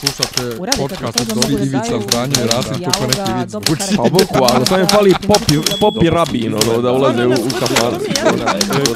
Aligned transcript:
Slušate 0.00 0.60
Uradite 0.60 0.82
podcast 0.82 1.20
od 1.20 1.26
Dobri 1.26 1.54
Ivica 1.54 2.00
Zdranje 2.08 2.34
i 2.44 2.46
Rasim 2.46 2.72
neki 2.72 3.32
vic 3.40 3.50
dobro 3.50 3.74
zvuči. 3.76 3.96
Pa 3.96 4.02
boku, 4.02 4.44
ali 4.54 4.66
samo 4.66 4.80
je 4.80 4.86
fali 4.86 5.14
popi, 5.26 5.54
popi 5.80 6.10
rabin, 6.10 6.54
ono, 6.54 6.82
da 6.82 6.92
ulaze 6.92 7.26
u, 7.26 7.30
u. 7.30 7.34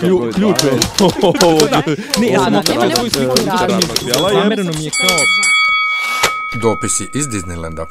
Klju- 0.00 0.32
Ključ 0.34 0.64
je. 0.64 0.72
Ne, 2.20 2.26
ja 2.28 2.40
sam 2.40 2.62
svoju 2.96 3.10
sliku. 3.10 3.36
Zamereno 4.32 4.72
mi 4.78 4.84
je 4.84 4.90
kao... 4.90 5.16
Dopisi 6.62 7.04
iz 7.14 7.26
Disneylanda. 7.26 7.84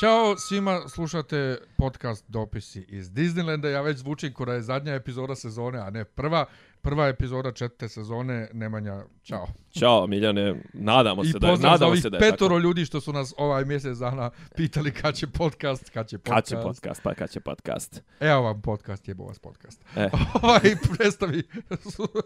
Ćao 0.00 0.36
svima, 0.36 0.80
slušate 0.88 1.58
podcast 1.78 2.24
Dopisi 2.28 2.86
iz 2.88 3.10
Disneylanda. 3.10 3.66
Ja 3.66 3.80
već 3.80 3.98
zvučim 3.98 4.32
kora 4.32 4.54
je 4.54 4.62
zadnja 4.62 4.94
epizoda 4.94 5.34
sezone, 5.34 5.78
a 5.78 5.90
ne 5.90 6.04
prva. 6.04 6.46
Prva 6.84 7.08
epizoda 7.08 7.52
četvrte 7.52 7.88
sezone. 7.88 8.48
Nemanja, 8.52 9.02
čao. 9.22 9.46
Ćao, 9.78 10.06
Miljane, 10.06 10.62
nadamo 10.72 11.22
I 11.24 11.26
se 11.26 11.38
da 11.38 11.48
je, 11.48 11.58
nadamo 11.58 11.96
se 11.96 12.10
da 12.10 12.16
je 12.16 12.20
petoro 12.20 12.54
tako. 12.54 12.58
ljudi 12.58 12.84
što 12.84 13.00
su 13.00 13.12
nas 13.12 13.34
ovaj 13.38 13.64
mjesec 13.64 13.98
dana 13.98 14.30
pitali 14.56 14.90
kad 14.92 15.14
će 15.14 15.26
podcast, 15.26 15.90
kad 15.90 16.08
će 16.08 16.16
Kad 16.16 16.22
podcast. 16.24 16.48
će 16.48 16.56
podcast, 16.56 17.02
pa 17.02 17.14
kad 17.14 17.30
će 17.30 17.40
podcast. 17.40 18.02
Evo 18.20 18.42
vam 18.42 18.62
podcast, 18.62 19.08
jebo 19.08 19.24
vas 19.24 19.38
podcast. 19.38 19.84
E. 19.96 20.10
ovaj 20.42 20.60
predstavi 20.96 21.42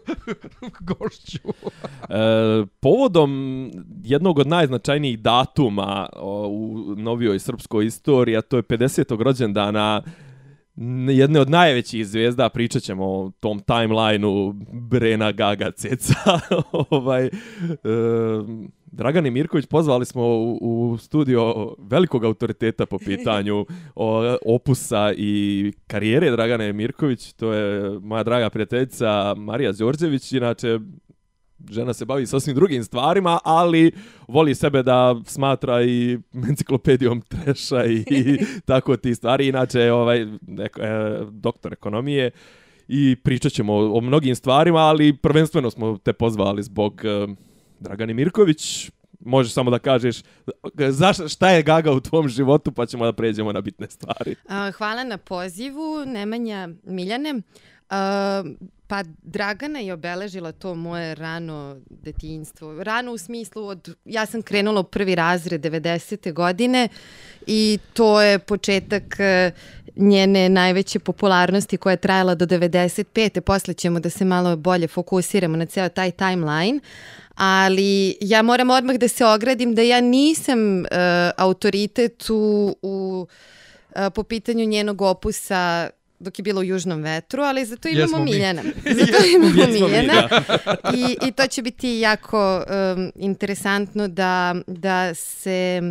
gošću. 0.99 1.39
E, 2.09 2.15
povodom 2.79 3.31
jednog 4.03 4.39
od 4.39 4.47
najznačajnijih 4.47 5.19
datuma 5.19 6.09
u 6.49 6.75
novijoj 6.97 7.39
srpskoj 7.39 7.85
istoriji, 7.85 8.37
a 8.37 8.41
to 8.41 8.57
je 8.57 8.63
50. 8.63 9.23
rođendana 9.23 10.01
n- 10.05 10.28
jedne 11.09 11.39
od 11.39 11.49
najvećih 11.49 12.07
zvijezda, 12.07 12.49
pričat 12.49 12.83
ćemo 12.83 13.05
o 13.05 13.31
tom 13.39 13.59
timelineu 13.59 14.53
Brena 14.71 15.31
Gaga 15.31 15.71
Ceca. 15.71 16.39
ovaj, 16.89 17.25
e, 17.25 17.29
Dragani 18.91 19.31
Mirković 19.31 19.65
pozvali 19.65 20.05
smo 20.05 20.23
u, 20.23 20.57
u 20.61 20.97
studio 20.97 21.75
velikog 21.77 22.23
autoriteta 22.23 22.85
po 22.85 22.97
pitanju 22.97 23.65
o, 23.95 24.37
opusa 24.45 25.13
i 25.17 25.73
karijere 25.87 26.31
Dragane 26.31 26.73
Mirković. 26.73 27.33
To 27.33 27.53
je 27.53 27.99
moja 27.99 28.23
draga 28.23 28.49
prijateljica 28.49 29.35
Marija 29.37 29.71
Đorđević, 29.71 30.31
inače 30.31 30.79
žena 31.71 31.93
se 31.93 32.05
bavi 32.05 32.27
sasvim 32.27 32.55
drugim 32.55 32.83
stvarima, 32.83 33.39
ali 33.43 33.91
voli 34.27 34.55
sebe 34.55 34.83
da 34.83 35.15
smatra 35.25 35.83
i 35.83 36.17
enciklopedijom 36.49 37.21
treša 37.21 37.85
i, 37.85 37.95
i 37.95 38.37
tako 38.65 38.97
ti 38.97 39.15
stvari. 39.15 39.47
Inače, 39.47 39.91
ovaj, 39.91 40.27
neko, 40.47 40.81
e, 40.81 41.19
doktor 41.31 41.73
ekonomije 41.73 42.31
i 42.87 43.15
pričat 43.23 43.51
ćemo 43.51 43.73
o, 43.73 43.97
o 43.97 44.01
mnogim 44.01 44.35
stvarima, 44.35 44.79
ali 44.79 45.17
prvenstveno 45.17 45.71
smo 45.71 45.97
te 45.97 46.13
pozvali 46.13 46.63
zbog 46.63 47.01
e, 47.05 47.27
Dragani 47.79 48.13
Mirković. 48.13 48.91
Možeš 49.19 49.53
samo 49.53 49.71
da 49.71 49.79
kažeš 49.79 50.21
zaš, 50.89 51.17
šta 51.33 51.49
je 51.49 51.63
Gaga 51.63 51.91
u 51.91 51.99
tvom 51.99 52.29
životu, 52.29 52.71
pa 52.71 52.85
ćemo 52.85 53.05
da 53.05 53.13
pređemo 53.13 53.51
na 53.51 53.61
bitne 53.61 53.87
stvari. 53.89 54.35
Hvala 54.77 55.03
na 55.03 55.17
pozivu, 55.17 56.05
Nemanja 56.05 56.69
Miljane. 56.83 57.41
Pa 58.89 59.03
Dragana 59.23 59.79
je 59.79 59.93
obeležila 59.93 60.51
to 60.51 60.75
moje 60.75 61.15
rano 61.15 61.77
detinjstvo. 61.89 62.83
Rano 62.83 63.11
u 63.11 63.17
smislu 63.17 63.67
od... 63.67 63.95
Ja 64.05 64.25
sam 64.25 64.41
krenula 64.41 64.79
u 64.79 64.83
prvi 64.83 65.15
razred 65.15 65.61
90. 65.61 66.33
godine 66.33 66.89
i 67.47 67.79
to 67.93 68.21
je 68.21 68.39
početak 68.39 69.19
e, 69.19 69.51
njene 69.95 70.49
najveće 70.49 70.99
popularnosti 70.99 71.77
koja 71.77 71.91
je 71.91 71.97
trajala 71.97 72.35
do 72.35 72.45
95. 72.45 73.39
Posle 73.39 73.73
ćemo 73.73 73.99
da 73.99 74.09
se 74.09 74.25
malo 74.25 74.55
bolje 74.55 74.87
fokusiramo 74.87 75.57
na 75.57 75.65
ceo 75.65 75.89
taj 75.89 76.11
timeline. 76.11 76.79
Ali 77.35 78.17
ja 78.21 78.41
moram 78.41 78.69
odmah 78.69 78.95
da 78.95 79.07
se 79.07 79.25
ogradim 79.25 79.75
da 79.75 79.81
ja 79.81 80.01
nisam 80.01 80.79
uh, 80.79 80.85
autoritet 81.37 82.29
u, 82.29 82.75
u 82.81 83.27
uh, 83.89 84.01
po 84.15 84.23
pitanju 84.23 84.65
njenog 84.65 85.01
opusa 85.01 85.89
dok 86.19 86.39
je 86.39 86.43
bilo 86.43 86.61
u 86.61 86.63
Južnom 86.63 87.01
vetru, 87.01 87.43
ali 87.43 87.65
zato 87.65 87.87
imamo 87.87 88.01
Jesmo 88.01 88.19
mi. 88.19 88.31
Miljana. 88.31 88.61
Zato 88.99 89.25
imamo 89.35 89.61
Jesmo 89.61 89.87
mi, 89.87 89.93
Miljana. 89.93 90.29
I, 90.95 91.27
I 91.27 91.31
to 91.31 91.47
će 91.47 91.61
biti 91.61 91.99
jako 91.99 92.57
um, 92.95 93.11
interesantno 93.15 94.07
da, 94.07 94.55
da 94.67 95.15
se 95.15 95.81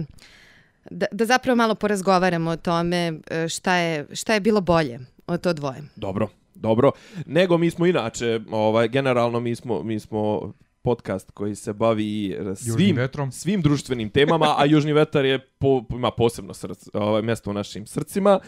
da, 0.91 1.07
da 1.13 1.25
zapravo 1.25 1.57
malo 1.57 1.75
porazgovaramo 1.75 2.51
o 2.51 2.57
tome 2.57 3.13
uh, 3.13 3.49
šta 3.49 3.75
je, 3.75 4.07
šta 4.13 4.35
je 4.35 4.41
bilo 4.41 4.61
bolje 4.61 4.99
od 5.27 5.41
to 5.41 5.53
dvoje. 5.53 5.83
Dobro, 5.97 6.29
dobro. 6.55 6.91
Nego 7.27 7.59
mi 7.59 7.71
smo 7.71 7.87
inače, 7.87 8.41
ovaj, 8.51 8.89
generalno 8.89 9.41
mi 9.41 9.55
smo, 9.55 9.83
mi 9.83 10.01
smo 10.01 10.53
podcast 10.83 11.31
koji 11.31 11.55
se 11.55 11.73
bavi 11.73 12.39
svim, 12.57 12.97
vetrom. 12.97 13.33
svim 13.33 13.63
društvenim 13.63 14.11
temama, 14.11 14.55
a 14.59 14.65
Južni 14.65 14.93
vetar 14.93 15.25
je 15.25 15.39
po, 15.39 15.85
ima 15.91 16.11
posebno 16.11 16.55
src, 16.55 16.89
ovaj, 16.93 17.23
mjesto 17.23 17.51
u 17.51 17.53
našim 17.53 17.87
srcima, 17.87 18.41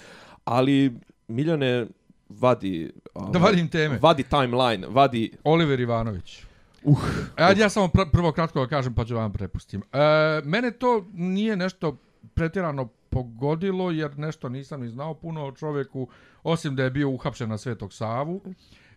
ali 0.44 0.92
Miljane 1.30 1.86
vadi... 2.28 2.92
Ovaj, 3.14 3.32
Da 3.32 3.38
vadim 3.38 3.68
teme. 3.68 3.98
Vadi 4.02 4.22
timeline, 4.22 4.86
vadi... 4.88 5.32
Oliver 5.44 5.80
Ivanović. 5.80 6.42
Uh, 6.84 6.98
Ajde 7.36 7.60
ja 7.60 7.68
samo 7.68 7.88
pr 7.88 8.00
prvo 8.12 8.32
kratko 8.32 8.66
kažem 8.66 8.94
pa 8.94 9.04
ću 9.04 9.14
vam 9.14 9.32
prepustim. 9.32 9.82
E, 9.92 9.98
mene 10.44 10.70
to 10.70 11.04
nije 11.12 11.56
nešto 11.56 11.96
pretjerano 12.34 12.88
pogodilo 13.10 13.90
jer 13.90 14.18
nešto 14.18 14.48
nisam 14.48 14.80
ni 14.80 14.88
znao 14.88 15.14
puno 15.14 15.46
o 15.46 15.52
čovjeku 15.52 16.08
osim 16.42 16.76
da 16.76 16.84
je 16.84 16.90
bio 16.90 17.08
uhapšen 17.08 17.48
na 17.48 17.58
Svetog 17.58 17.92
Savu 17.92 18.40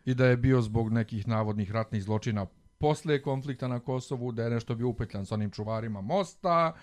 i 0.06 0.14
da 0.14 0.26
je 0.26 0.38
bio 0.38 0.62
zbog 0.62 0.94
nekih 0.94 1.28
navodnih 1.28 1.72
ratnih 1.72 2.04
zločina 2.04 2.46
posle 2.78 3.22
konflikta 3.22 3.68
na 3.68 3.80
Kosovu, 3.80 4.32
da 4.32 4.44
je 4.44 4.50
nešto 4.50 4.76
bio 4.76 4.88
upetljan 4.88 5.26
sa 5.26 5.36
onim 5.36 5.52
čuvarima 5.52 6.02
mosta. 6.02 6.74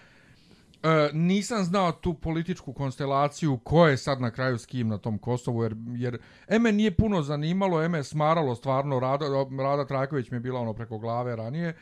E, 0.83 1.11
nisam 1.13 1.65
znao 1.65 1.93
tu 1.93 2.15
političku 2.15 2.73
konstelaciju 2.73 3.59
ko 3.59 3.87
je 3.87 3.97
sad 3.97 4.21
na 4.21 4.31
kraju 4.31 4.59
s 4.59 4.67
kim 4.67 4.89
na 4.89 4.99
tom 4.99 5.19
Kosovu, 5.19 5.63
jer, 5.63 5.75
jer 5.97 6.19
Eme 6.49 6.73
nije 6.73 6.97
puno 6.97 7.23
zanimalo, 7.23 7.83
Eme 7.83 8.05
smaralo 8.05 8.55
stvarno, 8.55 9.01
Rada, 9.01 9.27
Rada 9.59 9.87
Trajković 9.87 10.31
mi 10.31 10.37
je 10.37 10.41
bila 10.41 10.61
ono 10.61 10.75
preko 10.75 10.99
glave 10.99 11.37
ranije, 11.37 11.75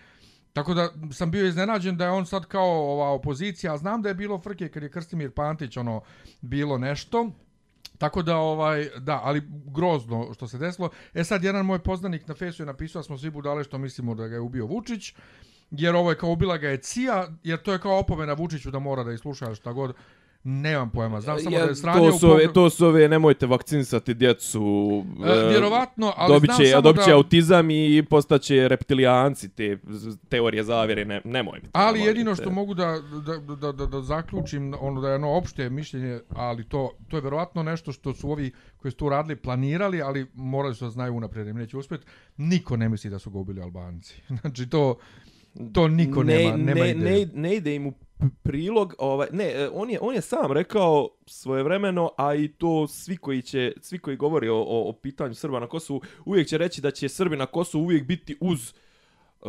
Tako 0.52 0.74
da 0.74 0.88
sam 1.12 1.30
bio 1.30 1.46
iznenađen 1.46 1.96
da 1.96 2.04
je 2.04 2.10
on 2.10 2.26
sad 2.26 2.46
kao 2.46 2.92
ova 2.92 3.10
opozicija, 3.10 3.74
a 3.74 3.76
znam 3.76 4.02
da 4.02 4.08
je 4.08 4.14
bilo 4.14 4.38
frke 4.40 4.68
kad 4.68 4.82
je 4.82 4.90
Krstimir 4.90 5.30
Pantić 5.30 5.76
ono 5.76 6.00
bilo 6.40 6.78
nešto. 6.78 7.30
Tako 7.98 8.22
da 8.22 8.36
ovaj 8.36 8.88
da, 8.98 9.20
ali 9.24 9.42
grozno 9.74 10.34
što 10.34 10.48
se 10.48 10.58
desilo. 10.58 10.90
E 11.14 11.24
sad 11.24 11.44
jedan 11.44 11.66
moj 11.66 11.78
poznanik 11.78 12.28
na 12.28 12.34
fesu 12.34 12.62
je 12.62 12.66
napisao 12.66 12.98
da 13.00 13.04
smo 13.04 13.18
svi 13.18 13.30
budale 13.30 13.64
što 13.64 13.78
mislimo 13.78 14.14
da 14.14 14.28
ga 14.28 14.34
je 14.34 14.40
ubio 14.40 14.66
Vučić. 14.66 15.14
Jer 15.70 15.96
ovo 15.96 16.10
je 16.10 16.18
kao 16.18 16.30
ubila 16.30 16.56
ga 16.56 16.68
je 16.68 16.76
Cija, 16.76 17.28
jer 17.44 17.62
to 17.62 17.72
je 17.72 17.78
kao 17.78 17.98
opomena 17.98 18.32
Vučiću 18.32 18.70
da 18.70 18.78
mora 18.78 19.04
da 19.04 19.12
isluša 19.12 19.54
šta 19.54 19.72
god. 19.72 19.94
Nemam 20.44 20.90
pojma, 20.90 21.20
znam 21.20 21.38
samo 21.38 21.56
ja, 21.56 21.62
da 21.62 21.68
je 21.68 21.74
sranio 21.74 22.10
to, 22.10 22.18
su 22.18 22.30
ove, 22.30 22.52
to 22.52 22.70
su 22.70 22.86
ove, 22.86 23.08
nemojte 23.08 23.46
vakcinisati 23.46 24.14
djecu. 24.14 24.62
E, 25.26 25.48
vjerovatno, 25.48 26.12
ali 26.16 26.34
dobit 26.34 26.50
znam 26.54 26.66
samo 26.66 26.82
dobit 26.82 27.02
će 27.04 27.10
da- 27.10 27.16
autizam 27.16 27.70
i 27.70 28.04
postaće 28.10 28.68
reptilijanci, 28.68 29.48
te 29.48 29.78
teorije 30.28 30.64
zavjere, 30.64 31.04
ne, 31.04 31.20
nemoj. 31.24 31.60
Ali 31.72 31.98
Molim 31.98 32.06
jedino 32.10 32.34
te. 32.34 32.42
što 32.42 32.50
mogu 32.50 32.74
da, 32.74 32.98
da, 33.26 33.56
da, 33.56 33.72
da, 33.72 33.86
da 33.86 34.02
zaključim, 34.02 34.74
ono 34.80 35.00
da 35.00 35.08
je 35.08 35.14
ono 35.14 35.30
opšte 35.36 35.70
mišljenje, 35.70 36.20
ali 36.28 36.64
to, 36.68 36.90
to 37.08 37.16
je 37.16 37.20
verovatno 37.20 37.62
nešto 37.62 37.92
što 37.92 38.14
su 38.14 38.30
ovi 38.30 38.52
koji 38.76 38.92
su 38.92 38.98
tu 38.98 39.08
radili 39.08 39.36
planirali, 39.36 40.02
ali 40.02 40.26
morali 40.34 40.74
su 40.74 40.84
da 40.84 40.90
znaju 40.90 41.14
unaprijed 41.14 41.56
neće 41.56 41.76
uspjeti. 41.76 42.06
Niko 42.36 42.76
ne 42.76 42.88
misli 42.88 43.10
da 43.10 43.18
su 43.18 43.30
ga 43.30 43.38
ubili 43.38 43.62
Albanci. 43.62 44.22
Znači 44.40 44.68
to, 44.68 44.96
to 45.72 45.88
niko 45.88 46.22
ne, 46.22 46.34
nema, 46.34 46.56
nema 46.56 46.80
ne, 46.80 46.94
ne, 46.94 47.28
ne 47.34 47.56
ide 47.56 47.74
im 47.74 47.86
u 47.86 47.92
prilog, 48.42 48.94
ovaj, 48.98 49.28
ne, 49.32 49.44
e, 49.44 49.68
on 49.72 49.90
je, 49.90 49.98
on 50.00 50.14
je 50.14 50.20
sam 50.20 50.52
rekao 50.52 51.08
svojevremeno, 51.26 52.10
a 52.16 52.34
i 52.34 52.48
to 52.48 52.88
svi 52.88 53.16
koji 53.16 53.42
će, 53.42 53.72
svi 53.80 53.98
koji 53.98 54.16
govori 54.16 54.48
o, 54.48 54.56
o, 54.56 54.88
o 54.88 54.92
pitanju 54.92 55.34
Srba 55.34 55.60
na 55.60 55.66
Kosovu, 55.66 56.02
uvijek 56.24 56.48
će 56.48 56.58
reći 56.58 56.80
da 56.80 56.90
će 56.90 57.08
Srbi 57.08 57.36
na 57.36 57.46
Kosovu 57.46 57.84
uvijek 57.84 58.06
biti 58.06 58.36
uz 58.40 58.74
uh, 59.40 59.48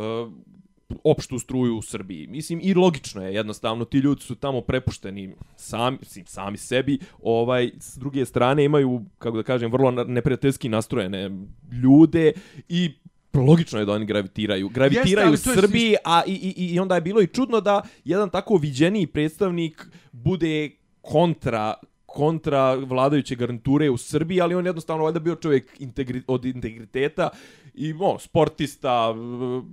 opštu 1.04 1.38
struju 1.38 1.76
u 1.76 1.82
Srbiji. 1.82 2.26
Mislim, 2.26 2.60
i 2.62 2.74
logično 2.74 3.22
je, 3.26 3.34
jednostavno, 3.34 3.84
ti 3.84 3.98
ljudi 3.98 4.20
su 4.20 4.34
tamo 4.34 4.60
prepušteni 4.60 5.34
sami, 5.56 5.98
mislim, 6.00 6.26
sami 6.26 6.56
sebi, 6.56 6.98
ovaj, 7.22 7.70
s 7.78 7.98
druge 7.98 8.24
strane 8.24 8.64
imaju, 8.64 9.04
kako 9.18 9.36
da 9.36 9.42
kažem, 9.42 9.72
vrlo 9.72 9.90
neprijateljski 9.90 10.68
nastrojene 10.68 11.30
ljude 11.82 12.32
i 12.68 12.90
logično 13.34 13.78
je 13.78 13.84
da 13.84 13.92
oni 13.92 14.06
gravitiraju. 14.06 14.68
Gravitiraju 14.68 15.30
Jeste, 15.30 15.50
je 15.50 15.56
Srbiji, 15.56 15.96
a 16.04 16.22
i, 16.26 16.32
i, 16.32 16.74
i 16.74 16.80
onda 16.80 16.94
je 16.94 17.00
bilo 17.00 17.22
i 17.22 17.26
čudno 17.26 17.60
da 17.60 17.82
jedan 18.04 18.30
tako 18.30 18.56
viđeniji 18.56 19.06
predstavnik 19.06 19.86
bude 20.12 20.70
kontra 21.00 21.74
kontra 22.12 22.74
vladajuće 22.74 23.34
garniture 23.34 23.90
u 23.90 23.96
Srbiji, 23.96 24.40
ali 24.40 24.54
on 24.54 24.66
jednostavno 24.66 25.04
valjda 25.04 25.20
bio 25.20 25.34
čovjek 25.34 25.76
integri, 25.78 26.22
od 26.26 26.44
integriteta 26.44 27.28
i 27.80 27.94
on, 28.00 28.18
sportista, 28.18 29.14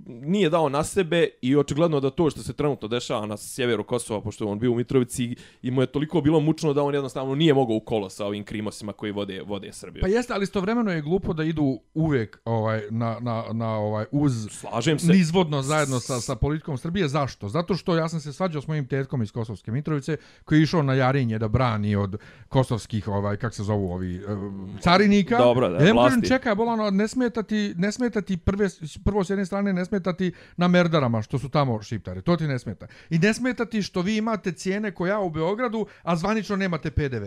nije 0.06 0.50
dao 0.50 0.68
na 0.68 0.84
sebe 0.84 1.28
i 1.42 1.56
očigledno 1.56 2.00
da 2.00 2.10
to 2.10 2.30
što 2.30 2.42
se 2.42 2.52
trenutno 2.52 2.88
dešava 2.88 3.26
na 3.26 3.36
sjeveru 3.36 3.84
Kosova, 3.84 4.20
pošto 4.20 4.44
je 4.44 4.50
on 4.50 4.58
bio 4.58 4.72
u 4.72 4.74
Mitrovici, 4.74 5.36
i 5.62 5.70
mu 5.70 5.82
je 5.82 5.86
toliko 5.86 6.20
bilo 6.20 6.40
mučno 6.40 6.72
da 6.72 6.82
on 6.82 6.94
jednostavno 6.94 7.34
nije 7.34 7.54
mogao 7.54 7.76
u 7.76 7.80
kolo 7.80 8.10
sa 8.10 8.26
ovim 8.26 8.44
krimosima 8.44 8.92
koji 8.92 9.12
vode, 9.12 9.42
vode 9.42 9.72
Srbiju. 9.72 10.00
Pa 10.00 10.08
jeste, 10.08 10.32
ali 10.32 10.42
istovremeno 10.42 10.92
je 10.92 11.02
glupo 11.02 11.32
da 11.32 11.44
idu 11.44 11.80
uvek 11.94 12.40
ovaj, 12.44 12.82
na, 12.90 13.16
na, 13.20 13.44
na 13.52 13.76
ovaj, 13.76 14.04
uz 14.10 14.48
Slažem 14.50 14.98
se. 14.98 15.12
nizvodno 15.12 15.62
zajedno 15.62 16.00
sa, 16.00 16.20
sa 16.20 16.36
politikom 16.36 16.78
Srbije. 16.78 17.08
Zašto? 17.08 17.48
Zato 17.48 17.74
što 17.74 17.96
ja 17.96 18.08
sam 18.08 18.20
se 18.20 18.32
svađao 18.32 18.62
s 18.62 18.66
mojim 18.66 18.86
tetkom 18.86 19.22
iz 19.22 19.32
Kosovske 19.32 19.72
Mitrovice 19.72 20.16
koji 20.44 20.58
je 20.58 20.62
išao 20.62 20.82
na 20.82 20.94
Jarinje 20.94 21.38
da 21.38 21.48
brani 21.48 21.96
od 21.96 22.16
kosovskih, 22.48 23.08
ovaj, 23.08 23.36
kak 23.36 23.54
se 23.54 23.62
zovu 23.62 23.92
ovi, 23.92 24.24
um, 24.24 24.78
carinika. 24.80 25.38
Dobro, 25.38 25.68
da, 25.68 25.74
ja 25.74 25.78
kažem, 25.80 25.96
vlasti. 25.96 26.28
čekaj, 26.28 26.54
bolano, 26.54 26.90
ne 26.90 27.08
smeta 27.08 27.42
ti, 27.42 27.74
ne 27.76 27.92
smeta 27.98 28.22
ti 28.22 28.36
prve, 28.36 28.68
prvo 29.04 29.24
s 29.24 29.30
jedne 29.30 29.46
strane 29.46 29.72
ne 29.72 29.84
smeta 29.84 30.12
ti 30.12 30.32
na 30.56 30.68
merdarama 30.68 31.22
što 31.22 31.38
su 31.38 31.48
tamo 31.48 31.82
šiptari. 31.82 32.22
To 32.22 32.36
ti 32.36 32.46
ne 32.46 32.58
smeta. 32.58 32.86
I 33.10 33.18
ne 33.18 33.34
smeta 33.34 33.66
ti 33.66 33.82
što 33.82 34.02
vi 34.02 34.16
imate 34.16 34.52
cijene 34.52 34.94
koja 34.94 35.20
u 35.20 35.30
Beogradu, 35.30 35.86
a 36.02 36.16
zvanično 36.16 36.56
nemate 36.56 36.90
PDV. 36.90 37.26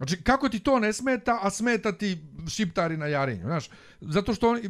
Znači, 0.00 0.22
kako 0.22 0.48
ti 0.48 0.58
to 0.58 0.78
ne 0.78 0.92
smeta, 0.92 1.38
a 1.42 1.50
smeta 1.50 1.92
ti 1.92 2.18
šiptari 2.48 2.96
na 2.96 3.06
Jarinju, 3.06 3.42
znaš? 3.42 3.68
Zato 4.00 4.34
što 4.34 4.50
oni, 4.50 4.62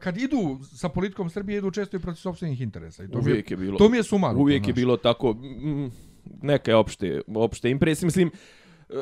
kad 0.00 0.16
idu 0.16 0.58
sa 0.74 0.88
politikom 0.88 1.30
Srbije, 1.30 1.58
idu 1.58 1.70
često 1.70 1.96
i 1.96 2.00
protiv 2.00 2.20
sobstvenih 2.20 2.60
interesa. 2.60 3.04
I 3.04 3.08
to 3.08 3.18
mi 3.18 3.30
Uvijek 3.30 3.50
je 3.50 3.56
bilo. 3.56 3.78
To 3.78 3.88
mi 3.88 3.96
je 3.96 4.02
sumano. 4.02 4.38
Uvijek 4.38 4.62
to, 4.62 4.70
je 4.70 4.74
bilo 4.74 4.96
tako 4.96 5.32
mm, 5.32 5.90
neke 6.42 6.74
opšte, 6.74 7.20
opšte 7.34 7.70
impresije. 7.70 8.06
Mislim, 8.06 8.28
e, 8.28 8.30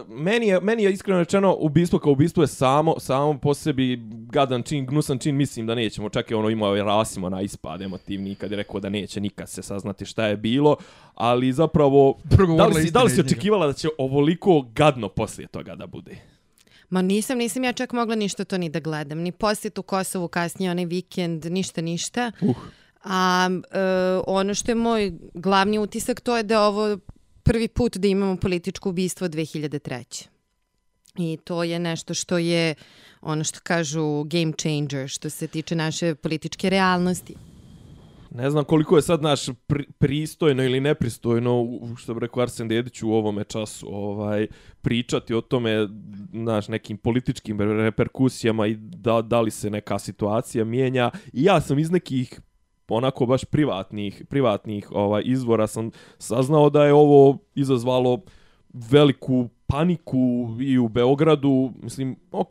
meni 0.08 0.46
je, 0.46 0.60
meni 0.60 0.82
je 0.82 0.92
iskreno 0.92 1.18
rečeno 1.18 1.56
ubistvo 1.60 1.98
kao 1.98 2.12
ubistvo 2.12 2.42
je 2.42 2.46
samo, 2.46 2.94
samo 2.98 3.38
po 3.38 3.54
sebi 3.54 4.02
gadan 4.10 4.62
čin, 4.62 4.86
gnusan 4.86 5.18
čin, 5.18 5.36
mislim 5.36 5.66
da 5.66 5.74
nećemo. 5.74 6.08
Čak 6.08 6.30
je 6.30 6.36
ono 6.36 6.50
imao 6.50 6.76
je 6.76 6.84
Rasimo 6.84 7.28
na 7.28 7.40
ispad 7.40 7.82
emotivni 7.82 8.34
kad 8.34 8.50
je 8.50 8.56
rekao 8.56 8.80
da 8.80 8.88
neće 8.88 9.20
nikad 9.20 9.48
se 9.48 9.62
saznati 9.62 10.04
šta 10.04 10.26
je 10.26 10.36
bilo, 10.36 10.76
ali 11.14 11.52
zapravo 11.52 12.18
da 12.24 12.36
Progovorila 12.36 12.78
li, 12.78 12.82
si, 12.82 12.90
da 12.90 13.02
li 13.02 13.10
si 13.10 13.20
očekivala 13.20 13.66
da 13.66 13.72
će 13.72 13.88
ovoliko 13.98 14.66
gadno 14.74 15.08
poslije 15.08 15.48
toga 15.48 15.74
da 15.74 15.86
bude? 15.86 16.16
Ma 16.90 17.02
nisam, 17.02 17.38
nisam 17.38 17.64
ja 17.64 17.72
čak 17.72 17.92
mogla 17.92 18.14
ništa 18.14 18.44
to 18.44 18.58
ni 18.58 18.68
da 18.68 18.80
gledam. 18.80 19.18
Ni 19.18 19.32
posjet 19.32 19.78
u 19.78 19.82
Kosovu 19.82 20.28
kasnije, 20.28 20.70
onaj 20.70 20.84
vikend, 20.84 21.44
ništa, 21.44 21.80
ništa. 21.80 22.32
Uh. 22.40 22.56
A 23.04 23.48
e, 23.70 23.80
ono 24.26 24.54
što 24.54 24.70
je 24.70 24.74
moj 24.74 25.12
glavni 25.34 25.78
utisak 25.78 26.20
to 26.20 26.36
je 26.36 26.42
da 26.42 26.62
ovo 26.62 26.98
prvi 27.42 27.68
put 27.68 27.96
da 27.96 28.08
imamo 28.08 28.36
političko 28.36 28.88
ubistvo 28.88 29.28
2003. 29.28 30.26
I 31.16 31.38
to 31.44 31.64
je 31.64 31.78
nešto 31.78 32.14
što 32.14 32.38
je 32.38 32.74
ono 33.20 33.44
što 33.44 33.60
kažu 33.62 34.24
game 34.24 34.52
changer 34.58 35.08
što 35.08 35.30
se 35.30 35.46
tiče 35.46 35.74
naše 35.74 36.14
političke 36.14 36.70
realnosti. 36.70 37.34
Ne 38.34 38.50
znam 38.50 38.64
koliko 38.64 38.96
je 38.96 39.02
sad 39.02 39.22
naš 39.22 39.46
pri, 39.66 39.86
pristojno 39.98 40.64
ili 40.64 40.80
nepristojno, 40.80 41.66
što 41.96 42.14
bi 42.14 42.20
rekao 42.20 42.42
Arsen 42.42 42.68
Dedić 42.68 43.02
u 43.02 43.12
ovome 43.12 43.44
času, 43.44 43.86
ovaj, 43.90 44.46
pričati 44.82 45.34
o 45.34 45.40
tome 45.40 45.88
naš 46.32 46.68
nekim 46.68 46.96
političkim 46.96 47.60
reperkusijama 47.60 48.66
i 48.66 48.74
da, 48.76 49.22
da 49.22 49.40
li 49.40 49.50
se 49.50 49.70
neka 49.70 49.98
situacija 49.98 50.64
mijenja. 50.64 51.10
I 51.32 51.44
ja 51.44 51.60
sam 51.60 51.78
iz 51.78 51.90
nekih 51.90 52.40
Pa 52.90 52.94
onako 52.94 53.26
baš 53.26 53.44
privatnih, 53.44 54.24
privatnih 54.28 54.92
ovaj 54.92 55.22
izvora 55.24 55.66
sam 55.66 55.90
saznao 56.18 56.70
da 56.70 56.84
je 56.84 56.94
ovo 56.94 57.38
izazvalo 57.54 58.20
veliku 58.74 59.48
paniku 59.66 60.48
i 60.60 60.78
u 60.78 60.88
Beogradu, 60.88 61.72
mislim, 61.82 62.16
ok, 62.32 62.50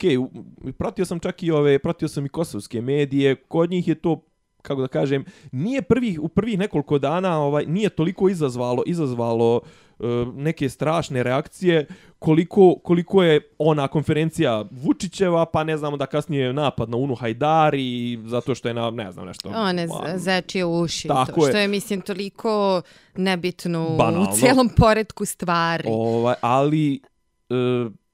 pratio 0.77 1.05
sam 1.05 1.19
čak 1.19 1.43
i 1.43 1.51
ove, 1.51 1.79
pratio 1.79 2.07
sam 2.07 2.25
i 2.25 2.29
kosovske 2.29 2.81
medije, 2.81 3.35
kod 3.35 3.69
njih 3.69 3.87
je 3.87 3.95
to 3.95 4.21
kako 4.61 4.81
da 4.81 4.87
kažem, 4.89 5.23
nije 5.51 5.81
prvih 5.81 6.19
u 6.19 6.27
prvih 6.27 6.59
nekoliko 6.59 6.99
dana 6.99 7.39
ovaj 7.39 7.65
nije 7.65 7.89
toliko 7.89 8.29
izazvalo 8.29 8.83
izazvalo 8.85 9.61
e, 9.99 10.03
neke 10.33 10.69
strašne 10.69 11.23
reakcije 11.23 11.85
koliko 12.19 12.75
koliko 12.75 13.23
je 13.23 13.41
ona 13.57 13.87
konferencija 13.87 14.65
Vučićeva 14.73 15.45
pa 15.45 15.63
ne 15.63 15.77
znamo 15.77 15.97
da 15.97 16.05
kasnije 16.05 16.53
napad 16.53 16.89
na 16.89 16.97
Unu 16.97 17.15
Hajdari 17.15 17.79
zato 18.25 18.55
što 18.55 18.67
je 18.67 18.73
na 18.73 18.89
ne 18.89 19.11
znam 19.11 19.25
nešto 19.25 19.49
One 19.49 19.87
z- 19.87 19.91
zečije 20.15 20.65
uši, 20.65 21.07
Tako 21.07 21.31
to, 21.33 21.41
što 21.41 21.57
je. 21.57 21.61
je, 21.61 21.67
mislim, 21.67 22.01
toliko 22.01 22.81
nebitno 23.15 23.89
Banalno. 23.89 24.21
u 24.23 24.33
cijelom 24.33 24.69
poredku 24.69 25.25
stvari. 25.25 25.83
Ovaj, 25.87 26.35
ali 26.41 27.01
e, 27.49 27.53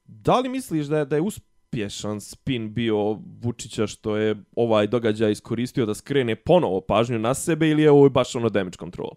da 0.05 0.39
li 0.39 0.49
misliš 0.49 0.85
da 0.85 0.97
je, 0.97 1.05
da 1.05 1.15
je 1.15 1.21
uspješan 1.75 2.21
spin 2.21 2.73
bio 2.73 3.17
Vučića 3.41 3.87
što 3.87 4.17
je 4.17 4.35
ovaj 4.55 4.87
događaj 4.87 5.31
iskoristio 5.31 5.85
da 5.85 5.93
skrene 5.93 6.35
ponovo 6.35 6.81
pažnju 6.81 7.19
na 7.19 7.33
sebe 7.33 7.69
ili 7.69 7.81
je 7.81 7.91
ovo 7.91 8.09
baš 8.09 8.35
ono 8.35 8.49
damage 8.49 8.77
control? 8.77 9.09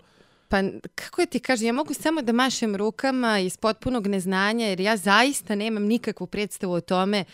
Pa 0.49 0.57
kako 0.95 1.27
ti 1.27 1.41
kažem, 1.41 1.67
ja 1.67 1.73
mogu 1.73 1.95
samo 1.95 2.23
da 2.23 2.33
mašem 2.33 2.77
rukama 2.77 3.39
iz 3.39 3.57
potpunog 3.57 4.07
neznanja 4.07 4.67
jer 4.67 4.81
ja 4.81 4.97
zaista 4.97 5.55
nemam 5.55 5.83
nikakvu 5.83 6.27
predstavu 6.27 6.73
o 6.73 6.81
tome 6.81 7.25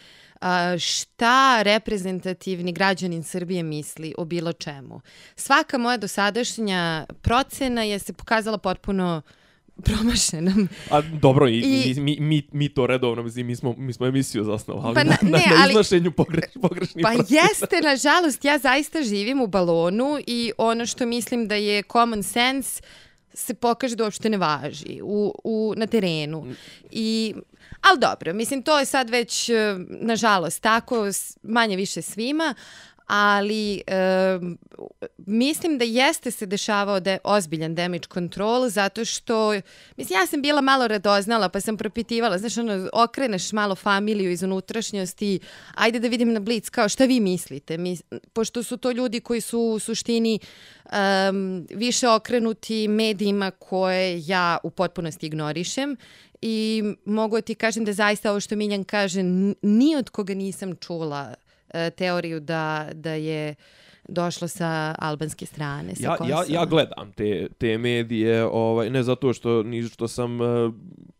šta 0.78 1.62
reprezentativni 1.62 2.72
građanin 2.72 3.22
Srbije 3.22 3.62
misli 3.62 4.14
o 4.18 4.24
bilo 4.24 4.52
čemu. 4.52 5.00
Svaka 5.36 5.78
moja 5.78 5.96
dosadašnja 5.96 7.06
procena 7.22 7.82
je 7.82 7.98
se 7.98 8.12
pokazala 8.12 8.58
potpuno 8.58 9.22
promašenom. 9.82 10.68
A 10.90 11.00
dobro, 11.00 11.48
i, 11.48 11.58
I-. 11.58 12.00
Mi, 12.00 12.16
mi, 12.20 12.48
mi 12.52 12.68
to 12.68 12.86
redovno, 12.86 13.22
mislim, 13.22 13.46
mi 13.46 13.56
smo, 13.56 13.74
mi 13.78 13.92
smo 13.92 14.06
emisiju 14.06 14.44
zasnovali 14.44 14.94
Pa 14.94 15.04
na, 15.04 15.16
na- 15.22 15.38
ne, 15.38 15.44
na 15.58 15.68
iznošenju 15.68 16.10
pogreš, 16.12 16.44
pogrešnih 16.62 17.02
Pa 17.02 17.12
procesa. 17.12 17.34
jeste, 17.34 17.80
nažalost, 17.82 18.44
ja 18.44 18.58
zaista 18.58 19.02
živim 19.02 19.40
u 19.40 19.46
balonu 19.46 20.18
i 20.26 20.52
ono 20.58 20.86
što 20.86 21.06
mislim 21.06 21.48
da 21.48 21.54
je 21.54 21.82
common 21.92 22.22
sense 22.22 22.82
se 23.34 23.54
pokaže 23.54 23.96
da 23.96 24.04
uopšte 24.04 24.28
ne 24.28 24.36
važi 24.38 25.00
u, 25.02 25.34
u, 25.44 25.74
na 25.76 25.86
terenu. 25.86 26.46
I, 26.90 27.34
ali 27.80 27.98
dobro, 28.00 28.32
mislim, 28.34 28.62
to 28.62 28.78
je 28.78 28.84
sad 28.84 29.10
već, 29.10 29.48
eh, 29.48 29.54
nažalost, 29.88 30.62
tako, 30.62 31.04
manje 31.42 31.76
više 31.76 32.02
svima, 32.02 32.54
ali 33.06 33.82
e, 33.86 34.38
mislim 35.16 35.78
da 35.78 35.84
jeste 35.84 36.30
se 36.30 36.46
dešavao 36.46 37.00
da 37.00 37.10
je 37.10 37.18
ozbiljan 37.24 37.74
damage 37.74 38.08
control 38.14 38.68
zato 38.68 39.04
što, 39.04 39.60
mislim, 39.96 40.20
ja 40.20 40.26
sam 40.26 40.42
bila 40.42 40.60
malo 40.60 40.88
radoznala 40.88 41.48
pa 41.48 41.60
sam 41.60 41.76
propitivala, 41.76 42.38
znaš, 42.38 42.58
ono, 42.58 42.88
okreneš 42.92 43.52
malo 43.52 43.74
familiju 43.74 44.30
iz 44.30 44.42
unutrašnjosti, 44.42 45.40
ajde 45.74 45.98
da 45.98 46.08
vidim 46.08 46.32
na 46.32 46.40
Blitz 46.40 46.70
kao 46.70 46.88
šta 46.88 47.04
vi 47.04 47.20
mislite, 47.20 47.78
Mi, 47.78 47.98
pošto 48.32 48.62
su 48.62 48.76
to 48.76 48.90
ljudi 48.90 49.20
koji 49.20 49.40
su 49.40 49.60
u 49.60 49.78
suštini 49.78 50.38
um, 50.84 51.66
više 51.70 52.08
okrenuti 52.08 52.88
medijima 52.88 53.50
koje 53.50 54.22
ja 54.26 54.58
u 54.62 54.70
potpunosti 54.70 55.26
ignorišem 55.26 55.96
i 56.42 56.82
mogu 57.04 57.40
ti 57.40 57.54
kažem 57.54 57.84
da 57.84 57.92
zaista 57.92 58.30
ovo 58.30 58.40
što 58.40 58.56
Miljan 58.56 58.84
kaže, 58.84 59.22
ni 59.62 59.96
od 59.96 60.10
koga 60.10 60.34
nisam 60.34 60.76
čula 60.76 61.34
teoriju 61.96 62.40
da, 62.40 62.88
da 62.94 63.12
je 63.12 63.54
došlo 64.08 64.48
sa 64.48 64.94
albanske 64.98 65.46
strane, 65.46 65.94
sa 65.94 66.02
Ja, 66.02 66.10
ja, 66.10 66.16
Kosova. 66.16 66.44
ja 66.48 66.64
gledam 66.64 67.12
te, 67.12 67.48
te 67.58 67.78
medije, 67.78 68.44
ovaj, 68.44 68.90
ne 68.90 69.02
zato 69.02 69.32
što 69.32 69.62
ni 69.62 69.82
što 69.82 70.08
sam 70.08 70.42
eh, 70.42 70.70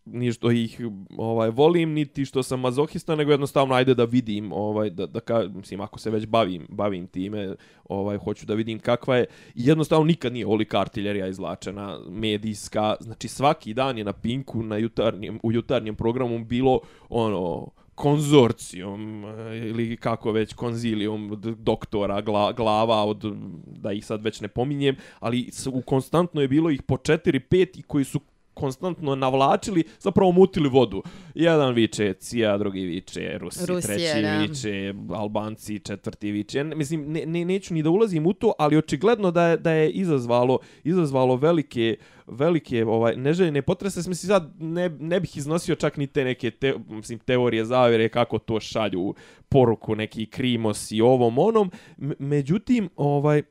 ni 0.05 0.33
što 0.33 0.51
ih 0.51 0.81
ovaj 1.17 1.49
volim, 1.49 1.93
niti 1.93 2.25
što 2.25 2.43
sam 2.43 2.59
mazohista, 2.59 3.15
nego 3.15 3.31
jednostavno 3.31 3.75
ajde 3.75 3.93
da 3.93 4.03
vidim, 4.03 4.51
ovaj 4.51 4.89
da 4.89 5.05
da 5.05 5.19
ka, 5.19 5.43
mislim 5.55 5.81
ako 5.81 5.99
se 5.99 6.09
već 6.09 6.25
bavim, 6.25 6.65
bavim 6.69 7.07
time, 7.07 7.55
ovaj 7.89 8.17
hoću 8.17 8.45
da 8.45 8.53
vidim 8.53 8.79
kakva 8.79 9.17
je. 9.17 9.25
Jednostavno 9.55 10.05
nikad 10.05 10.33
nije 10.33 10.47
olika 10.47 10.79
artiljerija 10.79 11.27
izlačena 11.27 11.99
medijska, 12.09 12.95
znači 12.99 13.27
svaki 13.27 13.73
dan 13.73 13.97
je 13.97 14.03
na 14.03 14.13
Pinku 14.13 14.63
na 14.63 14.77
jutarnjem 14.77 15.39
u 15.43 15.51
jutarnjem 15.51 15.95
programu 15.95 16.45
bilo 16.45 16.79
ono 17.09 17.67
konzorcijum 17.95 19.25
e, 19.25 19.57
ili 19.57 19.97
kako 19.97 20.31
već 20.31 20.53
konzilijum 20.53 21.41
doktora 21.59 22.21
gla, 22.21 22.51
glava 22.51 23.03
od 23.03 23.35
da 23.65 23.91
ih 23.91 24.05
sad 24.05 24.23
već 24.23 24.41
ne 24.41 24.47
pominjem, 24.47 24.95
ali 25.19 25.49
u 25.71 25.81
konstantno 25.81 26.41
je 26.41 26.47
bilo 26.47 26.69
ih 26.69 26.81
po 26.81 26.95
4-5 26.95 27.79
i 27.79 27.81
koji 27.81 28.05
su 28.05 28.19
konstantno 28.55 29.15
navlačili, 29.15 29.83
zapravo 29.99 30.31
mutili 30.31 30.69
vodu. 30.69 31.03
Jedan 31.35 31.73
viče 31.73 32.13
Cija, 32.13 32.57
drugi 32.57 32.85
viče 32.85 33.37
Rusi, 33.37 33.65
Rusija, 33.65 33.95
treći 33.95 34.21
da. 34.21 34.37
viče 34.37 34.93
Albanci, 35.13 35.79
četvrti 35.79 36.31
viče. 36.31 36.63
Mislim, 36.63 37.11
ne, 37.11 37.25
ne, 37.25 37.45
neću 37.45 37.73
ni 37.73 37.83
da 37.83 37.89
ulazim 37.89 38.27
u 38.27 38.33
to, 38.33 38.53
ali 38.59 38.77
očigledno 38.77 39.31
da 39.31 39.47
je, 39.47 39.57
da 39.57 39.71
je 39.71 39.91
izazvalo, 39.91 40.59
izazvalo 40.83 41.35
velike, 41.35 41.97
velike 42.27 42.85
ovaj, 42.85 43.15
neželjene 43.15 43.61
potrese. 43.61 44.09
Mislim, 44.09 44.27
sad 44.27 44.53
ne, 44.59 44.89
ne 44.89 45.19
bih 45.19 45.37
iznosio 45.37 45.75
čak 45.75 45.97
ni 45.97 46.07
te 46.07 46.23
neke 46.23 46.51
te, 46.51 46.73
mislim, 46.89 47.19
teorije 47.19 47.65
zavere 47.65 48.09
kako 48.09 48.39
to 48.39 48.59
šalju 48.59 49.13
poruku, 49.49 49.95
neki 49.95 50.25
krimos 50.25 50.91
i 50.91 51.01
ovom 51.01 51.37
onom. 51.37 51.71
Međutim, 52.19 52.89
ovaj, 52.95 53.39
e, 53.39 53.43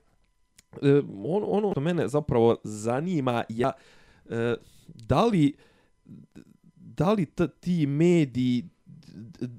ono, 1.25 1.47
ono 1.47 1.71
što 1.71 1.81
mene 1.81 2.09
zapravo 2.09 2.57
zanima, 2.65 3.45
ja, 3.49 3.73
e, 4.31 4.55
da 4.89 5.25
li, 5.25 5.55
da 6.77 7.13
li 7.13 7.27
ti 7.61 7.87
mediji, 7.87 8.69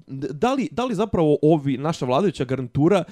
da 0.08 0.54
li, 0.54 0.68
da 0.72 0.84
li 0.84 0.94
zapravo 0.94 1.38
ovi, 1.42 1.78
naša 1.78 2.06
vladajuća 2.06 2.44
garnitura 2.44 3.04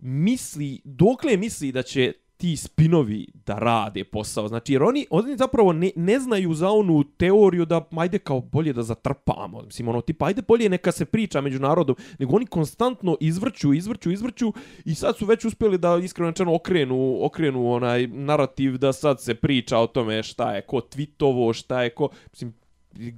misli, 0.00 0.80
dokle 0.84 1.36
misli 1.36 1.72
da 1.72 1.82
će 1.82 2.12
ti 2.38 2.56
spinovi 2.56 3.26
da 3.46 3.54
rade 3.54 4.04
posao. 4.04 4.48
Znači, 4.48 4.72
jer 4.72 4.82
oni, 4.82 5.06
oni 5.10 5.36
zapravo 5.36 5.72
ne, 5.72 5.90
ne 5.96 6.18
znaju 6.20 6.54
za 6.54 6.70
onu 6.70 7.04
teoriju 7.04 7.64
da 7.64 7.88
ajde 7.96 8.18
kao 8.18 8.40
bolje 8.40 8.72
da 8.72 8.82
zatrpamo. 8.82 9.62
Mislim, 9.62 9.88
ono, 9.88 10.00
tipa, 10.00 10.26
ajde 10.26 10.42
bolje 10.42 10.68
neka 10.68 10.92
se 10.92 11.04
priča 11.04 11.40
među 11.40 11.58
narodom, 11.58 11.96
nego 12.18 12.36
oni 12.36 12.46
konstantno 12.46 13.16
izvrću, 13.20 13.74
izvrću, 13.74 14.10
izvrću 14.10 14.52
i 14.84 14.94
sad 14.94 15.16
su 15.16 15.26
već 15.26 15.44
uspjeli 15.44 15.78
da 15.78 15.96
iskreno 15.96 16.30
rečeno 16.30 16.54
okrenu, 16.54 17.18
okrenu 17.24 17.72
onaj 17.72 18.06
narativ 18.06 18.78
da 18.78 18.92
sad 18.92 19.22
se 19.22 19.34
priča 19.34 19.78
o 19.78 19.86
tome 19.86 20.22
šta 20.22 20.54
je 20.54 20.62
ko 20.62 20.80
tvitovo, 20.80 21.52
šta 21.52 21.82
je 21.82 21.90
ko, 21.90 22.08
mislim, 22.32 22.54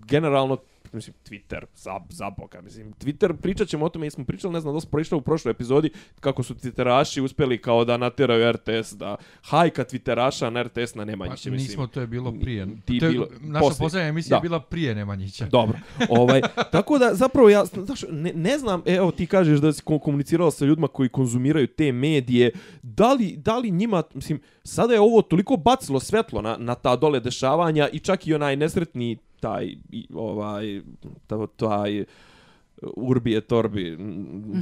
generalno 0.06 0.56
mislim, 0.92 1.14
Twitter, 1.28 1.64
za, 1.76 2.00
za 2.08 2.30
boga, 2.30 2.60
mislim, 2.60 2.94
Twitter, 2.94 3.36
pričat 3.36 3.68
ćemo 3.68 3.86
o 3.86 3.88
tome, 3.88 4.06
jesmo 4.06 4.24
pričali, 4.24 4.52
ne 4.52 4.60
znam, 4.60 4.74
da 4.74 4.80
smo 4.80 4.90
prošli 4.90 5.18
u 5.18 5.20
prošloj 5.20 5.50
epizodi, 5.50 5.90
kako 6.20 6.42
su 6.42 6.54
Twitteraši 6.54 7.20
uspeli 7.20 7.58
kao 7.58 7.84
da 7.84 7.96
nateraju 7.96 8.52
RTS, 8.52 8.92
da 8.92 9.16
hajka 9.42 9.84
Twitteraša 9.84 10.50
na 10.50 10.62
RTS 10.62 10.94
na 10.94 11.04
Nemanjiće, 11.04 11.50
pa, 11.50 11.52
mislim. 11.52 11.70
Nismo, 11.70 11.86
to 11.86 12.00
je 12.00 12.06
bilo 12.06 12.32
prije. 12.40 12.66
Ti 12.84 12.98
to 12.98 13.06
je, 13.06 13.12
bilo, 13.12 13.28
naša 13.40 13.74
posljednja 13.78 14.08
emisija 14.08 14.30
da. 14.30 14.36
je 14.36 14.40
bila 14.40 14.60
prije 14.60 14.94
Nemanjića. 14.94 15.46
Dobro. 15.46 15.78
Ovaj, 16.08 16.40
tako 16.72 16.98
da, 16.98 17.10
zapravo, 17.14 17.48
ja 17.48 17.64
znaš, 17.64 18.04
ne, 18.10 18.32
ne 18.34 18.58
znam, 18.58 18.82
evo 18.86 19.10
ti 19.10 19.26
kažeš 19.26 19.60
da 19.60 19.72
si 19.72 19.82
ko- 19.82 19.98
komunicirao 19.98 20.50
sa 20.50 20.64
ljudima 20.64 20.88
koji 20.88 21.08
konzumiraju 21.08 21.66
te 21.66 21.92
medije, 21.92 22.50
da 22.82 23.12
li, 23.12 23.36
da 23.36 23.58
li 23.58 23.70
njima, 23.70 24.02
mislim, 24.14 24.40
sada 24.64 24.94
je 24.94 25.00
ovo 25.00 25.22
toliko 25.22 25.56
bacilo 25.56 26.00
svetlo 26.00 26.42
na, 26.42 26.56
na 26.56 26.74
ta 26.74 26.96
dole 26.96 27.20
dešavanja 27.20 27.88
i 27.92 27.98
čak 27.98 28.26
i 28.26 28.34
onaj 28.34 28.56
nesretni 28.56 29.18
taj, 29.40 29.74
ovaj, 30.14 30.82
ta, 31.26 31.46
taj, 31.46 32.04
Urbi 32.96 33.36
et 33.36 33.46
Torbi, 33.46 33.96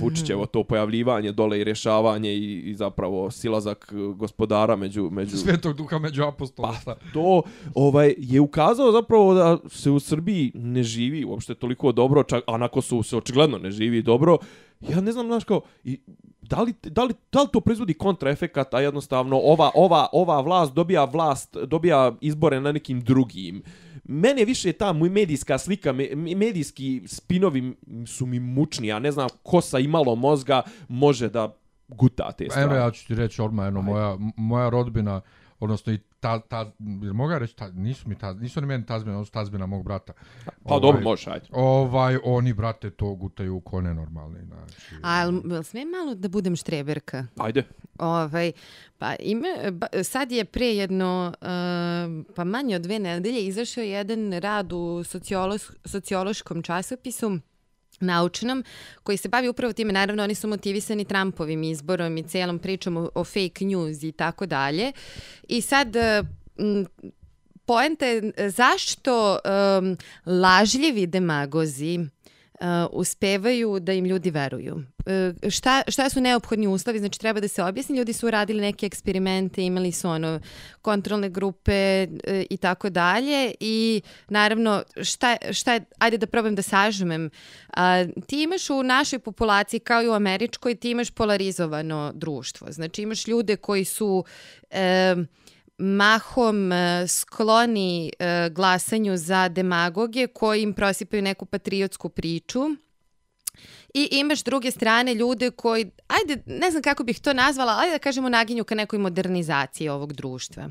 Vučićevo 0.00 0.46
to 0.46 0.64
pojavljivanje 0.64 1.32
dole 1.32 1.60
i 1.60 1.64
rješavanje 1.64 2.34
i, 2.34 2.60
i 2.60 2.74
zapravo 2.74 3.30
silazak 3.30 3.92
gospodara 4.16 4.76
među, 4.76 5.10
među 5.10 5.36
Svetog 5.44 5.76
duha 5.76 5.98
među 5.98 6.22
apostola. 6.22 6.76
Pa 6.84 6.94
to 7.12 7.42
ovaj 7.74 8.14
je 8.18 8.40
ukazao 8.40 8.92
zapravo 8.92 9.34
da 9.34 9.58
se 9.68 9.90
u 9.90 10.00
Srbiji 10.00 10.52
ne 10.54 10.82
živi 10.82 11.24
uopšte 11.24 11.54
toliko 11.54 11.92
dobro, 11.92 12.22
čak 12.22 12.44
onako 12.46 12.80
su 12.80 13.02
se 13.02 13.16
očigledno 13.16 13.58
ne 13.58 13.70
živi 13.70 14.02
dobro. 14.02 14.38
Ja 14.80 15.00
ne 15.00 15.12
znam 15.12 15.26
znaš 15.26 15.44
kao 15.44 15.60
i 15.84 15.98
da 16.42 16.62
li, 16.62 16.74
da 16.82 17.04
li, 17.04 17.14
da 17.32 17.42
li 17.42 17.48
to 17.50 17.60
proizvodi 17.60 17.94
kontraefekat, 17.94 18.74
a 18.74 18.80
jednostavno 18.80 19.36
ova, 19.36 19.70
ova, 19.74 20.06
ova 20.12 20.40
vlast 20.40 20.74
dobija 20.74 21.04
vlast, 21.04 21.56
dobija 21.66 22.12
izbore 22.20 22.60
na 22.60 22.72
nekim 22.72 23.00
drugim. 23.00 23.62
Mene 24.10 24.44
više 24.44 24.72
ta 24.72 24.92
medijska 24.92 25.58
slika, 25.58 25.92
me, 25.92 26.08
medijski 26.14 27.02
spinovi 27.06 27.76
su 28.06 28.26
mi 28.26 28.40
mučni, 28.40 28.86
ja 28.86 28.98
ne 28.98 29.12
znam 29.12 29.28
ko 29.42 29.60
sa 29.60 29.78
imalo 29.78 30.14
mozga 30.14 30.62
može 30.88 31.28
da 31.28 31.54
guta 31.88 32.32
te 32.32 32.44
stvari. 32.50 32.64
Evo 32.64 32.74
ja 32.74 32.90
ću 32.90 33.06
ti 33.06 33.14
reći 33.14 33.42
odmah 33.42 33.72
moja, 33.72 34.16
moja 34.36 34.68
rodbina, 34.68 35.20
odnosno 35.60 35.92
i 35.92 35.98
ta, 36.20 36.40
ta, 36.40 36.72
jer 37.02 37.12
mogu 37.12 37.38
reći, 37.38 37.56
ta, 37.56 37.70
nisu 37.70 38.08
mi 38.08 38.18
ta, 38.18 38.32
nisu 38.32 38.60
oni 38.60 38.66
meni 38.66 38.86
tazbina, 38.86 39.16
ono 39.16 39.24
su 39.24 39.32
tazbina 39.32 39.66
mog 39.66 39.84
brata. 39.84 40.12
Pa 40.64 40.78
dobro, 40.78 41.00
možeš, 41.00 41.26
ajde. 41.26 41.46
Ovaj, 41.52 42.18
oni, 42.24 42.52
brate, 42.52 42.90
to 42.90 43.14
gutaju 43.14 43.56
u 43.56 43.60
kone 43.60 43.94
normalni. 43.94 44.38
Znači, 44.46 44.94
A 45.02 45.20
jel, 45.20 45.40
jel 45.50 45.62
smijem 45.62 45.88
malo 45.88 46.14
da 46.14 46.28
budem 46.28 46.56
štreberka? 46.56 47.26
Ajde. 47.36 47.64
Ovaj, 47.98 48.52
pa 48.98 49.14
ima, 49.20 49.46
ba, 49.72 49.86
sad 50.04 50.32
je 50.32 50.44
pre 50.44 50.66
jedno, 50.66 51.32
uh, 51.40 52.34
pa 52.34 52.44
manje 52.44 52.76
od 52.76 52.82
dve 52.82 52.98
nedelje, 52.98 53.46
izašao 53.46 53.84
jedan 53.84 54.32
rad 54.32 54.72
u 54.72 55.04
sociolos, 55.04 55.70
sociološkom 55.84 56.62
časopisu 56.62 57.38
naučnom, 58.00 58.64
koji 59.02 59.16
se 59.16 59.28
bavi 59.28 59.48
upravo 59.48 59.72
time, 59.72 59.92
naravno 59.92 60.22
oni 60.22 60.34
su 60.34 60.48
motivisani 60.48 61.04
Trumpovim 61.04 61.62
izborom 61.62 62.16
i 62.16 62.22
celom 62.22 62.58
pričom 62.58 62.96
o, 62.96 63.10
o 63.14 63.24
fake 63.24 63.64
news 63.64 64.02
i 64.02 64.12
tako 64.12 64.46
dalje. 64.46 64.92
I 65.48 65.60
sad, 65.60 65.96
e, 65.96 66.22
m, 66.58 66.86
poenta 67.64 68.06
je 68.06 68.32
e, 68.36 68.50
zašto 68.50 69.38
um, 69.78 69.96
lažljivi 70.26 71.06
demagozi 71.06 71.98
uh, 72.60 72.66
uspevaju 72.92 73.80
da 73.80 73.92
im 73.92 74.04
ljudi 74.04 74.30
veruju. 74.30 74.74
Uh, 74.74 75.50
šta, 75.50 75.82
šta 75.88 76.08
su 76.10 76.20
neophodni 76.20 76.66
uslovi? 76.66 76.98
Znači, 76.98 77.20
treba 77.20 77.40
da 77.40 77.48
se 77.48 77.62
objasni. 77.62 77.98
Ljudi 77.98 78.12
su 78.12 78.30
radili 78.30 78.60
neke 78.60 78.86
eksperimente, 78.86 79.62
imali 79.62 79.92
su 79.92 80.08
ono 80.08 80.40
kontrolne 80.82 81.30
grupe 81.30 82.06
uh, 82.10 82.42
i 82.50 82.56
tako 82.56 82.90
dalje. 82.90 83.54
I 83.60 84.02
naravno, 84.28 84.82
šta, 85.02 85.36
šta 85.52 85.74
je, 85.74 85.84
ajde 85.98 86.18
da 86.18 86.26
probam 86.26 86.54
da 86.54 86.62
sažmem. 86.62 87.30
Uh, 87.68 87.82
ti 88.26 88.42
imaš 88.42 88.70
u 88.70 88.82
našoj 88.82 89.18
populaciji, 89.18 89.80
kao 89.80 90.02
i 90.02 90.08
u 90.08 90.12
američkoj, 90.12 90.74
ti 90.74 90.90
imaš 90.90 91.10
polarizovano 91.10 92.12
društvo. 92.14 92.66
Znači, 92.70 93.02
imaš 93.02 93.26
ljude 93.26 93.56
koji 93.56 93.84
su... 93.84 94.24
Uh, 94.70 95.24
mahom 95.78 96.72
e, 96.72 97.08
skloni 97.08 98.12
e, 98.18 98.48
glasanju 98.50 99.16
za 99.16 99.48
demagoge 99.48 100.26
koji 100.26 100.62
im 100.62 100.72
prosipaju 100.72 101.22
neku 101.22 101.46
patriotsku 101.46 102.08
priču. 102.08 102.60
I 103.94 104.08
imaš 104.10 104.42
druge 104.42 104.70
strane 104.70 105.14
ljude 105.14 105.50
koji, 105.50 105.90
ajde, 106.08 106.42
ne 106.46 106.70
znam 106.70 106.82
kako 106.82 107.04
bih 107.04 107.20
to 107.20 107.32
nazvala, 107.32 107.76
ajde 107.78 107.92
da 107.92 107.98
kažemo 107.98 108.28
naginju 108.28 108.64
ka 108.64 108.74
nekoj 108.74 108.98
modernizaciji 108.98 109.88
ovog 109.88 110.12
društva. 110.12 110.70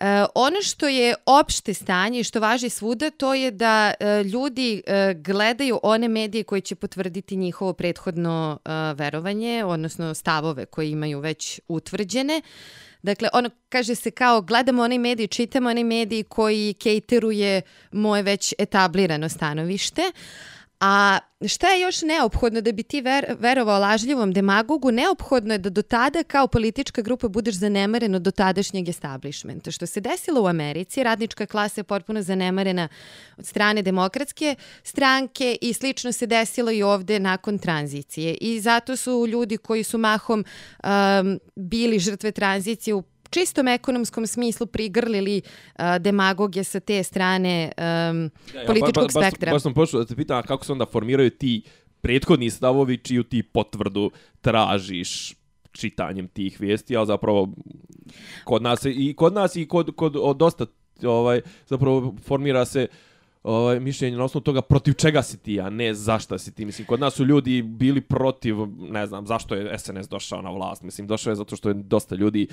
E, 0.00 0.24
ono 0.34 0.62
što 0.62 0.88
je 0.88 1.14
opšte 1.26 1.74
stanje 1.74 2.20
i 2.20 2.24
što 2.24 2.40
važi 2.40 2.68
svuda, 2.68 3.10
to 3.10 3.34
je 3.34 3.50
da 3.50 3.94
e, 4.00 4.22
ljudi 4.24 4.82
e, 4.86 5.14
gledaju 5.14 5.80
one 5.82 6.08
medije 6.08 6.44
koji 6.44 6.60
će 6.60 6.74
potvrditi 6.74 7.36
njihovo 7.36 7.72
prethodno 7.72 8.58
e, 8.64 8.70
verovanje, 8.94 9.64
odnosno 9.64 10.14
stavove 10.14 10.66
koje 10.66 10.90
imaju 10.90 11.20
već 11.20 11.60
utvrđene. 11.68 12.42
Dakle, 13.02 13.28
ono 13.32 13.50
kaže 13.68 13.94
se 13.94 14.10
kao 14.10 14.40
gledamo 14.42 14.82
onaj 14.82 14.98
medij, 14.98 15.26
čitamo 15.26 15.70
onaj 15.70 15.84
medij 15.84 16.22
koji 16.22 16.74
cateruje 16.82 17.62
moje 17.92 18.22
već 18.22 18.54
etablirano 18.58 19.28
stanovište. 19.28 20.02
A 20.80 21.18
šta 21.48 21.68
je 21.68 21.80
još 21.80 22.02
neophodno 22.02 22.60
da 22.60 22.72
bi 22.72 22.82
ti 22.82 23.00
ver, 23.00 23.36
verovao 23.38 23.78
lažljivom 23.78 24.32
demagogu? 24.32 24.90
Neophodno 24.90 25.54
je 25.54 25.58
da 25.58 25.70
do 25.70 25.82
tada 25.82 26.22
kao 26.22 26.46
politička 26.46 27.02
grupa 27.02 27.28
budeš 27.28 27.54
zanemarena 27.54 28.16
od 28.16 28.22
dotadašnjeg 28.22 28.88
establishmenta. 28.88 29.70
Što 29.70 29.86
se 29.86 30.00
desilo 30.00 30.42
u 30.42 30.46
Americi, 30.46 31.02
radnička 31.02 31.46
klasa 31.46 31.80
je 31.80 31.84
potpuno 31.84 32.22
zanemarena 32.22 32.88
od 33.36 33.46
strane 33.46 33.82
demokratske 33.82 34.54
stranke 34.82 35.58
i 35.60 35.72
slično 35.72 36.12
se 36.12 36.26
desilo 36.26 36.70
i 36.70 36.82
ovde 36.82 37.20
nakon 37.20 37.58
tranzicije. 37.58 38.34
I 38.40 38.60
zato 38.60 38.96
su 38.96 39.26
ljudi 39.26 39.56
koji 39.56 39.82
su 39.82 39.98
mahom 39.98 40.44
um, 40.84 41.40
bili 41.56 41.98
žrtve 41.98 42.32
tranzicije 42.32 42.94
u 42.94 43.02
čistom 43.30 43.68
ekonomskom 43.68 44.26
smislu 44.26 44.66
prigrlili 44.66 45.42
uh, 45.42 45.84
demagoge 46.00 46.64
sa 46.64 46.80
te 46.80 47.02
strane 47.02 47.72
um, 47.76 48.30
Ja, 48.54 48.66
političkog 48.66 49.10
ba, 49.14 49.20
ba, 49.20 49.26
spektra. 49.26 49.50
Baš, 49.50 49.54
baš 49.54 49.62
sam 49.62 49.74
počeo 49.74 50.00
da 50.00 50.06
te 50.06 50.16
pitam 50.16 50.42
kako 50.42 50.64
se 50.64 50.72
onda 50.72 50.86
formiraju 50.86 51.30
ti 51.30 51.62
prethodni 52.00 52.50
stavovi 52.50 52.98
čiju 52.98 53.22
ti 53.22 53.42
potvrdu 53.42 54.10
tražiš 54.40 55.34
čitanjem 55.72 56.28
tih 56.28 56.60
vijesti, 56.60 56.96
ali 56.96 57.06
zapravo 57.06 57.48
kod 58.44 58.62
nas 58.62 58.84
i 58.84 59.14
kod 59.16 59.34
nas 59.34 59.56
i 59.56 59.68
kod 59.68 59.96
kod 59.96 60.16
od 60.16 60.36
dosta 60.36 60.66
ovaj 61.02 61.40
zapravo 61.66 62.14
formira 62.22 62.64
se 62.64 62.86
ovaj 63.42 63.80
mišljenje 63.80 64.16
na 64.16 64.24
osnovu 64.24 64.42
toga 64.42 64.62
protiv 64.62 64.92
čega 64.92 65.22
si 65.22 65.38
ti, 65.38 65.60
a 65.60 65.70
ne 65.70 65.94
zašta 65.94 66.38
si 66.38 66.54
ti. 66.54 66.64
Mislim, 66.64 66.86
kod 66.86 67.00
nas 67.00 67.14
su 67.14 67.24
ljudi 67.24 67.62
bili 67.62 68.00
protiv, 68.00 68.56
ne 68.78 69.06
znam, 69.06 69.26
zašto 69.26 69.54
je 69.54 69.78
SNS 69.78 70.08
došao 70.08 70.42
na 70.42 70.50
vlast. 70.50 70.82
Mislim, 70.82 71.06
došao 71.06 71.30
je 71.30 71.36
zato 71.36 71.56
što 71.56 71.68
je 71.68 71.74
dosta 71.74 72.14
ljudi 72.14 72.48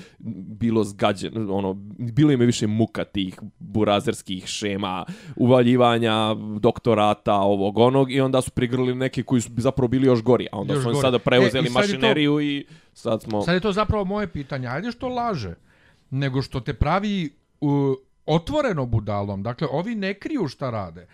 bilo 0.48 0.84
zgađeno, 0.84 1.54
ono, 1.54 1.74
bilo 1.98 2.32
im 2.32 2.40
je 2.40 2.46
više 2.46 2.66
muka 2.66 3.04
tih 3.04 3.38
burazerskih 3.58 4.46
šema, 4.46 5.04
uvaljivanja 5.36 6.14
doktorata, 6.60 7.34
ovog, 7.34 7.78
onog, 7.78 8.12
i 8.12 8.20
onda 8.20 8.40
su 8.40 8.50
prigrlili 8.50 8.94
neki 8.94 9.22
koji 9.22 9.40
su 9.40 9.50
zapravo 9.56 9.88
bili 9.88 10.06
još 10.06 10.22
gori, 10.22 10.46
a 10.52 10.58
onda 10.58 10.74
Još 10.74 10.82
su 10.82 10.88
oni 10.88 10.94
gori. 10.94 11.02
sada 11.02 11.18
preuzeli 11.18 11.48
E, 11.58 11.68
i 11.68 11.72
sad 11.72 11.82
je 11.82 11.88
to- 11.88 11.94
mašineriju 11.94 12.40
i 12.40 12.66
sad 12.94 13.22
smo... 13.22 13.42
Sad 13.42 13.54
je 13.54 13.60
to 13.60 13.72
zapravo 13.72 14.04
moje 14.04 14.26
pitanje. 14.28 14.68
Ajde 14.68 14.92
što 14.92 15.08
laže, 15.08 15.54
nego 16.10 16.42
što 16.42 16.60
te 16.60 16.74
pravi 16.74 17.30
uh, 17.60 17.70
otvoreno 18.28 18.86
budalom. 18.86 19.42
Dakle, 19.42 19.68
ovi 19.70 19.94
ne 19.94 20.14
kriju 20.14 20.48
šta 20.48 20.70
rade. 20.70 21.06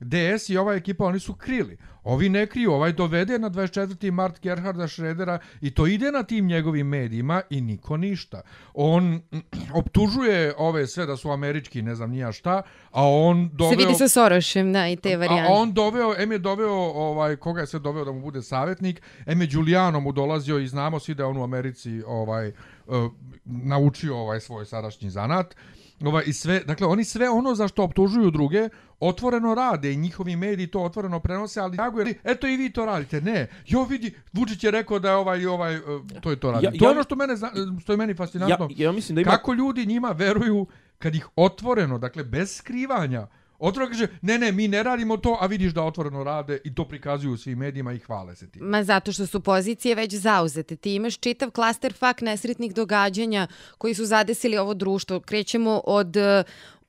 DS 0.00 0.48
i 0.48 0.56
ova 0.56 0.74
ekipa, 0.74 1.04
oni 1.04 1.20
su 1.20 1.34
krili. 1.34 1.76
Ovi 2.04 2.28
ne 2.28 2.46
kriju, 2.46 2.72
ovaj 2.72 2.92
dovede 2.92 3.38
na 3.38 3.50
24. 3.50 4.10
mart 4.10 4.40
Gerharda 4.42 4.88
Šredera 4.88 5.38
i 5.60 5.70
to 5.70 5.86
ide 5.86 6.12
na 6.12 6.22
tim 6.22 6.46
njegovim 6.46 6.86
medijima 6.86 7.42
i 7.50 7.60
niko 7.60 7.96
ništa. 7.96 8.42
On 8.74 9.22
optužuje 9.80 10.54
ove 10.58 10.86
sve 10.86 11.06
da 11.06 11.16
su 11.16 11.30
američki, 11.30 11.82
ne 11.82 11.94
znam 11.94 12.10
nija 12.10 12.32
šta, 12.32 12.62
a 12.90 13.08
on 13.08 13.48
Se 13.50 13.56
doveo... 13.56 13.78
vidi 13.78 13.94
sa 13.94 14.08
Sorošem, 14.08 14.72
da, 14.72 14.88
i 14.88 14.96
te 14.96 15.16
varijante. 15.16 15.52
A 15.52 15.54
on 15.54 15.72
doveo, 15.72 16.14
em 16.18 16.32
je 16.32 16.38
doveo, 16.38 16.92
ovaj, 16.94 17.36
koga 17.36 17.60
je 17.60 17.66
sve 17.66 17.80
doveo 17.80 18.04
da 18.04 18.12
mu 18.12 18.20
bude 18.20 18.42
savjetnik, 18.42 19.02
em 19.26 19.40
je 19.40 19.46
Giuliano 19.46 20.00
mu 20.00 20.12
dolazio 20.12 20.58
i 20.58 20.68
znamo 20.68 21.00
svi 21.00 21.14
da 21.14 21.26
on 21.26 21.36
u 21.36 21.44
Americi 21.44 22.02
ovaj, 22.06 22.52
uh, 22.86 23.12
naučio 23.44 24.16
ovaj 24.16 24.40
svoj 24.40 24.64
sadašnji 24.64 25.10
zanat. 25.10 25.54
Ovaj, 26.02 26.24
i 26.26 26.32
sve, 26.32 26.60
dakle, 26.60 26.86
oni 26.86 27.04
sve 27.04 27.28
ono 27.30 27.54
za 27.54 27.68
što 27.68 27.82
optužuju 27.84 28.30
druge, 28.30 28.68
otvoreno 29.00 29.54
rade 29.54 29.92
i 29.92 29.96
njihovi 29.96 30.36
mediji 30.36 30.66
to 30.66 30.80
otvoreno 30.80 31.20
prenose, 31.20 31.60
ali 31.60 31.76
tako 31.76 32.00
je, 32.00 32.14
eto 32.24 32.46
i 32.46 32.56
vi 32.56 32.70
to 32.70 32.86
radite. 32.86 33.20
Ne, 33.20 33.46
jo 33.66 33.84
vidi, 33.84 34.14
Vučić 34.32 34.64
je 34.64 34.70
rekao 34.70 34.98
da 34.98 35.10
je 35.10 35.16
ovaj, 35.16 35.46
ovaj, 35.46 35.74
eh, 35.74 35.80
to 36.20 36.30
je 36.30 36.36
to 36.36 36.50
radi. 36.50 36.66
Ja- 36.66 36.70
to 36.70 36.76
je 36.76 36.88
ja- 36.88 36.90
ono 36.90 37.02
što, 37.02 37.16
mene, 37.16 37.36
zna- 37.36 37.52
što 37.80 37.92
je 37.92 37.96
meni 37.96 38.14
fascinantno. 38.14 38.68
Ja, 38.70 38.86
ja 38.86 38.92
mislim 38.92 39.14
da 39.14 39.20
ima... 39.20 39.30
Kako 39.30 39.52
ljudi 39.52 39.86
njima 39.86 40.08
veruju 40.08 40.66
kad 40.98 41.14
ih 41.14 41.28
otvoreno, 41.36 41.98
dakle 41.98 42.24
bez 42.24 42.56
skrivanja, 42.56 43.26
otvoreno 43.62 43.90
kaže, 43.90 44.08
ne, 44.22 44.38
ne, 44.38 44.52
mi 44.52 44.68
ne 44.68 44.82
radimo 44.82 45.16
to, 45.16 45.38
a 45.40 45.46
vidiš 45.46 45.72
da 45.72 45.82
otvoreno 45.82 46.24
rade 46.24 46.58
i 46.64 46.74
to 46.74 46.84
prikazuju 46.84 47.36
svim 47.36 47.58
medijima 47.58 47.92
i 47.92 47.98
hvale 47.98 48.36
se 48.36 48.50
tim. 48.50 48.62
Ma 48.64 48.84
zato 48.84 49.12
što 49.12 49.26
su 49.26 49.40
pozicije 49.40 49.94
već 49.94 50.14
zauzete. 50.14 50.76
Ti 50.76 50.94
imaš 50.94 51.18
čitav 51.18 51.50
klaster 51.50 51.92
fak 51.92 52.20
nesretnih 52.20 52.74
događanja 52.74 53.46
koji 53.78 53.94
su 53.94 54.04
zadesili 54.04 54.58
ovo 54.58 54.74
društvo. 54.74 55.20
Krećemo 55.20 55.82
od 55.84 56.16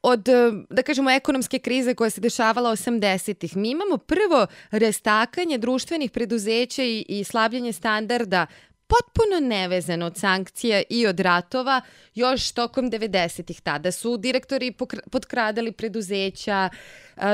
od, 0.03 0.27
da 0.69 0.81
kažemo, 0.83 1.11
ekonomske 1.11 1.59
krize 1.59 1.93
koja 1.93 2.09
se 2.09 2.21
dešavala 2.21 2.71
80-ih. 2.71 3.57
Mi 3.57 3.69
imamo 3.69 3.97
prvo 3.97 4.47
restakanje 4.71 5.57
društvenih 5.57 6.11
preduzeća 6.11 6.83
i, 6.83 7.05
i 7.07 7.23
slabljenje 7.23 7.73
standarda 7.73 8.45
potpuno 8.93 9.47
nevezan 9.47 10.01
od 10.01 10.17
sankcija 10.17 10.83
i 10.89 11.07
od 11.07 11.19
ratova 11.19 11.81
još 12.15 12.51
tokom 12.51 12.91
90-ih. 12.91 13.61
Tada 13.61 13.91
su 13.91 14.17
direktori 14.17 14.73
potkradali 15.11 15.71
preduzeća, 15.71 16.69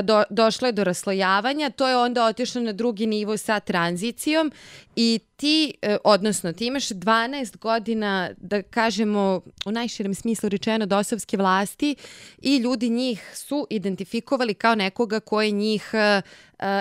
do, 0.04 0.24
došlo 0.30 0.68
je 0.68 0.72
do 0.72 0.84
raslojavanja, 0.84 1.70
to 1.70 1.88
je 1.88 1.98
onda 1.98 2.26
otišlo 2.26 2.62
na 2.62 2.74
drugi 2.74 3.06
nivo 3.06 3.38
sa 3.38 3.60
tranzicijom 3.60 4.52
i 4.96 5.20
ti, 5.36 5.74
e, 5.82 5.98
odnosno 6.04 6.54
ti 6.54 6.66
imaš 6.66 6.88
12 6.90 7.58
godina, 7.58 8.30
da 8.38 8.62
kažemo 8.62 9.42
u 9.66 9.72
najširem 9.72 10.16
smislu 10.16 10.50
rečeno 10.50 10.86
dosovske 10.86 11.38
vlasti 11.38 11.96
i 12.42 12.58
ljudi 12.58 12.90
njih 12.90 13.32
su 13.36 13.68
identifikovali 13.70 14.54
kao 14.54 14.76
nekoga 14.76 15.20
ko 15.20 15.42
je 15.42 15.52
njih 15.52 15.90
e, 15.94 15.98
e, 15.98 16.22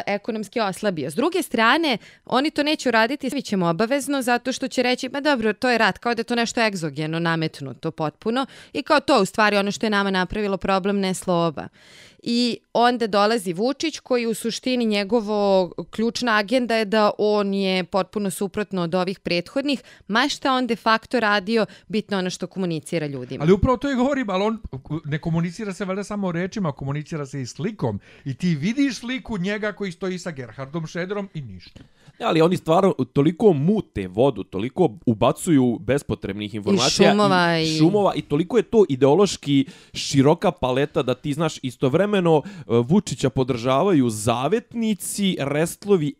ekonomski 0.06 0.60
oslabio. 0.60 1.10
S 1.10 1.14
druge 1.14 1.42
strane, 1.42 1.98
oni 2.26 2.50
to 2.50 2.62
neće 2.62 2.88
uraditi, 2.88 3.30
svi 3.30 3.42
ćemo 3.42 3.66
obavezno, 3.66 4.22
zato 4.22 4.52
što 4.52 4.68
će 4.68 4.82
reći, 4.82 5.08
ma 5.08 5.20
dobro, 5.20 5.52
to 5.52 5.70
je 5.70 5.78
rat, 5.78 5.98
kao 5.98 6.14
da 6.14 6.20
je 6.20 6.24
to 6.24 6.34
nešto 6.34 6.60
egzogeno, 6.60 7.18
nametnuto 7.18 7.90
potpuno 7.90 8.46
i 8.72 8.82
kao 8.82 9.00
to 9.00 9.22
u 9.22 9.24
stvari 9.24 9.56
ono 9.56 9.70
što 9.70 9.86
je 9.86 9.90
nama 9.90 10.10
napravilo 10.10 10.56
problem, 10.56 11.00
ne 11.00 11.14
slova. 11.14 11.68
I 12.22 12.58
onda 12.72 13.06
dolazi 13.06 13.52
Vučić 13.52 13.98
koji 13.98 14.26
u 14.26 14.34
suštini 14.34 14.84
njegovo 14.84 15.72
ključna 15.90 16.36
agenda 16.36 16.76
je 16.76 16.84
da 16.84 17.10
on 17.18 17.54
je 17.54 17.84
potpuno 17.84 18.30
suprotno 18.30 18.82
od 18.82 18.94
ovih 18.94 19.20
prethodnih, 19.20 19.82
ma 20.08 20.28
šta 20.28 20.52
on 20.52 20.66
de 20.66 20.76
facto 20.76 21.20
radio, 21.20 21.66
bitno 21.88 22.18
ono 22.18 22.30
što 22.30 22.46
komunicira 22.46 23.06
ljudima. 23.06 23.44
Ali 23.44 23.52
upravo 23.52 23.76
to 23.76 23.88
je 23.88 23.96
govorim, 23.96 24.30
ali 24.30 24.44
on 24.44 24.58
ne 25.04 25.18
komunicira 25.18 25.72
se 25.72 25.84
valjda 25.84 26.04
samo 26.04 26.32
rečima, 26.32 26.72
komunicira 26.72 27.26
se 27.26 27.42
i 27.42 27.46
slikom. 27.46 28.00
I 28.24 28.34
ti 28.34 28.54
vidiš 28.54 28.98
sliku 28.98 29.38
njega 29.38 29.72
koji 29.72 29.92
stoji 29.92 30.18
sa 30.18 30.30
Gerhardom 30.30 30.86
Šederom 30.86 31.28
i 31.34 31.40
ništa. 31.40 31.80
Ne, 32.20 32.26
ali 32.26 32.40
oni 32.40 32.56
stvarno 32.56 32.92
toliko 33.04 33.52
mute 33.52 34.08
vodu, 34.08 34.44
toliko 34.44 34.90
ubacuju 35.06 35.78
bespotrebnih 35.78 36.54
informacija 36.54 37.10
šumova 37.10 37.58
i, 37.58 37.64
i- 37.64 37.78
šumova 37.78 38.14
i 38.14 38.22
toliko 38.22 38.56
je 38.56 38.62
to 38.62 38.84
ideološki 38.88 39.64
široka 39.94 40.50
paleta 40.52 41.02
da 41.02 41.14
ti 41.14 41.32
znaš 41.32 41.58
istovremeno 41.62 42.42
e, 42.46 42.62
Vučića 42.80 43.30
podržavaju 43.30 44.10
zavetnici, 44.10 45.36
restlovi 45.40 46.14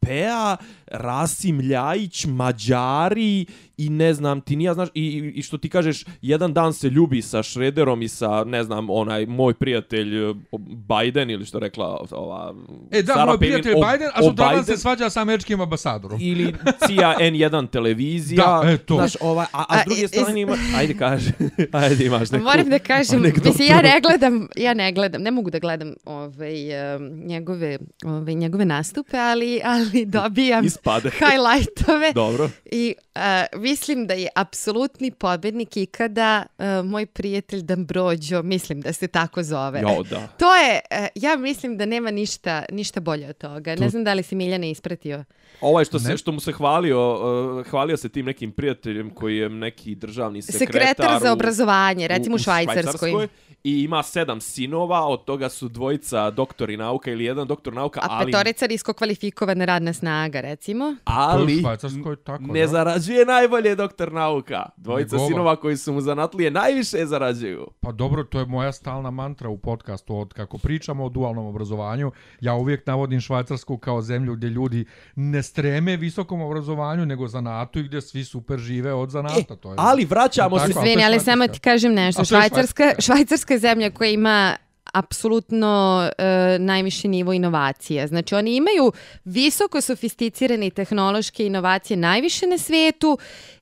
LDP-a, 0.00 0.56
Rasim 0.88 1.60
Ljajić, 1.60 2.26
Mađari 2.26 3.46
i 3.76 3.88
ne 3.90 4.14
znam, 4.14 4.40
ti 4.40 4.56
nija 4.56 4.74
znaš, 4.74 4.88
i, 4.94 5.06
i- 5.34 5.42
što 5.42 5.58
ti 5.58 5.68
kažeš, 5.68 6.04
jedan 6.22 6.52
dan 6.52 6.72
se 6.72 6.88
ljubi 6.88 7.22
sa 7.22 7.42
Šrederom 7.42 8.02
i 8.02 8.08
sa, 8.08 8.44
ne 8.44 8.64
znam, 8.64 8.90
onaj 8.90 9.26
moj 9.26 9.54
prijatelj 9.54 10.16
e, 10.20 10.34
Biden 10.62 11.30
ili 11.30 11.44
što 11.44 11.58
rekla 11.58 12.04
ova 12.10 12.54
E 12.90 13.02
da, 13.02 13.06
Sarah 13.08 13.26
moj 13.26 13.38
Palin 13.38 13.38
prijatelj 13.40 13.72
o- 13.74 13.80
Biden, 13.82 14.08
a 14.08 14.20
o 14.20 14.24
sutradan 14.24 14.64
se 14.64 14.76
svađa 14.76 15.10
sa 15.10 15.20
američkim 15.20 15.60
ambasadorom. 15.60 16.18
ili 16.22 16.54
CIA 16.78 17.14
N1 17.22 17.68
televizija. 17.68 18.60
Da, 18.62 18.70
e, 18.70 18.78
to. 18.78 18.94
Znaš, 18.94 19.12
ovaj, 19.20 19.46
a, 19.46 19.58
a 19.58 19.64
A, 19.68 19.78
s 19.78 19.86
druge 19.86 20.02
iz- 20.02 20.08
strane 20.10 20.40
ima... 20.40 20.56
Ajde, 20.76 20.94
kaži. 20.94 21.30
Ajde, 21.72 22.06
imaš 22.06 22.30
neku... 22.30 22.44
Moram 22.44 22.68
da 22.68 22.78
kažem, 22.78 23.22
mislim, 23.22 23.68
ja 23.68 23.82
ne 23.82 24.00
gledam, 24.00 24.48
ja 24.56 24.74
ne 24.74 24.92
gledam, 24.92 25.22
ne 25.22 25.30
mogu 25.30 25.50
da 25.50 25.58
gledam 25.58 25.94
ovaj, 26.04 26.54
um, 26.96 27.10
njegove, 27.18 27.78
ovaj, 28.04 28.34
njegove 28.34 28.64
nastupe, 28.64 29.16
ali, 29.18 29.60
ali 29.64 29.87
dobijam 30.06 30.64
Ispade. 30.64 31.10
highlightove 31.20 32.12
Dobro. 32.12 32.50
i 32.64 32.94
uh, 33.14 33.20
mislim 33.60 34.06
da 34.06 34.14
je 34.14 34.28
apsolutni 34.34 35.10
pobednik 35.10 35.76
ikada 35.76 36.42
uh, 36.58 36.64
moj 36.84 37.06
prijatelj 37.06 37.62
Dambrođo, 37.62 38.42
mislim 38.42 38.80
da 38.80 38.92
se 38.92 39.08
tako 39.08 39.42
zove. 39.42 39.80
Jo, 39.80 40.02
da. 40.02 40.26
To 40.26 40.56
je, 40.56 40.80
uh, 40.90 41.06
ja 41.14 41.36
mislim 41.36 41.76
da 41.76 41.86
nema 41.86 42.10
ništa, 42.10 42.64
ništa 42.70 43.00
bolje 43.00 43.28
od 43.28 43.38
toga. 43.38 43.74
Ne 43.74 43.88
znam 43.88 44.04
da 44.04 44.14
li 44.14 44.22
si 44.22 44.34
Miljane 44.34 44.70
ispratio. 44.70 45.24
Ovaj 45.60 45.84
što, 45.84 45.98
se, 45.98 46.08
Ne. 46.08 46.16
što 46.16 46.32
mu 46.32 46.40
se 46.40 46.52
hvalio, 46.52 47.14
uh, 47.58 47.66
hvalio 47.66 47.96
se 47.96 48.08
tim 48.08 48.26
nekim 48.26 48.52
prijateljem 48.52 49.10
koji 49.10 49.36
je 49.36 49.48
neki 49.48 49.94
državni 49.94 50.42
sekretar, 50.42 50.66
Sekretar 50.66 51.20
za 51.20 51.30
u- 51.30 51.32
obrazovanje, 51.32 52.08
recimo 52.08 52.34
u, 52.34 52.38
Švajcarskoj. 52.38 53.28
I 53.64 53.82
ima 53.82 54.02
sedam 54.02 54.40
sinova, 54.40 55.06
od 55.06 55.24
toga 55.24 55.48
su 55.48 55.68
dvojica 55.68 56.30
doktori 56.30 56.76
nauka 56.76 57.10
ili 57.10 57.24
jedan 57.24 57.46
doktor 57.46 57.72
nauka, 57.72 58.00
A 58.00 58.06
ali, 58.10 58.32
petorica 58.32 58.66
nisko 58.66 58.92
kvalifikovana 58.92 59.64
radna 59.78 59.92
snaga, 59.92 60.40
recimo. 60.40 60.84
Je 60.84 60.96
ali 61.04 61.60
Švajcarskoj 61.60 62.16
tako, 62.16 62.42
ne 62.42 62.60
da. 62.60 62.66
zarađuje 62.66 63.24
najbolje 63.24 63.74
doktor 63.74 64.12
nauka. 64.12 64.62
Dvojica 64.76 65.16
Njegova. 65.16 65.28
sinova 65.28 65.56
koji 65.56 65.76
su 65.76 65.92
mu 65.92 66.00
zanatlije 66.00 66.50
najviše 66.50 67.06
zarađuju. 67.06 67.66
Pa 67.80 67.92
dobro, 67.92 68.24
to 68.24 68.38
je 68.38 68.46
moja 68.46 68.72
stalna 68.72 69.10
mantra 69.10 69.48
u 69.48 69.58
podcastu 69.58 70.16
od 70.16 70.32
kako 70.32 70.58
pričamo 70.58 71.04
o 71.04 71.08
dualnom 71.08 71.46
obrazovanju. 71.46 72.12
Ja 72.40 72.54
uvijek 72.54 72.86
navodim 72.86 73.20
Švajcarsku 73.20 73.78
kao 73.78 74.02
zemlju 74.02 74.34
gdje 74.34 74.46
ljudi 74.48 74.84
ne 75.14 75.42
streme 75.42 75.96
visokom 75.96 76.40
obrazovanju, 76.40 77.06
nego 77.06 77.28
zanatu 77.28 77.78
i 77.78 77.82
gdje 77.82 78.00
svi 78.00 78.24
super 78.24 78.58
žive 78.58 78.94
od 78.94 79.10
zanata. 79.10 79.56
to 79.56 79.68
je, 79.68 79.74
E, 79.74 79.76
Ali 79.78 80.04
vraćamo 80.04 80.58
se... 80.58 80.70
Izvini, 80.70 81.04
ali 81.04 81.20
samo 81.20 81.46
ti 81.46 81.60
kažem 81.60 81.94
nešto. 81.94 82.24
Švajcarska. 82.24 82.84
Švajcarska 82.98 83.54
je 83.54 83.58
zemlja 83.60 83.90
koja 83.90 84.10
ima 84.10 84.56
apsolutno 84.98 86.02
e, 86.18 86.58
najviši 86.58 87.08
nivo 87.08 87.32
inovacija. 87.32 88.06
Znači 88.06 88.34
oni 88.34 88.56
imaju 88.56 88.92
visoko 89.24 89.80
sofisticirane 89.80 90.70
tehnološke 90.70 91.46
inovacije 91.46 91.96
najviše 91.96 92.46
na 92.46 92.58
svijetu 92.58 93.18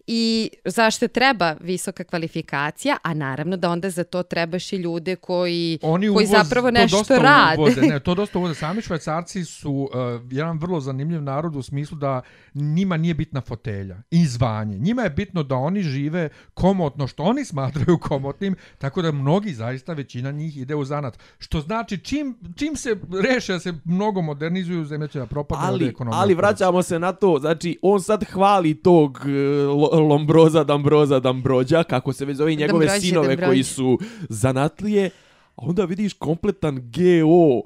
i 0.07 0.51
zašto 0.65 1.09
treba 1.09 1.57
visoka 1.61 2.05
kvalifikacija, 2.05 2.97
a 3.03 3.15
naravno 3.15 3.57
da 3.57 3.71
onda 3.71 3.91
za 3.91 4.05
to 4.05 4.23
trebaš 4.23 4.73
i 4.73 4.77
ljude 4.77 5.17
koji, 5.17 5.79
Oni 5.83 6.09
koji 6.09 6.27
uvoz, 6.27 6.29
zapravo 6.29 6.69
to 6.69 6.73
nešto 6.73 6.99
dosta 6.99 7.19
rade. 7.19 7.63
Uvoze, 7.63 7.81
ne, 7.81 8.01
to 8.01 8.15
dosta 8.15 8.39
uvoze. 8.39 8.55
Sami 8.55 8.83
švajcarci 8.83 9.45
su 9.45 9.73
uh, 9.73 9.89
jedan 10.31 10.59
vrlo 10.59 10.81
zanimljiv 10.81 11.23
narod 11.23 11.57
u 11.57 11.63
smislu 11.63 11.99
da 11.99 12.21
njima 12.55 12.97
nije 12.97 13.15
bitna 13.15 13.41
fotelja 13.41 14.03
i 14.11 14.27
zvanje. 14.27 14.79
Njima 14.79 15.03
je 15.03 15.11
bitno 15.11 15.43
da 15.43 15.55
oni 15.55 15.83
žive 15.83 16.29
komotno, 16.55 17.07
što 17.07 17.23
oni 17.23 17.45
smatraju 17.45 17.99
komotnim, 17.99 18.57
tako 18.79 19.03
da 19.03 19.13
mnogi, 19.13 19.55
zaista 19.55 19.93
većina 19.93 20.31
njih 20.31 20.57
ide 20.57 20.75
u 20.75 20.85
zanat. 20.85 21.19
Što 21.39 21.61
znači, 21.61 21.99
čim, 21.99 22.39
čim 22.57 22.77
se 22.77 22.97
reše 23.23 23.53
da 23.53 23.61
se 23.61 23.75
mnogo 23.85 24.23
modernizuju, 24.23 24.85
zemlja 24.85 25.09
će 25.09 25.19
da 25.19 25.27
propadne 25.27 25.67
ali, 25.67 25.87
ekonomija. 25.87 26.21
ali 26.21 26.35
vraćamo 26.35 26.83
se 26.83 26.99
na 26.99 27.13
to, 27.13 27.39
znači 27.41 27.79
on 27.83 28.01
sad 28.01 28.25
hvali 28.25 28.75
tog 28.75 29.19
e, 29.27 29.31
Lo- 29.67 29.96
Lombroza, 29.99 30.65
Dambroza, 30.65 31.21
Dambrođa, 31.21 31.83
kako 31.83 32.13
se 32.13 32.25
već 32.25 32.37
zove 32.37 32.53
i 32.53 32.57
njegove 32.57 32.87
Dambrođe, 32.87 33.01
sinove 33.01 33.27
Dambrođe. 33.27 33.47
koji 33.47 33.63
su 33.63 33.99
zanatlije, 34.29 35.11
a 35.57 35.63
onda 35.63 35.85
vidiš 35.85 36.13
kompletan 36.13 36.77
GO 36.77 37.63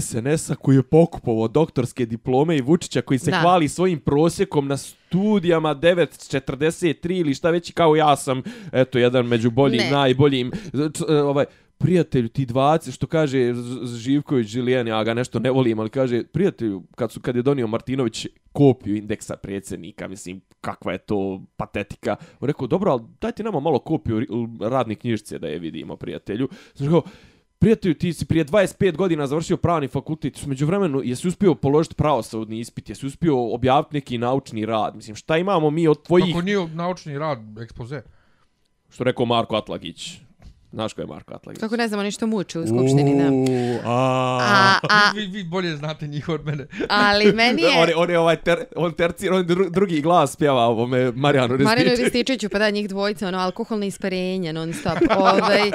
SNS-a 0.00 0.54
koji 0.54 0.76
je 0.76 0.82
pokupovao 0.82 1.48
doktorske 1.48 2.06
diplome 2.06 2.56
i 2.56 2.60
Vučića 2.60 3.00
koji 3.02 3.18
se 3.18 3.30
Da. 3.30 3.40
hvali 3.40 3.68
svojim 3.68 4.00
prosjekom 4.00 4.68
na 4.68 4.76
studijama 4.76 5.74
9.43 5.74 7.10
ili 7.10 7.34
šta 7.34 7.50
već 7.50 7.72
kao 7.72 7.96
ja 7.96 8.16
sam 8.16 8.42
eto 8.72 8.98
jedan 8.98 9.26
među 9.26 9.50
boljim, 9.50 9.80
Ne. 9.80 9.90
najboljim 9.90 10.52
e, 11.08 11.14
ovaj 11.14 11.44
prijatelju 11.78 12.28
ti 12.28 12.46
20 12.46 12.94
što 12.94 13.06
kaže 13.06 13.54
Živković 13.84 14.46
Žilijan 14.46 14.88
ja 14.88 15.04
ga 15.04 15.14
nešto 15.14 15.38
ne 15.38 15.50
volim 15.50 15.78
ali 15.78 15.90
kaže 15.90 16.24
prijatelju 16.24 16.82
kad 16.94 17.12
su 17.12 17.20
kad 17.20 17.36
je 17.36 17.42
donio 17.42 17.66
Martinović 17.66 18.26
kopiju 18.52 18.96
indeksa 18.96 19.36
predsjednika 19.36 20.08
mislim 20.08 20.40
kakva 20.60 20.92
je 20.92 20.98
to 20.98 21.42
patetika 21.56 22.16
on 22.40 22.46
rekao 22.46 22.66
dobro 22.66 22.92
al 22.92 23.00
dajte 23.20 23.42
nama 23.42 23.60
malo 23.60 23.78
kopiju 23.78 24.26
radne 24.60 24.94
knjižice 24.94 25.38
da 25.38 25.48
je 25.48 25.58
vidimo 25.58 25.96
prijatelju 25.96 26.48
znači 26.74 26.84
rekao 26.84 27.02
Prijatelju, 27.58 27.94
ti 27.94 28.12
si 28.12 28.26
prije 28.26 28.44
25 28.44 28.96
godina 28.96 29.26
završio 29.26 29.56
pravni 29.56 29.88
fakultet, 29.88 30.46
među 30.46 30.66
vremenu 30.66 31.00
jesi 31.04 31.28
uspio 31.28 31.54
položiti 31.54 31.94
pravosudni 31.94 32.60
ispit, 32.60 32.88
jesi 32.88 33.06
uspio 33.06 33.54
objaviti 33.54 33.94
neki 33.94 34.18
naučni 34.18 34.66
rad. 34.66 34.96
Mislim, 34.96 35.16
šta 35.16 35.38
imamo 35.38 35.70
mi 35.70 35.88
od 35.88 36.02
tvojih, 36.02 36.26
Kako 36.26 36.42
nije 36.42 36.68
naučni 36.68 37.18
rad, 37.18 37.58
ekspoze. 37.62 38.02
što 38.88 39.04
rekao 39.04 39.26
Marko 39.26 39.56
Atlagić, 39.56 40.20
Znaš 40.76 40.92
ko 40.92 41.00
je 41.00 41.06
Marko 41.06 41.34
Atlagić? 41.34 41.60
Kako 41.60 41.76
ne 41.76 41.88
znamo 41.88 42.02
ništa 42.02 42.26
muče 42.26 42.58
u 42.58 42.66
Skupštini, 42.66 43.22
da. 43.22 43.30
Uuu, 43.30 43.78
a, 43.84 44.38
A, 44.42 44.78
a, 44.90 45.10
Vi, 45.16 45.26
vi 45.26 45.44
bolje 45.44 45.76
znate 45.76 46.06
njih 46.06 46.28
od 46.28 46.44
mene. 46.46 46.66
ali 46.88 47.32
meni 47.42 47.62
je... 47.62 47.68
on, 47.78 47.88
je, 47.88 47.96
on 47.96 48.10
je 48.10 48.18
ovaj 48.18 48.36
ter, 48.36 48.64
on 48.76 48.92
tercir, 48.92 49.32
on 49.32 49.46
dru, 49.46 49.70
drugi 49.70 50.00
glas 50.00 50.36
pjeva 50.36 50.62
ovome 50.62 51.12
Marijanu 51.12 51.58
Marino 51.58 51.90
Ristiću. 51.90 52.02
Rističiću, 52.02 52.48
pa 52.48 52.58
da, 52.58 52.70
njih 52.70 52.88
dvojica, 52.88 53.28
ono, 53.28 53.38
alkoholne 53.38 53.86
isparenje, 53.86 54.52
non 54.52 54.72
stop. 54.72 54.98
Ovaj, 55.18 55.70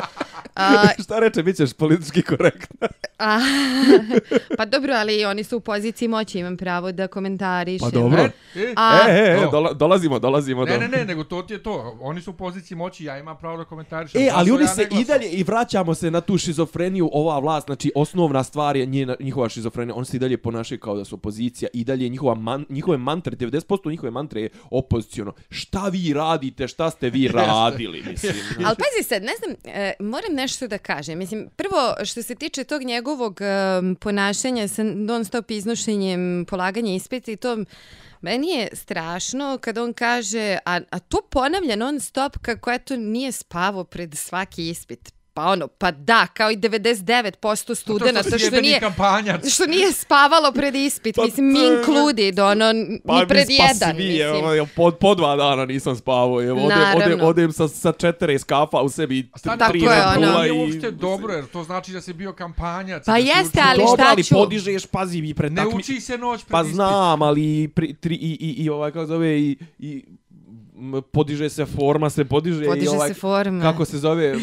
a, 0.55 0.83
Šta 1.03 1.19
reče, 1.19 1.43
bit 1.43 1.57
ćeš 1.57 1.73
politički 1.73 2.21
korektna. 2.21 2.87
a, 3.19 3.39
pa 4.57 4.65
dobro, 4.65 4.93
ali 4.93 5.25
oni 5.25 5.43
su 5.43 5.57
u 5.57 5.59
poziciji 5.59 6.07
moći, 6.07 6.39
imam 6.39 6.57
pravo 6.57 6.91
da 6.91 7.07
komentarišem. 7.07 7.91
Pa 7.91 7.99
dobro. 7.99 8.29
E, 8.55 8.73
A, 8.75 8.99
e, 9.09 9.11
e, 9.11 9.43
e, 9.43 9.47
dola, 9.51 9.73
dolazimo, 9.73 10.19
dolazimo 10.19 10.65
Ne, 10.65 10.73
do... 10.73 10.79
ne, 10.79 10.87
ne, 10.87 11.05
nego 11.05 11.23
to 11.23 11.41
ti 11.41 11.53
je 11.53 11.63
to. 11.63 11.97
Oni 12.01 12.21
su 12.21 12.31
u 12.31 12.33
poziciji 12.33 12.77
moći, 12.77 13.05
ja 13.05 13.17
imam 13.17 13.37
pravo 13.37 13.57
da 13.57 13.63
komentarišem. 13.63 14.21
E, 14.21 14.29
ali 14.33 14.51
oni 14.51 14.67
se 14.67 14.81
ne. 14.81 14.90
I 14.99 15.03
dalje, 15.03 15.29
i 15.29 15.43
vraćamo 15.43 15.95
se 15.95 16.11
na 16.11 16.21
tu 16.21 16.37
šizofreniju, 16.37 17.09
ova 17.13 17.39
vlast, 17.39 17.65
znači 17.65 17.91
osnovna 17.95 18.43
stvar 18.43 18.77
je 18.77 18.85
njena, 18.85 19.15
njihova 19.19 19.49
šizofrenija, 19.49 19.95
oni 19.95 20.05
se 20.05 20.17
i 20.17 20.19
dalje 20.19 20.37
ponašaju 20.37 20.79
kao 20.79 20.97
da 20.97 21.05
su 21.05 21.15
opozicija, 21.15 21.69
i 21.73 21.83
dalje 21.83 22.09
njihova 22.09 22.35
man, 22.35 22.65
njihove 22.69 22.97
mantre, 22.97 23.35
90% 23.35 23.89
njihove 23.89 24.11
mantre 24.11 24.41
je 24.41 24.49
opozicijono. 24.71 25.33
Šta 25.49 25.87
vi 25.87 26.13
radite, 26.13 26.67
šta 26.67 26.89
ste 26.89 27.09
vi 27.09 27.27
radili, 27.37 28.03
mislim. 28.11 28.33
Ali 28.65 28.75
pazi 28.75 29.07
sad, 29.07 29.23
ne 29.23 29.33
znam, 29.39 29.75
e, 29.75 29.93
moram 29.99 30.33
nešto 30.33 30.67
da 30.67 30.77
kažem. 30.77 31.17
Mislim, 31.17 31.49
prvo, 31.55 32.05
što 32.05 32.21
se 32.21 32.35
tiče 32.35 32.63
tog 32.63 32.83
njegovog 32.83 33.41
e, 33.41 33.45
ponašanja 33.99 34.67
sa 34.67 34.83
non 34.83 35.25
stop 35.25 35.51
iznošenjem 35.51 36.45
polaganja 36.49 36.93
ispita 36.93 37.31
i 37.31 37.35
to, 37.35 37.57
meni 38.21 38.49
je 38.49 38.69
strašno 38.73 39.57
kad 39.61 39.77
on 39.77 39.93
kaže, 39.93 40.57
a, 40.65 40.79
a 40.89 40.99
to 40.99 41.21
ponavlja 41.31 41.75
non 41.75 41.99
stop 41.99 42.37
kako 42.41 42.71
eto 42.71 42.95
nije 42.95 43.31
spavo 43.31 43.83
pred 43.83 44.15
svaki 44.15 44.69
ispit. 44.69 45.13
Pa 45.33 45.43
ono, 45.43 45.67
pa 45.69 45.91
da, 45.91 46.27
kao 46.27 46.51
i 46.51 46.57
99% 46.57 47.31
studenta 47.75 48.23
što, 48.23 48.35
jebeni 48.37 48.61
nije 48.61 48.79
kampanjac. 48.81 49.47
što 49.47 49.65
nije 49.67 49.91
spavalo 49.93 50.51
pred 50.51 50.75
ispit, 50.77 51.15
Pa 51.15 51.23
mislim, 51.23 51.47
mi 51.47 51.53
to 51.55 51.63
je- 51.63 51.77
included, 51.77 52.39
ono, 52.39 52.73
ni 52.73 52.99
pred 53.27 53.47
mi 53.47 53.55
spas 53.55 53.67
jedan, 53.71 53.95
svi, 53.95 54.03
mislim. 54.03 54.25
evo, 54.51 54.67
po, 54.67 54.91
po 54.91 55.15
dva 55.15 55.35
dana 55.35 55.65
nisam 55.65 55.95
spavao, 55.95 56.43
evo, 56.43 56.59
odem, 56.59 56.77
odem, 56.95 57.19
odem 57.21 57.51
sa, 57.51 57.67
sa 57.67 57.91
četiri 57.93 58.39
skafa 58.39 58.77
u 58.79 58.89
sebi, 58.89 59.29
A 59.33 59.37
stani, 59.37 59.59
Tako 59.59 59.71
tri 59.71 59.81
je, 59.81 60.07
ono. 60.17 60.45
I... 60.45 60.51
uopšte 60.51 60.91
dobro, 60.91 61.33
jer 61.33 61.45
to 61.47 61.63
znači 61.63 61.91
da 61.91 62.01
si 62.01 62.13
bio 62.13 62.33
kampanjac. 62.33 63.05
Pa 63.05 63.17
jeste, 63.17 63.61
ali 63.61 63.77
Dobro, 63.79 63.95
šta 63.95 64.05
ali 64.07 64.23
ću- 64.23 64.35
podižeš, 64.35 64.85
pazi, 64.85 65.17
i 65.19 65.33
pred 65.33 65.51
Ne 65.51 65.61
takmi- 65.61 65.75
uči 65.75 66.01
se 66.01 66.17
noć 66.17 66.39
pred 66.39 66.51
Pa 66.51 66.61
ispit. 66.61 66.75
znam, 66.75 67.21
ali 67.21 67.67
pri, 67.67 67.93
tri, 67.93 68.15
i, 68.15 68.37
i, 68.41 68.55
i 68.55 68.69
ovaj, 68.69 68.91
kako 68.91 69.05
zove, 69.05 69.39
i, 69.39 69.57
i 69.79 70.03
podiže 71.03 71.49
se 71.49 71.65
forma, 71.67 72.09
se 72.09 72.25
podiže, 72.25 72.65
Podiže 72.65 72.85
i 72.85 72.89
ovaj, 72.89 73.07
se 73.07 73.13
forma. 73.13 73.61
kako 73.61 73.85
se 73.85 73.97
zove, 73.97 74.33
uh, 74.33 74.41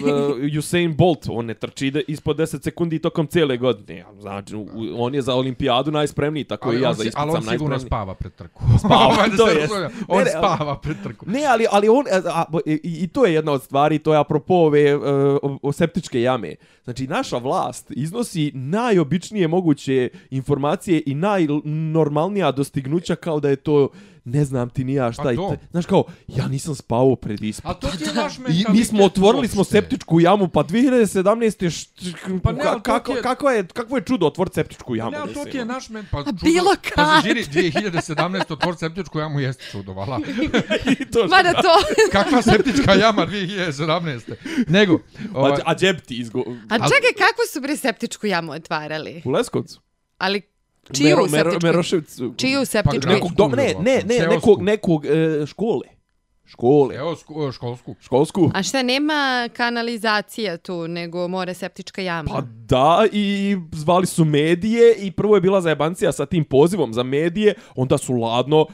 Usain 0.58 0.94
Bolt, 0.94 1.26
on 1.28 1.46
ne 1.46 1.54
trči 1.54 1.92
ispod 2.08 2.36
10 2.36 2.62
sekundi 2.62 2.98
tokom 2.98 3.26
cijele 3.26 3.56
godine. 3.56 4.04
Znači, 4.14 4.56
u- 4.56 4.66
on 4.96 5.14
je 5.14 5.22
za 5.22 5.34
olimpijadu 5.34 5.90
najspremniji, 5.90 6.44
tako 6.44 6.68
Ali 6.68 6.78
i 6.78 6.82
ja 6.82 6.92
za 6.92 7.02
si- 7.02 7.08
ispucam 7.08 7.22
Ali 7.22 7.36
on 7.36 7.42
sigurno 7.42 7.68
najspremniji. 7.68 7.88
spava 7.88 8.14
pred 8.14 8.32
trku. 8.34 8.62
Spava, 8.78 9.26
da 9.28 9.36
to. 9.36 9.46
Ne, 9.46 9.88
On 10.08 10.18
ne, 10.18 10.30
spava 10.30 10.78
pred 10.78 10.96
trku. 11.02 11.24
Ne, 11.28 11.44
ali, 11.44 11.66
ali 11.70 11.88
on, 11.88 12.04
a, 12.12 12.44
a, 12.44 12.44
i, 12.66 12.80
i 12.94 13.08
to 13.08 13.24
je 13.24 13.34
jedna 13.34 13.52
od 13.52 13.62
stvari, 13.62 13.98
to 13.98 14.12
je 14.12 14.18
apropo 14.18 14.54
ove 14.56 14.96
uh, 14.96 15.02
o- 15.42 15.58
o 15.62 15.72
septičke 15.72 16.20
jame. 16.20 16.54
Znači, 16.84 17.06
naša 17.06 17.38
vlast 17.38 17.90
iznosi 17.90 18.52
najobičnije 18.54 19.48
moguće 19.48 20.08
informacije 20.30 21.02
i 21.06 21.14
najnormalnija 21.14 22.52
dostignuća 22.52 23.16
kao 23.16 23.40
da 23.40 23.48
je 23.48 23.56
to 23.56 23.88
ne 24.24 24.44
znam 24.44 24.70
ti 24.70 24.84
ni 24.84 24.94
ja 24.94 25.12
šta. 25.12 25.22
Pa 25.22 25.32
i 25.32 25.36
to. 25.36 25.50
te- 25.50 25.66
Znaš 25.70 25.86
kao, 25.86 26.04
ja 26.28 26.48
nisam 26.48 26.74
spavao 26.74 27.16
pred 27.16 27.42
ispit. 27.42 27.66
A 27.66 27.74
to 27.74 27.88
ti 27.88 28.04
je 28.04 28.14
naš 28.14 28.38
I 28.38 28.64
mi 28.68 28.84
smo 28.84 29.04
otvorili 29.04 29.48
smo 29.48 29.64
septičku 29.64 30.20
jamu, 30.20 30.48
pa 30.48 30.60
2017. 30.60 31.70
Št, 31.70 32.00
Pa 32.42 32.52
ne, 32.52 32.58
kako, 32.82 33.12
je- 33.12 33.22
kako, 33.22 33.50
je, 33.50 33.66
kako 33.66 33.96
je 33.96 34.02
čudo 34.02 34.26
otvoriti 34.26 34.54
septičku 34.54 34.94
jamu? 34.94 35.10
Ne, 35.10 35.18
ali 35.18 35.34
to 35.34 35.44
ti 35.44 35.56
je 35.56 35.62
ono. 35.62 35.72
naš 35.72 35.88
men... 35.88 36.06
Pa, 36.10 36.18
čudo, 36.18 36.32
bilo 36.44 36.70
Pa 36.86 37.04
kad. 37.04 37.24
žiri, 37.24 37.44
2017. 37.44 38.52
otvor 38.52 38.76
septičku 38.76 39.18
jamu 39.18 39.40
jeste 39.40 39.64
čudo, 39.72 39.92
vala. 39.92 40.20
I 40.92 41.04
to 41.04 41.18
što- 41.18 41.28
Mada 41.28 41.52
to... 41.52 41.68
Kakva 42.12 42.42
septička 42.42 42.94
jama 42.94 43.26
2017. 43.26 44.34
Nego, 44.68 45.00
ovaj, 45.34 45.52
A, 45.52 45.56
a 45.64 45.74
džep 45.74 46.00
ti 46.00 46.16
izgo... 46.16 46.40
A 46.68 46.74
čekaj, 46.74 47.12
kako 47.18 47.42
su 47.52 47.60
bre 47.60 47.76
septičku 47.76 48.26
jamu 48.26 48.52
otvarali? 48.52 49.22
U 49.24 49.30
Leskovcu? 49.30 49.80
Ali 50.18 50.42
čiju 50.92 51.08
Mero- 51.08 51.26
Mero- 51.26 51.50
septičku? 51.50 51.66
Meroševcu. 51.66 52.34
Čiju 52.36 52.64
septičku? 52.64 53.06
Pa 53.06 53.12
Nekog, 53.12 53.32
do, 53.32 53.48
ne, 53.48 53.74
ne, 53.80 54.02
ne, 54.06 54.26
nekog, 54.26 54.62
nekog 54.62 55.04
e, 55.06 55.46
škole. 55.46 55.86
Škole. 56.44 56.94
evo 56.94 57.16
sku- 57.16 57.52
školsku. 57.52 57.94
Školsku. 58.00 58.50
A 58.54 58.62
šta, 58.62 58.82
nema 58.82 59.48
kanalizacija 59.52 60.56
tu, 60.56 60.88
nego 60.88 61.28
mora 61.28 61.54
septička 61.54 62.02
jama? 62.02 62.30
Pa 62.30 62.40
da, 62.40 63.06
i 63.12 63.56
zvali 63.72 64.06
su 64.06 64.24
medije 64.24 64.94
i 64.94 65.10
prvo 65.10 65.34
je 65.34 65.40
bila 65.40 65.60
zajebancija 65.60 66.12
sa 66.12 66.26
tim 66.26 66.44
pozivom 66.44 66.92
za 66.94 67.02
medije, 67.02 67.54
onda 67.74 67.98
su 67.98 68.12
ladno, 68.14 68.66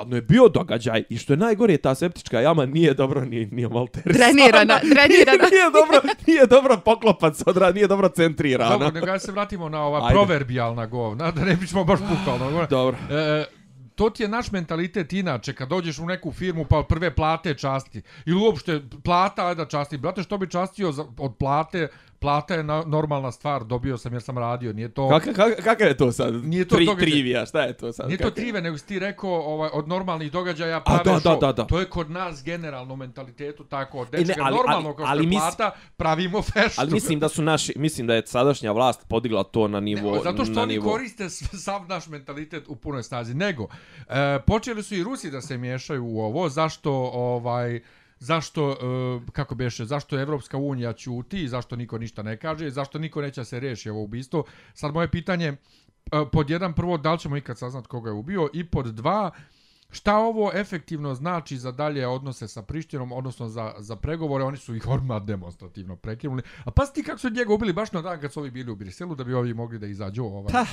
ladno 0.00 0.16
je 0.16 0.22
bio 0.22 0.48
događaj 0.48 1.04
i 1.08 1.18
što 1.18 1.32
je 1.32 1.36
najgore, 1.36 1.76
ta 1.76 1.94
septička 1.94 2.40
jama 2.40 2.66
nije 2.66 2.94
dobro 2.94 3.24
ni, 3.24 3.46
nije 3.46 3.68
malterisana. 3.68 4.24
Drenirana, 4.24 4.80
drenirana. 4.82 5.48
nije, 5.50 5.70
dobro, 5.72 6.00
nije 6.26 6.46
dobro 6.46 6.80
poklopac 6.84 7.42
odra, 7.46 7.72
nije 7.72 7.86
dobro 7.86 8.08
centrirana. 8.08 8.70
Dobro, 8.70 8.90
nego 8.90 9.06
ja 9.06 9.18
se 9.18 9.32
vratimo 9.32 9.68
na 9.68 9.82
ova 9.82 9.98
Ajde. 9.98 10.14
proverbijalna 10.14 10.86
govna, 10.86 11.30
da 11.30 11.44
ne 11.44 11.56
bismo 11.56 11.84
baš 11.84 12.00
bukvalno. 12.00 12.66
Dobro. 12.70 12.96
E, 13.10 13.44
to 13.94 14.10
ti 14.10 14.22
je 14.22 14.28
naš 14.28 14.52
mentalitet 14.52 15.12
inače, 15.12 15.52
kad 15.52 15.68
dođeš 15.68 15.98
u 15.98 16.06
neku 16.06 16.32
firmu 16.32 16.64
pa 16.64 16.78
od 16.78 16.86
prve 16.86 17.14
plate 17.14 17.54
časti. 17.54 18.02
Ili 18.26 18.40
uopšte 18.40 18.80
plata, 19.04 19.54
da 19.54 19.64
časti. 19.64 19.98
Brate, 19.98 20.22
što 20.22 20.38
bi 20.38 20.50
častio 20.50 20.92
za, 20.92 21.04
od 21.18 21.36
plate? 21.38 21.88
Plata 22.20 22.54
je 22.54 22.62
na, 22.62 22.82
normalna 22.82 23.32
stvar, 23.32 23.64
dobio 23.64 23.98
sam 23.98 24.12
jer 24.12 24.22
sam 24.22 24.38
radio. 24.38 24.72
Nije 24.72 24.88
to... 24.88 25.08
Kaka, 25.10 25.32
kaka, 25.32 25.62
kaka 25.62 25.84
je 25.84 25.96
to 25.96 26.12
sad? 26.12 26.34
Nije 26.36 26.64
to 26.64 26.76
Tri, 26.76 26.86
događaj. 26.86 27.06
trivija, 27.06 27.46
šta 27.46 27.62
je 27.62 27.72
to 27.72 27.92
sad? 27.92 28.06
Nije 28.06 28.18
to 28.18 28.24
Kaka- 28.24 28.34
trive, 28.34 28.60
nego 28.62 28.78
si 28.78 28.86
ti 28.86 28.98
rekao 28.98 29.30
ovaj, 29.32 29.70
od 29.72 29.88
normalnih 29.88 30.32
događaja 30.32 30.76
A, 30.76 30.80
prave 30.82 31.00
da, 31.04 31.12
da, 31.12 31.18
show. 31.20 31.40
da, 31.40 31.52
da. 31.52 31.64
To 31.64 31.80
je 31.80 31.86
kod 31.86 32.10
nas 32.10 32.44
generalno 32.44 32.96
mentalitetu 32.96 33.64
tako. 33.64 33.98
Od 33.98 34.14
E, 34.14 34.18
ne, 34.18 34.34
ali- 34.40 34.56
normalno 34.56 34.88
ali- 34.88 34.96
kao 34.96 35.06
ali 35.06 35.22
što 35.22 35.34
je 35.34 35.38
plata, 35.40 35.70
pravimo 35.96 36.42
feštu. 36.52 36.80
Ali 36.80 36.90
mislim 36.90 37.18
da 37.18 37.28
su 37.28 37.42
naši, 37.42 37.72
mislim 37.76 38.06
da 38.06 38.14
je 38.14 38.26
sadašnja 38.26 38.72
vlast 38.72 39.00
podigla 39.08 39.42
to 39.44 39.68
na 39.68 39.80
nivo 39.80 40.12
Ne, 40.12 40.20
zato 40.22 40.44
što 40.44 40.60
oni 40.60 40.72
nivo. 40.72 40.90
koriste 40.90 41.30
sav 41.30 41.86
naš 41.88 42.06
mentalitet 42.06 42.64
u 42.68 42.76
punoj 42.76 43.02
snazi. 43.02 43.34
Nego, 43.34 43.66
e, 44.08 44.14
počeli 44.40 44.82
su 44.82 44.94
i 44.94 45.02
Rusi 45.02 45.30
da 45.30 45.40
se 45.40 45.58
miješaju 45.58 46.04
u 46.06 46.20
ovo. 46.20 46.48
Zašto, 46.48 46.92
ovaj, 47.04 47.80
zašto, 48.20 48.70
e, 48.70 49.32
kako 49.32 49.54
beše, 49.54 49.84
zašto 49.84 50.20
Evropska 50.20 50.56
unija 50.58 50.92
ćuti, 50.92 51.48
zašto 51.48 51.76
niko 51.76 51.98
ništa 51.98 52.22
ne 52.22 52.36
kaže, 52.36 52.70
zašto 52.70 52.98
niko 52.98 53.22
neće 53.22 53.44
se 53.44 53.60
reši 53.60 53.90
ovo 53.90 54.02
ubistvo. 54.02 54.44
Sad 54.74 54.94
moje 54.94 55.10
pitanje, 55.10 55.46
e, 55.46 55.56
pod 56.32 56.50
jedan, 56.50 56.72
prvo, 56.74 56.98
da 56.98 57.12
li 57.12 57.18
ćemo 57.18 57.36
ikad 57.36 57.58
saznat 57.58 57.86
koga 57.86 58.10
je 58.10 58.14
ubio, 58.14 58.48
i 58.52 58.64
pod 58.64 58.86
dva, 58.86 59.30
Šta 59.90 60.16
ovo 60.16 60.50
efektivno 60.54 61.14
znači 61.14 61.56
za 61.56 61.72
dalje 61.72 62.06
odnose 62.06 62.48
sa 62.48 62.62
Prištinom, 62.62 63.12
odnosno 63.12 63.48
za, 63.48 63.74
za 63.78 63.96
pregovore, 63.96 64.44
oni 64.44 64.56
su 64.56 64.74
ih 64.74 64.88
odmah 64.88 65.22
demonstrativno 65.22 65.96
prekinuli. 65.96 66.42
A 66.64 66.70
pa 66.70 66.86
ti 66.86 67.02
kako 67.02 67.18
su 67.18 67.30
njega 67.30 67.54
ubili 67.54 67.72
baš 67.72 67.92
na 67.92 68.02
dan 68.02 68.20
kad 68.20 68.32
su 68.32 68.40
ovi 68.40 68.50
bili 68.50 68.70
u 68.70 68.76
Briselu, 68.76 69.14
da 69.14 69.24
bi 69.24 69.34
ovi 69.34 69.54
mogli 69.54 69.78
da 69.78 69.86
izađu. 69.86 70.24
Ovaj. 70.24 70.52
Pa. 70.52 70.64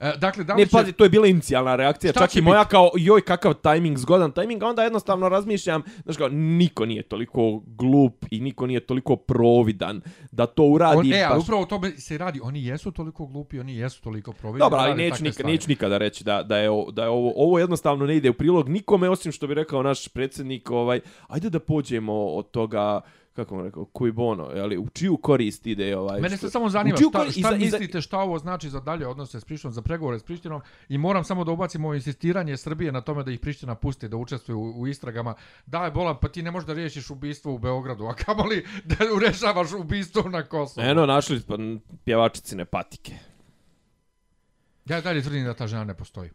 E, 0.00 0.12
dakle, 0.18 0.44
da 0.44 0.54
Ne, 0.54 0.66
će... 0.66 0.70
pazi, 0.70 0.92
to 0.92 1.04
je 1.04 1.10
bila 1.10 1.26
inicijalna 1.26 1.76
reakcija, 1.76 2.12
Šta 2.12 2.20
čak 2.20 2.36
i 2.36 2.40
moja 2.40 2.64
kao, 2.64 2.90
joj, 2.96 3.20
kakav 3.20 3.54
tajming, 3.54 3.98
zgodan 3.98 4.32
tajming, 4.32 4.62
a 4.62 4.66
onda 4.66 4.82
jednostavno 4.82 5.28
razmišljam, 5.28 5.82
znaš 6.04 6.16
kao, 6.16 6.28
niko 6.28 6.86
nije 6.86 7.02
toliko 7.02 7.62
glup 7.66 8.24
i 8.30 8.40
niko 8.40 8.66
nije 8.66 8.80
toliko 8.80 9.16
providan 9.16 10.00
da 10.32 10.46
to 10.46 10.64
uradi 10.64 10.98
On, 10.98 11.12
e, 11.12 11.22
ali 11.22 11.34
baš... 11.36 11.44
upravo 11.44 11.62
o 11.62 11.66
tome 11.66 11.90
se 11.90 12.18
radi. 12.18 12.40
Oni 12.42 12.64
jesu 12.64 12.90
toliko 12.90 13.26
glupi, 13.26 13.60
oni 13.60 13.76
jesu 13.76 14.02
toliko 14.02 14.32
providni. 14.32 14.58
Dobro, 14.58 14.78
ali 14.78 14.94
neću, 14.94 15.10
takve 15.10 15.24
nik, 15.24 15.34
stvari. 15.34 15.52
neću 15.52 15.68
nikada 15.68 15.98
reći 15.98 16.24
da, 16.24 16.42
da, 16.42 16.58
je, 16.58 16.70
da 16.92 17.02
je 17.02 17.08
ovo, 17.08 17.32
ovo 17.36 17.58
jednostavno 17.58 18.06
ne 18.06 18.16
ide 18.16 18.30
u 18.30 18.34
prilog 18.34 18.53
nikome, 18.62 19.10
osim 19.10 19.32
što 19.32 19.46
bi 19.46 19.54
rekao 19.54 19.82
naš 19.82 20.08
predsjednik, 20.08 20.70
ovaj, 20.70 21.00
ajde 21.28 21.50
da 21.50 21.60
pođemo 21.60 22.26
od 22.26 22.50
toga, 22.50 23.00
kako 23.32 23.56
mu 23.56 23.62
rekao, 23.62 23.84
koji 23.84 24.12
bono, 24.12 24.44
ali 24.44 24.78
u 24.78 24.88
čiju 24.88 25.16
korist 25.16 25.66
ide 25.66 25.96
ovaj... 25.96 26.20
Mene 26.20 26.36
se 26.36 26.50
samo 26.50 26.68
zanima 26.68 26.96
šta, 26.96 27.04
korist- 27.18 27.30
šta 27.30 27.40
iza- 27.40 27.56
iza- 27.56 27.58
mislite 27.58 28.00
šta 28.00 28.18
ovo 28.18 28.38
znači 28.38 28.70
za 28.70 28.80
dalje 28.80 29.06
odnose 29.06 29.40
s 29.40 29.44
Prištinom, 29.44 29.72
za 29.72 29.82
pregovore 29.82 30.18
s 30.18 30.22
Prištinom 30.22 30.60
i 30.88 30.98
moram 30.98 31.24
samo 31.24 31.44
da 31.44 31.52
ubacim 31.52 31.84
ovo 31.84 31.94
insistiranje 31.94 32.56
Srbije 32.56 32.92
na 32.92 33.00
tome 33.00 33.22
da 33.22 33.30
ih 33.30 33.40
Priština 33.40 33.74
pusti 33.74 34.08
da 34.08 34.16
učestvuju 34.16 34.58
u, 34.58 34.80
u 34.80 34.86
istragama. 34.86 35.34
Da 35.66 35.84
je 35.84 35.90
bolan, 35.90 36.16
pa 36.20 36.28
ti 36.28 36.42
ne 36.42 36.50
možeš 36.50 36.66
da 36.66 36.72
riješiš 36.72 37.10
ubistvo 37.10 37.54
u 37.54 37.58
Beogradu, 37.58 38.04
a 38.04 38.14
kamoli 38.14 38.64
da 38.84 38.96
urešavaš 39.16 39.72
ubistvo 39.72 40.22
na 40.22 40.42
Kosovu. 40.42 40.86
Eno, 40.86 41.06
našli 41.06 41.40
pa, 41.48 41.54
pjevačicine 42.04 42.64
patike. 42.64 43.12
Ja 44.86 45.00
dalje 45.00 45.22
tvrdim 45.22 45.44
da 45.44 45.54
ta 45.54 45.66
žena 45.66 45.84
ne 45.84 45.94
postoji. 45.94 46.30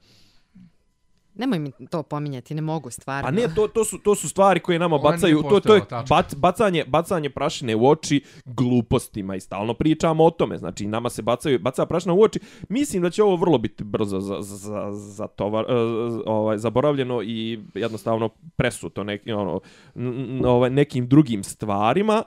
Nemoj 1.36 1.60
mi 1.60 1.72
to 1.90 2.04
pominjati, 2.04 2.56
ne 2.56 2.62
mogu 2.62 2.90
stvarno. 2.90 3.28
Pa 3.28 3.32
ne, 3.32 3.48
to, 3.56 3.68
to, 3.68 3.84
su, 3.84 3.98
to 3.98 4.16
su 4.16 4.30
stvari 4.30 4.60
koje 4.60 4.80
nama 4.80 4.96
Ona 4.96 5.12
bacaju, 5.12 5.44
to, 5.50 5.60
to 5.60 5.76
je 5.76 5.82
bac, 6.10 6.36
bacanje, 6.36 6.84
bacanje 6.88 7.30
prašine 7.30 7.76
u 7.76 7.90
oči 7.90 8.24
glupostima 8.46 9.36
i 9.36 9.40
stalno 9.40 9.74
pričamo 9.74 10.26
o 10.26 10.30
tome. 10.30 10.58
Znači, 10.58 10.88
nama 10.88 11.10
se 11.10 11.22
bacaju, 11.22 11.60
baca 11.60 11.86
prašina 11.86 12.14
u 12.14 12.22
oči. 12.22 12.40
Mislim 12.70 13.04
da 13.04 13.10
će 13.10 13.24
ovo 13.24 13.36
vrlo 13.36 13.58
biti 13.58 13.84
brzo 13.84 14.20
za, 14.20 14.42
za, 14.42 14.58
za, 14.58 14.92
za 14.92 15.28
tovar, 15.28 15.66
uh, 15.66 16.22
ovaj, 16.26 16.58
zaboravljeno 16.58 17.22
i 17.22 17.60
jednostavno 17.74 18.30
presuto 18.56 19.04
neki, 19.04 19.32
ono, 19.32 19.60
n, 19.96 20.46
ovaj, 20.46 20.70
nekim 20.70 21.08
drugim 21.08 21.44
stvarima. 21.44 22.24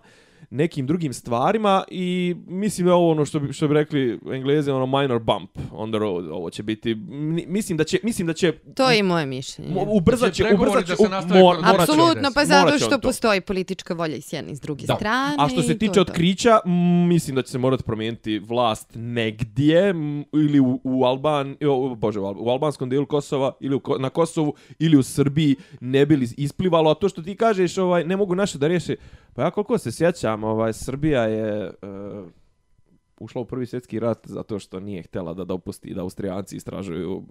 Nekim 0.53 0.87
drugim 0.87 1.13
stvarima 1.13 1.85
i 1.91 2.37
mislim 2.39 2.85
da 2.85 2.91
je 2.91 2.95
ovo 2.95 3.11
ono 3.11 3.25
što 3.25 3.41
bi, 3.41 3.53
što 3.53 3.69
bi 3.69 3.75
rekli 3.75 4.19
englezi 4.27 4.71
ono 4.71 4.87
minor 4.89 5.19
bump 5.21 5.51
on 5.73 5.91
the 5.91 5.99
road 5.99 6.27
ovo 6.27 6.51
će 6.51 6.63
biti 6.63 6.95
mi- 6.95 7.47
mislim 7.49 7.79
da 7.79 7.85
će 7.85 7.99
mislim 8.03 8.27
da 8.27 8.33
će 8.33 8.53
To 8.75 8.91
je 8.91 8.99
i 8.99 9.03
moje 9.03 9.27
mišljenje. 9.27 9.71
mo- 9.71 9.87
ubrzat 9.89 10.33
će 10.33 10.43
Znači, 10.43 10.55
ubrzat 10.57 10.81
će 10.81 10.93
da 10.93 10.97
se 10.97 11.03
u- 11.03 11.09
nastave 11.09 11.41
mor- 11.41 11.57
kroz- 11.57 11.63
morat 11.65 11.77
će- 11.79 11.93
Apsolutno, 11.93 12.31
pa 12.35 12.45
zato 12.45 12.79
što 12.79 12.89
to. 12.89 12.99
postoji 13.01 13.41
politička 13.43 13.95
volja 13.95 14.17
i 14.17 14.21
s 14.21 14.33
jedne 14.33 14.53
i 14.53 14.57
s 14.57 14.61
druge 14.61 14.87
Da. 14.87 14.95
strane. 14.95 15.37
A 15.39 15.49
što 15.49 15.63
se 15.63 15.79
tiče 15.79 15.93
to 15.95 16.01
otkrića, 16.03 16.59
m, 16.67 16.73
mislim 17.09 17.37
da 17.37 17.43
će 17.43 17.51
se 17.51 17.59
morati 17.59 17.83
promijeniti 17.83 18.39
vlast 18.41 18.89
negdje 18.95 19.89
m, 19.89 20.25
ili 20.35 20.61
u, 20.61 20.81
u 20.85 21.05
Alban, 21.05 21.57
o, 21.63 21.95
bože, 21.95 22.21
u, 22.21 22.25
Al- 22.25 22.37
u 22.39 22.49
albanskom 22.49 22.89
dijelu 22.89 23.07
Kosova 23.07 23.53
ili 23.61 23.75
u, 23.77 23.99
na 23.99 24.11
Kosovu 24.11 24.55
ili 24.79 24.97
u 24.97 25.03
Srbiji 25.03 25.57
ne 25.81 26.07
bi 26.07 26.17
li 26.17 26.29
isplivalo, 26.37 26.91
a 26.91 26.95
to 26.95 27.09
što 27.09 27.23
ti 27.23 27.37
kažeš, 27.37 27.79
ovaj 27.79 28.05
ne 28.05 28.17
mogu 28.17 28.35
naše 28.35 28.59
da 28.59 28.67
riješe. 28.69 28.97
Pa 29.35 29.43
ja 29.43 29.51
koliko 29.51 29.79
se 29.79 29.93
sjećam, 29.93 30.42
ovaj 30.45 30.73
Srbija 30.73 31.23
je 31.23 31.65
e, 31.65 31.73
ušla 33.21 33.41
u 33.41 33.45
prvi 33.45 33.67
svjetski 33.67 34.01
rat 34.01 34.27
zato 34.29 34.59
što 34.59 34.81
nije 34.81 35.03
htjela 35.03 35.35
da 35.35 35.45
dopusti 35.45 35.95
da 35.95 36.03
Austrijanci 36.03 36.57
istražuju 36.57 37.23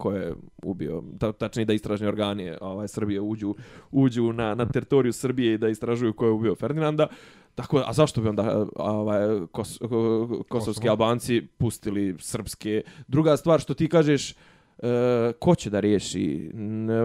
ko 0.00 0.12
je 0.12 0.34
ubio, 0.62 1.02
ta, 1.18 1.32
tačnije 1.32 1.66
da 1.66 1.72
istražni 1.72 2.06
organi 2.06 2.52
ovaj, 2.60 2.88
Srbije 2.88 3.20
uđu, 3.20 3.54
uđu 3.90 4.32
na, 4.32 4.54
na 4.54 4.66
teritoriju 4.66 5.12
Srbije 5.12 5.54
i 5.54 5.58
da 5.58 5.68
istražuju 5.68 6.12
ko 6.12 6.24
je 6.24 6.32
ubio 6.32 6.54
Ferdinanda. 6.54 7.06
Tako, 7.54 7.82
a 7.86 7.92
zašto 7.92 8.20
bi 8.20 8.28
onda 8.28 8.66
ovaj, 8.76 9.20
kos, 9.52 9.78
ko- 9.78 10.42
kosovski 10.48 10.80
Kosovo. 10.80 10.90
Albanci 10.90 11.42
pustili 11.58 12.16
srpske? 12.18 12.82
Druga 13.08 13.36
stvar 13.36 13.60
što 13.60 13.74
ti 13.74 13.88
kažeš, 13.88 14.34
e, 14.82 15.32
ko 15.38 15.54
će 15.54 15.70
da 15.70 15.80
riješi? 15.80 16.50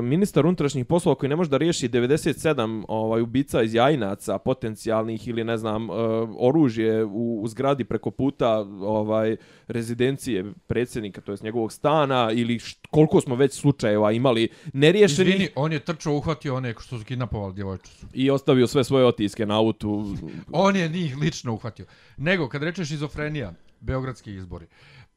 Ministar 0.03 0.45
unutrašnjih 0.45 0.85
poslova 0.85 1.15
koji 1.15 1.29
ne 1.29 1.35
može 1.35 1.49
da 1.49 1.57
riješi 1.57 1.89
97 1.89 2.83
ovaj, 2.87 3.21
ubica 3.21 3.61
iz 3.63 3.73
Jajinaca, 3.73 4.37
potencijalnih 4.37 5.27
ili 5.27 5.43
ne 5.43 5.57
znam, 5.57 5.89
e, 5.89 5.93
oružje 6.39 7.05
u, 7.05 7.39
u 7.41 7.47
zgradi 7.47 7.83
preko 7.83 8.11
puta 8.11 8.57
ovaj 8.81 9.35
rezidencije 9.67 10.45
predsjednika, 10.67 11.21
to 11.21 11.31
jest 11.31 11.43
njegovog 11.43 11.71
stana, 11.71 12.31
ili 12.31 12.59
št, 12.59 12.87
koliko 12.89 13.21
smo 13.21 13.35
već 13.35 13.53
slučajeva 13.53 14.11
imali 14.11 14.49
neriješeni 14.73 15.29
Izvini, 15.29 15.49
on 15.55 15.73
je 15.73 15.79
trčao, 15.79 16.13
uhvatio 16.13 16.55
one 16.55 16.73
što 16.79 16.99
su 16.99 17.05
kidnapovali 17.05 17.53
djevojčicu. 17.53 18.05
i 18.13 18.29
ostavio 18.29 18.67
sve 18.67 18.83
svoje 18.83 19.05
otiske 19.05 19.45
na 19.45 19.59
autu. 19.59 20.15
On 20.51 20.75
je 20.75 20.89
njih 20.89 21.17
lično 21.17 21.53
uhvatio. 21.53 21.85
Nego, 22.17 22.49
kad 22.49 22.63
rečeš 22.63 22.87
šizofrenija, 22.87 23.53
beogradski 23.79 24.33
izbori, 24.33 24.65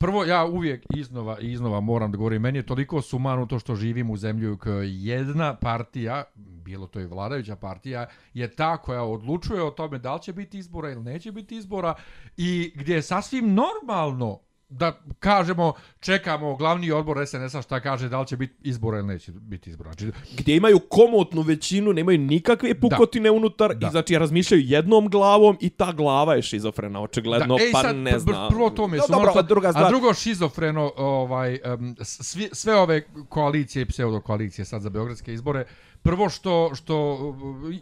Prvo, 0.01 0.25
ja 0.25 0.45
uvijek 0.47 0.87
iznova 0.97 1.41
i 1.41 1.53
iznova 1.53 1.81
moram 1.81 2.13
da 2.13 2.17
govorim, 2.19 2.43
meni 2.43 2.59
je 2.59 2.67
toliko 2.67 3.03
sumano 3.03 3.47
to 3.47 3.59
što 3.59 3.75
živim 3.75 4.11
u 4.11 4.17
zemlju 4.17 4.59
koja 4.59 4.83
jedna 4.83 5.57
partija, 5.57 6.25
bilo 6.65 6.87
to 6.87 7.01
i 7.01 7.07
vladajuća 7.07 7.57
partija, 7.57 8.07
je 8.35 8.55
ta 8.55 8.77
koja 8.77 9.03
odlučuje 9.03 9.63
o 9.63 9.71
tome 9.71 9.99
da 9.99 10.15
li 10.15 10.23
će 10.23 10.33
biti 10.33 10.59
izbora 10.59 10.91
ili 10.91 11.03
neće 11.03 11.33
biti 11.33 11.57
izbora 11.57 11.95
i 12.37 12.73
gdje 12.75 12.95
je 12.95 13.03
sasvim 13.03 13.55
normalno 13.55 14.41
da 14.69 15.01
kažemo, 15.19 15.73
čekamo 16.01 16.57
glavni 16.57 16.91
odbor 16.91 17.27
SNS-a 17.27 17.63
šta 17.63 17.81
kaže 17.81 18.09
da 18.09 18.21
li 18.21 18.27
će 18.27 18.37
biti 18.37 18.55
izbora 18.63 18.99
ili 18.99 19.07
neće 19.07 19.33
biti 19.33 19.71
izbora. 19.71 19.93
Znači, 19.93 20.13
gdje 20.39 20.57
imaju 20.57 20.79
komotnu 20.79 21.43
većinu, 21.43 21.93
nemaju 21.93 22.19
nikakve 22.19 22.81
pukotine 22.81 23.31
unutar 23.31 23.75
Da. 23.75 23.87
i 23.87 23.91
znači 23.91 24.19
razmišljaju 24.19 24.63
jednom 24.67 25.09
glavom 25.09 25.57
i 25.61 25.71
ta 25.71 25.93
glava 25.93 26.35
je 26.35 26.43
šizofrena, 26.43 27.01
očigledno, 27.01 27.57
ej, 27.61 27.73
pa 27.73 27.83
sad, 27.83 27.97
ne 27.97 28.19
znam. 28.19 28.49
Prvo 28.49 28.71
to 28.71 28.89
mi 28.89 28.97
je 28.97 29.01
No, 29.09 29.17
dobro, 29.17 29.33
a 29.37 29.43
druga 29.43 29.73
stvar, 29.73 29.85
A 29.85 29.89
drugo, 29.89 30.15
šizofreno, 30.15 30.93
ovaj, 30.97 31.59
um, 31.79 31.97
svi, 32.03 32.49
sve 32.53 32.75
ove 32.75 33.03
koalicije 33.29 33.83
i 33.83 33.87
pseudokoalicije 33.87 34.65
sad 34.65 34.83
za 34.83 34.91
beogradske 34.91 35.33
izbore, 35.33 35.65
prvo 36.03 36.29
što, 36.29 36.75
što 36.75 37.19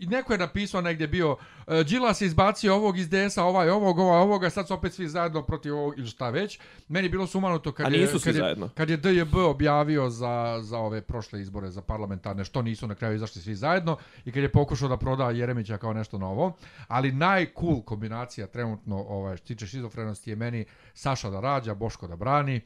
neko 0.07 0.33
je 0.33 0.39
napisao 0.39 0.81
negdje 0.81 1.07
bio, 1.07 1.33
uh, 1.33 1.75
Đilas 1.87 2.21
je 2.21 2.27
izbacio 2.27 2.75
ovog 2.75 2.99
iz 2.99 3.09
DS-a, 3.09 3.45
ovaj 3.45 3.71
ovog, 3.71 3.99
ovaj 3.99 4.21
ovoga, 4.21 4.51
sad 4.51 4.67
su 4.67 4.75
opet 4.75 4.93
svi 4.93 5.09
zajedno 5.09 5.43
protiv 5.43 5.75
ovog 5.75 5.99
ili 5.99 6.07
šta 6.07 6.31
već. 6.31 6.59
Meni 6.89 7.07
je 7.07 7.11
bilo 7.11 7.27
sumano 7.27 7.59
to 7.59 7.73
kad, 7.73 7.93
je, 7.93 8.01
nisu 8.01 8.19
svi 8.19 8.25
kad, 8.25 8.35
je, 8.35 8.41
zajedno. 8.41 8.69
kad 8.75 8.91
je 8.91 8.97
DJB 8.97 9.37
objavio 9.37 10.11
za, 10.11 10.59
za 10.63 10.79
ove 10.79 11.01
prošle 11.01 11.41
izbore 11.41 11.71
za 11.71 11.83
parlamentarne, 11.83 12.45
što 12.45 12.63
nisu 12.63 12.87
na 12.87 12.95
kraju 12.95 13.15
izašli 13.15 13.43
svi 13.43 13.55
zajedno 13.55 13.97
i 14.25 14.33
kad 14.33 14.43
je 14.43 14.53
pokušao 14.53 14.89
da 14.89 14.97
proda 14.97 15.31
Jeremića 15.31 15.79
kao 15.79 15.93
nešto 15.93 16.19
novo. 16.19 16.57
Ali 16.89 17.13
najcool 17.13 17.83
kombinacija 17.83 18.47
trenutno 18.47 18.97
ovaj, 18.97 19.37
što 19.37 19.47
tiče 19.47 19.67
šizofrenosti 19.67 20.31
je 20.31 20.37
meni 20.37 20.65
Saša 20.95 21.31
da 21.31 21.41
rađa, 21.41 21.75
Boško 21.75 22.07
da 22.07 22.17
brani. 22.17 22.61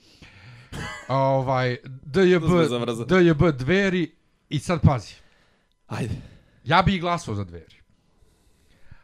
ovaj, 1.08 1.76
DJB. 1.84 2.42
DJB 3.06 3.42
dveri 3.58 4.10
i 4.48 4.58
sad 4.58 4.80
pazi. 4.82 5.14
Ajde. 5.90 6.14
Ja 6.64 6.82
bi 6.82 6.94
i 6.94 7.00
glasao 7.00 7.34
za 7.34 7.44
dveri. 7.44 7.76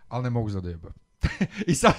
Ali 0.09 0.23
ne 0.23 0.31
mogu 0.31 0.51
za 0.51 0.61
DJB. 0.61 0.87
I 1.71 1.75
sad, 1.75 1.95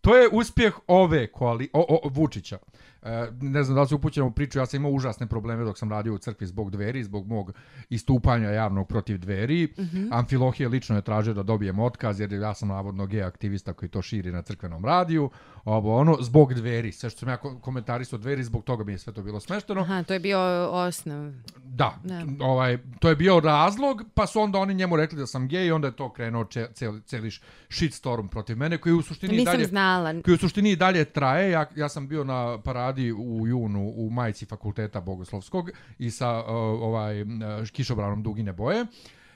to 0.00 0.16
je 0.16 0.28
uspjeh 0.32 0.74
ove 0.86 1.26
koali, 1.26 1.68
o, 1.72 2.00
o, 2.04 2.08
Vučića. 2.08 2.58
E, 3.02 3.28
ne 3.40 3.62
znam 3.62 3.74
da 3.74 3.82
li 3.82 3.88
se 3.88 3.94
upućeno 3.94 4.26
u 4.26 4.30
priču, 4.30 4.58
ja 4.58 4.66
sam 4.66 4.80
imao 4.80 4.90
užasne 4.90 5.26
probleme 5.26 5.64
dok 5.64 5.78
sam 5.78 5.90
radio 5.90 6.14
u 6.14 6.18
crkvi 6.18 6.46
zbog 6.46 6.70
dveri, 6.70 7.04
zbog 7.04 7.26
mog 7.26 7.52
istupanja 7.88 8.50
javnog 8.50 8.88
protiv 8.88 9.18
dveri. 9.18 9.74
Mm 9.78 9.82
-hmm. 9.82 10.08
Amfilohije 10.12 10.68
lično 10.68 10.96
je 10.96 11.02
tražio 11.02 11.34
da 11.34 11.42
dobijem 11.42 11.78
otkaz, 11.78 12.20
jer 12.20 12.32
ja 12.32 12.54
sam 12.54 12.68
navodno 12.68 13.06
gej 13.06 13.22
aktivista 13.22 13.72
koji 13.72 13.88
to 13.88 14.02
širi 14.02 14.32
na 14.32 14.42
crkvenom 14.42 14.84
radiju. 14.84 15.30
Ovo, 15.64 15.96
ono, 15.98 16.16
zbog 16.20 16.54
dveri. 16.54 16.92
Sve 16.92 17.10
što 17.10 17.18
sam 17.18 17.28
ja 17.28 17.36
ko- 17.36 17.58
komentarisao 17.58 18.18
dveri, 18.18 18.44
zbog 18.44 18.64
toga 18.64 18.84
mi 18.84 18.92
je 18.92 18.98
sve 18.98 19.12
to 19.12 19.22
bilo 19.22 19.40
smešteno. 19.40 19.80
Aha, 19.80 20.02
to 20.02 20.12
je 20.12 20.20
bio 20.20 20.38
osnov. 20.70 21.32
Da, 21.64 21.94
Da. 22.04 22.22
ovaj, 22.40 22.78
to 22.98 23.08
je 23.08 23.16
bio 23.16 23.40
razlog, 23.40 24.02
pa 24.14 24.26
su 24.26 24.40
onda 24.40 24.58
oni 24.58 24.74
njemu 24.74 24.96
rekli 24.96 25.18
da 25.18 25.26
sam 25.26 25.48
gej 25.48 25.66
i 25.66 25.72
onda 25.72 25.88
je 25.88 25.96
to 25.96 26.12
krenuo 26.12 26.44
če, 26.44 26.66
celi, 26.74 27.02
celi 27.02 27.30
shitstorm 27.68 28.28
protiv 28.28 28.56
mene, 28.56 28.78
koji 28.78 28.92
u 28.92 29.02
suštini 29.02 29.36
Nisam 29.36 29.52
dalje... 29.52 29.66
znala. 29.66 30.14
koji 30.24 30.34
u 30.34 30.38
suštini 30.38 30.76
dalje 30.76 31.04
traje. 31.04 31.50
Ja, 31.50 31.66
ja 31.76 31.88
sam 31.88 32.08
bio 32.08 32.24
na 32.24 32.58
paradi 32.60 33.12
u 33.12 33.46
junu 33.46 33.92
u 33.96 34.10
majici 34.10 34.46
fakulteta 34.46 35.00
Bogoslovskog 35.00 35.70
i 35.98 36.10
sa 36.10 36.38
uh, 36.38 36.46
ovaj 36.82 37.22
uh, 37.22 37.28
kišobranom 37.72 38.22
dugine 38.22 38.52
boje. 38.52 38.84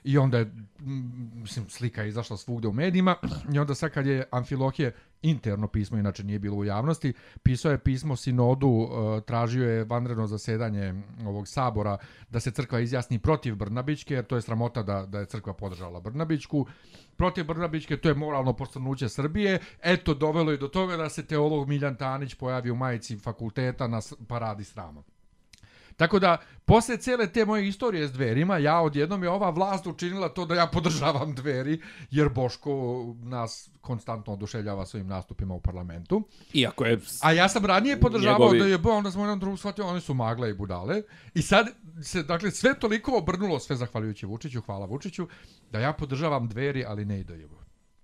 I 0.04 0.18
onda 0.18 0.38
je, 0.38 0.44
mm, 0.44 1.40
mislim, 1.40 1.68
slika 1.68 2.02
je 2.02 2.08
izašla 2.08 2.36
svugde 2.36 2.68
u 2.68 2.72
medijima 2.72 3.16
i 3.54 3.58
onda 3.58 3.74
sad 3.74 3.90
kad 3.90 4.06
je 4.06 4.24
Amfilohije 4.30 4.92
interno 5.22 5.68
pismo, 5.68 5.98
inače 5.98 6.24
nije 6.24 6.38
bilo 6.38 6.56
u 6.56 6.64
javnosti, 6.64 7.12
pisao 7.42 7.72
je 7.72 7.78
pismo 7.78 8.16
sinodu, 8.16 8.68
uh, 8.68 9.22
tražio 9.24 9.70
je 9.70 9.84
vanredno 9.84 10.26
zasedanje 10.26 10.94
ovog 11.26 11.48
sabora 11.48 11.96
da 12.30 12.40
se 12.40 12.50
crkva 12.50 12.80
izjasni 12.80 13.18
protiv 13.18 13.54
Brnabićke, 13.54 14.14
jer 14.14 14.24
to 14.24 14.36
je 14.36 14.42
sramota 14.42 14.82
da, 14.82 15.06
da 15.06 15.18
je 15.18 15.26
crkva 15.26 15.52
podržala 15.52 16.00
Brnabićku. 16.00 16.66
Protiv 17.16 17.44
Brnabićke, 17.44 17.96
to 17.96 18.08
je 18.08 18.14
moralno 18.14 18.52
postanuće 18.52 19.08
Srbije. 19.08 19.58
Eto, 19.82 20.14
dovelo 20.14 20.50
je 20.50 20.56
do 20.56 20.68
toga 20.68 20.96
da 20.96 21.08
se 21.08 21.26
teolog 21.26 21.68
Miljan 21.68 21.96
Tanić 21.96 22.34
pojavi 22.34 22.70
u 22.70 22.76
majici 22.76 23.18
fakulteta 23.18 23.86
na 23.86 24.00
paradi 24.28 24.64
srama. 24.64 25.02
Tako 25.98 26.18
da, 26.18 26.38
posle 26.64 26.96
cele 26.96 27.26
te 27.32 27.44
moje 27.44 27.68
istorije 27.68 28.08
s 28.08 28.12
dverima, 28.12 28.58
ja 28.58 28.80
odjednom 28.80 29.22
je 29.22 29.30
ova 29.30 29.50
vlast 29.50 29.86
učinila 29.86 30.28
to 30.28 30.44
da 30.46 30.54
ja 30.54 30.66
podržavam 30.66 31.34
dveri, 31.34 31.80
jer 32.10 32.28
Boško 32.28 33.04
nas 33.22 33.70
konstantno 33.80 34.32
oduševljava 34.32 34.86
svojim 34.86 35.06
nastupima 35.06 35.54
u 35.54 35.60
parlamentu. 35.60 36.22
Iako 36.54 36.84
je... 36.84 37.00
A 37.22 37.32
ja 37.32 37.48
sam 37.48 37.66
ranije 37.66 38.00
podržavao 38.00 38.48
Njegovi- 38.48 38.58
da 38.58 38.66
je 38.66 38.78
bo, 38.78 38.90
onda 38.90 39.10
smo 39.10 39.22
jedan 39.22 39.38
drugog 39.38 39.58
shvatio, 39.58 39.86
oni 39.86 40.00
su 40.00 40.14
magle 40.14 40.50
i 40.50 40.54
budale. 40.54 41.02
I 41.34 41.42
sad 41.42 41.66
se, 42.02 42.22
dakle, 42.22 42.50
sve 42.50 42.78
toliko 42.78 43.16
obrnulo, 43.16 43.58
sve 43.58 43.76
zahvaljujući 43.76 44.26
Vučiću, 44.26 44.60
hvala 44.60 44.86
Vučiću, 44.86 45.28
da 45.70 45.80
ja 45.80 45.92
podržavam 45.92 46.48
dveri, 46.48 46.84
ali 46.84 47.04
ne 47.04 47.20
i 47.20 47.24
je 47.28 47.57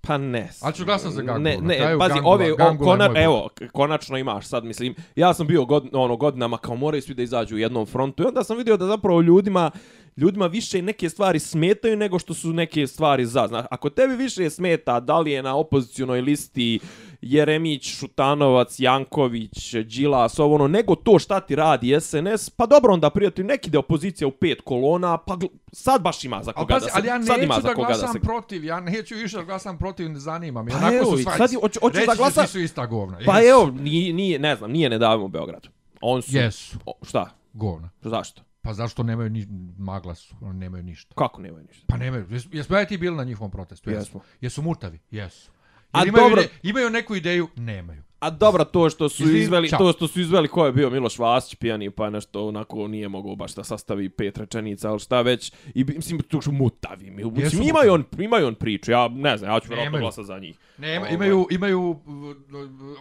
Pa 0.07 0.19
ne. 0.19 0.51
Ali 0.61 0.75
ću 0.75 0.85
glasati 0.85 1.15
za 1.15 1.23
Gangulu, 1.23 1.43
Ne, 1.45 1.57
na 1.57 1.69
ne, 1.69 1.79
kraju 1.79 1.99
pazi, 1.99 2.15
Gangula- 2.15 2.27
ove, 2.27 2.53
o, 2.53 2.57
Gangula 2.57 2.93
je 2.93 2.99
kona, 2.99 3.09
moj 3.09 3.25
evo, 3.25 3.49
konačno 3.73 4.19
imaš 4.19 4.47
sad, 4.47 4.65
mislim, 4.65 4.95
ja 5.17 5.35
sam 5.35 5.47
bio 5.47 5.65
god, 5.65 5.89
ono, 5.93 6.17
godinama 6.17 6.59
kao 6.59 6.77
moraju 6.77 7.03
svi 7.03 7.15
da 7.15 7.23
izađu 7.23 7.55
u 7.55 7.59
jednom 7.59 7.87
frontu 7.87 8.23
i 8.23 8.27
onda 8.27 8.45
sam 8.45 8.57
vidio 8.57 8.77
da 8.77 8.87
zapravo 8.87 9.21
ljudima, 9.21 9.71
ljudima 10.17 10.47
više 10.47 10.83
neke 10.83 11.11
stvari 11.11 11.39
smetaju 11.39 11.97
nego 11.97 12.19
što 12.19 12.35
su 12.35 12.53
neke 12.53 12.87
stvari 12.87 13.27
za. 13.27 13.47
Znaš, 13.49 13.67
ako 13.71 13.91
tebi 13.91 14.17
više 14.17 14.51
smeta 14.51 15.01
da 15.01 15.19
li 15.21 15.31
je 15.33 15.43
na 15.43 15.57
opozicionoj 15.57 16.21
listi 16.21 16.79
Jeremić, 17.21 17.97
Šutanovac, 17.97 18.81
Janković, 18.81 19.75
Đilas, 19.75 20.39
ovo 20.39 20.55
ono, 20.55 20.69
nego 20.69 20.95
to 20.95 21.19
šta 21.19 21.41
ti 21.41 21.55
radi 21.55 22.01
SNS, 22.01 22.51
pa 22.51 22.67
dobro 22.67 22.93
onda 22.93 23.11
prijatelju, 23.11 23.47
neki 23.47 23.69
ide 23.69 23.79
opozicija 23.79 24.29
u 24.29 24.31
pet 24.31 24.61
kolona, 24.65 25.19
pa 25.19 25.39
sad 25.73 26.03
baš 26.03 26.25
ima 26.25 26.43
za 26.43 26.53
Ali, 26.57 26.67
koga 26.67 26.75
pazi, 26.75 26.85
da 26.87 26.91
se, 26.91 26.99
ali 26.99 27.09
ja 27.09 27.23
sad 27.23 27.43
ima 27.43 27.55
neću 27.55 27.63
za 27.63 27.69
da 27.69 27.75
koga 27.75 27.87
glasam 27.87 28.07
da 28.07 28.13
se... 28.13 28.21
protiv, 28.21 28.65
ja 28.65 28.81
neću 28.81 29.15
više 29.15 29.37
da 29.37 29.43
glasam 29.43 29.79
protiv, 29.79 30.11
ne 30.11 30.19
zanima 30.19 30.63
me. 30.63 30.71
Pa 30.71 30.77
Onako 30.77 30.95
evo, 30.95 31.05
su 31.13 31.19
i 31.19 31.23
svađi. 31.23 31.39
sad 31.39 31.51
hoćeš 31.61 31.83
Reći 31.95 32.07
da 32.07 32.17
ću 32.17 32.23
glasa- 32.23 32.47
Svi 32.47 32.49
su 32.49 32.61
ista 32.61 32.87
govna. 32.87 33.19
Pa 33.27 33.39
Jesu. 33.39 33.49
evo, 33.51 33.71
nije, 33.71 34.13
nije, 34.13 34.39
ne 34.39 34.57
znam, 34.57 34.71
nije 34.71 34.91
ne 34.91 34.99
davimo 34.99 35.29
Beogradu. 35.29 35.69
On 36.01 36.23
su... 36.23 36.37
Jesu. 36.37 36.77
Šta? 37.03 37.31
Govna. 37.53 37.91
Zašto? 38.03 38.43
Pa 38.65 38.73
zašto 38.73 39.03
nemaju 39.03 39.31
ni 39.31 39.47
magla 39.79 40.15
su, 40.15 40.35
oni 40.41 40.59
nemaju 40.59 40.83
ništa. 40.83 41.15
Kako 41.17 41.43
nemaju 41.43 41.65
ništa? 41.65 41.85
Pa 41.89 41.97
nemaju. 41.97 42.27
Jes, 42.31 42.47
jesmo 42.53 42.77
ja 42.77 42.85
ti 42.85 42.99
bili 42.99 43.17
na 43.17 43.25
njihovom 43.25 43.51
protestu? 43.51 43.91
Jesmo. 43.91 44.21
Jesu 44.41 44.63
murtavi? 44.63 44.99
Jesu. 45.11 45.51
A 45.93 46.05
imaju, 46.05 46.25
dobro- 46.25 46.43
ide- 46.43 46.51
imaju 46.63 46.91
neku 46.91 47.17
ideju? 47.17 47.49
Nemaju. 47.57 48.03
A 48.21 48.31
dobro, 48.31 48.65
to 48.65 48.91
što 48.91 49.09
su 49.09 49.23
Izvini, 49.23 49.41
izveli, 49.41 49.69
čao. 49.71 49.79
to 49.79 49.93
što 49.93 50.09
su 50.09 50.21
izveli 50.21 50.49
ko 50.49 50.67
je 50.67 50.73
bio 50.73 50.91
Miloš 50.91 51.19
Vasić 51.19 51.55
pijani, 51.55 51.91
pa 51.91 52.11
nešto 52.11 52.49
onako 52.49 52.89
nije 52.89 53.09
mogao 53.09 53.37
baš 53.37 53.55
da 53.55 53.65
sastavi 53.65 54.09
pet 54.09 54.39
rečenica, 54.39 54.91
ali 54.91 55.01
šta 55.01 55.21
već. 55.21 55.53
I 55.75 55.85
mislim 55.87 56.21
tu 56.21 56.41
što 56.41 56.53
mutavi. 56.53 57.11
mi- 57.11 57.25
Mislim 57.25 57.63
imaju 57.63 57.93
on 57.93 58.05
imaju 58.19 58.47
on 58.47 58.55
priču. 58.55 58.91
Ja 58.91 59.09
ne 59.09 59.37
znam, 59.37 59.51
ja 59.51 59.61
ću 59.61 59.69
verovatno 59.71 59.99
glasati 59.99 60.27
za 60.27 60.39
njih. 60.39 60.59
Ne, 60.79 60.99
Ovaj. 60.99 61.15
imaju, 61.15 61.47
imaju 61.51 61.91
uh, 61.91 61.99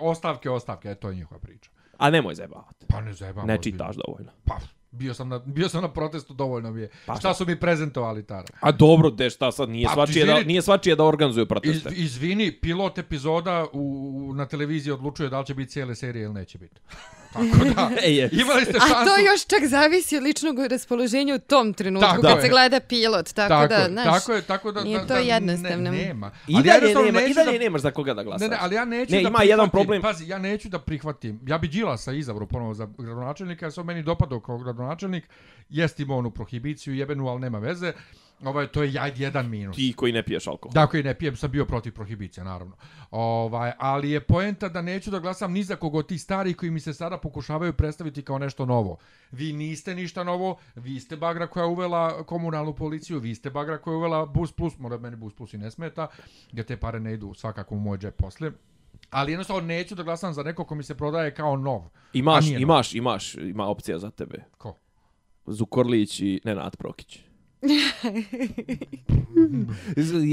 ostavke, 0.02 0.50
ostavke, 0.50 0.90
e, 0.90 0.96
to 0.96 1.10
je 1.10 1.16
njihova 1.16 1.40
priča. 1.40 1.70
A 1.98 2.10
nemoj 2.10 2.36
zajebavati. 2.36 2.86
Pa 2.90 3.02
ne 3.02 3.14
zajebam. 3.14 3.48
Ne 3.48 3.58
čitaš 3.58 3.96
dovoljno. 3.98 4.32
Pa, 4.46 4.58
bio 4.94 5.14
sam 5.14 5.30
na, 5.30 5.40
bio 5.40 5.70
sam 5.70 5.82
na 5.82 5.88
protestu, 5.90 6.34
dovoljno 6.34 6.72
mi 6.72 6.82
je. 6.82 6.90
Pa 7.06 7.16
šta 7.16 7.34
su 7.34 7.46
mi 7.46 7.56
prezentovali 7.56 8.24
tada? 8.24 8.48
A 8.60 8.72
dobro, 8.72 9.10
de 9.10 9.30
šta 9.30 9.52
sad 9.52 9.70
nije 9.70 9.88
Pa, 9.88 9.94
svačije 9.94 10.26
da 10.26 10.32
izvini- 10.32 10.46
nije 10.46 10.62
svačije 10.62 10.96
da 10.96 11.04
organizuje 11.04 11.42
Iz, 11.44 11.48
proteste. 11.48 11.90
izvini, 11.92 12.52
pilot 12.54 12.98
epizoda 12.98 13.66
u, 13.74 13.80
u, 14.22 14.34
na 14.34 14.46
televiziji 14.46 14.92
odlučuje 14.92 15.30
da 15.30 15.40
li 15.40 15.46
će 15.46 15.54
biti 15.54 15.72
cijele 15.72 15.96
serije 15.96 16.24
ili 16.24 16.34
neće 16.34 16.58
biti. 16.58 16.82
Tako 17.34 17.66
da, 17.76 17.90
je. 18.08 18.30
imali 18.32 18.64
ste 18.64 18.74
šansu... 18.74 18.94
A 18.96 19.06
to 19.06 19.18
još 19.32 19.46
čak 19.46 19.66
zavisi 19.66 20.18
od 20.18 20.24
ličnog 20.24 20.60
raspoloženja 20.60 21.36
u 21.36 21.40
tom 21.40 21.74
trenutku 21.74 22.10
Tako 22.10 22.22
kad 22.22 22.36
je. 22.36 22.42
se 22.42 22.50
gleda 22.50 22.80
pilot, 22.80 23.34
tako, 23.34 23.50
tako, 23.50 23.68
da, 23.68 23.88
znaš, 23.92 24.06
tako 24.06 24.34
je, 24.34 24.42
tako 24.42 24.72
da, 24.72 24.84
nije 24.84 25.00
da, 25.00 25.06
to 25.06 25.14
da, 25.14 25.20
jednostavno. 25.20 25.92
Ne, 25.92 25.98
nema. 25.98 26.32
I 26.48 26.56
Ali 26.56 26.68
ja 26.68 26.74
dalje 26.74 26.90
jednostavno 26.90 27.06
nema, 27.12 27.22
i 27.22 27.34
dalje 27.34 27.52
da- 27.52 27.64
nemaš 27.64 27.82
za 27.82 27.92
koga 27.92 28.14
da 28.14 28.24
glasaš. 28.24 28.42
Ne, 28.42 28.48
ne, 28.48 28.58
ali 28.60 28.76
ja 28.76 28.86
neću 28.86 29.12
Ne, 29.12 29.18
da 29.18 29.22
ima 29.22 29.30
prihvatim, 29.30 29.50
jedan 29.50 29.70
problem. 29.70 30.02
Pazi, 30.02 30.28
ja 30.28 30.38
neću 30.38 30.70
da 30.70 30.80
prihvatim. 30.80 31.40
Ja 31.46 31.58
bi 31.58 31.68
Đilasa 31.68 32.14
izabrao 32.14 32.48
ponovo 32.48 32.74
za 32.74 32.88
gradonačelnika, 32.98 33.66
jer 33.66 33.74
se 33.74 33.80
on 33.80 33.86
meni 33.86 34.04
dopadao 34.04 34.40
kao 34.40 34.58
gradonačelnik. 34.58 35.24
Jest 35.70 36.00
imao 36.00 36.18
onu 36.18 36.32
prohibiciju 36.32 36.96
jebenu, 36.96 37.28
ali 37.28 37.40
nema 37.42 37.60
veze. 37.60 37.94
Ovaj, 38.44 38.68
to 38.68 38.84
je 38.84 39.14
jedan 39.16 39.50
minus. 39.50 39.76
Ti 39.76 39.94
koji 39.98 40.12
ne 40.12 40.24
piješ 40.24 40.48
alkohol. 40.48 40.74
Da, 40.74 40.88
koji 40.88 41.04
ne 41.04 41.14
pijem, 41.14 41.36
sam 41.36 41.52
bio 41.52 41.66
protiv 41.66 41.94
prohibicije, 41.94 42.44
naravno. 42.44 42.76
Ovaj, 43.12 43.72
ali 43.80 44.12
je 44.12 44.20
poenta 44.20 44.70
da 44.70 44.82
neću 44.82 45.12
da 45.12 45.20
glasam 45.20 45.52
ni 45.52 45.64
za 45.64 45.76
kogo 45.76 45.98
od 45.98 46.08
tih 46.08 46.22
starih 46.22 46.56
koji 46.56 46.72
mi 46.72 46.80
se 46.80 46.94
sada 46.94 47.18
pokušavaju 47.18 47.74
predstaviti 47.74 48.22
kao 48.22 48.40
nešto 48.40 48.66
novo. 48.66 48.98
Vi 49.32 49.54
niste 49.54 49.96
ništa 49.96 50.24
novo, 50.24 50.58
vi 50.76 51.00
ste 51.00 51.18
bagra 51.18 51.48
koja 51.48 51.64
je 51.64 51.70
uvela 51.70 52.24
komunalnu 52.24 52.76
policiju, 52.76 53.20
vi 53.20 53.36
ste 53.36 53.50
bagra 53.50 53.78
koja 53.78 53.92
je 53.94 53.98
uvela 53.98 54.26
bus 54.26 54.52
plus, 54.52 54.78
mora 54.78 54.98
meni 54.98 55.16
bus 55.16 55.34
plus 55.34 55.54
i 55.54 55.58
ne 55.58 55.72
smeta, 55.72 56.08
gdje 56.52 56.64
te 56.64 56.78
pare 56.78 57.00
ne 57.00 57.14
idu 57.14 57.34
svakako 57.34 57.76
u 57.76 57.80
moj 57.80 57.98
džep 57.98 58.18
posle. 58.18 58.52
Ali 59.10 59.32
jednostavno 59.32 59.62
neću 59.62 59.96
da 59.96 60.04
glasam 60.04 60.34
za 60.34 60.44
neko 60.44 60.66
ko 60.66 60.76
mi 60.76 60.84
se 60.84 60.96
prodaje 60.96 61.34
kao 61.34 61.58
nov. 61.58 61.82
Imaš, 62.14 62.46
imaš, 62.48 62.96
imaš, 62.96 63.36
ima 63.36 63.68
opcija 63.68 64.00
za 64.00 64.10
tebe. 64.10 64.44
Ko? 64.58 64.76
Zukorlić 65.46 66.20
i 66.20 66.42
Nenad 66.44 66.78
Prokić. 66.78 67.20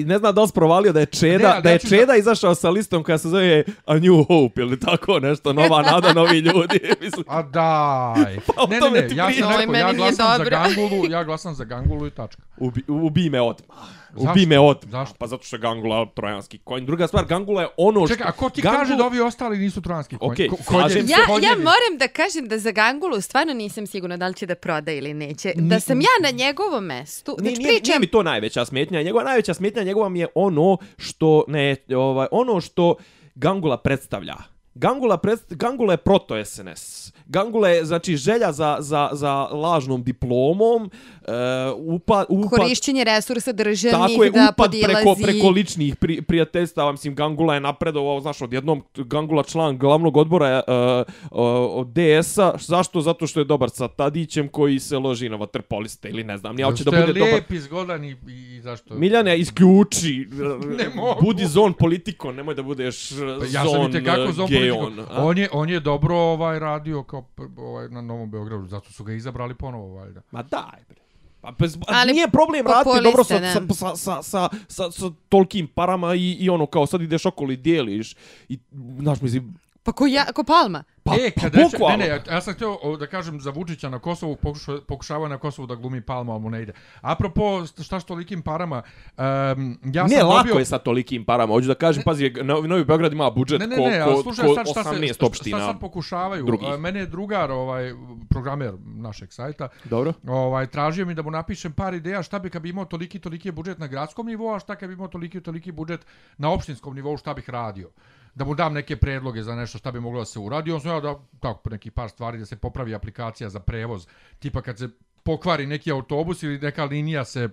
Ne 0.04 0.18
znam 0.18 0.34
da 0.34 0.42
li 0.42 0.48
si 0.48 0.54
provalio 0.54 0.92
da 0.92 1.00
je 1.00 1.06
Čeda, 1.06 1.54
Ne, 1.54 1.60
da 1.60 1.70
je 1.70 1.78
Čeda 1.78 2.16
izašao 2.16 2.54
sa 2.54 2.70
listom 2.70 3.02
koja 3.04 3.18
se 3.18 3.28
zove 3.28 3.64
A 3.86 3.98
New 3.98 4.24
Hope 4.24 4.60
ili 4.60 4.80
tako 4.80 5.20
nešto, 5.20 5.52
nova 5.52 5.82
nada, 5.82 6.12
novi 6.12 6.38
ljudi. 6.38 6.80
Mislim, 7.00 7.24
A 7.28 7.42
daj. 7.42 8.38
Pa 8.56 8.66
ne, 8.66 8.80
ne, 8.80 8.90
ne, 8.90 9.16
ja 9.16 9.32
sam 9.32 9.50
rekao, 9.50 9.72
meni 9.72 9.78
ja 9.78 9.92
glasam 9.92 10.26
za. 10.38 10.44
Gangulu, 10.44 11.10
ja 11.10 11.24
glasam 11.24 11.54
za 11.54 11.64
Gangulu 11.64 12.06
i 12.06 12.10
tačka. 12.10 12.42
ubi, 12.56 12.82
ubi 12.88 13.30
me 13.30 13.40
odmah. 13.40 13.78
Ubi 14.14 14.46
me 14.46 14.59
odmah. 14.59 14.90
Zašto? 14.90 15.14
Pa 15.14 15.27
zato 15.27 15.42
što 15.42 15.57
je 15.57 15.61
Gangula 15.61 16.07
trojanski 16.07 16.59
konj. 16.59 16.85
Druga 16.85 17.07
stvar, 17.07 17.25
Gangula 17.25 17.62
je 17.62 17.68
ono 17.77 18.01
što... 18.01 18.14
Čekaj, 18.14 18.29
a 18.29 18.33
ko 18.33 18.51
ti 18.51 18.62
Gangula- 18.62 18.79
kaže 18.79 18.96
da 18.96 19.05
ovi 19.05 19.20
ostali 19.20 19.59
nisu 19.59 19.81
trojanski 19.81 20.16
konji? 20.16 20.33
Okej, 20.33 20.49
Ko- 20.49 20.57
konjevi- 20.66 20.90
se. 20.92 20.99
Ja, 21.01 21.18
ja 21.42 21.57
moram 21.57 21.99
da 21.99 22.09
kažem 22.09 22.49
da 22.49 22.59
za 22.59 22.70
Gangulu 22.70 23.20
stvarno 23.20 23.55
nisam 23.55 23.87
sigurna 23.87 24.16
da 24.16 24.29
li 24.29 24.35
će 24.35 24.46
da 24.46 24.55
proda 24.55 24.92
ili 24.92 25.14
neće. 25.14 25.53
Da 25.57 25.81
sam 25.81 26.01
ja 26.01 26.09
na 26.23 26.31
njegovom 26.31 26.85
mestu, 26.85 27.37
Nije, 27.38 27.42
znači 27.44 27.59
nije, 27.59 27.70
nije 27.70 27.81
pričam, 27.83 28.01
mi 28.01 28.07
to 28.07 28.23
najveća 28.23 28.64
smetnja. 28.64 29.03
Njegova 29.03 29.25
najveća 29.25 29.55
smetnja 29.55 29.83
njegova 29.83 30.09
mi 30.09 30.20
je 30.20 30.27
ono 30.35 30.77
što 30.99 31.44
ne 31.49 31.77
ovaj 31.90 32.27
ono 32.31 32.61
što 32.61 32.94
Gangula 33.35 33.77
predstavlja. 33.77 34.35
Gangula, 34.75 35.16
predst, 35.16 35.55
Gangula 35.55 35.92
je 35.92 35.96
proto 35.96 36.44
SNS. 36.44 37.12
Gangula 37.30 37.68
je 37.68 37.84
znači 37.84 38.16
želja 38.16 38.52
za, 38.52 38.76
za, 38.80 39.08
za 39.12 39.32
lažnom 39.42 40.02
diplomom, 40.02 40.82
uh, 40.82 41.30
upad, 41.76 42.26
upad, 42.28 42.58
korišćenje 42.58 43.04
resursa 43.04 43.52
državnih 43.52 44.00
Tako 44.00 44.24
je, 44.24 44.30
da 44.30 44.52
upad 44.52 44.70
preko, 44.70 45.16
preko 45.22 45.50
ličnih 45.50 45.96
pri, 45.96 46.22
prijateljstava, 46.22 46.92
mislim, 46.92 47.14
Gangula 47.14 47.54
je 47.54 47.60
napredovao, 47.60 48.20
znaš, 48.20 48.42
odjednom 48.42 48.82
Gangula 48.94 49.42
član 49.42 49.78
glavnog 49.78 50.16
odbora 50.16 50.62
uh, 50.66 51.40
uh, 51.40 51.86
DS-a, 51.86 52.52
zašto? 52.58 53.00
Zato 53.00 53.26
što 53.26 53.40
je 53.40 53.44
dobar 53.44 53.70
sa 53.70 53.88
Tadićem 53.88 54.48
koji 54.48 54.78
se 54.78 54.98
loži 54.98 55.28
na 55.28 55.36
vaterpoliste 55.36 56.08
ili 56.08 56.24
ne 56.24 56.38
znam, 56.38 56.56
nije, 56.56 56.64
ali 56.66 56.76
će 56.76 56.84
da 56.84 56.90
Što 56.90 56.96
je 56.96 57.06
bude 57.06 57.18
dobar. 57.18 57.32
lijep, 57.32 57.52
izgodan 57.52 58.04
i, 58.04 58.16
i 58.28 58.60
zašto... 58.60 58.94
Miljane, 58.94 59.38
isključi. 59.38 60.28
Ne 60.80 60.88
mogu. 60.94 61.20
Budi 61.22 61.46
zon 61.46 61.72
politiko, 61.72 62.32
nemoj 62.32 62.54
da 62.54 62.62
budeš 62.62 63.10
Pa 63.10 63.46
ja 63.50 63.64
zon, 63.64 63.90
i 63.90 63.92
tekako 63.92 64.28
uh, 64.28 64.34
za 64.34 64.46
geon. 64.46 64.78
politiku. 64.78 65.12
a? 65.14 65.24
On 65.24 65.38
je, 65.38 65.48
on 65.52 65.70
je 65.70 65.80
dobro 65.80 66.16
ovaj 66.16 66.58
radio 66.58 67.02
kao 67.02 67.19
p- 67.22 67.42
ovaj, 67.56 67.88
na 67.88 68.00
Novom 68.02 68.30
Beogradu, 68.30 68.66
zato 68.66 68.92
su 68.92 69.04
ga 69.04 69.12
izabrali 69.12 69.54
ponovo, 69.54 69.94
valjda. 69.94 70.20
Ma 70.30 70.42
daj, 70.42 70.85
bre. 70.88 71.00
Pa 71.40 71.50
bez, 71.59 71.78
Ali 71.87 72.12
nije 72.12 72.28
problem 72.30 72.66
raditi 72.66 73.02
dobro 73.04 73.24
sa, 73.24 73.38
sa, 73.38 73.74
sa, 73.74 73.96
sa, 73.96 74.22
sa, 74.22 74.48
sa, 74.68 74.90
sa 74.90 75.11
tolkim 75.28 75.66
parama 75.66 76.14
i, 76.14 76.33
i 76.33 76.50
ono 76.50 76.66
kao 76.66 76.87
sad 76.87 77.02
ideš 77.02 77.26
okolo 77.26 77.52
i 77.52 77.56
dijeliš 77.56 78.14
i 78.48 78.59
znaš 78.98 79.20
mislim 79.20 79.54
Pa 79.90 79.94
ko, 79.94 80.07
ja, 80.07 80.24
ko 80.33 80.44
Palma? 80.44 80.85
pa, 81.03 81.14
e, 81.16 81.31
pa 81.35 81.40
kad 81.40 81.55
reče, 81.55 81.66
ne, 81.66 81.70
bukvalno. 81.72 81.96
ne, 81.96 82.07
ja, 82.07 82.18
ja 82.31 82.40
sam 82.40 82.55
htio 82.55 82.79
o, 82.83 82.96
da 82.96 83.07
kažem 83.07 83.40
za 83.40 83.50
Vučića 83.50 83.88
na 83.88 83.98
Kosovu, 83.98 84.37
pokuša, 84.37 84.72
pokušava 84.88 85.29
na 85.29 85.38
Kosovu 85.38 85.66
da 85.66 85.74
glumi 85.74 86.00
Palma, 86.00 86.33
ali 86.33 86.40
mu 86.42 86.50
ne 86.50 86.62
ide. 86.62 86.72
Apropo, 87.00 87.66
šta 87.83 88.00
s 88.00 88.05
tolikim 88.05 88.42
parama, 88.42 88.83
um, 88.83 89.79
ja 89.94 90.03
ne 90.03 90.16
sam 90.16 90.29
lako 90.29 90.48
dobio... 90.48 90.59
je 90.59 90.64
sa 90.64 90.79
tolikim 90.79 91.24
parama. 91.24 91.55
Hoću 91.55 91.68
da 91.68 91.74
kažem, 91.74 92.03
pazi, 92.07 92.31
Novi, 92.42 92.68
Novi 92.68 92.85
Beograd 92.85 93.12
ima 93.12 93.31
budžet 93.31 93.61
Ne, 93.61 93.66
ne, 93.66 93.76
ko, 93.76 93.83
ne, 93.83 94.05
ko, 94.05 94.22
slušaj 94.22 94.46
ko 94.46 94.55
sad 94.55 94.68
šta 94.70 94.85
se, 94.85 94.90
18 94.90 95.14
šta, 95.14 95.26
opština. 95.26 95.59
šta 95.59 95.66
sad 95.66 95.81
pokušavaju. 95.81 96.44
drugih. 96.44 96.68
A, 96.68 96.76
Mene 96.76 97.00
je 97.00 97.07
drugar, 97.07 97.50
ovaj, 97.50 97.92
programer 98.29 98.74
našeg 98.85 99.33
sajta, 99.33 99.68
Dobro. 99.85 100.12
ovaj, 100.26 100.66
tražio 100.66 101.07
mi 101.07 101.14
da 101.14 101.22
mu 101.22 101.31
napišem 101.31 101.72
par 101.72 101.94
ideja 101.94 102.22
šta 102.22 102.38
bi 102.38 102.50
kad 102.50 102.62
bi 102.62 102.68
imao 102.68 102.85
toliki 102.85 103.18
toliki 103.18 103.50
budžet 103.50 103.79
na 103.79 103.87
gradskom 103.87 104.26
nivou, 104.26 104.55
a 104.55 104.59
šta 104.59 104.76
kad 104.76 104.88
bi 104.88 104.94
imao 104.94 105.09
toliki 105.09 105.40
toliki 105.40 105.72
budžet 105.72 106.07
na 106.38 106.53
opštinskom 106.53 106.94
nivou, 106.94 107.16
šta 107.16 107.35
bih 107.35 107.50
radio. 107.50 107.90
Da 108.34 108.44
mu 108.44 108.54
dam 108.54 108.74
neke 108.74 108.96
predloge 108.96 109.42
za 109.42 109.54
nešto 109.54 109.78
šta 109.78 109.92
bi 109.92 110.00
moglo 110.00 110.20
da 110.20 110.24
se 110.24 110.38
uradi. 110.38 110.72
On 110.72 110.80
sam 110.80 110.90
ja 110.90 111.00
da 111.00 111.14
tako 111.40 111.70
neki 111.70 111.90
par 111.90 112.08
stvari 112.10 112.38
da 112.38 112.46
se 112.46 112.56
popravi 112.56 112.94
aplikacija 112.94 113.48
za 113.50 113.60
prevoz, 113.60 114.06
tipa 114.38 114.62
kad 114.62 114.78
se 114.78 114.88
pokvari 115.22 115.66
neki 115.66 115.92
autobus 115.92 116.42
ili 116.42 116.58
neka 116.58 116.84
linija 116.84 117.24
se 117.24 117.48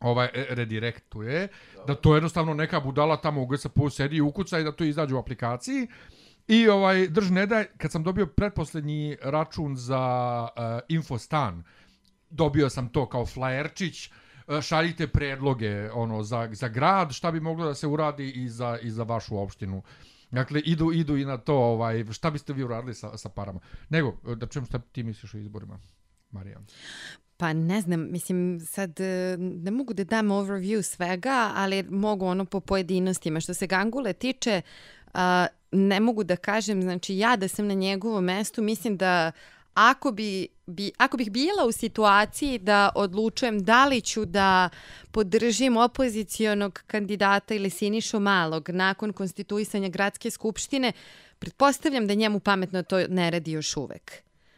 ovaj 0.00 0.28
e- 0.34 0.46
redirektuje, 0.50 1.48
da 1.86 1.94
to 1.94 2.14
jednostavno 2.14 2.54
neka 2.54 2.80
budala 2.80 3.16
tamo 3.16 3.42
u 3.42 3.46
GSP 3.46 3.78
sedi 3.90 4.16
i 4.16 4.20
ukuca 4.20 4.58
i 4.58 4.64
da 4.64 4.72
to 4.72 4.84
izađe 4.84 5.14
u 5.14 5.18
aplikaciji. 5.18 5.86
I 6.48 6.68
ovaj 6.68 7.08
drž 7.08 7.30
ne 7.30 7.46
daj, 7.46 7.64
kad 7.78 7.92
sam 7.92 8.02
dobio 8.02 8.26
pretposlednji 8.26 9.16
račun 9.22 9.76
za 9.76 10.42
uh, 10.42 10.80
Infostan, 10.88 11.64
dobio 12.30 12.70
sam 12.70 12.88
to 12.88 13.08
kao 13.08 13.26
flajerčić, 13.26 14.10
e, 14.48 14.62
šaljite 14.62 15.06
predloge 15.06 15.90
ono 15.92 16.22
za, 16.22 16.48
za 16.52 16.68
grad, 16.68 17.12
šta 17.12 17.30
bi 17.32 17.40
moglo 17.40 17.66
da 17.66 17.74
se 17.74 17.86
uradi 17.86 18.30
i 18.30 18.48
za, 18.48 18.78
i 18.82 18.90
za 18.90 19.02
vašu 19.02 19.38
opštinu. 19.38 19.82
Dakle, 20.34 20.60
idu, 20.60 20.92
idu 20.92 21.16
i 21.16 21.24
na 21.24 21.38
to, 21.38 21.54
ovaj, 21.54 22.04
šta 22.12 22.30
biste 22.30 22.52
vi 22.52 22.64
uradili 22.64 22.94
sa, 22.94 23.18
sa 23.18 23.28
parama. 23.28 23.60
Nego, 23.88 24.16
da 24.36 24.46
čujem 24.46 24.66
šta 24.66 24.78
ti 24.78 25.02
misliš 25.02 25.34
o 25.34 25.38
izborima, 25.38 25.78
Marija. 26.30 26.60
Pa 27.36 27.52
ne 27.52 27.80
znam, 27.80 28.10
mislim, 28.10 28.60
sad 28.60 29.00
e, 29.00 29.36
ne 29.38 29.70
mogu 29.70 29.94
da 29.94 30.04
dam 30.04 30.28
overview 30.28 30.82
svega, 30.82 31.52
ali 31.54 31.82
mogu 31.82 32.26
ono 32.26 32.44
po 32.44 32.60
pojedinostima. 32.60 33.40
Što 33.40 33.54
se 33.54 33.66
Gangule 33.66 34.12
tiče, 34.12 34.62
a, 35.14 35.46
ne 35.72 36.00
mogu 36.00 36.24
da 36.24 36.36
kažem, 36.36 36.82
znači 36.82 37.18
ja 37.18 37.36
da 37.36 37.48
sam 37.48 37.66
na 37.66 37.74
njegovom 37.74 38.24
mestu, 38.24 38.62
mislim 38.62 38.96
da 38.96 39.32
ako, 39.74 40.12
bi, 40.12 40.48
bi, 40.66 40.92
ako 40.98 41.16
bih 41.16 41.30
bila 41.30 41.64
u 41.64 41.72
situaciji 41.72 42.58
da 42.58 42.90
odlučujem 42.94 43.64
da 43.64 43.86
li 43.86 44.00
ću 44.00 44.24
da 44.24 44.68
podržim 45.10 45.76
opozicionog 45.76 46.82
kandidata 46.86 47.54
ili 47.54 47.70
Sinišu 47.70 48.20
Malog 48.20 48.68
nakon 48.70 49.12
konstituisanja 49.12 49.88
gradske 49.88 50.30
skupštine, 50.30 50.92
pretpostavljam 51.38 52.06
da 52.06 52.14
njemu 52.14 52.40
pametno 52.40 52.82
to 52.82 52.98
ne 53.08 53.30
radi 53.30 53.52
još 53.52 53.76
uvek. 53.76 54.12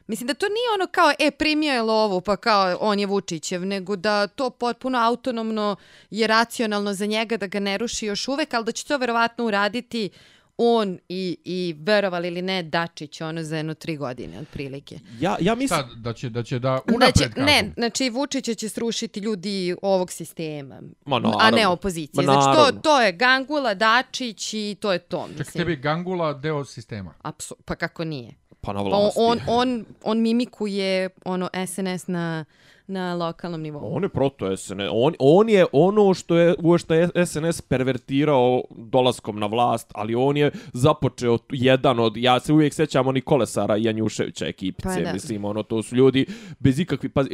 Mislim 0.06 0.26
da 0.26 0.34
to 0.34 0.46
nije 0.46 0.74
ono 0.74 0.86
kao, 0.92 1.12
e, 1.18 1.30
primio 1.30 1.72
je 1.72 1.82
lovu, 1.82 2.20
pa 2.20 2.36
kao 2.36 2.76
on 2.80 2.98
je 2.98 3.06
Vučićev, 3.06 3.66
nego 3.66 3.96
da 3.96 4.26
to 4.26 4.50
potpuno 4.50 4.98
autonomno 4.98 5.76
je 6.10 6.26
racionalno 6.26 6.94
za 6.94 7.06
njega 7.06 7.36
da 7.36 7.46
ga 7.46 7.60
ne 7.60 7.78
ruši 7.78 8.06
još 8.06 8.28
uvek, 8.28 8.54
ali 8.54 8.64
da 8.64 8.72
će 8.72 8.84
to 8.84 8.98
verovatno 8.98 9.44
uraditi 9.44 10.10
on 10.58 10.98
i, 11.08 11.38
i 11.44 11.76
verovali 11.78 12.28
ili 12.28 12.42
ne, 12.42 12.62
Dačić, 12.62 13.20
ono 13.20 13.42
za 13.42 13.56
jedno 13.56 13.74
tri 13.74 13.96
godine, 13.96 14.40
otprilike. 14.40 14.98
Ja, 15.20 15.36
ja 15.40 15.54
mislim... 15.54 15.68
Sad, 15.80 15.96
da 15.96 16.12
će, 16.12 16.28
da 16.30 16.42
će 16.42 16.58
da 16.58 16.80
Da 16.80 16.94
unapred 16.94 17.14
će, 17.16 17.30
kažu. 17.30 17.46
ne, 17.46 17.72
znači 17.76 18.10
Vučića 18.10 18.54
će 18.54 18.68
srušiti 18.68 19.20
ljudi 19.20 19.76
ovog 19.82 20.10
sistema, 20.10 20.80
Ma, 21.04 21.16
a 21.16 21.20
ne 21.20 21.28
naravno. 21.50 21.70
opozicije. 21.70 22.16
Ma, 22.16 22.22
Znači 22.24 22.44
to, 22.46 22.50
naravno. 22.52 22.80
to 22.80 23.00
je 23.00 23.12
Gangula, 23.12 23.74
Dačić 23.74 24.54
i 24.54 24.76
to 24.80 24.92
je 24.92 24.98
to. 24.98 25.22
Čekaj, 25.22 25.38
Mislim. 25.38 25.64
tebi 25.64 25.76
Gangula 25.76 26.32
deo 26.34 26.64
sistema. 26.64 27.14
Apsu, 27.22 27.56
pa 27.64 27.74
kako 27.74 28.04
nije? 28.04 28.34
Pa 28.60 28.72
na 28.72 28.78
Pa 28.80 28.84
vlasti. 28.84 29.20
on, 29.20 29.40
on, 29.48 29.84
on 30.02 30.20
mimikuje 30.20 31.08
ono 31.24 31.48
SNS 31.66 32.06
na, 32.06 32.44
na 32.88 33.14
lokalnom 33.14 33.62
nivou. 33.62 33.94
On 33.96 34.02
je 34.02 34.08
proto 34.08 34.56
SNS. 34.56 34.70
On, 34.92 35.14
on 35.18 35.48
je 35.48 35.66
ono 35.72 36.14
što 36.14 36.36
je 36.36 36.54
u 36.58 36.78
što 36.78 36.94
je 36.94 37.08
SNS 37.26 37.60
pervertirao 37.60 38.62
dolaskom 38.70 39.38
na 39.38 39.46
vlast, 39.46 39.90
ali 39.94 40.14
on 40.14 40.36
je 40.36 40.50
započeo 40.72 41.38
jedan 41.50 41.98
od 41.98 42.16
ja 42.16 42.40
se 42.40 42.52
uvijek 42.52 42.74
sećam 42.74 43.06
oni 43.06 43.20
Kolesara 43.20 43.76
i 43.76 43.84
Janjuševića 43.84 44.46
ekipice, 44.46 44.88
Pa 44.94 45.00
da. 45.00 45.12
mislim 45.12 45.44
ono 45.44 45.62
to 45.62 45.82
su 45.82 45.96
ljudi 45.96 46.26
bez 46.58 46.78
ikakvi 46.80 47.08
pa 47.08 47.20
e, 47.20 47.24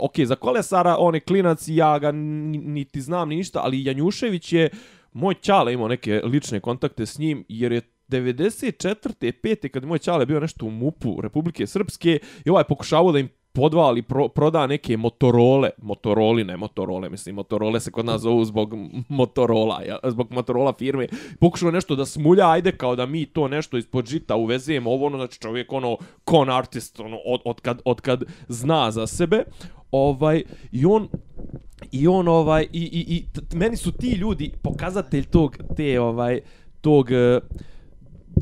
okej 0.00 0.26
za 0.26 0.34
Kolesara 0.36 0.96
on 0.98 1.14
je 1.14 1.20
klinac 1.20 1.68
i 1.68 1.76
ja 1.76 1.98
ga 1.98 2.12
ni- 2.12 2.58
niti 2.58 3.00
znam 3.00 3.28
ni 3.28 3.36
ništa, 3.36 3.60
ali 3.64 3.84
Janjušević 3.84 4.52
je 4.52 4.70
moj 5.12 5.34
ćale 5.34 5.72
imao 5.72 5.88
neke 5.88 6.20
lične 6.24 6.60
kontakte 6.60 7.06
s 7.06 7.18
njim 7.18 7.44
jer 7.48 7.72
je 7.72 7.80
94. 8.08 8.96
5. 9.32 9.68
kad 9.68 9.82
je 9.82 9.86
moj 9.86 9.98
ćale 9.98 10.26
bio 10.26 10.40
nešto 10.40 10.66
u 10.66 10.70
MUP-u 10.70 11.20
Republike 11.20 11.66
Srpske 11.66 12.18
i 12.44 12.50
ovaj 12.50 12.64
pokušavao 12.64 13.12
da 13.12 13.18
im 13.18 13.28
podvali, 13.52 14.02
pro, 14.02 14.28
proda 14.28 14.66
neke 14.66 14.96
Motorole, 14.96 15.70
Motoroli, 15.82 16.44
ne 16.44 16.56
Motorole, 16.56 17.10
mislim, 17.10 17.34
Motorole 17.34 17.80
se 17.80 17.90
kod 17.90 18.04
nas 18.04 18.20
zovu 18.20 18.44
zbog 18.44 18.74
Motorola, 19.08 19.82
ja, 19.82 19.98
zbog 20.04 20.32
Motorola 20.32 20.72
firme, 20.72 21.08
pokušao 21.40 21.70
nešto 21.70 21.96
da 21.96 22.06
smulja, 22.06 22.50
ajde 22.50 22.72
kao 22.72 22.96
da 22.96 23.06
mi 23.06 23.26
to 23.26 23.48
nešto 23.48 23.76
ispod 23.76 24.06
žita 24.06 24.36
uvezemo, 24.36 24.90
ovo 24.90 25.06
ono, 25.06 25.16
znači 25.16 25.40
čovjek 25.40 25.72
ono, 25.72 25.96
con 26.30 26.50
artist, 26.50 27.00
ono, 27.00 27.18
od, 27.24 27.40
od, 27.44 27.60
kad, 27.60 27.80
od 27.84 28.00
kad 28.00 28.24
zna 28.48 28.90
za 28.90 29.06
sebe, 29.06 29.44
ovaj, 29.90 30.42
i 30.72 30.86
on, 30.86 31.08
i 31.90 32.08
on 32.08 32.28
ovaj 32.28 32.62
i 32.72 32.82
i 32.82 33.16
i 33.16 33.24
t- 33.32 33.56
meni 33.56 33.76
su 33.76 33.92
ti 33.92 34.10
ljudi 34.10 34.52
pokazatelj 34.62 35.24
tog 35.24 35.56
te 35.76 36.00
ovaj 36.00 36.40
tog 36.80 37.08
uh, 37.10 37.42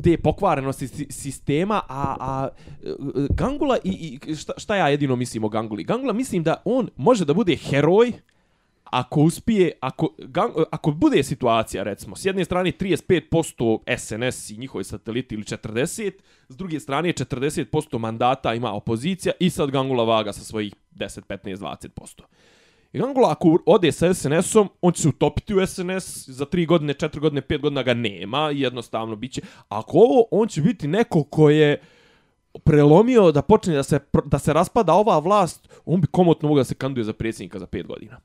te 0.03 0.17
pokvarenosti 0.17 0.87
sistema, 1.09 1.81
a, 1.89 2.15
a 2.19 2.49
e, 2.83 2.93
Gangula 3.29 3.77
i, 3.83 4.19
i 4.25 4.35
šta, 4.35 4.53
šta 4.57 4.75
ja 4.75 4.87
jedino 4.87 5.15
mislim 5.15 5.43
o 5.43 5.49
Ganguli? 5.49 5.83
Gangula 5.83 6.13
mislim 6.13 6.43
da 6.43 6.61
on 6.65 6.89
može 6.95 7.25
da 7.25 7.33
bude 7.33 7.55
heroj 7.55 8.11
ako 8.91 9.21
uspije, 9.21 9.71
ako, 9.79 10.09
gang, 10.17 10.53
ako 10.71 10.91
bude 10.91 11.23
situacija, 11.23 11.83
recimo, 11.83 12.15
s 12.15 12.25
jedne 12.25 12.45
strane 12.45 12.71
35% 12.71 13.97
SNS 13.97 14.49
i 14.49 14.57
njihovi 14.57 14.83
sateliti 14.83 15.35
ili 15.35 15.43
40, 15.43 16.11
s 16.49 16.57
druge 16.57 16.79
strane 16.79 17.13
40% 17.13 17.97
mandata 17.97 18.53
ima 18.53 18.73
opozicija 18.73 19.33
i 19.39 19.49
sad 19.49 19.71
Gangula 19.71 20.03
vaga 20.03 20.33
sa 20.33 20.43
svojih 20.43 20.73
10, 20.95 21.21
15, 21.27 21.57
20%. 21.57 22.21
I 22.93 22.99
Gangula 22.99 23.31
ako 23.31 23.57
ode 23.65 23.91
sa 23.91 24.13
SNS-om, 24.13 24.69
on 24.81 24.93
će 24.93 25.01
se 25.01 25.09
utopiti 25.09 25.55
u 25.55 25.67
SNS, 25.67 26.29
za 26.29 26.45
3 26.45 26.67
godine, 26.67 26.93
4 26.93 27.19
godine, 27.19 27.41
5 27.41 27.61
godina 27.61 27.83
ga 27.83 27.93
nema, 27.93 28.49
jednostavno 28.49 29.15
biće. 29.15 29.41
Ako 29.69 29.97
ovo, 29.97 30.25
on 30.31 30.47
će 30.47 30.61
biti 30.61 30.87
neko 30.87 31.23
ko 31.23 31.49
je 31.49 31.81
prelomio 32.63 33.31
da 33.31 33.41
počne 33.41 33.75
da 33.75 33.83
se, 33.83 33.99
da 34.25 34.39
se 34.39 34.53
raspada 34.53 34.93
ova 34.93 35.19
vlast, 35.19 35.69
on 35.85 36.01
bi 36.01 36.07
komotno 36.07 36.49
mogao 36.49 36.59
da 36.59 36.65
se 36.65 36.75
kanduje 36.75 37.03
za 37.03 37.13
predsjednika 37.13 37.59
za 37.59 37.65
5 37.65 37.87
godina. 37.87 38.19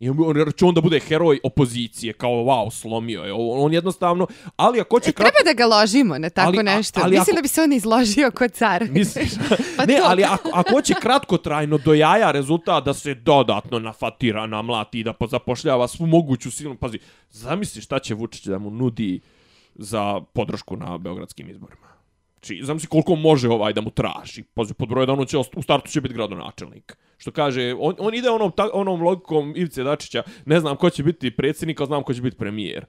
I 0.00 0.10
on, 0.10 0.16
će 0.56 0.64
onda 0.64 0.80
bude 0.80 1.00
heroj 1.00 1.40
opozicije, 1.42 2.12
kao 2.12 2.30
wow, 2.30 2.70
slomio 2.72 3.22
je. 3.22 3.32
On 3.34 3.72
jednostavno, 3.72 4.26
ali 4.56 4.80
ako 4.80 5.00
će 5.00 5.10
E, 5.10 5.12
treba 5.12 5.36
da 5.44 5.52
ga 5.52 5.66
ložimo 5.66 6.18
na 6.18 6.30
tako 6.30 6.48
Ali- 6.48 6.58
a- 6.58 6.62
nešto. 6.62 7.00
ali 7.02 7.10
Mislim 7.10 7.22
ako- 7.24 7.36
da 7.36 7.42
bi 7.42 7.48
se 7.48 7.62
on 7.62 7.72
izložio 7.72 8.30
kod 8.30 8.52
car. 8.52 8.84
Misliš? 8.90 9.30
Pa 9.76 9.86
ne, 9.86 9.96
to. 9.96 10.02
ali 10.04 10.24
ako, 10.24 10.50
ako 10.52 10.70
hoće 10.70 10.94
kratkotrajno 11.02 11.78
do 11.78 11.94
jaja 11.94 12.30
rezultat 12.30 12.84
da 12.84 12.94
se 12.94 13.14
dodatno 13.14 13.78
nafatira, 13.78 14.46
namlati 14.46 15.00
i 15.00 15.04
da 15.04 15.14
zapošljava 15.22 15.88
svu 15.88 16.06
moguću 16.06 16.50
silu, 16.50 16.74
pazi, 16.76 16.98
zamisli 17.30 17.82
šta 17.82 17.98
će 17.98 18.14
Vučić 18.14 18.44
da 18.44 18.58
mu 18.58 18.70
nudi 18.70 19.20
za 19.74 20.20
podršku 20.32 20.76
na 20.76 20.98
beogradskim 20.98 21.50
izborima. 21.50 21.89
Či, 22.40 22.60
zamisli 22.62 22.88
koliko 22.88 23.16
može 23.16 23.48
ovaj 23.48 23.72
da 23.72 23.80
mu 23.80 23.90
traži. 23.90 24.42
Pazi, 24.54 24.74
pod 24.74 24.88
broj 24.88 25.06
da 25.06 25.12
ono 25.12 25.24
će, 25.24 25.38
u 25.38 25.62
startu 25.62 25.90
će 25.90 26.00
biti 26.00 26.14
gradonačelnik. 26.14 26.96
Što 27.18 27.30
kaže, 27.30 27.74
on, 27.78 27.94
on 27.98 28.14
ide 28.14 28.30
onom, 28.30 28.52
ta, 28.56 28.68
onom 28.72 29.02
logikom 29.02 29.52
Ivice 29.56 29.82
Dačića, 29.82 30.22
ne 30.44 30.60
znam 30.60 30.76
ko 30.76 30.90
će 30.90 31.02
biti 31.02 31.30
predsjednik, 31.30 31.80
ali 31.80 31.86
znam 31.86 32.02
ko 32.02 32.14
će 32.14 32.22
biti 32.22 32.36
premijer. 32.36 32.84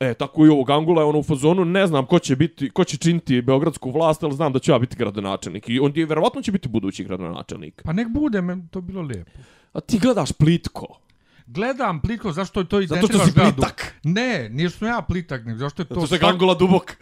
E, 0.00 0.14
tako 0.14 0.46
i 0.46 0.48
ovog 0.48 0.70
Angula 0.70 1.02
je 1.02 1.06
ono 1.06 1.18
u 1.18 1.22
fazonu, 1.22 1.64
ne 1.64 1.86
znam 1.86 2.06
ko 2.06 2.18
će 2.18 2.36
biti, 2.36 2.70
ko 2.70 2.84
će 2.84 2.96
činiti 2.96 3.42
beogradsku 3.42 3.90
vlast, 3.90 4.22
ali 4.24 4.34
znam 4.34 4.52
da 4.52 4.58
će 4.58 4.72
ja 4.72 4.78
biti 4.78 4.96
gradonačelnik. 4.96 5.68
I 5.68 5.80
on 5.80 5.92
je, 5.94 6.06
verovatno 6.06 6.42
će 6.42 6.52
biti 6.52 6.68
budući 6.68 7.04
gradonačelnik. 7.04 7.82
Pa 7.84 7.92
nek 7.92 8.08
bude, 8.08 8.40
men 8.40 8.68
to 8.68 8.80
bilo 8.80 9.02
lijepo. 9.02 9.30
A 9.72 9.80
ti 9.80 9.98
gledaš 9.98 10.32
plitko. 10.32 11.00
Gledam 11.46 12.00
plitko, 12.00 12.32
zašto 12.32 12.60
je 12.60 12.68
to 12.68 12.82
Zato 12.82 12.94
identično 12.94 13.18
što 13.18 13.28
si 13.28 13.34
gradu? 13.34 13.52
plitak. 13.52 13.94
Ne, 14.04 14.48
nije 14.48 14.68
što 14.68 14.86
ja 14.86 15.02
plitak, 15.08 15.44
nego 15.44 15.58
zašto 15.58 15.82
je 15.82 15.86
to... 15.86 15.94
Zato 15.94 16.06
što 16.06 16.26
je 16.26 16.32
Angula 16.32 16.54
dubok. 16.54 16.96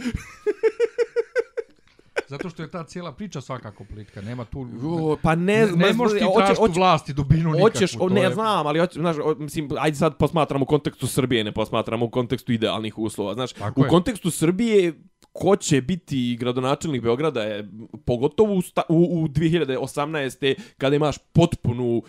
Zato 2.32 2.50
što 2.50 2.62
je 2.62 2.70
ta 2.70 2.84
cijela 2.84 3.12
priča 3.12 3.40
svakako 3.40 3.84
plitka, 3.84 4.20
nema 4.22 4.44
tu... 4.44 4.66
Pa 5.22 5.34
ne, 5.34 5.66
ne, 5.66 5.72
ne 5.78 5.92
možeš 5.92 6.18
ti 6.18 6.24
hoće- 6.24 6.36
tražiti 6.36 6.58
hoće- 6.58 6.72
vlast 6.74 7.08
i 7.08 7.14
dubinu 7.14 7.42
nikakvu. 7.42 7.60
Hoćeš, 7.62 7.96
o, 8.00 8.08
ne 8.08 8.20
je- 8.20 8.30
znam, 8.30 8.66
ali 8.66 8.78
hoće, 8.78 9.00
znaš, 9.00 9.16
o, 9.18 9.34
mislim, 9.34 9.68
ajde 9.78 9.96
sad 9.96 10.16
posmatramo 10.16 10.62
u 10.62 10.66
kontekstu 10.66 11.06
Srbije, 11.06 11.44
ne 11.44 11.52
posmatramo 11.52 12.04
u 12.06 12.10
kontekstu 12.10 12.52
idealnih 12.52 12.98
uslova, 12.98 13.34
znaš, 13.34 13.52
Tako 13.52 13.80
u 13.80 13.84
je. 13.84 13.88
kontekstu 13.88 14.30
Srbije 14.30 14.92
ko 15.32 15.56
će 15.56 15.80
biti 15.82 16.36
gradonačelnik 16.36 17.02
Beograda 17.02 17.42
je 17.42 17.68
pogotovo 18.04 18.54
u, 18.54 18.62
sta, 18.62 18.82
u, 18.88 18.96
u 19.14 19.28
2018. 19.28 20.54
kada 20.78 20.96
imaš 20.96 21.16
potpunu 21.32 22.02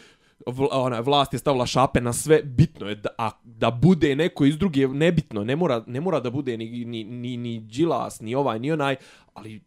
ona, 0.72 1.00
vlast 1.00 1.34
je 1.34 1.40
stavila 1.40 1.66
šape 1.66 2.02
na 2.02 2.14
sve, 2.14 2.44
bitno 2.44 2.88
je 2.88 2.96
da, 2.96 3.10
a, 3.18 3.30
da 3.44 3.72
bude 3.72 4.16
neko 4.16 4.46
iz 4.46 4.58
druge, 4.58 4.88
nebitno, 4.88 5.44
ne 5.44 5.56
mora, 5.56 5.84
ne 5.88 6.02
mora 6.02 6.20
da 6.20 6.30
bude 6.30 6.58
ni, 6.58 6.86
ni, 6.86 7.04
ni, 7.04 7.38
ni 7.38 7.60
Đilas, 7.60 8.20
ni 8.20 8.36
ovaj, 8.36 8.60
ni 8.60 8.72
onaj, 8.72 8.96
ali 9.34 9.62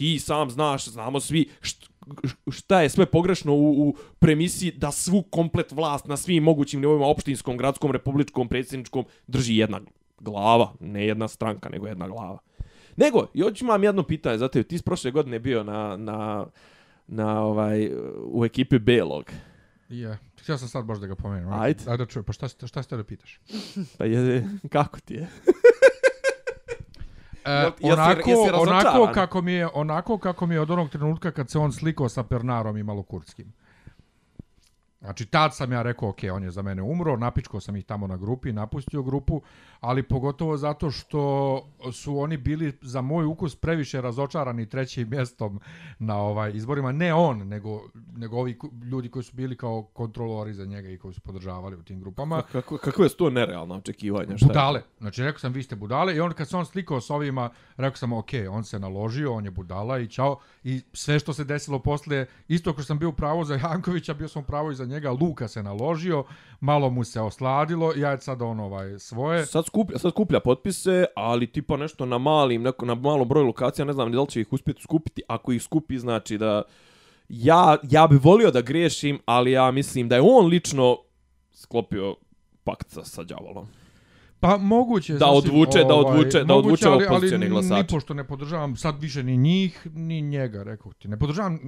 ti 0.00 0.18
sam 0.18 0.50
znaš, 0.50 0.88
znamo 0.88 1.20
svi 1.20 1.48
št, 1.60 1.90
šta 2.50 2.82
je 2.82 2.88
sve 2.88 3.06
pogrešno 3.06 3.54
u, 3.54 3.88
u 3.88 3.94
premisi 4.18 4.70
da 4.70 4.90
svu 4.90 5.22
komplet 5.22 5.72
vlast 5.72 6.06
na 6.06 6.16
svim 6.16 6.42
mogućim 6.42 6.80
nivoima 6.80 7.06
opštinskom, 7.06 7.56
gradskom, 7.56 7.90
republičkom, 7.90 8.48
predsjedničkom 8.48 9.04
drži 9.26 9.56
jedna 9.56 9.80
glava, 10.20 10.72
ne 10.80 11.06
jedna 11.06 11.28
stranka, 11.28 11.68
nego 11.68 11.86
jedna 11.86 12.08
glava. 12.08 12.38
Nego, 12.96 13.26
još 13.34 13.60
imam 13.60 13.84
jedno 13.84 14.02
pitanje 14.02 14.38
za 14.38 14.48
tebe. 14.48 14.68
Ti 14.68 14.78
s 14.78 14.82
prošle 14.82 15.10
godine 15.10 15.38
bio 15.38 15.64
na, 15.64 15.96
na, 15.96 16.46
na 17.06 17.42
ovaj, 17.42 17.90
u 18.24 18.44
ekipi 18.44 18.78
Belog. 18.78 19.24
Je, 19.88 20.18
htio 20.42 20.58
sam 20.58 20.68
sad 20.68 20.84
baš 20.84 20.98
da 20.98 21.06
ga 21.06 21.14
pomenem. 21.14 21.52
Ajde. 21.52 21.84
Ajde 21.86 22.06
da 22.14 22.22
pa 22.22 22.32
šta, 22.32 22.48
šta 22.48 22.82
ste 22.82 22.96
da 22.96 23.04
pitaš? 23.04 23.40
Pa 23.98 24.04
je, 24.04 24.48
kako 24.72 25.00
ti 25.00 25.14
je? 25.14 25.28
E, 27.44 27.50
Jel- 27.50 27.72
jesi- 27.80 27.92
onako, 27.92 28.30
jesi 28.30 28.50
onako 28.52 29.10
kako 29.14 29.42
mi 29.42 29.52
je 29.52 29.68
onako 29.74 30.18
kako 30.18 30.46
mi 30.46 30.54
je 30.54 30.60
od 30.60 30.70
onog 30.70 30.90
trenutka 30.90 31.30
kad 31.30 31.50
se 31.50 31.58
on 31.58 31.72
slikao 31.72 32.08
sa 32.08 32.22
Pernarom 32.22 32.76
i 32.76 32.82
Malokurskim. 32.82 33.52
Znači, 35.00 35.26
tad 35.26 35.56
sam 35.56 35.72
ja 35.72 35.82
rekao, 35.82 36.08
ok, 36.08 36.18
on 36.32 36.44
je 36.44 36.50
za 36.50 36.62
mene 36.62 36.82
umro, 36.82 37.16
napičkao 37.16 37.60
sam 37.60 37.76
ih 37.76 37.84
tamo 37.84 38.06
na 38.06 38.16
grupi, 38.16 38.52
napustio 38.52 39.02
grupu, 39.02 39.42
ali 39.80 40.02
pogotovo 40.02 40.56
zato 40.56 40.90
što 40.90 41.62
su 41.92 42.18
oni 42.18 42.36
bili 42.36 42.78
za 42.82 43.00
moj 43.00 43.24
ukus 43.24 43.56
previše 43.56 44.00
razočarani 44.00 44.68
trećim 44.68 45.10
mjestom 45.16 45.60
na 45.98 46.16
ovaj 46.16 46.52
izborima. 46.54 46.92
Ne 46.92 47.14
on, 47.14 47.48
nego, 47.48 47.82
nego 48.16 48.36
ovi 48.36 48.58
ljudi 48.90 49.08
koji 49.08 49.22
su 49.22 49.36
bili 49.36 49.56
kao 49.56 49.82
kontrolori 49.82 50.54
za 50.54 50.64
njega 50.64 50.88
i 50.88 50.98
koji 50.98 51.14
su 51.14 51.20
podržavali 51.20 51.76
u 51.76 51.82
tim 51.82 52.00
grupama. 52.00 52.42
Kako, 52.52 52.78
kako 52.78 53.02
je 53.02 53.08
to 53.08 53.30
nerealno 53.30 53.74
očekivanje? 53.74 54.36
Šta? 54.36 54.46
Budale. 54.46 54.82
Znači, 54.98 55.22
rekao 55.22 55.38
sam, 55.38 55.52
vi 55.52 55.62
ste 55.62 55.76
budale. 55.76 56.16
I 56.16 56.20
on, 56.20 56.32
kad 56.32 56.48
se 56.48 56.56
on 56.56 56.66
slikao 56.66 57.00
s 57.00 57.10
ovima, 57.10 57.50
rekao 57.76 57.96
sam, 57.96 58.12
ok, 58.12 58.30
on 58.50 58.64
se 58.64 58.78
naložio, 58.78 59.32
on 59.32 59.44
je 59.44 59.50
budala 59.50 59.98
i 59.98 60.08
čao. 60.08 60.38
I 60.64 60.82
sve 60.92 61.18
što 61.18 61.32
se 61.32 61.44
desilo 61.44 61.78
posle, 61.78 62.26
isto 62.48 62.72
ko 62.72 62.82
što 62.82 62.86
sam 62.86 62.98
bio 62.98 63.08
u 63.08 63.12
pravu 63.12 63.44
za 63.44 63.54
Jankovića, 63.54 64.14
bio 64.14 64.28
sam 64.28 64.42
u 64.42 64.46
pravu 64.46 64.70
i 64.70 64.74
za 64.74 64.89
njega. 64.90 65.10
Luka 65.10 65.48
se 65.48 65.62
naložio, 65.62 66.24
malo 66.60 66.90
mu 66.90 67.04
se 67.04 67.20
osladilo, 67.20 67.92
ja 67.96 68.10
je 68.10 68.20
sad 68.20 68.42
on 68.42 68.60
ovaj 68.60 68.98
svoje. 68.98 69.46
Sad 69.46 69.66
skuplja, 69.66 69.98
sad 69.98 70.10
skuplja 70.10 70.40
potpise, 70.40 71.04
ali 71.16 71.46
tipa 71.46 71.76
nešto 71.76 72.06
na 72.06 72.18
malim, 72.18 72.62
neko, 72.62 72.86
na 72.86 72.94
malom 72.94 73.28
broju 73.28 73.46
lokacija, 73.46 73.84
ne 73.84 73.92
znam 73.92 74.12
da 74.12 74.20
li 74.20 74.28
će 74.28 74.40
ih 74.40 74.52
uspjeti 74.52 74.82
skupiti. 74.82 75.22
Ako 75.28 75.52
ih 75.52 75.62
skupi, 75.62 75.98
znači 75.98 76.38
da... 76.38 76.62
Ja, 77.28 77.76
ja 77.82 78.06
bi 78.06 78.16
volio 78.16 78.50
da 78.50 78.60
grešim, 78.60 79.20
ali 79.24 79.52
ja 79.52 79.70
mislim 79.70 80.08
da 80.08 80.16
je 80.16 80.22
on 80.24 80.46
lično 80.46 80.98
sklopio 81.52 82.16
pakt 82.64 82.90
sa, 82.90 83.04
sa 83.04 83.22
đavolom. 83.22 83.66
Pa 84.40 84.56
moguće. 84.58 85.12
Da 85.12 85.18
sasvim, 85.20 85.34
odvuče- 85.52 85.78
da 85.80 85.94
odvuče- 85.94 86.38
da 86.38 86.54
moguće, 86.54 86.66
odvuče 86.66 86.88
ali, 86.88 87.06
opozicione 87.06 87.46
ali 87.46 87.50
glasače. 87.50 87.74
ni 87.74 87.86
pošto 87.86 88.14
ne 88.14 88.24
podržavam 88.24 88.76
sad 88.76 89.00
više 89.00 89.22
ni 89.22 89.36
njih, 89.36 89.86
ni 89.86 90.20
njega, 90.22 90.62
rekao 90.62 90.92
ti. 90.92 91.08
Ne 91.08 91.18
podržavam 91.18 91.58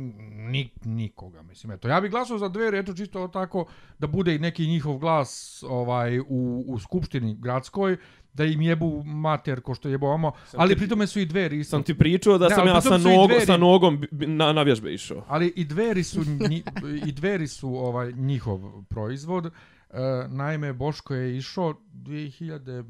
ni, 0.42 0.70
nikoga, 0.84 1.42
mislim. 1.42 1.70
Eto, 1.72 1.88
ja 1.88 2.00
bih 2.00 2.10
glasao 2.10 2.38
za 2.38 2.48
dve, 2.48 2.70
eto 2.72 2.94
čisto 2.94 3.28
tako 3.28 3.64
da 3.98 4.06
bude 4.06 4.34
i 4.34 4.40
neki 4.40 4.66
njihov 4.66 4.98
glas 4.98 5.32
ovaj 5.68 6.18
u, 6.18 6.24
u 6.66 6.78
skupštini 6.78 7.36
gradskoj, 7.36 7.96
da 8.34 8.44
im 8.44 8.62
jebu 8.62 9.02
mater 9.04 9.60
ko 9.60 9.74
što 9.74 9.88
jebo 9.88 10.06
omo, 10.08 10.32
ali 10.54 10.68
ti- 10.70 10.78
pritome 10.78 11.06
su 11.06 11.20
i 11.20 11.26
dveri 11.26 11.58
isto. 11.58 11.70
Sam 11.70 11.82
ti 11.82 11.94
pričao 11.94 12.38
da 12.38 12.44
Ne, 12.44 12.50
sam 12.50 12.60
ali 12.60 12.70
ja 12.70 12.80
sa, 12.80 12.98
su 12.98 13.08
i 13.08 13.12
nog, 13.12 13.30
dveri- 13.30 13.46
sa 13.46 13.56
nogom 13.56 14.04
na, 14.12 14.52
na 14.52 14.62
vježbe 14.62 14.94
išao. 14.94 15.24
Ali 15.28 15.52
i 15.56 15.64
dveri 15.64 16.02
su 16.04 16.20
nji, 16.40 16.62
i 17.06 17.12
dveri 17.12 17.48
su 17.48 17.68
ovaj 17.70 18.12
njihov 18.12 18.60
proizvod. 18.84 19.50
E, 19.92 20.28
naime 20.28 20.72
Boško 20.72 21.14
je 21.14 21.36
išao 21.36 21.74
2000 21.94 22.84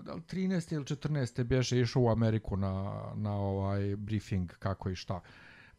da 0.00 0.14
li 0.14 0.20
13. 0.20 0.74
ili 0.74 0.84
14. 0.84 1.44
bješe 1.44 1.80
išao 1.80 2.02
u 2.02 2.10
Ameriku 2.10 2.56
na, 2.56 3.02
na 3.14 3.34
ovaj 3.34 3.96
briefing 3.96 4.50
kako 4.58 4.90
i 4.90 4.94
šta. 4.94 5.20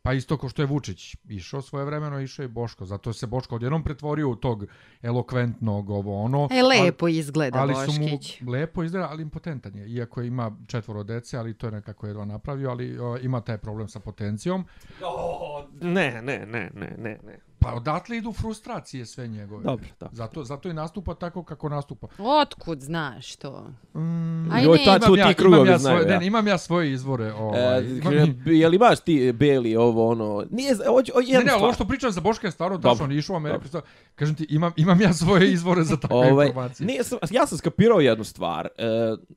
Pa 0.02 0.14
isto 0.14 0.38
kao 0.38 0.50
što 0.50 0.62
je 0.62 0.66
Vučić 0.66 1.16
išao 1.30 1.62
svoje 1.62 1.86
vremeno, 1.86 2.20
išao 2.20 2.43
je 2.43 2.45
i 2.45 2.50
Boško. 2.50 2.86
Zato 2.86 3.14
se 3.14 3.28
Boško 3.28 3.56
odjednom 3.56 3.84
pretvorio 3.84 4.30
u 4.30 4.36
tog 4.36 4.66
elokventnog 5.02 5.89
ovo 5.89 6.24
ono. 6.24 6.47
E, 6.52 6.64
lepo 6.64 7.08
izgleda 7.08 7.60
ali 7.60 7.74
Boškić. 7.74 8.38
su 8.38 8.45
mu 8.45 8.52
lepo 8.52 8.84
izgleda, 8.84 9.08
ali 9.10 9.22
impotentan 9.22 9.76
je. 9.76 9.89
Iako 9.89 10.22
ima 10.22 10.58
četvoro 10.68 11.04
dece, 11.04 11.38
ali 11.38 11.54
to 11.54 11.68
je 11.68 11.72
nekako 11.72 12.08
jedva 12.08 12.26
napravio, 12.26 12.70
ali 12.70 13.00
o, 13.00 13.18
ima 13.18 13.41
taj 13.41 13.58
problem 13.58 13.88
sa 13.88 14.00
potencijom. 14.00 14.66
Oh, 15.04 15.66
ne, 15.82 16.22
ne, 16.22 16.45
ne, 16.45 16.72
ne, 16.74 16.95
ne, 16.97 17.20
ne. 17.24 17.49
Pa 17.60 17.74
odatle 17.74 18.18
idu 18.18 18.34
frustracije 18.34 19.05
sve 19.05 19.28
njegove. 19.28 19.64
Dobro, 19.64 19.86
dobro. 19.99 20.16
Zato, 20.16 20.43
zato 20.43 20.70
i 20.70 20.74
nastupa 20.74 21.14
tako 21.14 21.43
kako 21.43 21.70
nastupa. 21.70 22.07
Otkud 22.18 22.82
znaš 22.82 23.36
to? 23.36 23.68
Mm, 23.93 24.51
Aj, 24.51 24.64
Joj, 24.64 24.78
su 24.78 24.84
imam, 24.84 25.14
ti 25.14 25.20
ja, 25.20 25.34
krugovi 25.34 25.62
imam, 25.62 25.68
ja 25.68 25.78
znaju, 25.78 25.99
svoje, 25.99 26.14
ja. 26.14 26.20
ne, 26.20 26.28
imam 26.28 26.47
ja 26.47 26.57
svoje 26.57 26.91
izvore. 26.91 27.34
Ovaj, 27.34 27.80
E, 27.80 27.97
imam, 27.97 28.43
je 28.45 28.68
li 28.70 28.76
imaš 28.76 28.99
ti 28.99 29.32
beli 29.34 29.76
ovo 29.76 30.10
ono? 30.10 30.45
Nije, 30.51 30.76
hoću, 30.88 31.12
o, 31.16 31.22
Ne, 31.22 31.34
ne, 31.34 31.41
stvar. 31.41 31.64
ovo 31.64 31.74
što 31.74 31.86
pričam 31.86 32.12
za 32.12 32.22
Boška 32.22 32.47
je 32.47 32.51
staro, 32.51 32.78
da 32.78 32.82
Dobro, 32.82 33.03
on 33.05 33.12
išao 33.12 33.34
u 33.34 33.38
Ameriku. 33.38 33.64
dobro. 33.64 33.70
Dobro. 33.72 33.88
Kažem 34.16 34.36
ti, 34.36 34.45
imam, 34.49 34.72
imam 34.78 35.01
ja 35.01 35.14
svoje 35.14 35.51
izvore 35.51 35.84
za 35.84 35.97
takve 35.97 36.18
Ovaj, 36.18 36.47
informacije. 36.47 36.88
nije, 36.88 37.03
sam, 37.03 37.20
ja 37.32 37.47
sam 37.47 37.57
skapirao 37.57 37.99
jednu 37.99 38.24
stvar. 38.24 38.68
E, 38.68 38.86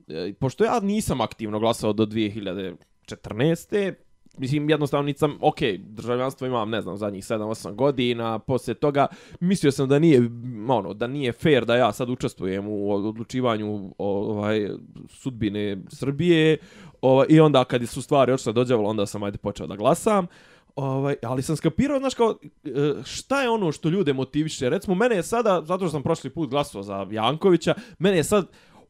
e, 0.09 0.35
pošto 0.35 0.65
ja 0.65 0.81
nisam 0.81 1.21
aktivno 1.21 1.59
glasao 1.59 1.93
do 1.93 2.07
2014. 2.07 3.95
Mislim, 4.39 4.71
jednostavno 4.71 5.07
nisam, 5.07 5.39
ok, 5.41 5.59
državljanstvo 5.79 6.47
imam, 6.47 6.71
ne 6.71 6.83
znam, 6.83 6.97
zadnjih 6.97 7.25
7-8 7.25 7.75
godina, 7.75 8.39
poslije 8.39 8.75
toga 8.75 9.07
mislio 9.41 9.73
sam 9.73 9.89
da 9.89 9.99
nije, 9.99 10.31
ono, 10.69 10.95
da 10.95 11.07
nije 11.07 11.33
fair 11.33 11.65
da 11.65 11.77
ja 11.77 11.93
sad 11.93 12.11
učestvujem 12.11 12.69
u 12.69 12.93
odlučivanju 12.93 13.95
o, 13.99 14.31
ovaj, 14.31 14.71
sudbine 15.09 15.77
Srbije, 15.89 16.57
ovaj, 17.01 17.27
i 17.31 17.41
onda 17.41 17.65
kad 17.65 17.89
su 17.89 18.03
stvari 18.03 18.33
očito 18.33 18.53
dođevalo, 18.53 18.89
onda 18.89 19.07
sam 19.07 19.23
ajde 19.23 19.39
počeo 19.39 19.67
da 19.67 19.77
glasam. 19.77 20.27
Ovaj, 20.77 21.15
ali 21.23 21.43
sam 21.43 21.57
skapirao, 21.57 21.99
znaš 21.99 22.15
kao, 22.15 22.39
e, 22.65 22.71
šta 23.05 23.43
je 23.43 23.51
ono 23.51 23.73
što 23.73 23.89
ljude 23.89 24.13
motiviše? 24.13 24.71
Recimo, 24.71 24.95
mene 24.95 25.17
je 25.17 25.23
sada, 25.23 25.63
zato 25.65 25.85
što 25.85 25.91
sam 25.91 26.03
prošli 26.03 26.31
put 26.31 26.51
glasao 26.51 26.83
za 26.83 27.07
Jankovića, 27.11 27.75
mene 27.99 28.17
je 28.17 28.25
sad, 28.25 28.47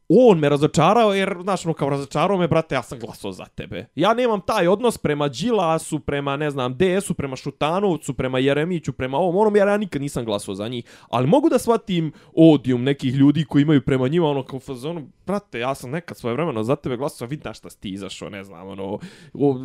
on 0.09 0.39
me 0.39 0.49
razočarao, 0.49 1.13
jer, 1.13 1.37
znaš, 1.43 1.65
ono, 1.65 1.73
kao 1.73 1.89
razočarao 1.89 2.37
me, 2.37 2.47
brate, 2.47 2.75
ja 2.75 2.83
sam 2.83 2.99
glasao 2.99 3.31
za 3.31 3.45
tebe. 3.45 3.85
Ja 3.95 4.13
nemam 4.13 4.41
taj 4.41 4.67
odnos 4.67 4.97
prema 4.97 5.27
Đilasu, 5.27 5.99
prema, 5.99 6.37
ne 6.37 6.49
znam, 6.51 6.77
DS-u, 6.77 7.13
prema 7.13 7.35
Šutanovcu, 7.35 8.13
prema 8.13 8.39
Jeremiću, 8.39 8.93
prema 8.93 9.17
ovom, 9.17 9.35
onom, 9.35 9.55
jer 9.55 9.67
ja 9.67 9.77
nikad 9.77 10.01
nisam 10.01 10.25
glasao 10.25 10.55
za 10.55 10.67
njih. 10.67 10.85
Ali 11.09 11.27
mogu 11.27 11.49
da 11.49 11.59
shvatim 11.59 12.11
odijum 12.33 12.83
nekih 12.83 13.13
ljudi 13.13 13.45
koji 13.45 13.61
imaju 13.61 13.81
prema 13.81 14.07
njima, 14.07 14.27
ono, 14.27 14.43
kao 14.43 14.59
fazonu, 14.59 15.07
brate, 15.25 15.59
ja 15.59 15.75
sam 15.75 15.91
nekad 15.91 16.17
svoje 16.17 16.33
vremeno 16.33 16.63
za 16.63 16.75
tebe 16.75 16.97
glasao, 16.97 17.27
vidi 17.27 17.41
na 17.45 17.53
šta 17.53 17.69
si 17.69 17.79
ti 17.79 17.89
izašao, 17.89 18.29
ne 18.29 18.43
znam, 18.43 18.67
ono, 18.67 18.99
o, 19.33 19.59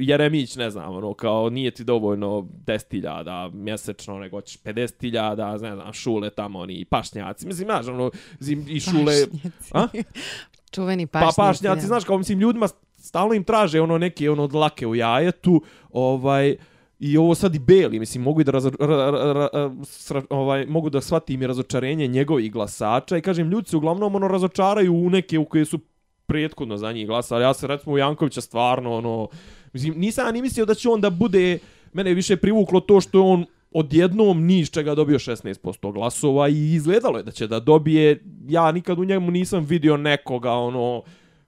Jeremić, 0.00 0.56
ne 0.56 0.70
znam, 0.70 0.96
ono, 0.96 1.14
kao, 1.14 1.50
nije 1.50 1.70
ti 1.70 1.84
dovoljno 1.84 2.28
10.000 2.66 3.52
mjesečno, 3.54 4.18
nego 4.18 4.36
hoćeš 4.36 4.62
50.000, 4.62 5.62
ne 5.62 5.74
znam, 5.74 5.92
šule 5.92 6.30
tamo, 6.30 6.58
oni 6.58 6.84
pašnjaci, 6.84 7.46
mislim, 7.46 7.66
znaš, 7.66 7.86
ono, 7.88 8.10
zim, 8.38 8.64
i 8.68 8.80
šule... 8.80 9.14
Pašnjaci. 9.32 9.63
A? 9.72 9.88
Čuveni 10.74 11.06
Pa 11.06 11.18
pašnjaci. 11.18 11.36
pašnjaci, 11.36 11.80
da. 11.80 11.86
znaš, 11.86 12.04
kao 12.04 12.18
mislim 12.18 12.40
ljudima 12.40 12.68
stalno 12.98 13.34
im 13.34 13.44
traže 13.44 13.80
ono 13.80 13.98
neke 13.98 14.30
ono 14.30 14.46
dlake 14.46 14.86
u 14.86 14.94
jajetu, 14.94 15.62
ovaj 15.92 16.56
I 16.98 17.16
ovo 17.18 17.34
sad 17.34 17.54
i 17.54 17.58
Beli, 17.58 17.98
mislim, 17.98 18.22
mogu 18.22 18.40
i 18.40 18.44
da 18.44 18.52
razo, 18.52 18.70
ra, 18.80 18.86
ra, 18.86 19.10
ra, 19.10 19.32
ra, 19.52 19.70
sra, 19.84 20.22
ovaj, 20.30 20.66
mogu 20.66 20.90
da 20.90 21.00
shvatim 21.00 21.42
i 21.42 21.46
razočarenje 21.46 22.06
njegovih 22.06 22.52
glasača 22.52 23.16
i 23.16 23.20
kažem, 23.20 23.50
ljudi 23.50 23.68
se 23.68 23.76
uglavnom 23.76 24.14
ono 24.14 24.28
razočaraju 24.28 24.94
u 24.94 25.10
neke 25.10 25.38
u 25.38 25.44
koje 25.44 25.64
su 25.64 25.78
prethodno 26.26 26.76
za 26.76 26.92
njih 26.92 27.06
glasali. 27.06 27.42
Ja 27.42 27.54
se 27.54 27.66
recimo 27.66 27.94
u 27.94 27.98
Jankovića 27.98 28.40
stvarno, 28.40 28.94
ono, 28.94 29.28
mislim, 29.72 29.98
nisam 29.98 30.26
ja 30.26 30.32
ni 30.32 30.42
mislio 30.42 30.66
da 30.66 30.74
će 30.74 30.88
on 30.88 31.00
da 31.00 31.10
bude, 31.10 31.58
mene 31.92 32.14
više 32.14 32.36
privuklo 32.36 32.80
to 32.80 33.00
što 33.00 33.18
je 33.18 33.22
on 33.22 33.46
odjednom 33.74 34.44
ni 34.44 34.58
iz 34.58 34.70
čega 34.70 34.94
dobio 34.94 35.18
16% 35.18 35.92
glasova 35.92 36.48
i 36.48 36.74
izgledalo 36.74 37.18
je 37.18 37.22
da 37.22 37.30
će 37.30 37.46
da 37.46 37.60
dobije, 37.60 38.24
ja 38.48 38.72
nikad 38.72 38.98
u 38.98 39.04
njemu 39.04 39.30
nisam 39.30 39.64
vidio 39.64 39.96
nekoga, 39.96 40.52
ono, 40.52 41.02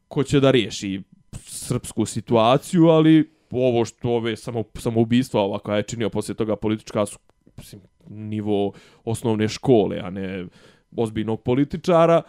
ko 0.08 0.22
će 0.22 0.40
da 0.40 0.50
riješi 0.50 1.02
srpsku 1.36 2.06
situaciju, 2.06 2.88
ali 2.88 3.30
ovo 3.50 3.84
što 3.84 4.10
ove 4.10 4.36
samo, 4.36 4.64
samoubistva 4.74 5.40
ova 5.40 5.58
koja 5.58 5.76
je 5.76 5.82
činio 5.82 6.10
poslije 6.10 6.36
toga 6.36 6.56
politička 6.56 7.06
su 7.06 7.18
mislim, 7.56 7.80
nivo 8.08 8.72
osnovne 9.04 9.48
škole, 9.48 9.98
a 9.98 10.10
ne 10.10 10.46
ozbiljnog 10.96 11.42
političara. 11.42 12.22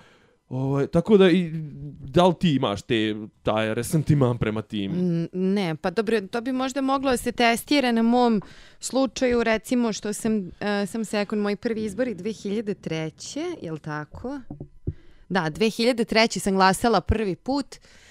Ovaj, 0.50 0.88
tako 0.88 1.18
da 1.18 1.30
i 1.30 1.52
da 2.00 2.28
li 2.28 2.34
ti 2.39 2.56
imaš 2.56 2.82
te 2.82 3.16
taj 3.43 3.74
resentiman 3.74 4.38
prema 4.38 4.62
tim? 4.62 4.91
Mm, 4.91 5.28
ne, 5.54 5.76
pa 5.76 5.89
dobro, 5.89 6.22
to 6.22 6.41
bi 6.41 6.52
možda 6.52 6.82
moglo 6.82 7.12
da 7.12 7.18
se 7.18 7.32
testira 7.32 7.91
na 7.91 8.02
mom 8.02 8.41
slučaju, 8.80 9.43
recimo 9.43 9.93
što 9.93 10.14
sam, 10.14 10.38
uh, 10.38 10.89
sam 10.89 11.06
sekund, 11.06 11.41
moj 11.41 11.56
prvi 11.56 11.84
izbori 11.84 12.16
2003. 12.16 13.56
Je 13.62 13.72
li 13.72 13.80
tako? 13.80 14.39
Da, 15.30 15.41
2003. 15.41 16.39
sam 16.39 16.54
glasala 16.54 17.02
prvi 17.02 17.36
put. 17.36 17.76
Uh, 17.76 18.07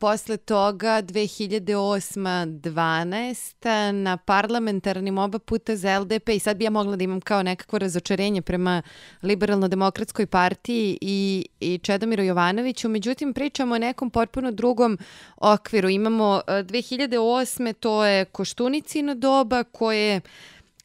posle 0.00 0.36
toga 0.36 1.02
2008. 1.02 2.60
12. 2.60 3.92
na 3.92 4.16
parlamentarnim 4.16 5.18
oba 5.18 5.38
puta 5.38 5.76
za 5.76 5.98
LDP 5.98 6.28
i 6.28 6.38
sad 6.38 6.56
bi 6.56 6.64
ja 6.64 6.70
mogla 6.70 6.96
da 6.96 7.04
imam 7.04 7.20
kao 7.20 7.42
nekakvo 7.42 7.78
razočarenje 7.78 8.42
prema 8.42 8.82
liberalno-demokratskoj 9.22 10.26
partiji 10.26 10.98
i, 11.00 11.46
i 11.60 11.78
Čedomiru 11.78 12.22
Jovanoviću. 12.22 12.88
Međutim, 12.88 13.34
pričamo 13.34 13.74
o 13.74 13.78
nekom 13.78 14.10
potpuno 14.10 14.50
drugom 14.50 14.98
okviru. 15.36 15.88
Imamo 15.88 16.34
uh, 16.34 16.54
2008. 16.54 17.72
to 17.72 18.04
je 18.04 18.24
Koštunicino 18.24 19.14
doba 19.14 19.64
koje 19.64 20.00
je 20.00 20.20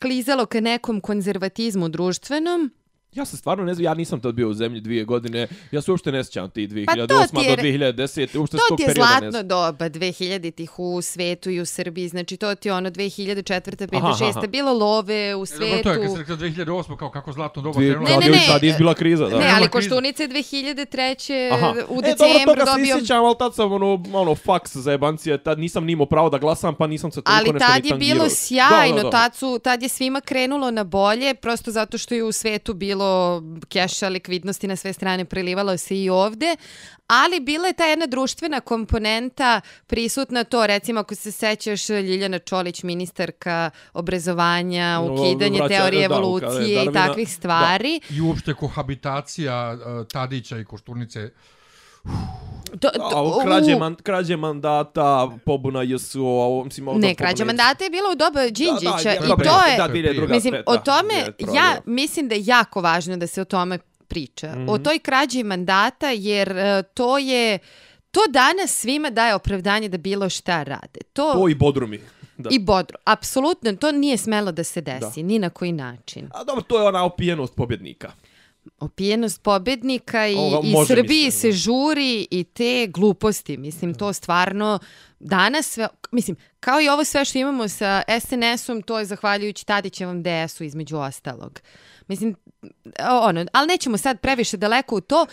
klizalo 0.02 0.46
ka 0.46 0.60
nekom 0.60 1.02
konzervatizmu 1.02 1.90
društvenom. 1.90 2.72
Ja 3.14 3.26
se 3.26 3.38
stvarno 3.38 3.64
ne 3.64 3.74
znam, 3.74 3.84
ja 3.84 3.94
nisam 3.94 4.20
tad 4.20 4.34
bio 4.34 4.50
u 4.50 4.54
zemlji 4.54 4.82
dvije 4.82 5.04
godine, 5.06 5.48
ja 5.72 5.82
se 5.82 5.92
uopšte 5.92 6.12
ne 6.12 6.24
sjećam 6.24 6.50
ti 6.50 6.68
2008. 6.68 6.86
Pa 6.86 6.92
to 7.08 7.08
ti 7.34 7.46
je- 7.46 7.56
do 7.56 7.62
2010. 7.62 8.36
Uopšte 8.36 8.58
To 8.60 8.76
ti 8.76 8.84
je 8.84 8.88
ne 8.88 8.94
zlatno 8.94 9.32
znam. 9.32 9.48
doba 9.48 9.90
2000-ih 9.90 10.80
u 10.80 11.02
svetu 11.04 11.50
i 11.50 11.60
u 11.60 11.66
Srbiji. 11.66 12.08
Znači 12.08 12.38
to 12.38 12.56
ti 12.56 12.68
je 12.68 12.74
ono 12.74 12.90
2004. 12.90 13.44
5. 13.78 13.98
Aha, 13.98 14.08
aha. 14.10 14.16
6. 14.34 14.48
Bilo 14.48 14.74
love 14.74 15.04
u 15.28 15.44
E, 15.44 15.46
Dobro, 15.46 15.46
svetu. 15.48 15.84
to 15.84 15.92
je 15.92 15.98
kad 15.98 16.12
se 16.12 16.18
rekao 16.18 16.36
2008. 16.36 16.98
kao 16.98 17.12
kako 17.12 17.32
zlatno 17.32 17.62
doba 17.62 17.74
Dvije. 17.74 17.92
Ne, 17.92 18.06
tad 18.06 18.20
ne, 18.20 18.26
je- 18.26 18.32
ne. 18.32 18.44
Tad 18.48 18.64
je 18.64 18.70
izbila 18.70 18.94
kriza, 18.94 19.26
da. 19.26 19.40
Ne, 19.40 19.46
ali 19.48 19.60
krize. 19.62 19.70
Koštunice 19.70 20.28
2003. 20.28 21.50
Aha. 21.54 21.70
u 21.70 21.74
E, 21.74 21.76
dobro, 21.82 22.02
decembru 22.02 22.46
toga 22.48 22.66
se 22.66 22.72
dobio... 22.72 22.98
sjećam, 22.98 23.26
ali 23.26 23.36
tad 23.40 23.56
sam 23.56 23.72
ono, 23.74 24.04
ono, 24.14 24.36
faks 24.36 24.76
za 24.76 24.92
jebancije, 24.92 25.38
tad 25.40 25.60
nisam 25.60 25.86
nimao 25.86 26.06
pravo 26.06 26.30
da 26.30 26.38
glasam, 26.38 26.76
pa 26.76 26.88
nisam 26.88 27.12
se 27.12 27.22
toliko 27.22 27.32
Ali 27.34 27.50
nešto 27.50 27.60
tad 27.68 27.84
ni 27.84 27.88
je 27.88 27.92
tangirao. 27.92 28.16
bilo 28.16 28.30
sjajno, 28.32 28.96
Da, 28.96 28.96
da, 28.96 29.04
da. 29.04 29.10
Tad, 29.12 29.36
su, 29.36 29.60
tad 29.60 29.84
je 29.84 29.90
svima 29.90 30.22
krenulo 30.22 30.72
na 30.72 30.84
bolje, 30.86 31.34
prosto 31.36 31.72
zato 31.72 31.98
što 31.98 32.16
je 32.16 32.24
u 32.24 32.32
svetu 32.34 32.74
bilo 32.74 33.01
keša, 33.70 34.08
likvidnosti 34.10 34.68
na 34.68 34.76
sve 34.76 34.94
strane, 34.94 35.26
prelivalo 35.26 35.78
se 35.78 35.98
i 35.98 36.10
ovde, 36.10 36.56
ali 37.08 37.40
bila 37.40 37.68
je 37.68 37.74
ta 37.74 37.86
jedna 37.86 38.06
društvena 38.06 38.60
komponenta 38.60 39.62
prisutna 39.88 40.44
to, 40.44 40.68
recimo 40.68 41.00
ako 41.00 41.16
se 41.16 41.32
sećaš 41.32 41.90
Ljiljana 41.90 42.40
Čolić, 42.40 42.84
ministarka 42.84 43.70
obrazovanja, 43.94 44.98
No, 44.98 45.14
ukidanje 45.14 45.60
vraća- 45.60 45.68
teorije 45.70 46.08
da, 46.08 46.16
evolucije 46.16 46.74
i 46.74 46.78
Darwina, 46.78 46.94
takvih 46.94 47.30
stvari. 47.30 48.02
I 48.10 48.22
uopšte 48.22 48.54
kohabitacija 48.54 49.74
uh, 49.74 50.08
Tadića 50.08 50.58
i 50.58 50.66
Koštunice. 50.66 51.30
To, 52.80 52.90
A, 53.00 53.22
ovo 53.22 53.40
krađe, 53.40 53.76
man, 53.76 53.96
krađe 53.96 54.38
mandata, 54.38 55.30
pobuna 55.46 55.84
a 56.20 56.22
ovo, 56.22 56.64
mislim, 56.64 56.88
ovo 56.88 56.98
Ne, 56.98 57.08
da 57.08 57.16
pobuna 57.16 57.46
mandata 57.46 57.84
je 57.84 57.90
bila 57.90 58.12
u 58.12 58.16
doba 58.16 58.42
Đinđića 58.42 59.04
da, 59.04 59.14
i 59.16 59.20
da, 59.20 59.28
to 59.28 59.36
pre- 59.36 59.72
je... 59.72 59.78
Da, 59.78 59.90
2002. 59.90 60.30
Mislim, 60.30 60.54
pre- 60.54 60.64
o 60.66 60.76
da, 60.76 60.82
tome, 60.82 61.14
2001. 61.40 61.56
ja 61.56 61.82
mislim 61.86 62.28
da 62.28 62.36
je 62.36 62.46
jako 62.46 62.82
važno 62.82 63.18
da 63.18 63.28
se 63.28 63.42
o 63.42 63.46
tome 63.46 63.80
priča. 64.08 64.48
Mm 64.48 64.52
Mhm. 64.52 64.62
-hmm. 64.62 64.72
O 64.72 64.78
toj 64.78 65.00
krađi 65.00 65.44
mandata, 65.44 66.10
jer 66.10 66.52
e, 66.52 66.84
to 66.84 67.18
je... 67.18 67.60
To 68.12 68.20
danas 68.30 68.72
svima 68.72 69.10
daje 69.10 69.36
opravdanje 69.36 69.90
da 69.90 69.98
bilo 69.98 70.30
šta 70.30 70.64
rade. 70.64 71.00
To, 71.14 71.34
To 71.34 71.50
i 71.50 71.56
Bodrumi. 71.56 72.00
Da. 72.38 72.50
i 72.52 72.60
bodro. 72.60 72.98
Apsolutno, 73.06 73.76
to 73.76 73.92
nije 73.92 74.18
smelo 74.18 74.52
da 74.52 74.64
se 74.64 74.82
desi, 74.82 75.24
ni 75.24 75.40
na 75.40 75.50
koji 75.50 75.72
način. 75.72 76.30
A 76.34 76.44
dobro, 76.44 76.62
to 76.62 76.82
je 76.82 76.88
ona 76.88 77.04
opijenost 77.06 77.56
pobjednika. 77.56 78.12
Opijenost 78.80 79.42
pobednika 79.42 80.28
i, 80.28 80.36
Ovo 80.36 80.62
i 80.64 80.86
Srbiji 80.88 81.26
mislim, 81.26 81.32
se 81.32 81.48
da. 81.48 81.54
žuri 81.54 82.28
i 82.32 82.44
te 82.44 82.88
gluposti. 82.88 83.58
Mislim, 83.58 83.94
to 83.94 84.14
stvarno 84.14 84.80
danas 85.20 85.66
sve, 85.68 85.88
mislim, 86.12 86.38
kao 86.60 86.82
i 86.82 86.90
ovo 86.90 87.04
sve 87.04 87.26
što 87.26 87.38
imamo 87.38 87.68
sa 87.68 88.04
SNS-om, 88.20 88.82
to 88.82 89.00
je 89.00 89.06
zahvaljujući 89.06 89.66
Tadićevom 89.66 90.24
DS-u 90.24 90.64
između 90.64 90.98
ostalog. 90.98 91.62
Mislim, 92.12 92.36
ono, 93.22 93.46
ali 93.52 93.68
nećemo 93.68 93.98
sad 93.98 94.20
previše 94.20 94.58
daleko 94.58 94.96
u 94.96 95.02
to. 95.02 95.26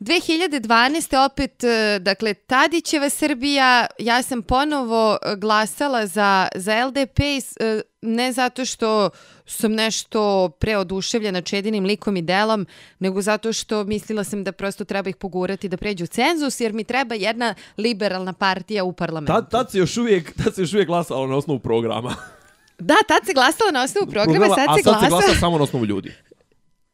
2012. 0.00 1.26
opet, 1.26 1.64
e, 1.64 1.98
dakle, 1.98 2.34
Tadićeva 2.34 3.08
Srbija, 3.08 3.86
ja 3.98 4.22
sam 4.22 4.42
ponovo 4.42 5.18
glasala 5.36 6.06
za, 6.06 6.48
za 6.54 6.86
LDP, 6.86 7.20
e, 7.20 7.80
ne 8.02 8.32
zato 8.32 8.64
što 8.64 9.10
sam 9.46 9.72
nešto 9.72 10.48
preoduševljena 10.48 11.40
Čedinim 11.40 11.84
likom 11.84 12.16
i 12.16 12.22
delom, 12.22 12.66
nego 12.98 13.22
zato 13.22 13.52
što 13.52 13.84
mislila 13.84 14.24
sam 14.24 14.44
da 14.44 14.52
prosto 14.52 14.84
treba 14.84 15.10
ih 15.10 15.16
pogurati 15.16 15.68
da 15.68 15.76
pređu 15.76 16.06
cenzus, 16.06 16.60
jer 16.60 16.72
mi 16.72 16.84
treba 16.84 17.14
jedna 17.14 17.54
liberalna 17.76 18.32
partija 18.32 18.84
u 18.84 18.92
parlamentu. 18.92 19.32
Tad, 19.32 19.50
tad 19.50 19.70
se 19.70 19.78
još 19.78 19.96
uvijek, 19.96 20.32
tad 20.44 20.54
se 20.54 20.62
još 20.62 20.72
uvijek 20.72 20.88
glasalo 20.88 21.26
na 21.26 21.36
osnovu 21.36 21.58
programa. 21.58 22.14
Da, 22.82 22.94
tad 23.08 23.26
se 23.26 23.32
glasalo 23.32 23.70
na 23.70 23.82
osnovu 23.82 24.06
programa, 24.06 24.32
Programa, 24.38 24.54
sad 24.54 24.66
a 24.68 24.76
se 24.76 24.82
sad 24.82 24.94
se 24.94 25.08
glasa... 25.08 25.08
glasa 25.08 25.40
samo 25.40 25.58
na 25.58 25.64
osnovu 25.64 25.86
ljudi. 25.86 26.12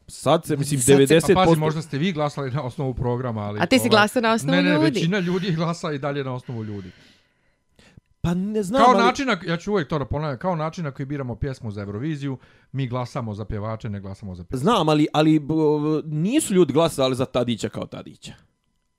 Sad 0.06 0.44
se, 0.46 0.56
mislim, 0.56 0.80
Sad 0.80 0.96
se- 0.98 1.14
90%... 1.14 1.34
Pa 1.34 1.44
pazi, 1.44 1.56
možda 1.56 1.82
ste 1.82 1.98
vi 1.98 2.12
glasali 2.12 2.50
na 2.50 2.62
osnovu 2.62 2.94
programa, 2.94 3.40
ali... 3.40 3.60
A 3.60 3.66
ti 3.66 3.78
si 3.78 3.88
glasao 3.88 4.22
na 4.22 4.32
osnovu 4.32 4.56
ne, 4.56 4.62
ne, 4.62 4.70
ljudi. 4.70 4.84
većina 4.84 5.18
ljudi 5.18 5.52
glasa 5.52 5.92
i 5.92 5.98
dalje 5.98 6.24
na 6.24 6.34
osnovu 6.34 6.64
ljudi. 6.64 6.90
Pa 8.20 8.34
ne 8.34 8.62
znam, 8.62 8.82
Kao 8.82 8.94
ali... 8.94 9.04
način, 9.04 9.26
na, 9.26 9.38
ja 9.46 9.56
ću 9.56 9.72
uvijek 9.72 9.88
to 9.88 9.98
da 9.98 10.04
ponavljam, 10.04 10.38
kao 10.38 10.56
način 10.56 10.84
na 10.84 10.90
koji 10.90 11.06
biramo 11.06 11.36
pjesmu 11.36 11.70
za 11.70 11.80
Euroviziju, 11.80 12.38
mi 12.72 12.86
glasamo 12.86 13.34
za 13.34 13.44
pjevače, 13.44 13.88
ne 13.88 14.00
glasamo 14.00 14.34
za 14.34 14.44
pjesmu. 14.44 14.62
Znam, 14.62 14.88
ali, 14.88 15.06
ali 15.12 15.38
b- 15.38 15.54
nisu 16.04 16.54
ljudi 16.54 16.72
glasali 16.72 17.16
za 17.16 17.24
Tadića 17.24 17.68
kao 17.68 17.86
Tadića. 17.86 18.32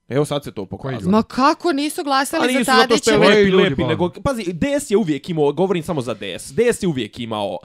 Evo 0.10 0.26
sad 0.26 0.44
se 0.44 0.52
to 0.52 0.66
pokazalo. 0.66 1.12
Ma 1.12 1.24
kako 1.24 1.72
nisu 1.72 2.04
glasali 2.04 2.44
Ali 2.44 2.54
za 2.54 2.60
nisu 2.60 2.72
zato 2.72 2.98
što 2.98 3.12
je? 3.12 3.18
Koji 3.18 3.30
lepi, 3.30 3.50
ljudi, 3.50 3.64
lepi, 3.64 3.84
nego, 3.84 4.10
pazi, 4.24 4.44
DS 4.44 4.92
je 4.92 4.98
uvijek 4.98 5.30
imao, 5.30 5.52
govorim 5.52 5.84
samo 5.84 6.02
za 6.02 6.14
DS, 6.14 6.52
DS 6.52 6.84
je 6.84 6.88
uvijek 6.88 7.20
imao 7.20 7.58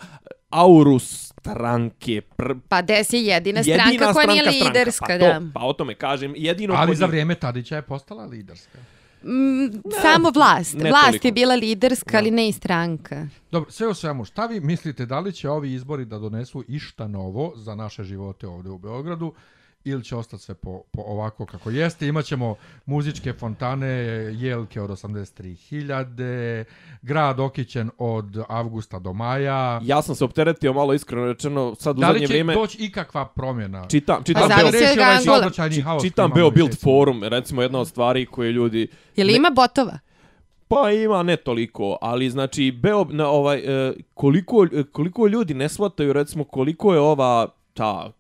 auru 0.51 0.99
stranke, 0.99 2.21
pr, 2.21 2.55
Pa 2.69 2.83
des 2.83 3.13
je 3.13 3.25
jedina 3.25 3.61
jedina 3.61 3.85
stranka 3.85 4.13
koja 4.13 4.27
nije 4.27 4.43
stranka, 4.43 4.65
liderska, 4.65 5.07
pa 5.07 5.19
da. 5.19 5.41
To, 5.41 5.47
pa 5.55 5.61
o 5.61 5.73
tome 5.73 5.95
kažem, 5.95 6.35
jedino... 6.37 6.75
Ali 6.75 6.89
kod 6.89 6.97
za 6.97 7.07
vrijeme 7.07 7.35
Tadića 7.35 7.77
je 7.77 7.83
postala 7.83 8.25
liderska. 8.25 8.79
Mm, 9.25 9.67
samo 10.03 10.31
vlast. 10.31 10.75
ne 10.75 10.91
vlast 10.91 11.07
toliko. 11.07 11.27
je 11.27 11.33
bila 11.33 11.55
liderska, 11.55 12.13
Da. 12.13 12.19
ali 12.19 12.31
ne 12.31 12.49
i 12.49 12.53
stranka. 12.53 13.27
Dobro, 13.51 13.71
sve 13.71 13.89
u 13.89 13.95
svemu, 13.95 14.25
šta 14.25 14.47
vi 14.47 14.61
mislite, 14.61 15.07
da 15.07 15.21
li 15.21 15.33
će 15.33 15.51
ovi 15.51 15.73
izbori 15.73 16.05
da 16.05 16.19
donesu 16.19 16.65
išta 16.69 17.09
novo 17.09 17.53
za 17.57 17.75
naše 17.75 18.05
živote 18.05 18.47
ovdje 18.47 18.71
u 18.71 18.79
Beogradu 18.79 19.35
ili 19.85 20.05
će 20.05 20.17
ostati 20.17 20.43
sve 20.43 20.55
po, 20.55 20.83
po 20.93 21.03
ovako 21.03 21.47
kako 21.47 21.71
jeste. 21.71 22.07
Imaćemo 22.07 22.55
muzičke 22.87 23.33
fontane, 23.33 23.87
jelke 24.33 24.81
od 24.81 24.91
83.000, 24.91 26.65
grad 27.03 27.41
okićen 27.41 27.91
od 27.99 28.45
avgusta 28.49 28.99
do 28.99 29.13
maja. 29.13 29.81
Ja 29.83 30.03
sam 30.03 30.15
se 30.15 30.25
opteretio 30.25 30.73
malo 30.73 30.95
iskreno 30.95 31.27
rečeno, 31.27 31.75
sad 31.75 31.99
u 31.99 32.01
Da 32.01 32.09
li 32.09 32.13
zadnje 32.13 32.27
će 32.27 32.31
vrijeme 32.31 32.55
doći 32.55 32.79
ikakva 32.85 33.27
promjena? 33.27 33.87
čitam, 33.89 34.23
čitam, 34.25 34.49
Pa 34.49 34.57
Beo, 34.57 34.71
reći 34.71 35.01
ovaj 35.01 35.83
haos 35.83 36.01
koji 36.01 36.11
čitam 36.11 36.31
Beo 36.35 36.51
Build 36.51 36.69
mjesecima. 36.69 36.91
forum, 36.93 37.25
recimo 37.25 37.63
jedna 37.63 37.79
od 37.79 37.89
stvari 37.89 38.27
koje 38.27 38.53
ljudi 38.53 38.89
Je 39.17 39.25
li 39.25 39.37
ima 39.37 39.51
botova? 39.51 39.99
Pa 40.69 40.91
ima 40.91 41.23
ne 41.23 41.37
toliko, 41.37 41.99
ali 42.01 42.31
znači 42.31 42.73
Beo 42.73 43.05
na 43.05 43.29
ovaj 43.29 43.59
e, 43.59 43.93
koliko 44.15 44.67
koliko 44.93 45.27
ljudi 45.27 45.55
ne 45.55 45.69
shvataju 45.69 46.13
recimo 46.13 46.45
koliko 46.45 46.95
je 46.95 47.01
ova 47.01 47.49
ta 47.75 48.13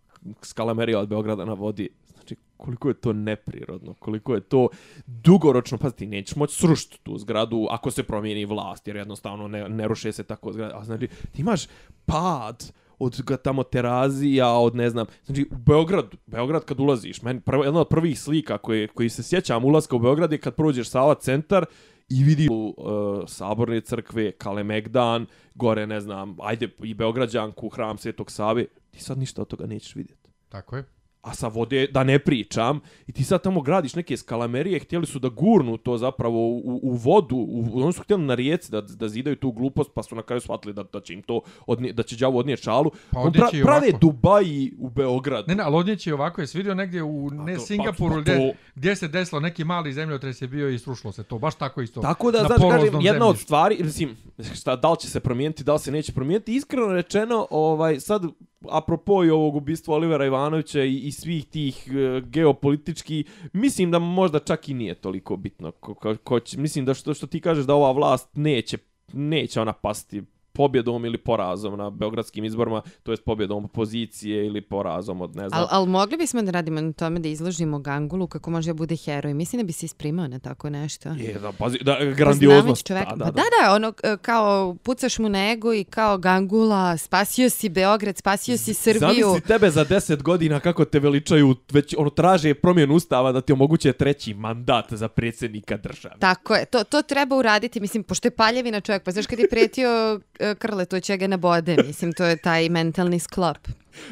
skalamerija 0.42 1.00
od 1.00 1.08
Beograda 1.08 1.44
na 1.44 1.52
vodi. 1.52 1.88
Znači 2.12 2.36
koliko 2.56 2.88
je 2.88 2.94
to 2.94 3.12
neprirodno, 3.12 3.94
koliko 3.94 4.34
je 4.34 4.40
to 4.40 4.68
dugoročno, 5.06 5.78
pa 5.78 5.90
ti 5.90 6.06
nećeš 6.06 6.36
moći 6.36 6.56
srušiti 6.56 6.98
tu 7.02 7.18
zgradu 7.18 7.66
ako 7.70 7.90
se 7.90 8.02
promijeni 8.02 8.44
vlast, 8.44 8.86
jer 8.86 8.96
jednostavno 8.96 9.48
ne, 9.48 9.68
ne 9.68 9.88
ruše 9.88 10.12
se 10.12 10.24
tako 10.24 10.52
zgrada. 10.52 10.78
A 10.78 10.84
znači, 10.84 11.08
ti 11.32 11.40
imaš 11.40 11.66
pad 12.06 12.72
od 12.98 13.42
tamo 13.42 13.62
terazija, 13.62 14.52
od 14.52 14.74
ne 14.74 14.90
znam, 14.90 15.06
znači 15.24 15.46
u 15.50 15.56
Beograd, 15.56 16.06
Beograd 16.26 16.64
kad 16.64 16.80
ulaziš, 16.80 17.22
meni 17.22 17.40
prvo, 17.40 17.64
jedna 17.64 17.80
od 17.80 17.88
prvih 17.88 18.20
slika 18.20 18.58
koje, 18.58 18.88
koji 18.88 19.08
se 19.08 19.22
sjećam 19.22 19.64
ulaska 19.64 19.96
u 19.96 19.98
Beograd 19.98 20.32
je 20.32 20.38
kad 20.38 20.54
prođeš 20.54 20.88
Sava 20.88 21.14
centar 21.14 21.64
i 22.08 22.24
vidi 22.24 22.48
uh, 22.50 22.74
e, 22.78 23.26
saborne 23.26 23.80
crkve, 23.80 24.32
Kalemegdan, 24.32 25.26
gore, 25.54 25.86
ne 25.86 26.00
znam, 26.00 26.36
ajde 26.42 26.68
i 26.82 26.94
Beograđanku, 26.94 27.68
hram 27.68 27.98
Svetog 27.98 28.30
Save, 28.30 28.66
ti 28.94 29.02
sad 29.02 29.18
ništa 29.18 29.42
od 29.42 29.48
toga 29.48 29.66
nećeš 29.66 29.94
vidjeti 29.94 30.30
Tako 30.48 30.76
je. 30.76 30.84
a 31.22 31.34
sa 31.34 31.48
vode 31.48 31.86
da 31.86 32.04
ne 32.04 32.18
pričam 32.18 32.80
i 33.06 33.12
ti 33.12 33.24
sad 33.24 33.42
tamo 33.42 33.60
gradiš 33.60 33.94
neke 33.94 34.16
skalamerije 34.16 34.78
htjeli 34.80 35.06
su 35.06 35.18
da 35.18 35.28
gurnu 35.28 35.76
to 35.76 35.98
zapravo 35.98 36.48
u, 36.48 36.80
u 36.82 36.92
vodu 36.92 37.36
u, 37.36 37.82
oni 37.84 37.92
su 37.92 38.02
htjeli 38.02 38.22
na 38.22 38.34
rijeci 38.34 38.72
da, 38.72 38.80
da 38.80 39.08
zidaju 39.08 39.36
tu 39.36 39.52
glupost 39.52 39.90
pa 39.94 40.02
su 40.02 40.14
na 40.14 40.22
kraju 40.22 40.40
shvatili 40.40 40.74
da, 40.74 40.82
da 40.92 41.00
će 41.00 41.14
im 41.14 41.22
to 41.22 41.40
odnije, 41.66 41.92
da 41.92 42.02
će 42.02 42.16
đavo 42.16 42.38
odnije 42.38 42.56
čalu 42.56 42.90
Pa 43.10 43.20
On 43.20 43.32
i 43.52 43.62
prave. 43.62 43.92
Dubaji 44.00 44.72
u 44.78 44.90
Beogradu 44.90 45.44
Ne, 45.48 45.54
ne, 45.54 45.62
ali 45.62 45.76
odnijet 45.76 46.00
će 46.00 46.10
i 46.10 46.12
ovako, 46.12 46.40
jesi 46.40 46.58
vidio 46.58 46.74
negdje 46.74 47.02
u, 47.02 47.30
ne 47.30 47.54
to- 47.54 47.60
pa- 47.60 47.66
Singapuru, 47.66 48.14
pa 48.14 48.20
gdje, 48.20 48.36
to- 48.36 48.58
gdje 48.74 48.96
se 48.96 49.08
desilo 49.08 49.40
neki 49.40 49.64
mali 49.64 49.92
zemljotres 49.92 50.42
je 50.42 50.48
bio 50.48 50.68
i 50.68 50.78
srušilo 50.78 51.12
se 51.12 51.24
to, 51.24 51.38
baš 51.38 51.54
tako 51.54 51.82
isto. 51.82 52.00
Tako 52.00 52.30
da, 52.30 52.42
na 52.42 52.48
znaš, 52.48 52.60
kažem, 52.70 53.00
jedna 53.00 53.26
od 53.26 53.38
stvari, 53.38 53.78
mislim, 53.80 54.16
šta, 54.54 54.76
da 54.76 54.90
li 54.90 54.96
će 55.00 55.08
se 55.08 55.20
promijeniti, 55.20 55.64
da 55.64 55.72
li 55.72 55.78
se 55.78 55.90
neće 55.92 56.12
promijeniti, 56.12 56.54
iskreno 56.54 56.86
rečeno, 56.86 57.46
ovaj, 57.50 58.00
sad, 58.00 58.22
apropo 58.70 59.24
i 59.24 59.30
ovog 59.30 59.56
ubistva 59.56 59.94
Olivera 59.94 60.26
Ivanovića 60.26 60.82
i, 60.84 60.98
i 60.98 61.12
svih 61.12 61.46
tih 61.46 61.88
e, 61.88 62.20
geopolitički, 62.20 63.24
mislim 63.52 63.90
da 63.90 63.98
možda 63.98 64.38
čak 64.38 64.68
i 64.68 64.74
nije 64.74 64.94
toliko 64.94 65.36
bitno. 65.36 65.70
Ko, 65.70 65.94
ko, 65.94 66.16
ko 66.24 66.40
će, 66.40 66.58
mislim 66.58 66.84
da 66.84 66.94
što, 66.94 67.14
što 67.14 67.26
ti 67.26 67.40
kažeš 67.40 67.64
da 67.64 67.74
ova 67.74 67.92
vlast 67.92 68.28
neće, 68.34 68.78
neće 69.12 69.60
ona 69.60 69.72
pasti 69.72 70.22
pobjedom 70.54 71.04
ili 71.04 71.18
porazom 71.18 71.78
na 71.78 71.90
beogradskim 71.90 72.44
izborima, 72.44 72.82
to 73.02 73.12
jest 73.12 73.24
pobjedom 73.24 73.64
opozicije 73.64 74.46
ili 74.46 74.60
porazom 74.60 75.20
od, 75.20 75.36
ne 75.36 75.48
znam, 75.48 75.60
Al, 75.60 75.66
al 75.70 75.86
mogli 75.86 76.16
bismo 76.16 76.42
da 76.42 76.50
radimo 76.50 76.80
na 76.80 76.92
tome 76.92 77.20
da 77.20 77.28
izložimo 77.28 77.78
Gangulu 77.78 78.26
kako 78.26 78.50
može 78.50 78.70
da 78.70 78.74
bude 78.74 78.96
heroj. 78.96 79.34
Mislim 79.34 79.62
da 79.62 79.66
bi 79.66 79.72
se 79.72 79.86
isprimao 79.86 80.28
na 80.28 80.38
tako 80.38 80.70
nešto. 80.70 81.08
Je, 81.08 81.38
da, 81.42 81.52
pazi, 81.52 81.78
da, 81.82 81.98
grandioznost. 82.16 82.86
čoveka. 82.86 83.10
Da, 83.10 83.16
da, 83.16 83.24
Pa 83.24 83.30
da, 83.30 83.42
da, 83.60 83.74
ono 83.74 83.92
kao 84.22 84.74
pucaš 84.82 85.18
mu 85.18 85.28
na 85.28 85.50
ego 85.50 85.74
i 85.74 85.84
kao 85.84 86.18
Gangula, 86.18 86.96
spasio 86.96 87.50
si 87.50 87.68
Beograd, 87.68 88.16
spasio 88.16 88.56
si 88.56 88.74
Srbiju. 88.74 89.00
Zamisli 89.00 89.40
tebe 89.40 89.70
za 89.70 89.84
10 89.84 90.22
godina 90.22 90.60
kako 90.60 90.84
te 90.84 90.98
veličaju, 90.98 91.54
već 91.72 91.94
ono 91.98 92.10
traže 92.10 92.54
promjenu 92.54 92.94
ustava 92.94 93.32
da 93.32 93.40
ti 93.40 93.52
omoguće 93.52 93.92
treći 93.92 94.34
mandat 94.34 94.92
za 94.92 95.08
predsjednika 95.08 95.76
države. 95.76 96.14
Tako 96.18 96.54
je, 96.54 96.64
to, 96.64 96.84
to 96.84 97.02
treba 97.02 97.36
uraditi, 97.36 97.80
mislim, 97.80 98.02
pošto 98.02 98.28
je 98.28 98.36
paljevina 98.36 98.80
čovjek, 98.80 99.02
pa 99.02 99.10
znaš 99.10 99.26
kad 99.26 99.38
je 99.38 99.48
pretio 99.48 100.20
krle, 100.58 100.84
to 100.84 101.00
će 101.00 101.16
ga 101.16 101.26
na 101.26 101.36
bode, 101.36 101.76
mislim, 101.86 102.12
to 102.12 102.24
je 102.24 102.36
taj 102.36 102.68
mentalni 102.68 103.18
sklop. 103.18 103.58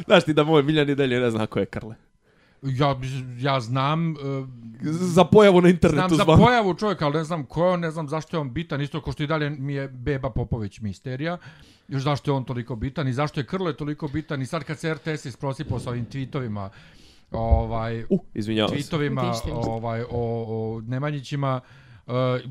Znaš 0.05 0.25
ti 0.25 0.33
da 0.33 0.45
moj 0.45 0.63
Miljan 0.63 0.91
i 0.91 0.95
dalje 0.95 1.21
ne 1.21 1.31
zna 1.31 1.47
ko 1.47 1.59
je 1.59 1.67
Karle. 1.67 1.95
Ja, 2.63 2.97
ja 3.39 3.61
znam, 3.61 4.11
e, 4.11 4.15
Za 4.91 5.25
pojavu 5.25 5.61
na 5.61 5.69
internetu 5.69 6.09
znam 6.09 6.19
za 6.19 6.25
zvam. 6.25 6.39
pojavu 6.41 6.75
čovjeka, 6.75 7.07
ali 7.07 7.17
ne 7.17 7.25
znam 7.25 7.45
ko 7.45 7.65
je 7.65 7.71
on, 7.71 7.81
ne 7.81 7.91
znam 7.91 8.09
zašto 8.09 8.37
je 8.37 8.41
on 8.41 8.53
bitan, 8.53 8.81
isto 8.81 9.01
kao 9.01 9.13
što 9.13 9.23
i 9.23 9.27
dalje 9.27 9.51
mi 9.51 9.75
je 9.75 9.89
Beba 9.89 10.31
Popović 10.31 10.81
misterija, 10.81 11.39
još 11.89 12.03
zašto 12.03 12.31
je 12.31 12.35
on 12.35 12.45
toliko 12.45 12.77
bitan 12.77 13.09
i 13.09 13.13
zašto 13.13 13.41
je 13.41 13.47
Krle 13.47 13.73
toliko 13.73 14.09
bitan 14.09 14.43
i 14.43 14.47
sad 14.47 14.65
kad 14.65 14.79
se 14.79 14.95
RTS 14.95 15.25
isprosipao 15.25 15.79
sa 15.79 15.91
ovim 15.91 16.07
tweetovima, 16.07 16.69
ovaj, 17.31 18.05
Uh, 18.11 18.21
izvinjavam 18.35 18.71
se. 18.71 18.77
tweetovima 18.77 19.35
ovaj, 19.47 20.03
o, 20.03 20.07
o 20.11 20.81
Nemanjićima, 20.81 21.61
Uh, 21.65 21.92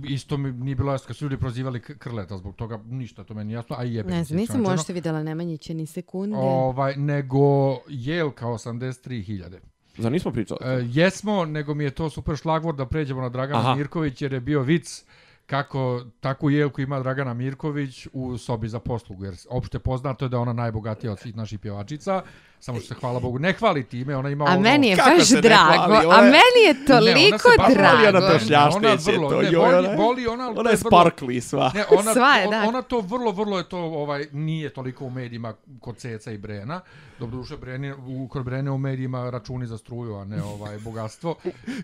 isto 0.07 0.37
mi 0.37 0.51
nije 0.51 0.75
bilo 0.75 0.91
jasno 0.91 1.07
kad 1.07 1.15
su 1.15 1.25
ljudi 1.25 1.37
prozivali 1.37 1.79
Krleta 1.79 2.37
zbog 2.37 2.55
toga, 2.55 2.79
ništa 2.85 3.23
to 3.23 3.33
meni 3.33 3.53
jasno, 3.53 3.75
a 3.79 3.83
i 3.83 3.93
jebe. 3.93 4.09
Ne 4.09 4.23
znam, 4.23 4.25
se 4.25 4.35
nisam 4.35 4.61
možda 4.61 4.93
vidjela 4.93 5.23
Nemanjića 5.23 5.73
ni 5.73 5.85
sekunde. 5.85 6.37
Ovaj, 6.37 6.95
nego 6.95 7.77
Jelka 7.87 8.45
83.000. 8.45 9.57
Za 9.97 10.09
nismo 10.09 10.31
pričali? 10.31 10.59
E, 10.63 10.87
jesmo, 10.91 11.45
nego 11.45 11.73
mi 11.73 11.83
je 11.83 11.91
to 11.91 12.09
super 12.09 12.35
šlagvor 12.35 12.75
da 12.75 12.85
pređemo 12.85 13.21
na 13.21 13.29
Dragana 13.29 13.59
Aha. 13.59 13.75
Mirković, 13.75 14.21
jer 14.21 14.33
je 14.33 14.39
bio 14.39 14.61
vic 14.61 15.05
kako 15.45 16.05
takvu 16.19 16.49
jelku 16.49 16.81
ima 16.81 16.99
Dragana 16.99 17.33
Mirković 17.33 18.07
u 18.13 18.37
sobi 18.37 18.67
za 18.67 18.79
poslugu, 18.79 19.25
jer 19.25 19.35
opšte 19.49 19.79
poznato 19.79 20.25
je 20.25 20.29
da 20.29 20.37
je 20.37 20.41
ona 20.41 20.53
najbogatija 20.53 21.11
od 21.11 21.19
svih 21.19 21.35
naših 21.35 21.59
pjevačica, 21.59 22.21
samo 22.61 22.79
što 22.79 22.87
se 22.87 22.95
hvala 22.95 23.19
Bogu 23.19 23.39
ne 23.39 23.53
hvali 23.53 23.83
time, 23.83 24.15
ona 24.15 24.29
ima 24.29 24.45
A 24.45 24.47
ono... 24.47 24.59
meni 24.61 24.87
je 24.87 24.95
baš 24.97 25.29
drago, 25.31 25.83
hvali, 25.85 26.05
ona 26.05 26.15
a 26.15 26.19
je- 26.19 26.31
meni 26.31 26.61
je 26.65 26.73
Ne, 26.73 26.79
ona 26.79 26.87
toliko 26.89 27.39
se 27.39 27.49
baš 27.57 27.65
hvali, 27.65 27.75
drago. 28.01 28.17
ona 28.17 28.27
to 28.29 28.39
ona 28.69 28.89
vrlo, 29.07 29.29
to, 29.29 29.41
ne, 29.41 29.49
joj, 29.51 29.75
ona 29.75 29.89
je- 29.89 29.97
voli 29.97 30.27
ona, 30.27 30.45
Ona 30.45 30.55
to 30.55 30.69
je 30.69 30.75
vrlo- 30.75 30.87
sparkli 30.87 31.41
sva. 31.41 31.71
Ne, 31.75 31.85
ona, 31.91 32.13
Sva 32.15 32.33
je, 32.33 32.47
da. 32.47 32.63
ona 32.63 32.81
to 32.81 32.99
vrlo, 33.01 33.31
vrlo 33.31 33.57
je 33.57 33.63
to, 33.65 33.77
ovaj, 33.79 34.27
nije 34.31 34.69
toliko 34.69 35.05
u 35.05 35.09
medijima 35.09 35.53
kod 35.79 35.97
Ceca 35.97 36.31
i 36.31 36.37
Brena. 36.37 36.81
Dobro 37.19 37.37
duše, 37.37 37.57
Breni, 37.57 37.93
u, 37.93 38.27
kod 38.27 38.43
Brene 38.43 38.71
u 38.71 38.77
medijima 38.77 39.29
računi 39.29 39.67
za 39.67 39.77
struju, 39.77 40.15
a 40.15 40.25
ne 40.25 40.43
ovaj, 40.43 40.77
bogatstvo. 40.79 41.35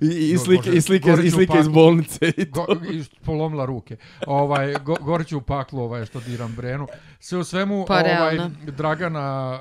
I, 0.02 0.32
i, 0.32 0.38
slike, 0.38 0.70
i 0.70 0.82
slike, 0.82 1.12
i 1.24 1.32
slike 1.32 1.58
iz 1.60 1.68
bolnice. 1.68 2.32
I 2.38 2.46
Go, 2.46 2.66
i 2.92 3.04
polomla 3.26 3.66
ruke. 3.66 3.98
Ovaj, 4.28 4.74
go, 4.76 4.96
u 5.34 5.42
paklu 5.42 5.82
ovaj, 5.82 6.06
što 6.06 6.20
diram 6.20 6.54
Brenu. 6.54 6.88
Sve 7.20 7.38
u 7.38 7.44
svemu, 7.44 7.86
Pa, 7.88 7.94
ovaj, 7.94 8.04
realno. 8.06 8.52
Dragana, 8.68 9.60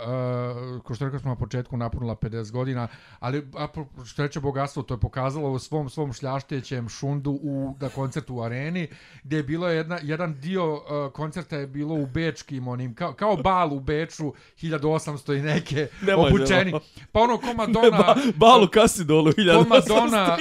uh, 0.76 0.82
ko 0.82 0.94
što 0.94 1.05
rekao 1.06 1.20
smo 1.20 1.30
na 1.30 1.36
početku, 1.36 1.76
napunila 1.76 2.16
50 2.16 2.50
godina, 2.50 2.88
ali 3.20 3.48
a, 3.56 3.66
što 4.04 4.22
reče 4.22 4.40
bogatstvo, 4.40 4.82
to 4.82 4.94
je 4.94 5.00
pokazalo 5.00 5.50
u 5.50 5.58
svom 5.58 5.90
svom 5.90 6.12
šljaštećem 6.12 6.88
šundu 6.88 7.30
u, 7.42 7.74
na 7.80 7.88
koncertu 7.88 8.34
u 8.34 8.42
areni, 8.42 8.88
gdje 9.24 9.36
je 9.36 9.42
bilo 9.42 9.68
jedna, 9.68 9.98
jedan 10.02 10.40
dio 10.40 10.74
uh, 10.74 10.80
koncerta 11.12 11.56
je 11.56 11.66
bilo 11.66 11.94
u 11.94 12.06
bečkim 12.06 12.68
onim, 12.68 12.94
kao, 12.94 13.12
kao 13.12 13.36
bal 13.36 13.72
u 13.72 13.80
Beču, 13.80 14.32
1800 14.62 15.38
i 15.38 15.42
neke, 15.42 15.88
Nemoj, 16.02 16.28
obučeni. 16.28 16.72
Pa 17.12 17.20
ono 17.20 17.38
ko 17.38 17.46
Madonna... 17.56 17.98
ba, 17.98 18.16
balu 18.36 18.68
kasidolu, 18.68 19.32
Ko 19.32 19.40
1800. 19.40 19.68
Madonna, 19.68 20.36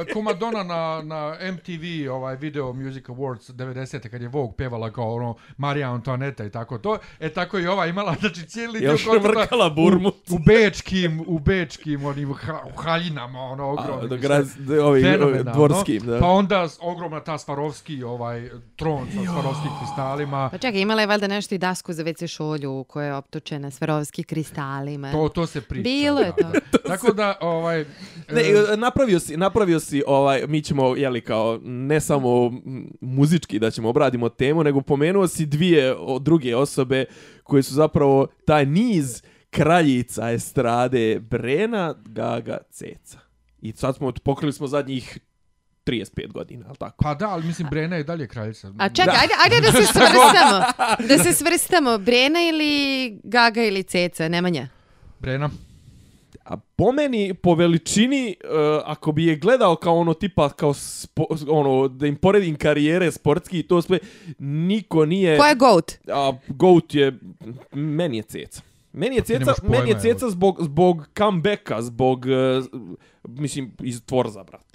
uh, 0.00 0.12
ko 0.12 0.22
Madonna 0.22 0.62
na, 0.62 1.02
na 1.02 1.52
MTV 1.52 2.12
ovaj 2.12 2.36
video 2.36 2.72
Music 2.72 3.04
Awards 3.04 3.52
90. 3.52 4.08
kad 4.08 4.22
je 4.22 4.28
Vogue 4.28 4.54
pevala 4.56 4.92
kao 4.92 5.14
ono 5.14 5.34
Marija 5.56 5.92
Antoaneta 5.92 6.44
i 6.44 6.50
tako 6.50 6.78
to. 6.78 6.98
E 7.20 7.28
tako 7.28 7.58
i 7.58 7.66
ova 7.66 7.86
imala, 7.86 8.14
znači 8.20 8.46
cijeli 8.46 8.78
dio 8.78 8.90
Još 8.90 9.04
koncerta 9.04 9.40
mrkala 9.40 9.70
burmu. 9.70 10.09
U, 10.30 10.38
bečkim, 10.38 11.24
u 11.26 11.38
bečkim 11.38 12.04
onim 12.04 12.34
ha, 12.34 12.60
u 12.74 12.76
haljinama, 12.76 13.38
ono 13.38 13.64
A, 13.64 13.72
ogromnim. 13.72 14.08
da 14.08 14.16
grad, 14.16 14.46
da, 14.58 14.84
ovi, 14.84 15.04
dvorskim, 15.54 16.02
da. 16.02 16.18
Pa 16.18 16.26
onda 16.26 16.68
ogromna 16.80 17.20
ta 17.20 17.38
Svarovski, 17.38 18.02
ovaj, 18.02 18.50
tron 18.76 19.06
sa 19.06 19.32
Svarovskim 19.32 19.70
kristalima. 19.78 20.48
Pa 20.52 20.58
čekaj, 20.58 20.80
imala 20.80 21.00
je 21.00 21.06
valjda 21.06 21.26
nešto 21.26 21.54
i 21.54 21.58
dasku 21.58 21.92
za 21.92 22.04
WC 22.04 22.26
šolju 22.26 22.84
koja 22.84 23.06
je 23.06 23.14
optočena 23.14 23.70
sverovski 23.70 24.22
kristalima. 24.22 25.12
To, 25.12 25.28
to 25.28 25.46
se 25.46 25.60
priča. 25.60 25.82
Bilo 25.82 26.20
je 26.20 26.32
da, 26.42 26.50
da. 26.72 26.78
Tako 26.96 27.12
da, 27.12 27.38
ovaj... 27.40 27.84
Ne, 28.32 28.42
e, 28.72 28.76
napravio 28.76 29.20
si, 29.20 29.36
napravio 29.36 29.80
si 29.80 30.02
ovaj, 30.06 30.46
mi 30.46 30.62
ćemo, 30.62 30.96
jeli, 30.96 31.20
kao, 31.20 31.58
ne 31.62 32.00
samo 32.00 32.52
muzički 33.00 33.58
da 33.58 33.70
ćemo 33.70 33.88
obradimo 33.88 34.28
temu, 34.28 34.64
nego 34.64 34.80
pomenuo 34.80 35.28
si 35.28 35.46
dvije 35.46 35.94
o, 35.98 36.18
druge 36.18 36.56
osobe 36.56 37.04
koje 37.42 37.62
su 37.62 37.74
zapravo 37.74 38.26
taj 38.44 38.66
niz 38.66 39.22
kraljica 39.50 40.30
estrade 40.30 41.20
Brena, 41.20 41.94
Gaga, 42.06 42.58
Ceca. 42.70 43.18
I 43.62 43.72
sad 43.72 43.96
smo, 43.96 44.12
pokrili 44.24 44.52
smo 44.52 44.66
zadnjih 44.66 45.18
35 45.86 46.32
godina, 46.32 46.64
ali 46.68 46.76
tako? 46.76 47.04
Pa 47.04 47.14
da, 47.14 47.28
ali 47.28 47.46
mislim, 47.46 47.68
Brena 47.70 47.96
je 47.96 48.04
dalje 48.04 48.28
kraljica. 48.28 48.72
A 48.78 48.88
čekaj, 48.88 49.14
ajde, 49.20 49.34
ajde 49.44 49.60
da 49.60 49.72
se 49.72 49.92
svrstamo. 49.92 50.64
Da 51.08 51.18
se 51.18 51.32
svrstamo. 51.32 51.98
Brena 51.98 52.38
ili 52.40 53.20
Gaga 53.24 53.62
ili 53.62 53.82
Ceca, 53.82 54.28
Nemanja? 54.28 54.68
Brena. 55.18 55.50
A 56.44 56.56
po 56.56 56.92
meni, 56.92 57.34
po 57.34 57.54
veličini, 57.54 58.36
uh, 58.44 58.82
ako 58.84 59.12
bi 59.12 59.24
je 59.26 59.36
gledao 59.36 59.76
kao 59.76 59.98
ono 59.98 60.14
tipa, 60.14 60.48
kao 60.48 60.74
spo, 60.74 61.26
ono, 61.48 61.88
da 61.88 62.06
im 62.06 62.16
poredim 62.16 62.56
karijere 62.56 63.12
sportski 63.12 63.58
i 63.58 63.62
to 63.62 63.82
sve, 63.82 63.98
niko 64.38 65.06
nije... 65.06 65.38
Ko 65.38 65.44
je 65.44 65.54
GOAT? 65.54 65.98
A 66.08 66.32
Goat 66.48 66.94
je, 66.94 67.18
meni 67.72 68.16
je 68.16 68.22
ceca. 68.22 68.62
Meni 68.92 69.16
je 69.16 69.22
ceca, 69.22 69.54
pojma, 69.60 69.78
meni 69.78 69.90
je 69.90 70.00
ceca 70.00 70.30
zbog, 70.30 70.58
zbog 70.60 71.08
comebacka, 71.18 71.82
zbog, 71.82 72.26
uh, 72.26 72.64
mislim, 73.24 73.72
iz 73.82 74.02
Tvorza, 74.04 74.44
brate. 74.44 74.70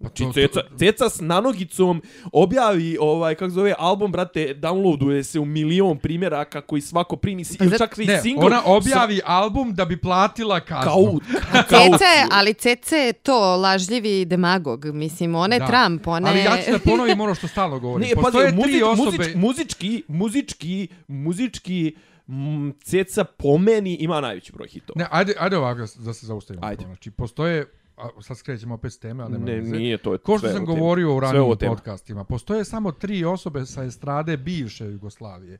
Znači, 0.00 0.22
to- 0.24 0.32
ceca, 0.32 0.60
ceca 0.78 1.08
s 1.08 1.20
nanogicom 1.20 2.02
objavi, 2.32 2.96
ovaj, 3.00 3.34
kako 3.34 3.50
zove, 3.50 3.74
album, 3.78 4.12
brate, 4.12 4.54
downloaduje 4.54 5.22
se 5.22 5.40
u 5.40 5.44
milion 5.44 5.98
primjeraka 5.98 6.60
koji 6.60 6.80
svako 6.82 7.16
primi, 7.16 7.44
si, 7.44 7.58
Pa 7.58 7.64
ili 7.64 7.78
čak 7.78 7.98
i 7.98 8.04
Ne, 8.06 8.20
single. 8.22 8.46
ona 8.46 8.62
objavi 8.64 9.20
album 9.24 9.74
da 9.74 9.84
bi 9.84 9.96
platila 9.96 10.60
kaznu. 10.60 10.90
Kao, 10.90 11.18
Ceca 11.68 12.04
je, 12.04 12.26
ali 12.30 12.54
Ceca 12.54 12.96
je 12.96 13.12
to 13.12 13.56
lažljivi 13.56 14.24
demagog. 14.24 14.84
Mislim, 14.84 15.34
ona 15.34 15.54
je 15.54 15.58
Da. 15.60 15.66
Trump, 15.66 16.06
ona 16.06 16.28
Ali 16.28 16.38
ja 16.40 16.58
ću 16.64 16.70
da 16.70 16.78
ponovim 16.78 17.20
ono 17.26 17.34
što 17.34 17.48
stalno 17.48 17.78
govorim. 17.78 18.08
Ne, 18.08 18.14
pazi, 18.14 18.22
Postoje 18.22 18.52
muzič, 18.52 18.72
tri 18.72 18.82
osobe... 18.82 19.04
muzič, 19.16 19.34
muzički, 19.36 20.02
muzički, 20.08 20.88
muzički, 21.08 21.94
mm, 22.30 22.70
ceca 22.84 23.24
po 23.24 23.58
meni 23.58 23.94
ima 23.94 24.20
najveći 24.20 24.52
broj 24.52 24.68
hitova. 24.68 24.98
Ne, 24.98 25.06
ajde, 25.10 25.34
ajde 25.38 25.56
ovako 25.56 25.80
da 25.80 26.12
se 26.12 26.26
zaustavimo. 26.26 26.66
Ajde. 26.66 26.84
Znači, 26.84 27.10
postoje... 27.10 27.66
A, 27.96 28.22
sad 28.22 28.38
skrećemo 28.38 28.74
opet 28.74 28.92
s 28.92 28.98
teme, 28.98 29.22
ali 29.24 29.38
Ne, 29.38 29.54
veze. 29.54 29.76
nije 29.76 29.98
to. 29.98 30.18
Ko 30.18 30.38
što 30.38 30.48
sam 30.48 30.64
govorio 30.64 31.16
u 31.16 31.20
ranijim 31.20 31.56
podcastima, 31.66 32.24
postoje 32.24 32.64
samo 32.64 32.92
tri 32.92 33.24
osobe 33.24 33.66
sa 33.66 33.84
estrade 33.84 34.36
bivše 34.36 34.84
Jugoslavije. 34.84 35.58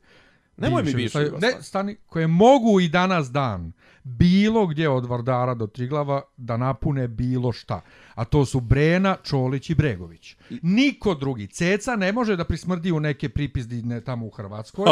Nemoj 0.57 0.83
mi 0.83 0.93
bivše 0.93 1.19
Jugoslavije. 1.19 1.55
Ne, 1.55 1.63
stani, 1.63 1.95
koje 2.05 2.27
mogu 2.27 2.79
i 2.79 2.89
danas 2.89 3.31
dan 3.31 3.71
bilo 4.03 4.67
gdje 4.67 4.89
od 4.89 5.05
Vardara 5.05 5.53
do 5.53 5.67
Triglava 5.67 6.21
da 6.37 6.57
napune 6.57 7.07
bilo 7.07 7.51
šta. 7.51 7.81
A 8.15 8.25
to 8.25 8.45
su 8.45 8.59
Brena, 8.59 9.17
Čolić 9.23 9.69
i 9.69 9.75
Bregović. 9.75 10.35
Niko 10.61 11.15
drugi. 11.15 11.47
Ceca 11.47 11.95
ne 11.95 12.11
može 12.11 12.35
da 12.35 12.43
prismrdi 12.43 12.91
u 12.91 12.99
neke 12.99 13.29
pripizdine 13.29 14.01
tamo 14.01 14.25
u 14.25 14.29
Hrvatskoj. 14.29 14.85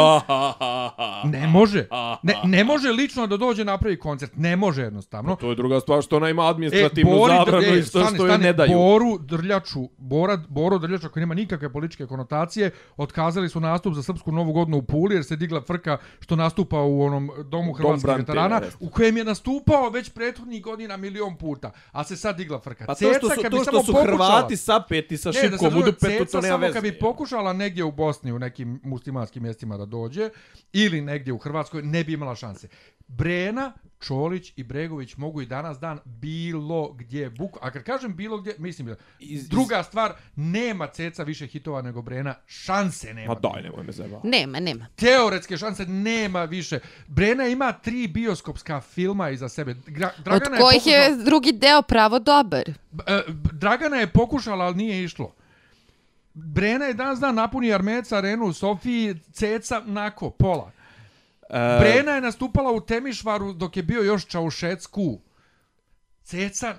Ne 1.24 1.46
može. 1.46 1.88
Ne, 2.22 2.34
ne 2.44 2.64
može 2.64 2.88
lično 2.88 3.26
da 3.26 3.36
dođe 3.36 3.64
napravi 3.64 3.98
koncert. 3.98 4.32
Ne 4.36 4.56
može 4.56 4.82
jednostavno. 4.82 5.36
To 5.36 5.48
je 5.50 5.56
druga 5.56 5.80
stvar 5.80 6.02
što 6.02 6.16
ona 6.16 6.28
ima 6.28 6.48
administrativnu 6.48 7.12
Bori- 7.12 7.36
zabranu 7.38 7.66
e, 7.66 7.78
i 7.78 7.82
što, 7.82 8.00
stani, 8.00 8.16
što 8.16 8.26
joj 8.26 8.38
ne 8.38 8.52
daju. 8.52 8.72
Boru 8.72 9.18
Drljaču, 9.18 9.88
Bora, 9.98 10.36
Boro 10.48 10.78
Drljača 10.78 11.08
koji 11.08 11.20
nema 11.20 11.34
nikakve 11.34 11.72
političke 11.72 12.06
konotacije, 12.06 12.70
otkazali 12.96 13.48
su 13.48 13.60
nastup 13.60 13.94
za 13.94 14.02
Srpsku 14.02 14.32
novu 14.32 14.52
godinu 14.52 14.76
u 14.76 14.82
Puli 14.82 15.14
jer 15.14 15.24
se 15.24 15.36
digla 15.36 15.62
frka 15.62 15.98
što 16.20 16.36
nastupa 16.36 16.80
u 16.80 17.02
onom 17.02 17.30
domu 17.44 17.72
hrvatskih 17.72 18.10
veterana 18.16 18.60
u 18.80 18.88
kojem 19.00 19.16
je 19.16 19.24
nastupao 19.24 19.90
već 19.90 20.10
prethodnih 20.10 20.62
godina 20.62 20.96
milion 20.96 21.36
puta, 21.36 21.70
a 21.92 22.04
se 22.04 22.16
sad 22.16 22.36
digla 22.36 22.60
frka. 22.60 22.86
Pa 22.86 22.94
to 22.94 23.14
što 23.14 23.28
su, 23.30 23.40
to 23.42 23.62
što 23.62 23.82
su 23.82 23.92
pokušala- 23.92 24.02
Hrvati 24.02 24.56
sapeti 24.56 25.16
sa 25.16 25.30
Ne, 25.30 25.34
da 25.34 25.48
šipkom 25.48 25.66
u 25.68 25.82
dupetu, 25.82 26.06
Ceca 26.18 26.32
to 26.32 26.40
nema 26.40 26.48
samo 26.48 26.60
veze. 26.60 26.72
kad 26.72 26.82
bi 26.82 26.98
pokušala 26.98 27.52
negdje 27.52 27.84
u 27.84 27.92
Bosni, 27.92 28.32
u 28.32 28.38
nekim 28.38 28.80
muslimanskim 28.84 29.42
mjestima 29.42 29.76
da 29.76 29.84
dođe, 29.86 30.30
ili 30.72 31.00
negdje 31.00 31.32
u 31.32 31.38
Hrvatskoj, 31.38 31.82
ne 31.82 32.04
bi 32.04 32.12
imala 32.12 32.34
šanse. 32.34 32.68
Brena, 33.08 33.72
Čolić 34.00 34.52
i 34.56 34.64
Bregović 34.64 35.16
mogu 35.16 35.42
i 35.42 35.46
danas 35.46 35.78
dan 35.78 35.98
bilo 36.04 36.88
gdje 36.90 37.30
buku. 37.30 37.58
A 37.62 37.70
kad 37.70 37.82
kažem 37.82 38.16
bilo 38.16 38.38
gdje, 38.38 38.54
mislim 38.58 38.86
da 38.86 38.94
Iz- 39.20 39.30
iz- 39.32 39.48
druga 39.48 39.82
stvar, 39.82 40.12
nema 40.36 40.86
ceca 40.86 41.22
više 41.22 41.46
hitova 41.46 41.82
nego 41.82 42.02
Brena, 42.02 42.34
šanse 42.46 43.14
nema. 43.14 43.34
Ma 43.34 43.40
daj, 43.42 43.62
nemoj 43.62 43.84
me 43.84 43.92
zajebati. 43.92 44.28
Nema, 44.28 44.60
nema. 44.60 44.86
Teoretske 44.96 45.56
šanse 45.56 45.86
nema 45.86 46.44
više. 46.44 46.78
Brena 47.06 47.46
ima 47.46 47.72
tri 47.74 48.08
bioskopska 48.08 48.80
filma 48.82 49.30
iza 49.30 49.48
sebe. 49.48 49.74
Gra, 49.86 50.10
Od 50.18 50.24
Dragana 50.24 50.56
kojih 50.58 50.76
pokušala- 50.76 50.96
je 50.96 51.24
drugi 51.24 51.52
deo 51.52 51.82
pravo 51.82 52.18
dobar. 52.18 52.68
E, 53.06 53.22
Dragana 53.52 53.96
je 53.96 54.06
pokušala, 54.06 54.64
ali 54.64 54.76
nije 54.76 55.04
išlo. 55.04 55.34
Brena 56.34 56.84
je 56.84 56.94
danas 56.94 57.20
dan 57.20 57.34
napuni 57.34 57.72
Armeca 57.72 58.16
arenu 58.16 58.44
u 58.44 58.52
Sofiji, 58.52 59.14
Ceca 59.32 59.82
nako, 59.86 60.30
pola. 60.30 60.70
E, 61.50 61.78
Brena 61.80 62.12
je 62.12 62.20
nastupala 62.20 62.72
u 62.72 62.80
Temišvaru 62.80 63.52
dok 63.52 63.76
je 63.76 63.82
bio 63.82 64.02
još 64.02 64.26
Čaušecku. 64.26 65.20
Ceca 66.22 66.74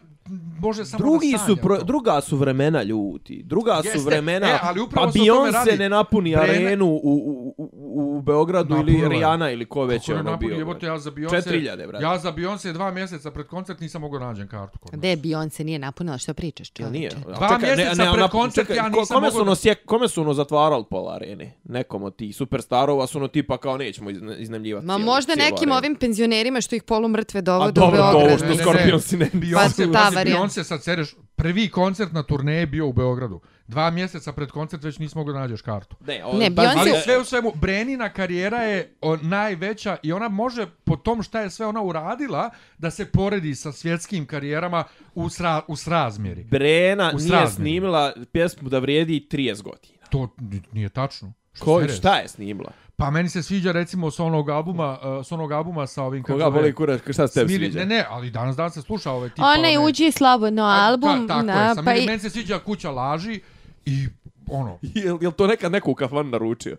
može 0.59 0.85
samo 0.85 0.97
Drugi 0.99 1.31
da 1.31 1.37
su 1.37 1.55
pro, 1.57 1.77
druga 1.79 2.21
su 2.21 2.37
vremena 2.37 2.83
ljuti. 2.83 3.43
Druga 3.43 3.73
Jeste, 3.73 3.91
su 3.91 4.05
vremena. 4.05 4.47
e, 4.47 4.59
ali 4.61 4.81
pa 4.93 5.01
Beyoncé 5.03 5.79
ne 5.79 5.89
napuni 5.89 6.29
Brena- 6.31 6.41
arenu 6.43 6.85
u, 6.85 6.99
u, 7.03 7.55
u, 7.57 7.69
u 8.17 8.21
Beogradu 8.21 8.73
ili 8.73 8.79
Napunila 8.83 9.03
je. 9.05 9.09
Rijana 9.11 9.51
ili 9.51 9.65
ko 9.65 9.85
već 9.85 10.09
je 10.09 10.15
ne 10.15 10.21
ono 10.21 10.37
bio. 10.37 10.55
jebote, 10.55 10.85
ja 10.85 10.99
za 10.99 11.11
Beyoncé, 11.11 11.41
4000, 11.43 11.87
brate. 11.87 12.03
ja 12.03 12.17
za 12.17 12.31
Beyoncé 12.31 12.73
dva 12.73 12.91
mjeseca 12.91 13.31
pred 13.31 13.47
koncert 13.47 13.79
nisam 13.79 14.01
mogao 14.01 14.19
nađen 14.19 14.47
kartu. 14.47 14.79
Kod 14.79 14.91
nas. 14.93 14.99
Gde 14.99 15.15
Beyoncé 15.17 15.63
nije 15.63 15.79
napunila, 15.79 16.17
što 16.17 16.33
pričaš 16.33 16.71
nije? 16.71 16.87
čovječe? 17.09 17.15
A 17.27 17.37
Dva 17.37 17.49
čekaj, 17.49 17.75
mjeseca 17.75 17.95
pred 17.95 18.07
ona- 18.13 18.27
koncert 18.29 18.67
čekaj, 18.67 18.77
ja 18.77 18.89
nisam 18.89 19.05
kome 19.07 19.17
mogao 19.17 19.31
su 19.31 19.41
ono 19.41 19.55
sjek, 19.55 19.85
kome 19.85 20.07
su 20.07 20.21
ono 20.21 20.33
zatvarali 20.33 20.83
pola 20.89 21.15
arene? 21.15 21.53
Nekom 21.63 22.03
od 22.03 22.15
tih 22.15 22.35
superstarova 22.35 23.07
su 23.07 23.17
ono 23.17 23.27
tipa 23.27 23.57
kao 23.57 23.77
nećemo 23.77 24.09
izne- 24.09 24.37
iznajmljivati 24.37 24.85
Ma 24.85 24.93
cijelu- 24.93 25.05
možda 25.05 25.33
cijelu 25.33 25.49
nekim 25.51 25.61
arenu. 25.63 25.77
ovim 25.77 25.95
penzionerima 25.95 26.61
što 26.61 26.75
ih 26.75 26.83
polumrtve 26.83 27.37
A 27.37 27.41
dovode 27.41 27.69
u 27.69 27.71
dobro, 27.73 27.97
to 27.97 28.03
ovo 28.03 28.11
Beograd. 28.17 28.37
što 28.37 28.45
Ne, 28.47 28.53
ne, 28.53 28.55
ne. 28.55 29.19
Ne. 29.19 29.29
Pa 29.31 29.37
Beyoncé, 29.37 29.91
varijanta. 30.21 30.43
Beyoncé 30.43 30.63
sad 30.63 30.83
sereš, 30.83 31.15
prvi 31.35 31.69
koncert 31.69 32.11
na 32.11 32.23
turneji 32.23 32.65
bio 32.65 32.87
u 32.87 32.93
Beogradu. 32.93 33.41
Dva 33.67 33.89
mjeseca 33.89 34.33
pred 34.33 34.51
koncert 34.51 34.83
već 34.83 34.99
nisi 34.99 35.17
mogao 35.17 35.33
da 35.33 35.39
nađeš 35.39 35.61
kartu. 35.61 35.95
Ne, 36.07 36.25
o, 36.25 36.37
Ne, 36.37 36.49
Ali 36.57 36.91
sve 37.03 37.17
u 37.17 37.23
svemu, 37.23 37.51
Brenina 37.55 38.09
karijera 38.09 38.57
je 38.57 38.95
o, 39.01 39.15
najveća 39.15 39.97
i 40.03 40.13
ona 40.13 40.29
može 40.29 40.65
po 40.83 40.95
tom 40.95 41.23
šta 41.23 41.41
je 41.41 41.49
sve 41.49 41.65
ona 41.65 41.81
uradila 41.81 42.49
da 42.77 42.91
se 42.91 43.05
poredi 43.05 43.55
sa 43.55 43.71
svjetskim 43.71 44.25
karijerama 44.25 44.83
u, 45.15 45.29
sra, 45.29 45.61
u 45.67 45.75
srazmjeri. 45.75 46.43
Brena 46.43 47.11
U 47.13 47.17
nije 47.17 47.27
srazmjeru. 47.29 47.51
snimila 47.55 48.13
pjesmu 48.31 48.69
da 48.69 48.79
vrijedi 48.79 49.27
30 49.31 49.61
godina. 49.61 50.05
To 50.09 50.29
nije 50.71 50.89
tačno. 50.89 51.33
Što 51.53 51.65
Ko, 51.65 51.87
šta 51.87 52.15
je 52.15 52.27
snimila? 52.27 52.71
Pa 53.01 53.09
meni 53.09 53.29
se 53.29 53.43
sviđa 53.43 53.71
recimo 53.71 54.11
sa 54.11 54.23
onog 54.23 54.49
albuma, 54.49 54.99
uh, 55.01 55.25
sa 55.25 55.35
onog 55.35 55.51
albuma 55.51 55.87
sa 55.87 56.03
ovim... 56.03 56.23
kako 56.23 56.33
Koga 56.33 56.43
zove, 56.43 56.59
boli 56.59 56.73
kurac, 56.73 57.01
šta 57.13 57.27
se 57.27 57.33
tebi 57.33 57.53
Smiri- 57.53 57.71
sviđa? 57.71 57.79
Ne, 57.79 57.85
ne, 57.85 58.05
ali 58.09 58.29
danas 58.29 58.55
dan 58.55 58.71
se 58.71 58.81
sluša 58.81 59.11
ove 59.11 59.29
tipa... 59.29 59.45
Onaj 59.45 59.77
one- 59.77 59.87
uđi 59.87 60.11
slobodno 60.11 60.63
A, 60.63 60.87
album. 60.87 61.27
Ta, 61.27 61.33
tako 61.33 61.45
na, 61.45 61.61
je, 61.63 61.75
sa 61.75 61.75
pa 61.75 61.81
meni, 61.81 62.03
i, 62.03 62.05
meni 62.05 62.19
se 62.19 62.29
sviđa 62.29 62.59
kuća 62.59 62.91
laži 62.91 63.41
i 63.85 64.07
ono... 64.47 64.77
Jel, 65.05 65.17
jel 65.21 65.31
to 65.31 65.47
nekad 65.47 65.71
neko 65.71 65.91
u 65.91 65.95
kafan 65.95 66.29
naručio? 66.29 66.77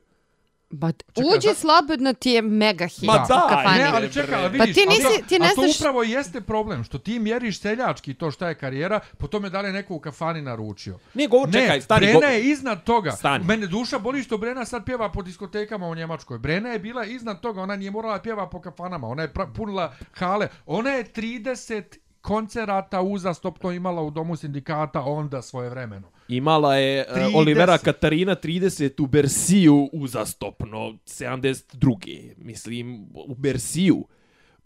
Ba, 0.72 0.92
Čekaj, 0.92 1.24
uđi 1.28 1.48
za- 1.48 1.54
slobodno 1.54 2.12
ti 2.12 2.30
je 2.30 2.42
mega 2.42 2.86
hit 2.86 3.02
Ma 3.02 3.12
u 3.14 3.16
daj, 3.18 3.38
kafani. 3.48 3.78
Ne, 3.78 3.84
ali 3.86 4.12
čekaj, 4.12 4.34
ali 4.36 4.44
Pa 4.48 4.64
vidiš, 4.64 4.74
ti 4.74 4.84
ali 4.88 4.98
nisi- 4.98 5.28
ti 5.28 5.38
ne 5.38 5.46
a 5.46 5.48
to 5.48 5.54
znaš- 5.56 5.76
upravo 5.76 6.02
jeste 6.02 6.40
problem, 6.42 6.84
što 6.84 6.98
ti 6.98 7.18
mjeriš 7.18 7.60
seljački 7.60 8.14
to 8.14 8.30
šta 8.30 8.48
je 8.48 8.54
karijera, 8.54 9.00
po 9.18 9.26
tome 9.26 9.50
da 9.50 9.60
li 9.60 9.68
je 9.68 9.72
neko 9.72 9.94
u 9.94 10.00
kafani 10.00 10.42
naručio. 10.42 10.98
Nije 11.14 11.28
govor, 11.28 11.48
Ne, 11.48 11.52
čekaj, 11.54 11.80
stani. 11.80 12.00
Brena 12.00 12.20
go- 12.20 12.26
je 12.26 12.42
iznad 12.42 12.84
toga. 12.84 13.10
Stani. 13.12 13.44
Mene 13.44 13.66
duša 13.66 13.98
boli 13.98 14.22
što 14.22 14.38
Brena 14.38 14.64
sad 14.64 14.84
pjeva 14.84 15.08
po 15.08 15.22
diskotekama 15.22 15.86
u 15.86 15.94
Njemačkoj. 15.94 16.38
Brena 16.38 16.68
je 16.68 16.78
bila 16.78 17.04
iznad 17.04 17.40
toga, 17.40 17.62
ona 17.62 17.76
nije 17.76 17.90
morala 17.90 18.18
pjeva 18.18 18.48
po 18.48 18.60
kafanama, 18.60 19.08
ona 19.08 19.22
je 19.22 19.28
pra- 19.30 19.54
punila 19.54 19.94
hale. 20.12 20.48
Ona 20.66 20.90
je 20.90 21.04
30 21.04 21.82
koncerata 22.22 23.00
uzastopno 23.02 23.72
imala 23.72 24.02
u 24.02 24.10
domu 24.10 24.36
sindikata 24.36 25.00
onda 25.00 25.42
svoje 25.42 25.70
vremeno. 25.70 26.08
Imala 26.32 26.76
je 26.76 27.04
uh, 27.06 27.16
30. 27.16 27.36
Olivera 27.36 27.78
Katarina 27.78 28.36
30 28.36 29.02
u 29.02 29.06
Bersiju 29.06 29.90
uzastopno 29.92 30.78
72. 31.06 32.34
Mislim, 32.38 32.94
u 33.26 33.34
Bersiju. 33.34 34.04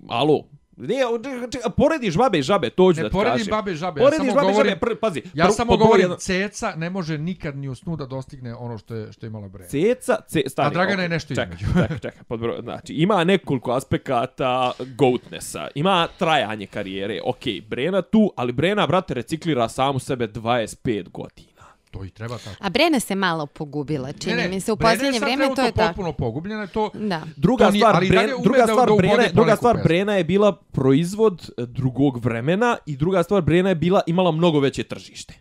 Alo, 0.09 0.45
Ne, 0.79 0.95
čekaj, 1.25 1.51
čekaj, 1.51 1.71
porediš 1.73 2.17
babe 2.17 2.39
i 2.39 2.43
žabe, 2.43 2.71
to 2.71 2.93
ću 2.93 2.97
Ne 2.97 3.03
da 3.03 3.09
ti 3.11 3.17
kažem. 3.25 3.47
babe 3.51 3.73
i 3.73 3.77
žabe, 3.77 4.01
ja 4.01 4.05
Porediš 4.05 4.19
samo 4.19 4.35
babe 4.37 4.47
govorim- 4.49 4.71
žabe, 4.71 4.81
pr, 4.83 4.97
pazi. 4.97 5.23
Ja 5.35 5.45
prvo- 5.45 5.55
samo 5.55 5.77
govorim, 5.77 6.03
jedan- 6.03 6.19
ceca 6.19 6.75
ne 6.77 6.91
može 6.91 7.19
nikad 7.19 7.57
ni 7.57 7.69
u 7.69 7.75
snu 7.75 7.97
da 7.97 8.07
dostigne 8.07 8.55
ono 8.55 8.79
što 8.79 8.95
je, 8.95 9.13
što 9.13 9.27
je 9.27 9.29
imala 9.29 9.49
Brena. 9.49 9.69
Ceca, 9.69 10.17
ce, 10.29 10.43
stari. 10.47 10.67
A 10.67 10.71
Dragana 10.71 10.95
ok, 10.95 11.03
je 11.03 11.09
nešto 11.09 11.35
čekaj, 11.35 11.55
između. 11.55 11.73
Čekaj, 11.75 11.99
čekaj, 12.01 12.23
pod 12.25 12.41
broj, 12.41 12.61
znači, 12.63 12.93
ima 12.95 13.25
nekoliko 13.25 13.73
aspekata 13.73 14.73
goatnessa, 14.97 15.69
ima 15.75 16.09
trajanje 16.19 16.67
karijere, 16.67 17.21
ok, 17.25 17.39
Brena 17.63 18.03
tu, 18.03 18.33
ali 18.37 18.53
Brena, 18.53 18.87
brate, 18.87 19.15
reciklira 19.15 19.69
samu 19.69 19.99
sebe 19.99 20.27
25 20.27 21.09
godina. 21.11 21.56
To 21.97 22.05
i 22.05 22.11
treba 22.11 22.39
tako. 22.39 22.57
A 22.61 22.69
Brena 22.71 23.01
se 23.01 23.15
malo 23.15 23.47
pogubila, 23.47 24.13
čini 24.15 24.49
mi 24.49 24.61
se. 24.61 24.73
U 24.73 24.77
posljednje 24.77 25.21
vrijeme 25.21 25.47
to 25.47 25.63
je 25.63 25.73
tako. 25.73 25.87
potpuno 25.89 26.13
pogubljena, 26.15 26.61
je 26.63 26.69
to... 26.69 26.91
Da. 26.95 27.23
Druga 27.37 27.65
To 27.65 27.71
nije- 27.71 27.81
stvar, 27.81 27.97
ali 27.97 28.09
Bren, 28.09 28.31
druga 28.43 28.59
da- 28.59 28.67
stvar, 28.67 28.89
da 28.89 28.95
Brena, 28.97 29.23
druga 29.33 29.57
stvar. 29.57 29.77
Brena 29.85 30.15
je 30.15 30.25
bila 30.25 30.53
proizvod 30.53 31.51
e, 31.51 31.67
drugog 31.67 32.17
vremena 32.19 32.77
i 32.87 32.97
druga 32.97 33.23
stvar 33.23 33.43
Brena 33.43 33.69
je 33.69 33.75
bila 33.75 34.01
imala 34.07 34.31
mnogo 34.33 34.61
veće 34.61 34.83
tržište. 34.85 35.35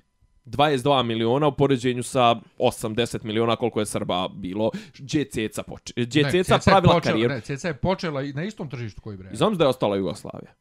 22 0.46 1.04
miliona 1.04 1.48
u 1.48 1.52
poređenju 1.52 2.04
sa 2.04 2.36
80 2.60 3.24
miliona 3.24 3.56
koliko 3.56 3.80
je 3.80 3.86
Srba 3.86 4.28
bilo. 4.30 4.72
Gdje 4.96 5.20
je 5.20 5.26
Ceca, 5.26 5.64
poče, 5.64 5.94
gdje 5.98 6.20
je 6.20 6.24
Ne, 6.24 6.32
Ceca 6.32 6.54
je 6.54 6.60
pravila 6.62 6.94
počela- 6.94 7.02
karijeru. 7.04 7.34
Ne, 7.34 7.42
Ceca 7.42 7.68
je 7.68 7.74
počela 7.74 8.24
i 8.24 8.34
na 8.34 8.44
istom 8.44 8.70
tržištu 8.70 9.02
koji 9.02 9.18
Brena. 9.18 9.34
I 9.34 9.38
znam 9.38 9.58
da 9.58 9.64
je 9.64 9.68
ostala 9.68 9.96
Jugoslavija. 9.96 10.54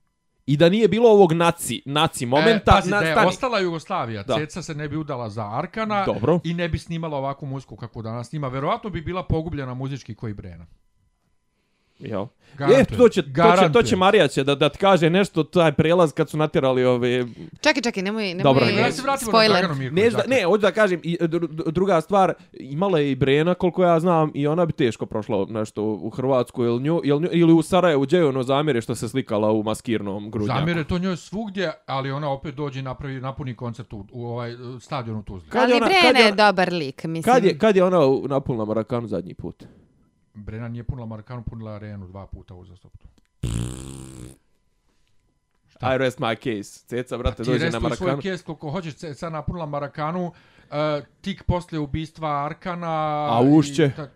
I 0.47 0.57
da 0.57 0.69
nije 0.69 0.89
bilo 0.89 1.11
ovog 1.11 1.33
naci, 1.33 1.83
naci 1.87 2.27
momenta, 2.27 2.73
e, 2.73 2.75
pazi, 2.75 2.91
na, 2.91 3.01
da 3.01 3.07
je 3.07 3.13
stani. 3.13 3.29
ostala 3.29 3.59
Jugoslavija, 3.59 4.23
Da. 4.23 4.35
Ceca 4.35 4.63
se 4.63 4.75
ne 4.75 4.89
bi 4.89 4.97
udala 4.97 5.31
za 5.31 5.51
Arkana 5.51 6.05
Dobro. 6.05 6.41
i 6.45 6.55
ne 6.55 6.69
bi 6.69 6.79
snimala 6.79 7.17
ovakvu 7.17 7.47
muziku 7.47 7.77
kako 7.77 8.03
danas 8.03 8.29
snima. 8.29 8.49
Verovatno 8.49 8.91
bi 8.91 9.01
bila 9.01 9.23
pogubljena 9.23 9.75
muzički 9.75 10.15
koji 10.15 10.35
Brena. 10.35 10.67
Jel? 12.05 12.23
E, 12.23 12.57
Garantujem. 12.57 12.99
to 12.99 13.09
će, 13.09 13.23
to 13.23 13.29
će, 13.59 13.73
to 13.73 13.83
će 13.83 13.97
Marija 13.97 14.29
će 14.29 14.45
da, 14.45 14.55
da 14.55 14.69
ti 14.69 14.79
kaže 14.79 15.11
nešto, 15.11 15.43
taj 15.45 15.73
prelaz 15.73 16.13
kad 16.13 16.31
su 16.31 16.37
natjerali 16.37 16.85
ove... 16.85 17.27
Čekaj, 17.61 17.83
čekaj, 17.83 18.03
nemoj, 18.03 18.25
nemoj 18.25 18.43
Dobro, 18.43 18.65
Da 18.67 18.93
se 18.93 19.03
vratimo 19.03 19.09
na 19.09 19.17
spoiler. 19.31 19.51
Draganu 19.53 19.75
Mirković. 19.75 20.03
Ne, 20.05 20.11
da, 20.11 20.17
dakle. 20.17 20.37
ne, 20.37 20.45
hoću 20.45 20.61
da 20.61 20.71
kažem, 20.71 21.01
i 21.03 21.19
dru- 21.19 21.29
dru- 21.49 21.71
druga 21.71 22.01
stvar, 22.01 22.33
imala 22.53 22.99
je 22.99 23.11
i 23.11 23.17
Brena, 23.17 23.55
koliko 23.55 23.85
ja 23.85 24.01
znam, 24.01 24.31
i 24.35 24.47
ona 24.47 24.67
bi 24.67 24.73
teško 24.75 25.07
prošla 25.07 25.47
nešto 25.47 25.83
u 25.83 26.11
Hrvatsku, 26.11 26.65
ili, 26.65 26.83
nju, 26.83 27.01
ili, 27.05 27.21
nju, 27.21 27.29
ili 27.33 27.53
u 27.53 27.63
Sarajevu, 27.63 28.03
gdje 28.03 28.17
je 28.17 28.27
ono 28.27 28.43
zamjere 28.43 28.81
što 28.81 28.95
se 28.95 29.09
slikala 29.09 29.53
u 29.53 29.63
maskirnom 29.63 30.31
grudnjaku. 30.31 30.59
Zamjere 30.59 30.85
to 30.85 30.99
njoj 30.99 31.17
svugdje, 31.17 31.73
ali 31.87 32.11
ona 32.11 32.31
opet 32.31 32.55
dođe 32.55 32.81
i 32.81 32.85
napravi 32.85 33.21
napuni 33.21 33.55
koncert 33.55 33.93
u, 33.93 34.07
u 34.13 34.27
ovaj 34.27 34.53
stadion 34.81 35.17
u 35.17 35.23
Tuzli. 35.23 35.49
Kad 35.49 35.63
Ali 35.63 35.71
je 35.71 35.77
ona- 35.77 35.87
kad 35.87 35.95
Brena 36.03 36.19
je 36.19 36.23
je 36.23 36.33
ona- 36.33 36.47
dobar 36.47 36.73
lik, 36.73 37.05
mislim. 37.05 37.23
Kad 37.25 37.45
je, 37.45 37.59
kad 37.59 37.77
je 37.77 37.85
ona 37.85 38.01
u- 38.01 38.29
napunila 38.29 38.65
Marakanu 38.65 39.07
zadnji 39.07 39.35
put? 39.35 39.65
Brena 40.35 40.69
nije 40.69 40.85
punila 40.85 41.07
Marakanu, 41.07 41.43
punila 41.43 41.73
arenu 41.73 42.07
dva 42.07 42.27
puta 42.27 42.55
uzastopno. 42.55 43.09
I 45.85 45.99
rest 45.99 46.19
my 46.19 46.35
case. 46.37 46.85
Ceca, 46.87 47.19
brate, 47.19 47.37
Ti 47.37 47.43
dođe 47.45 47.59
na 47.61 47.65
restuj 47.67 47.81
svoj 47.91 48.07
Marakanu. 48.07 48.23
kes 48.23 48.43
koliko 48.43 48.71
hoćeš, 48.71 48.95
ce- 48.95 49.15
sad 49.15 49.33
napunila 49.33 49.67
Marakanu, 49.67 50.27
uh, 50.27 50.33
tik 51.21 51.43
poslije 51.43 51.81
ubistva 51.81 52.45
Arkana. 52.45 52.91
A 53.31 53.41
ušće? 53.43 53.85
i 53.85 53.91
tak- 53.93 54.11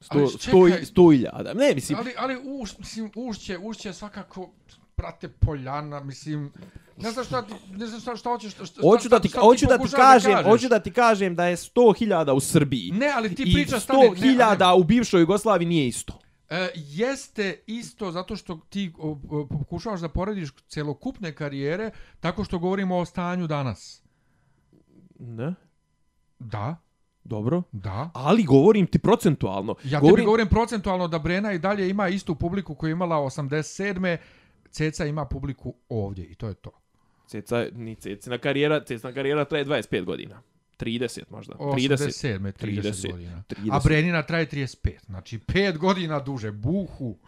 Sto, 0.00 0.18
Ali 0.18 0.28
sto, 0.28 0.38
čekaj. 0.68 0.84
sto 0.84 1.12
iljada. 1.12 1.54
Ne, 1.54 1.74
mislim, 1.74 1.98
Ali, 1.98 2.14
ali 2.18 2.38
uš, 2.44 2.78
mislim, 2.78 3.10
ušće, 3.16 3.58
ušće 3.58 3.92
svakako, 3.92 4.50
brate, 4.98 5.28
Poljana, 5.28 6.00
mislim, 6.00 6.52
ne 6.96 7.10
znam 7.10 7.24
šta, 7.24 7.42
ti, 7.42 7.54
ne 7.70 7.86
znam 7.86 8.00
šta, 8.00 8.16
šta 8.16 8.30
hoćeš, 8.30 8.52
šta, 8.52 8.66
šta, 8.66 8.80
hoću 8.82 9.08
da 9.08 9.20
ti, 9.20 9.28
šta 9.28 9.40
hoću 9.40 9.66
da 9.66 9.78
ti 9.78 9.88
kažem, 9.90 10.32
kažeš. 10.32 10.50
hoću 10.50 10.68
da 10.68 10.78
ti 10.78 10.92
kažem 10.92 11.34
da 11.34 11.46
je 11.46 11.56
100.000 11.56 12.32
u 12.32 12.40
Srbiji. 12.40 12.90
Ne, 12.92 13.12
ali 13.16 13.34
ti 13.34 13.42
pričaš 13.54 13.82
stane- 13.82 14.10
ne, 14.10 14.16
100.000 14.16 14.80
u 14.80 14.84
bivšoj 14.84 15.20
Jugoslaviji 15.20 15.68
nije 15.68 15.88
isto. 15.88 16.18
E, 16.50 16.68
jeste 16.74 17.62
isto 17.66 18.10
zato 18.10 18.36
što 18.36 18.60
ti 18.68 18.92
o, 18.98 19.18
o, 19.30 19.46
pokušavaš 19.46 20.00
da 20.00 20.08
porediš 20.08 20.48
celokupne 20.68 21.34
karijere 21.34 21.90
tako 22.20 22.44
što 22.44 22.58
govorimo 22.58 22.96
o 22.98 23.04
stanju 23.04 23.46
danas. 23.46 24.02
Ne? 25.18 25.54
Da, 26.38 26.76
Dobro. 27.24 27.62
da. 27.72 28.10
Ali 28.14 28.42
govorim 28.42 28.86
ti 28.86 28.98
procentualno. 28.98 29.74
Ja 29.84 30.00
govorim, 30.00 30.16
tebi 30.16 30.24
govorim 30.24 30.48
procentualno 30.48 31.08
da 31.08 31.18
Brena 31.18 31.52
i 31.52 31.58
dalje 31.58 31.90
ima 31.90 32.08
istu 32.08 32.34
publiku 32.34 32.74
koju 32.74 32.88
je 32.88 32.92
imala 32.92 33.16
87. 33.16 34.16
Ceca 34.70 35.06
ima 35.06 35.24
publiku 35.24 35.74
ovdje 35.88 36.24
i 36.24 36.34
to 36.34 36.48
je 36.48 36.54
to. 36.54 36.70
Ceca, 37.28 37.66
ni 37.72 37.94
Cecina 37.94 38.38
karijera, 38.38 38.84
Cecina 38.84 39.12
karijera 39.12 39.44
traje 39.44 39.64
25 39.64 40.04
godina. 40.04 40.42
30 40.78 41.22
možda. 41.30 41.54
30. 41.54 41.96
87. 41.96 42.52
30, 42.52 42.82
30, 42.82 43.10
godina. 43.12 43.42
30. 43.48 43.68
A 43.72 43.80
Brenina 43.84 44.22
traje 44.22 44.46
35. 44.46 45.06
Znači 45.06 45.38
5 45.38 45.78
godina 45.78 46.20
duže. 46.20 46.50
Buhu. 46.50 47.18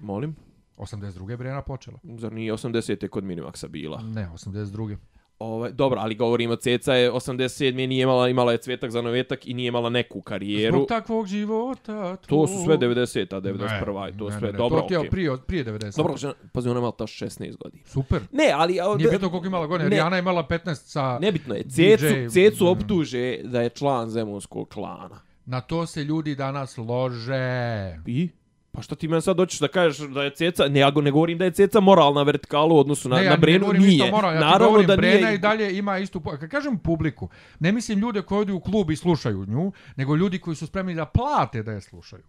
Molim? 0.00 0.36
82. 0.76 1.36
Brena 1.36 1.62
počela. 1.62 1.98
Zar 2.18 2.32
nije 2.32 2.52
80. 2.52 3.08
kod 3.08 3.24
Minimaxa 3.24 3.68
bila? 3.68 4.02
Ne, 4.02 4.28
82. 4.34 4.96
Ovaj, 5.42 5.70
dobro, 5.70 6.00
ali 6.00 6.14
govorimo, 6.14 6.56
Ceca 6.56 6.94
je 6.94 7.12
87. 7.12 7.86
nije 7.86 8.02
imala, 8.02 8.28
imala 8.28 8.52
je 8.52 8.58
cvetak 8.58 8.90
za 8.90 9.02
novetak 9.02 9.46
i 9.46 9.54
nije 9.54 9.68
imala 9.68 9.90
neku 9.90 10.20
karijeru. 10.20 10.76
Zbog 10.76 10.88
takvog 10.88 11.26
života. 11.26 12.16
To 12.16 12.46
su 12.46 12.54
sve 12.64 12.78
90-a, 12.78 13.40
91-a 13.40 14.08
i 14.08 14.18
to 14.18 14.28
ne, 14.28 14.38
sve 14.38 14.46
ne, 14.46 14.52
ne, 14.52 14.58
dobro. 14.58 14.80
To 14.80 14.86
ti 14.86 14.94
je 14.94 14.98
okej. 14.98 15.10
prije, 15.10 15.36
prije 15.46 15.64
90. 15.64 15.96
Dobro, 15.96 16.16
žena, 16.16 16.34
pazi, 16.52 16.68
ona 16.68 16.78
je 16.78 16.80
imala 16.80 16.92
ta 16.92 17.04
16 17.04 17.56
godina. 17.56 17.84
Super. 17.86 18.20
Ne, 18.32 18.50
ali... 18.54 18.80
a, 18.80 18.94
Nije 18.96 19.10
bitno 19.10 19.30
koliko 19.30 19.46
imala 19.46 19.66
godine. 19.66 19.90
Ne. 19.90 19.96
Rijana 19.96 20.16
je 20.16 20.20
imala 20.20 20.46
15 20.48 20.74
sa... 20.74 21.18
Nebitno 21.18 21.54
je. 21.54 21.62
Cecu, 21.62 22.06
DJ, 22.06 22.28
cecu 22.28 22.68
optuže 22.68 23.38
da 23.44 23.62
je 23.62 23.68
član 23.68 24.10
Zemunskog 24.10 24.68
klana. 24.68 25.20
Na 25.44 25.60
to 25.60 25.86
se 25.86 26.04
ljudi 26.04 26.34
danas 26.34 26.76
lože. 26.76 27.98
I? 28.06 28.28
Pa 28.74 28.82
što 28.82 28.94
ti 28.94 29.08
meni 29.08 29.22
sad 29.22 29.36
hoćeš 29.36 29.60
da 29.60 29.68
kažeš 29.68 30.08
da 30.08 30.22
je 30.22 30.30
Ceca, 30.30 30.68
ne, 30.68 30.80
ja 30.80 30.90
ne 30.90 31.10
govorim 31.10 31.38
da 31.38 31.44
je 31.44 31.50
Ceca 31.50 31.80
moralna 31.80 32.22
vertikalu 32.22 32.76
u 32.76 32.78
odnosu 32.78 33.08
na, 33.08 33.16
ne, 33.16 33.24
ja 33.24 33.30
na 33.30 33.36
Brenu, 33.36 33.72
ne 33.72 33.78
nije. 33.78 33.94
isto 33.94 34.16
moral, 34.16 34.34
ja 34.34 34.40
Naravno 34.40 34.66
govorim, 34.66 34.86
da 34.86 34.96
Brena 34.96 35.26
nije. 35.26 35.34
i 35.34 35.38
dalje 35.38 35.78
ima 35.78 35.98
istu... 35.98 36.20
Kad 36.20 36.50
kažem 36.50 36.78
publiku, 36.78 37.28
ne 37.60 37.72
mislim 37.72 37.98
ljude 37.98 38.22
koji 38.22 38.40
odu 38.40 38.54
u 38.54 38.60
klub 38.60 38.90
i 38.90 38.96
slušaju 38.96 39.46
nju, 39.46 39.72
nego 39.96 40.16
ljudi 40.16 40.38
koji 40.38 40.56
su 40.56 40.66
spremni 40.66 40.94
da 40.94 41.04
plate 41.04 41.62
da 41.62 41.72
je 41.72 41.80
slušaju. 41.80 42.22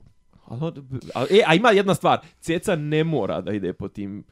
A, 0.48 0.72
a, 1.16 1.26
e, 1.30 1.44
a 1.48 1.56
ima 1.56 1.72
jedna 1.72 1.96
stvar, 1.96 2.20
Ceca 2.40 2.76
ne 2.76 3.04
mora 3.04 3.42
da 3.42 3.52
ide 3.52 3.74
po 3.74 3.88
tim 3.88 4.24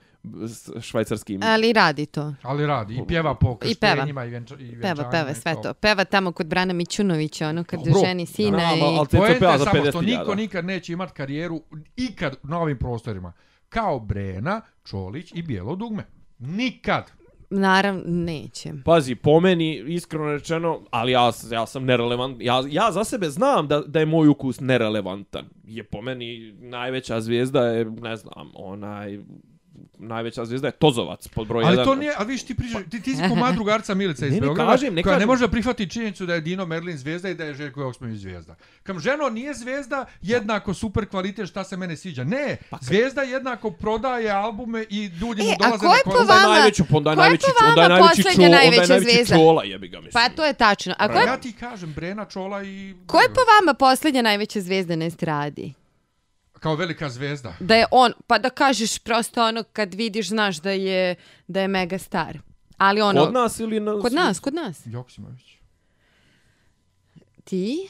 švajcarskim... 0.81 1.39
Ali 1.43 1.73
radi 1.73 2.05
to. 2.05 2.33
Ali 2.41 2.65
radi, 2.65 2.95
i 2.95 3.07
pjeva 3.07 3.35
po 3.35 3.57
I 3.65 3.75
peva. 3.75 3.93
krštenjima 3.93 4.25
i, 4.25 4.29
venča, 4.29 4.55
i 4.55 4.57
Peva, 4.57 4.73
venčanjima 4.73 5.09
peva 5.11 5.29
i 5.31 5.35
sve 5.35 5.55
to. 5.55 5.61
to. 5.61 5.73
Peva 5.73 6.05
tamo 6.05 6.31
kod 6.31 6.47
Brana 6.47 6.73
Mićunovića, 6.73 7.47
ono 7.49 7.63
kad 7.63 7.79
Dobro. 7.79 8.01
ženi 8.05 8.25
sina 8.25 8.57
Da, 8.57 8.75
i... 8.77 8.81
ali 8.81 9.07
Poenta 9.11 9.39
peva 9.39 9.51
je 9.51 9.57
za 9.57 9.65
samo 9.65 9.83
50.000. 9.83 9.89
što 9.89 10.01
niko 10.01 10.35
nikad 10.35 10.65
neće 10.65 10.93
imat 10.93 11.11
karijeru 11.11 11.61
ikad 11.95 12.35
na 12.43 12.59
ovim 12.59 12.77
prostorima. 12.77 13.33
Kao 13.69 13.99
Brena, 13.99 14.61
Čolić 14.85 15.31
i 15.35 15.41
Bijelo 15.41 15.75
dugme. 15.75 16.05
Nikad. 16.39 17.11
Naravno, 17.49 18.01
neće. 18.05 18.73
Pazi, 18.85 19.15
po 19.15 19.39
meni, 19.39 19.83
iskreno 19.87 20.25
rečeno, 20.31 20.81
ali 20.91 21.11
ja, 21.11 21.31
ja 21.51 21.65
sam 21.65 21.85
nerelevant, 21.85 22.37
ja, 22.41 22.63
ja 22.69 22.91
za 22.91 23.03
sebe 23.03 23.29
znam 23.29 23.67
da, 23.67 23.79
da 23.79 23.99
je 23.99 24.05
moj 24.05 24.27
ukus 24.27 24.59
nerelevantan. 24.59 25.45
Je 25.63 25.83
po 25.83 26.01
meni 26.01 26.55
najveća 26.59 27.21
zvijezda 27.21 27.61
je, 27.67 27.85
ne 27.85 28.15
znam, 28.15 28.51
onaj, 28.55 29.19
najveća 30.01 30.45
zvijezda 30.45 30.67
je 30.67 30.71
Tozovac 30.71 31.27
pod 31.27 31.47
broj 31.47 31.63
Ali 31.63 31.77
1. 31.77 31.83
to 31.83 31.95
nije, 31.95 32.13
a 32.17 32.23
viš 32.23 32.43
ti 32.43 32.55
pričaš, 32.55 32.81
ti, 32.91 33.01
ti 33.01 33.15
si 33.15 33.21
ko 33.21 33.51
drugarca 33.53 33.93
Milica 33.93 34.25
iz 34.25 34.31
Ne, 34.31 34.35
ne 34.35 34.41
Beograda, 34.41 34.71
kažem, 34.71 34.93
ne 34.93 35.03
koja 35.03 35.11
ne 35.11 35.15
kažem. 35.15 35.27
može 35.27 35.41
da 35.41 35.51
prihvati 35.51 35.89
činjenicu 35.89 36.25
da 36.25 36.33
je 36.33 36.41
Dino 36.41 36.65
Merlin 36.65 36.97
zvezda 36.97 37.29
i 37.29 37.35
da 37.35 37.43
je 37.43 37.53
Željko 37.53 37.81
Joksmović 37.81 38.17
zvezda. 38.17 38.55
Kam 38.83 38.99
ženo 38.99 39.29
nije 39.29 39.53
zvezda 39.53 40.05
jednako 40.21 40.73
super 40.73 41.05
kvalitet 41.05 41.49
šta 41.49 41.63
se 41.63 41.77
mene 41.77 41.97
sviđa. 41.97 42.23
Ne, 42.23 42.57
zvezda 42.81 43.21
jednako 43.21 43.71
prodaje 43.71 44.29
albume 44.31 44.85
i 44.89 45.05
ljudi 45.05 45.43
mu 45.43 45.49
E, 45.49 45.53
a 45.53 45.57
dolaze 45.59 45.77
ko 45.79 45.85
je 45.85 45.91
na 45.97 46.03
po 46.05 46.11
koncert. 46.11 46.29
vama- 46.29 46.41
Onda 46.41 46.55
je 46.55 46.59
najveći, 46.59 46.83
onda 46.91 47.11
je 47.11 47.15
ko 47.15 47.21
je 47.21 47.23
najveći, 47.23 47.45
po 47.47 47.65
onda 47.65 47.81
je 47.83 47.89
vama 47.89 47.99
najveći 47.99 48.21
onda 48.27 48.43
je 48.43 48.49
najveća 48.51 48.87
najveći 48.89 49.25
čola, 49.27 49.63
jebi 49.63 49.87
ga 49.87 49.97
mislim. 49.97 50.11
Pa 50.13 50.29
to 50.29 50.45
je 50.45 50.53
tačno. 50.55 50.95
A 50.97 51.07
ko 51.07 51.13
je, 51.13 51.25
Ja 51.25 51.37
ti 51.37 51.53
kažem, 51.53 51.93
Brena 51.93 52.25
Čola 52.25 52.63
i... 52.63 52.95
ko 53.05 53.17
je 53.17 53.27
po 53.29 53.41
vama 53.51 53.73
posljednja 53.75 54.21
najveća 54.21 54.61
zvijezda 54.61 54.95
na 54.95 55.05
estradi? 55.05 55.73
Kao 56.61 56.75
velika 56.75 57.09
zvezda. 57.09 57.53
Da 57.59 57.75
je 57.75 57.85
on, 57.91 58.13
pa 58.27 58.37
da 58.37 58.49
kažeš 58.49 58.99
prosto 58.99 59.43
ono 59.43 59.63
kad 59.63 59.93
vidiš, 59.93 60.27
znaš 60.27 60.57
da 60.57 60.71
je, 60.71 61.15
da 61.47 61.61
je 61.61 61.67
mega 61.67 61.97
star. 61.97 62.37
Ali 62.77 63.01
ono... 63.01 63.25
Kod 63.25 63.33
nas 63.33 63.59
ili 63.59 63.79
na... 63.79 63.99
Kod 64.01 64.13
nas, 64.13 64.39
kod 64.39 64.53
nas. 64.53 64.81
Joksimović. 64.85 65.45
Ti? 67.43 67.87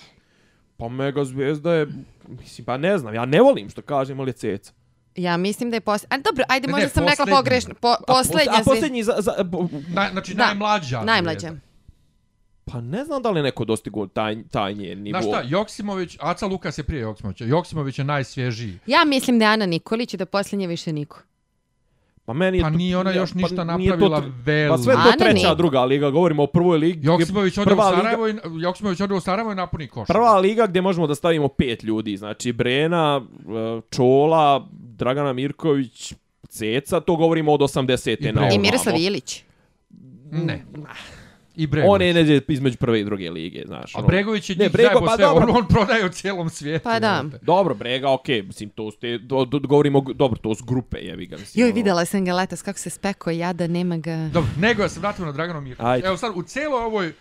Pa 0.78 0.90
mega 0.90 1.24
zvijezda 1.26 1.74
je, 1.74 1.88
mislim, 2.30 2.66
pa 2.66 2.78
ne 2.78 2.98
znam, 2.98 3.14
ja 3.14 3.26
ne 3.26 3.42
volim 3.42 3.70
što 3.70 3.82
kažem, 3.82 4.20
ali 4.20 4.30
je 4.30 4.34
ceca. 4.34 4.74
Ja 5.16 5.38
mislim 5.38 5.70
da 5.70 5.78
je 5.78 5.82
posljednja... 5.82 6.16
A 6.16 6.22
dobro, 6.22 6.44
ajde, 6.48 6.68
Ne, 6.68 6.72
možda 6.72 6.86
ne, 6.86 6.90
sam 6.90 7.08
rekla 7.08 7.26
pogrešno. 7.28 7.74
Po, 7.76 7.96
posljednja 8.08 8.38
A, 8.42 8.52
a 8.52 8.54
zvijezda. 8.54 8.72
posljednji 8.72 9.04
za, 9.04 9.16
za, 9.20 9.44
bo- 9.44 9.70
Na, 9.88 10.10
znači 10.12 10.34
Da, 10.34 10.46
najmlađa 10.46 11.02
Najmlađa. 11.02 11.40
zvezda. 11.40 11.71
Pa 12.66 12.82
ne 12.82 13.06
znam 13.06 13.22
da 13.22 13.32
li 13.32 13.42
neko 13.42 13.66
dostigao 13.66 14.08
taj, 14.08 14.44
taj 14.44 14.74
njen 14.74 15.00
nivo. 15.00 15.22
Znaš 15.22 15.26
šta, 15.34 15.48
Joksimović, 15.48 16.18
Aca 16.22 16.46
Lukas 16.46 16.78
je 16.78 16.84
prije 16.84 17.02
Joksimovića. 17.02 17.46
Joksimović 17.46 18.00
je 18.00 18.06
najsvježiji. 18.06 18.80
Ja 18.88 19.06
mislim 19.06 19.40
da 19.40 19.46
je 19.46 19.52
Ana 19.52 19.66
Nikolić 19.66 20.14
i 20.14 20.18
da 20.18 20.26
posljednje 20.26 20.68
više 20.68 20.94
niko. 20.94 21.20
Pa 22.26 22.34
meni 22.34 22.58
je 22.58 22.62
Pa 22.62 22.70
to- 22.70 22.78
nije 22.78 22.98
ona 22.98 23.12
još 23.12 23.34
ništa 23.34 23.50
nije 23.64 23.90
to 23.90 23.98
napravila 23.98 24.22
tre- 24.22 24.32
velo. 24.44 24.76
Pa 24.76 24.84
sve 24.84 24.94
to 24.94 25.00
Ana 25.00 25.12
treća 25.12 25.50
ne. 25.50 25.56
druga 25.56 25.82
liga, 25.82 26.10
govorimo 26.10 26.44
o 26.44 26.48
prvoj 26.48 26.78
ligi. 26.78 27.08
Joksimović 27.08 27.58
ode 27.58 27.64
u 27.64 27.66
prva 27.68 27.86
liga- 27.86 27.98
Sarajevo 27.98 28.28
i, 28.28 28.34
Joksimović 28.58 29.00
ode 29.00 29.14
u 29.14 29.20
Sarajevo 29.20 29.52
i 29.52 29.56
napuni 29.56 29.88
koš. 29.88 30.08
Prva 30.08 30.38
liga 30.38 30.68
gdje 30.68 30.82
možemo 30.82 31.08
da 31.08 31.16
stavimo 31.16 31.48
pet 31.48 31.84
ljudi, 31.84 32.18
znači 32.18 32.52
Brena, 32.54 33.22
e, 33.22 33.82
Čola, 33.90 34.68
Dragana 34.72 35.34
Mirković, 35.34 36.14
Ceca, 36.50 37.00
to 37.00 37.16
govorimo 37.16 37.54
od 37.54 37.62
80. 37.62 38.22
I 38.22 38.32
na 38.32 38.42
ovamo. 38.42 38.56
I 38.56 38.60
Miroslav 38.60 38.96
Ilić. 38.98 39.44
Ne. 40.32 40.64
I 41.56 41.68
Bregović. 41.68 41.92
On 41.96 42.02
je 42.02 42.14
neđe 42.14 42.42
između 42.48 42.78
prve 42.78 43.00
i 43.00 43.04
druge 43.04 43.30
lige, 43.30 43.64
znaš. 43.66 43.96
A 43.96 43.98
ono. 43.98 44.08
Bregović 44.08 44.50
je 44.50 44.56
Ne, 44.56 44.66
njih 44.66 44.74
Brego, 44.74 45.02
pa 45.06 45.16
sve, 45.16 45.26
dobro. 45.26 45.44
on, 45.44 45.58
on 45.58 45.68
prodaje 45.68 46.06
u 46.06 46.10
cijelom 46.10 46.50
svijetu. 46.50 46.84
Pa 46.84 47.00
da. 47.00 47.16
jebote. 47.24 47.46
Dobro, 47.46 47.76
Brega, 47.76 48.14
okej, 48.14 48.42
mislim, 48.42 48.70
to 48.70 48.92
ste, 48.92 49.18
do, 49.18 49.46
do, 49.46 49.60
govorimo, 49.60 50.02
dobro, 50.02 50.40
to 50.40 50.56
su 50.56 50.66
grupe, 50.66 50.98
jebi 50.98 51.26
ga, 51.26 51.38
mislim. 51.38 51.62
Joj, 51.62 51.70
ono. 51.70 51.76
videla 51.76 52.06
sam 52.06 52.26
ga 52.26 52.34
letos 52.34 52.62
kako 52.62 52.80
se 52.80 52.90
speko 52.90 53.32
jada, 53.32 53.68
nema 53.68 53.98
ga. 53.98 54.30
Dobro, 54.34 54.50
nego 54.60 54.82
ja 54.82 54.90
se 54.90 55.00
vratimo 55.00 55.26
na 55.26 55.34
Draganu 55.34 55.62
Mirković. 55.62 56.04
Evo 56.06 56.18
sad, 56.18 56.32
u 56.36 56.44
cijeloj 56.44 56.84
ovoj 56.84 57.14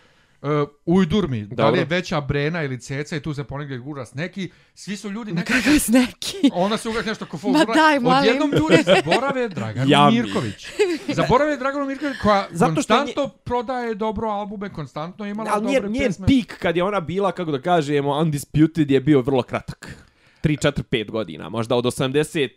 uh, 0.43 0.68
ujdurmi, 0.86 1.47
da 1.47 1.70
li 1.70 1.78
je 1.78 1.84
Dobro. 1.84 1.97
veća 1.97 2.20
Brena 2.20 2.62
ili 2.62 2.80
Ceca 2.80 3.16
i 3.16 3.20
tu 3.20 3.34
se 3.34 3.45
ponegdje 3.45 3.78
guras 3.78 4.14
neki, 4.14 4.51
svi 4.74 4.97
su 4.97 5.11
ljudi 5.11 5.32
nekako... 5.32 5.59
kakav 5.59 5.78
s 5.78 5.88
neki. 5.88 6.36
Onda 6.55 6.76
se 6.76 6.88
uvijek 6.88 7.07
nešto 7.07 7.26
ko 7.26 7.38
fol. 7.38 7.53
Ma 7.53 7.64
daj, 7.64 8.01
molim. 8.01 8.18
Odjednom 8.18 8.51
ljudi 8.51 8.82
zaborave 8.97 9.49
Draganu 9.49 9.91
Jami. 9.91 10.22
Mirković. 10.22 10.66
Zaborave 11.14 11.57
Draganu 11.57 11.86
Mirković 11.86 12.16
koja 12.22 12.49
Zato 12.51 12.72
što 12.72 12.74
konstantno 12.74 13.28
prodaje 13.28 13.95
dobro 13.95 14.28
albume, 14.28 14.72
konstantno 14.72 15.24
je 15.24 15.30
imala 15.30 15.51
Ali 15.53 15.62
dobre 15.62 15.80
njen, 15.80 15.93
njen 15.93 16.03
pjesme. 16.03 16.26
pik 16.26 16.59
kad 16.59 16.76
je 16.76 16.84
ona 16.84 17.01
bila, 17.01 17.32
kako 17.32 17.51
da 17.51 17.61
kažemo, 17.62 18.18
undisputed 18.18 18.91
je 18.91 19.01
bio 19.01 19.20
vrlo 19.20 19.43
kratak. 19.43 20.09
3, 20.43 20.57
4, 20.59 20.82
5 20.82 21.11
godina, 21.11 21.49
možda 21.49 21.76
od 21.76 21.84
87. 21.84 22.49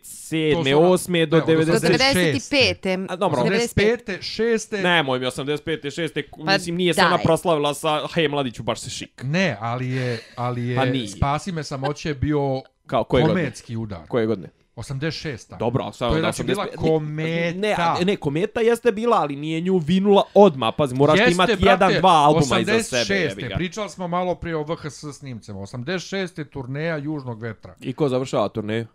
To 0.54 0.64
su 0.64 0.70
ona- 0.70 0.88
8. 0.88 1.26
do 1.26 1.36
ne, 1.36 1.42
od 1.42 1.46
Do 1.46 1.52
90. 1.54 1.80
95. 1.80 3.06
A, 3.08 3.16
dobro. 3.16 3.40
95. 3.40 3.98
85. 4.06 4.18
6. 4.20 4.82
Nemoj 4.82 5.18
mi 5.18 5.26
85. 5.26 5.90
6. 5.90 6.22
Pa 6.38 6.52
mislim, 6.52 6.76
nije 6.76 6.94
se 6.94 7.00
ona 7.02 7.18
proslavila 7.18 7.74
sa 7.74 8.06
Hej, 8.14 8.28
mladiću, 8.28 8.62
baš 8.62 8.80
se 8.80 8.90
šik. 8.90 9.20
Ne, 9.24 9.56
ali 9.60 9.88
je, 9.88 10.20
ali 10.36 10.74
Pa 10.76 10.84
je 10.84 10.90
nije. 10.90 11.08
Spasi 11.08 11.52
me 11.52 11.64
samoće 11.64 12.14
bio 12.14 12.62
Kao, 12.86 13.04
koje 13.04 13.22
godine? 13.22 13.40
kometski 13.40 13.76
udar. 13.76 14.00
Koje 14.08 14.26
godine? 14.26 14.48
86. 14.76 15.58
Dobro, 15.58 15.92
samo 15.92 16.10
To 16.10 16.16
je 16.16 16.20
znači 16.22 16.42
bila 16.42 16.66
85 16.66 16.76
kometa. 16.78 17.58
Ne, 17.58 17.74
a- 17.78 17.96
ne, 18.04 18.16
kometa 18.16 18.60
jeste 18.60 18.92
bila, 18.92 19.16
ali 19.16 19.36
nije 19.36 19.60
nju 19.60 19.78
vinula 19.78 20.22
odma. 20.34 20.72
Pazi, 20.72 20.94
moraš 20.94 21.18
ti 21.18 21.32
imati 21.32 21.56
jedan, 21.60 21.92
dva 21.92 22.10
albuma 22.10 22.58
iza 22.60 22.82
sebe. 22.82 23.14
jebi 23.14 23.42
86. 23.42 23.48
ga. 23.48 23.54
Pričali 23.56 23.90
smo 23.90 24.08
malo 24.08 24.34
prije 24.34 24.56
o 24.56 24.62
VHS 24.62 25.04
snimcima. 25.12 25.60
86. 25.60 26.44
turneja 26.44 26.96
Južnog 26.96 27.42
vetra. 27.42 27.74
I 27.80 27.92
ko 27.92 28.08
završava 28.08 28.48
turneju? 28.48 28.86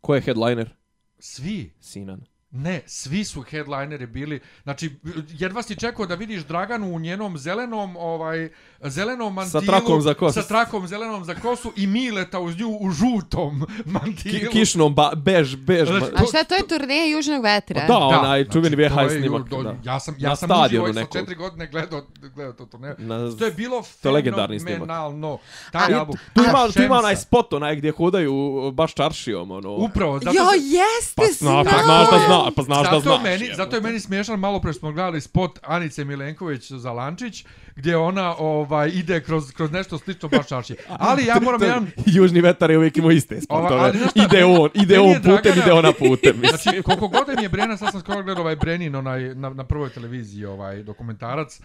Ko 0.00 0.14
je 0.14 0.20
headliner? 0.20 0.74
Svi, 1.18 1.72
Sinan. 1.80 2.24
Ne, 2.52 2.82
svi 2.86 3.24
su 3.24 3.42
headlineri 3.42 4.06
bili. 4.06 4.40
Znači, 4.62 4.90
jedva 5.28 5.62
si 5.62 5.76
čekao 5.76 6.06
da 6.06 6.14
vidiš 6.14 6.42
Draganu 6.42 6.86
u 6.86 6.98
njenom 6.98 7.38
zelenom, 7.38 7.96
ovaj, 7.96 8.48
zelenom 8.80 9.34
mantilu. 9.34 9.62
trakom 9.62 10.02
za 10.02 10.14
kosu. 10.14 10.34
Sa 10.34 10.48
trakom 10.48 10.86
zelenom 10.86 11.24
za 11.24 11.34
kosu 11.34 11.72
i 11.76 11.86
Mileta 11.86 12.40
uz 12.40 12.58
nju 12.58 12.68
u 12.70 12.90
žutom 12.90 13.66
Ki, 13.76 13.82
mantilu. 13.86 14.50
kišnom, 14.52 14.94
ba, 14.94 15.12
bež, 15.16 15.56
bež. 15.56 15.88
Znači, 15.88 16.06
A 16.14 16.26
šta 16.26 16.44
to 16.44 16.54
je 16.54 16.68
turneja 16.68 17.06
Južnog 17.06 17.42
vetra? 17.42 17.86
Da, 17.86 17.98
onaj 17.98 18.44
čuveni 18.44 18.76
znači, 18.76 18.94
VHS 18.94 19.12
je 19.12 19.18
snimak. 19.18 19.42
ju- 19.50 19.62
da. 19.62 19.74
Ja 19.84 20.00
sam, 20.00 20.14
ja 20.18 20.36
sam 20.36 20.50
uživo 20.66 20.92
sa 20.94 21.04
četiri 21.12 21.34
godine 21.34 21.66
gledao, 21.66 22.02
gledao 22.28 22.52
to 22.52 22.66
turneju. 22.66 22.94
Na- 22.98 23.30
To 23.30 23.44
je 23.44 23.50
bilo 23.52 23.82
to 24.02 24.08
je 24.08 24.12
legendarni 24.12 24.58
snimak. 24.58 24.74
fenomenalno. 24.74 25.38
Taj 25.72 25.94
A, 25.94 25.98
album. 25.98 26.16
tu 26.34 26.40
ima, 26.42 26.68
tu 26.68 26.82
ima 26.82 26.94
onaj 26.96 27.16
spot, 27.16 27.52
onaj 27.52 27.76
gdje 27.76 27.90
hodaju 27.92 28.32
baš 28.70 28.94
čaršijom, 28.94 29.50
ono. 29.50 29.70
Upravo, 29.70 30.18
zato 30.18 30.36
Jo, 30.36 30.44
jeste, 30.54 31.14
Pa 31.16 31.22
zna- 31.28 31.64
pa 31.64 31.70
znam! 31.72 31.84
znaš 31.84 32.10
da 32.10 32.39
zna, 32.42 32.50
pa 32.50 32.62
znaš 32.62 32.78
da 32.80 32.90
zato, 32.90 33.00
znaš. 33.00 33.22
meni, 33.22 33.34
jebote. 33.36 33.54
zato 33.54 33.76
je 33.76 33.82
meni 33.82 34.00
smiješan, 34.00 34.38
malo 34.38 34.60
pre 34.60 34.72
smo 34.72 34.92
gledali 34.92 35.20
spot 35.20 35.58
Anice 35.62 36.04
Milenković 36.04 36.72
za 36.72 36.92
Lančić, 36.92 37.44
gdje 37.76 37.96
ona 37.96 38.34
ovaj 38.36 38.90
ide 38.90 39.20
kroz, 39.20 39.52
kroz 39.52 39.70
nešto 39.70 39.98
slično 39.98 40.28
baš 40.28 40.48
čarši. 40.48 40.76
Ali 41.00 41.26
ja 41.26 41.40
moram 41.40 41.62
je- 41.62 41.66
jedan... 41.66 41.90
Južni 42.06 42.40
vetar 42.40 42.70
je 42.70 42.78
uvijek 42.78 42.96
imao 42.96 43.10
iste 43.10 43.40
spotove. 43.40 43.80
ali 43.80 43.98
ide 44.16 44.44
on, 44.44 44.70
ide 44.74 44.94
je 44.94 45.00
on 45.00 45.14
putem, 45.14 45.32
Dragana- 45.34 45.62
ide 45.62 45.72
ona 45.72 45.92
putem. 45.92 46.40
mislim. 46.40 46.58
Znači, 46.58 46.82
koliko 46.82 47.08
god 47.08 47.26
da 47.26 47.34
mi 47.34 47.42
je 47.42 47.48
Brena, 47.48 47.76
sad 47.76 47.90
sam 47.90 48.00
skoro 48.00 48.22
gledao 48.22 48.42
ovaj 48.42 48.56
Brenin 48.56 48.94
onaj, 48.96 49.34
na, 49.34 49.50
na 49.50 49.64
prvoj 49.64 49.90
televiziji, 49.90 50.44
ovaj 50.44 50.82
dokumentarac, 50.82 51.60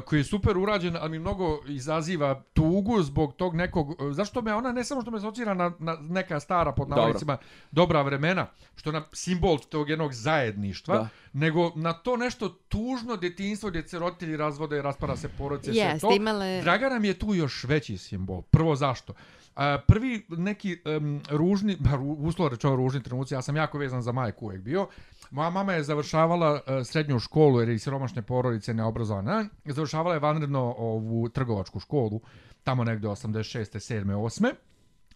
koji 0.00 0.20
je 0.20 0.24
super 0.24 0.58
urađen, 0.58 0.96
ali 0.96 1.10
mi 1.10 1.18
mnogo 1.18 1.60
izaziva 1.66 2.42
tugu 2.52 3.02
zbog 3.02 3.34
tog 3.34 3.54
nekog... 3.54 3.90
eh, 3.92 4.12
Zašto 4.12 4.42
me 4.42 4.54
ona 4.54 4.72
ne 4.72 4.84
samo 4.84 5.02
što 5.02 5.10
me 5.10 5.18
asocira 5.18 5.54
na, 5.54 5.72
na 5.78 5.96
neka 6.00 6.40
stara, 6.40 6.72
pod 6.72 6.88
Dobro. 6.88 6.96
navodnicima, 6.96 7.36
dobra 7.70 8.02
vremena, 8.02 8.46
što 8.76 8.90
je 8.90 8.94
na 8.94 9.02
simbol 9.12 9.58
tog 9.60 9.90
jednog 9.90 10.12
zajedništva, 10.12 10.96
Da. 10.96 11.08
nego 11.34 11.72
na 11.74 11.92
to 11.92 12.16
nešto 12.16 12.48
tužno 12.48 13.16
djetinjstvo 13.16 13.70
gdje 13.70 13.88
se 13.88 13.98
roditelji 13.98 14.36
razvode, 14.36 14.82
raspara 14.82 15.16
se 15.16 15.28
porodice, 15.28 15.72
sve 15.72 15.80
Jeste, 15.80 16.00
to. 16.00 16.10
imale- 16.10 16.62
Dragana 16.62 16.98
mi 16.98 17.08
je 17.08 17.14
tu 17.14 17.34
još 17.34 17.64
veći 17.64 17.98
simbol. 17.98 18.42
Prvo 18.42 18.76
zašto? 18.76 19.12
A, 19.56 19.78
prvi 19.78 20.26
neki 20.28 20.78
um, 20.96 21.20
ružni, 21.30 21.76
ba, 21.80 21.90
ru, 21.96 22.04
uslovno 22.04 22.48
rečeno 22.48 22.76
ružni 22.76 23.02
trenuci, 23.02 23.34
ja 23.34 23.42
sam 23.42 23.56
jako 23.56 23.78
vezan 23.78 24.02
za 24.02 24.12
majku 24.12 24.44
uvijek 24.46 24.62
bio. 24.62 24.86
Moja 25.32 25.50
mama 25.50 25.72
je 25.72 25.82
završavala 25.82 26.52
uh, 26.52 26.60
srednju 26.84 27.18
školu 27.18 27.60
jer 27.60 27.68
je 27.68 27.74
iz 27.74 27.82
siromašne 27.82 28.22
porodice 28.22 28.74
neobrazovana. 28.74 29.48
E, 29.64 29.72
završavala 29.72 30.14
je 30.14 30.20
vanredno 30.20 30.74
ovu 30.78 31.28
trgovačku 31.28 31.80
školu, 31.80 32.20
tamo 32.64 32.84
negde 32.84 33.08
86. 33.08 33.94
7. 33.94 34.04
8. 34.04 34.52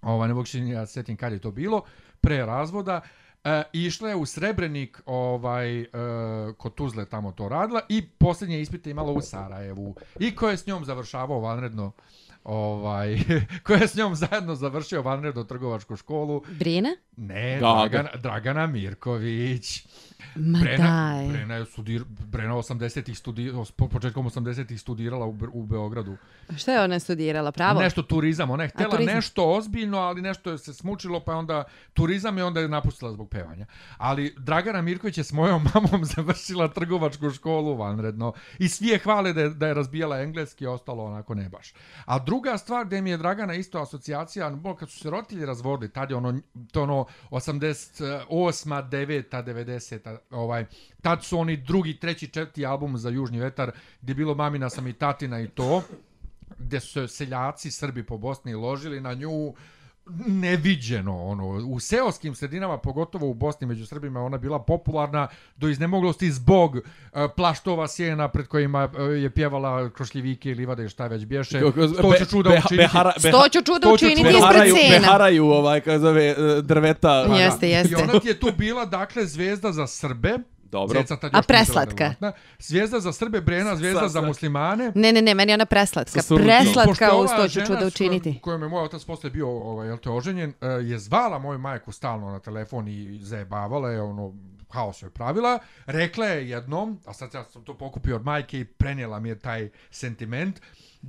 Ova, 0.03 0.27
ne 0.27 0.35
mogu 0.35 0.47
se 0.47 0.59
ja 0.59 0.87
setim 0.87 1.17
kad 1.17 1.33
je 1.33 1.39
to 1.39 1.51
bilo, 1.51 1.83
pre 2.21 2.47
razvoda. 2.47 3.01
E, 3.45 3.63
išla 3.73 4.09
je 4.09 4.17
u 4.17 4.27
Srebrenik 4.27 5.03
ovaj, 5.07 5.81
e, 5.81 5.87
kod 6.59 6.75
Tuzle 6.75 7.05
tamo 7.05 7.33
to 7.33 7.49
radila 7.49 7.81
i 7.89 8.07
posljednje 8.07 8.61
ispite 8.61 8.91
imala 8.91 9.13
u 9.13 9.21
Sarajevu. 9.21 9.95
I 10.19 10.37
ko 10.37 10.49
je 10.49 10.57
s 10.57 10.67
njom 10.67 10.85
završavao 10.85 11.41
vanredno 11.41 11.93
ovaj, 12.47 13.19
ko 13.67 13.73
je 13.73 13.89
s 13.89 13.95
njom 13.95 14.15
zajedno 14.15 14.55
završio 14.55 15.03
vanredno 15.03 15.45
trgovačku 15.45 15.97
školu? 15.97 16.43
Brina? 16.49 16.89
Ne, 17.17 17.59
Gaga. 17.61 17.89
Dragana, 17.89 18.11
Dragana 18.17 18.67
Mirković. 18.67 19.87
Ma 20.35 20.59
Brena, 20.59 20.85
daj. 20.85 21.29
Brena 21.29 21.55
je 21.55 21.65
studir, 21.65 22.05
Brena 22.09 22.55
80-ih 22.55 23.19
studirala, 23.19 23.65
po 23.77 23.89
početkom 23.89 24.27
80-ih 24.27 24.81
studirala 24.81 25.27
u, 25.27 25.37
u 25.53 25.67
Beogradu. 25.67 26.17
Šta 26.57 26.73
je 26.73 26.83
ona 26.83 26.99
studirala? 26.99 27.53
Pravo? 27.53 27.81
Nešto 27.81 28.03
turizam, 28.03 28.51
ona 28.51 28.63
je 28.63 28.69
htjela 28.69 28.91
turizam. 28.91 29.15
nešto 29.15 29.45
ozbiljno, 29.45 29.99
ali 29.99 30.23
nešto 30.23 30.51
je 30.51 30.59
se 30.59 30.75
smučilo, 30.75 31.21
pa 31.21 31.33
je 31.33 31.39
onda 31.39 31.65
turizam 31.95 32.39
je 32.39 32.45
onda 32.45 32.61
je 32.61 32.69
napustila 32.69 33.13
zbog 33.13 33.29
pevanja. 33.31 33.67
Ali 33.97 34.35
Dragana 34.39 34.83
Mirković 34.83 35.19
je 35.19 35.25
s 35.25 35.33
mojom 35.33 35.67
mamom 35.75 36.05
završila 36.17 36.69
trgovačku 36.69 37.31
školu 37.31 37.77
vanredno 37.77 38.33
i 38.59 38.69
svi 38.69 38.89
je 38.89 38.99
hvale 38.99 39.33
da 39.33 39.41
je, 39.41 39.51
da 39.51 39.67
je 39.67 39.75
razbijala 39.75 40.21
engleski, 40.21 40.67
ostalo 40.67 41.05
onako 41.05 41.35
ne 41.35 41.49
baš. 41.49 41.73
A 42.05 42.19
druga 42.19 42.59
stvar 42.59 42.87
gdje 42.87 43.03
mi 43.03 43.11
je 43.11 43.17
Dragana 43.17 43.55
isto 43.55 43.83
asocijacija, 43.83 44.51
no, 44.51 44.77
kad 44.77 44.91
su 44.91 44.99
se 44.99 45.11
roditelji 45.11 45.47
razvodili, 45.47 45.93
tad 45.93 46.11
je 46.11 46.17
ono, 46.17 46.41
to 46.73 46.83
ono 46.83 47.07
88, 47.31 48.89
9, 48.89 49.43
90, 49.43 50.06
ovaj, 50.31 50.67
tad 51.03 51.25
su 51.25 51.39
oni 51.39 51.57
drugi, 51.57 51.99
treći, 51.99 52.29
četvrti 52.29 52.67
album 52.67 52.99
za 52.99 53.11
Južni 53.11 53.39
vetar, 53.39 53.71
gdje 54.01 54.11
je 54.11 54.15
bilo 54.15 54.35
Mamina 54.35 54.71
sam 54.71 54.87
i 54.87 54.93
tatina 54.93 55.41
i 55.41 55.49
to, 55.49 55.83
gdje 56.59 56.81
su 56.81 57.09
seljaci 57.09 57.71
Srbi 57.71 58.03
po 58.03 58.19
Bosni 58.19 58.55
ložili 58.55 59.01
na 59.01 59.15
nju 59.15 59.55
neviđeno 60.19 61.19
ono 61.19 61.47
u 61.47 61.81
seoskim 61.81 62.35
sredinama 62.35 62.79
pogotovo 62.79 63.27
u 63.27 63.35
Bosni 63.35 63.67
među 63.67 63.87
Srbima 63.87 64.23
ona 64.23 64.39
bila 64.39 64.59
popularna 64.59 65.29
do 65.57 65.69
iznemoglosti 65.69 66.31
zbog 66.31 66.75
uh, 66.75 66.83
plaštova 67.37 67.89
sjena 67.89 68.29
pred 68.29 68.47
kojima 68.47 68.85
uh, 68.87 69.01
je 69.13 69.31
pjevala 69.31 69.91
krošljivike 69.91 70.51
i 70.51 70.55
livade 70.55 70.85
i 70.85 70.89
šta 70.89 71.07
već 71.07 71.25
bješe 71.25 71.61
to 72.01 72.13
ću 72.15 72.25
čuda 72.27 72.51
Be- 72.51 72.59
učiniti 72.59 72.89
behara- 72.89 73.13
beha- 73.15 73.29
Sto 73.29 73.49
ću 73.51 73.65
čuda 73.65 73.81
to 73.81 73.95
učiniti 73.95 74.17
čuda- 74.17 74.29
ispred 74.29 74.43
beharaju, 74.43 74.75
cena. 74.77 74.99
beharaju 74.99 75.47
ovaj, 75.47 75.81
kako 75.81 75.99
zove, 75.99 76.25
e, 76.25 76.35
drveta. 76.63 77.25
Pa. 77.29 77.37
Jeste, 77.37 77.71
jeste. 77.71 77.93
i 77.93 78.03
ona 78.03 78.21
ti 78.21 78.29
je 78.29 78.41
tu 78.41 78.49
bila 78.53 78.85
dakle 78.87 79.27
zvezda 79.27 79.73
za 79.73 79.87
Srbe 79.87 80.39
Dobro. 80.71 81.03
Tad 81.03 81.31
A 81.33 81.43
preslatka? 81.43 82.15
Zvijezda 82.59 83.01
za 83.01 83.13
Srbe, 83.13 83.41
Brena, 83.41 83.77
zvijezda 83.77 84.09
za 84.09 84.21
muslimane. 84.21 84.93
Ne, 84.95 85.13
ne, 85.13 85.23
ne, 85.23 85.35
meni 85.35 85.53
je 85.53 85.55
ona 85.55 85.67
preslatka. 85.67 86.21
Preslatka 86.37 87.17
u 87.17 87.29
sto 87.29 87.49
ću 87.49 87.55
čuda 87.55 87.65
s 87.65 87.69
kojom- 87.69 87.87
učiniti. 87.87 88.39
Kojom 88.41 88.63
je 88.63 88.69
moj 88.69 88.83
otac 88.83 89.05
posle 89.05 89.31
bio 89.31 89.49
ovaj, 89.49 89.89
jel 89.89 89.99
te, 89.99 90.11
oženjen, 90.11 90.53
eh, 90.61 90.67
je 90.67 90.99
zvala 90.99 91.39
moju 91.39 91.59
majku 91.59 91.93
stalno 91.93 92.31
na 92.31 92.39
telefon 92.39 92.89
i 92.89 93.19
zajebavala 93.23 93.91
je, 93.91 94.03
ono, 94.03 94.35
haos 94.71 95.03
joj 95.03 95.11
pravila. 95.11 95.59
Rekla 95.87 96.27
je 96.27 96.49
jednom, 96.51 97.01
a 97.07 97.13
sad 97.13 97.35
ja 97.35 97.45
sam 97.45 97.65
to 97.65 97.75
pokupio 97.75 98.17
od 98.17 98.25
majke 98.25 98.61
i 98.61 98.65
prenijela 98.65 99.21
mi 99.21 99.29
je 99.29 99.39
taj 99.39 99.71
sentiment, 99.91 100.61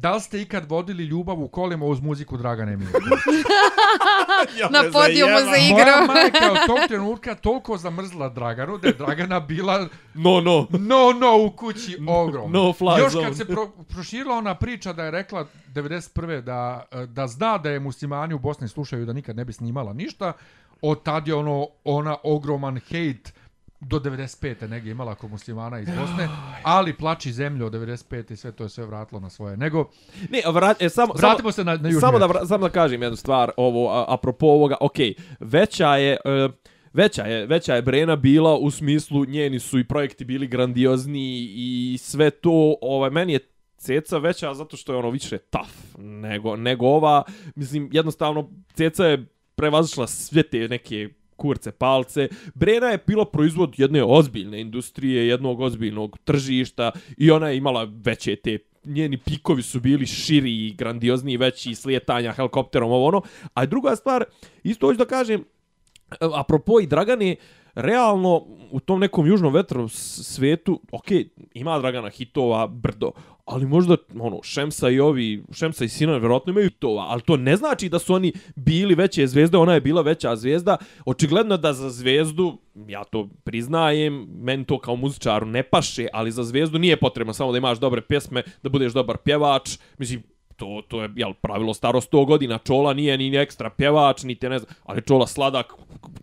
da 0.01 0.13
li 0.13 0.21
ste 0.21 0.41
ikad 0.41 0.69
vodili 0.69 1.03
ljubav 1.03 1.43
u 1.43 1.47
kolima 1.47 1.85
uz 1.85 1.99
muziku 2.01 2.37
Dragane 2.37 2.77
Mirković? 2.77 3.05
Na 4.71 4.83
podijumu 4.93 5.39
za 5.39 5.45
Moja 5.45 5.65
igru. 5.67 6.13
majka 6.13 6.45
je 6.45 6.51
od 6.51 6.57
tog 6.67 6.77
trenutka 6.87 7.35
toliko 7.35 7.77
zamrzla 7.77 8.29
Draganu 8.29 8.77
da 8.77 8.87
je 8.87 8.93
Dragana 8.93 9.39
bila 9.39 9.87
No, 10.13 10.41
no. 10.41 10.67
no, 10.71 11.11
no 11.19 11.45
u 11.45 11.51
kući 11.51 11.97
ogromno. 12.07 12.59
No 12.59 12.73
fly 12.73 12.99
Još 12.99 13.13
kad 13.25 13.37
se 13.37 13.45
pro, 13.45 13.67
proširila 13.67 14.35
ona 14.35 14.55
priča 14.55 14.93
da 14.93 15.03
je 15.03 15.11
rekla 15.11 15.45
91. 15.73 16.41
da, 16.41 16.83
da 17.05 17.27
zna 17.27 17.57
da 17.57 17.69
je 17.69 17.79
muslimani 17.79 18.33
u 18.33 18.39
Bosni 18.39 18.67
slušaju 18.67 19.05
da 19.05 19.13
nikad 19.13 19.35
ne 19.35 19.45
bi 19.45 19.53
snimala 19.53 19.93
ništa, 19.93 20.33
od 20.81 21.03
tad 21.03 21.27
je 21.27 21.35
ono, 21.35 21.67
ona 21.83 22.17
ogroman 22.23 22.79
hejt 22.89 23.33
do 23.79 23.99
95. 23.99 24.67
negdje 24.67 24.91
imala 24.91 25.15
kod 25.15 25.31
muslimana 25.31 25.79
iz 25.79 25.87
Bosne, 25.87 26.29
ali 26.63 26.93
plači 26.93 27.31
zemlju 27.31 27.65
od 27.65 27.73
95. 27.73 28.31
i 28.31 28.35
sve 28.35 28.51
to 28.51 28.63
je 28.63 28.69
sve 28.69 28.85
vratilo 28.85 29.21
na 29.21 29.29
svoje. 29.29 29.57
Nego, 29.57 29.89
Ne, 30.29 30.41
vrat, 30.51 30.81
e, 30.81 30.89
samo, 30.89 31.13
vratimo 31.13 31.37
samo, 31.37 31.51
se 31.51 31.63
na, 31.63 31.75
na 31.75 31.89
južni 31.89 32.01
samo 32.01 32.19
da, 32.19 32.45
samo 32.45 32.67
da 32.67 32.73
kažem 32.73 33.01
jednu 33.01 33.15
stvar, 33.15 33.51
ovo, 33.57 33.91
a, 33.91 34.05
apropo 34.07 34.45
ovoga, 34.45 34.75
ok, 34.79 34.95
veća 35.39 35.95
je, 35.95 36.17
e, 36.25 36.49
Veća 36.93 37.23
je, 37.23 37.45
veća 37.45 37.75
je 37.75 37.81
Brena 37.81 38.15
bila 38.15 38.57
u 38.57 38.71
smislu 38.71 39.25
njeni 39.25 39.59
su 39.59 39.79
i 39.79 39.87
projekti 39.87 40.25
bili 40.25 40.47
grandiozni 40.47 41.47
i 41.55 41.97
sve 42.01 42.29
to, 42.29 42.75
ovaj, 42.81 43.09
meni 43.09 43.33
je 43.33 43.39
Ceca 43.77 44.17
veća 44.17 44.53
zato 44.53 44.77
što 44.77 44.93
je 44.93 44.97
ono 44.97 45.09
više 45.09 45.37
tough 45.37 45.99
nego, 45.99 46.55
nego 46.55 46.85
ova. 46.85 47.23
Mislim, 47.55 47.89
jednostavno, 47.91 48.49
Ceca 48.73 49.05
je 49.05 49.25
prevazišla 49.55 50.07
sve 50.07 50.43
te 50.43 50.67
neke 50.67 51.09
kurce, 51.37 51.71
palce. 51.71 52.29
Brena 52.55 52.87
je 52.87 53.03
bilo 53.07 53.25
proizvod 53.25 53.73
jedne 53.77 54.03
ozbiljne 54.03 54.61
industrije, 54.61 55.27
jednog 55.27 55.59
ozbiljnog 55.59 56.17
tržišta 56.23 56.91
i 57.17 57.31
ona 57.31 57.49
je 57.49 57.57
imala 57.57 57.87
veće 58.03 58.35
te 58.35 58.59
njeni 58.85 59.17
pikovi 59.17 59.61
su 59.61 59.79
bili 59.79 60.05
širi 60.05 60.67
i 60.67 60.73
grandiozni 60.73 61.37
veći 61.37 61.75
slijetanja 61.75 62.31
helikopterom 62.31 62.91
ovo 62.91 63.07
ono. 63.07 63.21
A 63.53 63.65
druga 63.65 63.95
stvar, 63.95 64.23
isto 64.63 64.87
hoću 64.87 64.97
da 64.97 65.05
kažem, 65.05 65.43
apropo 66.19 66.79
i 66.79 66.87
Dragane, 66.87 67.35
realno 67.75 68.45
u 68.71 68.79
tom 68.79 68.99
nekom 68.99 69.27
južnom 69.27 69.53
vetru 69.53 69.87
svetu, 69.89 70.81
ok, 70.91 71.07
ima 71.53 71.79
Dragana 71.79 72.09
hitova 72.09 72.67
brdo, 72.67 73.11
ali 73.47 73.65
možda 73.65 73.97
ono 74.19 74.43
Šemsa 74.43 74.89
i 74.89 74.99
ovi 74.99 75.43
Šemsa 75.51 75.85
i 75.85 75.89
Sinan 75.89 76.19
vjerojatno 76.19 76.51
imaju 76.51 76.69
to, 76.69 77.05
ali 77.09 77.21
to 77.21 77.37
ne 77.37 77.55
znači 77.55 77.89
da 77.89 77.99
su 77.99 78.13
oni 78.13 78.33
bili 78.55 78.95
veće 78.95 79.27
zvezde, 79.27 79.57
ona 79.57 79.73
je 79.73 79.81
bila 79.81 80.01
veća 80.01 80.35
zvezda. 80.35 80.77
Očigledno 81.05 81.57
da 81.57 81.73
za 81.73 81.89
zvezdu, 81.89 82.57
ja 82.87 83.03
to 83.03 83.29
priznajem, 83.43 84.27
meni 84.39 84.65
to 84.65 84.79
kao 84.79 84.95
muzičaru 84.95 85.45
ne 85.45 85.63
paše, 85.63 86.07
ali 86.13 86.31
za 86.31 86.43
zvezdu 86.43 86.79
nije 86.79 86.97
potrebno 86.97 87.33
samo 87.33 87.51
da 87.51 87.57
imaš 87.57 87.79
dobre 87.79 88.01
pjesme, 88.01 88.43
da 88.63 88.69
budeš 88.69 88.93
dobar 88.93 89.17
pjevač. 89.17 89.77
Mislim, 89.97 90.23
to, 90.57 90.81
to 90.87 91.01
je 91.01 91.09
jel, 91.15 91.33
pravilo 91.41 91.73
staro 91.73 92.01
100 92.01 92.25
godina, 92.25 92.57
Čola 92.57 92.93
nije 92.93 93.17
ni 93.17 93.37
ekstra 93.37 93.69
pjevač, 93.69 94.23
niti 94.23 94.49
ne 94.49 94.59
znam, 94.59 94.73
ali 94.83 95.01
Čola 95.01 95.27
sladak, 95.27 95.73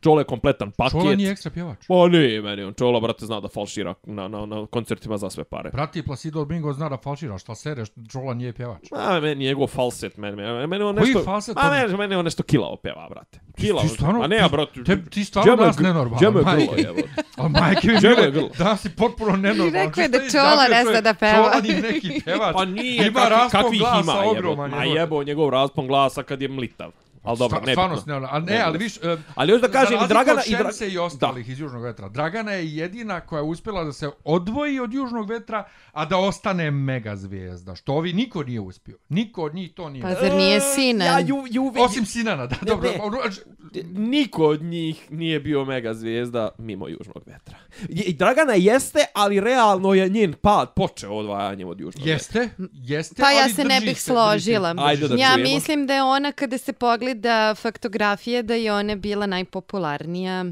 Čola 0.00 0.20
je 0.20 0.24
kompletan 0.24 0.70
paket. 0.70 0.92
Čola 0.92 1.14
nije 1.14 1.30
ekstra 1.30 1.50
pjevač. 1.50 1.86
Pa 1.88 2.08
ne, 2.08 2.40
meni 2.40 2.62
on 2.62 2.74
Čola, 2.74 3.00
brate, 3.00 3.26
zna 3.26 3.40
da 3.40 3.48
falšira 3.48 3.94
na, 4.02 4.28
na, 4.28 4.46
na 4.46 4.66
koncertima 4.66 5.16
za 5.18 5.30
sve 5.30 5.44
pare. 5.44 5.70
Brati 5.70 6.02
Placido 6.02 6.44
Bingo 6.44 6.72
zna 6.72 6.88
da 6.88 6.96
falšira, 6.96 7.38
šta 7.38 7.54
sereš, 7.54 7.88
Čola 8.12 8.34
nije 8.34 8.52
pjevač. 8.52 8.92
A, 8.92 9.20
meni 9.20 9.44
je 9.44 9.48
njegov 9.48 9.66
falset, 9.66 10.16
meni, 10.16 10.36
meni, 10.36 10.66
meni 10.66 10.84
on 10.84 10.94
nešto... 10.94 11.12
Koji 11.12 11.24
falset? 11.24 11.56
A, 11.60 11.70
meni, 11.70 11.96
meni 11.96 12.14
on 12.14 12.24
nešto 12.24 12.42
kilao 12.42 12.76
pjeva, 12.76 13.08
brate. 13.10 13.40
Kilao. 13.56 13.82
Ti 13.82 13.88
stvarno, 13.88 14.22
a 14.22 14.26
ne, 14.26 14.40
a 14.40 14.48
brate. 14.48 14.84
Te, 14.84 15.04
ti 15.10 15.24
stvarno 15.24 15.56
danas 15.56 15.78
nenormalan. 15.78 16.18
Džemo 16.18 16.38
je 16.38 16.44
grlo, 16.44 16.74
evo. 16.88 16.98
A 17.36 17.48
majke 17.48 17.88
mi 17.88 17.98
bile, 18.00 18.48
danas 18.58 18.82
si 18.82 18.90
potpuno 18.90 19.36
nenormalan. 19.36 19.68
I 19.68 19.86
rekao 19.86 20.02
je 20.02 20.08
da 20.08 20.18
Čola 20.18 20.66
ne 20.70 20.84
zna 20.90 21.00
da 21.00 21.14
peva. 21.14 21.34
Čola 21.34 21.60
nije 21.62 21.80
neki 21.82 22.20
pjevač. 22.24 22.54
Pa 22.54 22.64
nije, 22.64 23.06
ima 23.06 23.20
kakvi, 23.20 23.34
raspon 23.36 23.62
kakvih 23.62 23.80
ima, 24.02 24.14
ogroman. 24.24 24.70
jebo. 24.70 24.76
Ma 24.76 24.84
jebo 24.84 25.24
njegov 25.24 25.50
raspon 25.50 25.86
glasa 25.86 26.22
kad 26.22 26.42
je 26.42 26.48
mlitav. 26.48 26.90
Ali 27.24 27.38
dobro, 27.38 27.60
ne 27.66 27.72
Stvarno 27.72 28.02
ne, 28.06 28.26
ali 28.30 28.44
ne, 28.44 28.60
ali 28.60 28.78
viš... 28.78 28.96
Uh, 28.96 29.20
ali 29.34 29.52
još 29.52 29.60
da 29.60 29.68
kažem, 29.68 29.98
i 30.04 30.08
Dragana... 30.08 30.42
I 30.46 30.50
Dragana 30.50 30.92
i 30.92 30.98
ostalih 30.98 31.46
da. 31.46 31.52
iz 31.52 31.60
Južnog 31.60 31.82
vetra. 31.82 32.08
Dragana 32.08 32.52
je 32.52 32.76
jedina 32.76 33.20
koja 33.20 33.38
je 33.38 33.44
uspjela 33.44 33.84
da 33.84 33.92
se 33.92 34.10
odvoji 34.24 34.80
od 34.80 34.94
Južnog 34.94 35.28
vetra, 35.30 35.64
a 35.92 36.04
da 36.04 36.18
ostane 36.18 36.70
mega 36.70 37.16
zvijezda. 37.16 37.74
Što 37.74 37.92
ovi 37.92 38.12
niko 38.12 38.42
nije 38.42 38.60
uspio. 38.60 38.98
Niko 39.08 39.42
od 39.42 39.54
njih 39.54 39.72
to 39.72 39.88
nije. 39.88 40.02
Pa 40.02 40.14
zar 40.14 40.34
nije 40.34 40.60
Sinan? 40.60 41.06
Ja, 41.06 41.18
ju, 41.18 41.44
ju, 41.50 41.72
Osim 41.78 42.06
Sinana, 42.06 42.46
da, 42.46 42.56
ne, 42.62 42.70
dobro. 42.70 42.90
Ne. 42.90 43.82
Niko 43.84 44.44
od 44.44 44.62
njih 44.62 45.12
nije 45.12 45.40
bio 45.40 45.64
mega 45.64 45.94
zvijezda 45.94 46.48
mimo 46.58 46.88
Južnog 46.88 47.22
vetra. 47.26 47.56
I 47.88 48.12
Dragana 48.12 48.52
jeste, 48.52 49.04
ali 49.14 49.40
realno 49.40 49.94
je 49.94 50.08
njen 50.08 50.32
pad 50.42 50.72
počeo 50.76 51.12
odvajanjem 51.12 51.68
od 51.68 51.80
Južnog 51.80 52.06
jeste, 52.06 52.38
vetra. 52.38 52.64
Jeste, 52.64 52.76
jeste. 52.82 53.22
Pa 53.22 53.30
ja 53.30 53.48
se 53.48 53.64
ne 53.64 53.80
bih 53.80 54.00
složila. 54.00 54.74
Ajde 54.78 55.08
da 55.08 55.14
ja 55.14 55.34
čujemo. 55.34 55.54
mislim 55.54 55.86
da 55.86 55.94
je 55.94 56.02
ona 56.02 56.32
kada 56.32 56.58
se 56.58 56.72
pogleda 56.72 57.13
faktografije 57.56 58.42
da 58.42 58.54
je 58.54 58.72
ona 58.72 58.96
bila 58.96 59.26
najpopularnija 59.26 60.44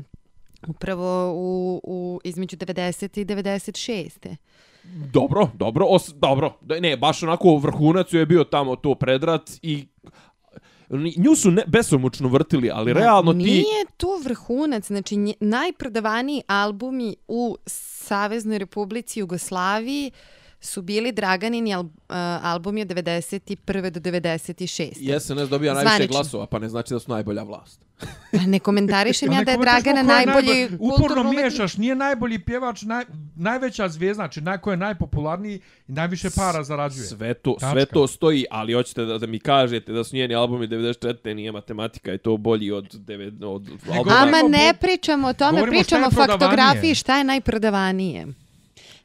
upravo 0.68 1.32
u, 1.34 1.80
u 1.84 2.20
između 2.24 2.56
90. 2.56 3.20
i 3.20 3.24
96. 3.24 4.36
Dobro, 5.12 5.48
dobro, 5.54 5.86
os, 5.88 6.12
dobro. 6.14 6.58
Ne, 6.80 6.96
baš 6.96 7.22
onako 7.22 7.56
vrhunac 7.56 8.12
je 8.12 8.26
bio 8.26 8.44
tamo 8.44 8.76
to 8.76 8.94
predrat 8.94 9.50
i 9.62 9.86
nju 11.16 11.36
su 11.36 11.50
ne, 11.50 11.62
besomučno 11.66 12.28
vrtili, 12.28 12.70
ali 12.70 12.92
realno 12.92 13.32
ti... 13.32 13.38
Nije 13.38 13.84
to 13.96 14.20
vrhunac, 14.24 14.86
znači 14.86 15.16
nje, 15.16 15.34
najprodavaniji 15.40 16.42
albumi 16.46 17.16
u 17.28 17.56
Saveznoj 17.66 18.58
Republici 18.58 19.20
Jugoslaviji 19.20 20.10
su 20.64 20.82
bili 20.82 21.12
Draganini 21.12 21.74
al, 21.74 21.80
uh, 21.80 21.90
albumi 22.42 22.82
od 22.82 22.88
91. 22.88 23.90
do 23.90 24.00
96. 24.00 25.20
SNS 25.20 25.48
dobija 25.50 25.74
najviše 25.74 25.94
Zvanično. 25.94 26.14
glasova, 26.14 26.46
pa 26.46 26.58
ne 26.58 26.68
znači 26.68 26.94
da 26.94 27.00
su 27.00 27.10
najbolja 27.10 27.42
vlast. 27.42 27.80
Pa 28.32 28.38
ne 28.46 28.58
komentarišem 28.58 29.32
ja 29.36 29.44
da 29.44 29.50
je 29.50 29.58
Dragana 29.58 30.02
najbolji 30.02 30.68
kulturno... 30.68 30.94
Uporno 30.94 31.30
miješaš, 31.30 31.76
nije 31.76 31.94
najbolji 31.94 32.38
pjevač, 32.38 32.82
naj, 32.82 33.04
najveća 33.36 33.88
zvijezda, 33.88 34.14
znači 34.14 34.40
naj, 34.40 34.58
ko 34.58 34.70
je 34.70 34.76
najpopularniji 34.76 35.60
i 35.88 35.92
najviše 35.92 36.30
para 36.36 36.64
zarađuje. 36.64 37.06
Sve 37.06 37.34
to, 37.34 37.56
sve 37.72 37.86
to 37.86 38.06
stoji, 38.06 38.44
ali 38.50 38.72
hoćete 38.72 39.04
da, 39.04 39.18
da 39.18 39.26
mi 39.26 39.38
kažete 39.38 39.92
da 39.92 40.04
su 40.04 40.16
njeni 40.16 40.34
albumi 40.34 40.68
94. 40.68 41.34
nije 41.34 41.52
matematika 41.52 42.14
i 42.14 42.18
to 42.18 42.36
bolji 42.36 42.70
od, 42.70 42.94
9, 42.94 43.44
od 43.44 43.68
albuma. 43.92 44.16
Ama 44.18 44.48
ne 44.48 44.74
pričamo 44.80 45.28
o 45.28 45.32
tome, 45.32 45.66
pričamo 45.66 46.06
o 46.06 46.10
faktografiji 46.10 46.94
šta 46.94 47.18
je 47.18 47.24
najprodavanije. 47.24 48.26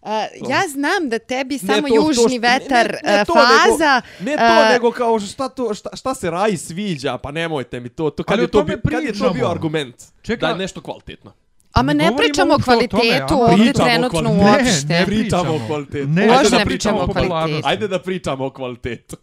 Uh, 0.02 0.10
ja 0.50 0.62
znam 0.70 1.10
da 1.10 1.20
tebi 1.20 1.58
samo 1.58 1.88
to, 1.88 1.96
južni 1.96 2.42
to, 2.42 2.48
vetar 2.48 2.98
ne, 3.04 3.12
ne, 3.12 3.18
ne 3.18 3.26
to, 3.26 3.34
faza... 3.34 4.02
Nego, 4.20 4.32
ne 4.32 4.38
to, 4.38 4.64
uh, 4.64 4.72
nego 4.74 4.92
kao 4.92 5.20
šta, 5.20 5.50
to, 5.50 5.74
šta, 5.74 5.90
šta 5.96 6.16
se 6.16 6.32
raji 6.32 6.58
sviđa, 6.58 7.18
pa 7.18 7.32
nemojte 7.32 7.80
mi 7.80 7.90
to. 7.90 8.10
to 8.10 8.24
kad, 8.24 8.40
je 8.40 8.48
to, 8.48 8.64
bi, 8.64 8.78
kad 8.92 9.04
je 9.04 9.14
to 9.14 9.30
bio 9.30 9.48
argument 9.48 9.96
Čeka, 10.22 10.46
da 10.46 10.52
je 10.52 10.58
nešto 10.58 10.82
kvalitetno? 10.82 11.34
Ama 11.72 11.94
ne, 11.94 12.12
ne 12.12 12.18
pričamo 12.18 12.54
o 12.54 12.58
kvalitetu 12.58 13.28
tome, 13.28 13.52
ovdje 13.52 13.74
trenutno 13.74 14.32
uopšte. 14.32 14.88
Ne, 14.88 15.00
ne 15.00 15.06
pričamo 15.06 15.56
o 15.56 15.60
kvalitetu. 15.68 16.08
Ne, 16.08 16.30
Ajde 16.30 16.58
ne 16.58 16.66
pričamo 16.66 17.00
o 17.00 17.08
kvalitetu. 17.08 17.68
Ajde 17.68 17.88
da 17.88 18.00
pričamo 18.00 18.46
o 18.46 18.50
kvalitetu. 18.50 19.18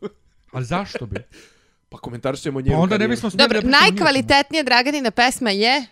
Ali 0.53 0.65
zašto 0.65 1.07
bi? 1.07 1.21
Pa 1.91 1.99
komentar 1.99 2.39
ćemo 2.39 2.61
njegu. 2.61 2.77
Pa 2.77 2.81
onda 2.81 2.99
ne 2.99 3.09
bismo 3.09 3.31
Dobro, 3.35 3.61
najkvalitetnija 3.63 4.63
Draganina 4.63 5.11
pesma 5.11 5.51
je... 5.51 5.87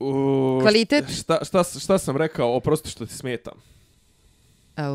U, 0.00 0.58
Kvalitet? 0.62 1.04
Šta, 1.20 1.38
šta, 1.44 1.64
šta 1.64 1.98
sam 1.98 2.16
rekao? 2.16 2.56
Oprosti 2.56 2.90
što 2.90 3.06
ti 3.06 3.14
smetam. 3.14 3.54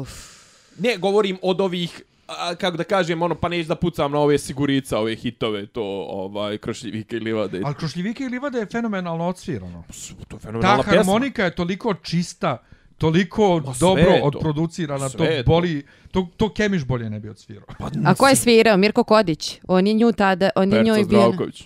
Uf. 0.02 0.38
Ne, 0.80 0.98
govorim 0.98 1.38
od 1.42 1.62
ovih 1.62 2.02
a, 2.28 2.56
kako 2.56 2.78
da 2.78 2.84
kažem, 2.84 3.22
ono, 3.22 3.36
pa 3.36 3.50
neću 3.50 3.68
da 3.68 3.76
pucam 3.76 4.12
na 4.12 4.20
ove 4.20 4.38
sigurica, 4.38 5.00
ove 5.00 5.16
hitove, 5.16 5.66
to, 5.66 5.84
ovaj, 6.10 6.58
Krošljivike 6.58 7.16
i 7.16 7.20
Livade. 7.20 7.62
Ali 7.66 7.76
Krošljivike 7.76 8.24
i 8.24 8.28
Livade 8.28 8.60
je 8.60 8.66
fenomenalno 8.66 9.28
odsvirano. 9.28 9.84
To 10.28 10.36
je 10.36 10.40
fenomenalna 10.40 10.84
Ta 10.84 10.92
harmonika 10.92 11.44
je 11.44 11.56
toliko 11.56 11.94
čista, 11.94 12.64
toliko 12.98 13.62
Ma, 13.66 13.74
dobro 13.80 14.04
to. 14.04 14.24
odproducirana, 14.24 15.10
to 15.10 15.26
boli, 15.46 15.86
to, 16.12 16.28
to 16.38 16.54
Kemiš 16.54 16.86
bolje 16.86 17.10
ne 17.10 17.20
bi 17.20 17.30
odsvirao. 17.30 17.68
Pa, 17.80 17.90
A 18.06 18.16
ko 18.16 18.28
je 18.28 18.36
svirao? 18.36 18.78
Mirko 18.78 19.04
Kodić? 19.04 19.60
On 19.68 19.88
je 19.88 19.94
nju 19.94 20.12
tada, 20.12 20.50
on 20.56 20.74
je 20.74 20.84
njoj 20.84 21.04
bio... 21.04 21.20
Zdravković. 21.20 21.64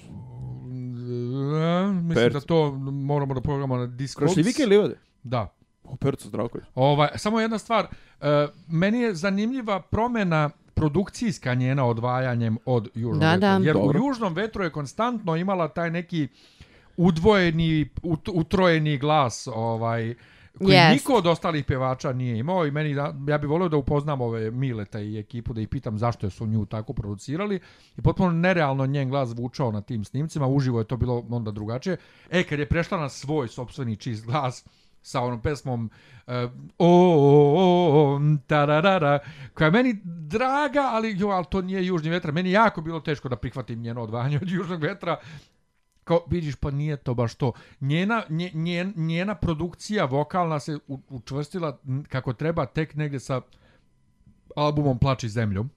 mislim 1.92 2.16
Perca. 2.16 2.40
da 2.40 2.46
to 2.46 2.72
moramo 2.92 3.34
da 3.34 3.42
pogledamo 3.42 3.78
na 3.78 3.88
Discogs. 3.88 4.34
Krošljivike 4.34 4.64
i 4.64 4.66
Livade? 4.66 4.96
Da. 5.24 5.61
O, 5.84 5.96
Perco 5.96 6.28
Zdravković. 6.28 6.66
Ovaj, 6.76 7.10
samo 7.16 7.40
jedna 7.40 7.58
stvar. 7.58 7.86
Uh, 7.86 8.28
meni 8.68 9.00
je 9.00 9.16
zanimljiva 9.16 9.82
promjena 9.82 10.50
produkcijska 10.74 11.54
njena 11.54 11.86
odvajanjem 11.86 12.58
od 12.66 12.90
Južnog 12.96 13.20
da, 13.20 13.34
vetra. 13.34 13.60
Da. 13.60 13.66
Jer 13.66 13.74
Dobro. 13.74 14.00
u 14.00 14.08
Južnom 14.08 14.34
vetru 14.34 14.64
je 14.64 14.72
konstantno 14.72 15.36
imala 15.36 15.68
taj 15.68 15.92
neki 15.92 16.28
udvojeni, 16.98 17.90
ut, 18.04 18.30
utrojeni 18.34 18.98
glas 18.98 19.48
ovaj, 19.56 20.16
koji 20.58 20.76
yes. 20.76 20.92
niko 20.92 21.14
od 21.14 21.28
ostalih 21.28 21.66
pevača 21.66 22.14
nije 22.14 22.40
imao 22.40 22.66
i 22.66 22.72
meni 22.72 22.94
da, 22.94 23.16
ja 23.28 23.38
bih 23.38 23.50
volio 23.50 23.70
da 23.70 23.78
upoznam 23.78 24.22
ove 24.22 24.52
Mileta 24.52 25.00
i 25.00 25.20
ekipu 25.20 25.54
da 25.54 25.62
ih 25.62 25.68
pitam 25.68 25.98
zašto 25.98 26.30
su 26.30 26.48
nju 26.48 26.66
tako 26.66 26.94
producirali 26.94 27.60
i 27.98 28.02
potpuno 28.02 28.32
nerealno 28.32 28.86
njen 28.86 29.10
glas 29.10 29.30
zvučao 29.30 29.72
na 29.72 29.82
tim 29.82 30.04
snimcima, 30.04 30.48
uživo 30.48 30.80
je 30.80 30.86
to 30.86 30.98
bilo 30.98 31.26
onda 31.30 31.52
drugačije. 31.52 31.98
E, 32.30 32.44
kad 32.44 32.60
je 32.60 32.66
prešla 32.66 32.98
na 32.98 33.10
svoj 33.10 33.48
sobstveni 33.48 33.96
čist 33.96 34.26
glas, 34.26 34.66
sa 35.02 35.22
onom 35.22 35.42
pesmom 35.42 35.90
eh, 36.28 36.44
uh, 36.44 36.52
o, 36.78 36.88
o, 36.88 38.16
o, 38.16 38.20
tararara, 38.48 39.20
koja 39.54 39.66
je 39.66 39.72
meni 39.72 40.02
draga, 40.04 40.90
ali, 40.92 41.16
jo, 41.20 41.28
ali 41.28 41.46
to 41.52 41.62
nije 41.62 41.86
južni 41.86 42.10
vetra. 42.10 42.32
Meni 42.32 42.52
jako 42.52 42.82
bilo 42.82 43.00
teško 43.00 43.30
da 43.30 43.36
prihvatim 43.36 43.82
njeno 43.82 44.02
odvajanje 44.02 44.40
od 44.42 44.50
južnog 44.50 44.82
vetra. 44.82 45.18
Kao, 46.04 46.26
vidiš, 46.30 46.56
pa 46.56 46.72
nije 46.72 46.98
to 46.98 47.14
baš 47.14 47.36
to. 47.36 47.52
Njena, 47.82 48.24
njen, 48.54 48.94
njena 48.96 49.36
produkcija 49.36 50.06
vokalna 50.06 50.60
se 50.60 50.80
u, 50.88 51.00
učvrstila 51.10 51.80
kako 52.08 52.34
treba 52.34 52.66
tek 52.66 52.96
negdje 52.96 53.20
sa 53.20 53.42
albumom 54.56 55.00
Plači 55.00 55.30
zemljom. 55.30 55.70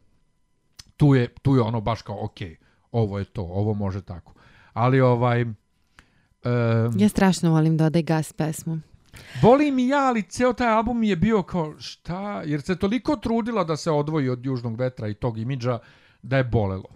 Tu 0.97 1.15
je, 1.15 1.29
tu 1.43 1.57
je 1.57 1.63
ono 1.63 1.81
baš 1.81 2.03
kao, 2.03 2.25
ok, 2.25 2.39
ovo 2.93 3.19
je 3.19 3.25
to, 3.25 3.43
ovo 3.43 3.75
može 3.75 4.03
tako. 4.03 4.35
Ali 4.73 5.01
ovaj... 5.01 5.43
Um, 5.43 5.55
ja 6.99 7.09
strašno 7.09 7.51
volim 7.51 7.77
Dodaj 7.77 8.03
gas 8.03 8.33
pesmu. 8.33 8.79
Boli 9.43 9.71
mi 9.71 9.89
ja, 9.89 9.99
ali 9.99 10.23
ceo 10.23 10.53
taj 10.53 10.69
album 10.69 11.03
je 11.03 11.17
bio 11.17 11.43
kao 11.43 11.75
šta, 11.79 12.43
jer 12.47 12.63
se 12.63 12.79
toliko 12.79 13.17
trudila 13.17 13.65
da 13.65 13.77
se 13.77 13.91
odvoji 13.91 14.29
od 14.29 14.47
južnog 14.47 14.77
vetra 14.77 15.09
i 15.09 15.15
tog 15.15 15.39
imidža 15.39 15.79
da 16.23 16.37
je 16.37 16.45
bolelo. 16.45 16.89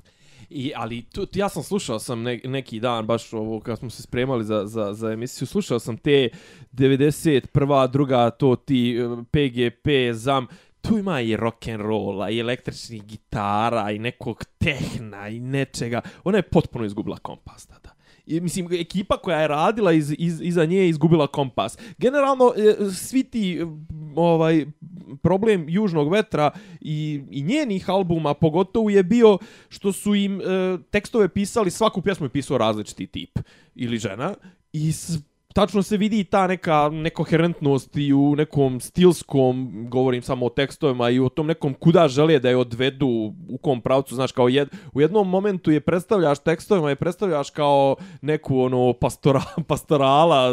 I, 0.51 0.73
ali 0.77 1.03
tu, 1.03 1.27
ja 1.35 1.49
sam 1.49 1.63
slušao 1.63 1.99
sam 1.99 2.23
ne, 2.23 2.41
neki 2.45 2.81
dan, 2.81 3.07
baš 3.07 3.33
ovo, 3.33 3.61
kad 3.61 3.79
smo 3.79 3.91
se 3.91 4.03
spremali 4.03 4.45
za, 4.45 4.67
za, 4.67 4.95
za 4.95 5.13
emisiju, 5.13 5.47
slušao 5.47 5.79
sam 5.79 5.97
te 5.97 6.29
91. 6.73 7.91
druga, 7.91 8.31
to 8.31 8.57
ti 8.57 8.99
PGP, 9.31 9.89
ZAM, 10.13 10.47
tu 10.81 10.99
ima 10.99 11.21
i 11.21 11.37
rock 11.37 11.69
and 11.69 11.81
rolla 11.81 12.31
i 12.31 12.39
električnih 12.39 13.05
gitara 13.05 13.91
i 13.91 13.99
nekog 13.99 14.45
tehna 14.59 15.29
i 15.29 15.41
nečega. 15.41 16.01
Ona 16.25 16.39
je 16.39 16.43
potpuno 16.43 16.85
izgubila 16.85 17.19
kompas. 17.19 17.69
I, 18.29 18.41
mislim, 18.41 18.69
ekipa 18.73 19.17
koja 19.17 19.41
je 19.41 19.49
radila 19.49 19.93
iz, 19.93 20.15
iz, 20.19 20.41
iza 20.41 20.65
nje 20.65 20.77
je 20.77 20.89
izgubila 20.89 21.27
kompas. 21.27 21.79
Generalno, 21.99 22.53
e, 22.57 22.91
svi 22.91 23.25
ti 23.25 23.61
ovaj 24.17 24.67
problem 25.23 25.69
Južnog 25.69 26.13
vetra 26.13 26.51
i, 26.81 27.23
i 27.31 27.43
njenih 27.43 27.91
albuma 27.91 28.35
pogotovo 28.35 28.91
je 28.91 29.03
bio 29.03 29.39
što 29.69 29.93
su 29.93 30.15
im 30.15 30.41
e, 30.41 30.45
tekstove 30.91 31.29
pisali, 31.29 31.71
svaku 31.71 32.03
pjesmu 32.03 32.27
je 32.27 32.31
pisao 32.31 32.59
različiti 32.59 33.07
tip 33.07 33.39
ili 33.75 33.99
žena 33.99 34.35
i 34.73 34.93
tačno 35.55 35.83
se 35.83 35.97
vidi 35.97 36.25
ta 36.25 36.47
neka 36.47 36.89
nekoherentnost 36.89 37.97
i 37.97 38.13
u 38.13 38.37
nekom 38.37 38.81
stilskom, 38.81 39.87
govorim 39.89 40.23
samo 40.23 40.47
o 40.47 40.49
tekstovima, 40.49 41.11
i 41.11 41.21
u 41.21 41.29
tom 41.29 41.47
nekom 41.47 41.75
kuda 41.75 42.09
žele 42.09 42.39
da 42.39 42.49
je 42.49 42.57
odvedu 42.57 43.07
u 43.49 43.59
kom 43.63 43.81
pravcu, 43.81 44.15
znaš, 44.15 44.33
kao 44.33 44.49
jed, 44.49 44.69
u 44.93 45.01
jednom 45.01 45.29
momentu 45.29 45.71
je 45.71 45.81
predstavljaš 45.81 46.39
tekstovima 46.39 46.91
i 46.91 46.97
predstavljaš 46.97 47.51
kao 47.51 47.97
neku 48.21 48.61
ono 48.61 48.93
pastora, 48.93 49.43
pastorala, 49.69 50.51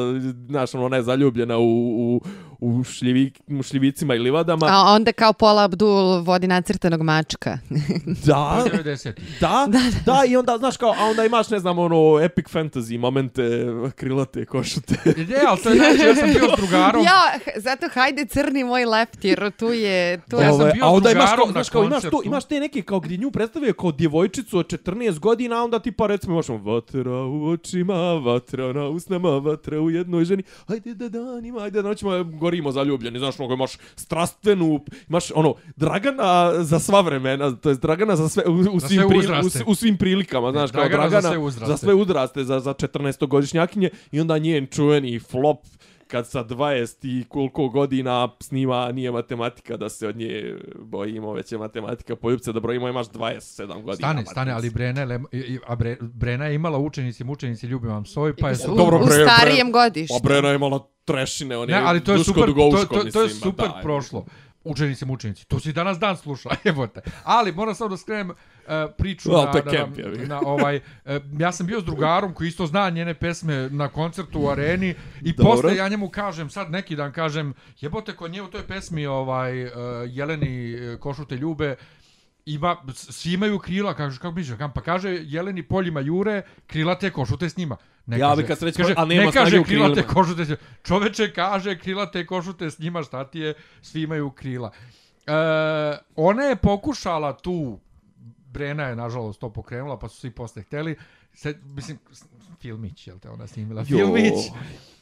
znaš, 0.47 0.75
ono, 0.75 0.89
ne 0.89 1.01
zaljubljena 1.01 1.57
u, 1.57 1.61
u, 1.63 2.21
u, 2.59 2.83
šljivik, 2.83 3.41
u 3.47 3.63
šljivicima 3.63 4.15
i 4.15 4.19
livadama. 4.19 4.65
A 4.69 4.93
onda 4.93 5.11
kao 5.11 5.33
Paula 5.33 5.63
Abdul 5.63 6.21
vodi 6.21 6.47
nacrtanog 6.47 7.01
mačka. 7.01 7.57
da, 8.25 8.65
da, 9.41 9.67
da, 9.67 9.79
da, 10.05 10.23
i 10.27 10.37
onda, 10.37 10.57
znaš, 10.57 10.77
kao, 10.77 10.93
a 10.97 11.05
onda 11.05 11.25
imaš, 11.25 11.49
ne 11.49 11.59
znam, 11.59 11.79
ono, 11.79 12.19
epic 12.19 12.45
fantasy 12.45 12.99
momente, 12.99 13.65
krilate 13.95 14.45
košute. 14.45 14.84
Ne, 15.29 15.37
ali 15.47 15.61
to 15.63 15.69
je 15.69 15.75
znači, 15.75 16.01
ja 16.01 16.15
sam 16.15 16.29
bio 16.29 16.49
s 16.55 16.59
drugarom. 16.59 17.03
Ja, 17.03 17.39
zato 17.55 17.87
hajde 17.93 18.25
crni 18.25 18.63
moj 18.63 18.85
left, 18.85 19.25
jer 19.25 19.51
tu 19.51 19.65
je... 19.65 20.21
Tu 20.29 20.35
ja 20.35 20.53
sam 20.53 20.69
bio 20.73 20.85
a 20.85 20.89
onda 20.89 21.09
s 21.09 21.13
imaš, 21.13 21.29
kao, 21.35 21.45
na 21.45 21.51
znaš, 21.51 21.69
kao, 21.69 21.83
imaš, 21.83 22.03
to, 22.03 22.21
imaš 22.25 22.45
te 22.45 22.59
neke 22.59 22.81
kao 22.81 22.99
gdje 22.99 23.17
nju 23.17 23.31
predstavio 23.31 23.73
kao 23.73 23.91
djevojčicu 23.91 24.57
od 24.57 24.67
14 24.67 25.19
godina, 25.19 25.59
a 25.59 25.63
onda 25.63 25.79
ti 25.79 25.91
pa 25.91 26.07
recimo 26.07 26.33
imaš 26.33 26.49
ono, 26.49 26.63
vatra 26.63 27.11
u 27.11 27.49
očima, 27.49 28.13
vatra 28.13 28.73
na 28.73 28.87
usnama, 28.87 29.29
vatra 29.29 29.79
u 29.79 29.89
jednoj 29.89 30.25
ženi, 30.25 30.43
ajde 30.67 30.93
da 30.93 31.09
danima, 31.09 31.61
ajde 31.61 31.81
da 31.81 31.87
noćima, 31.87 32.23
gorimo 32.23 32.71
zaljubljeni, 32.71 33.19
znaš, 33.19 33.39
ono, 33.39 33.53
imaš 33.53 33.77
strastvenu, 33.95 34.85
imaš 35.09 35.31
ono, 35.35 35.55
Dragana 35.75 36.63
za 36.63 36.79
sva 36.79 37.01
vremena, 37.01 37.55
to 37.55 37.69
je 37.69 37.75
Dragana 37.75 38.15
za 38.15 38.29
sve, 38.29 38.43
u, 38.47 38.53
u, 38.53 38.79
svim, 38.79 38.99
sve 38.99 39.07
pri, 39.07 39.17
u, 39.17 39.71
u, 39.71 39.75
svim 39.75 39.97
prilikama, 39.97 40.51
znaš, 40.51 40.71
kao 40.71 40.83
Dragana 40.83 41.03
za 41.03 41.09
Dragana 41.09 41.29
sve 41.29 41.37
uzraste. 41.37 41.71
za 41.71 41.77
sve 41.77 41.93
uzraste, 41.93 42.43
za, 42.43 42.59
za 42.59 42.73
14-godišnjakinje 42.73 43.89
i 44.11 44.19
onda 44.21 44.37
njen 44.37 44.67
čuveni 44.75 45.19
flop 45.21 45.57
kad 46.07 46.27
sa 46.27 46.43
20 46.43 46.95
i 47.03 47.23
koliko 47.23 47.69
godina 47.69 48.29
snima 48.39 48.91
nije 48.91 49.11
matematika 49.11 49.77
da 49.77 49.89
se 49.89 50.07
od 50.07 50.17
nje 50.17 50.55
bojimo, 50.77 51.33
već 51.33 51.51
je 51.51 51.57
matematika 51.57 52.15
poljubce 52.15 52.51
da 52.51 52.59
brojimo, 52.59 52.87
imaš 52.89 53.07
27 53.07 53.41
godina. 53.67 53.95
Stane, 53.95 54.25
stane, 54.25 54.51
ali 54.51 54.69
Brena, 54.69 55.19
i- 55.31 55.59
a 55.67 55.75
Bre, 55.75 55.97
Brena 56.01 56.45
je 56.45 56.55
imala 56.55 56.77
učenici, 56.77 57.23
mučenici, 57.23 57.65
ljubim 57.67 57.89
vam 57.91 58.05
soj, 58.05 58.35
pa 58.35 58.49
je... 58.49 58.55
U, 58.69 58.75
Dobro, 58.75 58.97
u 58.97 59.05
bre, 59.05 59.25
starijem 59.25 59.71
godištu. 59.71 60.15
A 60.15 60.19
Brena 60.23 60.49
je 60.49 60.55
imala 60.55 60.79
trešine, 61.05 61.57
on 61.57 61.69
je 61.69 61.75
Ne, 61.75 61.81
ali 61.81 62.03
to 62.03 62.11
je 62.11 62.17
Duško 62.17 62.33
super, 62.33 62.45
to, 62.45 62.85
to, 62.93 63.11
to 63.11 63.21
je 63.21 63.29
super 63.29 63.67
daj. 63.67 63.81
prošlo. 63.81 64.25
Učenici, 64.65 65.05
mučenici. 65.05 65.45
To 65.47 65.59
si 65.59 65.73
danas 65.73 65.99
dan 65.99 66.17
sluša, 66.17 66.49
jebote. 66.63 67.01
Ali 67.23 67.51
moram 67.51 67.75
samo 67.75 67.89
da 67.89 67.97
skrenem 67.97 68.29
uh, 68.29 68.35
priču 68.97 69.29
Well, 69.29 69.45
na, 69.45 69.71
na, 69.71 69.71
camp, 69.71 69.97
li? 69.97 70.27
na, 70.27 70.39
ovaj, 70.45 70.75
uh, 70.75 71.11
ja 71.39 71.51
sam 71.51 71.67
bio 71.67 71.81
s 71.81 71.83
drugarom 71.83 72.33
koji 72.33 72.47
isto 72.47 72.65
zna 72.65 72.89
njene 72.89 73.13
pesme 73.13 73.69
na 73.69 73.87
koncertu 73.87 74.41
u 74.41 74.49
areni 74.49 74.95
i 75.21 75.33
Dobro. 75.33 75.51
posle 75.51 75.75
ja 75.75 75.87
njemu 75.87 76.09
kažem, 76.09 76.49
sad 76.49 76.71
neki 76.71 76.95
dan 76.95 77.11
kažem, 77.11 77.53
jebote 77.81 78.15
kod 78.15 78.31
nje 78.31 78.41
u 78.41 78.47
toj 78.47 78.67
pesmi 78.67 79.05
ovaj, 79.05 79.65
uh, 79.65 79.71
Jeleni 80.07 80.75
uh, 80.75 80.99
Košute 80.99 81.35
ljube, 81.35 81.75
ima, 82.45 82.77
svi 82.93 83.33
imaju 83.33 83.59
krila, 83.59 83.93
kaže, 83.93 84.19
kako 84.19 84.35
kam, 84.57 84.73
pa 84.73 84.81
kaže, 84.81 85.19
jeleni 85.23 85.63
poljima 85.63 85.99
jure, 85.99 86.41
krilate 86.67 87.11
košute 87.11 87.49
s 87.49 87.57
njima. 87.57 87.77
Ne 88.05 88.19
Ja 88.19 88.29
kaže, 88.29 88.41
bi 88.41 88.47
kad 88.47 88.59
srećem, 88.59 88.83
kaže, 88.83 88.95
a 88.97 89.05
nema 89.05 89.25
ne 89.25 89.31
kaže 89.31 89.63
krilate 89.63 89.93
krilima. 89.93 90.13
košute 90.13 90.45
s 90.45 90.47
njima. 90.47 90.59
Čoveče 90.83 91.33
kaže, 91.33 91.79
krilate 91.79 92.25
košute 92.25 92.71
s 92.71 92.79
njima, 92.79 93.03
šta 93.03 93.23
ti 93.23 93.39
je, 93.39 93.53
svi 93.81 94.01
imaju 94.01 94.31
krila. 94.31 94.71
E, 95.27 95.31
ona 96.15 96.43
je 96.43 96.55
pokušala 96.55 97.37
tu, 97.37 97.79
Brena 98.51 98.83
je 98.83 98.95
nažalost 98.95 99.39
to 99.39 99.49
pokrenula, 99.49 99.99
pa 99.99 100.09
su 100.09 100.17
svi 100.17 100.31
posle 100.31 100.61
hteli, 100.61 100.95
se, 101.33 101.57
mislim, 101.63 101.99
filmić, 102.65 103.07
jel 103.07 103.19
te 103.19 103.29
ona 103.29 103.47
snimila, 103.47 103.81
Jo. 103.81 103.97
filmić. 103.97 104.33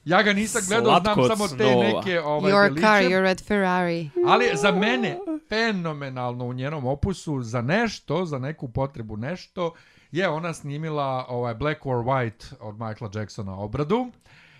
Ja 0.06 0.23
ga 0.23 0.34
nisam 0.34 0.61
gledao, 0.68 0.99
znam 0.99 1.27
samo 1.27 1.48
te 1.48 1.56
snova. 1.56 1.84
neke 1.84 2.22
ovaj, 2.22 2.52
Your 2.52 2.64
deliće. 2.64 2.81
car, 2.81 3.03
your 3.03 3.22
red 3.22 3.41
Ferrari. 3.41 4.10
Ali 4.27 4.45
za 4.53 4.72
mene 4.72 5.18
fenomenalno 5.49 6.45
u 6.45 6.53
njenom 6.53 6.85
opusu 6.85 7.41
za 7.41 7.61
nešto, 7.61 8.26
za 8.26 8.40
neku 8.40 8.68
potrebu 8.69 9.18
nešto, 9.18 9.73
je 10.11 10.30
ona 10.30 10.53
snimila 10.53 11.26
ovaj 11.30 11.53
Black 11.53 11.85
or 11.85 11.95
White 11.98 12.53
od 12.60 12.73
Michaela 12.80 13.11
Jacksona 13.15 13.60
obradu 13.60 14.11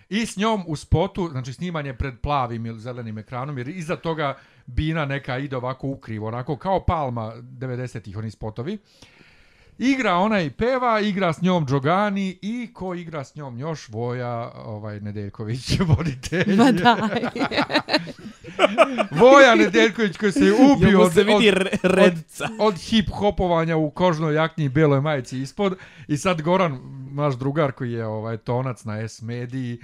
i 0.08 0.26
s 0.26 0.36
njom 0.36 0.64
u 0.66 0.76
spotu, 0.76 1.28
znači 1.30 1.52
snimanje 1.52 1.94
pred 1.94 2.14
plavim 2.20 2.66
ili 2.66 2.80
zelenim 2.80 3.18
ekranom, 3.18 3.58
jer 3.58 3.68
iza 3.68 3.96
toga 3.96 4.36
Bina 4.66 5.04
neka 5.04 5.38
ide 5.38 5.56
ovako 5.56 5.88
ukrivo, 5.88 6.28
onako 6.28 6.56
kao 6.56 6.84
Palma 6.84 7.32
90-ih 7.36 8.16
oni 8.16 8.30
spotovi. 8.30 8.78
Igra 9.78 10.14
ona 10.14 10.40
i 10.40 10.50
peva, 10.50 11.00
igra 11.00 11.32
s 11.32 11.42
njom 11.42 11.66
Džogani 11.66 12.38
i 12.42 12.70
ko 12.74 12.94
igra 12.94 13.24
s 13.24 13.34
njom 13.34 13.58
još 13.58 13.88
Voja 13.88 14.52
ovaj, 14.54 15.00
Nedeljković, 15.00 15.78
voditelj. 15.96 16.56
Ma 16.56 16.72
daj. 16.72 17.20
Voja 19.20 19.54
Nedeljković 19.54 20.16
koji 20.16 20.32
se 20.32 20.44
je 20.44 20.52
ubio 20.52 21.00
od, 21.00 21.12
se 21.12 21.22
vidi 21.22 21.48
od, 21.48 21.66
redca. 21.82 22.48
od 22.58 22.74
hip-hopovanja 22.74 23.76
u 23.76 23.90
kožnoj 23.90 24.34
jakni 24.34 24.64
i 24.64 24.68
beloj 24.68 25.00
majici 25.00 25.40
ispod. 25.40 25.76
I 26.08 26.16
sad 26.16 26.42
Goran, 26.42 26.78
naš 27.12 27.34
drugar 27.34 27.72
koji 27.72 27.92
je 27.92 28.06
ovaj 28.06 28.36
tonac 28.36 28.84
na 28.84 29.08
S-mediji, 29.08 29.78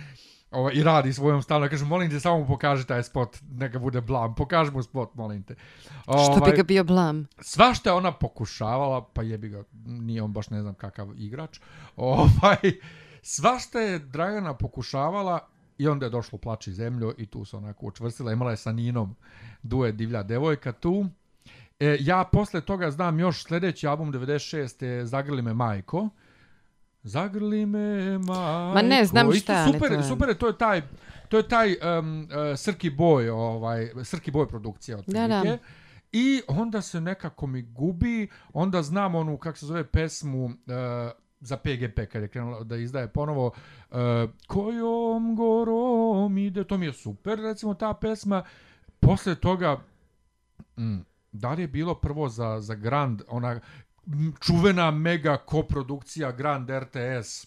ovaj, 0.51 0.73
i 0.75 0.83
radi 0.83 1.13
svojom 1.13 1.43
stalno, 1.43 1.69
kaže, 1.69 1.85
molim 1.85 2.11
te, 2.11 2.21
samo 2.21 2.39
mu 2.39 2.47
pokaži 2.47 2.87
taj 2.87 3.03
spot, 3.03 3.37
neka 3.51 3.79
bude 3.79 4.01
blam, 4.01 4.35
pokaži 4.35 4.71
mu 4.71 4.83
spot, 4.83 5.15
molim 5.15 5.43
te. 5.43 5.55
Što 6.03 6.35
bi 6.35 6.41
Ovaj, 6.41 6.57
ga 6.57 6.63
bio 6.63 6.85
blam? 6.85 7.27
Svašta 7.41 7.91
je 7.91 7.95
ona 7.95 8.13
pokušavala, 8.13 9.09
pa 9.13 9.23
jebi 9.23 9.49
ga, 9.49 9.65
nije 9.85 10.23
on 10.23 10.33
baš 10.33 10.51
ne 10.51 10.63
znam 10.63 10.75
kakav 10.75 11.09
igrač, 11.17 11.61
ovaj, 11.97 12.57
svašta 13.23 13.81
je 13.81 13.99
Dragana 13.99 14.55
pokušavala 14.55 15.49
i 15.79 15.89
onda 15.89 16.07
je 16.07 16.11
došlo 16.11 16.39
plači 16.39 16.73
zemlju 16.73 17.15
i 17.19 17.27
tu 17.27 17.45
se 17.45 17.57
onako 17.57 17.87
učvrstila, 17.87 18.33
imala 18.33 18.51
je 18.51 18.57
sa 18.57 18.73
Ninom 18.73 19.17
duet 19.63 19.97
divlja 19.97 20.23
devojka 20.23 20.73
tu. 20.73 21.07
E, 21.81 21.97
ja 22.01 22.25
posle 22.33 22.61
toga 22.61 22.91
znam 22.91 23.19
još 23.21 23.45
sljedeći 23.45 23.87
album 23.87 24.13
96. 24.13 24.85
je 24.85 25.07
Zagrli 25.07 25.43
me 25.43 25.55
majko. 25.55 26.09
Zagrli 27.03 27.67
me 27.67 28.19
majko. 28.19 28.75
Ma 28.75 28.83
ne, 28.83 29.05
znam 29.05 29.31
Isto 29.31 29.41
šta, 29.41 29.55
ali 29.55 29.73
super, 29.73 29.89
to 29.89 29.95
je- 29.95 30.03
super 30.03 30.35
to 30.35 30.47
je 30.47 30.59
taj 30.59 30.83
to 31.29 31.37
je 31.37 31.49
taj 31.49 31.77
um, 31.99 32.23
uh, 32.23 32.59
Srki 32.59 32.91
Boj, 32.91 33.29
ovaj, 33.29 33.91
Srki 34.05 34.31
Boj 34.31 34.49
produkcija 34.49 34.99
od 34.99 35.05
Da, 35.07 35.29
da. 35.29 35.59
I 36.13 36.43
onda 36.49 36.83
se 36.83 37.01
nekako 37.01 37.47
mi 37.47 37.63
gubi, 37.63 38.29
onda 38.53 38.83
znam 38.83 39.15
onu, 39.15 39.37
kako 39.37 39.59
se 39.59 39.67
zove, 39.67 39.85
pesmu 39.85 40.45
uh, 40.45 40.53
za 41.41 41.57
PGP, 41.57 42.01
kad 42.13 42.23
je 42.23 42.29
krenula 42.29 42.65
da 42.65 42.77
izdaje 42.77 43.09
ponovo 43.09 43.47
uh, 43.91 43.97
Kojom 44.47 45.37
gorom 45.37 46.39
ide, 46.39 46.65
to 46.65 46.79
mi 46.79 46.87
je 46.87 46.93
super, 46.93 47.39
recimo 47.39 47.75
ta 47.75 47.95
pesma. 47.95 48.45
Posle 49.01 49.35
toga, 49.35 49.81
mm, 50.77 50.99
da 51.33 51.53
li 51.53 51.63
je 51.63 51.69
bilo 51.69 51.95
prvo 51.95 52.29
za, 52.29 52.61
za 52.61 52.75
Grand, 52.75 53.23
ona 53.29 53.61
čuvena 54.41 54.91
mega 54.91 55.37
koprodukcija 55.37 56.33
Grand 56.33 56.71
RTS, 56.71 57.47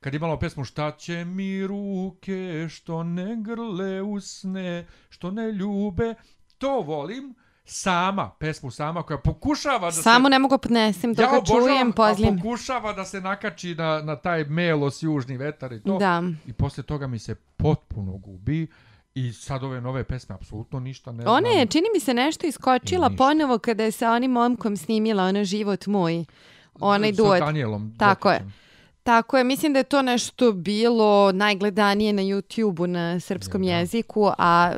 kad 0.00 0.14
je 0.14 0.16
imala 0.16 0.38
pesmu 0.38 0.64
Šta 0.64 0.90
će 0.90 1.24
mi 1.24 1.66
ruke, 1.66 2.66
što 2.70 3.02
ne 3.02 3.36
grle 3.40 4.02
usne, 4.02 4.86
što 5.08 5.30
ne 5.30 5.52
ljube, 5.52 6.14
to 6.58 6.80
volim, 6.80 7.34
sama, 7.64 8.30
pesmu 8.38 8.70
sama, 8.70 9.02
koja 9.02 9.18
pokušava 9.18 9.86
da 9.86 9.92
se... 9.92 10.02
Samo 10.02 10.28
ne 10.28 10.38
mogu 10.38 10.58
podnesim, 10.58 11.14
dok 11.14 11.30
ga 11.30 11.38
obožavam, 11.38 11.62
čujem, 11.62 11.92
pozlim. 11.92 12.36
pokušava 12.36 12.92
da 12.92 13.04
se 13.04 13.20
nakači 13.20 13.74
na, 13.74 14.02
na 14.02 14.16
taj 14.16 14.44
melos 14.44 15.02
južni 15.02 15.36
vetar 15.36 15.72
i 15.72 15.82
to. 15.82 15.98
Da. 15.98 16.22
I 16.46 16.52
posle 16.52 16.82
toga 16.82 17.06
mi 17.06 17.18
se 17.18 17.34
potpuno 17.34 18.12
gubi 18.12 18.68
i 19.14 19.32
sad 19.32 19.64
ove 19.64 19.80
nove 19.80 20.04
pesme 20.04 20.34
apsolutno 20.34 20.80
ništa 20.80 21.12
ne 21.12 21.24
Ona 21.26 21.48
znam. 21.48 21.58
je, 21.58 21.66
čini 21.66 21.86
mi 21.94 22.00
se, 22.00 22.14
nešto 22.14 22.46
iskočila 22.46 23.10
ponovo 23.18 23.58
kada 23.58 23.84
je 23.84 23.90
sa 23.92 24.12
onim 24.12 24.30
momkom 24.30 24.76
snimila 24.76 25.24
ono 25.24 25.44
život 25.44 25.86
moj. 25.86 26.24
Onaj 26.80 27.12
Sa 27.12 27.22
duet. 27.22 27.40
Danielom. 27.40 27.94
Tako 27.98 28.30
je. 28.30 28.50
Tako 29.02 29.38
je, 29.38 29.44
mislim 29.44 29.72
da 29.72 29.78
je 29.78 29.84
to 29.84 30.02
nešto 30.02 30.52
bilo 30.52 31.32
najgledanije 31.32 32.12
na 32.12 32.22
YouTube-u 32.22 32.86
na 32.86 33.20
srpskom 33.20 33.62
jeziku, 33.62 34.30
a 34.38 34.72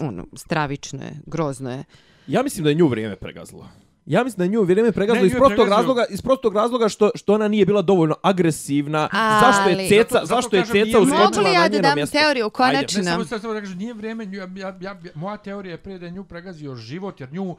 ono, 0.00 0.26
stravično 0.36 1.02
je, 1.02 1.12
grozno 1.26 1.70
je. 1.70 1.84
Ja 2.26 2.42
mislim 2.42 2.64
da 2.64 2.70
je 2.70 2.74
nju 2.76 2.88
vrijeme 2.88 3.16
pregazilo. 3.16 3.68
Ja 4.06 4.24
mislim 4.24 4.38
da 4.38 4.44
je 4.44 4.50
nju 4.50 4.62
vrijeme 4.62 4.92
pregazilo 4.92 5.26
iz 5.26 5.32
je 5.32 5.38
prostog 5.38 5.68
razloga, 5.68 6.04
iz 6.10 6.22
prostog 6.22 6.54
razloga 6.54 6.88
što 6.88 7.10
što 7.14 7.34
ona 7.34 7.48
nije 7.48 7.66
bila 7.66 7.82
dovoljno 7.82 8.14
agresivna. 8.22 9.08
Ali- 9.12 9.40
Zašto 9.46 9.68
je 9.70 9.88
Ceca, 9.88 9.96
Zato- 10.10 10.26
zato 10.26 10.26
zašto 10.26 10.56
je 10.56 10.62
kažem, 10.62 10.72
Ceca 10.74 10.84
nije- 10.86 10.98
uskočila 10.98 11.24
Mogu 11.24 11.38
li 11.38 11.44
na 11.44 11.50
ja 11.50 11.62
da 11.62 11.68
njeno 11.68 11.82
dam 11.82 11.94
mjesto? 11.94 12.18
teoriju 12.18 12.44
Ajde. 12.44 12.50
konačno? 12.52 12.98
Ne, 13.00 13.10
samo, 13.10 13.24
samo 13.24 13.54
da 13.54 13.60
kažem, 13.60 13.78
nije 13.78 13.94
vrijeme, 13.94 14.26
nju- 14.26 14.34
ja, 14.34 14.48
ja, 14.58 14.76
ja, 14.82 14.94
moja 15.14 15.36
teorija 15.36 15.72
je 15.72 15.78
prije 15.78 15.98
da 15.98 16.06
je 16.06 16.12
nju 16.12 16.24
pregazio 16.24 16.74
život, 16.76 17.20
jer 17.20 17.32
nju, 17.32 17.44
mm, 17.44 17.56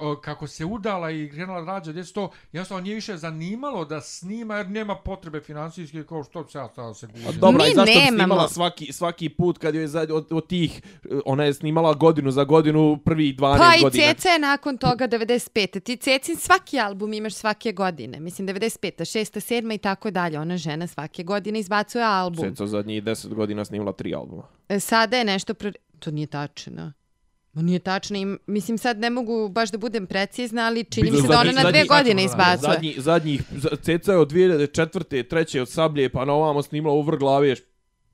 o, 0.00 0.16
kako 0.16 0.46
se 0.46 0.64
udala 0.64 1.10
i 1.10 1.30
krenula 1.30 1.64
rađa 1.64 1.92
djecu, 1.92 2.14
to 2.14 2.30
jednostavno 2.52 2.82
nije 2.82 2.94
više 2.94 3.16
zanimalo 3.16 3.84
da 3.84 4.00
snima, 4.00 4.56
jer 4.56 4.70
nema 4.70 4.94
potrebe 4.96 5.40
finansijske, 5.40 6.04
kao 6.04 6.24
što 6.24 6.48
se 6.48 6.58
ja 6.58 6.68
sada 6.74 6.94
se 6.94 7.06
A 7.06 7.08
gužim. 7.12 7.40
Dobro, 7.40 7.64
Mi 7.64 7.70
i 7.70 7.74
zašto 7.74 7.92
bi 7.92 7.98
nemamo. 7.98 8.16
snimala 8.18 8.48
svaki, 8.48 8.92
svaki 8.92 9.28
put 9.28 9.58
kad 9.58 9.74
joj 9.74 9.82
je 9.84 9.88
za, 9.88 10.00
od, 10.00 10.26
od 10.30 10.46
tih, 10.46 10.82
eh, 11.04 11.08
ona 11.24 11.44
je 11.44 11.54
snimala 11.54 11.94
godinu 11.94 12.30
za 12.30 12.44
godinu 12.44 12.98
prvih 13.04 13.36
12 13.36 13.58
Pa 13.58 13.76
i 13.78 13.82
godina. 13.82 14.04
Ceca 14.04 14.28
je 14.28 14.38
nakon 14.38 14.78
toga 14.78 15.08
95. 15.08 15.80
Ti 15.80 15.96
Cecin 15.96 16.36
svaki 16.36 16.80
album 16.80 17.12
imaš 17.12 17.34
svake 17.34 17.72
godine. 17.72 18.20
Mislim 18.20 18.48
95. 18.48 18.90
6. 19.00 19.60
7. 19.62 19.74
i 19.74 19.78
tako 19.78 20.10
dalje. 20.10 20.40
Ona 20.40 20.56
žena 20.56 20.86
svake 20.86 21.22
godine 21.22 21.58
izbacuje 21.60 22.04
album. 22.04 22.44
Ceca 22.44 22.66
zadnjih 22.66 23.02
10 23.02 23.34
godina 23.34 23.64
snimala 23.64 23.92
tri 23.92 24.14
albuma. 24.14 24.42
E, 24.68 24.80
Sada 24.80 25.16
je 25.16 25.24
nešto... 25.24 25.54
Pro... 25.54 25.70
To 25.98 26.10
nije 26.10 26.26
tačno. 26.26 26.92
Ma 27.56 27.62
nije 27.62 27.78
tačno. 27.78 28.18
I, 28.18 28.26
mislim, 28.46 28.78
sad 28.78 28.98
ne 28.98 29.10
mogu 29.10 29.48
baš 29.48 29.70
da 29.70 29.78
budem 29.78 30.06
precizna, 30.06 30.62
ali 30.62 30.84
čini 30.84 31.10
mi 31.10 31.16
se 31.16 31.22
da 31.22 31.40
ona 31.40 31.52
na 31.52 31.62
dve 31.62 31.84
godine 31.84 32.14
zadnji- 32.14 32.24
izbacuje. 32.24 32.72
Zadnji, 32.72 32.94
zadnjih, 32.98 33.42
za- 33.52 33.76
Ceca 33.76 34.12
je 34.12 34.18
od 34.18 34.30
2004. 34.30 35.22
treće 35.22 35.62
od 35.62 35.68
Sablje, 35.68 36.08
pa 36.08 36.24
na 36.24 36.32
ovamo 36.32 36.62
snimala 36.62 36.94
u 36.94 37.02
vrh 37.02 37.18
glave 37.18 37.48
još 37.48 37.58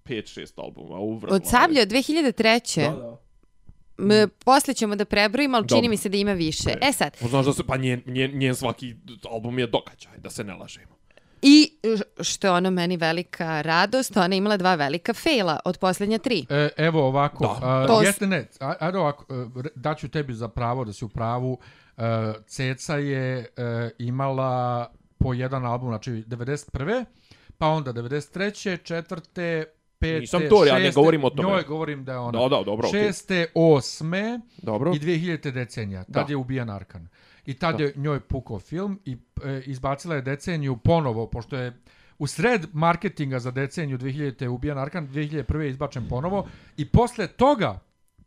5-6 0.04 0.52
albuma. 0.56 0.98
U 0.98 1.14
vrh 1.14 1.32
Od. 1.32 1.46
Sablje 1.46 1.82
od 1.82 1.88
2003. 1.88 2.80
Da, 2.82 2.96
da. 2.96 3.18
M, 4.14 4.30
posle 4.38 4.74
ćemo 4.74 4.96
da 4.96 5.04
prebrojimo, 5.04 5.56
ali 5.56 5.68
čini 5.68 5.88
mi 5.88 5.96
se 5.96 6.08
da 6.08 6.16
ima 6.16 6.32
više. 6.32 6.70
E. 6.70 6.78
E 6.82 6.92
sad, 6.92 7.16
Znaš 7.20 7.46
da 7.46 7.52
se, 7.52 7.62
pa 7.64 7.76
njen, 7.76 8.02
njen, 8.06 8.38
njen 8.38 8.54
svaki 8.54 8.94
album 9.24 9.58
je 9.58 9.66
događaj, 9.66 10.18
da 10.18 10.30
se 10.30 10.44
ne 10.44 10.54
lažemo. 10.54 10.92
I 11.42 11.72
što 12.20 12.46
je 12.46 12.50
ono 12.50 12.70
meni 12.70 12.96
velika 12.96 13.62
radost, 13.62 14.16
ona 14.16 14.26
je 14.26 14.38
imala 14.38 14.56
dva 14.56 14.74
velika 14.74 15.14
fejla 15.14 15.58
od 15.64 15.78
posljednja 15.78 16.18
tri. 16.18 16.46
E, 16.50 16.68
evo 16.76 17.02
ovako, 17.02 17.58
Da. 17.60 17.66
a, 17.90 18.00
s- 18.00 18.06
jeste 18.06 18.26
ne, 18.26 18.46
a- 18.60 18.74
ajde 18.80 18.98
ovako, 18.98 19.24
e, 19.58 19.68
daću 19.74 20.08
tebi 20.08 20.34
za 20.34 20.48
pravo 20.48 20.84
da 20.84 20.92
si 20.92 21.04
u 21.04 21.08
pravu. 21.08 21.58
E, 21.96 22.02
Ceca 22.46 22.96
je 22.96 23.38
e, 23.38 23.44
imala 23.98 24.86
po 25.18 25.34
jedan 25.34 25.64
album, 25.64 25.88
znači 25.88 26.10
91. 26.10 27.04
Pa 27.58 27.66
onda 27.66 27.92
93. 27.92 28.50
četvrte, 28.78 29.64
pete, 29.98 30.20
Nisam 30.20 30.42
to, 30.50 30.64
ja 30.64 30.74
ne 30.74 30.80
šeste, 30.80 30.94
govorim 30.94 31.24
o 31.24 31.30
tome. 31.30 31.48
Njoj 31.48 31.62
govorim 31.62 32.04
da 32.04 32.12
je 32.12 32.18
ona. 32.18 32.38
Da, 32.40 32.48
da, 32.48 32.62
dobro. 32.62 32.88
Šeste, 32.88 33.46
osme 33.54 34.40
Dobro. 34.56 34.92
i 34.92 34.98
2000. 34.98 35.50
decenija. 35.50 36.04
Tad 36.04 36.26
Da. 36.26 36.32
je 36.32 36.36
ubijan 36.36 36.70
Arkan. 36.70 37.08
I 37.46 37.54
tad 37.54 37.80
je 37.80 37.92
njoj 37.96 38.20
pukao 38.20 38.58
film 38.58 39.00
i 39.04 39.16
e, 39.44 39.62
izbacila 39.66 40.14
je 40.14 40.22
deceniju 40.22 40.76
ponovo, 40.76 41.26
pošto 41.26 41.56
je 41.56 41.82
u 42.18 42.26
sred 42.26 42.66
marketinga 42.72 43.38
za 43.38 43.50
deceniju 43.50 43.98
2000. 43.98 44.42
je 44.42 44.48
ubijan 44.48 44.78
Arkan, 44.78 45.08
2001. 45.08 45.60
je 45.60 45.70
izbačen 45.70 46.08
ponovo 46.08 46.46
i 46.76 46.88
posle 46.88 47.26
toga 47.26 47.80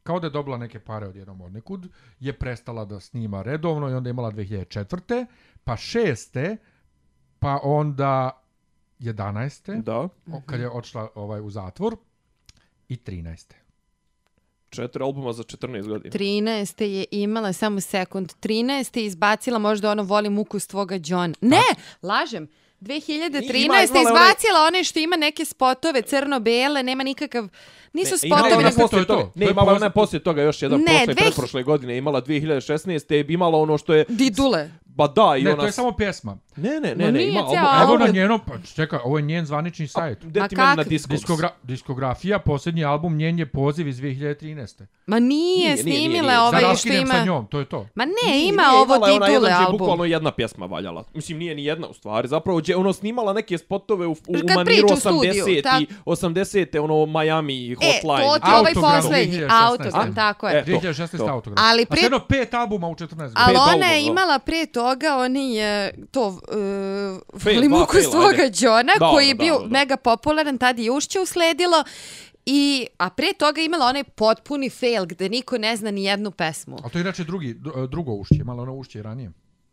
kao 0.05 0.19
da 0.19 0.27
je 0.27 0.31
dobila 0.31 0.57
neke 0.57 0.79
pare 0.79 1.07
od 1.07 1.15
jednom 1.15 1.41
od 1.41 1.53
nekud, 1.53 1.87
je 2.19 2.33
prestala 2.33 2.85
da 2.85 2.99
snima 2.99 3.41
redovno 3.41 3.89
i 3.89 3.93
onda 3.93 4.09
je 4.09 4.11
imala 4.11 4.31
2004. 4.31 5.25
pa 5.63 5.73
6. 5.73 6.57
pa 7.39 7.59
onda 7.63 8.41
11. 8.99 9.81
Da. 9.81 10.09
kad 10.45 10.59
je 10.59 10.69
odšla 10.69 11.09
ovaj, 11.15 11.41
u 11.41 11.49
zatvor 11.49 11.97
i 12.87 12.95
13. 12.95 13.53
Četiri 14.75 15.03
albuma 15.03 15.33
za 15.33 15.43
14 15.43 15.87
godina. 15.87 16.13
13. 16.15 16.83
je 16.83 17.05
imala 17.11 17.53
samo 17.53 17.81
sekund. 17.81 18.33
13. 18.41 18.97
je 18.97 19.05
izbacila 19.05 19.59
možda 19.59 19.91
ono 19.91 20.03
volim 20.03 20.39
ukus 20.39 20.67
tvoga 20.67 20.99
John. 21.05 21.35
Ne, 21.41 21.61
lažem. 22.01 22.47
2013. 22.81 23.49
Ima- 23.49 23.57
imala 23.57 23.79
je 23.79 23.85
izbacila 23.85 24.59
one 24.67 24.83
što 24.83 24.99
ima 24.99 25.15
neke 25.15 25.45
spotove 25.45 26.01
crno-bele, 26.01 26.83
nema 26.83 27.03
nikakav... 27.03 27.47
Nisu 27.95 28.17
spotovi, 28.17 28.53
ona 28.53 28.69
nego... 28.69 28.87
to 28.87 28.97
je 28.97 29.05
to. 29.05 29.31
Ne, 29.35 29.45
imala 29.51 29.73
ona 29.73 29.89
poslije- 29.89 30.23
toga 30.23 30.41
još 30.41 30.61
jedan 30.61 30.79
Ne, 30.79 30.85
prošle, 30.85 31.13
dve- 31.13 31.15
pretprošle 31.15 31.63
godine. 31.63 31.97
Imala 31.97 32.21
2016. 32.21 33.13
je 33.13 33.25
imala 33.29 33.57
ono 33.57 33.77
što 33.77 33.93
je... 33.93 34.05
Didule. 34.09 34.69
Ba 34.85 35.07
da, 35.07 35.35
i 35.37 35.43
Ne, 35.43 35.53
ona... 35.53 35.59
to 35.59 35.65
je 35.65 35.71
samo 35.71 35.91
pjesma. 35.91 36.37
Ne, 36.55 36.79
ne, 36.79 36.95
ne, 36.95 37.11
ne, 37.11 37.27
ima 37.27 37.39
album. 37.39 37.57
Evo 37.57 37.67
album. 37.67 37.99
na 37.99 38.13
njenom, 38.13 38.39
pa 38.47 38.53
čekaj, 38.75 38.99
ovo 39.03 39.17
je 39.17 39.21
njen 39.21 39.45
zvanični 39.45 39.87
sajt. 39.87 40.25
Gde 40.25 40.39
Ma 40.39 40.47
ti 40.47 40.55
meni 40.55 40.75
na? 40.75 40.83
Discogs? 40.83 41.11
Diskogra 41.11 41.49
diskografija, 41.63 42.39
posljednji 42.39 42.85
album, 42.85 43.17
njen 43.17 43.39
je 43.39 43.45
poziv 43.45 43.87
iz 43.87 43.97
2013. 43.97 44.85
Ma 45.07 45.19
nije, 45.19 45.77
snimile 45.77 45.99
nije, 45.99 46.21
nije. 46.21 46.23
Da 46.23 46.41
ovaj 46.41 46.59
što 46.59 46.67
raskinem 46.67 47.07
sa 47.07 47.15
ima... 47.15 47.25
njom, 47.25 47.47
to 47.47 47.59
je 47.59 47.65
to. 47.65 47.87
Ma 47.95 48.05
ne, 48.05 48.11
Nije, 48.25 48.49
ima 48.49 48.61
nije, 48.61 48.81
ovo 48.81 48.93
ona 48.93 49.05
Didule 49.05 49.29
jedan, 49.31 49.41
gdje 49.41 49.49
je 49.49 49.65
album. 49.65 49.77
Bukvalno 49.77 50.05
jedna 50.05 50.31
pjesma 50.31 50.65
valjala. 50.65 51.03
Mislim, 51.13 51.37
nije 51.37 51.55
ni 51.55 51.65
jedna 51.65 51.87
u 51.87 51.93
stvari. 51.93 52.27
Zapravo, 52.27 52.61
ono 52.77 52.93
snimala 52.93 53.33
neke 53.33 53.57
spotove 53.57 54.07
u, 54.07 54.11
u, 54.11 54.15
u 54.27 54.33
maniru 54.55 54.65
priča 54.65 54.93
u 54.93 54.97
studiju, 54.97 55.45
80 55.45 55.63
tak. 55.63 55.81
i 55.81 55.87
80 56.05 56.79
ono 56.79 57.05
Miami 57.05 57.75
E, 57.85 57.93
hotline. 57.93 58.23
to 58.23 58.39
ti 58.39 58.49
je 58.49 58.55
ovaj 58.55 58.71
Autogram 58.71 59.01
poslednji, 59.01 59.37
2016. 59.37 59.49
autogram, 59.63 60.11
A? 60.11 60.15
tako 60.15 60.47
je. 60.49 60.59
E, 60.59 60.65
to, 60.65 60.71
2016. 60.71 61.17
to. 61.17 61.25
autogram. 61.25 61.65
Ali 61.65 61.81
A 61.81 61.85
pre- 61.85 61.95
sve 61.95 62.05
jedno 62.05 62.19
pet 62.19 62.53
albuma 62.53 62.87
u 62.87 62.95
14 62.95 63.07
godina. 63.17 63.31
Ali 63.37 63.57
ona 63.57 63.85
je 63.85 64.03
imala 64.03 64.39
prije 64.39 64.65
toga, 64.67 65.17
oni 65.17 65.55
je 65.55 65.71
to, 66.11 66.27
uh, 66.27 67.39
faila, 67.39 67.85
tvoga 68.11 68.27
ajde. 68.29 68.51
Johna, 68.55 68.93
Da, 68.99 69.09
koji 69.09 69.27
je 69.27 69.33
da, 69.33 69.37
bio 69.37 69.59
da. 69.59 69.67
mega 69.69 69.97
popularan, 69.97 70.57
tad 70.57 70.79
je 70.79 70.91
ušće 70.91 71.19
usledilo. 71.19 71.83
I, 72.47 72.87
a 72.97 73.09
prije 73.09 73.33
toga 73.33 73.61
je 73.61 73.65
imala 73.65 73.85
onaj 73.85 74.03
potpuni 74.05 74.69
fail 74.69 75.05
gde 75.05 75.29
niko 75.29 75.57
ne 75.57 75.75
zna 75.75 75.91
ni 75.91 76.03
jednu 76.03 76.31
pesmu. 76.31 76.77
A 76.83 76.89
to 76.89 76.97
je 76.97 77.01
inače 77.01 77.23
drugi, 77.23 77.53
dru- 77.55 77.87
drugo 77.87 78.13
ušće, 78.13 78.43
malo 78.43 78.63
ono 78.63 78.73
ušće 78.73 78.99
i 78.99 79.03
ranije. 79.03 79.31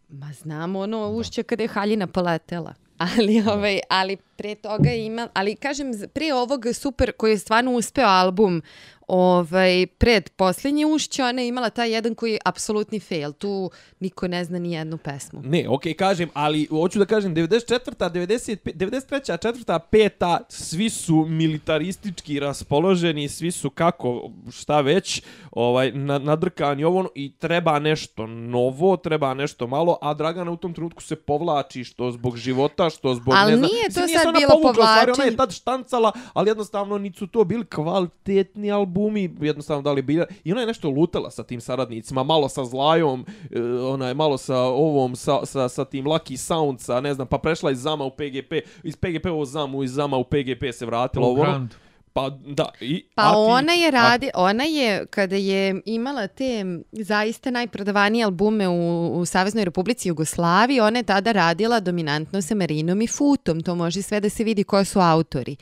Ma 0.08 0.32
znam 0.32 0.76
ono 0.76 1.08
ušće 1.08 1.42
kada 1.42 1.62
je 1.62 1.68
haljina 1.68 2.06
poletela. 2.06 2.74
Ali, 3.02 3.42
ovaj, 3.46 3.80
ali 3.88 4.16
pre 4.16 4.54
toga 4.54 4.90
imala, 4.90 5.28
ali 5.34 5.56
kažem, 5.56 5.92
pre 6.14 6.34
ovog 6.34 6.64
super, 6.74 7.12
koji 7.12 7.30
je 7.30 7.38
stvarno 7.38 7.72
uspeo 7.72 8.06
album, 8.08 8.62
ovaj, 9.08 9.86
pred 9.86 10.30
posljednje 10.30 10.86
ušće, 10.86 11.24
ona 11.24 11.42
je 11.42 11.48
imala 11.48 11.70
taj 11.70 11.90
jedan 11.92 12.14
koji 12.14 12.32
je 12.32 12.38
apsolutni 12.44 13.00
fail. 13.00 13.32
Tu 13.32 13.70
niko 14.00 14.28
ne 14.28 14.44
zna 14.44 14.58
ni 14.58 14.72
jednu 14.72 14.98
pesmu. 14.98 15.40
Ne, 15.44 15.68
okej, 15.68 15.94
kažem, 15.94 16.28
ali 16.34 16.66
hoću 16.70 16.98
da 16.98 17.04
kažem 17.04 17.34
94. 17.34 18.10
95, 18.10 18.56
93. 18.74 19.38
4. 19.38 19.80
5. 19.92 20.38
svi 20.48 20.90
su 20.90 21.24
militaristički 21.28 22.40
raspoloženi, 22.40 23.28
svi 23.28 23.50
su 23.50 23.70
kako, 23.70 24.30
šta 24.52 24.80
već, 24.80 25.22
ovaj 25.50 25.92
na, 25.92 26.18
nadrkani 26.18 26.84
ovo 26.84 26.98
ono, 26.98 27.08
i 27.14 27.32
treba 27.38 27.78
nešto 27.78 28.26
novo, 28.26 28.96
treba 28.96 29.34
nešto 29.34 29.66
malo, 29.66 29.98
a 30.02 30.14
Dragana 30.14 30.50
u 30.50 30.56
tom 30.56 30.74
trenutku 30.74 31.02
se 31.02 31.16
povlači 31.16 31.84
što 31.84 32.10
zbog 32.10 32.36
života, 32.36 32.90
što 32.90 33.14
zbog 33.14 33.34
Ali 33.38 33.50
ne 33.50 33.56
znam. 33.56 33.70
nije 33.72 33.84
to 33.94 34.00
Mislim, 34.00 34.20
sad 34.22 34.34
bilo 34.34 34.48
stvari, 34.48 34.62
Ona 34.66 34.72
povlačenje. 34.72 35.30
je 35.30 35.36
tad 35.36 35.52
štancala, 35.52 36.12
ali 36.32 36.50
jednostavno 36.50 36.98
nisu 36.98 37.26
to 37.26 37.44
bili 37.44 37.64
kvalitetni 37.66 38.70
albumi, 38.92 39.30
jednostavno 39.40 39.82
da 39.82 39.92
li 39.92 40.02
bila. 40.02 40.26
I 40.44 40.52
ona 40.52 40.60
je 40.60 40.66
nešto 40.66 40.90
lutala 40.90 41.30
sa 41.30 41.42
tim 41.42 41.60
saradnicima, 41.60 42.22
malo 42.22 42.48
sa 42.48 42.64
Zlajom, 42.64 43.24
e, 43.50 43.60
ona 43.62 44.08
je 44.08 44.14
malo 44.14 44.38
sa 44.38 44.58
ovom, 44.58 45.16
sa, 45.16 45.46
sa, 45.46 45.68
sa 45.68 45.84
tim 45.84 46.04
Lucky 46.04 46.36
Soundsa, 46.36 47.00
ne 47.00 47.14
znam, 47.14 47.26
pa 47.26 47.38
prešla 47.38 47.70
iz 47.70 47.78
Zama 47.78 48.04
u 48.04 48.10
PGP, 48.10 48.52
iz 48.82 48.96
PGP 48.96 49.26
u 49.26 49.44
Zamu, 49.44 49.82
iz 49.82 49.92
Zama 49.92 50.16
u 50.16 50.24
PGP 50.24 50.72
se 50.72 50.86
vratila. 50.86 51.26
U 51.26 51.30
ovo, 51.30 51.42
ono. 51.42 51.50
Grand. 51.50 51.74
Pa 52.14 52.30
da, 52.46 52.68
i, 52.80 53.04
Pa 53.14 53.22
a 53.22 53.30
ti- 53.30 53.36
ona 53.38 53.72
je 53.72 53.90
radi, 53.90 54.30
ona 54.34 54.64
je 54.64 55.06
kada 55.06 55.36
je 55.36 55.80
imala 55.84 56.26
te 56.26 56.64
zaista 56.92 57.50
najprodavanije 57.50 58.24
albume 58.24 58.68
u, 58.68 59.12
u 59.14 59.24
Saveznoj 59.24 59.64
Republici 59.64 60.08
Jugoslaviji, 60.08 60.80
ona 60.80 60.98
je 60.98 61.02
tada 61.02 61.32
radila 61.32 61.80
dominantno 61.80 62.42
sa 62.42 62.54
Marinom 62.54 63.02
i 63.02 63.06
Futom. 63.06 63.62
To 63.62 63.74
može 63.74 64.02
sve 64.02 64.20
da 64.20 64.28
se 64.28 64.44
vidi 64.44 64.64
ko 64.64 64.84
su 64.84 65.00
autori. 65.00 65.56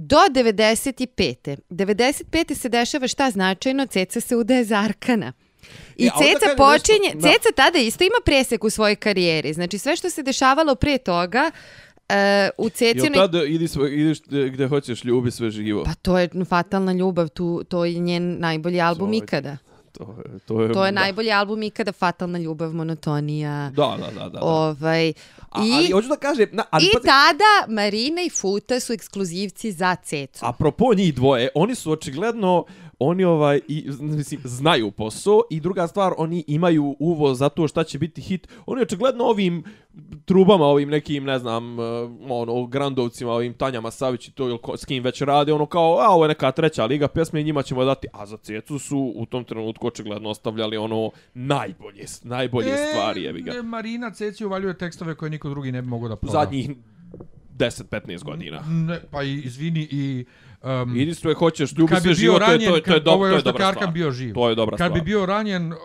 Do 0.00 0.16
95. 0.30 1.56
95. 1.70 2.54
se 2.54 2.68
dešava 2.68 3.08
šta 3.08 3.30
značajno, 3.30 3.86
Ceca 3.86 4.20
se 4.20 4.36
udaje 4.36 4.64
za 4.64 4.76
Arkana. 4.76 5.32
I 5.96 6.06
E, 6.06 6.10
Ceca 6.12 6.54
počinje, 6.56 6.98
nešto- 7.04 7.18
da. 7.18 7.28
Ceca 7.28 7.48
tada 7.56 7.78
isto 7.78 8.04
ima 8.04 8.18
presek 8.24 8.64
u 8.64 8.70
svojoj 8.70 8.96
karijeri. 8.96 9.52
Znači 9.52 9.78
sve 9.78 9.96
što 9.96 10.10
se 10.10 10.22
dešavalo 10.22 10.74
pre 10.74 10.98
toga, 10.98 11.50
e, 12.08 12.50
u 12.58 12.64
Jel 12.64 12.70
Cecinoj 12.70 13.12
tad 13.14 13.34
idi 13.36 13.68
svo, 13.68 13.86
ideš 13.86 14.22
gde 14.22 14.48
gde 14.48 14.66
hoćeš, 14.66 15.04
ljubi 15.04 15.30
sve 15.30 15.50
živo. 15.50 15.84
Pa 15.84 15.94
to 15.94 16.18
je 16.18 16.28
fatalna 16.48 16.92
ljubav, 16.92 17.28
tu, 17.28 17.64
to 17.64 17.84
je 17.84 17.94
njen 17.94 18.36
najbolji 18.38 18.80
album 18.80 19.08
To 19.08 19.14
je- 19.14 19.18
ikada. 19.18 19.56
To 19.98 20.04
je, 20.24 20.38
to 20.38 20.62
je, 20.62 20.72
To 20.72 20.86
je 20.86 20.92
da. 20.92 21.00
najbolji 21.00 21.32
album 21.32 21.62
ikada, 21.62 21.92
fatalna 21.92 22.38
ljubav, 22.38 22.72
monotonija. 22.72 23.70
Da, 23.70 23.96
da, 23.98 24.10
da, 24.14 24.28
da. 24.28 24.38
Ovaj, 24.42 25.12
A, 25.50 25.64
i, 25.64 25.72
ali 25.72 25.90
hoću 25.90 26.08
da 26.08 26.16
kažem, 26.16 26.48
na, 26.52 26.64
ali 26.70 26.84
I 26.84 26.88
pazi- 26.88 27.04
tada 27.04 27.44
Marina 27.72 28.22
i 28.22 28.30
Futa 28.30 28.80
su 28.80 28.92
ekskluzivci 28.92 29.72
za 29.72 29.96
Cecu. 29.96 30.46
Apropo 30.46 30.94
njih 30.94 31.14
dvoje, 31.14 31.48
oni 31.54 31.74
su 31.74 31.92
očigledno 31.92 32.64
oni 32.98 33.24
ovaj 33.24 33.60
i 33.68 33.90
mislim 34.00 34.40
znaju 34.44 34.90
posao 34.90 35.42
i 35.50 35.60
druga 35.60 35.86
stvar 35.86 36.12
oni 36.18 36.44
imaju 36.46 36.96
uvoz 36.98 37.38
za 37.38 37.48
to 37.48 37.68
šta 37.68 37.84
će 37.84 37.98
biti 37.98 38.20
hit. 38.20 38.48
Oni 38.66 38.82
očigledno 38.82 39.24
ovim 39.24 39.64
trubama, 40.24 40.64
ovim 40.64 40.88
nekim, 40.88 41.24
ne 41.24 41.38
znam, 41.38 41.78
uh, 41.78 41.84
ono, 42.28 42.66
grandovcima, 42.66 43.32
ovim 43.32 43.54
Tanjama 43.54 43.90
Savić 43.90 44.28
i 44.28 44.32
to 44.32 44.48
ili 44.48 44.58
s 44.76 44.84
kim 44.84 45.04
već 45.04 45.22
rade, 45.22 45.52
ono 45.52 45.66
kao, 45.66 45.98
a 46.00 46.08
ovo 46.08 46.24
je 46.24 46.28
neka 46.28 46.52
treća 46.52 46.84
liga 46.84 47.08
pjesme 47.08 47.40
i 47.40 47.44
njima 47.44 47.62
ćemo 47.62 47.84
dati, 47.84 48.06
a 48.12 48.26
za 48.26 48.36
Cecu 48.36 48.78
su 48.78 49.12
u 49.16 49.26
tom 49.26 49.44
trenutku 49.44 49.86
očigledno 49.86 50.30
ostavljali 50.30 50.76
ono 50.76 51.10
najbolje, 51.34 52.04
najbolje 52.22 52.70
E, 52.70 52.76
stvari, 52.76 53.22
jebi 53.22 53.42
ga. 53.42 53.62
Marina 53.62 54.10
Ceci 54.10 54.44
uvaljuje 54.44 54.78
tekstove 54.78 55.14
koje 55.14 55.30
niko 55.30 55.48
drugi 55.48 55.72
ne 55.72 55.82
bi 55.82 55.88
mogao 55.88 56.08
da 56.08 56.16
proda. 56.16 56.32
Zadnjih 56.32 56.70
10-15 57.58 58.24
godina. 58.24 58.60
Ne, 58.68 59.00
pa 59.10 59.22
i, 59.22 59.34
izvini 59.44 59.88
i... 59.90 60.24
Um, 60.62 60.96
Idi 60.96 61.14
sve 61.14 61.34
hoćeš, 61.34 61.72
ljubi 61.76 61.96
se 61.96 62.14
život, 62.14 62.38
to 62.38 62.44
je, 62.44 62.50
ranjen, 62.50 62.70
to 62.70 62.76
je, 62.76 62.82
to 62.82 62.94
je, 62.94 63.00
do, 63.00 63.10
je 63.10 63.18
to 63.18 63.26
je 63.26 63.42
dobra 63.42 63.72
stvar. 63.72 63.92
bio 63.92 64.10
živ. 64.10 64.34
To 64.34 64.48
je 64.48 64.54
dobra 64.54 64.76
kad 64.76 64.86
stvar. 64.90 65.00
bi 65.00 65.04
bio 65.04 65.26
ranjen, 65.26 65.72
o, 65.72 65.76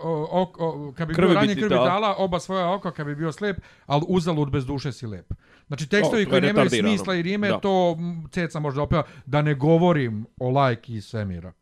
o, 0.58 0.92
kad 0.96 1.08
bi 1.08 1.14
Krvi 1.14 1.26
bio 1.26 1.34
bi 1.34 1.34
ranjen 1.34 1.56
krvi 1.56 1.68
dala. 1.68 1.88
dala 1.88 2.14
oba 2.18 2.40
svoja 2.40 2.72
oka, 2.72 2.90
kad 2.90 3.06
bi 3.06 3.14
bio 3.14 3.32
slep, 3.32 3.56
ali 3.86 4.02
uzalud 4.08 4.50
bez 4.50 4.66
duše 4.66 4.92
si 4.92 5.06
lep. 5.06 5.32
Znači 5.66 5.84
O, 5.84 5.86
tekstovi 5.86 6.24
to 6.24 6.30
koji 6.30 6.38
je 6.38 6.46
nemaju 6.46 6.70
smisla 6.70 7.14
i 7.14 7.22
rime, 7.22 7.48
Da. 7.48 7.58
to 7.58 7.96
Ceca 8.30 8.60
može 8.60 8.76
da 8.76 8.82
opeva. 8.82 9.02
Da 9.26 9.42
ne 9.42 9.54
govorim 9.54 10.26
o 10.40 10.50
lajki 10.50 10.94
iz 10.94 11.04
svemira. 11.04 11.52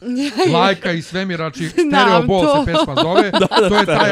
Lajka 0.54 0.92
iz 0.92 1.06
svemira, 1.06 1.50
či 1.50 1.68
Stereo 1.68 2.22
Ball 2.26 2.42
to. 2.42 2.64
se 2.64 2.72
pesma 2.72 2.94
zove. 3.02 3.30
to, 3.68 3.76
je 3.76 3.86
taj, 3.86 4.10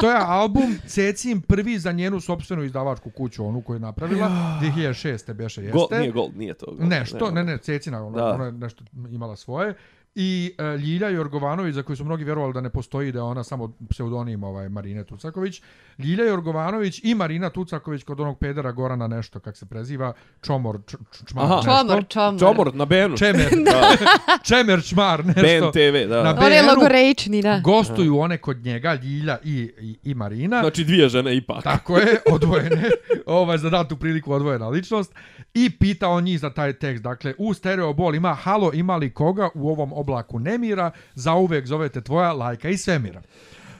to 0.00 0.10
je 0.10 0.16
album 0.18 0.78
Cecin 0.86 1.40
prvi 1.40 1.78
za 1.78 1.92
njenu 1.92 2.20
sopstvenu 2.20 2.62
izdavačku 2.64 3.10
kuću, 3.10 3.46
onu 3.46 3.60
koju 3.62 3.76
je 3.76 3.80
napravila. 3.80 4.28
2006. 4.62 5.32
beše 5.32 5.62
jeste. 5.62 5.78
Gold, 5.78 5.90
nije 5.92 6.10
gold, 6.10 6.36
nije 6.36 6.54
to. 6.54 6.66
Gold, 6.66 6.88
Nešto, 6.88 7.30
ne, 7.30 7.44
ne, 7.44 7.58
Cecina, 7.58 8.06
ona, 8.06 8.16
Da. 8.16 8.34
ona 8.34 8.44
je 8.44 8.52
nešto 8.52 8.84
imala 9.10 9.36
svoje. 9.36 9.74
I 10.14 10.54
uh, 10.58 10.80
Ljilja 10.80 11.08
Jorgovanović, 11.08 11.74
za 11.74 11.82
koju 11.82 11.96
su 11.96 12.04
mnogi 12.04 12.24
vjerovali 12.24 12.52
da 12.52 12.60
ne 12.60 12.70
postoji, 12.70 13.12
da 13.12 13.18
je 13.18 13.22
ona 13.22 13.44
samo 13.44 13.76
pseudonim 13.90 14.44
ovaj, 14.44 14.68
Marine 14.68 15.04
Tucaković. 15.04 15.62
Ljilja 15.98 16.24
Jorgovanović 16.24 17.00
i 17.04 17.14
Marina 17.14 17.50
Tucaković 17.50 18.04
kod 18.04 18.20
onog 18.20 18.38
pedera 18.38 18.72
Gorana 18.72 19.06
nešto, 19.06 19.40
kak 19.40 19.56
se 19.56 19.66
preziva, 19.66 20.12
Čomor, 20.42 20.78
č, 20.86 20.96
č, 21.12 21.24
čmar, 21.26 21.44
Aha. 21.44 21.56
nešto. 21.56 21.70
Čomor, 21.70 22.04
čomor. 22.08 22.40
Čomor 22.40 22.74
na 22.74 22.84
Benu. 22.84 23.16
Čemer, 23.16 23.48
Čemer, 24.48 24.84
čmar, 24.84 25.26
nešto. 25.26 25.42
Ben 25.42 25.62
TV, 25.72 26.08
da. 26.08 26.22
Na 26.22 26.36
On 26.40 26.52
je 26.52 26.62
BN-u 26.62 26.74
logorečni, 26.74 27.42
da. 27.42 27.60
Gostuju 27.64 28.18
one 28.18 28.38
kod 28.38 28.64
njega, 28.64 28.94
Ljilja 28.94 29.38
i, 29.44 29.70
i, 29.80 29.96
i 30.02 30.14
Marina. 30.14 30.60
Znači 30.60 30.84
dvije 30.84 31.08
žene 31.08 31.36
ipak. 31.36 31.64
Tako 31.64 31.98
je, 31.98 32.20
odvojene, 32.34 32.90
ovaj, 33.26 33.58
za 33.58 33.70
datu 33.70 33.96
priliku 33.96 34.32
odvojena 34.32 34.68
ličnost. 34.68 35.14
I 35.54 35.70
pita 35.70 36.08
on 36.08 36.24
njih 36.24 36.40
za 36.40 36.50
taj 36.50 36.72
tekst. 36.72 37.02
Dakle, 37.02 37.34
u 37.38 37.54
Stereo 37.54 37.92
Ball 37.92 38.14
ima 38.14 38.34
halo, 38.34 38.70
ima 38.74 38.96
li 38.96 39.14
koga 39.14 39.48
u 39.54 39.68
ovom 39.68 39.92
oblaku 40.04 40.38
nemira, 40.38 40.90
za 41.14 41.34
uvek 41.34 41.66
zovete 41.66 42.00
tvoja 42.00 42.32
lajka 42.32 42.68
i 42.68 42.76
svemira. 42.76 43.22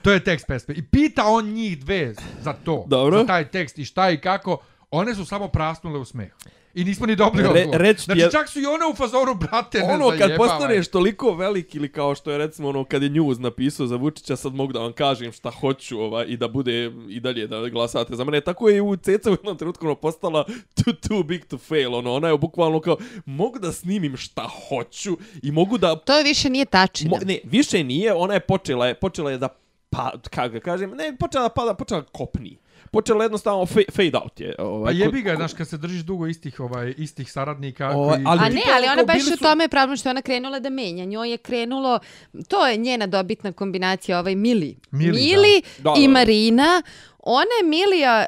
To 0.01 0.11
je 0.11 0.23
tekst 0.23 0.47
pesme. 0.47 0.75
I 0.75 0.81
pita 0.81 1.25
on 1.25 1.45
njih 1.53 1.79
dve 1.79 2.13
za 2.41 2.53
to, 2.53 2.83
Dobro. 2.87 3.19
za 3.19 3.25
taj 3.25 3.47
tekst 3.51 3.79
i 3.79 3.85
šta 3.85 4.09
i 4.09 4.21
kako. 4.21 4.57
One 4.91 5.15
su 5.15 5.25
samo 5.25 5.47
prasnule 5.47 5.99
u 5.99 6.05
smeh. 6.05 6.31
I 6.75 6.83
nismo 6.83 7.05
ni 7.05 7.15
dobili 7.15 7.43
Re- 7.45 7.49
odgovor. 7.61 7.95
ti 7.95 8.01
znači, 8.01 8.21
je- 8.21 8.31
čak 8.31 8.49
su 8.49 8.59
i 8.59 8.65
one 8.65 8.85
u 8.85 8.95
fazoru, 8.95 9.35
brate, 9.35 9.79
ne 9.79 9.93
ono 9.93 10.11
kad 10.11 10.35
postaneš 10.37 10.87
toliko 10.87 11.31
velik 11.31 11.75
ili 11.75 11.91
kao 11.91 12.15
što 12.15 12.31
je 12.31 12.37
recimo 12.37 12.69
ono 12.69 12.83
kad 12.83 13.03
je 13.03 13.09
News 13.09 13.39
napisao 13.39 13.87
za 13.87 13.95
Vučića 13.95 14.35
sad 14.35 14.53
mogu 14.53 14.73
da 14.73 14.79
vam 14.79 14.93
kažem 14.93 15.31
šta 15.31 15.49
hoću 15.51 15.99
ovaj, 15.99 16.25
i 16.25 16.37
da 16.37 16.47
bude 16.47 16.91
i 17.09 17.19
dalje 17.19 17.47
da 17.47 17.69
glasate 17.69 18.15
za 18.15 18.23
mene 18.23 18.41
tako 18.41 18.69
je 18.69 18.77
i 18.77 18.81
u 18.81 18.95
Ceca 18.97 19.29
u 19.29 19.33
jednom 19.33 19.57
trenutku 19.57 19.85
ono 19.85 19.95
postala 19.95 20.43
too, 20.75 20.93
too 21.01 21.23
big 21.23 21.45
to 21.45 21.57
fail 21.59 21.95
ono 21.95 22.13
ona 22.13 22.27
je 22.27 22.37
bukvalno 22.37 22.79
kao 22.79 22.97
mogu 23.25 23.59
da 23.59 23.71
snimim 23.71 24.17
šta 24.17 24.49
hoću 24.69 25.17
i 25.43 25.51
mogu 25.51 25.77
da 25.77 25.95
To 25.95 26.19
više 26.19 26.49
nije 26.49 26.65
tačina. 26.65 27.09
mo, 27.09 27.17
ne 27.23 27.39
više 27.43 27.83
nije 27.83 28.13
ona 28.13 28.33
je 28.33 28.39
počela 28.39 28.87
je 28.87 28.93
počela 28.93 29.31
je 29.31 29.37
da 29.37 29.47
pa 29.89 30.11
kako 30.25 30.49
da 30.49 30.59
kažem 30.59 30.91
ne 30.91 31.15
počela 31.17 31.43
da 31.43 31.49
pada 31.51 31.73
počela 31.73 32.01
da 32.01 32.07
kopni 32.07 32.57
počela 32.95 33.23
jednostavno 33.23 33.65
fa- 33.65 33.91
fade 33.91 34.11
out 34.15 34.39
je 34.39 34.53
Pa 34.57 34.63
ovaj 34.63 34.95
jebi 34.95 35.19
ko- 35.19 35.25
ga, 35.25 35.35
znaš, 35.35 35.53
kad 35.53 35.67
se 35.67 35.77
držiš 35.77 36.01
dugo 36.01 36.27
istih, 36.27 36.59
ovaj, 36.59 36.93
istih 36.97 37.31
saradnika. 37.31 37.89
Ovaj, 37.89 38.15
koji... 38.15 38.25
ali- 38.27 38.39
A 38.41 38.49
ne, 38.49 38.61
ali 38.73 38.87
ona 38.87 39.03
baš 39.03 39.17
bili 39.17 39.29
u 39.29 39.37
su- 39.37 39.39
tome 39.39 39.63
je 39.63 39.69
problem 39.69 39.97
što 39.97 40.09
je 40.09 40.11
ona 40.11 40.21
krenula 40.21 40.59
da 40.59 40.69
menja. 40.71 41.05
Njoj 41.05 41.31
je 41.31 41.37
krenulo, 41.39 41.99
to 42.47 42.67
je 42.67 42.77
njena 42.77 43.07
dobitna 43.07 43.51
kombinacija, 43.51 44.19
ovaj 44.19 44.35
Mili. 44.37 44.75
Mili, 44.91 45.11
Mili 45.13 45.61
da. 45.77 45.83
Da, 45.85 45.93
i 45.97 46.03
da. 46.03 46.11
Marina. 46.11 46.81
Ona 47.27 47.55
je 47.55 47.65
Milija... 47.65 48.25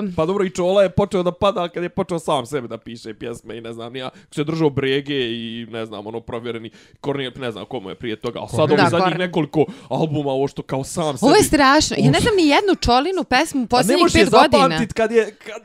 Um, 0.00 0.12
Pa 0.16 0.26
dobro, 0.26 0.44
i 0.44 0.50
Čola 0.50 0.82
je 0.82 0.90
počeo 0.90 1.22
da 1.22 1.32
pada 1.32 1.68
kad 1.68 1.82
je 1.82 1.88
počeo 1.88 2.18
sam 2.18 2.46
sebe 2.46 2.68
da 2.68 2.78
piše 2.78 3.14
pjesme 3.14 3.56
i 3.56 3.60
ne 3.60 3.72
znam, 3.72 3.92
nija, 3.92 4.10
se 4.30 4.44
držao 4.44 4.70
brege 4.70 5.14
i 5.16 5.66
ne 5.70 5.86
znam, 5.86 6.06
ono 6.06 6.20
provjereni, 6.20 6.70
Kornije, 7.00 7.32
ne 7.32 7.50
znam 7.50 7.64
komu 7.64 7.88
je 7.88 7.94
prije 7.94 8.16
toga, 8.16 8.38
ali 8.40 8.48
sad 8.48 8.60
ovi 8.62 8.76
Da, 8.76 8.88
zadnjih 8.88 9.18
nekoliko 9.18 9.64
albuma, 9.88 10.30
ovo 10.30 10.48
što 10.48 10.62
kao 10.62 10.84
sam 10.84 11.18
sebi... 11.18 11.26
ovo 11.26 11.36
je 11.36 11.42
strašno. 11.42 11.96
Ja 11.98 12.10
ne 12.10 12.20
znam 12.20 12.36
ni 12.36 12.48
jednu 12.48 12.74
čolinu 12.76 13.24
pesmu 13.24 13.60
u 13.60 13.62
A 13.62 13.64
ne 13.64 13.68
posljednjih 13.68 14.02
možeš 14.02 14.14
je 14.14 14.24
pet 14.24 14.30
godina. 14.32 14.62
zapamtit 14.62 14.92
kad 14.92 15.12
je... 15.12 15.34
Kad, 15.36 15.62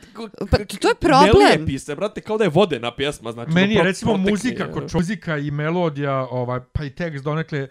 Pa, 0.52 0.58
to 0.58 0.88
je 0.88 0.96
problem. 0.96 1.32
Ne 1.40 1.56
lijepi 1.56 1.80
se, 1.80 1.96
brate, 1.96 2.22
kao 2.22 2.38
da 2.38 2.44
je 2.44 2.50
vodena 2.50 2.92
pjesma. 2.92 3.32
Znači, 3.32 3.52
Meni 3.52 3.74
je 3.74 3.80
ono, 3.80 3.82
pro- 3.82 3.88
recimo 3.88 4.12
protekne, 4.12 4.32
muzika, 4.32 4.72
kod 4.72 4.84
čo- 4.84 4.98
muzika 4.98 5.38
i 5.38 5.52
melodija, 5.52 6.28
ovaj, 6.32 6.60
pa 6.74 6.84
i 6.84 6.90
tekst 6.90 7.24
donekle 7.24 7.68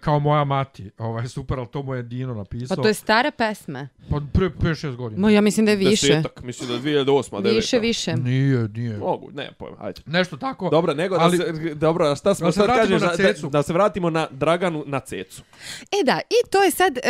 kao 0.00 0.18
moja 0.18 0.44
mati. 0.44 0.90
Ovaj, 0.98 1.28
super, 1.28 1.58
ali 1.58 1.68
to 1.68 1.82
mu 1.82 1.94
je 1.94 2.02
Dino 2.02 2.34
napisao. 2.34 2.76
Pa 2.76 2.82
to 2.82 2.88
je 2.88 2.94
stara 2.94 3.30
pesma. 3.30 3.88
Pa 4.10 4.20
pre 4.32 4.48
5-6 4.50 4.96
godina. 4.96 5.20
Ma 5.20 5.30
ja 5.30 5.40
mislim 5.40 5.66
da 5.66 5.72
je 5.72 5.76
više. 5.76 6.06
Desetak, 6.08 6.42
mislim 6.42 6.68
da 6.68 6.74
je 6.90 7.04
2008 7.04 7.30
9 7.32 7.54
Više, 7.54 7.78
više. 7.78 8.16
Nije, 8.16 8.68
nije. 8.68 8.96
Mogu, 8.98 9.30
ne, 9.32 9.52
pojma, 9.58 9.76
ajde. 9.80 10.00
Nešto 10.06 10.36
tako. 10.36 10.68
Dobro, 10.70 10.94
nego 10.94 11.18
da 11.18 11.24
Ali- 11.24 11.36
se, 11.36 11.74
dobro, 11.74 12.06
a 12.06 12.16
šta 12.16 12.34
smo 12.34 12.46
Da 12.46 12.52
se 12.52 12.56
sad 12.56 12.66
kažeš, 12.66 13.02
na 13.02 13.08
da, 13.08 13.16
Cecu. 13.16 13.42
da, 13.42 13.48
da 13.48 13.62
se 13.62 13.72
vratimo 13.72 14.10
na 14.10 14.28
Draganu 14.30 14.84
na 14.86 15.00
Cecu. 15.00 15.42
E 15.82 16.04
da, 16.04 16.20
i 16.20 16.50
to 16.50 16.62
je 16.62 16.70
sad 16.70 16.96
e, 16.98 17.00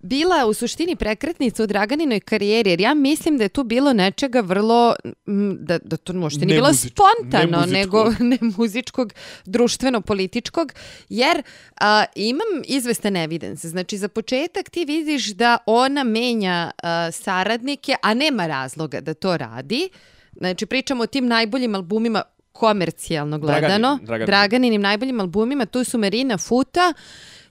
bila 0.00 0.46
u 0.46 0.54
suštini 0.54 0.96
prekretnica 0.96 1.62
u 1.62 1.66
Draganinoj 1.66 2.20
karijeri, 2.20 2.70
jer 2.70 2.80
ja 2.80 2.94
mislim 2.94 3.38
da 3.38 3.44
je 3.44 3.48
tu 3.48 3.64
bilo 3.64 3.92
nečega 3.92 4.40
vrlo, 4.40 4.94
m, 5.26 5.56
da, 5.60 5.78
da 5.78 5.96
to 5.96 6.12
možda 6.12 6.46
nije 6.46 6.56
bilo 6.56 6.74
spontano, 6.74 7.66
ne 7.66 7.72
nego 7.72 8.04
ne 8.20 8.38
muzičkog, 8.56 9.12
društveno-političkog, 9.46 10.72
jer 11.08 11.42
a, 11.80 12.04
imam 12.14 12.62
izvestan 12.64 13.16
evidence. 13.16 13.68
Znači, 13.68 13.98
za 13.98 14.08
početak 14.08 14.70
ti 14.70 14.84
vidiš 14.84 15.26
da 15.26 15.58
ona 15.66 16.04
menja 16.04 16.70
a, 16.82 17.10
saradnike, 17.12 17.94
a 18.02 18.14
nema 18.14 18.46
razloga 18.46 19.00
da 19.00 19.14
to 19.14 19.36
radi. 19.36 19.88
Znači, 20.36 20.66
pričamo 20.66 21.02
o 21.02 21.06
tim 21.06 21.26
najboljim 21.26 21.74
albumima 21.74 22.22
komercijalno 22.52 23.38
Draganin, 23.38 23.60
gledano. 23.60 23.98
Draganin. 24.02 24.26
Draganinim 24.26 24.80
najboljim 24.80 25.20
albumima, 25.20 25.66
tu 25.66 25.84
su 25.84 25.98
Marina 25.98 26.38
Futa, 26.38 26.94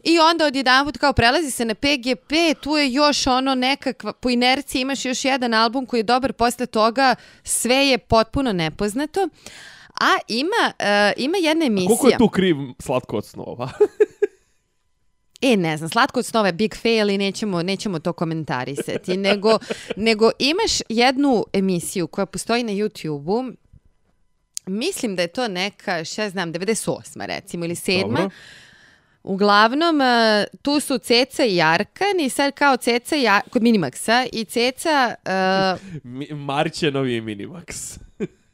I 0.04 0.20
onda 0.20 0.46
odjedanput 0.46 0.98
kao 0.98 1.14
prelazi 1.14 1.52
se 1.52 1.66
na 1.66 1.76
PGP, 1.76 2.62
tu 2.62 2.78
je 2.78 2.94
još 2.94 3.28
ono 3.28 3.56
nekakva, 3.56 4.14
po 4.14 4.30
inerciji 4.30 4.82
imaš 4.82 5.06
još 5.06 5.26
jedan 5.26 5.54
album 5.54 5.86
koji 5.86 6.00
je 6.00 6.04
dobar, 6.04 6.34
posle 6.34 6.66
toga 6.66 7.16
sve 7.44 7.76
je 7.76 7.98
potpuno 7.98 8.54
nepoznato. 8.54 9.30
A 10.02 10.18
ima, 10.28 10.74
e, 10.80 11.14
ima 11.18 11.38
jedna 11.38 11.66
emisija. 11.66 11.88
Koliko 11.88 12.08
je 12.08 12.18
tu 12.18 12.30
kriv 12.30 12.56
slatko 12.80 13.18
od 13.18 13.26
snova? 13.26 13.70
E, 15.42 15.58
ne 15.58 15.78
znam, 15.78 15.90
slatko 15.90 16.20
od 16.20 16.26
snova 16.26 16.48
je 16.48 16.54
big 16.54 16.76
fail 16.76 17.10
i 17.10 17.18
nećemo, 17.18 17.64
nećemo 17.64 18.00
to 18.00 18.14
komentarisati, 18.14 19.18
nego, 19.18 19.60
nego 20.08 20.32
imaš 20.40 20.72
jednu 20.90 21.46
emisiju 21.54 22.08
koja 22.08 22.26
postoji 22.26 22.64
na 22.64 22.72
YouTube-u, 22.72 23.52
mislim 24.66 25.16
da 25.16 25.22
je 25.22 25.28
to 25.28 25.48
neka, 25.48 26.04
šta 26.04 26.30
znam, 26.30 26.54
98. 26.54 27.26
recimo 27.26 27.66
ili 27.66 27.76
7. 27.76 28.02
Dobro. 28.02 28.30
Uglavnom, 29.24 30.02
e, 30.02 30.46
tu 30.62 30.80
su 30.80 30.98
Ceca 30.98 31.46
i 31.46 31.62
Arkan 31.62 32.20
i 32.20 32.30
sad 32.30 32.54
kao 32.54 32.78
Ceca 32.78 33.16
i 33.16 33.28
Ar- 33.28 33.50
kod 33.50 33.62
Minimaxa 33.62 34.28
i 34.34 34.46
Ceca, 34.46 35.16
uh, 35.26 36.02
Mi- 36.04 36.34
Marić 36.34 36.84
je 36.84 36.92
Minimax. 36.92 38.00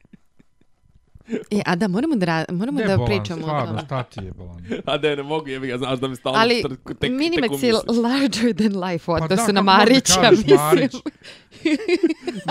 e, 1.52 1.62
a 1.66 1.76
da, 1.76 1.88
moramo 1.88 2.16
da, 2.16 2.26
ra- 2.26 2.52
moramo 2.52 2.80
da 2.80 2.88
Debolan, 2.88 3.06
pričamo 3.06 3.42
o 3.42 3.44
stvarno, 3.44 3.68
tome. 3.68 3.82
šta 3.86 4.04
ti 4.04 4.20
je 4.26 4.32
bolan? 4.32 4.66
A 4.86 4.98
ne, 4.98 5.16
ne 5.16 5.24
mogu, 5.24 5.48
jebi 5.48 5.68
ga, 5.68 5.78
znaš 5.78 6.00
da 6.00 6.08
mi 6.08 6.16
stalno 6.16 6.40
Ali 6.40 6.64
tek, 6.70 7.00
tek 7.00 7.12
Minimax 7.12 7.64
je 7.64 7.74
larger 8.02 8.56
than 8.56 8.84
life 8.84 9.12
u 9.12 9.16
Pa 9.18 9.24
odnosu 9.24 9.46
da, 9.46 9.52
na 9.52 9.62
kako 9.62 9.64
možda 9.64 9.94
Marića, 9.94 10.22
kažeš 10.22 10.38
mislim. 10.38 10.58
Marić? 10.58 10.94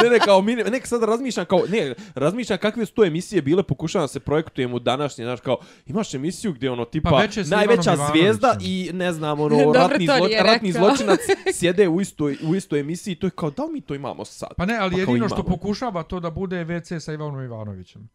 Ne, 0.02 0.10
ne, 0.10 0.18
kao 0.18 0.42
mini, 0.42 0.64
nek 0.64 0.86
sad 0.86 1.02
razmišljam 1.02 1.46
kao, 1.46 1.62
ne, 1.68 1.94
razmišljam 2.14 2.58
kakve 2.58 2.86
su 2.86 2.94
to 2.94 3.04
emisije 3.04 3.42
bile, 3.42 3.62
pokušavam 3.62 4.04
da 4.04 4.08
se 4.08 4.20
projektujem 4.20 4.74
u 4.74 4.78
današnje, 4.78 5.24
znaš, 5.24 5.40
kao, 5.40 5.56
imaš 5.86 6.14
emisiju 6.14 6.52
gdje 6.52 6.70
ono, 6.70 6.84
tipa, 6.84 7.10
Pa 7.10 7.22
najveća 7.56 7.96
zvijezda 8.10 8.56
i, 8.60 8.90
ne 8.92 9.12
znam, 9.12 9.40
ono, 9.40 9.58
Dobro, 9.58 9.80
ratni, 9.80 10.06
to 10.06 10.26
nije 10.26 10.42
ratni 10.42 10.72
zločinac 10.72 11.20
sjede 11.52 11.88
u 11.88 12.00
istoj, 12.00 12.38
u 12.42 12.54
istoj 12.54 12.80
emisiji, 12.80 13.14
to 13.14 13.26
je 13.26 13.30
kao, 13.30 13.50
da 13.50 13.64
li 13.64 13.72
mi 13.72 13.80
to 13.80 13.94
imamo 13.94 14.24
sad? 14.24 14.48
Pa 14.56 14.66
ne, 14.66 14.76
ali 14.76 14.94
Pa 14.94 15.00
jedino 15.00 15.28
što 15.28 15.42
pokušava 15.42 16.02
to 16.02 16.20
da 16.20 16.30
bude 16.30 16.64
WC 16.64 17.00
sa 17.00 17.12
Ivanom 17.12 17.44
Ivanovićem. 17.44 18.08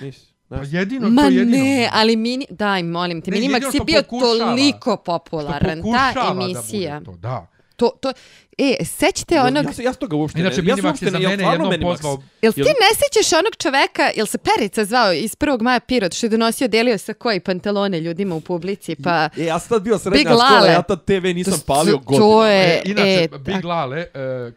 Nisi, 0.00 0.26
Pa 0.48 0.56
jedino, 0.62 1.10
Ma 1.10 1.22
to 1.22 1.28
jedino. 1.28 1.50
ne, 1.52 1.88
ali 1.92 2.16
mini, 2.16 2.46
daj, 2.50 2.82
molim 2.84 3.22
te, 3.22 3.30
Ne, 3.30 3.36
Minimax 3.36 3.74
je 3.74 3.80
bio 3.82 4.02
pokušava. 4.02 4.38
toliko 4.40 4.96
popularan, 4.98 5.82
ta 5.84 6.32
emisija. 6.32 6.92
Da 6.92 7.00
bude 7.00 7.12
to, 7.12 7.20
da. 7.20 7.46
To, 7.76 7.90
to, 7.92 8.12
E, 8.58 8.84
sećate 8.84 9.40
onog... 9.40 9.64
Ja, 9.64 9.72
se, 9.72 9.82
ja 9.82 9.92
s 9.92 9.96
toga 9.96 10.16
uopšte 10.16 10.40
Inače, 10.40 10.62
ne... 10.62 10.68
Ja 10.68 10.76
se 10.76 10.82
Minimax 10.82 10.86
uopšte 10.86 11.06
je 11.06 11.10
za 11.10 11.18
ne... 11.18 11.24
ja 11.24 11.28
mene 11.30 11.42
stvarno 11.42 11.72
jednom 11.72 11.90
pozvao 11.90 12.22
Jel 12.42 12.52
ti 12.52 12.60
ne 12.60 12.90
sećaš 12.94 13.32
onog 13.32 13.56
čoveka, 13.56 14.10
jel 14.16 14.26
se 14.26 14.38
Perica 14.38 14.84
zvao 14.84 15.12
iz 15.12 15.36
1. 15.36 15.62
maja 15.62 15.80
Pirot, 15.80 16.12
što 16.14 16.26
je 16.26 16.30
donosio, 16.30 16.68
delio 16.68 16.98
sa 16.98 17.14
koji 17.14 17.40
pantalone 17.40 18.00
ljudima 18.00 18.34
u 18.34 18.40
publici, 18.40 18.96
pa... 19.04 19.28
E, 19.36 19.44
ja 19.44 19.58
sam 19.58 19.68
tad 19.68 19.82
bio 19.82 19.98
srednja 19.98 20.18
Big 20.18 20.26
škola, 20.26 20.44
Lale. 20.50 20.68
ja 20.68 20.82
tad 20.82 21.04
TV 21.04 21.26
nisam 21.34 21.52
To- 21.54 21.64
palio 21.66 21.92
to 21.92 21.98
godinama. 21.98 22.46
je- 22.48 22.68
E, 22.68 22.82
inače, 22.84 23.28
e, 23.34 23.38
Big 23.38 23.64
Lale, 23.64 23.98
e, 23.98 24.06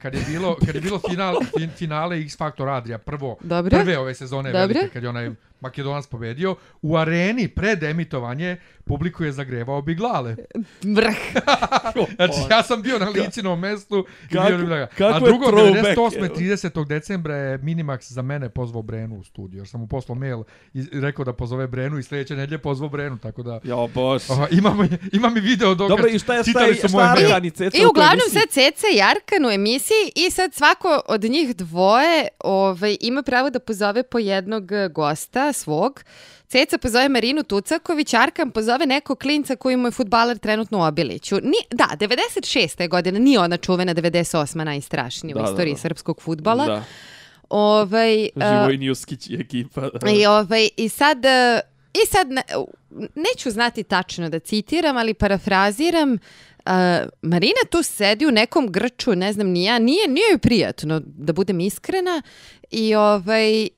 kad 0.02 0.14
je 0.14 0.22
bilo, 0.28 0.56
kad 0.66 0.76
je 0.76 0.82
bilo 0.82 1.00
final, 1.10 1.36
fin, 1.58 1.70
finale 1.78 2.20
X 2.20 2.38
Factor 2.38 2.70
Adria, 2.70 2.98
prvo, 2.98 3.38
Dobro. 3.42 3.78
prve 3.78 3.98
ove 3.98 4.16
sezone 4.16 4.52
Dobro. 4.52 4.68
velike, 4.68 4.90
kad 4.90 5.04
je 5.04 5.10
onaj 5.10 5.30
Makedonac 5.62 6.08
pobedio, 6.08 6.56
u 6.82 6.98
areni 6.98 7.48
pred 7.48 7.84
emitovanje 7.84 8.58
publiku 8.86 9.24
je 9.24 9.32
zagrevao 9.32 9.82
Big 9.82 10.00
Lale. 10.00 10.36
Vrh. 10.84 11.16
Znači, 12.16 12.40
ja 12.50 12.64
sam 12.64 12.82
bio 12.82 13.00
na 13.00 13.10
licinom 13.10 13.60
mestu 13.60 13.91
i 14.00 14.34
Kako- 14.34 14.48
bio 14.48 14.58
Big 14.58 14.68
Lale. 14.70 14.88
kako 14.98 15.16
A 15.16 15.20
drugo, 15.20 15.46
throwback, 15.46 15.96
98. 15.96 16.18
evo. 16.18 16.36
30. 16.36 16.86
decembra 16.86 17.36
je 17.36 17.58
Minimax 17.58 18.12
za 18.12 18.22
mene 18.22 18.50
pozvao 18.50 18.82
Brenu 18.82 19.16
u 19.16 19.24
studiju, 19.24 19.60
jer 19.60 19.68
sam 19.68 19.80
mu 19.82 19.88
poslao 19.88 20.16
mail 20.16 20.44
i 20.74 20.86
rekao 20.94 21.26
da 21.26 21.34
pozove 21.34 21.68
Brenu 21.68 21.98
i 22.00 22.04
sljedeće 22.04 22.36
nedlje 22.36 22.58
pozvao 22.58 22.90
Brenu, 22.90 23.18
tako 23.18 23.44
da... 23.44 23.60
Ja, 23.64 23.88
bož. 23.94 24.24
Aha, 24.30 24.48
imam, 24.52 24.90
imam 25.12 25.38
i 25.38 25.40
video 25.40 25.76
dokaz. 25.76 25.90
Dobro, 25.98 26.08
i 26.12 26.20
šta 26.20 26.34
je, 26.34 26.44
šta 26.44 26.52
Čitali 26.52 26.68
je, 26.70 26.76
su 26.76 26.88
šta 26.88 26.98
moje 26.98 27.06
je. 27.06 27.26
Arkan 27.26 27.46
i 27.46 27.52
Ceca 27.52 27.78
I 27.78 27.86
uglavnom 27.86 28.30
sad 28.30 28.50
Ceca 28.50 28.88
i 28.96 29.02
Arkan 29.02 29.46
u 29.46 29.50
emisiji 29.50 30.12
i 30.16 30.32
sad 30.32 30.54
svako 30.54 31.02
od 31.08 31.24
njih 31.24 31.56
dvoje 31.56 32.28
ovaj, 32.40 32.98
ima 33.02 33.24
pravo 33.24 33.50
da 33.50 33.60
pozove 33.60 34.04
po 34.04 34.20
jednog 34.20 34.72
gosta 34.92 35.54
svog. 35.54 36.04
Ceca 36.52 36.78
pozove 36.78 37.10
Marinu 37.10 37.44
Tucaković, 37.44 38.14
Arkan 38.14 38.52
pozove 38.52 38.86
nekog 38.86 39.20
klinca 39.20 39.56
koji 39.56 39.78
mu 39.78 39.88
je 39.88 39.92
futbaler 39.92 40.38
trenutno 40.38 40.80
u 40.80 40.82
Obiliću. 40.82 41.36
Ni, 41.36 41.58
da, 41.72 41.88
96. 42.00 42.82
je 42.82 42.88
godina, 42.88 43.20
nije 43.20 43.40
ona 43.40 43.58
čuvena 43.58 43.96
98. 43.96 44.64
najstrašnija 44.64 45.34
Da, 45.34 45.40
u 45.40 45.44
da, 45.44 45.50
istoriji 45.50 45.74
da. 45.74 45.80
srpskog 45.80 46.22
futbala. 46.22 46.66
Da, 46.66 46.84
Ovaj, 47.50 48.24
eh, 48.24 48.30
Živoj 48.36 48.78
Njuskić 48.78 49.28
i 49.30 49.36
ekipa. 49.36 49.82
da. 50.02 50.10
I, 50.12 50.26
ovaj, 50.26 50.70
I 50.78 50.90
sad, 50.90 51.26
e, 51.26 51.60
i 51.94 52.08
sad 52.08 52.30
ne, 52.30 52.42
neću 53.16 53.52
znati 53.52 53.84
tačno 53.84 54.30
da 54.30 54.40
citiram, 54.40 54.98
ali 54.98 55.14
parafraziram, 55.14 56.18
Uh, 56.66 56.72
Marina 57.22 57.62
tu 57.70 57.84
sedi 57.84 58.26
u 58.26 58.32
nekom 58.32 58.72
grču, 58.72 59.16
ne 59.16 59.34
znam 59.34 59.48
ni 59.48 59.64
ja, 59.64 59.80
nije, 59.80 60.08
nije 60.08 60.26
joj 60.32 60.38
prijatno, 60.38 61.02
da 61.06 61.34
budem 61.34 61.60
iskrena. 61.60 62.22
I 62.72 62.96
ovaj, 62.96 63.70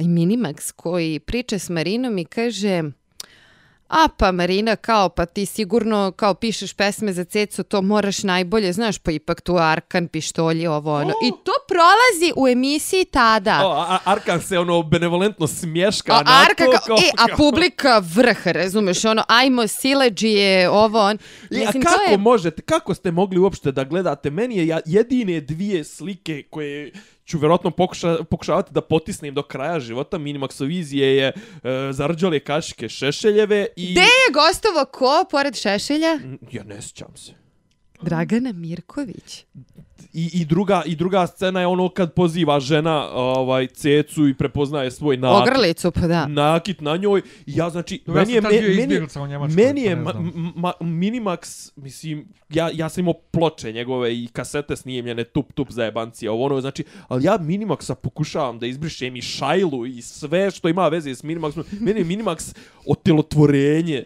i 0.00 0.04
Minimax 0.04 0.72
koji 0.72 1.18
priča 1.18 1.58
s 1.58 1.68
Marinom 1.68 2.18
i 2.18 2.24
kaže 2.24 2.82
a 3.88 4.08
pa 4.08 4.32
Marina 4.32 4.76
kao 4.76 5.08
pa 5.08 5.26
ti 5.26 5.46
sigurno 5.46 6.12
kao 6.12 6.34
pišeš 6.34 6.72
pesme 6.72 7.12
za 7.12 7.24
cecu 7.24 7.62
to 7.62 7.82
moraš 7.82 8.22
najbolje 8.22 8.72
znaš 8.72 8.98
pa 8.98 9.10
ipak 9.10 9.40
tu 9.40 9.56
Arkan 9.56 10.08
pištolji 10.08 10.66
ovo 10.66 10.94
ono 10.94 11.10
i 11.10 11.30
to 11.44 11.52
prolazi 11.68 12.32
u 12.36 12.48
emisiji 12.48 13.04
tada 13.04 13.60
O, 13.64 13.70
a, 13.70 13.80
a- 13.84 13.98
Arkan 14.04 14.40
se 14.40 14.58
ono 14.58 14.82
benevolentno 14.82 15.46
smješka 15.46 16.12
A 16.12 16.22
na 16.22 16.30
Arka 16.42 16.64
to. 16.64 16.78
kao, 16.86 16.96
e, 16.96 17.10
a 17.18 17.26
kao- 17.26 17.36
publika 17.36 18.02
vrh, 18.06 18.46
razumeš, 18.46 19.04
ono, 19.04 19.22
ajmo 19.28 19.66
sileđije, 19.66 20.70
ovo, 20.70 21.00
on. 21.00 21.16
E, 21.16 21.18
a 21.52 21.58
Mislim, 21.58 21.82
kako 21.82 21.96
to 21.96 22.10
je... 22.10 22.18
možete, 22.18 22.62
kako 22.62 22.94
ste 22.94 23.10
mogli 23.10 23.38
uopšte 23.38 23.72
da 23.72 23.84
gledate? 23.84 24.30
Meni 24.30 24.56
je 24.58 24.80
jedine 24.86 25.40
dvije 25.40 25.84
slike 25.84 26.42
koje 26.42 26.92
ću 27.30 27.38
vjerojatno 27.38 27.70
pokuša, 27.70 28.16
pokušavati 28.30 28.72
da 28.72 28.80
potisnem 28.80 29.34
do 29.34 29.42
kraja 29.42 29.80
života. 29.80 30.18
Minimaxovizije 30.18 31.04
je 31.04 31.26
e, 31.26 31.32
zarđale 31.92 32.40
kašike 32.40 32.88
Šešeljeve 32.88 33.66
i... 33.76 33.92
Gde 33.92 34.00
je 34.00 34.32
gostovo 34.34 34.84
ko, 34.84 35.24
pored 35.30 35.54
Šešelja? 35.56 36.16
Mm, 36.16 36.38
Ja 36.50 36.64
ne 36.64 36.82
sjećam 36.82 37.16
se. 37.16 37.39
Dragana 38.02 38.52
Mirković. 38.52 39.44
I, 40.12 40.30
i, 40.32 40.44
druga, 40.44 40.82
I 40.86 40.96
druga 40.96 41.26
scena 41.26 41.60
je 41.60 41.66
ono 41.66 41.88
kad 41.88 42.14
poziva 42.14 42.60
žena 42.60 43.08
ovaj 43.12 43.66
cecu 43.66 44.28
i 44.28 44.34
prepoznaje 44.34 44.90
svoj 44.90 45.16
nakit. 45.16 45.52
Ogrlicu, 45.52 45.90
pa 45.90 46.00
da. 46.00 46.26
nakit 46.26 46.80
na 46.80 46.96
njoj. 46.96 47.22
I 47.46 47.52
ja 47.56 47.70
znači, 47.70 48.02
ja 48.06 48.14
meni 48.14 48.32
je, 48.32 48.40
bio 48.40 48.50
me- 48.50 48.60
meni, 48.60 48.82
izbjeglica 48.82 49.22
u 49.22 49.26
Njemačkoj, 49.26 49.64
meni 49.64 49.82
je 49.82 50.04
pa 50.04 50.12
ma, 50.54 50.72
Minimax, 50.80 51.72
mislim, 51.76 52.28
ja, 52.48 52.70
ja 52.74 52.88
sam 52.88 53.00
imao 53.00 53.14
ploče 53.30 53.72
njegove 53.72 54.14
i 54.14 54.28
kasete 54.32 54.76
snimljene 54.76 55.24
tup 55.24 55.52
tup 55.52 55.70
za 55.70 55.84
jebancije, 55.84 56.30
ovo 56.30 56.44
ono, 56.44 56.60
znači, 56.60 56.84
ali 57.08 57.24
ja 57.24 57.38
Minimaxa 57.38 57.94
pokušavam 57.94 58.58
da 58.58 58.66
izbrišem 58.66 59.16
i 59.16 59.22
Šajlu 59.22 59.86
i 59.86 60.02
sve 60.02 60.50
što 60.50 60.68
ima 60.68 60.88
veze 60.88 61.14
s 61.14 61.22
Minimaxom. 61.22 61.64
Meni 61.80 62.00
je 62.00 62.04
Minimax 62.04 62.56
otelotvorenje 62.86 64.04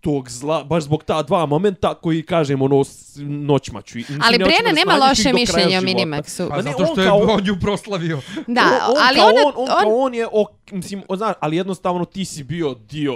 tog 0.00 0.30
zla, 0.30 0.64
baš 0.64 0.84
zbog 0.84 1.04
ta 1.04 1.22
dva 1.22 1.46
momenta 1.46 1.94
koji 1.94 2.22
kažem 2.22 2.62
ono 2.62 2.82
noćma 3.18 3.82
ću. 3.82 3.98
Mislim, 3.98 4.20
Ali 4.22 4.38
Brena 4.38 4.50
da 4.64 4.72
nema 4.72 4.96
loše 4.98 5.32
mišljenje 5.32 5.78
o. 5.78 5.80
Minimaxu. 5.80 6.48
Pa 6.48 6.56
ne, 6.56 6.62
zato 6.62 6.76
on 6.78 6.86
što 6.86 7.00
je 7.00 7.06
kao- 7.08 7.18
on 7.20 7.44
nju 7.44 7.56
proslavio. 7.60 8.20
Da, 8.46 8.62
on, 8.82 8.90
on 8.90 9.02
ali 9.02 9.16
kao 9.16 9.26
ona, 9.26 9.40
on, 9.46 9.52
on, 9.58 9.66
kao 9.68 9.96
on 9.96 10.14
je, 10.14 10.26
ok, 10.28 10.50
mislim, 10.72 11.02
o, 11.08 11.16
znaš, 11.16 11.34
ali 11.40 11.56
jednostavno 11.56 12.04
ti 12.04 12.24
si 12.24 12.44
bio 12.44 12.74
dio 12.74 13.14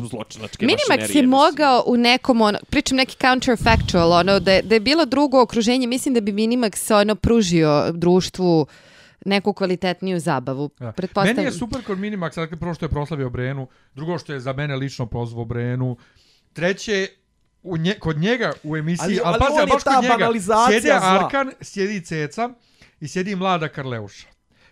zločinačke 0.00 0.66
Minimax 0.66 0.68
mašinerije, 0.88 1.04
je 1.04 1.08
mislim. 1.08 1.28
mogao 1.28 1.84
u 1.86 1.96
nekom, 1.96 2.40
ono, 2.40 2.58
pričam 2.66 2.96
neki 2.96 3.16
counterfactual, 3.18 4.12
ono, 4.12 4.40
da, 4.40 4.52
je- 4.52 4.62
da 4.62 4.74
je 4.74 4.80
bilo 4.80 5.04
drugo 5.04 5.42
okruženje, 5.42 5.86
mislim 5.86 6.14
da 6.14 6.20
bi 6.20 6.32
Minimax 6.32 6.92
ono 6.92 7.14
pružio 7.14 7.92
društvu 7.92 8.66
neku 9.28 9.52
kvalitetniju 9.52 10.20
zabavu. 10.20 10.70
Da. 10.78 10.92
Pretpostavljam. 10.92 11.36
Meni 11.36 11.48
je 11.48 11.52
super 11.52 11.82
kod 11.82 11.98
Minimax, 11.98 12.36
dakle, 12.36 12.56
prvo 12.56 12.74
što 12.74 12.84
je 12.84 12.90
proslavio 12.90 13.30
Brenu, 13.30 13.68
drugo 13.94 14.18
što 14.18 14.32
je 14.32 14.40
za 14.40 14.52
mene 14.52 14.76
lično 14.76 15.06
pozvao 15.06 15.44
Brenu, 15.44 15.96
treće, 16.52 17.08
u 17.62 17.76
nje, 17.76 17.94
kod 17.94 18.18
njega 18.18 18.52
u 18.62 18.76
emisiji, 18.76 19.04
Ali- 19.04 19.20
ali, 19.24 19.26
ali 19.26 19.38
pazi, 19.38 19.52
ali 19.52 19.60
je 19.60 19.66
baš 19.66 19.82
kod 19.84 20.02
njega, 20.02 20.30
sjedi. 20.70 20.90
Arkan, 20.92 21.52
sjedi 21.60 22.00
Ceca 22.00 22.50
i 23.00 23.08
sjedi 23.08 23.36
mlada 23.36 23.68
Karleuša, 23.68 24.26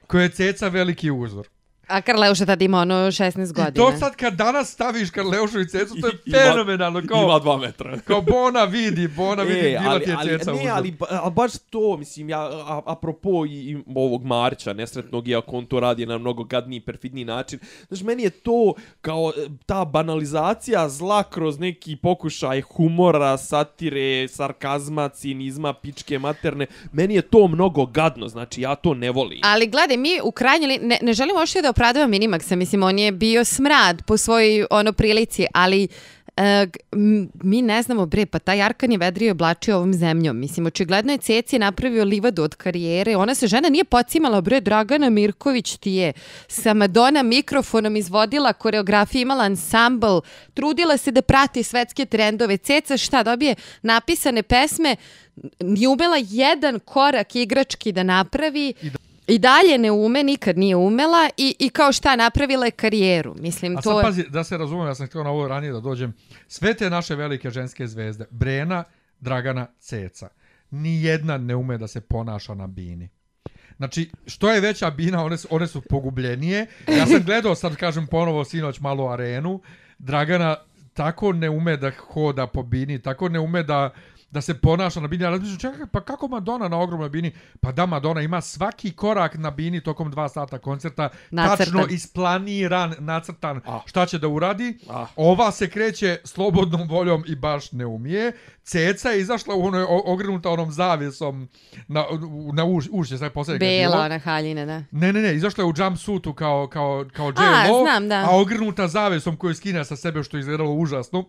koja 0.06 0.22
je 0.22 0.28
Ceca 0.28 0.68
veliki 0.68 1.10
uzor. 1.10 1.48
A 1.88 2.00
Karleuša 2.00 2.46
tada 2.46 2.64
ima 2.64 2.78
ono 2.78 2.94
16 2.94 3.32
godina. 3.46 3.68
I 3.68 3.74
to 3.74 3.98
sad 3.98 4.16
kad 4.16 4.34
danas 4.34 4.70
staviš 4.70 5.10
Karleušu 5.10 5.60
i 5.60 5.68
Cecu, 5.68 5.94
to 6.00 6.06
je 6.06 6.12
I- 6.24 6.30
ima- 6.30 6.38
fenomenalno, 6.40 7.02
kao, 7.08 7.22
Ima 7.22 7.38
dva 7.38 7.56
metra. 7.56 7.98
kao 8.08 8.22
Bona 8.22 8.64
vidi, 8.64 9.08
Bona 9.08 9.42
vidi, 9.42 9.58
E, 9.60 9.78
bila 9.80 9.90
ali, 9.90 10.04
ti 10.04 10.10
je 10.10 10.16
ali, 10.18 10.28
Ceca 10.30 10.50
ne, 10.50 10.56
uzor. 10.56 10.70
ali, 10.70 10.96
ali 11.10 11.32
baš 11.32 11.52
to, 11.60 11.96
mislim, 11.96 12.28
ja, 12.28 12.40
a, 12.40 12.82
apropo 12.86 13.46
i, 13.46 13.50
i 13.50 13.76
ovog 13.88 14.24
Marića, 14.24 14.72
nesretnog, 14.72 15.28
iako 15.28 15.56
on 15.56 15.66
to 15.66 15.80
radi 15.80 16.06
na 16.06 16.18
mnogo 16.18 16.44
gadniji, 16.44 16.80
perfidniji 16.80 17.24
način, 17.24 17.58
znaš, 17.88 18.00
meni 18.00 18.22
je 18.22 18.30
to 18.30 18.74
kao 19.00 19.32
e, 19.36 19.46
ta 19.66 19.84
banalizacija 19.84 20.88
zla 20.88 21.22
kroz 21.22 21.58
neki 21.58 21.96
pokušaj 21.96 22.60
humora, 22.60 23.36
satire, 23.38 24.28
sarkazma, 24.28 25.08
cinizma, 25.10 25.72
pičke 25.72 26.18
materne, 26.18 26.66
meni 26.92 27.14
je 27.14 27.22
to 27.22 27.48
mnogo 27.48 27.86
gadno, 27.86 28.28
znači, 28.28 28.60
ja 28.60 28.74
to 28.74 28.94
ne 28.94 29.10
volim. 29.10 29.40
Ali 29.42 29.66
gledaj, 29.66 29.96
mi 29.96 30.20
u 30.22 30.30
krajnjoj 30.30 30.78
ne, 30.78 30.98
ne 31.02 31.12
želimo 31.12 31.38
uopšte 31.38 31.62
da 31.62 31.72
opravdava 31.76 32.06
Minimaxa, 32.06 32.56
mislim, 32.56 32.82
on 32.82 32.98
je 32.98 33.12
bio 33.12 33.44
smrad 33.44 34.02
po 34.06 34.16
svojoj 34.16 34.66
ono 34.70 34.92
prilici, 34.92 35.46
ali 35.54 35.88
e, 36.36 36.66
mi 37.42 37.62
ne 37.62 37.82
znamo, 37.82 38.06
bre, 38.06 38.26
pa 38.26 38.38
taj 38.38 38.62
Arkan 38.62 38.92
je 38.92 38.98
vedrio 38.98 39.28
i 39.28 39.30
oblačio 39.30 39.76
ovom 39.76 39.94
zemljom. 39.94 40.36
Mislim, 40.36 40.66
očigledno 40.66 41.12
je 41.12 41.18
Ceci 41.18 41.58
napravio 41.58 42.04
livadu 42.04 42.42
od 42.42 42.54
karijere. 42.54 43.16
Ona 43.16 43.34
se 43.34 43.46
žena 43.46 43.68
nije 43.68 43.84
pocimala, 43.84 44.40
bre, 44.40 44.60
Dragana 44.60 45.10
Mirković 45.10 45.76
ti 45.76 45.92
je 45.92 46.12
sa 46.48 46.74
Madonna 46.74 47.22
mikrofonom 47.22 47.96
izvodila 47.96 48.52
koreografiju, 48.52 49.20
imala 49.20 49.44
ansambl, 49.44 50.18
trudila 50.54 50.96
se 50.96 51.10
da 51.10 51.22
prati 51.22 51.62
svetske 51.62 52.06
trendove. 52.06 52.56
Ceca 52.56 52.96
šta 52.96 53.22
dobije? 53.22 53.54
Napisane 53.82 54.42
pesme, 54.42 54.96
nije 55.60 55.88
umela 55.88 56.16
jedan 56.20 56.78
korak 56.78 57.36
igrački 57.36 57.92
da 57.92 58.02
napravi. 58.02 58.74
I 58.82 58.90
dalje 59.38 59.78
ne 59.78 59.90
ume, 59.90 60.22
nikad 60.22 60.58
nije 60.58 60.76
umela 60.76 61.30
i, 61.36 61.56
i 61.58 61.68
kao 61.68 61.92
šta, 61.92 62.16
napravila 62.16 62.64
je 62.64 62.70
karijeru. 62.70 63.34
Mislim, 63.38 63.76
A 63.76 63.80
to 63.80 63.90
sad 63.90 63.96
je... 63.96 64.02
pazi, 64.02 64.24
da 64.28 64.44
se 64.44 64.58
razumem, 64.58 64.86
ja 64.86 64.94
sam 64.94 65.06
htio 65.06 65.24
na 65.24 65.30
ovo 65.30 65.48
ranije 65.48 65.72
da 65.72 65.80
dođem. 65.80 66.14
Sve 66.48 66.74
te 66.74 66.90
naše 66.90 67.14
velike 67.14 67.50
ženske 67.50 67.86
zvezde, 67.86 68.24
Brena, 68.30 68.84
Dragana, 69.20 69.66
Ceca, 69.80 70.28
ni 70.70 71.02
jedna 71.02 71.38
ne 71.38 71.56
ume 71.56 71.78
da 71.78 71.88
se 71.88 72.00
ponaša 72.00 72.54
na 72.54 72.66
bini. 72.66 73.08
Znači, 73.76 74.10
što 74.26 74.50
je 74.50 74.60
veća 74.60 74.90
bina, 74.90 75.24
one 75.24 75.36
su, 75.36 75.48
one 75.50 75.66
su 75.66 75.80
pogubljenije. 75.80 76.66
Ja 76.88 77.06
sam 77.06 77.22
gledao, 77.26 77.54
sad 77.54 77.76
kažem 77.76 78.06
ponovo 78.06 78.44
sinoć 78.44 78.80
malo 78.80 79.08
arenu, 79.08 79.60
Dragana 79.98 80.56
tako 80.94 81.32
ne 81.32 81.50
ume 81.50 81.76
da 81.76 81.90
hoda 81.90 82.46
po 82.46 82.62
bini, 82.62 83.02
tako 83.02 83.28
ne 83.28 83.40
ume 83.40 83.62
da 83.62 83.90
da 84.36 84.42
se 84.42 84.54
ponaša 84.56 85.00
na 85.00 85.08
bini. 85.08 85.24
Ja 85.24 85.30
razmišljam, 85.30 85.58
čekaj, 85.58 85.86
pa 85.86 86.00
kako 86.02 86.28
Madonna 86.28 86.68
na 86.68 86.78
ogromnoj 86.78 87.08
bini? 87.10 87.30
Pa 87.60 87.72
da, 87.72 87.86
Madonna 87.86 88.20
ima 88.20 88.40
svaki 88.40 88.92
korak 88.92 89.34
na 89.36 89.50
bini 89.50 89.80
tokom 89.80 90.10
dva 90.10 90.28
sata 90.28 90.58
koncerta 90.58 91.08
Nacrtan. 91.30 91.56
tačno 91.58 91.86
isplaniran, 91.90 92.94
nacrtan 92.98 93.60
Ah. 93.66 93.78
šta 93.86 94.06
će 94.06 94.18
da 94.18 94.28
uradi. 94.28 94.78
Ah. 94.90 95.06
Ova 95.16 95.52
se 95.52 95.68
kreće 95.68 96.18
slobodnom 96.24 96.88
voljom 96.88 97.24
i 97.26 97.36
baš 97.36 97.72
ne 97.72 97.86
umije. 97.86 98.32
Ceca 98.62 99.10
je 99.10 99.20
izašla 99.20 99.54
u 99.54 99.62
onoj, 99.62 99.82
o- 99.82 100.02
ogrenuta 100.06 100.50
onom 100.50 100.72
zavjesom 100.72 101.48
na, 101.88 102.04
na 102.52 102.64
uš, 102.64 102.84
ušće, 102.92 103.18
sad 103.18 103.32
posljednje 103.32 103.58
Bela, 103.58 104.00
ona 104.00 104.18
haljina, 104.18 104.64
da. 104.64 104.82
Ne, 104.92 105.12
ne, 105.12 105.22
ne, 105.22 105.34
izašla 105.34 105.64
je 105.64 105.68
u 105.68 105.74
jumpsuitu 105.76 106.32
kao, 106.32 106.66
kao, 106.66 107.04
kao 107.12 107.32
A, 107.36 107.42
J-Lo, 107.64 107.82
znam, 107.82 108.08
da. 108.08 108.24
a 108.24 108.30
ogrnuta 108.32 108.88
zavesom 108.88 109.36
koju 109.36 109.54
skina 109.54 109.84
sa 109.84 109.96
sebe 109.96 110.22
što 110.22 110.36
je 110.36 110.40
izgledalo 110.40 110.72
užasno. 110.72 111.24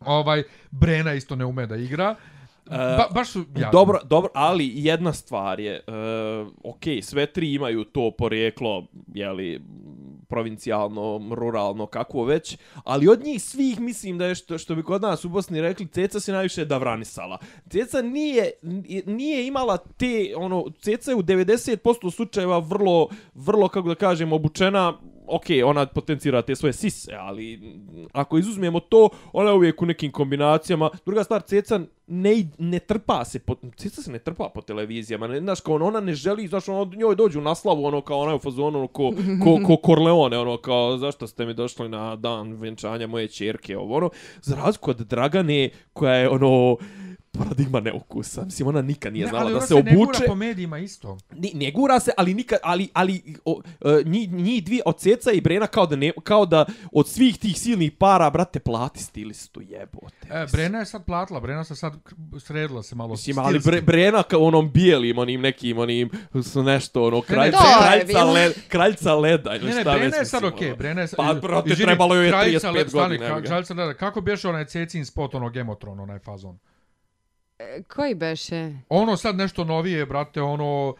Ovaj, 0.00 0.42
Brena 0.70 1.12
isto 1.12 1.36
ne 1.36 1.44
ume 1.44 1.66
da 1.66 1.76
igra. 1.76 2.14
Ba, 2.70 3.08
baš 3.14 3.30
su 3.30 3.38
jadni. 3.38 3.66
Dobro, 3.72 4.00
dobro, 4.04 4.30
ali 4.34 4.72
jedna 4.74 5.12
stvar 5.12 5.60
je, 5.60 5.80
uh, 5.86 6.48
ok, 6.64 6.82
sve 7.02 7.26
tri 7.26 7.54
imaju 7.54 7.84
to 7.84 8.10
porijeklo, 8.18 8.86
jeli, 9.14 9.60
provincijalno, 10.28 11.20
ruralno, 11.34 11.86
kakvo 11.86 12.24
već, 12.24 12.58
ali 12.84 13.08
od 13.08 13.24
njih 13.24 13.42
svih 13.42 13.80
mislim 13.80 14.18
da 14.18 14.26
je 14.26 14.34
što, 14.34 14.58
što 14.58 14.74
bi 14.74 14.82
kod 14.82 15.02
nas 15.02 15.24
u 15.24 15.28
Bosni 15.28 15.60
rekli, 15.60 15.86
Ceca 15.86 16.20
se 16.20 16.32
najviše 16.32 16.64
davranisala. 16.64 17.38
Ceca 17.70 18.02
nije, 18.02 18.50
nije 19.06 19.46
imala 19.46 19.76
te, 19.76 20.34
ono, 20.36 20.64
Ceca 20.80 21.10
je 21.10 21.14
u 21.14 21.22
90% 21.22 22.10
slučajeva 22.10 22.58
vrlo, 22.58 23.08
vrlo, 23.34 23.68
kako 23.68 23.88
da 23.88 23.94
kažem, 23.94 24.32
obučena 24.32 24.98
ok, 25.28 25.44
ona 25.64 25.86
potencira 25.86 26.42
te 26.42 26.56
svoje 26.56 26.72
sise, 26.72 27.14
ali 27.14 27.60
ako 28.12 28.38
izuzmemo 28.38 28.80
to, 28.80 29.08
ona 29.32 29.50
je 29.50 29.56
uvijek 29.56 29.82
u 29.82 29.86
nekim 29.86 30.12
kombinacijama. 30.12 30.90
Druga 31.06 31.24
stvar, 31.24 31.42
Ceca 31.42 31.80
ne, 32.06 32.48
ne 32.58 32.78
trpa 32.78 33.24
se, 33.24 33.38
po, 33.38 33.54
Ceca 33.76 34.02
se 34.02 34.12
ne 34.12 34.18
trpa 34.18 34.50
po 34.54 34.60
televizijama, 34.60 35.26
ne, 35.26 35.40
znaš, 35.40 35.60
kao 35.60 35.74
ona 35.74 36.00
ne 36.00 36.14
želi, 36.14 36.46
znaš, 36.46 36.68
ono, 36.68 36.90
njoj 36.96 37.16
dođu 37.16 37.40
na 37.40 37.54
slavu, 37.54 37.84
ono, 37.84 38.00
kao 38.00 38.18
ona 38.18 38.30
je 38.32 38.36
u 38.36 38.38
fazonu, 38.38 38.78
ono, 38.78 38.86
ko, 38.86 39.12
ko, 39.44 39.58
ko 39.66 39.76
Corleone, 39.86 40.38
ono, 40.38 40.56
kao, 40.56 40.98
zašto 40.98 41.26
ste 41.26 41.46
mi 41.46 41.54
došli 41.54 41.88
na 41.88 42.16
dan 42.16 42.52
venčanja 42.52 43.06
moje 43.06 43.28
čerke, 43.28 43.78
ovo, 43.78 43.96
ono, 43.96 44.10
za 44.42 44.56
razliku 44.56 44.90
od 44.90 44.96
Dragane, 44.96 45.70
koja 45.92 46.14
je, 46.14 46.28
ono, 46.28 46.76
paradigma 47.32 47.80
neukusa. 47.80 48.44
Mislim, 48.44 48.68
ona 48.68 48.82
nikad 48.82 49.12
nije 49.12 49.26
znala 49.26 49.44
ne, 49.44 49.54
da 49.54 49.60
se, 49.60 49.66
se 49.66 49.74
obuče. 49.74 49.90
Ali 49.90 50.02
ona 50.02 50.14
se 50.14 50.20
ne 50.20 50.26
gura 50.26 50.32
po 50.32 50.34
medijima 50.34 50.78
isto. 50.78 51.18
Ni, 51.32 51.52
ne 51.54 51.70
gura 51.70 52.00
se, 52.00 52.10
ali 52.16 52.34
nikad, 52.34 52.58
ali, 52.62 52.88
ali 52.92 53.22
o, 53.44 53.52
uh, 53.80 54.06
njih, 54.06 54.32
njih 54.32 54.64
dvije 54.64 54.82
od 54.86 54.98
Ceca 54.98 55.32
i 55.32 55.40
Brena 55.40 55.66
kao 55.66 55.86
da, 55.86 55.96
ne, 55.96 56.12
kao 56.24 56.46
da 56.46 56.66
od 56.92 57.08
svih 57.08 57.38
tih 57.38 57.58
silnih 57.60 57.92
para, 57.92 58.30
brate, 58.30 58.58
plati 58.58 59.02
stilistu, 59.02 59.60
jebote. 59.60 60.28
E, 60.30 60.46
Brena 60.52 60.78
je 60.78 60.86
sad 60.86 61.04
platila, 61.04 61.40
Brena 61.40 61.64
se 61.64 61.76
sad 61.76 61.94
sredila 62.38 62.82
se 62.82 62.94
malo 62.94 63.10
Mislim, 63.10 63.38
ali 63.38 63.58
Bre, 63.58 63.80
Brena 63.80 64.22
kao 64.22 64.40
onom 64.40 64.70
bijelim, 64.72 65.18
onim 65.18 65.40
nekim, 65.40 65.78
onim, 65.78 66.10
su 66.42 66.62
nešto, 66.62 67.04
ono, 67.04 67.20
kraljica, 67.20 67.58
ne, 67.58 67.88
kraljica, 67.88 68.24
led, 68.24 68.52
kraljica 68.68 69.14
leda, 69.14 69.56
ili 69.56 69.68
ne, 69.68 69.74
ne, 69.74 69.80
šta 69.80 69.92
Brena 69.92 70.16
je 70.16 70.24
sad 70.24 70.44
okej, 70.44 70.68
okay, 70.68 70.76
Brena 70.76 71.00
je 71.00 71.08
sad... 71.08 71.16
Pa, 71.16 71.34
brate, 71.34 71.74
trebalo 71.74 72.14
joj 72.14 72.26
je 72.26 72.32
35 72.32 72.92
godina. 72.92 73.42
Kraljica 73.42 73.74
leda, 73.74 73.94
kako 73.94 74.20
bješe 74.20 74.48
onaj 74.48 74.64
Cecin 74.64 75.04
spot, 75.04 75.34
ono, 75.34 75.50
Gemotron, 75.50 76.00
onaj 76.00 76.18
fazon? 76.18 76.58
E, 77.58 77.82
koji 77.82 78.14
beše? 78.14 78.72
Ono 78.88 79.16
sad 79.16 79.36
nešto 79.36 79.64
novije, 79.64 80.06
brate, 80.06 80.42
ono 80.42 80.94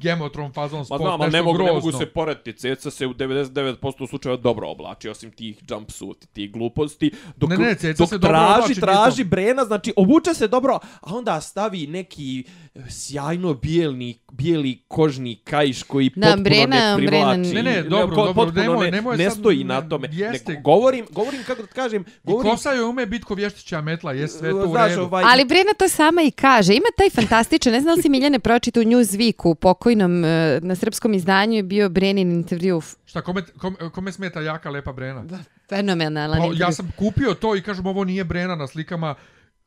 Gemotron 0.00 0.52
fazon 0.52 0.84
spot, 0.84 1.00
Ma 1.00 1.06
znam, 1.06 1.20
nešto 1.20 1.36
ne 1.36 1.42
mogu, 1.42 1.56
grozno. 1.56 1.74
ne 1.74 1.80
mogu 1.80 1.92
se 1.92 2.06
porediti. 2.06 2.52
Ceca 2.52 2.90
se 2.90 3.06
u 3.06 3.14
99% 3.14 4.08
slučajeva 4.08 4.36
dobro 4.42 4.68
oblači, 4.68 5.08
osim 5.08 5.30
tih 5.30 5.62
jumpsuit, 5.68 6.26
tih 6.32 6.52
gluposti. 6.52 7.10
Dok, 7.36 7.50
ne, 7.50 7.56
ne, 7.56 7.74
Ceca 7.74 8.02
dok 8.02 8.08
se 8.08 8.18
dobro 8.18 8.38
traži, 8.38 8.62
oblači. 8.62 8.80
traži 8.80 9.24
Brena, 9.24 9.64
znači 9.64 9.92
obuče 9.96 10.34
se 10.34 10.48
dobro, 10.48 10.78
a 11.00 11.14
onda 11.14 11.40
stavi 11.40 11.86
neki 11.86 12.44
e, 12.74 12.80
sjajno 12.90 13.54
bijelni, 13.54 14.18
bijeli 14.32 14.84
kožni 14.88 15.36
kajš 15.44 15.82
koji 15.82 16.10
da, 16.16 16.26
potpuno 16.26 16.42
Brena, 16.44 16.96
ne 16.96 17.06
privlači. 17.06 17.54
Ne, 17.54 17.62
ne, 17.62 17.82
dobro, 17.82 18.16
ko, 18.16 18.32
dobro, 18.32 18.62
nemoj, 18.62 18.84
ne, 18.84 18.90
nemoj 18.90 19.16
ne 19.16 19.30
sad, 19.30 19.38
stoji 19.38 19.64
ne, 19.64 19.74
na 19.74 19.88
tome. 19.88 20.08
jeste. 20.12 20.52
Ne, 20.52 20.60
govorim, 20.60 21.06
govorim, 21.10 21.42
kako 21.46 21.62
da 21.62 21.68
kažem, 21.68 22.04
govorim... 22.22 22.48
I 22.48 22.50
kosa 22.50 22.72
joj 22.72 22.84
ume 22.84 23.06
biti 23.06 23.24
ko 23.24 23.34
vještića 23.34 23.80
metla, 23.80 24.12
je 24.12 24.28
sve 24.28 24.50
to 24.50 24.56
u 24.56 24.76
redu. 24.76 25.02
Ovaj, 25.02 25.24
Ali 25.26 25.44
Brena 25.44 25.72
to 25.78 25.88
sama 25.88 26.22
i 26.22 26.30
kaže. 26.30 26.74
Ima 26.74 26.88
taj 26.96 27.10
fantastičan, 27.10 27.72
ne 27.72 27.80
znam 27.80 27.96
li 27.96 28.02
si 28.02 28.08
Miljane 28.08 28.38
pročita 28.38 28.80
u 28.80 28.82
Newsweeku, 28.82 29.49
pokojnom 29.54 30.24
e, 30.24 30.60
na 30.62 30.74
srpskom 30.74 31.14
izdanju 31.14 31.56
je 31.56 31.62
bio 31.62 31.88
Brenin 31.88 32.32
intervju. 32.32 32.80
Šta, 33.06 33.20
kome, 33.20 33.42
kome, 33.58 33.76
kome 33.94 34.12
smeta 34.12 34.40
jaka, 34.40 34.70
lepa 34.70 34.92
Brena? 34.92 35.24
Fenomenalan 35.68 36.38
Pa, 36.38 36.44
intervju. 36.44 36.60
ja 36.60 36.72
sam 36.72 36.92
kupio 36.98 37.34
to 37.34 37.56
i 37.56 37.62
kažem, 37.62 37.86
ovo 37.86 38.04
nije 38.04 38.24
Brena 38.24 38.56
na 38.56 38.66
slikama, 38.66 39.14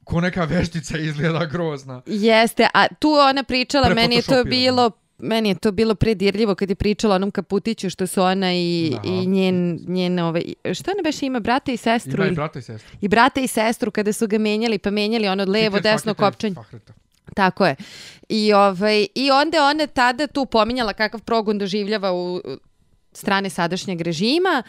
ko 0.03 0.21
neka 0.21 0.43
veštica 0.43 0.97
izgleda 0.97 1.45
grozna. 1.45 2.01
Jeste, 2.05 2.67
a 2.73 2.87
tu 2.99 3.09
ona 3.29 3.43
pričala, 3.43 3.93
meni 3.93 4.15
je 4.15 4.21
to 4.21 4.43
bilo 4.43 4.91
meni 5.17 5.49
je 5.49 5.55
to 5.55 5.71
bilo 5.71 5.95
predirljivo 5.95 6.55
kad 6.55 6.69
je 6.69 6.75
pričala 6.75 7.15
onom 7.15 7.31
kaputiću 7.31 7.89
što 7.89 8.07
su 8.07 8.21
ona 8.21 8.53
i, 8.53 8.97
i 9.03 9.27
njen, 9.27 9.79
njen 9.87 10.19
ovaj, 10.19 10.43
šta 10.73 10.91
ona 10.91 11.01
beše 11.03 11.25
ima, 11.25 11.39
brata 11.39 11.71
i 11.71 11.77
sestru? 11.77 12.23
Ima 12.23 12.31
i 12.31 12.35
brata 12.35 12.59
i 12.59 12.61
sestru. 12.61 12.97
I 13.01 13.07
brata 13.07 13.41
i 13.41 13.47
sestru 13.47 13.91
kada 13.91 14.13
su 14.13 14.27
ga 14.27 14.37
menjali, 14.37 14.77
pa 14.77 14.91
menjali 14.91 15.27
ono 15.27 15.45
levo, 15.45 15.79
desno 15.79 16.13
Fakete, 16.13 16.25
kopčanje. 16.25 16.55
Fahreta. 16.55 16.93
Tako 17.35 17.65
je. 17.65 17.75
I, 18.29 18.53
ovaj, 18.53 19.07
I 19.15 19.31
onda 19.31 19.57
je 19.57 19.63
ona 19.63 19.87
tada 19.87 20.27
tu 20.27 20.45
pominjala 20.45 20.93
kakav 20.93 21.21
progon 21.21 21.57
doživljava 21.57 22.13
u 22.13 22.41
strane 23.13 23.49
sadašnjeg 23.49 24.01
režima, 24.01 24.63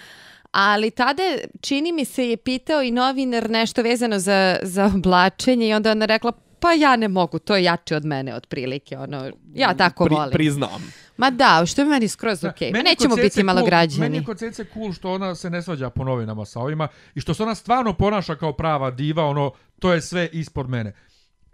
ali 0.51 0.91
tada 0.91 1.23
čini 1.61 1.93
mi 1.93 2.05
se 2.05 2.29
je 2.29 2.37
pitao 2.37 2.83
i 2.83 2.91
novinar 2.91 3.51
nešto 3.51 3.83
vezano 3.83 4.19
za, 4.19 4.59
za 4.63 4.85
oblačenje 4.95 5.69
i 5.69 5.75
onda 5.75 5.91
ona 5.91 6.07
rekla 6.07 6.33
pa 6.65 6.73
ja 6.73 6.97
ne 6.97 7.09
mogu, 7.09 7.39
to 7.39 7.57
je 7.57 7.65
jače 7.65 7.97
od 7.97 8.05
mene 8.05 8.35
otprilike, 8.35 8.99
ono, 8.99 9.31
ja 9.55 9.75
tako 9.75 10.05
pri, 10.05 10.15
volim. 10.15 10.33
Priznam. 10.33 10.93
Ma 11.17 11.31
da, 11.31 11.67
što 11.67 11.83
je 11.83 11.87
meni 11.87 12.09
skroz 12.09 12.45
okej. 12.45 12.71
Okay. 12.71 12.77
Ma 12.77 12.83
nećemo 12.83 13.17
biti 13.17 13.41
cool- 13.41 13.67
građani. 13.67 14.01
Meni 14.01 14.17
je 14.17 14.25
kod 14.25 14.39
Cece 14.39 14.65
cool 14.75 14.93
što 14.93 15.13
ona 15.13 15.35
se 15.35 15.51
ne 15.51 15.63
svađa 15.63 15.91
po 15.91 16.05
novinama 16.05 16.45
sa 16.45 16.61
ovima 16.61 16.89
i 17.15 17.21
što 17.21 17.35
se 17.35 17.43
ona 17.43 17.55
stvarno 17.55 17.93
ponaša 17.93 18.35
kao 18.35 18.53
prava 18.53 18.91
diva, 18.91 19.25
ono, 19.25 19.51
to 19.79 19.93
je 19.93 20.01
sve 20.01 20.29
ispod 20.33 20.69
mene. 20.69 20.93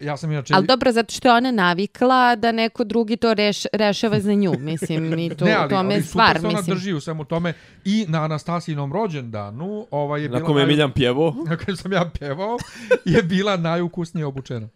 Ja 0.01 0.16
sam 0.16 0.32
inače... 0.32 0.55
Ali 0.55 0.66
dobro, 0.66 0.93
zato 0.93 1.14
što 1.14 1.28
je 1.28 1.35
ona 1.35 1.51
navikla 1.51 2.36
da 2.36 2.52
neko 2.52 2.85
drugi 2.85 3.16
to 3.16 3.35
reš, 3.35 3.62
rešava 3.72 4.20
za 4.20 4.35
nju. 4.35 4.52
Mislim, 4.59 5.18
i 5.18 5.31
to, 5.31 5.44
ne, 5.44 5.55
ali, 5.55 5.70
tome 5.70 5.94
ali 5.94 6.02
stvar. 6.02 6.28
super 6.28 6.40
se 6.40 6.47
ona 6.47 6.59
Mislim. 6.59 6.77
drži 6.77 6.93
u 6.93 7.01
svemu 7.01 7.24
tome 7.24 7.52
i 7.85 8.05
na 8.09 8.24
Anastasijinom 8.24 8.93
rođendanu 8.93 9.86
ovaj 9.90 10.22
je 10.22 10.28
Na 10.28 10.35
bila 10.36 10.47
kome 10.47 10.60
je 10.60 10.64
naj- 10.66 10.68
Miljan 10.68 10.93
pjevo. 10.93 11.35
na 11.48 11.56
kojem 11.56 11.77
sam 11.77 11.93
ja 11.93 12.10
pevao, 12.18 12.56
je 13.05 13.22
bila 13.22 13.56
najukusnije 13.56 14.27
obučena. 14.27 14.68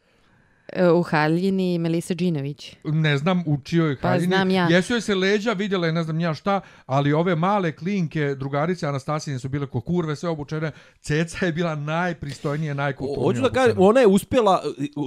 E, 0.74 0.90
U 0.90 1.02
haljini 1.02 1.78
Melisa 1.78 2.14
Džinović. 2.14 2.76
Ne 2.84 3.18
znam 3.18 3.42
u 3.46 3.58
čijoj 3.64 3.96
Pa 4.00 4.08
haljini. 4.08 4.26
znam 4.26 4.50
ja. 4.50 4.68
Jesu 4.70 4.92
joj 4.92 5.00
se 5.00 5.14
leđa 5.14 5.52
vidjela 5.52 5.88
i 5.88 5.92
ne 5.92 6.02
znam 6.02 6.20
ja 6.20 6.34
šta, 6.34 6.60
ali 6.86 7.12
ove 7.12 7.36
male 7.36 7.72
klinke, 7.72 8.34
drugarice 8.34 8.86
Anastasijine 8.86 9.38
su 9.38 9.48
bile 9.48 9.66
ko 9.66 9.80
kurve, 9.80 10.16
sve 10.16 10.28
obučene. 10.28 10.70
Ceca 11.00 11.46
je 11.46 11.52
bila 11.52 11.74
najpristojnije, 11.74 12.74
najkulturnije 12.74 13.24
Hoću 13.24 13.40
da 13.42 13.50
kažem, 13.50 13.76
ona 13.78 14.00
je 14.00 14.06
uspjela, 14.06 14.62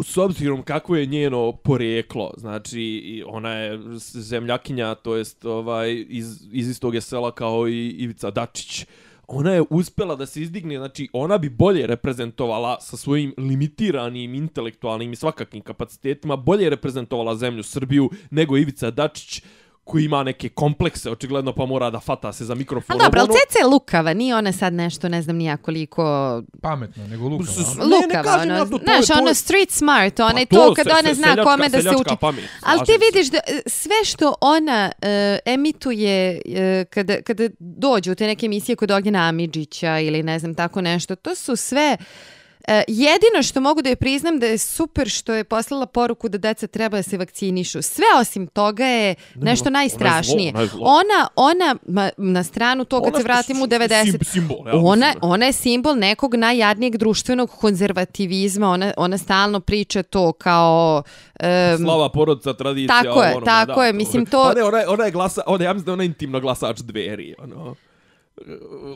s 0.06 0.18
obzirom 0.18 0.64
kako 0.64 0.95
je 0.95 1.06
njeno 1.06 1.52
porijeklo, 1.52 2.34
znači 2.38 3.23
ona 3.27 3.53
je 3.53 3.80
zemljakinja, 4.14 4.95
to 4.95 5.15
jest 5.15 5.45
ovaj, 5.45 6.06
iz, 6.10 6.41
iz 6.52 6.69
istog 6.69 6.95
je 6.95 7.02
sela 7.02 7.31
kao 7.31 7.68
i 7.68 7.89
Ivica 7.89 8.31
Dačić, 8.31 8.85
ona 9.28 9.52
je 9.52 9.64
uspela 9.70 10.16
da 10.16 10.26
se 10.26 10.41
izdigne, 10.41 10.78
znači 10.78 11.10
ona 11.14 11.38
bi 11.38 11.49
bolje 11.49 11.88
reprezentovala 11.88 12.80
sa 12.82 12.98
svojim 12.98 13.34
limitiranim 13.38 14.36
intelektualnim 14.36 15.14
i 15.14 15.16
svakakvim 15.16 15.64
kapacitetima, 15.64 16.36
bolje 16.36 16.70
reprezentovala 16.70 17.36
zemlju 17.36 17.64
Srbiju 17.64 18.10
nego 18.32 18.58
Ivica 18.58 18.91
Dačić 18.91 19.44
koji 19.88 20.05
ima 20.05 20.23
neke 20.23 20.49
komplekse, 20.51 21.11
očigledno 21.11 21.53
pa 21.53 21.65
mora 21.65 21.89
da 21.89 21.99
fata 21.99 22.34
se 22.34 22.45
za 22.45 22.55
mikrofon. 22.55 22.85
Ali 22.91 22.99
dobro, 23.01 23.19
ali 23.19 23.30
Ono- 23.30 23.39
Ceca 23.39 23.59
je 23.59 23.65
lukava, 23.65 24.14
nije 24.14 24.35
ona 24.35 24.51
sad 24.53 24.73
nešto, 24.73 25.09
ne 25.09 25.22
znam 25.22 25.35
nija 25.35 25.57
koliko 25.57 26.03
Pametna, 26.61 27.07
nego 27.07 27.23
lukava. 27.26 27.51
S- 27.51 27.65
s- 27.65 27.77
a? 27.77 27.84
Ne, 27.84 27.89
ne 27.89 27.95
lukava. 27.97 28.23
kažem 28.26 28.41
ono, 28.41 28.53
ja 28.53 28.65
to, 28.65 28.69
to 28.69 28.84
znaš, 28.84 28.99
je- 28.99 29.07
to 29.07 29.14
ono 29.15 29.27
je- 29.27 29.34
street 29.35 29.72
smart, 29.72 30.19
ona 30.19 30.34
Pa 30.34 30.39
je 30.39 30.45
to 30.45 30.55
to 30.57 30.73
kad 30.73 30.85
se- 30.85 30.91
ona 30.93 31.01
se- 31.03 31.14
zna 31.14 31.27
seljačka- 31.27 31.43
kome 31.45 31.69
da 31.69 31.81
se 31.81 31.89
uči. 31.91 32.15
pamet, 32.22 32.43
Ali 32.61 32.80
ti 32.81 32.91
vidiš 33.05 33.31
da 33.31 33.38
e, 33.39 33.61
sve 33.68 33.95
što 34.05 34.34
ona 34.41 34.91
e, 35.01 35.39
emituje 35.47 36.15
e, 36.47 36.85
kada, 36.85 37.22
kada 37.22 37.43
dođe 37.59 38.11
u 38.11 38.15
te 38.15 38.27
neke 38.27 38.45
emisije 38.45 38.76
kod 38.76 38.91
Ognjena 38.91 39.19
Amidžića 39.22 39.99
ili 39.99 40.23
ne 40.23 40.39
znam 40.39 40.55
tako 40.55 40.81
nešto, 40.81 41.15
to 41.15 41.35
su 41.35 41.55
sve 41.55 41.97
E, 42.68 42.84
jedino 42.88 43.44
što 43.44 43.61
mogu 43.61 43.81
da 43.81 43.89
je 43.89 43.95
priznam 43.95 44.39
da 44.39 44.45
je 44.45 44.57
super 44.57 45.10
što 45.10 45.34
je 45.34 45.44
poslala 45.44 45.85
poruku 45.85 46.30
da 46.30 46.38
deca 46.39 46.68
treba 46.68 46.98
da 46.98 47.03
se 47.03 47.18
vakcinišu. 47.18 47.81
Sve 47.81 48.06
osim 48.19 48.48
toga 48.48 48.85
je 48.85 49.15
nešto 49.35 49.64
ona 49.64 49.80
najstrašnije. 49.80 50.49
ona 50.49 50.61
je 50.61 50.68
zlo. 50.68 50.80
Ona, 50.81 51.27
ona, 51.35 51.76
ma, 51.85 52.10
na 52.18 52.44
stranu 52.44 52.85
to 52.85 52.98
kad 52.98 53.07
Ona 53.07 53.18
se 53.18 53.23
vratimo 53.23 53.60
u 53.60 53.68
sim- 53.68 53.69
90. 53.72 54.23
simbol, 54.26 54.57
ja 54.68 54.73
ona, 54.76 55.14
ona 55.22 55.45
je 55.45 55.53
simbol 55.53 55.95
nekog 55.95 56.35
najjadnijeg 56.35 56.98
društvenog 56.98 57.49
konzervativizma. 57.52 58.69
Ona, 58.69 58.94
ona 58.98 59.18
stalno 59.18 59.60
priča 59.60 60.03
to 60.03 60.31
kao... 60.31 61.03
em, 61.39 61.77
Slava 61.77 62.10
porodica, 62.10 62.53
tradicija, 62.53 63.03
Tako 63.03 63.23
je, 63.23 63.35
ono, 63.35 63.45
tako 63.45 63.73
da, 63.73 63.85
je, 63.85 63.94
mislim, 63.94 64.26
to- 64.26 64.44
Pa 64.44 64.53
ne, 64.53 64.64
ona 64.64 64.77
je, 64.77 64.88
ona 64.88 65.03
je 65.03 65.11
glasa, 65.11 65.41
ona, 65.45 65.64
ja 65.64 65.73
mislim 65.73 65.85
da 65.85 65.91
je 65.91 65.94
ona 65.94 66.03
intimno 66.03 66.39
glasač 66.39 66.80
dveri, 66.80 67.35
ono. 67.39 67.76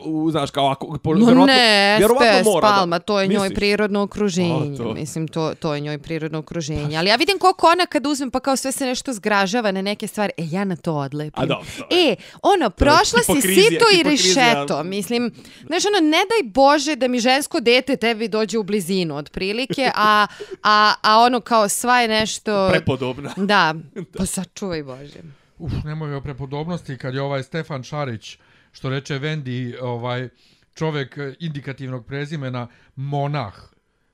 U, 0.04 0.30
znaš, 0.30 0.50
kao 0.50 0.66
ako... 0.66 0.98
Po, 0.98 1.14
No 1.14 1.18
vjerovatno- 1.18 1.46
ne, 1.46 1.96
vjerovatno 1.98 2.32
Spes 2.32 2.44
mora 2.46 2.60
da- 2.62 2.74
Palma, 2.74 2.98
to 2.98 3.20
je 3.20 3.28
njoj 3.28 3.38
Misliš? 3.38 3.54
prirodno 3.54 4.02
okruženje. 4.02 4.74
A, 4.74 4.76
to. 4.76 4.94
Mislim, 4.94 5.28
to, 5.28 5.54
to 5.54 5.74
je 5.74 5.80
njoj 5.80 5.98
prirodno 5.98 6.38
okruženje. 6.38 6.96
Ali 6.96 7.08
ja 7.08 7.16
vidim 7.16 7.38
koliko 7.38 7.66
ona 7.68 7.86
kad 7.86 8.06
uzmem 8.06 8.30
pa 8.30 8.40
kao 8.40 8.56
sve 8.56 8.72
se 8.72 8.86
nešto 8.86 9.12
zgražava 9.12 9.72
na 9.72 9.82
neke 9.82 10.06
stvari, 10.06 10.32
e, 10.38 10.44
ja 10.44 10.64
na 10.64 10.76
to 10.76 10.94
odlepim. 10.94 11.42
A 11.42 11.46
dobro, 11.46 11.66
to 11.78 11.96
je- 11.96 12.12
E, 12.12 12.16
ono, 12.42 12.70
prošla 12.70 13.02
si 13.24 13.40
sito 13.42 13.84
i 13.94 14.02
rešeto. 14.02 14.84
Mislim, 14.84 15.32
znaš, 15.62 15.82
ono, 15.86 16.00
ne 16.00 16.18
daj 16.20 16.42
Bože 16.44 16.96
da 16.96 17.08
mi 17.08 17.18
žensko 17.20 17.60
dete 17.60 17.96
tebi 17.96 18.28
dođe 18.28 18.58
u 18.58 18.62
blizinu, 18.62 19.16
otprilike, 19.16 19.90
a, 19.94 20.26
a, 20.62 20.94
a 21.02 21.18
ono 21.18 21.40
kao 21.40 21.68
sva 21.68 22.00
je 22.00 22.08
nešto... 22.10 22.68
Prepodobna. 22.70 23.30
Da, 23.36 23.74
pa 24.18 24.26
sačuvaj 24.26 24.82
Bože. 24.82 25.20
Uf, 25.58 25.72
nemoj 25.84 26.14
o 26.14 26.20
prepodobnosti 26.20 26.96
kad 26.96 27.14
je 27.14 27.22
ovaj 27.22 27.42
Stefan 27.42 27.82
Šarić, 27.82 28.38
što 28.72 28.90
reče 28.90 29.18
Vendi, 29.18 29.76
ovaj 29.80 30.28
čovjek 30.74 31.18
indikativnog 31.40 32.06
prezimena, 32.06 32.68
monah. 32.96 33.54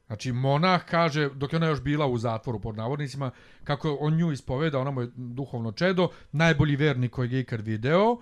Znači, 0.06 0.32
monah 0.32 0.85
kaže, 0.85 1.28
dok 1.35 1.52
je 1.52 1.56
ona 1.56 1.66
još 1.66 1.82
bila 1.82 2.06
u 2.06 2.18
zatvoru, 2.18 2.60
pod 2.60 2.76
navodnicima, 2.76 3.30
kako 3.64 3.97
on 4.01 4.16
nju 4.16 4.32
ispoveda, 4.32 4.78
ona 4.78 4.90
mu 4.90 5.01
je 5.01 5.10
duhovno 5.16 5.72
čedo, 5.72 6.09
najbolji 6.32 6.76
vernik 6.76 7.12
kojeg 7.12 7.32
je 7.32 7.40
ikad 7.40 7.60
video, 7.60 8.16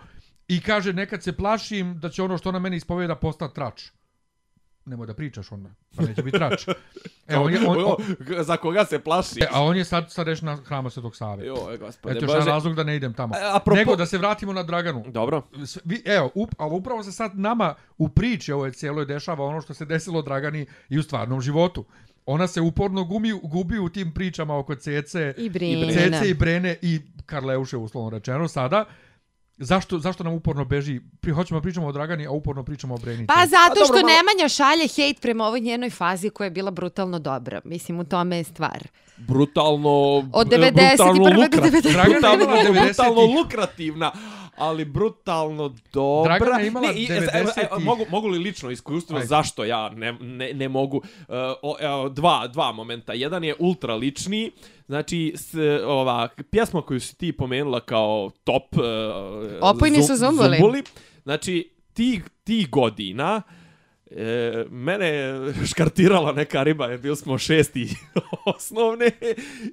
i 0.48 0.60
kaže, 0.60 0.92
nekad 0.92 1.22
se 1.22 1.32
plašim 1.32 2.00
da 2.00 2.08
će 2.10 2.22
ono 2.22 2.38
što 2.38 2.48
ona 2.48 2.58
meni 2.58 2.76
ispoveda 2.76 3.14
postati 3.14 3.54
trač. 3.54 3.90
Nemoj 4.86 5.06
da 5.06 5.14
pričaš 5.14 5.52
onda, 5.52 5.70
pa 5.96 6.02
neće 6.02 6.22
biti 6.22 6.38
trač. 6.38 6.66
E, 7.28 7.36
on 7.36 7.52
je, 7.52 7.60
on, 7.60 7.76
on, 7.78 7.96
Za 8.40 8.56
koga 8.56 8.84
se 8.84 8.98
plaši? 8.98 9.40
e, 9.40 9.46
a 9.52 9.62
on 9.62 9.76
je 9.76 9.84
sad 9.84 10.10
stareš 10.10 10.42
na 10.42 10.56
hrama 10.56 10.90
Svetog 10.90 11.16
Save. 11.16 11.46
Joj, 11.46 11.78
gospode 11.78 12.16
Eto 12.16 12.24
još 12.24 12.30
jedan 12.30 12.40
Bože. 12.40 12.50
razlog 12.50 12.74
da 12.74 12.84
ne 12.84 12.96
idem 12.96 13.14
tamo. 13.14 13.34
E, 13.34 13.38
apropo- 13.54 13.74
Nego 13.74 13.96
da 13.96 14.06
se 14.06 14.18
vratimo 14.18 14.52
na 14.52 14.62
Draganu. 14.62 15.04
Dobro. 15.08 15.42
Vi, 15.84 16.02
evo, 16.06 16.30
up, 16.34 16.50
ali 16.58 16.74
upravo 16.74 17.02
se 17.02 17.12
sad 17.12 17.38
nama 17.38 17.74
u 17.98 18.08
priči 18.08 18.52
ovoj 18.52 18.72
cijeloj 18.72 19.06
dešava 19.06 19.44
ono 19.44 19.60
što 19.60 19.74
se 19.74 19.84
desilo 19.84 20.22
Dragani 20.22 20.66
i 20.88 20.98
u 20.98 21.02
stvarnom 21.02 21.40
životu. 21.40 21.84
Ona 22.26 22.46
se 22.46 22.60
uporno 22.60 23.04
gumi, 23.04 23.32
gubi 23.42 23.78
u 23.78 23.88
tim 23.88 24.12
pričama 24.12 24.58
oko 24.58 24.74
Cece 24.74 25.34
I 25.36 25.50
Brena. 25.50 25.92
Cece 25.92 26.30
i 26.30 26.34
Brene 26.34 26.76
i 26.82 27.00
Karleuše 27.26 27.76
uslovno 27.76 28.10
rečeno 28.10 28.48
sada. 28.48 28.84
Zašto, 29.58 29.98
zašto 29.98 30.24
nam 30.24 30.32
uporno 30.32 30.64
beži? 30.64 31.00
Pri, 31.20 31.32
hoćemo 31.32 31.60
pričamo 31.60 31.86
o 31.86 31.92
Dragani, 31.92 32.26
a 32.26 32.30
uporno 32.30 32.62
pričamo 32.62 32.94
o 32.94 32.98
Breni. 32.98 33.22
i 33.22 33.26
Pa 33.26 33.34
zato 33.46 33.68
dobro, 33.70 33.84
što 33.86 33.94
malo- 33.96 34.08
Nemanja 34.08 34.48
šalje 34.48 34.88
hejt 34.88 35.20
prema 35.20 35.44
ovoj 35.44 35.60
njenoj 35.60 35.90
fazi 35.90 36.30
koja 36.30 36.44
je 36.44 36.50
bila 36.50 36.70
brutalno 36.70 37.18
dobra. 37.18 37.60
Mislim, 37.64 38.00
u 38.00 38.04
tome 38.04 38.36
je 38.36 38.44
stvar. 38.44 38.88
Brutalno... 39.18 39.90
Od 40.32 40.48
brutalno 40.48 40.56
91. 40.58 40.96
do 41.14 41.42
lukra- 41.42 41.60
90. 41.62 41.82
Dragana 41.82 42.02
je 42.04 42.10
Brutalno, 42.10 42.44
imala 42.44 42.62
90-ih. 42.62 42.84
brutalno 42.84 43.22
lukrativna, 43.34 44.12
ali 44.56 44.84
brutalno 44.84 45.74
dobra. 45.92 46.38
Dragana 46.38 46.60
je 46.60 46.66
imala 46.66 46.86
Ne, 46.86 46.94
i- 46.94 47.06
e, 47.06 47.12
e, 47.12 47.16
e, 47.16 47.20
90-ih. 47.20 47.84
mogu, 47.84 48.04
mogu 48.10 48.28
li 48.28 48.38
lično 48.38 48.70
iskustvo 48.70 49.16
Ajde. 49.16 49.26
zašto 49.26 49.64
ja 49.64 49.88
ne, 49.88 50.12
ne, 50.12 50.52
ne 50.52 50.68
mogu? 50.68 50.96
Uh, 50.96 51.04
o, 51.62 51.76
evo, 51.80 52.08
dva, 52.08 52.46
dva 52.46 52.72
momenta. 52.72 53.12
Jedan 53.12 53.44
je 53.44 53.54
ultra 53.58 53.94
lični, 53.94 54.50
Znači, 54.86 55.32
s, 55.36 55.54
ova, 55.84 56.28
pjesma 56.50 56.82
koju 56.82 57.00
si 57.00 57.16
ti 57.16 57.32
pomenula 57.32 57.80
kao 57.80 58.30
top... 58.44 58.62
Uh, 58.72 58.82
Opojni 59.62 60.02
su 60.02 60.16
zumbuli. 60.16 60.48
zumbuli. 60.50 60.82
Znači, 61.22 61.70
ti, 61.92 62.20
ti 62.44 62.66
godina, 62.70 63.42
E, 64.10 64.64
mene 64.70 65.06
je 65.06 65.54
škartirala 65.66 66.32
neka 66.32 66.62
riba, 66.62 66.86
jer 66.86 67.00
bili 67.00 67.16
smo 67.16 67.38
šesti 67.38 67.88
osnovne 68.56 69.10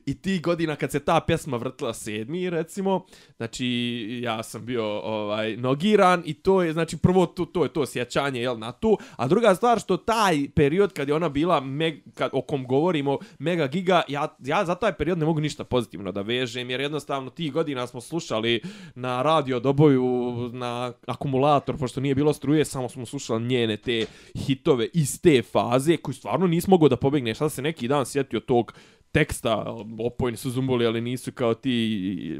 i 0.06 0.22
ti 0.22 0.40
godina 0.40 0.76
kad 0.76 0.92
se 0.92 1.00
ta 1.00 1.20
pjesma 1.20 1.58
vrtila 1.58 1.94
sedmi, 1.94 2.50
recimo, 2.50 3.06
znači 3.38 3.68
ja 4.24 4.44
sam 4.44 4.66
bio 4.66 4.86
ovaj 5.00 5.58
nogiran 5.58 6.24
i 6.26 6.34
to 6.34 6.62
je, 6.62 6.74
znači 6.74 6.98
prvo 6.98 7.26
to, 7.26 7.46
to 7.46 7.64
je 7.64 7.74
to 7.74 7.86
sjećanje 7.86 8.42
jel, 8.42 8.60
na 8.60 8.72
tu, 8.72 8.98
a 9.16 9.28
druga 9.28 9.56
stvar 9.56 9.80
što 9.80 9.98
taj 9.98 10.50
period 10.56 10.94
kad 10.94 11.08
je 11.08 11.16
ona 11.16 11.30
bila, 11.30 11.60
meg, 11.60 11.96
kad, 12.14 12.30
o 12.34 12.42
kom 12.42 12.68
govorimo, 12.68 13.18
mega 13.40 13.68
giga, 13.68 14.02
ja, 14.08 14.36
ja 14.40 14.66
za 14.66 14.76
taj 14.76 14.94
period 14.94 15.18
ne 15.18 15.26
mogu 15.26 15.40
ništa 15.40 15.64
pozitivno 15.64 16.12
da 16.12 16.22
vežem, 16.22 16.70
jer 16.70 16.82
jednostavno 16.82 17.30
ti 17.30 17.50
godina 17.50 17.88
smo 17.88 18.02
slušali 18.02 18.62
na 18.96 19.22
radio 19.22 19.60
doboju, 19.60 20.04
na 20.54 20.94
akumulator, 21.08 21.78
pošto 21.78 22.02
nije 22.02 22.16
bilo 22.16 22.34
struje, 22.34 22.66
samo 22.66 22.90
smo 22.90 23.06
slušali 23.06 23.44
njene 23.44 23.78
te 23.78 24.06
hitove 24.38 24.88
iz 24.94 25.22
te 25.22 25.42
faze, 25.42 25.98
koji 25.98 26.16
stvarno 26.16 26.48
nismo 26.48 26.72
mogao 26.72 26.90
da 26.90 26.96
pobegne. 26.96 27.34
Šta 27.34 27.50
se 27.50 27.62
neki 27.62 27.88
dan 27.88 28.06
sjetio 28.06 28.40
tog 28.40 28.74
teksta, 29.12 29.66
opojni 30.00 30.38
su 30.38 30.50
zumbuli, 30.50 30.86
ali 30.86 31.02
nisu 31.02 31.32
kao 31.32 31.54
ti... 31.54 31.72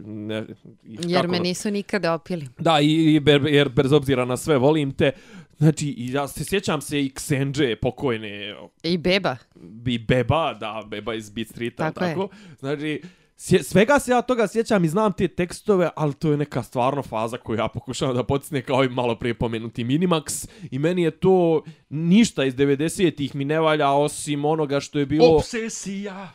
Ne, 0.06 0.36
Jer 0.84 1.14
kako 1.14 1.28
me 1.28 1.38
da- 1.38 1.44
nisu 1.44 1.72
nikada 1.72 2.14
opili. 2.14 2.48
Da, 2.58 2.80
i, 2.82 3.16
i 3.16 3.20
ber, 3.20 3.46
jer 3.46 3.70
bez 3.70 3.92
obzira 3.92 4.26
na 4.26 4.38
sve 4.38 4.58
volim 4.58 4.92
te. 4.92 5.12
Znači, 5.58 5.96
ja 5.98 6.28
se 6.28 6.44
sjećam 6.46 6.82
se 6.82 7.02
i 7.06 7.10
Ksenđe, 7.10 7.76
pokojne 7.76 8.56
I 8.84 8.98
beba. 8.98 9.38
i 9.86 9.98
Beba, 9.98 10.54
da, 10.54 10.84
Beba 10.88 11.14
iz 11.16 11.30
Beat 11.30 11.48
Streeta, 11.48 11.84
Tako 11.92 12.00
tako, 12.00 12.22
je. 12.22 12.28
Znači, 12.60 13.02
svega 13.38 14.00
se 14.00 14.12
ja 14.12 14.22
toga 14.22 14.48
sjećam 14.48 14.86
i 14.86 14.90
znam 14.90 15.14
te 15.14 15.28
tekstove, 15.28 15.90
ali 15.96 16.14
to 16.14 16.32
je 16.32 16.38
neka 16.38 16.64
stvarno 16.64 17.04
faza 17.04 17.38
koju 17.38 17.58
ja 17.58 17.68
pokušavam 17.68 18.16
da 18.16 18.24
potisne 18.24 18.62
kao 18.62 18.84
i 18.84 18.90
malo 18.90 19.16
prije 19.16 19.34
pomenuti 19.34 19.84
Minimax 19.84 20.48
i 20.72 20.80
meni 20.80 21.04
je 21.04 21.12
to 21.12 21.64
ništa 21.90 22.46
iz 22.46 22.56
90-ih 22.56 23.36
mi 23.36 23.46
ne 23.46 23.60
valja 23.60 23.92
osim 23.92 24.46
onoga 24.46 24.80
što 24.80 25.00
je 25.00 25.06
bilo... 25.06 25.36
Obsesija! 25.36 26.30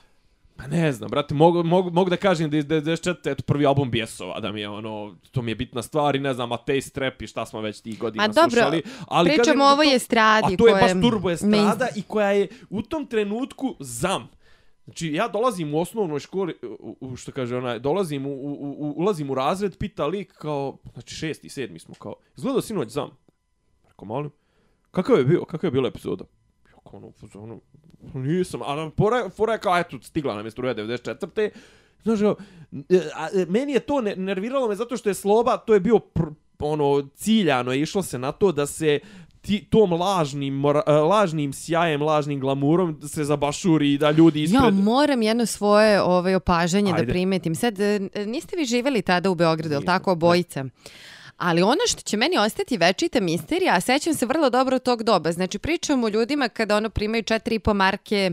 Pa 0.57 0.67
ne 0.67 0.93
znam, 0.93 1.11
brate, 1.11 1.35
mogu, 1.35 1.63
mogu, 1.63 1.91
mogu 1.91 2.11
da 2.11 2.17
kažem 2.17 2.51
da 2.51 2.57
iz 2.57 2.65
94. 2.65 3.31
eto 3.33 3.43
prvi 3.43 3.67
album 3.67 3.91
Bjesova, 3.91 4.41
da 4.41 4.53
mi 4.53 4.61
je 4.61 4.69
ono, 4.69 5.17
to 5.31 5.43
mi 5.43 5.51
je 5.51 5.55
bitna 5.55 5.83
stvar 5.83 6.17
i 6.17 6.21
ne 6.21 6.35
znam, 6.35 6.49
Matej 6.49 6.81
Strep 6.81 7.23
i 7.23 7.27
šta 7.27 7.47
smo 7.47 7.61
već 7.61 7.81
tih 7.81 7.99
godina 7.99 8.23
Ma 8.23 8.29
dobro, 8.29 8.51
slušali. 8.51 8.83
Ali 9.09 9.29
pričamo 9.29 9.45
kažem, 9.45 9.61
o 9.61 9.65
ovoj 9.65 9.87
to- 9.87 9.93
estradi 9.93 10.55
A 10.55 10.57
to 10.57 10.67
je 10.67 10.71
je 10.71 10.81
baš 10.81 11.03
turbo 11.03 11.31
estrada 11.31 11.57
main- 11.85 11.99
i 11.99 12.03
koja 12.03 12.31
je 12.31 12.49
u 12.71 12.83
tom 12.83 13.07
trenutku 13.07 13.77
zam. 13.81 14.29
Znači, 14.89 15.13
ja 15.13 15.29
dolazim 15.29 15.75
u 15.75 15.81
osnovnoj 15.81 16.21
školi, 16.21 16.55
u, 16.63 16.97
u, 17.01 17.17
što 17.17 17.33
kaže 17.33 17.57
onaj, 17.57 17.79
dolazim, 17.79 18.27
u, 18.27 18.31
u, 18.31 18.53
u, 18.79 18.95
ulazim 18.97 19.31
u 19.31 19.35
razred, 19.35 19.77
pita 19.79 20.07
lik 20.07 20.33
kao, 20.33 20.77
znači 20.93 21.15
šesti, 21.15 21.49
sedmi 21.49 21.79
smo 21.79 21.95
kao, 21.95 22.15
izgledao 22.37 22.61
sinoć 22.61 22.89
zam. 22.89 23.11
Rekao, 23.89 24.07
molim, 24.07 24.31
kakav 24.91 25.19
je 25.19 25.25
bio, 25.25 25.45
kakav 25.45 25.69
je 25.69 25.73
bila 25.73 25.89
epizoda? 25.89 26.25
Jako 26.71 26.97
ono, 26.97 27.11
pa 27.11 27.39
ono, 27.39 27.61
pa 28.13 28.19
nisam, 28.19 28.63
a 28.63 28.75
nam 28.75 28.91
fora, 28.97 29.29
fora 29.29 29.53
je 29.53 29.59
kao, 29.59 29.79
eto, 29.79 29.99
stigla 30.03 30.35
nam 30.35 30.45
je 30.45 30.51
struja 30.51 30.75
94. 30.75 31.51
Znaš, 32.03 32.21
kao, 32.21 32.37
e, 32.89 33.01
a, 33.15 33.29
e, 33.35 33.47
meni 33.49 33.73
je 33.73 33.81
to 33.81 34.01
ne, 34.01 34.17
nerviralo 34.17 34.69
me 34.69 34.75
zato 34.75 34.97
što 34.97 35.11
je 35.11 35.15
sloba, 35.15 35.57
to 35.57 35.75
je 35.75 35.81
bio 35.81 35.99
pr, 35.99 36.23
ono, 36.59 37.09
ciljano, 37.15 37.73
je 37.73 37.81
išlo 37.81 38.03
se 38.03 38.19
na 38.19 38.33
to 38.33 38.53
da 38.53 38.67
se 38.67 39.01
ti, 39.49 39.65
tom 39.71 39.93
lažnim, 39.93 40.55
mora, 40.55 40.83
e, 40.87 40.93
lažnim 40.93 41.53
sjajem, 41.53 42.03
lažnim 42.03 42.41
glamurom 42.41 43.01
se 43.09 43.25
zabašuri 43.25 43.93
i 43.93 43.99
da 43.99 44.11
ljudi 44.11 44.43
ispred... 44.43 44.65
Ja 44.65 44.71
moram 44.71 45.23
jedno 45.23 45.47
svoje 45.47 46.03
ovaj, 46.03 46.35
opažanje 46.35 46.93
Ajde. 46.93 47.07
da 47.07 47.13
primetim. 47.13 47.55
Sad, 47.55 47.81
e, 47.81 48.01
niste 48.27 48.57
vi 48.57 48.65
živjeli 48.65 49.03
tada 49.03 49.31
u 49.31 49.35
Beogradu, 49.35 49.75
je 49.75 49.79
li 49.79 49.85
tako, 49.85 50.13
obojica? 50.13 50.65
Ali 51.37 51.63
ono 51.63 51.81
što 51.87 52.03
će 52.03 52.17
meni 52.17 52.39
ostati 52.39 52.77
večita 52.77 53.21
misterija, 53.21 53.75
a 53.75 53.81
sećam 53.81 54.15
se 54.15 54.27
vrlo 54.27 54.51
dobro 54.51 54.79
tog 54.79 55.03
doba. 55.03 55.33
Znači, 55.33 55.59
pričamo 55.59 56.07
o 56.07 56.11
ljudima 56.11 56.49
kada 56.49 56.77
ono 56.77 56.91
primaju 56.91 57.23
4,5 57.23 57.73
marke 57.73 58.31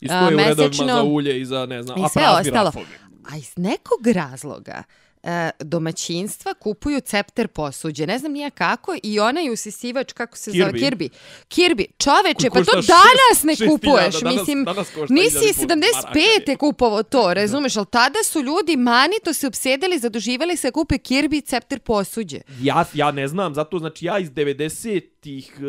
I 0.00 0.06
a, 0.06 0.08
stoje 0.08 0.34
u 0.34 0.38
redovima 0.38 0.68
mesečno 0.68 0.86
za 0.86 1.02
ulje 1.02 1.40
i 1.40 1.44
za, 1.44 1.66
ne 1.66 1.82
znam, 1.82 1.98
i 1.98 2.02
a 2.04 2.08
sve 2.08 2.22
prazni 2.22 2.50
ostalo. 2.50 2.64
rafovi. 2.64 2.86
A 3.32 3.36
iz 3.36 3.52
nekog 3.56 4.06
razloga 4.06 4.82
e, 5.26 5.50
domaćinstva 5.60 6.54
kupuju 6.54 7.00
cepter 7.00 7.48
posuđe. 7.48 8.06
Ne 8.06 8.18
znam 8.18 8.32
nija 8.32 8.50
kako 8.50 8.96
i 9.02 9.20
onaj 9.20 9.50
usisivač, 9.50 10.12
kako 10.12 10.36
se 10.36 10.50
zove, 10.52 10.64
Kirby. 10.64 10.78
Kirby. 10.80 11.08
Kirby, 11.48 11.84
čoveče, 11.98 12.50
pa 12.50 12.58
to 12.62 12.72
danas 12.72 13.42
ne 13.42 13.52
šest- 13.54 13.68
kupuješ. 13.68 14.14
danas- 14.14 14.34
Mislim, 14.34 14.64
danas 14.64 14.88
nisi 15.08 15.30
hiljadu 15.30 15.46
i 15.46 15.52
pol 15.54 15.66
75. 15.66 16.14
maraka. 16.38 16.56
kupovao 16.56 17.02
to, 17.02 17.34
razumeš? 17.34 17.76
Ali 17.76 17.86
tada 17.86 18.18
su 18.22 18.40
ljudi 18.40 18.76
manito 18.76 19.32
se 19.32 19.46
obsedeli, 19.46 19.98
zaduživali 19.98 20.56
se 20.56 20.70
kupe 20.70 20.94
Kirby 20.96 21.36
i 21.36 21.42
cepter 21.42 21.80
posuđe. 21.80 22.40
Ja, 22.60 22.84
ja 22.94 23.10
ne 23.10 23.28
znam, 23.28 23.54
zato 23.54 23.78
znači 23.78 24.04
ja 24.04 24.18
iz 24.18 24.30
90-ih 24.30 25.52
e, 25.52 25.62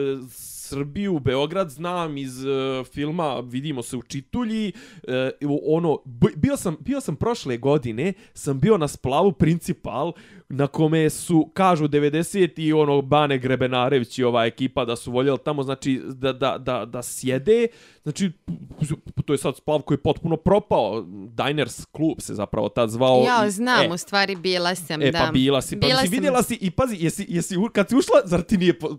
Srbiju, 0.68 1.20
Beograd 1.20 1.70
znam 1.70 2.18
iz 2.18 2.46
uh, 2.46 2.86
filma 2.94 3.40
Vidimo 3.40 3.84
se 3.84 3.98
u 3.98 4.02
Čitulji. 4.02 4.74
Uh, 5.42 5.52
ono, 5.68 5.98
bio 6.36 6.58
sam, 6.58 6.78
bio 6.80 7.02
sam 7.02 7.16
prošle 7.16 7.58
godine, 7.58 8.14
sam 8.34 8.60
bio 8.60 8.78
na 8.78 8.88
splavu 8.88 9.32
Principal, 9.32 10.14
na 10.50 10.68
kome 10.68 11.10
su, 11.10 11.50
kažu 11.54 11.88
90 11.88 12.52
i 12.58 12.74
ono, 12.74 13.02
Bane 13.02 13.38
Grebenarević 13.38 14.20
i 14.20 14.24
ova 14.24 14.46
ekipa 14.46 14.86
da 14.86 14.96
su 14.96 15.12
voljeli 15.12 15.38
tamo, 15.38 15.64
znači, 15.64 16.02
da, 16.06 16.34
da, 16.34 16.58
da, 16.58 16.86
da 16.86 17.04
sjede. 17.04 17.68
Znači, 18.04 18.32
to 19.26 19.34
je 19.34 19.38
sad 19.38 19.56
splav 19.56 19.82
koji 19.82 19.96
je 19.96 20.02
potpuno 20.02 20.38
propao. 20.38 21.02
Diners 21.28 21.86
klub 21.86 22.16
se 22.20 22.34
zapravo 22.34 22.70
tad 22.70 22.90
zvao. 22.90 23.24
Ja 23.24 23.50
znam, 23.50 23.86
e, 23.86 23.94
u 23.94 23.98
stvari 23.98 24.36
bila 24.36 24.76
sam, 24.76 25.02
E, 25.02 25.12
da. 25.12 25.20
pa 25.20 25.32
bila 25.32 25.62
si, 25.62 25.80
pa 25.80 25.88
Bila 25.88 26.02
si 26.02 26.08
sam- 26.08 26.12
vidjela 26.12 26.44
si 26.44 26.58
i 26.62 26.72
pazi, 26.72 26.98
jesi, 27.00 27.26
jesi, 27.30 27.56
kad 27.74 27.90
si 27.90 27.96
ušla, 27.96 28.22
zar 28.26 28.42
ti 28.42 28.58
nije 28.58 28.80
po, 28.80 28.98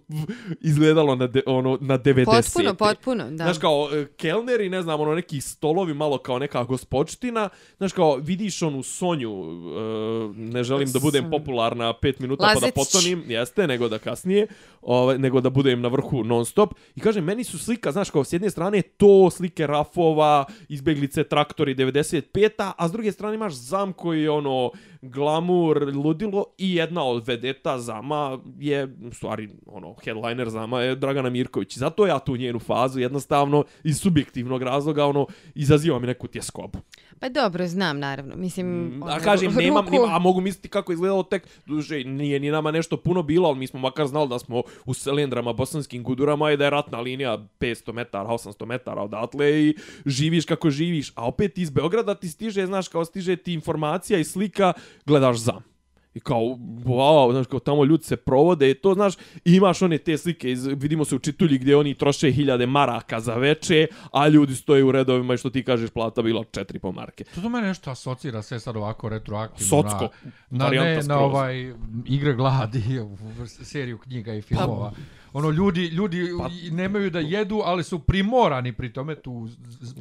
izgledalo 0.60 1.14
na, 1.14 1.26
de, 1.26 1.42
ono, 1.46 1.78
na 1.80 1.98
90 1.98 2.24
Potpuno, 2.26 2.74
potpuno, 2.74 3.24
da. 3.24 3.36
Znaš, 3.36 3.58
kao 3.58 3.88
e, 3.92 4.06
kelneri, 4.06 4.68
ne 4.68 4.82
znam, 4.82 5.00
ono, 5.00 5.14
neki 5.14 5.40
stolovi, 5.40 5.94
malo 5.94 6.18
kao 6.18 6.38
neka 6.38 6.64
gospodština, 6.64 7.48
znaš, 7.76 7.92
kao, 7.92 8.16
vidiš 8.16 8.62
onu 8.62 8.82
Sonju, 8.82 9.32
e, 9.32 10.32
ne 10.34 10.64
želim 10.64 10.92
da 10.92 10.98
budem 11.00 11.24
Son- 11.24 11.30
popularna 11.38 11.92
pet 11.92 12.20
minuta 12.20 12.50
pa 12.54 12.60
da 12.60 12.72
potonim, 12.74 13.24
jeste, 13.26 13.66
nego 13.66 13.88
da 13.88 13.98
kasnije, 13.98 14.46
ovaj, 14.82 15.18
nego 15.18 15.40
da 15.40 15.50
budem 15.50 15.80
na 15.80 15.88
vrhu 15.88 16.24
non 16.24 16.46
stop. 16.46 16.74
I 16.96 17.00
kažem, 17.00 17.24
meni 17.24 17.44
su 17.44 17.58
slika, 17.58 17.92
znaš, 17.92 18.10
kao, 18.10 18.24
s 18.24 18.32
jedne 18.32 18.50
strane 18.50 18.82
to, 18.82 19.30
slike 19.30 19.66
rafova, 19.66 20.44
izbeglice, 20.68 21.24
traktori 21.24 21.74
95-a, 21.74 22.72
a 22.78 22.88
s 22.88 22.92
druge 22.92 23.12
strane 23.12 23.34
imaš 23.34 23.52
zam 23.54 23.92
koji 23.92 24.22
je, 24.22 24.30
ono, 24.30 24.70
glamur, 25.02 25.92
ludilo 25.96 26.44
i 26.58 26.74
jedna 26.74 27.04
od 27.04 27.26
vedeta 27.26 27.78
Zama 27.78 28.38
je, 28.58 28.84
u 29.02 29.12
stvari, 29.12 29.48
ono, 29.66 29.94
headliner 30.04 30.48
Zama 30.48 30.80
je 30.80 30.94
Dragana 30.94 31.30
Mirković. 31.30 31.78
Zato 31.78 32.06
ja 32.06 32.18
tu 32.18 32.36
njenu 32.36 32.58
fazu 32.58 33.00
jednostavno 33.00 33.64
iz 33.84 33.98
subjektivnog 33.98 34.62
razloga, 34.62 35.06
ono, 35.06 35.26
izaziva 35.54 35.98
mi 35.98 36.06
neku 36.06 36.26
tjeskobu. 36.26 36.78
Pa 37.20 37.28
dobro, 37.28 37.66
znam 37.66 37.98
naravno. 37.98 38.36
Mislim, 38.36 38.68
Mm, 38.68 39.02
ono, 39.02 39.12
A 39.12 39.18
kažem, 39.20 39.52
nemam, 39.56 39.84
ruku- 39.84 39.92
nema, 39.92 40.06
a 40.08 40.18
mogu 40.18 40.40
misliti 40.40 40.68
kako 40.68 40.92
je 40.92 40.94
izgledalo 40.94 41.22
tek, 41.22 41.48
duže, 41.66 41.98
nije 41.98 42.40
ni 42.40 42.50
nama 42.50 42.70
nešto 42.70 42.96
puno 42.96 43.22
bilo, 43.22 43.48
ali 43.48 43.58
mi 43.58 43.66
smo 43.66 43.80
makar 43.80 44.06
znali 44.06 44.28
da 44.28 44.38
smo 44.38 44.62
u 44.84 44.94
Selendrama, 44.94 45.52
bosanskim 45.52 46.02
gudurama 46.02 46.50
i 46.50 46.56
da 46.56 46.64
je 46.64 46.70
ratna 46.70 47.00
linija 47.00 47.38
500 47.60 47.92
metara, 47.92 48.28
800 48.28 48.66
metara 48.66 49.02
odatle 49.02 49.28
i 49.58 49.74
živiš 50.06 50.44
kako 50.44 50.70
živiš. 50.70 51.12
A 51.14 51.26
opet 51.26 51.58
iz 51.58 51.70
Beograda 51.70 52.14
ti 52.14 52.28
stiže, 52.28 52.66
znaš, 52.66 52.88
kao 52.88 53.04
stiže 53.04 53.36
ti 53.36 53.52
informacija 53.52 54.18
i 54.18 54.24
slika, 54.24 54.72
gledaš 55.06 55.36
zam. 55.36 55.68
I 56.14 56.20
kao, 56.20 56.40
wow, 56.84 57.32
znaš, 57.32 57.46
kao 57.46 57.60
tamo 57.60 57.84
ljudi 57.84 58.04
se 58.04 58.16
provode 58.16 58.70
i 58.70 58.74
to, 58.74 58.94
znaš, 58.94 59.14
i 59.44 59.54
imaš 59.54 59.82
one 59.82 59.98
te 59.98 60.18
slike, 60.18 60.50
iz, 60.52 60.66
vidimo 60.66 61.04
se 61.04 61.14
u 61.14 61.18
čitulji 61.18 61.58
gdje 61.58 61.76
oni 61.76 61.94
troše 61.94 62.30
hiljade 62.30 62.66
maraka 62.66 63.20
za 63.20 63.34
veče, 63.34 63.86
a 64.12 64.28
ljudi 64.28 64.54
stoje 64.54 64.84
u 64.84 64.92
redovima 64.92 65.34
i 65.34 65.36
što 65.36 65.50
ti 65.50 65.64
kažeš, 65.64 65.90
plata 65.90 66.22
bila 66.22 66.42
4,5 66.42 66.94
marke. 66.94 67.24
To 67.24 67.40
to 67.40 67.48
mene 67.48 67.66
nešto 67.66 67.90
asocira 67.90 68.42
sve 68.42 68.60
sad 68.60 68.76
ovako 68.76 69.08
retroaktivno 69.08 69.68
Socko, 69.68 70.08
na, 70.50 70.64
na, 70.64 70.70
ne, 70.70 71.02
na 71.02 71.18
ovaj 71.18 71.74
igre 72.06 72.34
gladi, 72.34 72.82
seriju 73.70 73.98
knjiga 73.98 74.34
i 74.34 74.42
filmova. 74.42 74.92
Ono, 75.32 75.50
ljudi, 75.50 75.80
ljudi 75.82 76.28
Pa- 76.38 76.48
nemaju 76.70 77.10
da 77.10 77.18
jedu, 77.20 77.60
ali 77.64 77.84
su 77.84 77.98
primorani 77.98 78.72
pri 78.72 78.92
tome 78.92 79.14
tu, 79.14 79.48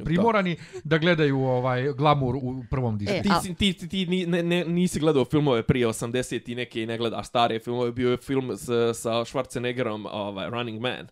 primorani 0.04 0.56
da 0.84 0.98
gledaju 0.98 1.38
ovaj 1.38 1.92
glamur 1.92 2.36
u 2.36 2.64
prvom 2.70 2.98
disku. 2.98 3.14
E, 3.14 3.22
Ti, 3.22 3.28
a- 3.30 3.40
ti, 3.40 3.54
ti, 3.72 3.88
ti 3.88 4.06
ni, 4.06 4.26
ne, 4.26 4.42
ne, 4.42 4.64
nisi 4.64 5.00
gledao 5.00 5.24
filmove 5.24 5.62
prije 5.62 5.86
80 5.88 6.48
i 6.48 6.54
neke 6.54 6.82
i 6.82 6.86
ne 6.86 6.98
gledaš 6.98 7.26
stare 7.28 7.58
filmove. 7.58 7.92
Bio 7.92 8.10
je 8.10 8.16
film 8.16 8.50
s, 8.52 8.64
sa 8.94 9.12
Schwarzeneggerom, 9.14 10.06
ovaj, 10.06 10.50
Running 10.50 10.80
Man. 10.80 11.06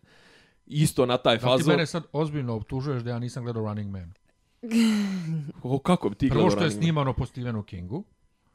Isto 0.67 1.07
na 1.07 1.17
taj 1.17 1.35
Da 1.35 1.41
ti 1.41 1.45
fazu. 1.47 1.71
mene 1.71 1.87
sad 1.87 2.05
ozbiljno 2.13 2.55
optužuješ 2.55 3.03
da 3.03 3.11
ja 3.11 3.19
nisam 3.19 3.45
gledao 3.45 3.63
Running 3.65 3.91
Man. 3.91 4.13
O, 5.63 5.79
kako 5.79 6.09
bi 6.09 6.15
ti 6.15 6.29
Prvo 6.29 6.41
gledao 6.41 6.51
što 6.51 6.65
je 6.65 6.71
snimano 6.73 7.13
po 7.13 7.27
Stephenu 7.27 7.63
Kingu, 7.63 8.05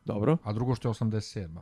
Dobro. 0.06 0.38
a 0.44 0.54
drugo 0.54 0.76
što 0.76 0.88
je 0.88 0.92
87. 0.92 1.58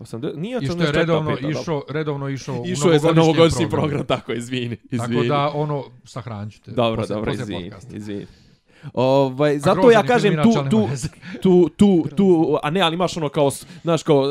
80, 0.00 0.36
nije 0.36 0.58
I 0.58 0.66
što 0.66 0.72
je 0.74 0.78
84, 0.80 0.92
redovno 0.92 1.36
išao, 1.50 1.82
redovno 1.88 2.28
išao, 2.28 2.62
Išao 2.66 2.88
u 2.88 2.92
je 2.92 2.98
za 2.98 3.06
novogodišnji 3.06 3.14
novogodišnji 3.16 3.68
program. 3.70 4.06
tako, 4.06 4.32
izvini. 4.32 4.76
izvini. 4.84 5.14
Tako 5.14 5.24
da, 5.24 5.50
ono, 5.50 5.84
sahranit 6.04 6.62
te. 6.62 6.70
Dobro, 6.70 7.00
poslije- 7.02 7.14
dobro, 7.14 7.30
poslije 7.30 7.42
izvini, 7.44 7.62
podcasta. 7.64 7.96
izvini. 7.96 8.26
Ovaj, 8.94 9.58
zato 9.58 9.90
ja 9.90 9.98
je 9.98 10.06
kažem 10.06 10.36
tu, 10.36 10.52
tu, 10.70 10.88
tu, 11.42 11.68
tu, 11.70 12.04
tu, 12.16 12.26
a 12.62 12.70
ne, 12.70 12.80
ali 12.80 12.94
imaš 12.94 13.16
ono 13.16 13.28
kao, 13.28 13.50
znaš, 13.82 14.02
kao 14.02 14.24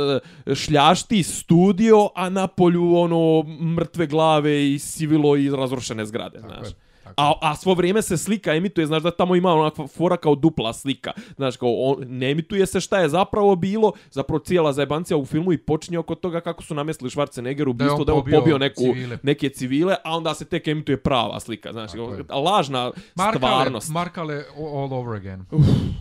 e, 0.45 0.55
šljašti 0.55 1.23
studio, 1.23 2.09
a 2.15 2.29
na 2.29 2.47
polju 2.47 2.95
ono 2.95 3.43
mrtve 3.65 4.07
glave 4.07 4.73
i 4.73 4.79
sivilo 4.79 5.35
i 5.37 5.49
razrušene 5.51 6.05
zgrade, 6.05 6.37
Tako 6.37 6.47
znaš. 6.49 6.67
je, 6.67 6.73
tako 6.73 6.88
A, 7.17 7.33
a 7.41 7.55
svo 7.55 7.73
vrijeme 7.73 8.01
se 8.01 8.17
slika 8.17 8.55
emituje, 8.55 8.87
znaš 8.87 9.03
da 9.03 9.11
tamo 9.11 9.35
ima 9.35 9.53
onakva 9.53 9.87
fora 9.87 10.17
kao 10.17 10.35
dupla 10.35 10.73
slika. 10.73 11.11
Znaš, 11.35 11.57
kao 11.57 11.73
on, 11.73 11.97
ne 12.07 12.31
emituje 12.31 12.65
se 12.65 12.79
šta 12.81 12.99
je 12.99 13.09
zapravo 13.09 13.55
bilo, 13.55 13.91
zapravo 14.11 14.39
cijela 14.39 14.73
zajebancija 14.73 15.17
u 15.17 15.25
filmu 15.25 15.53
i 15.53 15.57
počinje 15.57 15.99
oko 15.99 16.15
toga 16.15 16.41
kako 16.41 16.63
su 16.63 16.75
namestili 16.75 17.09
je 17.09 17.41
on 17.41 17.71
ubistvo, 17.71 18.03
da 18.03 18.11
je 18.11 18.17
on 18.17 18.23
pobio 18.23 18.39
pobio 18.39 18.57
neku, 18.57 18.81
civile. 18.81 19.17
neke 19.23 19.49
civile, 19.49 19.95
a 20.03 20.17
onda 20.17 20.33
se 20.33 20.45
tek 20.45 20.67
emituje 20.67 20.97
prava 20.97 21.39
slika, 21.39 21.71
znaš, 21.71 21.93
je. 21.93 22.23
lažna 22.29 22.91
Markale, 23.15 23.37
stvarnost. 23.37 23.89
Markale 23.89 24.43
all 24.57 24.93
over 24.93 25.15
again. 25.15 25.45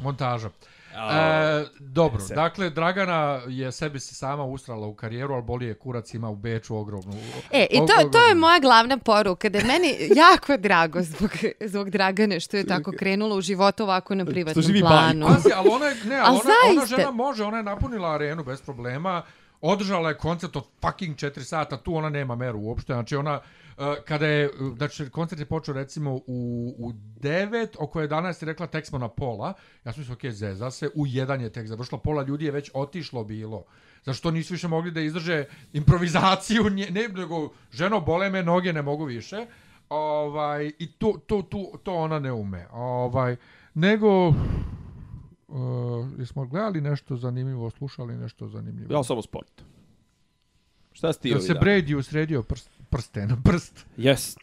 Montaža. 0.02 0.50
E, 1.00 1.64
dobro, 1.80 2.20
se. 2.20 2.34
dakle, 2.34 2.70
Dragana 2.70 3.14
je 3.48 3.72
sebi 3.72 4.00
se 4.00 4.14
sama 4.14 4.44
ustrala 4.44 4.86
u 4.86 4.94
karijeru, 4.94 5.34
ali 5.34 5.42
boli 5.42 5.66
je 5.66 5.74
kurac 5.74 6.14
ima 6.14 6.28
u 6.28 6.36
Beču 6.36 6.76
ogromnu. 6.76 7.12
E, 7.52 7.66
i 7.66 7.76
to, 7.76 7.82
ogromnu- 7.84 8.12
to 8.12 8.18
je 8.18 8.34
moja 8.34 8.58
glavna 8.58 8.98
poruka, 8.98 9.48
da 9.48 9.58
je 9.58 9.64
meni 9.64 9.88
jako 10.16 10.56
drago 10.56 11.02
zbog, 11.02 11.30
zbog 11.62 11.90
Dragane 11.90 12.40
što 12.40 12.56
je 12.56 12.66
tako 12.66 12.92
krenulo 12.92 13.36
u 13.36 13.40
životu 13.40 13.82
ovako 13.82 14.14
na 14.14 14.24
privatnom 14.24 14.62
živi 14.64 14.80
planu. 14.82 15.26
Pazi, 15.26 15.48
ali 15.54 15.68
ona, 15.70 15.86
je- 15.86 15.96
ne, 16.04 16.16
Al 16.16 16.26
ali 16.26 16.38
ona, 16.38 16.54
ona 16.72 16.86
žena 16.86 17.10
može, 17.10 17.44
ona 17.44 17.56
je 17.56 17.62
napunila 17.62 18.10
arenu 18.10 18.44
bez 18.44 18.62
problema, 18.62 19.22
održala 19.60 20.08
je 20.08 20.16
koncert 20.16 20.56
od 20.56 20.64
fucking 20.80 21.16
4 21.16 21.40
sata, 21.40 21.76
tu 21.76 21.94
ona 21.94 22.08
nema 22.08 22.34
meru 22.36 22.58
uopšte, 22.60 22.92
znači 22.92 23.16
ona, 23.16 23.40
kada 24.04 24.26
je, 24.26 24.50
znači 24.76 25.10
koncert 25.10 25.40
je 25.40 25.46
počeo 25.46 25.74
recimo 25.74 26.14
u, 26.14 26.74
u 26.78 26.92
9, 27.20 27.68
oko 27.78 28.00
11 28.00 28.42
je 28.42 28.46
rekla 28.46 28.66
tek 28.66 28.86
smo 28.86 28.98
na 28.98 29.08
pola, 29.08 29.54
ja 29.84 29.92
sam 29.92 30.00
mislio, 30.00 30.14
ok, 30.14 30.34
zeza 30.34 30.70
se, 30.70 30.90
u 30.94 31.06
1 31.06 31.40
je 31.40 31.52
tek 31.52 31.66
završilo, 31.66 31.98
pola 31.98 32.22
ljudi 32.22 32.44
je 32.44 32.50
već 32.50 32.70
otišlo 32.74 33.24
bilo, 33.24 33.64
zašto 34.04 34.30
nisu 34.30 34.54
više 34.54 34.68
mogli 34.68 34.90
da 34.90 35.00
izdrže 35.00 35.44
improvizaciju, 35.72 36.70
nje, 36.70 36.90
ne, 36.90 37.08
nego, 37.08 37.50
ženo, 37.70 38.00
bole 38.00 38.30
me 38.30 38.42
noge, 38.42 38.72
ne 38.72 38.82
mogu 38.82 39.04
više, 39.04 39.46
ovaj, 39.88 40.72
i 40.78 40.92
to, 40.92 41.14
to, 41.26 41.42
to, 41.42 41.72
to 41.82 41.94
ona 41.94 42.18
ne 42.18 42.32
ume, 42.32 42.66
ovaj, 42.72 43.36
nego, 43.74 44.34
Uh, 45.48 46.06
jesmo 46.18 46.46
gledali 46.46 46.80
nešto 46.80 47.16
zanimljivo, 47.16 47.70
slušali 47.70 48.16
nešto 48.16 48.48
zanimljivo? 48.48 48.94
Ja 48.94 49.04
samo 49.04 49.22
sport. 49.22 49.62
Šta 50.92 51.12
si 51.12 51.20
ti 51.20 51.28
Jel 51.28 51.38
ovih 51.38 51.46
se? 51.46 51.54
Brady 51.54 51.94
usredio 51.94 52.42
prst, 52.42 52.70
prsten, 52.90 53.36
prst? 53.44 53.86
Jest, 53.96 54.38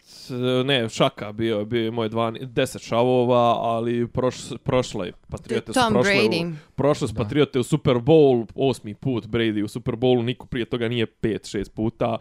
ne, 0.65 0.89
šaka 0.89 1.31
bio, 1.31 1.65
bio 1.65 1.83
je 1.83 1.91
moj 1.91 2.09
12, 2.09 2.47
10 2.47 2.87
šavova, 2.87 3.55
ali 3.59 4.07
proš, 4.07 4.35
prošle 4.63 5.11
Patriote 5.29 5.73
su 5.73 5.79
Tom 5.79 5.93
prošle 5.93 6.13
Brady. 6.13 6.51
u, 6.51 6.55
prošle 6.75 7.07
su 7.07 7.15
Patriote 7.15 7.59
u 7.59 7.63
Super 7.63 7.95
Bowl, 7.95 8.47
osmi 8.55 8.93
put 8.93 9.25
Brady 9.25 9.63
u 9.63 9.67
Super 9.67 9.95
Bowlu, 9.95 10.23
niko 10.23 10.47
prije 10.47 10.65
toga 10.65 10.87
nije 10.87 11.05
5-6 11.21 11.69
puta, 11.69 12.17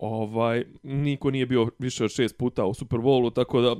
ovaj, 0.00 0.64
niko 0.82 1.30
nije 1.30 1.46
bio 1.46 1.70
više 1.78 2.04
od 2.04 2.10
6 2.10 2.36
puta 2.36 2.64
u 2.64 2.74
Super 2.74 2.98
Bowlu, 2.98 3.32
tako 3.34 3.60
da 3.60 3.76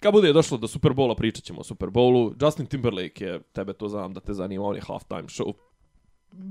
kad 0.00 0.12
bude 0.12 0.32
došlo 0.32 0.58
do 0.58 0.68
Super 0.68 0.92
Bowla 0.92 1.16
pričat 1.16 1.44
ćemo 1.44 1.60
o 1.60 1.64
Super 1.64 1.88
Bowlu. 1.88 2.44
Justin 2.46 2.66
Timberlake 2.66 3.24
je, 3.24 3.40
tebe 3.52 3.72
to 3.72 3.88
znam 3.88 4.12
da 4.12 4.20
te 4.20 4.32
zanima, 4.32 4.64
on 4.64 4.74
je 4.74 4.82
halftime 4.86 5.22
show 5.22 5.52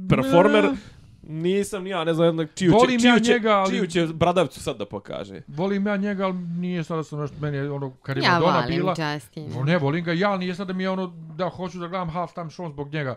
performer. 0.10 0.70
Nisam 1.24 1.84
ni 1.84 1.90
ja, 1.90 2.04
ne 2.04 2.14
znam 2.14 2.38
čiju 2.56 2.72
će, 2.72 2.76
Volim 2.78 3.00
čiju, 3.00 3.10
ja 3.10 3.20
će, 3.20 3.32
njega, 3.34 3.52
ali- 3.52 3.70
čiju 3.70 3.88
će 3.88 4.08
bradavcu 4.08 4.60
sad 4.60 4.78
da 4.78 4.86
pokaže. 4.86 5.41
Volim 5.48 5.88
ja 5.88 5.98
njega, 5.98 6.26
ali 6.26 6.34
nije 6.34 6.84
sada 6.84 7.04
sam 7.04 7.20
nešto, 7.20 7.36
meni 7.41 7.58
je 7.58 7.72
ono, 7.72 7.91
kad 7.91 8.18
je 8.18 8.24
Ja 8.24 8.32
Madonna 8.32 8.60
volim 8.60 8.76
bila... 8.78 8.95
Justina. 9.14 9.56
No, 9.56 9.64
ne, 9.64 9.78
volim 9.78 10.04
ga 10.06 10.14
ja, 10.14 10.30
ali 10.30 10.40
nije 10.40 10.56
sad 10.56 10.68
da 10.68 10.74
mi 10.74 10.84
je 10.84 10.90
ono, 10.90 11.08
da 11.38 11.50
hoću 11.50 11.80
da 11.80 11.88
gledam 11.88 12.10
halftime 12.10 12.45
show 12.45 12.72
zbog 12.72 12.94
njega. 12.94 13.16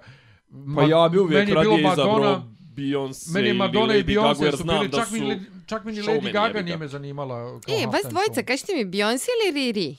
Pa 0.76 0.82
ja 0.82 1.08
bi 1.08 1.18
uvijek 1.18 1.38
meni 1.40 1.54
radije 1.54 1.80
izabrao 1.82 2.06
Madonna, 2.18 2.42
Beyoncé 2.76 3.34
Meni 3.34 3.48
je 3.48 3.54
Madonna 3.54 3.94
ili 3.94 4.00
i 4.00 4.04
Lady 4.04 4.14
Gaga, 4.14 4.28
Beyoncé 4.28 4.44
jer 4.44 4.52
su 4.52 4.62
znam 4.62 4.78
bili, 4.78 4.88
da 4.88 4.98
čak, 4.98 5.10
mi, 5.10 5.18
su 5.18 5.24
Lady- 5.24 5.40
čak 5.66 5.84
mi 5.84 5.92
ni 5.92 5.98
Lady 5.98 6.32
Gaga 6.32 6.62
nije 6.62 6.76
me 6.76 6.88
zanimala. 6.88 7.60
E, 7.68 7.86
vas 7.86 8.02
dvojica, 8.10 8.42
kažete 8.42 8.72
mi 8.74 8.84
Beyoncé 8.84 9.26
ili 9.44 9.54
Riri? 9.54 9.96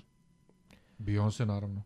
Beyoncé, 0.99 1.45
naravno. 1.45 1.81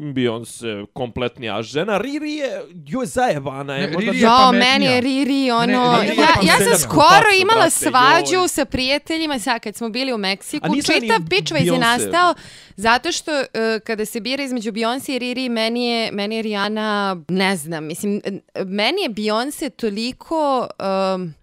Beyoncé 0.00 0.86
kompletnija 0.92 1.62
žena. 1.62 1.98
Riri 1.98 2.32
je, 2.32 2.62
joj 2.86 3.06
zajebana 3.06 3.74
je. 3.76 3.86
Ne, 3.86 3.92
možda 3.92 4.10
Riri 4.10 4.18
je 4.18 4.22
Jo, 4.22 4.28
pametnija. 4.38 4.72
meni 4.72 4.84
je 4.86 5.00
Riri, 5.00 5.50
ono... 5.50 5.92
Ne, 5.92 6.02
Riri 6.02 6.16
je 6.16 6.22
ja, 6.22 6.28
ja 6.42 6.58
sam 6.58 6.78
skoro 6.78 7.00
Kupacu, 7.02 7.40
imala 7.40 7.58
brate, 7.60 7.70
svađu 7.70 8.34
joj. 8.34 8.48
sa 8.48 8.64
prijateljima, 8.64 9.38
sad 9.38 9.60
kad 9.60 9.76
smo 9.76 9.88
bili 9.88 10.12
u 10.12 10.18
Meksiku. 10.18 10.66
A 10.66 10.70
Čitav 10.76 11.18
pičvajz 11.30 11.66
je 11.66 11.72
Beyoncé. 11.72 11.78
nastao 11.78 12.34
zato 12.76 13.12
što 13.12 13.30
uh, 13.32 13.46
kada 13.84 14.04
se 14.04 14.20
bira 14.20 14.42
između 14.42 14.72
Beyoncé 14.72 15.10
i 15.10 15.18
Riri, 15.18 15.48
meni 15.48 15.86
je, 15.86 16.12
meni 16.12 16.36
je 16.36 16.42
Rihanna, 16.42 17.16
ne 17.28 17.56
znam, 17.56 17.84
mislim, 17.84 18.20
meni 18.66 19.02
je 19.02 19.08
Beyoncé 19.10 19.70
toliko... 19.70 20.68
Um, 21.14 21.34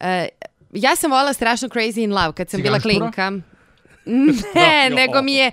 uh, 0.00 0.06
ja 0.72 0.96
sam 0.96 1.10
volila 1.10 1.32
strašno 1.32 1.68
Crazy 1.68 2.04
in 2.04 2.12
Love 2.12 2.32
kad 2.32 2.50
sam 2.50 2.62
bila 2.62 2.80
Ciganštura? 2.80 3.12
klinka. 3.12 3.32
Ne, 4.54 4.90
nego 4.90 5.22
mi 5.22 5.34
je... 5.34 5.50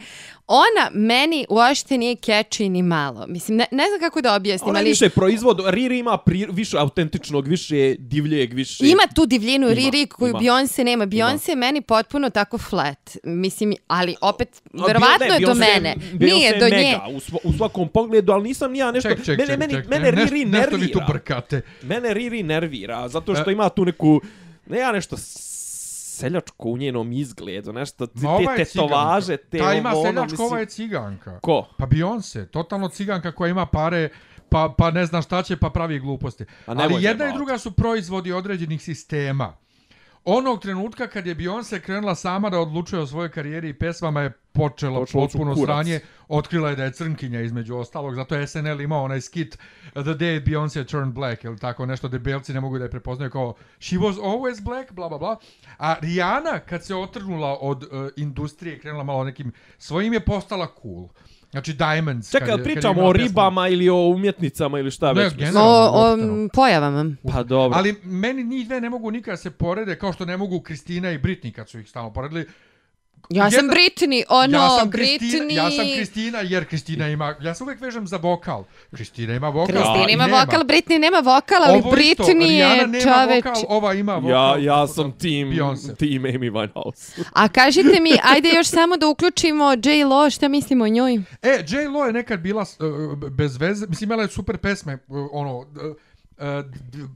Ona 0.48 0.90
meni 0.94 1.46
uopšte 1.50 1.98
nije 1.98 2.16
catchy 2.16 2.70
ni 2.70 2.82
malo. 2.82 3.26
Mislim, 3.28 3.58
ne, 3.58 3.66
ne 3.72 3.84
znam 3.88 4.00
kako 4.00 4.22
da 4.22 4.36
objasnim, 4.36 4.70
Ona 4.70 4.80
je 4.80 4.84
ali... 4.84 4.90
više 4.90 5.10
proizvod, 5.10 5.62
Riri 5.66 6.00
ima 6.00 6.18
pri, 6.18 6.48
više 6.52 6.78
autentičnog, 6.78 7.48
više 7.48 7.96
divljeg, 8.00 8.54
više... 8.54 8.86
Ima 8.86 9.04
tu 9.16 9.26
divljinu 9.26 9.68
Ima, 9.68 9.76
Riri 9.76 10.08
koju 10.08 10.30
ima. 10.30 10.40
Beyoncé 10.40 10.84
nema. 10.84 11.06
Beyoncé 11.06 11.50
je 11.50 11.56
meni 11.56 11.82
potpuno 11.82 12.30
tako 12.30 12.58
flat. 12.58 13.18
Mislim, 13.24 13.76
ali 13.88 14.16
opet, 14.22 14.62
verovatno 14.88 15.26
je 15.26 15.40
do 15.40 15.48
Beyoncé 15.48 15.60
mene. 15.74 15.96
Beyoncé 16.14 16.34
Nije 16.34 16.48
je 16.48 16.60
do 16.60 16.66
nje. 16.68 16.76
mega, 16.78 17.06
U, 17.10 17.20
svo, 17.20 17.40
u 17.44 17.54
svakom 17.54 17.88
pogledu, 17.90 18.32
ali 18.32 18.44
nisam 18.44 18.72
ni 18.72 18.80
ja 18.80 18.92
nešto... 18.92 19.10
Ček, 19.10 19.26
ček, 19.26 19.38
mene, 19.38 19.48
ček, 19.48 19.60
meni, 19.60 19.74
ček. 19.74 19.88
mene 19.88 20.12
ne, 20.12 20.24
Riri 20.24 20.46
nešto, 20.46 20.58
nešto 20.58 20.76
vi 20.76 20.92
tu 20.92 21.00
nervira. 21.00 21.14
brkate. 21.14 21.62
Mene 21.82 22.14
Riri 22.14 22.44
nervira, 22.44 23.08
zato 23.08 23.36
što 23.36 23.50
E. 23.50 23.54
ima 23.54 23.70
tu 23.70 23.86
neku... 23.86 24.22
Ne 24.68 24.78
ja 24.80 24.92
nešto 24.92 25.18
seljačko 26.16 26.70
u 26.70 26.78
njenom 26.78 27.12
izgledu, 27.12 27.74
nešto, 27.74 28.08
te, 28.08 28.20
Ma 28.22 28.30
ova 28.30 28.54
je 28.54 28.66
tetovaže, 28.66 29.38
te 29.38 29.58
Ta 29.58 29.74
ima 29.74 29.90
ovo, 29.90 30.00
ono, 30.00 30.10
seljačko, 30.10 30.32
mislim- 30.32 30.48
ova 30.48 30.60
je 30.60 30.66
ciganka. 30.66 31.40
Ko? 31.40 31.68
Pa 31.78 31.86
Beyoncé, 31.86 32.46
totalno 32.48 32.90
ciganka 32.90 33.32
koja 33.32 33.50
ima 33.50 33.66
pare, 33.66 34.10
pa, 34.50 34.74
pa 34.78 34.92
ne 34.92 35.06
zna 35.06 35.22
šta 35.22 35.44
će, 35.44 35.58
pa 35.58 35.70
pravi 35.70 36.00
gluposti. 36.00 36.46
Ali 36.66 37.04
jedna 37.04 37.30
i 37.30 37.34
druga 37.34 37.58
su 37.58 37.72
proizvodi 37.72 38.32
određenih 38.32 38.82
sistema. 38.82 39.65
Onog 40.26 40.62
trenutka 40.62 41.08
kad 41.08 41.28
je 41.28 41.36
Beyoncé 41.36 41.80
krenula 41.80 42.16
sama 42.16 42.50
da 42.50 42.60
odlučuje 42.60 43.02
o 43.02 43.08
svojoj 43.08 43.32
karijeri 43.32 43.70
i 43.70 43.74
pesmama 43.74 44.22
je 44.22 44.30
počelo 44.54 45.00
Počelo 45.00 45.24
potpuno 45.24 45.56
sranje. 45.56 46.00
Otkrila 46.28 46.70
je 46.70 46.76
da 46.76 46.84
je 46.84 46.94
crnkinja 46.94 47.42
između 47.42 47.76
ostalog, 47.76 48.16
zato 48.16 48.36
je 48.36 48.48
SNL 48.48 48.82
imao 48.82 49.04
onaj 49.04 49.22
skit 49.22 49.58
The 49.92 50.02
Day 50.02 50.46
Beyoncé 50.46 50.86
Turned 50.86 51.14
Black, 51.14 51.44
ili 51.44 51.60
tako 51.60 51.86
nešto, 51.86 52.08
da 52.08 52.20
belci 52.20 52.54
ne 52.54 52.60
mogu 52.60 52.78
da 52.78 52.84
je 52.84 52.92
prepoznaju 52.92 53.32
kao 53.32 53.54
She 53.80 53.98
was 53.98 54.16
always 54.16 54.64
black, 54.64 54.92
bla 54.92 55.10
bla 55.10 55.18
bla. 55.18 55.38
A 55.78 55.96
Rihanna, 56.02 56.60
kad 56.60 56.86
se 56.86 56.96
otrgnula 56.96 57.58
od 57.62 57.84
uh, 57.84 57.90
industrije 58.18 58.80
krenula 58.80 59.04
malo 59.04 59.24
nekim 59.24 59.52
svojim, 59.78 60.14
je 60.14 60.26
postala 60.26 60.68
cool. 60.82 61.08
Znači 61.56 61.74
Diamonds. 61.74 62.32
Čekaj, 62.32 62.40
kad 62.42 62.50
je- 62.50 62.56
kad 62.58 62.64
pričamo 62.66 62.94
imala 62.94 63.10
o 63.10 63.14
ribama 63.14 63.68
ili 63.68 63.90
o 63.90 64.08
umjetnicama 64.08 64.80
ili 64.80 64.92
šta 64.92 65.14
Ne, 65.14 65.24
već? 65.24 65.34
generalno. 65.36 65.62
O, 65.62 66.14
o 66.14 66.18
pojavama. 66.50 67.16
Pa 67.26 67.44
dobro. 67.44 67.78
Ali 67.78 67.96
meni 68.04 68.44
njih 68.44 68.68
dve 68.68 68.82
ne 68.82 68.90
mogu 68.90 69.12
nikada 69.12 69.34
da 69.34 69.38
se 69.38 69.52
porede 69.52 69.96
kao 69.96 70.14
što 70.14 70.26
ne 70.26 70.38
mogu 70.38 70.60
Kristina 70.60 71.12
i 71.12 71.20
Britney 71.20 71.52
kad 71.52 71.70
su 71.70 71.80
ih 71.80 71.90
stalno 71.90 72.14
poredili. 72.14 72.46
Ja 73.30 73.52
sam 73.52 73.60
Jedna- 73.60 73.74
Britney, 73.74 74.24
ono, 74.30 74.58
ja 74.58 74.70
sam 74.70 74.92
Britney... 74.92 75.20
Kristina, 75.20 75.54
ja 75.54 75.72
sam 75.72 75.86
Kristina 75.88 76.40
jer 76.40 76.66
Kristina 76.66 77.08
ima, 77.08 77.36
ja 77.42 77.56
se 77.56 77.64
uvek 77.64 77.82
vežem 77.82 78.08
za 78.08 78.18
vokal. 78.18 78.64
Kristina 78.92 79.34
ima 79.34 79.50
vokal. 79.50 79.66
Kristina 79.68 80.10
ima 80.10 80.26
nema. 80.26 80.40
vokal, 80.40 80.62
Britney 80.62 81.00
nema 81.00 81.18
vokal, 81.18 81.64
ali 81.64 81.80
Ovo 81.80 81.96
isto, 81.98 82.24
Britney 82.24 82.48
Rihanna 82.48 82.76
je 82.76 82.88
nema 82.88 83.02
čoveč. 83.04 83.46
vokal, 83.46 83.64
ova 83.68 83.94
ima 83.94 84.12
Ja, 84.12 84.18
vokal. 84.18 84.64
ja 84.64 84.88
sam 84.88 85.12
team, 85.12 85.50
Beyoncé. 85.50 85.96
team 85.96 86.24
Amy 86.26 86.52
Winehouse. 86.52 87.22
A 87.34 87.48
kažite 87.50 88.00
mi, 88.02 88.12
ajde 88.26 88.50
još 88.50 88.68
samo 88.68 88.98
da 88.98 89.08
uključimo 89.08 89.72
J-Lo, 89.76 90.30
šta 90.30 90.48
mislimo 90.48 90.84
o 90.84 90.88
njoj? 90.88 91.14
E, 91.42 91.64
J. 91.68 91.88
Lo 91.88 92.06
je 92.06 92.14
nekad 92.14 92.40
bila 92.40 92.62
uh, 92.62 93.30
bez 93.30 93.58
veze, 93.58 93.88
mislim, 93.88 94.08
imala 94.08 94.24
je 94.24 94.30
super 94.30 94.58
pesme, 94.58 94.98
uh, 95.08 95.30
ono, 95.32 95.58
uh, 95.58 95.66
uh, 96.38 96.66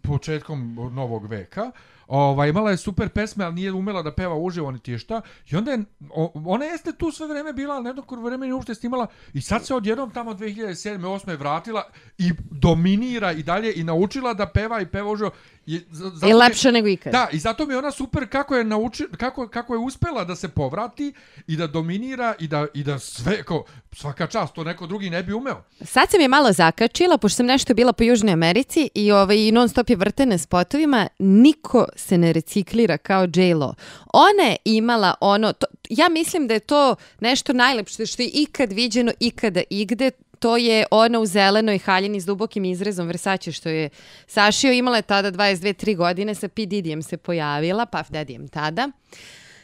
početkom 0.04 0.60
novog 0.92 1.28
veka. 1.28 1.72
Ovaj, 2.10 2.50
imala 2.50 2.72
je 2.72 2.78
super 2.78 3.10
pesme, 3.10 3.46
ali 3.46 3.56
nije 3.56 3.72
umela 3.72 4.02
da 4.02 4.12
peva 4.12 4.36
uživo 4.36 4.72
niti 4.72 4.98
šta. 4.98 5.22
I 5.52 5.56
onda 5.56 5.72
je, 5.72 5.84
o, 6.10 6.32
ona 6.46 6.66
jeste 6.66 6.92
tu 6.92 7.12
sve 7.12 7.28
vreme 7.28 7.54
bila, 7.54 7.76
ali 7.76 7.94
neko 7.94 8.16
vreme 8.16 8.46
nije 8.46 8.54
uopšte 8.54 8.76
snimala. 8.76 9.08
I 9.34 9.42
sad 9.42 9.66
se 9.66 9.76
odjednom 9.76 10.12
tamo 10.12 10.34
2007. 10.34 11.00
8. 11.00 11.38
vratila 11.38 11.84
i 12.18 12.32
dominira 12.52 13.32
i 13.32 13.44
dalje 13.44 13.74
i 13.76 13.84
naučila 13.84 14.34
da 14.34 14.46
peva 14.46 14.82
i 14.82 14.86
peva 14.86 15.12
uživo. 15.12 15.32
I, 15.66 15.82
zato 15.92 16.28
I 16.28 16.34
lepše 16.34 16.72
nego 16.72 16.88
ikad. 16.88 17.14
Da, 17.14 17.28
i 17.32 17.40
zato 17.40 17.66
mi 17.66 17.74
je 17.74 17.78
ona 17.78 17.92
super 17.92 18.30
kako 18.30 18.56
je 18.56 18.64
nauči, 18.64 19.08
kako, 19.18 19.48
kako 19.48 19.74
je 19.74 19.80
uspela 19.80 20.24
da 20.24 20.36
se 20.36 20.50
povrati 20.50 21.14
i 21.48 21.56
da 21.56 21.68
dominira 21.68 22.36
i 22.40 22.48
da, 22.48 22.68
i 22.74 22.84
da 22.84 23.00
sve, 23.00 23.44
kao, 23.44 23.64
svaka 23.92 24.28
čast, 24.28 24.54
to 24.54 24.64
neko 24.64 24.88
drugi 24.88 25.10
ne 25.10 25.24
bi 25.24 25.34
umeo. 25.34 25.64
Sad 25.82 26.10
sam 26.12 26.22
je 26.22 26.28
malo 26.28 26.52
zakačila, 26.52 27.18
pošto 27.18 27.36
sam 27.36 27.46
nešto 27.46 27.74
bila 27.74 27.94
po 27.94 28.04
Južnoj 28.04 28.34
Americi 28.34 28.90
i 28.96 29.12
ovaj, 29.12 29.38
i 29.38 29.52
non 29.52 29.70
stop 29.70 29.90
je 29.90 29.96
vrtene 29.96 30.38
spotovima, 30.38 31.08
niko 31.20 31.86
se 32.00 32.18
ne 32.18 32.34
reciklira 32.34 32.98
kao 32.98 33.28
J-Lo. 33.36 33.74
Ona 34.14 34.44
je 34.44 34.56
imala 34.66 35.14
ono, 35.22 35.54
to, 35.54 35.66
ja 35.90 36.10
mislim 36.10 36.48
da 36.48 36.54
je 36.54 36.60
to 36.60 36.96
nešto 37.20 37.54
najlepše 37.54 38.06
što 38.06 38.22
je 38.22 38.30
ikad 38.34 38.72
viđeno, 38.74 39.12
ikada 39.20 39.62
igde, 39.70 40.12
to 40.40 40.58
je 40.58 40.86
ona 40.92 41.20
u 41.20 41.26
zelenoj 41.26 41.78
haljini 41.78 42.22
s 42.22 42.26
dubokim 42.26 42.66
izrezom 42.66 43.08
Versace 43.08 43.52
što 43.52 43.70
je 43.70 43.90
sašio. 44.28 44.72
Imala 44.72 44.98
je 44.98 45.02
tada 45.02 45.32
22-3 45.32 45.96
godine, 45.96 46.36
sa 46.36 46.48
P. 46.48 46.66
Didijem 46.66 47.02
se 47.02 47.18
pojavila, 47.18 47.86
pa 47.86 47.98
Puff 47.98 48.12
Daddyjem 48.12 48.50
tada. 48.50 48.90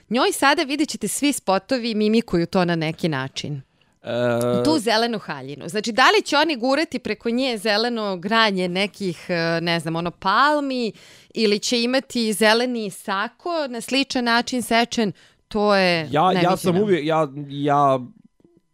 Njoj 0.09 0.31
sada 0.31 0.63
vidjet 0.63 0.89
ćete 0.89 1.07
svi 1.07 1.33
spotovi 1.33 1.95
mimikuju 1.95 2.45
to 2.45 2.65
na 2.65 2.75
neki 2.75 3.09
način. 3.09 3.61
E, 4.05 4.63
Tu 4.63 4.79
zelenu 4.79 5.19
haljinu. 5.19 5.69
Znači, 5.69 5.91
da 5.91 6.03
li 6.17 6.21
će 6.21 6.37
oni 6.37 6.55
gurati 6.55 6.99
preko 6.99 7.29
nje 7.29 7.57
zeleno 7.57 8.17
granje 8.17 8.67
nekih, 8.67 9.25
e, 9.29 9.61
ne 9.61 9.79
znam, 9.79 9.95
ono, 9.95 10.11
palmi 10.11 10.91
ili 11.33 11.59
će 11.59 11.81
imati 11.83 12.33
zeleni 12.33 12.89
sako 12.89 13.67
na 13.69 13.81
sličan 13.81 14.23
način 14.23 14.61
sečen, 14.61 15.11
to 15.47 15.75
je 15.75 16.07
ja, 16.11 16.31
ja 16.31 16.57
sam 16.57 16.77
uvijek, 16.77 17.05
ja, 17.05 17.27
ja 17.47 17.99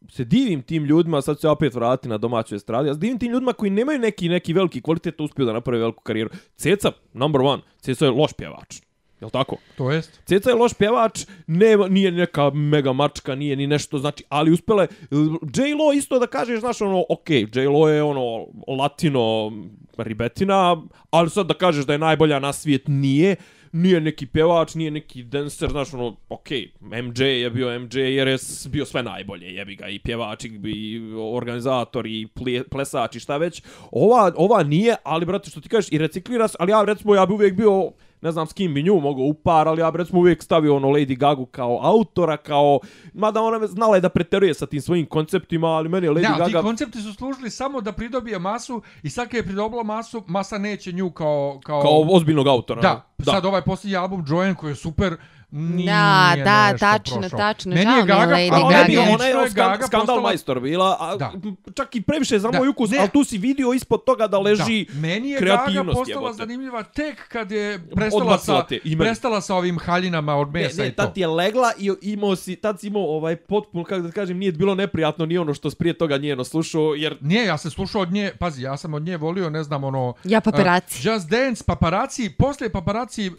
se 0.09 0.23
divim 0.23 0.61
tim 0.61 0.85
ljudima, 0.85 1.21
sad 1.21 1.39
se 1.39 1.47
opet 1.47 1.73
vratiti 1.73 2.09
na 2.09 2.17
domaću 2.17 2.55
estradu, 2.55 2.87
ja 2.87 2.93
se 2.93 2.99
divim 2.99 3.19
tim 3.19 3.31
ljudima 3.31 3.53
koji 3.53 3.71
nemaju 3.71 3.99
neki, 3.99 4.29
neki 4.29 4.53
veliki 4.53 4.81
kvalitet, 4.81 5.21
uspiju 5.21 5.45
da 5.45 5.53
naprave 5.53 5.79
veliku 5.79 6.03
karijeru. 6.03 6.29
Ceca, 6.55 6.91
number 7.13 7.41
one, 7.41 7.61
Ceca 7.79 8.05
je 8.05 8.11
loš 8.11 8.33
pjevač. 8.33 8.90
Jel 9.21 9.29
tako? 9.29 9.57
To 9.77 9.91
jest. 9.91 10.19
Ceca 10.25 10.49
je 10.49 10.55
loš 10.55 10.73
pjevač, 10.73 11.25
nema, 11.47 11.87
nije 11.87 12.11
neka 12.11 12.49
mega 12.49 12.93
mačka, 12.93 13.35
nije 13.35 13.55
ni 13.55 13.67
nešto, 13.67 13.99
znači, 13.99 14.23
ali 14.29 14.51
uspjela 14.51 14.81
je, 14.81 14.87
J-Lo 15.55 15.93
isto 15.93 16.19
da 16.19 16.27
kažeš, 16.27 16.59
znaš, 16.59 16.81
ono, 16.81 17.05
ok, 17.09 17.29
J-Lo 17.29 17.89
je 17.89 18.03
ono, 18.03 18.47
latino 18.67 19.51
ribetina, 19.97 20.83
ali 21.11 21.29
sad 21.29 21.47
da 21.47 21.53
kažeš 21.53 21.85
da 21.85 21.93
je 21.93 21.99
najbolja 21.99 22.39
na 22.39 22.53
svijet, 22.53 22.83
nije, 22.87 23.35
nije 23.71 24.01
neki 24.01 24.25
pjevač, 24.25 24.75
nije 24.75 24.91
neki 24.91 25.23
dancer, 25.23 25.69
znaš, 25.69 25.93
ono, 25.93 26.15
ok, 26.29 26.49
MJ 26.79 27.23
je 27.23 27.49
bio 27.49 27.79
MJ 27.79 27.99
jer 27.99 28.27
je 28.27 28.37
bio 28.69 28.85
sve 28.85 29.03
najbolje, 29.03 29.53
jebi 29.53 29.75
ga, 29.75 29.87
i 29.87 29.99
pjevač, 29.99 30.45
i 30.45 30.59
i 30.65 31.01
organizator, 31.33 32.07
i 32.07 32.27
plje, 32.27 32.63
plesač, 32.63 33.15
i 33.15 33.19
šta 33.19 33.37
već. 33.37 33.63
Ova, 33.91 34.31
ova 34.35 34.63
nije, 34.63 34.95
ali, 35.03 35.25
brate, 35.25 35.49
što 35.49 35.61
ti 35.61 35.69
kažeš, 35.69 35.91
i 35.91 35.97
reciklira 35.97 36.47
se, 36.47 36.57
ali 36.59 36.71
ja, 36.71 36.83
recimo, 36.83 37.15
ja 37.15 37.25
bi 37.25 37.33
uvijek 37.33 37.53
bio, 37.53 37.91
ne 38.21 38.31
znam 38.31 38.47
s 38.47 38.53
kim 38.53 38.73
bi 38.73 38.83
nju 38.83 38.99
mogao 38.99 39.23
u 39.23 39.33
par, 39.33 39.67
ali 39.67 39.81
ja 39.81 39.91
bi 39.91 39.97
recimo 39.97 40.19
uvijek 40.19 40.43
stavio 40.43 40.75
ono 40.75 40.87
Lady 40.87 41.17
Gaga 41.17 41.45
kao 41.51 41.79
autora, 41.81 42.37
kao, 42.37 42.79
mada 43.13 43.41
ona 43.41 43.67
znala 43.67 43.95
je 43.95 44.01
da 44.01 44.09
preteruje 44.09 44.53
sa 44.53 44.65
tim 44.65 44.81
svojim 44.81 45.05
konceptima, 45.05 45.67
ali 45.67 45.89
meni 45.89 46.07
je 46.07 46.11
Lady 46.11 46.21
Ne, 46.21 46.27
ali 46.27 46.45
ti 46.45 46.51
Gaga... 46.51 46.67
koncepti 46.67 47.01
su 47.01 47.13
služili 47.13 47.49
samo 47.49 47.81
da 47.81 47.91
pridobije 47.91 48.39
masu 48.39 48.81
i 49.03 49.09
sad 49.09 49.27
kad 49.27 49.33
je 49.33 49.43
pridobila 49.43 49.83
masu, 49.83 50.23
masa 50.27 50.57
neće 50.57 50.91
nju 50.91 51.11
kao... 51.11 51.59
Kao, 51.63 51.81
Kao 51.81 52.07
ozbiljnog 52.09 52.47
autora. 52.47 52.81
da, 52.81 53.31
sad 53.31 53.45
ovaj 53.45 53.61
posljednji 53.61 53.97
album 53.97 54.25
Joanne 54.27 54.55
koji 54.55 54.71
je 54.71 54.75
super, 54.75 55.17
nije 55.51 55.85
Da, 55.85 56.35
da, 56.37 56.77
tačno, 56.79 57.19
prošao. 57.19 57.39
tačno, 57.39 57.69
Meni 57.71 57.83
žao 57.83 57.91
je 57.91 57.95
mi 57.95 58.11
je 58.11 58.15
Gaga, 58.17 58.25
Lady 58.27 58.53
A 58.53 58.59
ona 58.59 58.69
je, 58.69 58.73
Gaga. 58.73 58.87
bio, 58.87 59.01
Gaga. 59.01 59.13
ona 59.13 59.25
je 59.25 59.33
skan, 59.45 59.71
Gaga 59.71 59.87
skandal 59.87 60.05
postala- 60.07 60.21
majstor 60.21 60.59
bila, 60.59 60.97
a 60.99 61.15
Da. 61.15 61.31
čak 61.73 61.95
i 61.95 62.01
previše 62.01 62.39
za 62.39 62.49
Da, 62.49 62.57
moj 62.59 62.67
ukus, 62.67 62.89
ne. 62.89 62.97
ali 62.97 63.09
tu 63.09 63.23
si 63.23 63.37
vidio 63.37 63.73
ispod 63.73 64.03
toga 64.05 64.27
da 64.27 64.39
leži 64.39 64.85
Da. 64.85 64.99
Meni 64.99 65.29
je 65.29 65.39
Gaga 65.39 65.45
kreativnost 65.57 65.97
postala 65.97 66.21
jebote. 66.21 66.37
zanimljiva 66.37 66.83
tek 66.83 67.27
kad 67.27 67.51
je 67.51 67.79
prestala 67.87 68.23
Odbacila 68.23 68.65
sa, 68.69 68.75
prestala 68.99 69.41
sa 69.41 69.55
ovim 69.55 69.79
haljinama 69.79 70.35
od 70.35 70.47
Ne, 70.47 70.61
mesa 70.61 70.81
ne, 70.81 70.87
i 70.87 70.91
to. 70.91 70.95
tad 70.95 71.13
ti 71.13 71.21
je 71.21 71.27
legla 71.27 71.71
i 71.77 71.91
imao 72.03 72.35
si, 72.35 72.55
tad 72.55 72.79
si 72.79 72.87
imao 72.87 73.03
ovaj 73.07 73.35
potpuno, 73.35 73.83
kako 73.83 74.01
da 74.01 74.11
kažem, 74.11 74.37
nije 74.37 74.51
bilo 74.51 74.75
neprijatno 74.75 75.25
ni 75.25 75.37
ono 75.37 75.53
što 75.53 75.69
prije 75.71 75.93
toga 75.93 76.17
njeno 76.17 76.43
slušao, 76.43 76.61
jer 76.93 77.17
Nije, 77.21 77.45
ja 77.45 77.57
sam 77.57 77.71
slušao 77.71 78.01
od 78.01 78.11
nje, 78.11 78.31
pazi, 78.39 78.61
ja 78.61 78.77
sam 78.77 78.93
od 78.93 79.01
nje 79.01 79.17
volio, 79.17 79.49
ne 79.49 79.63
znam, 79.63 79.83
ono... 79.83 80.13
Ja 80.23 80.41
paparazzi. 80.41 80.85
Uh, 80.99 81.05
Just 81.05 81.29
Dance, 81.29 81.63
paparaci, 81.63 82.29
posle 82.29 82.69
paparaci, 82.69 83.29
uh, 83.29 83.35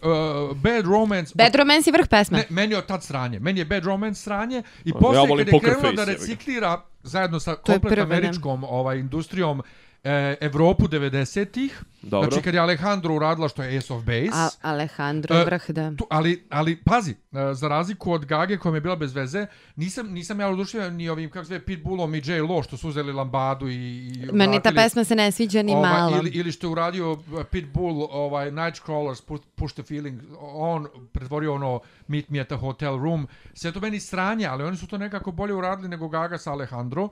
Bad 0.53 0.85
Romance... 0.85 1.31
Bad 1.35 1.55
Romance 1.55 1.89
je 1.89 1.93
vrh 2.03 2.09
pesme. 2.09 2.37
Ne, 2.37 2.45
meni 2.49 2.73
je 2.73 2.77
od 2.77 2.85
tad 2.85 3.03
sranje. 3.03 3.39
Meni 3.39 3.59
je 3.59 3.65
Bad 3.65 3.85
Romance 3.85 4.21
sranje 4.21 4.63
i 4.83 4.89
Ja 4.89 4.99
posle 4.99 5.27
volim 5.27 5.45
kad 5.45 5.63
je 5.63 5.75
Face, 5.81 5.95
da 5.95 6.05
reciklira 6.05 6.81
zajedno 7.03 7.39
sa 7.39 7.55
komplet 7.55 7.99
američkom 7.99 8.63
ovaj, 8.63 8.99
industrijom 8.99 9.63
e, 10.03 10.35
Evropu 10.41 10.87
90-ih. 10.87 11.83
Dobro. 12.01 12.29
Znači 12.29 12.43
kad 12.43 12.53
je 12.53 12.59
Alejandro 12.59 13.15
uradila 13.15 13.49
što 13.49 13.63
je 13.63 13.77
Ace 13.77 13.93
of 13.93 14.03
Base. 14.03 14.29
A, 14.33 14.49
Alejandro 14.61 15.35
E, 15.35 15.45
vrh, 15.45 15.69
da. 15.69 15.95
Tu, 15.95 16.07
ali, 16.09 16.43
ali 16.49 16.75
pazi, 16.75 17.11
e, 17.11 17.53
za 17.53 17.67
razliku 17.67 18.11
od 18.11 18.25
Gage 18.25 18.57
koja 18.57 18.71
mi 18.71 18.77
je 18.77 18.81
bila 18.81 18.95
bez 18.95 19.15
veze, 19.15 19.47
nisam, 19.75 20.07
nisam 20.11 20.39
ja 20.39 20.47
oduševljen 20.47 20.95
ni 20.95 21.09
ovim, 21.09 21.29
kako 21.29 21.45
se 21.45 21.47
zove, 21.47 21.65
Pitbullom 21.65 22.15
i 22.15 22.21
J. 22.25 22.41
Lo 22.41 22.63
što 22.63 22.77
su 22.77 22.89
uzeli 22.89 23.13
Lambadu 23.13 23.67
i, 23.69 23.73
i 23.73 24.29
Meni 24.33 24.61
ta 24.61 24.71
pesma 24.75 25.03
se 25.03 25.15
ne 25.15 25.31
sviđa 25.31 25.61
ni 25.61 25.75
malo. 25.75 26.07
Ovaj, 26.07 26.19
ili, 26.19 26.29
ili 26.29 26.51
što 26.51 26.67
je 26.67 26.71
uradio 26.71 27.11
uh, 27.11 27.19
Pitbull, 27.51 28.07
ovaj, 28.11 28.51
Nightcrawlers, 28.51 29.25
Push, 29.25 29.43
push 29.55 29.73
the 29.73 29.83
Feeling, 29.83 30.21
on 30.39 30.87
pretvorio 31.11 31.53
ono 31.53 31.79
Meet 32.07 32.29
Me 32.29 32.39
at 32.39 32.47
the 32.47 32.55
Hotel 32.55 32.97
Room. 32.97 33.27
Sve 33.53 33.71
to 33.71 33.79
meni 33.79 33.99
sranje, 33.99 34.45
ali 34.45 34.63
oni 34.63 34.77
su 34.77 34.87
to 34.87 34.97
nekako 34.97 35.31
bolje 35.31 35.53
uradili 35.53 35.87
nego 35.87 36.07
Gaga 36.07 36.37
sa 36.37 36.51
Alejandro. 36.51 37.09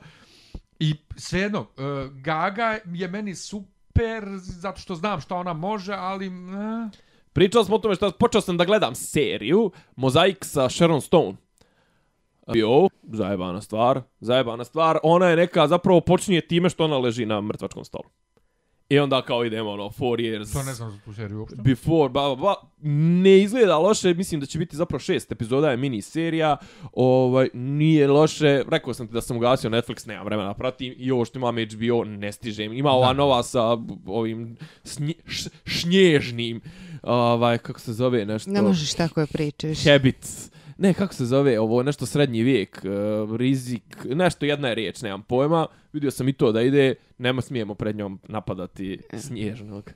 I 0.82 0.96
svejedno, 1.16 1.60
uh, 1.60 2.12
Gaga 2.12 2.80
je 2.86 3.08
meni 3.08 3.36
super 3.36 4.24
zato 4.38 4.82
što 4.82 4.96
znam 4.96 5.22
šta 5.22 5.36
ona 5.36 5.54
može, 5.54 5.94
ali... 5.94 6.26
E. 6.26 6.30
Uh, 6.30 6.92
Pričali 7.34 7.66
smo 7.66 7.76
o 7.76 7.80
tome 7.80 7.96
što 7.96 8.12
počeo 8.12 8.42
sam 8.42 8.58
da 8.58 8.66
gledam 8.66 8.96
seriju 8.96 9.72
Mozaik 9.96 10.46
sa 10.46 10.70
Sharon 10.70 11.02
Stone. 11.02 11.34
Bio, 12.54 12.88
zajebana 13.04 13.62
stvar, 13.62 14.02
zajebana 14.20 14.64
stvar. 14.64 15.00
Ona 15.04 15.28
je 15.28 15.36
neka, 15.36 15.68
zapravo 15.68 16.02
počinje 16.02 16.42
time 16.42 16.70
što 16.70 16.84
ona 16.84 16.98
leži 16.98 17.26
na 17.26 17.42
mrtvačkom 17.42 17.86
stolu. 17.86 18.10
I 18.92 19.00
onda 19.00 19.22
kao 19.22 19.46
idemo 19.46 19.70
ono, 19.70 19.92
four 19.92 20.20
years 20.20 20.54
to 20.54 20.64
ne 20.64 20.74
znam 20.74 20.92
za 20.92 20.98
tu 21.06 21.14
seriju 21.14 21.40
uopšte. 21.40 21.56
before, 21.56 22.10
ba, 22.10 22.22
ba, 22.22 22.36
ba. 22.36 22.56
Ne 23.22 23.40
izgleda 23.40 23.78
loše, 23.78 24.14
mislim 24.14 24.40
da 24.40 24.46
će 24.46 24.60
biti 24.60 24.76
zapravo 24.76 25.00
šest 25.00 25.32
epizoda, 25.32 25.72
je 25.72 25.78
mini 25.78 26.02
serija. 26.02 26.58
Ovaj, 26.94 27.50
nije 27.54 28.08
loše, 28.08 28.64
rekao 28.70 28.94
sam 28.94 29.08
ti 29.08 29.14
da 29.14 29.22
sam 29.22 29.38
ugasio 29.38 29.70
Netflix, 29.70 30.08
nemam 30.08 30.26
vremena 30.26 30.48
da 30.48 30.54
pratim. 30.54 30.94
I 30.98 31.12
ovo 31.12 31.26
što 31.26 31.40
imam 31.40 31.56
HBO, 31.56 32.04
ne 32.04 32.32
stižem. 32.32 32.74
Ima 32.74 32.92
ova 32.92 33.14
nova 33.14 33.44
sa 33.44 33.78
ovim 34.06 34.58
snje, 34.84 35.14
š, 35.26 35.50
šnježnim, 35.66 36.62
ovaj, 37.02 37.58
kako 37.58 37.80
se 37.80 37.94
zove 37.94 38.26
nešto? 38.26 38.52
Ne 38.52 38.62
možeš 38.62 38.94
tako 38.94 39.22
je 39.22 39.28
pričaš. 39.28 39.84
Habits. 39.84 40.52
Ne, 40.82 40.94
kako 40.94 41.14
se 41.14 41.26
zove, 41.26 41.60
ovo 41.60 41.84
nešto 41.84 42.06
srednji 42.06 42.44
vijek, 42.44 42.82
uh, 43.24 43.36
rizik, 43.36 43.84
nešto 44.06 44.46
jedna 44.46 44.68
je 44.68 44.76
riječ, 44.76 45.02
nemam 45.02 45.22
pojma. 45.22 45.68
Vidio 45.94 46.12
sam 46.12 46.28
i 46.28 46.34
to 46.34 46.52
da 46.52 46.62
ide, 46.62 46.96
nema 47.18 47.42
smijemo 47.42 47.74
pred 47.76 47.96
njom 47.96 48.20
napadati 48.24 49.02
snježnog. 49.16 49.92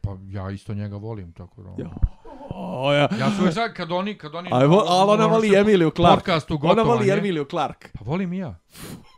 Pa 0.00 0.16
ja 0.28 0.50
isto 0.50 0.74
njega 0.74 0.96
volim, 0.96 1.32
tako 1.32 1.62
da... 1.62 1.68
ono. 1.68 1.78
Ja. 1.80 1.90
O, 2.50 2.92
ja. 2.92 3.08
Ja 3.18 3.30
uvijek 3.38 3.54
sad, 3.54 3.72
kad 3.72 3.92
oni, 3.92 4.14
kad 4.14 4.34
oni... 4.34 4.48
A, 4.52 4.58
vo- 4.58 4.84
ali 4.86 5.10
ona 5.10 5.24
ono 5.24 5.28
voli 5.28 5.48
što- 5.48 5.56
Emiliju 5.56 5.90
Clark. 5.90 6.14
Podcastu 6.14 6.58
Ona 6.62 6.82
voli 6.82 6.86
gotovanje. 6.88 7.12
Emiliju 7.12 7.44
Clark. 7.44 7.88
Pa 7.92 8.04
volim 8.04 8.32
i 8.32 8.38
ja. 8.38 8.58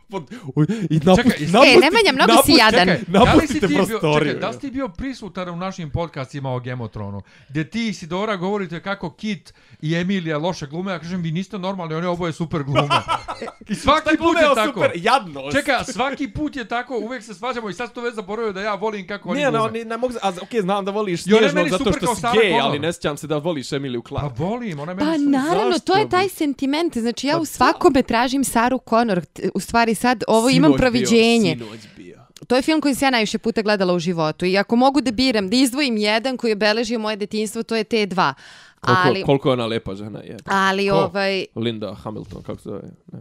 I 0.09 0.99
napusti, 0.99 1.29
Čekaj, 1.29 1.47
napusti, 1.47 1.47
E, 1.67 1.79
Nemanja, 1.79 2.11
mnogo 2.13 2.33
si 2.45 2.51
jadan. 2.53 2.87
Čekaj, 2.87 3.03
da 3.07 3.19
li 3.19 3.27
si 3.27 3.35
Napustite 3.35 3.67
bio, 3.67 3.77
prostoriju. 3.77 4.25
čekaj, 4.25 4.41
da 4.41 4.47
li 4.47 4.53
si 4.53 4.59
ti 4.59 4.71
bio 4.71 4.87
prisutan 4.89 5.49
u 5.49 5.55
našim 5.55 5.89
podcastima 5.89 6.51
o 6.51 6.59
Gemotronu, 6.59 7.21
gdje 7.49 7.69
ti 7.69 7.87
i 7.87 7.93
Sidora 7.93 8.35
govorite 8.35 8.79
kako 8.79 9.09
Kit 9.09 9.53
i 9.81 9.95
Emilija 9.95 10.37
loše 10.37 10.67
glume, 10.67 10.91
ja 10.91 10.99
kažem, 10.99 11.21
vi 11.21 11.31
niste 11.31 11.59
normalni, 11.59 11.95
oni 11.95 12.07
oboje 12.07 12.33
super 12.33 12.63
glume. 12.63 12.89
I 13.67 13.75
svaki 13.75 14.17
put 14.17 14.37
je 14.37 14.55
tako. 14.55 14.73
super, 14.73 14.91
jadnost. 14.95 15.57
Čekaj, 15.57 15.75
svaki 15.85 16.27
put 16.27 16.55
je 16.55 16.65
tako, 16.65 16.97
uvek 16.97 17.23
se 17.23 17.33
svađamo 17.33 17.69
i 17.69 17.73
sad 17.73 17.93
to 17.93 18.01
već 18.01 18.15
zaboravio 18.15 18.53
da 18.53 18.61
ja 18.61 18.73
volim 18.75 19.07
kako 19.07 19.29
oni 19.29 19.41
glume. 19.41 19.57
no, 19.57 19.67
ni, 19.67 19.85
ne 19.85 19.97
mogu, 19.97 20.13
a, 20.21 20.31
okej, 20.41 20.61
znam 20.61 20.85
da 20.85 20.91
voliš 20.91 21.23
snježno 21.23 21.63
zato 21.63 21.83
super 21.83 21.93
što 21.95 22.15
si 22.15 22.21
gej, 22.33 22.51
Connor. 22.51 22.61
ali 22.61 22.79
ne 22.79 22.93
sjećam 22.93 23.17
se 23.17 23.27
da 23.27 23.37
voliš 23.37 23.71
Emiliju 23.71 24.01
Pa 24.01 24.07
Clark. 24.09 24.39
volim, 24.39 24.79
ona 24.79 24.91
je 24.91 24.95
meni 24.95 25.11
Pa 25.11 25.39
naravno, 25.39 25.79
to 25.79 25.95
je 25.95 26.09
taj 26.09 26.29
sentiment. 26.29 26.97
Znači 26.97 27.27
ja 27.27 27.33
Pa 27.33 27.39
u 27.39 27.45
svakome 27.45 28.03
tražim 28.03 28.43
Saru 28.43 28.79
Connor. 28.89 29.21
U 29.53 29.59
stvari 29.59 29.95
sad 29.97 30.23
ovo 30.27 30.49
imam 30.49 30.71
bio, 30.71 30.77
proviđenje. 30.77 31.55
sinoć 31.59 31.79
bio. 31.97 32.17
To 32.47 32.55
je 32.55 32.61
film 32.61 32.81
koji 32.81 32.95
sam 32.95 33.05
ja 33.07 33.11
najviše 33.11 33.37
puta 33.37 33.61
gledala 33.61 33.93
u 33.93 33.99
životu. 33.99 34.45
I 34.45 34.57
ako 34.57 34.75
mogu 34.75 35.01
da 35.01 35.11
biram, 35.11 35.49
da 35.49 35.55
izdvojim 35.55 35.97
jedan 35.97 36.37
koji 36.37 36.51
je 36.51 36.55
obeležio 36.55 36.99
moje 36.99 37.15
detinjstvo, 37.15 37.63
to 37.63 37.75
je 37.75 37.83
T2. 37.83 38.33
Koliko, 38.79 39.01
Ali, 39.05 39.23
koliko 39.23 39.49
je 39.49 39.53
ona 39.53 39.65
lepa 39.65 39.95
žena 39.95 40.19
je. 40.19 40.37
ali 40.45 40.89
Ko? 40.89 40.95
ovaj... 40.95 41.45
Linda 41.55 41.93
Hamilton, 41.93 42.43
kako 42.43 42.61
se 42.61 42.69
zove? 42.69 42.81
Ne. 43.11 43.19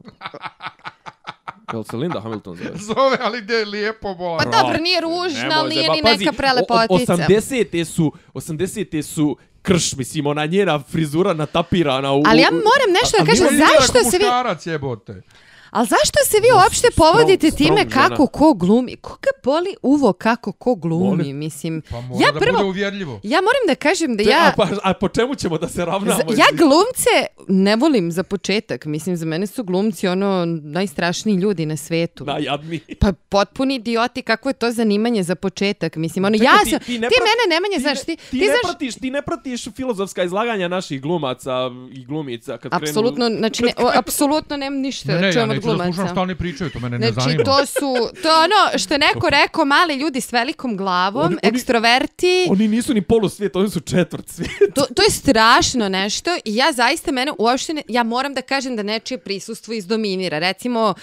Jel 1.73 1.85
se 1.85 1.97
Linda 1.97 2.20
Hamilton 2.20 2.57
zove? 2.57 2.70
Zove, 2.94 3.16
ali 3.20 3.40
gdje 3.43 3.55
je 3.55 3.65
lijepo 3.65 4.15
bola. 4.15 4.39
Pa 4.39 4.44
dobro, 4.44 4.78
nije 4.78 5.01
ružna, 5.01 5.51
ali 5.55 5.74
nije 5.74 5.90
ni 5.90 6.03
neka 6.03 6.32
prelepotica. 6.32 7.12
o- 7.12 7.15
od 7.15 7.20
80-te 7.20 7.85
su, 7.85 8.12
80-te 8.35 9.03
su 9.03 9.36
krš, 9.62 9.94
mislim, 9.94 10.27
ona 10.27 10.47
njena 10.47 10.82
frizura 10.82 11.35
natapirana 11.35 12.12
u... 12.12 12.23
Ali 12.27 12.40
ja 12.40 12.51
moram 12.51 12.90
nešto 13.03 13.16
da 13.19 13.24
kažem, 13.24 13.59
zašto 13.59 14.11
se 14.11 14.19
vi... 14.19 14.24
Muškarac 14.24 14.66
jebote. 14.66 15.23
Ali 15.70 15.86
zašto 15.86 16.18
se 16.24 16.36
vi 16.36 16.48
uopšte 16.55 16.88
strong- 16.88 16.97
povodite 16.97 17.51
time 17.52 17.55
strong 17.76 17.90
žena. 17.90 18.09
kako 18.09 18.26
ko 18.28 18.55
glumi? 18.55 18.97
Koga 18.97 19.30
boli 19.44 19.74
uvo 19.82 20.12
kako 20.14 20.52
ko 20.52 20.74
glumi, 20.76 21.06
Boli. 21.16 21.32
mislim. 21.34 21.82
Pa 21.82 22.01
mora 22.01 22.20
Ja 22.20 22.32
da 22.32 22.40
prvo, 22.40 22.52
bude 22.52 22.64
uvjerljivo. 22.64 23.20
ja 23.22 23.38
moram 23.38 23.64
da 23.66 23.74
kažem 23.76 24.16
da 24.16 24.24
Te- 24.24 24.30
ja... 24.30 24.47
a, 24.47 24.52
pa, 24.56 24.68
a 24.82 24.94
po 24.94 25.09
čemu 25.09 25.34
ćemo 25.34 25.59
da 25.59 25.68
se 25.68 25.84
ravnamo? 25.84 26.20
Za- 26.26 26.34
ja 26.34 26.47
glumce 26.52 27.10
ne 27.48 27.76
volim 27.76 28.12
za 28.12 28.22
početak. 28.24 28.84
Mislim, 28.86 29.16
za 29.16 29.26
mene 29.26 29.47
su 29.47 29.64
glumci 29.64 30.09
ono 30.09 30.44
najstrašniji 30.47 31.36
ljudi 31.36 31.66
na 31.66 31.76
svetu. 31.76 32.24
Najjadniji. 32.24 32.80
Pa 33.01 33.12
potpuni 33.28 33.74
idioti, 33.74 34.22
kako 34.22 34.48
je 34.48 34.55
to 34.55 34.70
zanimanje 34.70 35.22
za 35.22 35.34
početak. 35.36 35.97
Mislim, 35.97 36.24
ono, 36.24 36.38
Čekaj, 36.38 36.47
ja 36.48 36.64
ti- 36.64 36.70
sam... 36.70 36.78
ti 36.78 36.84
Ti, 36.86 36.93
ne 36.93 37.09
prat- 37.09 37.10
mene, 37.20 37.55
Nemanja, 37.56 37.78
znaš, 37.80 38.01
ti, 38.01 38.16
ti, 38.16 38.30
ti 38.30 38.38
ne 38.38 38.47
znaš... 38.47 38.60
pratiš, 38.64 38.94
ti 38.94 39.10
ne 39.10 39.22
pratiš 39.22 39.64
filozofska 39.66 40.24
izlaganja 40.24 40.68
naših 40.68 41.01
glumaca 41.01 41.52
i 41.93 42.05
glumica 42.05 42.52
kad 42.52 42.70
krenu... 42.72 42.82
Apsolutno, 42.82 43.28
znači, 43.28 43.62
ne, 43.62 43.72
o, 43.76 43.90
apsolutno 43.97 44.56
nemam 44.56 44.80
ništa 44.80 45.12
Ne, 45.12 45.20
ne, 45.20 45.26
ja 45.28 45.47
od 45.59 45.65
neću 45.65 45.69
da 45.69 45.85
slušam 45.85 45.93
glumaca. 45.93 46.12
šta 46.12 46.20
oni 46.20 46.35
pričaju, 46.37 46.70
to 46.70 46.78
mene 46.81 46.99
ne 46.99 47.07
Znači, 47.09 47.24
zanima. 47.24 47.45
to 47.45 47.66
su, 47.69 47.95
to 48.23 48.28
ono 48.31 48.78
što 48.78 48.95
je 48.95 48.99
neko 49.01 49.31
rekao, 49.31 49.65
mali 49.66 49.95
ljudi 49.95 50.20
s 50.20 50.33
velikom 50.33 50.77
glavom, 50.77 51.23
Oni- 51.23 51.37
oni- 51.43 51.51
ekstroverti, 51.51 52.47
Oni 52.51 52.69
nisu 52.69 52.95
ni 52.95 53.03
polusvijet, 53.03 53.57
oni 53.57 53.70
su 53.70 53.81
četvrt 53.83 54.28
svijet. 54.28 54.74
to, 54.74 54.87
to 54.87 55.03
je 55.03 55.11
strašno 55.11 55.89
nešto 55.89 56.31
i 56.37 56.57
ja 56.57 56.73
zaista 56.73 57.12
mene 57.12 57.33
uopšte 57.39 57.74
ne, 57.74 57.83
ja 57.89 58.03
moram 58.05 58.35
da 58.35 58.43
kažem 58.43 58.77
da 58.77 58.83
nečije 58.85 59.19
prisustvo 59.19 59.74
izdominira. 59.74 60.39
Recimo, 60.41 60.95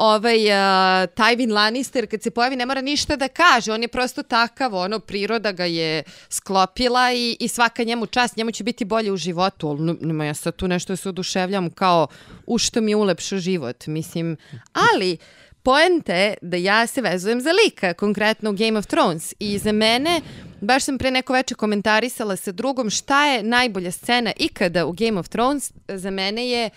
ovaj 0.00 0.46
uh, 0.46 0.52
Tywin 1.14 1.52
Lannister 1.52 2.06
kad 2.10 2.22
se 2.22 2.30
pojavi 2.30 2.56
ne 2.56 2.66
mora 2.66 2.80
ništa 2.80 3.16
da 3.16 3.28
kaže, 3.28 3.72
on 3.72 3.82
je 3.82 3.88
prosto 3.88 4.22
takav, 4.22 4.74
ono 4.74 4.98
priroda 4.98 5.52
ga 5.52 5.64
je 5.64 6.02
sklopila 6.28 7.12
i, 7.12 7.36
i 7.40 7.48
svaka 7.48 7.84
njemu 7.84 8.06
čast, 8.06 8.36
njemu 8.36 8.50
će 8.50 8.64
biti 8.64 8.84
bolje 8.84 9.12
u 9.12 9.16
životu, 9.16 9.68
ali 9.68 9.96
nema 10.00 10.24
ja 10.24 10.34
sad 10.34 10.56
tu 10.56 10.68
nešto 10.68 10.96
se 10.96 11.08
oduševljam 11.08 11.70
kao 11.70 12.06
u 12.46 12.58
što 12.58 12.80
mi 12.80 12.90
je 12.90 13.38
život, 13.38 13.86
mislim, 13.86 14.36
ali 14.72 15.18
Poenta 15.62 16.14
je 16.14 16.34
da 16.42 16.56
ja 16.56 16.86
se 16.86 17.00
vezujem 17.00 17.40
za 17.40 17.50
lika, 17.64 17.94
konkretno 17.94 18.50
u 18.50 18.52
Game 18.52 18.78
of 18.78 18.86
Thrones. 18.86 19.34
I 19.38 19.58
za 19.58 19.72
mene, 19.72 20.20
baš 20.60 20.84
sam 20.84 20.98
pre 20.98 21.10
neko 21.10 21.32
veče 21.32 21.54
komentarisala 21.54 22.36
sa 22.36 22.52
drugom 22.52 22.90
šta 22.90 23.26
je 23.26 23.42
najbolja 23.42 23.90
scena 23.90 24.32
ikada 24.36 24.86
u 24.86 24.92
Game 24.92 25.20
of 25.20 25.28
Thrones. 25.28 25.72
Za 25.88 26.10
mene 26.10 26.48
je 26.48 26.70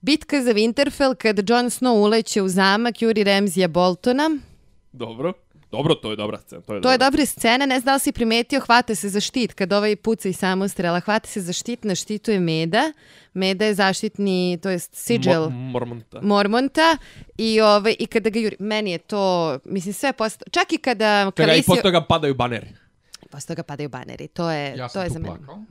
bitka 0.00 0.42
za 0.42 0.52
Winterfell 0.52 1.14
kad 1.14 1.50
Jon 1.50 1.66
Snow 1.70 2.02
uleće 2.02 2.42
u 2.42 2.48
zamak 2.48 3.02
Juri 3.02 3.24
Ramsija 3.24 3.68
Boltona. 3.68 4.30
Dobro. 4.92 5.32
Dobro, 5.70 5.94
to 5.94 6.10
je 6.10 6.16
dobra 6.16 6.38
scena. 6.38 6.62
To 6.62 6.74
je, 6.74 6.80
To 6.82 6.90
je 6.90 6.98
dobra. 6.98 7.10
dobra 7.10 7.26
scena, 7.26 7.66
ne 7.66 7.80
znam 7.80 7.94
da 7.94 7.98
si 7.98 8.12
primetio, 8.12 8.60
hvata 8.60 8.94
se 8.94 9.08
za 9.08 9.20
štit 9.20 9.52
kad 9.54 9.72
ovaj 9.72 9.96
puca 9.96 10.28
i 10.28 10.32
samostrela, 10.32 11.00
hvata 11.00 11.28
se 11.28 11.40
za 11.40 11.52
štit, 11.52 11.84
na 11.84 11.94
štitu 11.94 12.30
je 12.30 12.40
Meda. 12.40 12.92
Meda 13.34 13.64
je 13.64 13.74
zaštitni, 13.74 14.58
to 14.62 14.70
jest 14.70 14.94
sigil. 14.94 15.40
Mo 15.40 15.50
Mormonta. 15.50 16.20
Mormonta 16.22 16.96
i 17.38 17.60
ovaj 17.60 17.96
i 17.98 18.06
kada 18.06 18.30
ga 18.30 18.38
juri 18.38 18.56
meni 18.58 18.90
je 18.90 18.98
to 18.98 19.58
mislim 19.64 19.94
sve 19.94 20.12
posto 20.12 20.44
čak 20.50 20.72
i 20.72 20.78
kada 20.78 21.26
i 21.28 21.36
Kalisio 21.36 21.64
posle 21.66 21.82
toga 21.82 22.00
padaju 22.00 22.34
baneri. 22.34 22.66
Posle 23.30 23.46
toga 23.46 23.62
padaju 23.64 23.88
baneri 23.88 24.28
to 24.28 24.50
je 24.50 24.76
Ja 24.76 24.88
to 24.88 25.00
je 25.00 25.06
tu 25.06 25.12
za 25.12 25.18
mene 25.18 25.34
plakao. 25.36 25.62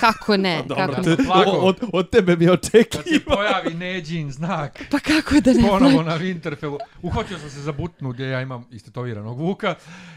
kako 0.00 0.36
ne 0.36 0.62
Dobro, 0.68 0.86
kako 0.86 1.02
te- 1.02 1.16
plakao. 1.18 1.52
od, 1.54 1.80
od 1.92 2.10
tebe 2.10 2.36
mi 2.36 2.46
Kad 2.46 2.64
se 2.64 2.78
očekivao. 2.78 3.36
pojavi 3.36 3.74
Neđin 3.74 4.32
znak, 4.32 4.82
pa 4.90 4.98
kako 5.00 5.34
da 5.36 5.52
ne 5.52 5.62
ponovo 5.62 6.02
na 6.02 6.18
Winterfellu, 6.18 6.78
uhvatio 7.02 7.38
sam 7.38 7.50
se 7.50 7.60
za 7.60 7.72
butnu 7.72 8.10
gdje 8.10 8.26
ja 8.26 8.40
imam 8.40 8.64
istetoviranog 8.70 9.38
vuka 9.38 9.74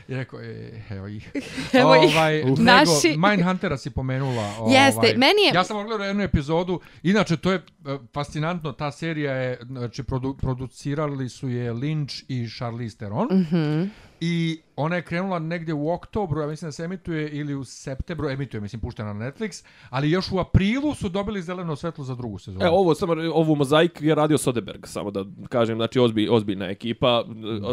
i 0.07 0.15
rekao, 0.15 0.41
e, 0.41 0.81
evo 0.89 1.07
ih. 1.07 1.31
Evo 1.73 1.95
ih. 1.97 2.11
ovaj, 2.11 2.37
nego, 2.37 2.55
Naši- 2.55 3.17
Mindhuntera 3.19 3.77
si 3.77 3.89
pomenula. 3.89 4.47
Jeste, 4.69 4.97
ovaj. 4.97 5.11
meni 5.11 5.41
je- 5.43 5.51
Ja 5.53 5.63
sam 5.63 5.77
ogledao 5.77 6.07
jednu 6.07 6.23
epizodu, 6.23 6.79
inače 7.03 7.37
to 7.37 7.51
je 7.51 7.57
e, 7.57 7.61
fascinantno, 8.13 8.71
ta 8.71 8.91
serija 8.91 9.33
je, 9.33 9.59
znači 9.63 10.03
produ, 10.03 10.37
producirali 10.37 11.29
su 11.29 11.49
je 11.49 11.73
Lynch 11.73 12.23
i 12.27 12.49
Charlize 12.49 12.97
Theron. 12.97 13.27
Mhm. 13.31 13.83
I 14.25 14.35
ona 14.75 14.95
je 14.95 15.01
krenula 15.03 15.39
negdje 15.39 15.73
u 15.73 15.91
oktobru, 15.91 16.41
ja 16.41 16.47
mislim 16.47 16.67
da 16.67 16.71
se 16.71 16.83
emituje, 16.83 17.29
ili 17.29 17.55
u 17.55 17.63
septembru, 17.63 18.29
emituje, 18.29 18.61
mislim, 18.61 18.79
puštena 18.79 19.13
na 19.13 19.25
Netflix, 19.25 19.63
ali 19.89 20.11
još 20.11 20.31
u 20.31 20.39
aprilu 20.39 20.95
su 20.95 21.09
dobili 21.09 21.41
zeleno 21.41 21.75
svetlo 21.75 22.03
za 22.03 22.15
drugu 22.15 22.39
sezonu. 22.39 22.65
E, 22.65 22.69
ovo, 22.69 22.95
samo, 22.95 23.13
ovu 23.33 23.55
mozaik 23.55 24.01
je 24.01 24.15
radio 24.15 24.37
Soderberg, 24.37 24.85
samo 24.85 25.11
da 25.11 25.25
kažem, 25.49 25.77
znači 25.77 25.99
ozbi, 25.99 26.27
ozbiljna 26.29 26.65
ekipa, 26.67 27.23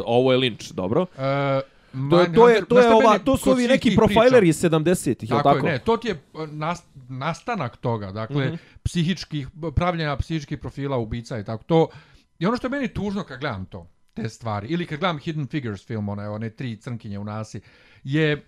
ovo 0.06 0.32
je 0.32 0.38
Lynch, 0.38 0.72
dobro. 0.72 1.06
E, 1.18 1.60
To, 2.10 2.20
je- 2.20 2.32
to, 2.34 2.48
je, 2.48 2.64
to, 2.64 2.78
je 2.78 2.94
ova, 2.94 3.18
to 3.18 3.36
su 3.36 3.50
ovi 3.50 3.66
neki 3.66 3.96
profileri 3.96 4.48
iz 4.48 4.56
70-ih, 4.58 5.30
je 5.30 5.36
li 5.36 5.38
Tako, 5.38 5.54
tako? 5.54 5.66
je, 5.66 5.72
ne, 5.72 5.78
to 5.78 5.96
ti 5.96 6.08
je 6.08 6.14
e, 6.14 6.18
nas, 6.46 6.82
nastanak 7.08 7.76
toga, 7.76 8.12
dakle, 8.12 8.46
Mhm. 8.46 8.54
psihičkih, 8.82 9.48
pravljenja 9.74 10.16
psihičkih 10.16 10.58
profila 10.58 10.96
ubica 10.98 11.38
i 11.38 11.44
tako 11.44 11.64
to. 11.64 11.88
I 12.38 12.46
ono 12.46 12.56
što 12.56 12.66
je 12.66 12.70
meni 12.70 12.88
tužno 12.88 13.22
kad 13.22 13.40
gledam 13.40 13.64
to, 13.64 13.86
te 14.22 14.28
stvari, 14.28 14.66
ili 14.68 14.86
kad 14.86 14.98
gledam 14.98 15.18
Hidden 15.18 15.46
Figures 15.46 15.86
film, 15.86 16.08
one, 16.08 16.28
one 16.28 16.50
tri 16.50 16.76
crnkinje 16.76 17.18
u 17.18 17.24
nasi, 17.24 17.60
je, 18.04 18.44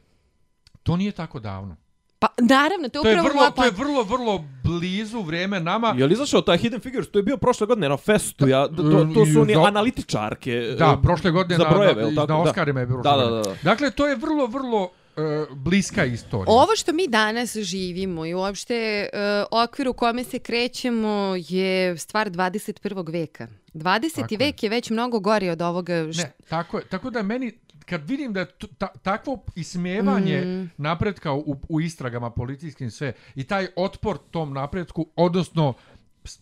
to 0.82 0.96
nije 0.96 1.12
tako 1.12 1.40
davno. 1.40 1.76
pa 2.18 2.28
naravno 2.38 2.88
to 2.88 2.98
je 2.98 3.02
To 3.02 3.08
je 3.08 3.14
upravo 3.14 3.28
vrlo, 3.28 3.40
moja 3.40 3.50
to 3.50 3.64
je 3.64 3.70
vrlo, 3.70 4.02
vrlo 4.02 4.44
blizu 4.64 5.20
vrijeme 5.22 5.60
nama. 5.60 5.94
Je 5.98 6.06
li 6.06 6.12
izašao 6.12 6.40
taj 6.40 6.58
Hidden 6.58 6.80
Figures? 6.80 7.10
To 7.10 7.18
je 7.18 7.22
bio 7.22 7.36
prošle 7.36 7.66
godine 7.66 7.88
na 7.88 7.96
festu. 7.96 8.48
Ja, 8.48 8.68
to, 8.68 8.82
to 9.14 9.26
su 9.26 9.40
oni 9.40 9.54
Za- 9.54 9.62
analitičarke. 9.62 10.74
Da, 10.78 10.96
e, 10.98 11.02
prošle 11.02 11.30
godine 11.30 11.58
za 11.58 11.64
brojeve, 11.70 12.02
na, 12.02 12.08
na, 12.10 12.14
na 12.14 12.26
Da. 12.26 12.36
Oscarima 12.36 12.80
je 12.80 12.86
bilo 12.86 13.02
Da, 13.02 13.16
da, 13.16 13.26
da, 13.30 13.42
da. 13.42 13.54
Dakle, 13.62 13.90
to 13.90 14.06
je 14.06 14.16
vrlo, 14.16 14.46
vrlo 14.46 14.90
e, 15.16 15.20
bliska 15.52 16.04
istorija. 16.04 16.46
Ovo 16.48 16.76
što 16.76 16.92
mi 16.92 17.08
danas 17.08 17.56
živimo 17.56 18.26
i 18.26 18.34
uopšte 18.34 19.08
uh, 19.12 19.18
okvir 19.62 19.88
u 19.88 19.94
kome 19.94 20.24
se 20.24 20.38
krećemo 20.38 21.08
je 21.38 21.96
stvar 21.98 22.30
21. 22.30 23.12
veka. 23.12 23.48
20. 23.74 24.14
Tako 24.14 24.34
je. 24.34 24.38
vek 24.38 24.62
je 24.62 24.68
već 24.68 24.90
mnogo 24.90 25.20
gori 25.20 25.50
od 25.50 25.62
ovoga 25.62 25.94
š- 26.04 26.18
Ne, 26.18 26.32
tako 26.48 26.78
je. 26.78 26.84
Tako 26.84 27.10
da 27.10 27.22
meni, 27.22 27.52
kad 27.84 28.08
vidim 28.08 28.32
da 28.32 28.40
je 28.40 28.46
ta, 28.78 28.86
takvo 28.88 29.44
ismijevanje 29.56 30.40
Mm. 30.40 30.70
napretka 30.76 31.32
u, 31.32 31.56
u 31.68 31.80
istragama 31.80 32.30
policijskim 32.30 32.90
sve 32.90 33.12
i 33.34 33.44
taj 33.44 33.66
otpor 33.76 34.18
tom 34.30 34.52
napretku, 34.52 35.06
odnosno 35.16 35.74
s- 35.91 35.91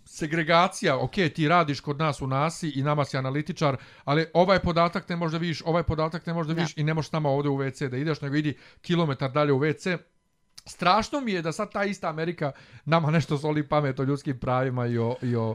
segregacija, 0.04 0.98
ok, 0.98 1.12
ti 1.34 1.48
radiš 1.48 1.80
kod 1.80 1.98
nas 1.98 2.22
u 2.22 2.26
nasi 2.26 2.70
i 2.70 2.82
nama 2.82 3.04
si 3.04 3.16
analitičar, 3.16 3.76
ali 4.04 4.26
ovaj 4.34 4.58
podatak 4.58 5.08
ne 5.08 5.16
možeš 5.16 5.32
da 5.32 5.38
vidiš, 5.38 5.62
ovaj 5.64 5.82
podatak 5.82 6.26
ne 6.26 6.34
možeš 6.34 6.48
da 6.48 6.54
Da. 6.54 6.60
vidiš 6.60 6.76
i 6.76 6.84
ne 6.84 6.94
možeš 6.94 7.12
nama 7.12 7.28
ovdje 7.28 7.50
u 7.50 7.58
WC 7.58 7.88
da 7.88 7.96
ideš, 7.96 8.20
nego 8.20 8.36
idi 8.36 8.54
kilometar 8.80 9.30
dalje 9.32 9.52
u 9.52 9.60
WC. 9.60 9.98
Strašno 10.66 11.20
mi 11.20 11.32
je 11.32 11.42
da 11.42 11.52
sad 11.52 11.72
ta 11.72 11.84
ista 11.84 12.08
Amerika 12.08 12.52
nama 12.84 13.10
nešto 13.10 13.38
soli 13.38 13.68
pamet 13.68 14.00
o 14.00 14.04
ljudskim 14.04 14.38
pravima 14.38 14.86
i 14.86 14.98
o, 14.98 15.16
i 15.22 15.36
o 15.36 15.54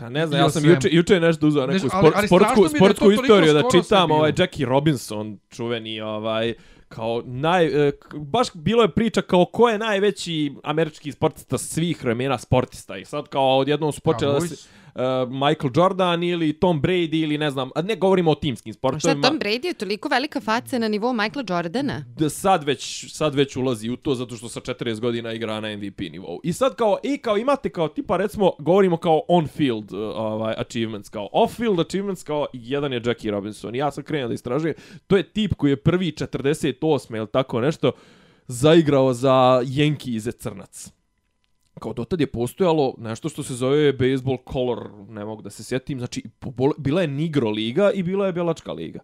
Pa 0.00 0.08
ne 0.08 0.26
znam, 0.26 0.40
ja 0.40 0.50
sam 0.50 0.64
juče, 0.64 0.88
juče 0.92 1.20
nešto 1.20 1.46
uzeo 1.46 1.66
neku 1.66 1.72
Nešto, 1.72 1.88
ali- 1.92 2.02
spor, 2.02 2.12
ali 2.16 2.26
sportsku, 2.28 2.62
da 2.62 2.68
sportsku 2.68 3.04
toliko 3.04 3.22
istoriju 3.22 3.52
da 3.52 3.62
čitam, 3.72 4.10
ovaj 4.10 4.32
Jackie 4.38 4.66
Robinson, 4.66 5.38
čuveni, 5.48 6.00
ovaj, 6.00 6.54
kao 6.94 7.22
naj, 7.24 7.88
e, 7.88 7.92
baš 8.14 8.48
bilo 8.54 8.82
je 8.82 8.90
priča 8.90 9.22
kao 9.22 9.44
ko 9.44 9.68
je 9.68 9.78
najveći 9.78 10.54
američki 10.62 11.12
sportista 11.12 11.58
svih 11.58 12.04
vremena 12.04 12.38
sportista. 12.38 12.96
I 12.96 13.04
sad 13.04 13.28
kao 13.28 13.58
odjednom 13.58 13.92
su 13.92 14.00
počeli 14.00 14.32
da 14.32 14.40
se, 14.40 14.68
uh, 14.94 15.02
Michael 15.32 15.72
Jordan 15.76 16.22
ili 16.22 16.52
Tom 16.52 16.82
Brady 16.82 17.22
ili 17.22 17.38
ne 17.38 17.50
znam, 17.50 17.70
ne 17.84 17.96
govorimo 17.96 18.30
o 18.30 18.34
timskim 18.34 18.70
A 18.70 18.72
šta, 18.72 18.78
sportovima. 18.78 19.28
Tom 19.28 19.38
Brady 19.38 19.66
je 19.66 19.74
toliko 19.74 20.08
velika 20.08 20.40
faca 20.40 20.78
na 20.78 20.88
nivou 20.88 21.12
Michaela 21.12 21.44
Jordana? 21.48 22.04
da 22.16 22.30
sad 22.30 22.64
već 22.64 23.12
sad 23.12 23.34
već 23.34 23.56
ulazi 23.56 23.90
u 23.90 23.96
to 23.96 24.14
zato 24.14 24.36
što 24.36 24.48
sa 24.48 24.60
40 24.60 25.00
godina 25.00 25.32
igra 25.32 25.60
na 25.60 25.76
MVP 25.76 26.00
nivou. 26.00 26.40
I 26.44 26.52
sad 26.52 26.74
kao 26.74 26.98
i 27.02 27.18
kao 27.18 27.36
imate 27.36 27.70
kao 27.70 27.88
tipa 27.88 28.16
recimo 28.16 28.52
govorimo 28.58 28.96
kao 28.96 29.22
on 29.28 29.46
field 29.46 29.92
uh, 29.92 29.98
ovaj 30.00 30.54
achievements 30.58 31.08
kao 31.08 31.28
off 31.32 31.54
field 31.56 31.80
achievements 31.80 32.22
kao 32.22 32.46
jedan 32.52 32.92
je 32.92 33.02
Jackie 33.04 33.30
Robinson. 33.30 33.74
Ja 33.74 33.90
sam 33.90 34.04
krenuo 34.04 34.28
da 34.28 34.34
istražujem. 34.34 34.74
To 35.06 35.16
je 35.16 35.22
tip 35.22 35.54
koji 35.54 35.70
je 35.70 35.76
prvi 35.76 36.12
48 36.12 37.16
ili 37.16 37.26
tako 37.32 37.60
nešto 37.60 37.92
zaigrao 38.46 39.12
za 39.14 39.60
Yankees 39.64 40.38
crnac. 40.38 40.99
Kao 41.80 41.92
dotad 41.92 42.20
je 42.20 42.26
postojalo 42.26 42.94
nešto 42.98 43.28
što 43.28 43.42
se 43.42 43.54
zove 43.54 43.92
baseball 43.92 44.38
color, 44.52 44.90
ne 45.08 45.24
mogu 45.24 45.42
da 45.42 45.50
se 45.50 45.64
sjetim, 45.64 45.98
znači 45.98 46.22
bila 46.78 47.00
je 47.00 47.08
Nigro 47.08 47.50
liga 47.50 47.90
i 47.94 48.02
bila 48.02 48.26
je 48.26 48.32
Belačka 48.32 48.72
liga. 48.72 49.00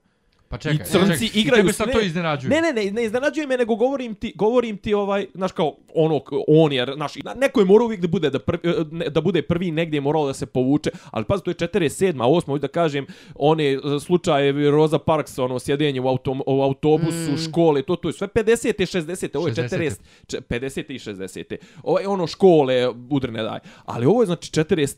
Pa 0.48 0.58
čekaj, 0.58 0.74
I 0.76 0.90
crnci 0.90 1.26
čekaj, 1.26 1.40
igraju 1.40 1.60
I 1.60 1.62
tebe 1.62 1.72
s- 1.72 1.76
sad 1.76 1.86
ne, 1.86 1.92
to 1.92 2.00
iznenađuje. 2.00 2.50
Ne, 2.50 2.60
ne, 2.62 2.72
ne, 2.74 2.90
ne 2.92 3.04
iznenađuje 3.04 3.46
me, 3.46 3.56
nego 3.56 3.74
govorim 3.76 4.14
ti, 4.14 4.32
govorim 4.34 4.76
ti 4.76 4.94
ovaj, 4.94 5.26
znaš 5.34 5.52
kao, 5.52 5.76
ono, 5.94 6.20
on 6.48 6.72
je, 6.72 6.86
znaš, 6.94 7.16
na- 7.16 7.34
neko 7.34 7.60
je 7.60 7.66
morao 7.66 7.84
uvijek 7.84 8.00
da 8.00 8.08
bude, 8.08 8.30
da, 8.30 8.38
prvi, 8.38 8.60
eh, 8.64 8.84
ne, 8.90 9.08
da 9.08 9.20
bude 9.20 9.42
prvi 9.42 9.70
negdje 9.70 9.96
je 9.96 10.02
moralo 10.02 10.26
da 10.26 10.34
se 10.34 10.46
povuče, 10.46 10.90
ali 11.10 11.24
pazi, 11.24 11.42
to 11.42 11.50
je 11.50 11.54
47. 11.56 11.88
8. 12.16 12.46
hoću 12.46 12.58
da 12.58 12.68
kažem, 12.68 13.06
one 13.36 13.64
eh, 13.66 13.78
slučajevi 14.00 14.70
Rosa 14.70 14.98
Parks, 15.00 15.38
ono, 15.38 15.58
sjedenje 15.58 16.00
u, 16.00 16.08
autom, 16.08 16.42
u 16.46 16.62
autobusu, 16.62 17.32
mm. 17.32 17.38
škole, 17.40 17.82
to, 17.82 17.96
to 17.96 18.08
je 18.08 18.12
sve 18.12 18.28
50. 18.28 18.72
60. 18.78 19.36
Ovo 19.36 19.48
je 19.48 19.54
60.. 19.54 19.68
40. 19.68 19.94
če- 20.26 20.40
50. 20.40 20.84
i 20.88 20.98
60. 20.98 21.56
Ovo 21.82 21.98
je 21.98 22.08
ono 22.08 22.26
škole, 22.26 22.74
udrne 23.10 23.42
daj. 23.42 23.58
Ali 23.84 24.06
ovo 24.06 24.22
je 24.22 24.26
znači 24.26 24.50
48. 24.52 24.96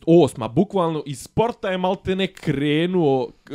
Bukvalno 0.49 1.03
iz 1.07 1.21
sporta 1.21 1.71
je 1.71 1.79
malte 1.79 2.17
ne 2.17 2.27
krenuo 2.27 3.29
k- 3.45 3.53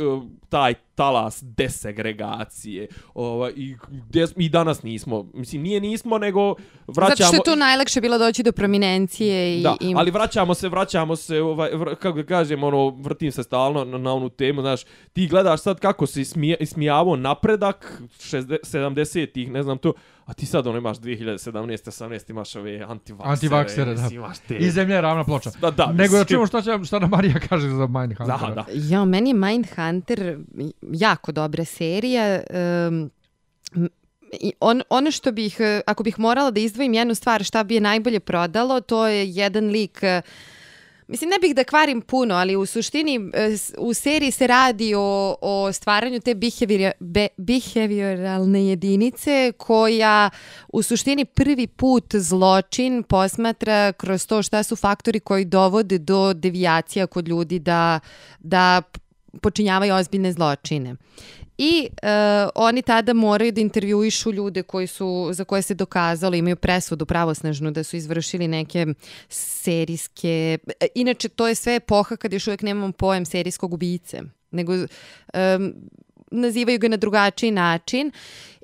taj 0.54 0.74
talas 0.94 1.42
desegregacije. 1.42 2.86
Ovaj, 3.14 3.52
i, 3.56 3.76
gdje, 4.08 4.26
smo- 4.26 4.42
I 4.42 4.48
danas 4.48 4.82
nismo. 4.82 5.26
Mislim, 5.34 5.62
nije 5.62 5.80
nismo, 5.80 6.18
nego 6.18 6.54
vraćamo... 6.86 7.16
Zato 7.16 7.24
što 7.24 7.36
je 7.36 7.42
to 7.44 7.56
najlakše 7.56 8.00
bilo 8.00 8.18
doći 8.18 8.42
do 8.42 8.52
prominencije 8.52 9.58
i... 9.58 9.62
Da, 9.62 9.76
i... 9.80 9.94
ali 9.96 10.10
vraćamo 10.10 10.54
se, 10.54 10.68
vraćamo 10.68 11.16
se, 11.16 11.42
ovaj, 11.42 11.70
vr, 11.74 11.94
kako 11.94 12.18
da 12.18 12.26
kažem, 12.26 12.62
ono, 12.64 12.88
vrtim 12.88 13.32
se 13.32 13.42
stalno 13.42 13.84
na, 13.84 13.98
na 13.98 14.12
onu 14.12 14.28
temu, 14.28 14.60
znaš, 14.60 14.80
ti 15.12 15.26
gledaš 15.26 15.62
sad 15.62 15.80
kako 15.80 16.06
se 16.06 16.20
ismije, 16.20 16.56
ismijavao 16.60 17.16
napredak 17.16 18.02
60, 18.18 18.58
70-ih, 18.62 19.50
ne 19.50 19.62
znam 19.62 19.78
to, 19.78 19.92
a 20.24 20.34
ti 20.34 20.46
sad 20.46 20.66
ono 20.66 20.78
imaš 20.78 20.98
2017. 20.98 21.50
18 21.50 22.30
imaš 22.30 22.56
ove 22.56 22.82
antivaksere. 22.88 23.32
Antivaksere, 23.32 23.94
da. 23.94 24.08
Imaš 24.12 24.38
te... 24.38 24.56
I 24.56 24.70
zemlja 24.70 24.94
je 24.94 25.00
ravna 25.00 25.24
ploča. 25.24 25.50
Da, 25.60 25.70
da, 25.70 25.86
Nego 25.86 25.96
da 25.96 26.02
mislim. 26.02 26.24
čujemo 26.24 26.46
šta, 26.46 26.62
će, 26.62 26.84
šta 26.84 26.98
nam 26.98 27.10
Marija 27.10 27.34
kaže 27.48 27.68
za 27.68 27.86
Mindhuntera. 27.86 28.38
Da, 28.38 28.54
da. 28.54 28.64
Ja, 28.74 29.04
meni 29.04 29.30
je 29.30 29.34
Mindhunter 29.34 30.38
jako 30.82 31.32
dobra 31.32 31.64
serija. 31.64 32.42
Um, 32.88 33.10
i 34.40 34.52
on, 34.60 34.82
ono 34.88 35.10
što 35.10 35.32
bih, 35.32 35.56
ako 35.86 36.02
bih 36.02 36.18
morala 36.18 36.50
da 36.50 36.60
izdvojim 36.60 36.94
jednu 36.94 37.14
stvar 37.14 37.44
šta 37.44 37.64
bi 37.64 37.74
je 37.74 37.80
najbolje 37.80 38.20
prodalo, 38.20 38.80
to 38.80 39.06
je 39.06 39.30
jedan 39.30 39.66
lik 39.66 39.98
eh, 40.02 40.22
Mislim, 41.08 41.30
ne 41.30 41.38
bih 41.38 41.54
da 41.54 41.64
kvarim 41.64 42.00
puno, 42.00 42.34
ali 42.34 42.56
u 42.56 42.66
suštini 42.66 43.30
eh, 43.34 43.48
u 43.78 43.94
seriji 43.94 44.30
se 44.30 44.46
radi 44.46 44.94
o, 44.94 45.36
o 45.40 45.72
stvaranju 45.72 46.20
te 46.20 46.34
behavior, 46.34 46.92
be, 47.00 47.28
behavioralne 47.36 48.66
jedinice 48.66 49.52
koja 49.56 50.30
u 50.68 50.82
suštini 50.82 51.24
prvi 51.24 51.66
put 51.66 52.14
zločin 52.14 53.02
posmatra 53.02 53.92
kroz 53.92 54.26
to 54.26 54.42
šta 54.42 54.62
su 54.62 54.76
faktori 54.76 55.20
koji 55.20 55.44
dovode 55.44 55.98
do 55.98 56.34
devijacija 56.34 57.06
kod 57.06 57.28
ljudi 57.28 57.58
da, 57.58 58.00
da 58.38 58.82
počinjavaju 59.42 59.94
ozbiljne 59.94 60.32
zločine. 60.32 60.96
I 61.58 61.88
e, 62.02 62.08
oni 62.54 62.82
tada 62.82 63.12
moraju 63.12 63.52
da 63.52 63.60
intervjuišu 63.60 64.32
ljude 64.32 64.62
koji 64.62 64.86
su, 64.86 65.28
za 65.32 65.44
koje 65.44 65.62
se 65.62 65.74
dokazalo, 65.74 66.34
imaju 66.34 66.56
presudu 66.56 67.06
pravosnažnu 67.06 67.70
da 67.70 67.84
su 67.84 67.96
izvršili 67.96 68.48
neke 68.48 68.86
serijske... 69.28 70.58
e, 70.80 70.86
Inače, 70.94 71.28
to 71.28 71.48
je 71.48 71.54
sve 71.54 71.74
epoha 71.74 72.16
kad 72.16 72.32
još 72.32 72.46
uvijek 72.46 72.62
nemamo 72.62 72.92
pojem 72.92 73.24
serijskog 73.24 73.74
ubice, 73.74 74.22
nego 74.50 74.72
em, 75.32 75.74
nazivaju 76.30 76.78
ga 76.78 76.88
na 76.88 76.96
drugačiji 76.96 77.50
način. 77.50 78.10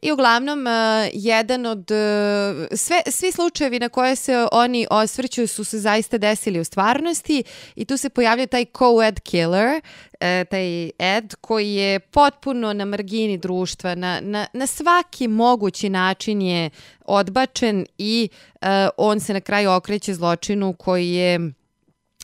I 0.02 0.12
uglavnom, 0.12 0.66
uh, 0.66 0.72
jedan 1.12 1.66
od... 1.66 1.90
Uh, 1.90 2.66
sve, 2.76 3.02
svi 3.06 3.32
slučajevi 3.32 3.78
na 3.78 3.88
koje 3.88 4.16
se 4.16 4.46
oni 4.52 4.86
osvrću 4.90 5.46
su 5.46 5.64
se 5.64 5.78
zaista 5.78 6.18
desili 6.18 6.60
u 6.60 6.64
stvarnosti 6.64 7.42
i 7.74 7.84
tu 7.84 7.96
se 7.96 8.10
pojavlja 8.10 8.46
taj 8.46 8.64
co-ed 8.64 9.20
killer, 9.20 9.80
e, 10.20 10.44
taj 10.44 10.90
Ed 10.98 11.34
koji 11.40 11.74
je 11.74 12.00
potpuno 12.00 12.72
na 12.72 12.84
margini 12.84 13.38
društva, 13.38 13.94
na, 13.94 14.20
na, 14.20 14.46
na 14.52 14.66
svaki 14.66 15.28
mogući 15.28 15.88
način 15.88 16.42
je 16.42 16.70
odbačen 17.04 17.86
i 17.98 18.28
uh, 18.54 18.68
on 18.96 19.20
se 19.20 19.32
na 19.32 19.40
kraju 19.40 19.70
okreće 19.70 20.14
zločinu 20.14 20.72
koji 20.72 21.10
je 21.10 21.52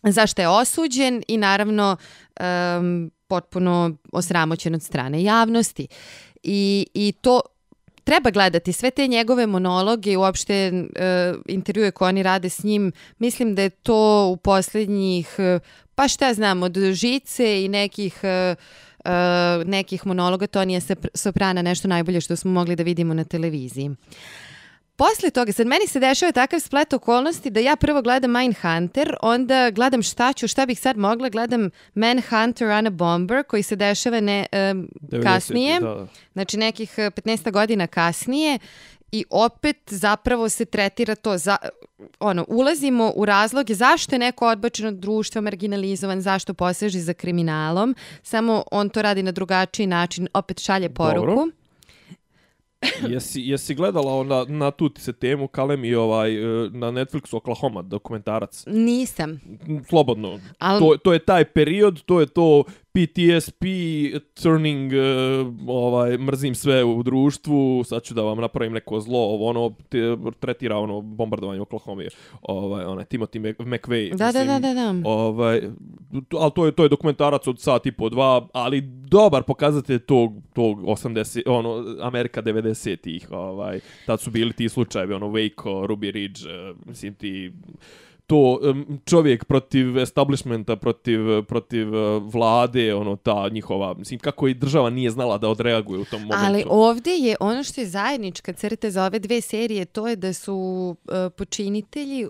zašto 0.03 0.43
je 0.43 0.49
osuđen 0.49 1.23
i 1.29 1.37
naravno 1.37 1.97
um, 2.41 3.11
potpuno 3.27 3.97
osramoćen 4.13 4.75
od 4.75 4.83
strane 4.83 5.23
javnosti. 5.23 5.89
I, 6.43 6.87
i 6.95 7.13
to 7.21 7.41
treba 8.07 8.31
gledati 8.31 8.73
sve 8.73 8.91
te 8.91 9.07
njegove 9.07 9.47
monologe 9.47 10.13
i 10.13 10.17
uopšte 10.17 10.55
e, 10.55 11.35
intervjue 11.49 11.91
koje 11.91 12.09
oni 12.09 12.23
rade 12.23 12.49
s 12.49 12.63
njim. 12.65 12.93
Mislim 13.19 13.55
da 13.55 13.63
je 13.63 13.71
to 13.71 14.29
u 14.33 14.37
posljednjih, 14.37 15.35
e, 15.39 15.59
pa 15.95 16.09
šta 16.09 16.35
znam, 16.35 16.63
od 16.63 16.79
žice 16.93 17.65
i 17.65 17.69
nekih... 17.69 18.21
E, 18.23 18.55
e 19.05 19.65
nekih 19.65 20.07
monologa 20.07 20.47
Tonija 20.47 20.81
Sopr- 20.81 21.09
Soprana 21.15 21.63
nešto 21.63 21.89
najbolje 21.89 22.21
što 22.21 22.37
smo 22.37 22.51
mogli 22.51 22.77
da 22.77 22.83
vidimo 22.83 23.15
na 23.15 23.25
televiziji. 23.25 23.91
Posle 24.97 25.31
toga, 25.31 25.53
sad 25.53 25.67
meni 25.67 25.87
se 25.87 26.01
dešava 26.01 26.33
takav 26.33 26.61
splet 26.61 26.93
okolnosti 26.93 27.51
da 27.51 27.61
ja 27.61 27.77
prvo 27.77 28.03
gledam 28.03 28.33
Mindhunter, 28.33 29.17
onda 29.23 29.71
gledam 29.71 30.03
šta 30.03 30.33
ću, 30.33 30.49
šta 30.49 30.67
bih 30.67 30.81
sad 30.81 30.97
mogla, 30.97 31.29
gledam 31.29 31.71
Manhunter 31.95 32.69
on 32.69 32.87
a 32.87 32.91
Bomber 32.91 33.45
koji 33.45 33.63
se 33.63 33.77
dešava 33.77 34.21
ne, 34.21 34.47
um, 34.53 34.89
90-ih, 35.01 35.23
kasnije, 35.23 35.81
Da, 35.81 36.07
znači 36.33 36.57
nekih 36.57 36.95
eh, 36.97 37.11
15 37.11 37.51
godina 37.51 37.87
kasnije 37.87 38.59
i 39.13 39.25
opet 39.31 39.77
zapravo 39.87 40.49
se 40.49 40.65
tretira 40.65 41.15
to 41.15 41.39
za, 41.39 41.57
ono, 42.21 42.45
ulazimo 42.49 43.13
u 43.17 43.25
razloge 43.25 43.75
zašto 43.75 44.15
je 44.15 44.19
neko 44.19 44.47
odbačen 44.47 44.87
od 44.87 44.95
društva, 44.95 45.41
marginalizovan, 45.41 46.21
zašto 46.21 46.55
poseži 46.55 47.01
za 47.01 47.15
kriminalom, 47.15 47.95
samo 48.23 48.65
on 48.71 48.89
to 48.89 49.03
radi 49.03 49.23
na 49.23 49.33
drugačiji 49.33 49.87
način, 49.87 50.29
opet 50.35 50.61
šalje 50.63 50.89
poruku. 50.89 51.27
Dobro. 51.27 51.66
jesi, 53.09 53.43
jesi 53.43 53.75
gledala 53.75 54.15
ona, 54.15 54.45
na 54.49 54.71
tu 54.71 54.89
ti 54.89 55.01
se 55.01 55.13
temu 55.13 55.49
Kalem 55.49 55.85
i 55.85 55.95
ovaj, 55.95 56.35
e, 56.35 56.71
na 56.71 56.91
Netflixu 56.91 57.37
Oklahoma 57.37 57.83
dokumentarac? 57.83 58.65
Nisam. 58.67 59.41
Slobodno. 59.89 60.39
Al- 60.59 60.79
To, 60.79 60.97
to 60.97 61.13
je 61.13 61.19
taj 61.19 61.45
period, 61.45 62.03
to 62.03 62.21
je 62.21 62.27
to 62.27 62.65
PTSP, 62.97 63.65
turning, 64.43 64.93
e, 64.93 64.99
ovaj, 65.67 66.19
mrzim 66.19 66.55
sve 66.55 66.85
u 66.85 67.03
društvu, 67.03 67.85
sad 67.85 68.03
ću 68.03 68.15
da 68.15 68.23
vam 68.23 68.39
napravim 68.41 68.73
neko 68.73 69.01
zlo, 69.01 69.19
ovo 69.19 69.47
ono, 69.47 69.75
te, 69.89 70.17
tretira 70.41 70.77
ono 70.77 71.01
bombardovanje 71.01 71.61
Oklahoma, 71.61 72.03
ovaj, 72.43 72.85
onaj 72.85 73.05
Timothy 73.05 73.39
Mc- 73.39 73.67
McVeigh. 73.67 74.17
Da, 74.17 74.33
da, 74.33 74.45
da, 74.45 74.59
da, 74.59 74.75
da. 74.75 74.95
Ovaj, 75.05 75.63
ali 76.33 76.51
to 76.55 76.67
je 76.67 76.73
to 76.73 76.83
je 76.83 76.89
dokumentarac 76.89 77.47
od 77.47 77.61
sat 77.61 77.87
i 77.87 77.93
po 77.93 78.09
dva, 78.09 78.49
ali 78.53 78.81
dobar 79.11 79.43
pokazatelj 79.43 79.99
tog 79.99 80.33
tog 80.55 80.81
80 80.81 81.43
ono 81.47 81.85
Amerika 82.01 82.43
90-ih, 82.43 83.29
ovaj 83.31 83.81
tad 84.07 84.21
su 84.21 84.31
bili 84.31 84.53
ti 84.53 84.69
slučajevi 84.69 85.15
ono 85.15 85.27
Waco, 85.27 85.87
Ruby 85.87 86.11
Ridge, 86.11 86.41
eh, 86.51 86.75
mislim 86.87 87.15
ti 87.15 87.53
to 88.27 88.61
čovjek 89.05 89.45
protiv 89.45 89.99
establishmenta, 89.99 90.77
protiv, 90.77 91.43
protiv 91.43 91.95
eh, 91.95 92.21
vlade, 92.33 92.95
ono 92.95 93.17
ta 93.17 93.49
njihova, 93.49 93.95
mislim 93.95 94.21
kako 94.21 94.49
i 94.49 94.55
država 94.55 94.91
nije 94.91 95.11
znala 95.11 95.39
da 95.39 95.49
odreaguje 95.49 96.01
u 96.01 96.05
tom 96.05 96.21
momentu. 96.21 96.47
Ali 96.47 96.65
ovdje 96.69 97.13
je 97.13 97.37
ono 97.41 97.65
što 97.65 97.81
je 97.81 97.87
zajednička 97.87 98.53
crta 98.53 98.91
za 98.91 99.05
ove 99.05 99.19
dve 99.19 99.41
serije, 99.41 99.85
to 99.85 100.09
je 100.09 100.17
da 100.17 100.33
su 100.33 100.97
eh, 101.09 101.31
počinitelji 101.31 102.27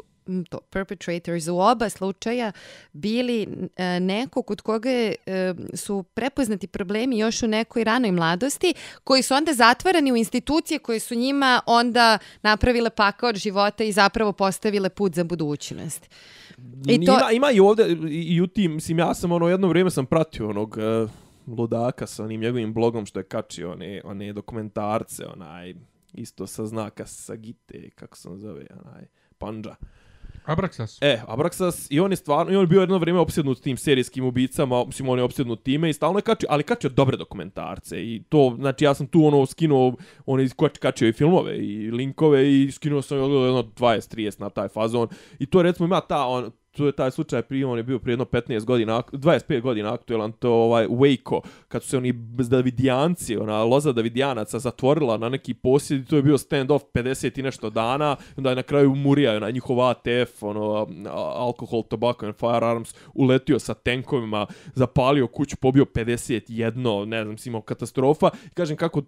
to, 0.51 0.59
perpetrators 0.71 1.49
u 1.49 1.59
oba 1.59 1.89
slučaja 1.89 2.53
bili 2.93 3.47
e, 3.77 4.01
neko 4.01 4.43
kod 4.43 4.61
koga 4.61 4.91
je, 4.91 5.15
e, 5.27 5.55
su 5.75 6.03
prepoznati 6.03 6.67
problemi 6.67 7.19
još 7.19 7.43
u 7.43 7.47
nekoj 7.47 7.85
ranoj 7.85 8.13
mladosti, 8.13 8.75
koji 9.05 9.23
su 9.23 9.35
onda 9.35 9.53
zatvarani 9.53 10.13
u 10.13 10.17
institucije 10.17 10.79
koje 10.79 11.01
su 11.01 11.15
njima 11.15 11.61
onda 11.67 12.19
napravile 12.43 12.91
pakao 12.91 13.29
od 13.29 13.37
života 13.37 13.85
i 13.85 13.93
zapravo 13.93 14.33
postavile 14.33 14.89
put 14.91 15.15
za 15.15 15.25
budućnost. 15.25 16.09
I 16.89 17.07
to- 17.07 17.13
Ima, 17.13 17.31
ima 17.33 17.51
i 17.51 17.61
ovdje, 17.61 17.97
i, 18.11 18.41
u 18.41 18.47
tim, 18.47 18.75
mislim, 18.75 18.99
ja 18.99 19.15
sam 19.15 19.33
ono, 19.33 19.49
jedno 19.49 19.69
vrijeme 19.69 19.91
sam 19.91 20.07
pratio 20.07 20.49
onog 20.49 20.79
e, 20.79 21.07
ludaka 21.47 22.07
sa 22.07 22.25
onim 22.25 22.41
njegovim 22.41 22.75
blogom 22.75 23.07
što 23.07 23.21
je 23.21 23.25
kačio 23.25 23.73
one, 23.73 24.01
one 24.05 24.33
dokumentarce, 24.33 25.27
onaj, 25.27 25.75
isto 26.15 26.47
sa 26.47 26.67
znaka 26.67 27.07
Sagite, 27.07 27.91
kako 27.95 28.17
se 28.17 28.29
on 28.29 28.39
zove, 28.39 28.67
onaj, 28.85 29.05
Panja. 29.39 29.75
Abraxas. 30.47 30.99
E, 31.01 31.21
Abraxas, 31.27 31.87
i 31.91 32.01
on 32.01 32.13
je 32.13 32.17
stvarno, 32.17 32.53
i 32.53 32.57
on 32.57 32.63
je 32.63 32.67
bio 32.67 32.81
jedno 32.81 32.99
vrijeme 32.99 33.21
opsjednut 33.21 33.61
tim 33.61 33.77
serijskim 33.77 34.25
ubicama, 34.25 34.85
mislim, 34.85 35.09
on 35.09 35.19
je 35.19 35.25
opsjednut 35.25 35.63
time 35.63 35.91
i 35.91 35.93
stalno 35.93 36.19
je 36.19 36.23
kačio, 36.23 36.49
ali 36.51 36.63
kačio 36.63 36.91
dobre 36.91 37.17
dokumentarce 37.17 38.03
i 38.03 38.23
to, 38.29 38.57
znači, 38.59 38.85
ja 38.85 38.95
sam 38.95 39.07
tu 39.07 39.27
ono 39.27 39.47
skinuo, 39.47 39.95
on 40.27 40.41
je 40.41 40.49
kačio 40.81 41.09
i 41.09 41.13
filmove 41.13 41.59
i 41.59 41.91
linkove 41.91 42.53
i 42.53 42.71
skinuo 42.71 43.03
sam 43.03 43.19
jedno 43.19 43.63
20-30 43.77 44.41
na 44.41 44.51
taj 44.51 44.69
fazon 44.69 45.09
i 45.39 45.47
to 45.47 45.63
recimo 45.63 45.87
ima 45.87 46.01
ta, 46.01 46.27
on, 46.27 46.51
tu 46.77 46.87
je 46.87 46.93
taj 46.93 47.11
slučaj 47.11 47.43
prije, 47.43 47.67
on 47.67 47.79
je 47.79 47.83
bio 47.83 47.99
prije 47.99 48.13
jedno 48.13 48.25
15 48.25 48.65
godina, 48.65 49.03
25 49.13 49.61
godina 49.61 49.95
aktuelan, 49.95 50.33
to 50.33 50.53
ovaj 50.53 50.87
Waco, 50.87 51.41
kad 51.69 51.83
su 51.83 51.89
se 51.89 51.97
oni 51.97 52.13
Davidijanci, 52.49 53.37
ona 53.37 53.65
loza 53.65 53.93
Davidijanaca 53.93 54.59
zatvorila 54.59 55.19
na 55.19 55.29
neki 55.29 55.55
posjed, 55.55 56.09
to 56.09 56.17
je 56.17 56.23
bio 56.23 56.39
stand-off 56.39 56.81
50 56.95 57.39
i 57.39 57.43
nešto 57.43 57.71
dana, 57.71 58.17
onda 58.37 58.51
je 58.51 58.57
na 58.57 58.63
kraju 58.63 58.95
Murija, 58.95 59.41
na 59.41 59.51
njihov 59.51 59.83
ATF, 59.83 60.43
ono, 60.43 60.87
alkohol, 61.15 61.83
tobacco 61.83 62.27
and 62.27 62.35
firearms, 62.35 62.95
uletio 63.15 63.59
sa 63.59 63.75
tenkovima, 63.75 64.47
zapalio 64.75 65.27
kuću, 65.27 65.57
pobio 65.57 65.85
51, 65.85 67.05
ne 67.05 67.25
znam, 67.25 67.37
imao 67.47 67.61
katastrofa, 67.61 68.31
I 68.47 68.51
kažem 68.51 68.77
kako, 68.77 69.03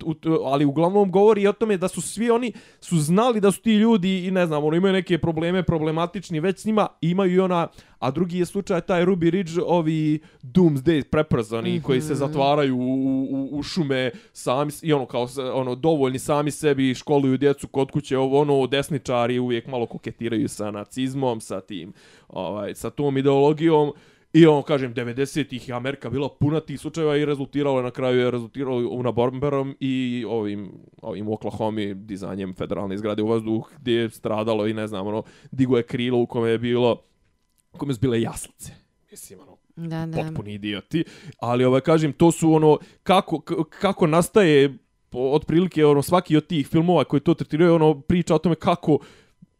ali 0.44 0.64
uglavnom 0.64 1.10
govori 1.10 1.46
o 1.46 1.52
tome 1.52 1.76
da 1.76 1.88
su 1.88 2.00
svi 2.00 2.30
oni, 2.30 2.52
su 2.80 2.98
znali 2.98 3.40
da 3.40 3.50
su 3.50 3.62
ti 3.62 3.74
ljudi, 3.74 4.26
i 4.26 4.30
ne 4.30 4.46
znam, 4.46 4.64
ono, 4.64 4.76
imaju 4.76 4.92
neke 4.92 5.18
probleme, 5.18 5.62
problematični, 5.62 6.40
već 6.40 6.60
s 6.60 6.64
njima 6.64 6.88
imaju 7.00 7.34
i 7.34 7.40
ona 7.40 7.57
a 7.98 8.10
drugi 8.10 8.38
je 8.38 8.46
slučaj 8.46 8.80
taj 8.80 9.04
Ruby 9.04 9.30
Ridge, 9.30 9.52
ovi 9.66 10.18
Doomsday 10.42 11.02
Preppers, 11.02 11.52
oni 11.52 11.70
mm 11.70 11.74
-hmm. 11.74 11.82
koji 11.82 12.00
se 12.00 12.14
zatvaraju 12.14 12.76
u, 12.76 13.26
u, 13.30 13.48
u 13.52 13.62
šume 13.62 14.10
sami, 14.32 14.72
i 14.82 14.92
ono 14.92 15.06
kao 15.06 15.28
ono, 15.54 15.74
dovoljni 15.74 16.18
sami 16.18 16.50
sebi, 16.50 16.94
školuju 16.94 17.36
djecu 17.36 17.68
kod 17.68 17.90
kuće, 17.90 18.18
ovo, 18.18 18.40
ono, 18.40 18.66
desničari 18.66 19.38
uvijek 19.38 19.66
malo 19.66 19.86
koketiraju 19.86 20.48
sa 20.48 20.70
nacizmom, 20.70 21.40
sa 21.40 21.60
tim, 21.60 21.92
ovaj, 22.28 22.74
sa 22.74 22.90
tom 22.90 23.18
ideologijom, 23.18 23.92
I 24.32 24.46
on, 24.46 24.62
kažem, 24.62 24.94
90-ih 24.94 25.68
je 25.68 25.74
Amerika 25.74 26.10
bila 26.10 26.28
puna 26.28 26.60
tih 26.60 26.80
slučajeva 26.80 27.16
i 27.16 27.24
rezultiralo 27.24 27.82
na 27.82 27.90
kraju 27.90 28.20
je 28.20 28.30
rezultiralo 28.30 28.88
Una 28.90 29.12
Bomberom 29.12 29.76
i 29.80 30.24
ovim, 30.28 30.72
ovim 31.02 31.28
Oklahoma 31.28 31.94
dizanjem 31.94 32.54
federalne 32.54 32.98
zgrade 32.98 33.22
u 33.22 33.26
vazduh 33.26 33.70
gdje 33.80 33.92
je 33.92 34.10
stradalo 34.10 34.66
i 34.66 34.74
ne 34.74 34.86
znam, 34.86 35.06
ono, 35.06 35.22
digo 35.50 35.76
je 35.76 35.82
krilo 35.82 36.18
u 36.18 36.26
kome 36.26 36.50
je 36.50 36.58
bilo 36.58 37.02
kome 37.78 37.94
su 37.94 38.00
bile 38.00 38.22
jaslice. 38.22 38.72
Mislim, 39.10 39.40
ono, 39.40 39.56
da, 39.76 40.06
da. 40.06 40.22
potpuni 40.22 40.54
idioti. 40.54 41.04
Ali, 41.38 41.64
ovaj, 41.64 41.80
kažem, 41.80 42.12
to 42.12 42.32
su 42.32 42.52
ono, 42.52 42.78
kako, 43.02 43.40
kako 43.80 44.06
nastaje 44.06 44.78
otprilike 45.12 45.86
ono 45.86 46.02
svaki 46.02 46.36
od 46.36 46.46
tih 46.46 46.68
filmova 46.68 47.04
koji 47.04 47.20
to 47.20 47.34
tretiraju 47.34 47.74
ono 47.74 48.00
priča 48.00 48.34
o 48.34 48.38
tome 48.38 48.54
kako 48.54 48.98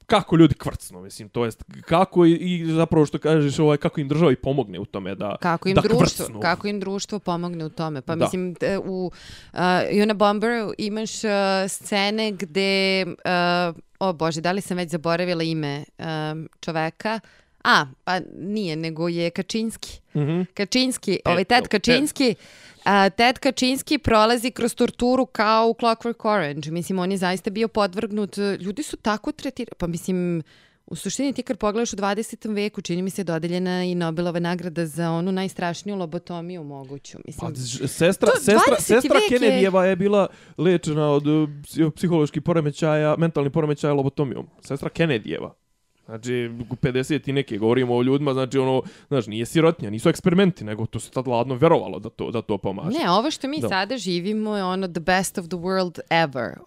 kako 0.08 0.36
ljudi 0.36 0.54
kvrcnu, 0.54 1.00
mislim, 1.00 1.28
to 1.28 1.44
jest 1.44 1.64
kako 1.80 2.26
i, 2.26 2.32
i 2.32 2.72
zapravo 2.72 3.06
što 3.06 3.18
kažeš, 3.18 3.58
ovaj 3.58 3.76
kako 3.76 4.00
im 4.00 4.08
država 4.08 4.32
i 4.32 4.36
pomogne 4.36 4.78
u 4.78 4.84
tome 4.84 5.14
da 5.14 5.36
kako 5.40 5.68
im 5.68 5.74
da 5.74 5.80
društvo, 5.80 6.24
kvrcnu. 6.24 6.40
kako 6.40 6.68
im 6.68 6.80
društvo 6.80 7.18
pomogne 7.18 7.64
u 7.64 7.68
tome. 7.68 8.02
Pa 8.02 8.16
da. 8.16 8.24
mislim 8.24 8.54
u 8.84 9.10
uh, 9.52 9.58
Una 10.02 10.14
Bomber 10.14 10.50
imaš 10.78 11.24
uh, 11.24 11.30
scene 11.68 12.32
gde 12.32 13.04
uh, 13.06 13.76
o 13.98 14.12
bože, 14.12 14.40
da 14.40 14.52
li 14.52 14.60
sam 14.60 14.76
već 14.76 14.90
zaboravila 14.90 15.42
ime 15.42 15.84
uh, 15.98 16.04
čoveka? 16.60 17.20
A, 17.64 17.86
pa 18.04 18.20
nije, 18.36 18.76
nego 18.76 19.08
je 19.08 19.30
Kačinski. 19.30 20.00
Mm 20.14 20.18
-hmm. 20.18 20.46
Kačinski, 20.54 21.20
ovaj 21.24 21.44
Ted 21.44 21.68
Kačinski. 21.68 22.34
A, 22.84 23.10
Ted 23.10 23.38
Kačinski 23.38 23.98
prolazi 23.98 24.50
kroz 24.50 24.74
torturu 24.74 25.26
kao 25.26 25.68
u 25.68 25.74
Clockwork 25.74 26.28
Orange. 26.28 26.70
Mislim, 26.70 26.98
on 26.98 27.10
je 27.10 27.18
zaista 27.18 27.50
bio 27.50 27.68
podvrgnut. 27.68 28.36
Ljudi 28.60 28.82
su 28.82 28.96
tako 28.96 29.32
tretirani. 29.32 29.74
Pa 29.78 29.86
mislim, 29.86 30.42
u 30.86 30.94
suštini 30.96 31.32
ti 31.32 31.42
kad 31.42 31.58
pogledaš 31.58 31.92
u 31.92 31.96
20. 31.96 32.54
veku, 32.54 32.80
čini 32.80 33.02
mi 33.02 33.10
se 33.10 33.24
dodeljena 33.24 33.84
i 33.84 33.94
Nobelova 33.94 34.40
nagrada 34.40 34.86
za 34.86 35.10
onu 35.10 35.32
najstrašniju 35.32 35.96
lobotomiju 35.96 36.64
moguću. 36.64 37.18
Mislim, 37.26 37.50
pa, 37.50 37.60
sestra, 37.88 38.30
sestra, 38.36 38.76
sestra 38.80 39.20
Kennedyjeva 39.30 39.82
je... 39.82 39.88
je 39.88 39.96
bila 39.96 40.26
lečena 40.58 41.10
od 41.10 41.26
uh, 41.26 41.48
psiholoških 41.96 42.42
poremećaja, 42.42 43.16
mentalnih 43.18 43.52
poremećaja 43.52 43.92
lobotomijom. 43.92 44.46
Sestra 44.60 44.90
Kennedyjeva. 44.90 45.50
Znači, 46.08 46.50
u 46.70 46.74
50 46.74 47.28
i 47.28 47.32
neke 47.32 47.58
govorimo 47.58 47.96
o 47.96 48.02
ljudima, 48.02 48.32
znači 48.32 48.58
ono, 48.58 48.82
znači 49.08 49.30
nije 49.30 49.46
sirotnja, 49.46 49.90
nisu 49.90 50.08
eksperimenti, 50.08 50.64
nego 50.64 50.86
to 50.86 51.00
se 51.00 51.10
tad 51.10 51.28
ladno 51.28 51.54
verovalo 51.54 51.98
da 51.98 52.08
to, 52.08 52.30
da 52.30 52.42
to 52.42 52.58
pomaže. 52.58 52.98
Ne, 52.98 53.10
ovo 53.10 53.30
što 53.30 53.48
mi 53.48 53.60
da. 53.60 53.68
sada 53.68 53.98
živimo 53.98 54.56
je 54.56 54.64
ono 54.64 54.88
the 54.88 55.00
best 55.00 55.38
of 55.38 55.46
the 55.46 55.56
world 55.56 55.98
ever. 56.10 56.58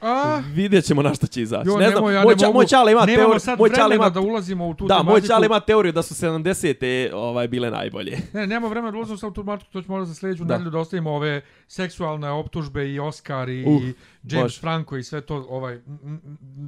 A? 0.00 0.42
Vidjet 0.54 0.84
ćemo 0.84 1.02
na 1.02 1.14
što 1.14 1.26
će 1.26 1.42
izaći. 1.42 1.68
Jo, 1.68 1.76
ne 1.76 1.90
znam, 1.90 2.12
ja 2.12 2.22
moj, 2.22 2.36
ča, 2.36 2.50
moj 2.50 2.66
čale 2.66 2.92
ima 2.92 3.06
teoriju. 3.06 3.40
sad 3.40 3.58
moj 3.58 3.70
čale 3.76 3.96
ima, 3.96 4.10
da 4.10 4.20
ulazimo 4.20 4.68
u 4.68 4.74
tu 4.74 4.86
da, 4.86 4.94
tematiku. 4.94 5.06
Da, 5.06 5.12
moj 5.12 5.28
čale 5.28 5.46
ima 5.46 5.60
teoriju 5.60 5.92
da 5.92 6.02
su 6.02 6.14
70-te 6.14 7.10
ovaj, 7.14 7.48
bile 7.48 7.70
najbolje. 7.70 8.18
Ne, 8.32 8.46
nema 8.46 8.68
vremena 8.68 8.90
da 8.90 8.96
ulazimo 8.96 9.18
sad 9.18 9.30
u 9.30 9.32
tu 9.32 9.42
tematiku, 9.42 9.72
to 9.72 9.82
ćemo 9.82 9.96
možda 9.96 10.06
za 10.06 10.14
sljedeću 10.14 10.44
da. 10.44 10.54
nedelju 10.54 10.70
da 10.70 10.78
ostavimo 10.78 11.10
ove 11.10 11.42
seksualne 11.68 12.30
optužbe 12.30 12.92
i 12.92 13.00
Oscar 13.00 13.48
i 13.48 13.64
uh, 13.64 13.82
James 14.22 14.42
bož. 14.42 14.60
Franco 14.60 14.96
i 14.96 15.02
sve 15.02 15.20
to. 15.20 15.46
Ovaj, 15.48 15.80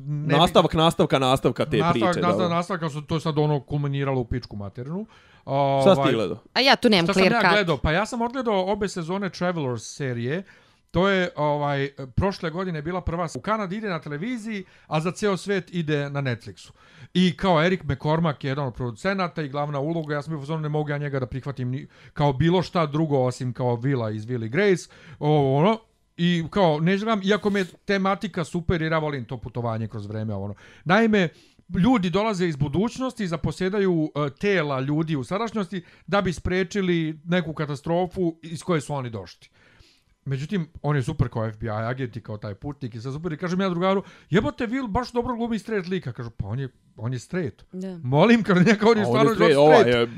ne 0.08 0.36
nastavak, 0.36 0.74
nastavka, 0.74 1.18
nastavka 1.18 1.64
te 1.64 1.76
nastavak, 1.76 1.92
priče. 1.92 2.06
Nastavak, 2.06 2.50
nastavak, 2.50 2.50
nastavka, 2.50 2.90
su 2.90 3.02
to 3.02 3.20
sad 3.20 3.38
ono 3.38 3.60
kulminiralo 3.60 4.20
u 4.20 4.24
pičku 4.24 4.56
materinu. 4.56 5.06
Ovaj, 5.44 5.82
Šta 5.82 5.94
si 5.94 6.08
ti 6.08 6.14
gledao? 6.14 6.38
A 6.54 6.60
ja 6.60 6.76
tu 6.76 6.88
nemam 6.88 7.06
clear 7.06 7.28
cut. 7.28 7.38
Šta 7.38 7.40
sam 7.40 7.50
ja 7.50 7.52
gledao? 7.52 7.76
Pa 7.76 7.92
ja 7.92 8.06
sam 8.06 8.22
odgledao 8.22 8.72
obe 8.72 8.88
sezone 8.88 9.30
Travelers 9.30 9.82
serije. 9.82 10.42
To 10.98 11.08
je 11.08 11.30
ovaj 11.36 11.88
prošle 12.16 12.50
godine 12.50 12.82
bila 12.82 13.00
prva 13.00 13.28
u 13.34 13.40
Kanadi 13.40 13.76
ide 13.76 13.88
na 13.88 14.00
televiziji, 14.00 14.64
a 14.86 15.00
za 15.00 15.12
ceo 15.12 15.36
svet 15.36 15.74
ide 15.74 16.10
na 16.10 16.22
Netflixu. 16.22 16.70
I 17.14 17.36
kao 17.36 17.64
Erik 17.64 17.84
McCormack 17.84 18.44
je 18.44 18.48
jedan 18.48 18.66
od 18.66 18.74
producenata 18.74 19.42
i 19.42 19.48
glavna 19.48 19.78
uloga, 19.80 20.14
ja 20.14 20.22
sam 20.22 20.32
bio 20.32 20.40
fazon 20.40 20.62
ne 20.62 20.68
mogu 20.68 20.90
ja 20.90 20.98
njega 20.98 21.20
da 21.20 21.26
prihvatim 21.26 21.70
ni, 21.70 21.86
kao 22.12 22.32
bilo 22.32 22.62
šta 22.62 22.86
drugo 22.86 23.18
osim 23.18 23.52
kao 23.52 23.76
Vila 23.76 24.10
iz 24.10 24.26
Willy 24.26 24.48
Grace. 24.48 24.88
ovo 25.18 25.56
ono, 25.58 25.78
I 26.16 26.44
kao, 26.50 26.80
ne 26.80 26.98
znam, 26.98 27.20
iako 27.24 27.50
me 27.50 27.64
tematika 27.84 28.44
super 28.44 28.82
jer 28.82 28.92
ja 28.92 28.98
volim 28.98 29.24
to 29.24 29.36
putovanje 29.36 29.88
kroz 29.88 30.06
vreme. 30.06 30.34
Ono. 30.34 30.54
Naime, 30.84 31.28
ljudi 31.84 32.10
dolaze 32.10 32.46
iz 32.46 32.56
budućnosti, 32.56 33.26
zaposjedaju 33.26 34.10
e, 34.14 34.30
tela 34.40 34.80
ljudi 34.80 35.16
u 35.16 35.24
sadašnjosti 35.24 35.84
da 36.06 36.22
bi 36.22 36.32
sprečili 36.32 37.20
neku 37.24 37.54
katastrofu 37.54 38.38
iz 38.42 38.62
koje 38.62 38.80
su 38.80 38.94
oni 38.94 39.10
došli. 39.10 39.48
Međutim, 40.28 40.68
on 40.82 40.96
je 40.96 41.02
super 41.02 41.28
kao 41.28 41.52
FBI 41.52 41.68
agent 41.68 42.16
i 42.16 42.20
kao 42.20 42.36
taj 42.36 42.54
putnik 42.54 42.94
i 42.94 43.00
sve 43.00 43.12
super. 43.12 43.32
I 43.32 43.36
kažem 43.36 43.60
ja 43.60 43.68
drugaru, 43.68 44.02
jebote, 44.30 44.66
Will 44.66 44.88
baš 44.88 45.12
dobro 45.12 45.36
glumi 45.36 45.58
straight 45.58 45.88
lika. 45.88 46.12
Kažu, 46.12 46.30
pa 46.30 46.46
on 46.46 46.58
je, 46.58 46.68
on 46.96 47.12
je 47.12 47.18
straight. 47.18 47.64
Da. 47.72 47.98
Molim, 48.02 48.42
kada 48.42 48.60
njega 48.60 48.86
on 48.90 48.98
je 48.98 49.04
stvarno 49.04 49.34
straight. 49.34 49.56
Ovaj, 49.56 49.90
je, 49.90 50.08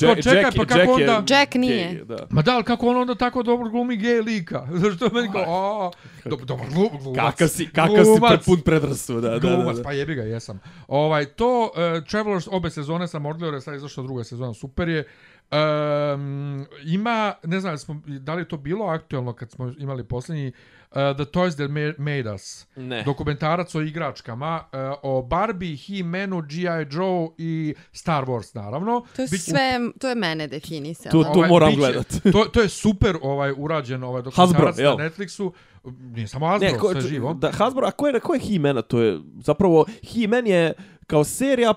Jack, 0.00 0.22
čekaj, 0.22 0.42
Jack, 0.42 0.56
pa 0.56 0.64
kako 0.64 0.80
Jack 0.80 0.90
onda... 0.90 1.34
Jack 1.34 1.54
nije. 1.54 1.90
Gay, 1.90 2.04
da. 2.04 2.26
Ma 2.30 2.42
da, 2.42 2.54
ali 2.54 2.64
kako 2.64 2.88
on 2.88 2.96
onda 2.96 3.14
tako 3.14 3.42
dobro 3.42 3.70
glumi 3.70 3.96
gay 3.96 4.24
lika? 4.24 4.66
Zašto 4.82 5.10
meni 5.12 5.28
kao, 5.32 5.44
a, 5.46 5.90
do, 6.28 6.36
dobar 6.36 6.66
glum, 6.74 6.88
glumac. 7.02 7.16
Kakav 7.16 7.48
si, 7.48 7.66
kakav 7.66 8.04
si 8.04 8.20
prepun 8.28 8.60
predrasu, 8.60 9.20
da, 9.20 9.30
da, 9.30 9.38
Glumac, 9.38 9.76
pa 9.84 9.92
jebi 9.92 10.14
ga, 10.14 10.22
jesam. 10.22 10.60
Ovaj, 10.88 11.24
to, 11.24 11.62
uh, 11.64 12.04
Travelers, 12.04 12.48
obe 12.50 12.70
sezone 12.70 13.08
sam 13.08 13.26
odgledao, 13.26 13.54
jer 13.54 13.62
sad 13.62 13.74
je 13.74 13.78
izašla 13.78 14.02
druga 14.02 14.24
sezona, 14.24 14.54
super 14.54 14.88
je. 14.88 15.04
Um, 15.50 16.66
ima, 16.84 17.34
ne 17.44 17.60
znam, 17.60 17.78
smo, 17.78 18.02
da 18.06 18.34
li 18.34 18.48
to 18.48 18.56
bilo 18.56 18.86
aktualno 18.86 19.32
kad 19.32 19.50
smo 19.50 19.72
imali 19.78 20.04
posljednji 20.04 20.52
uh, 20.90 21.16
The 21.16 21.24
Toys 21.24 21.56
That 21.56 21.98
Made 21.98 22.34
Us. 22.34 22.66
Ne. 22.76 23.02
Dokumentarac 23.02 23.74
o 23.74 23.80
igračkama, 23.80 24.64
uh, 24.72 24.78
o 25.02 25.22
Barbie, 25.22 25.76
He-Manu, 25.76 26.42
G.I. 26.42 26.96
Joe 26.96 27.28
i 27.38 27.74
Star 27.92 28.24
Wars, 28.24 28.54
naravno. 28.54 29.04
To 29.16 29.22
je 29.22 29.28
Bić, 29.30 29.40
sve, 29.40 29.80
to 30.00 30.08
je 30.08 30.14
mene 30.14 30.46
definisalo. 30.46 31.24
To, 31.24 31.32
to 31.32 31.38
ovaj, 31.38 31.48
moram 31.48 31.68
biće, 31.68 31.80
gledat. 31.80 32.06
to, 32.32 32.44
to 32.44 32.60
je 32.60 32.68
super 32.68 33.16
ovaj 33.22 33.52
urađen 33.56 34.04
ovaj 34.04 34.22
dokumentarac 34.22 34.76
Hasbro, 34.76 34.96
na 34.96 35.04
Netflixu. 35.04 35.52
Nije 35.84 36.28
samo 36.28 36.46
Hasbro, 36.46 36.68
ne, 36.68 36.78
ko, 36.78 36.92
sve 36.92 37.00
živo. 37.00 37.34
Da, 37.34 37.52
Hasbro, 37.52 37.86
a 37.86 37.90
ko 37.90 38.06
je, 38.06 38.20
ko 38.20 38.34
je 38.34 38.40
He-Mana? 38.40 38.82
To 38.82 39.00
je 39.00 39.20
zapravo, 39.40 39.84
He-Man 40.02 40.46
je 40.46 40.72
kao 41.06 41.24
serija 41.24 41.74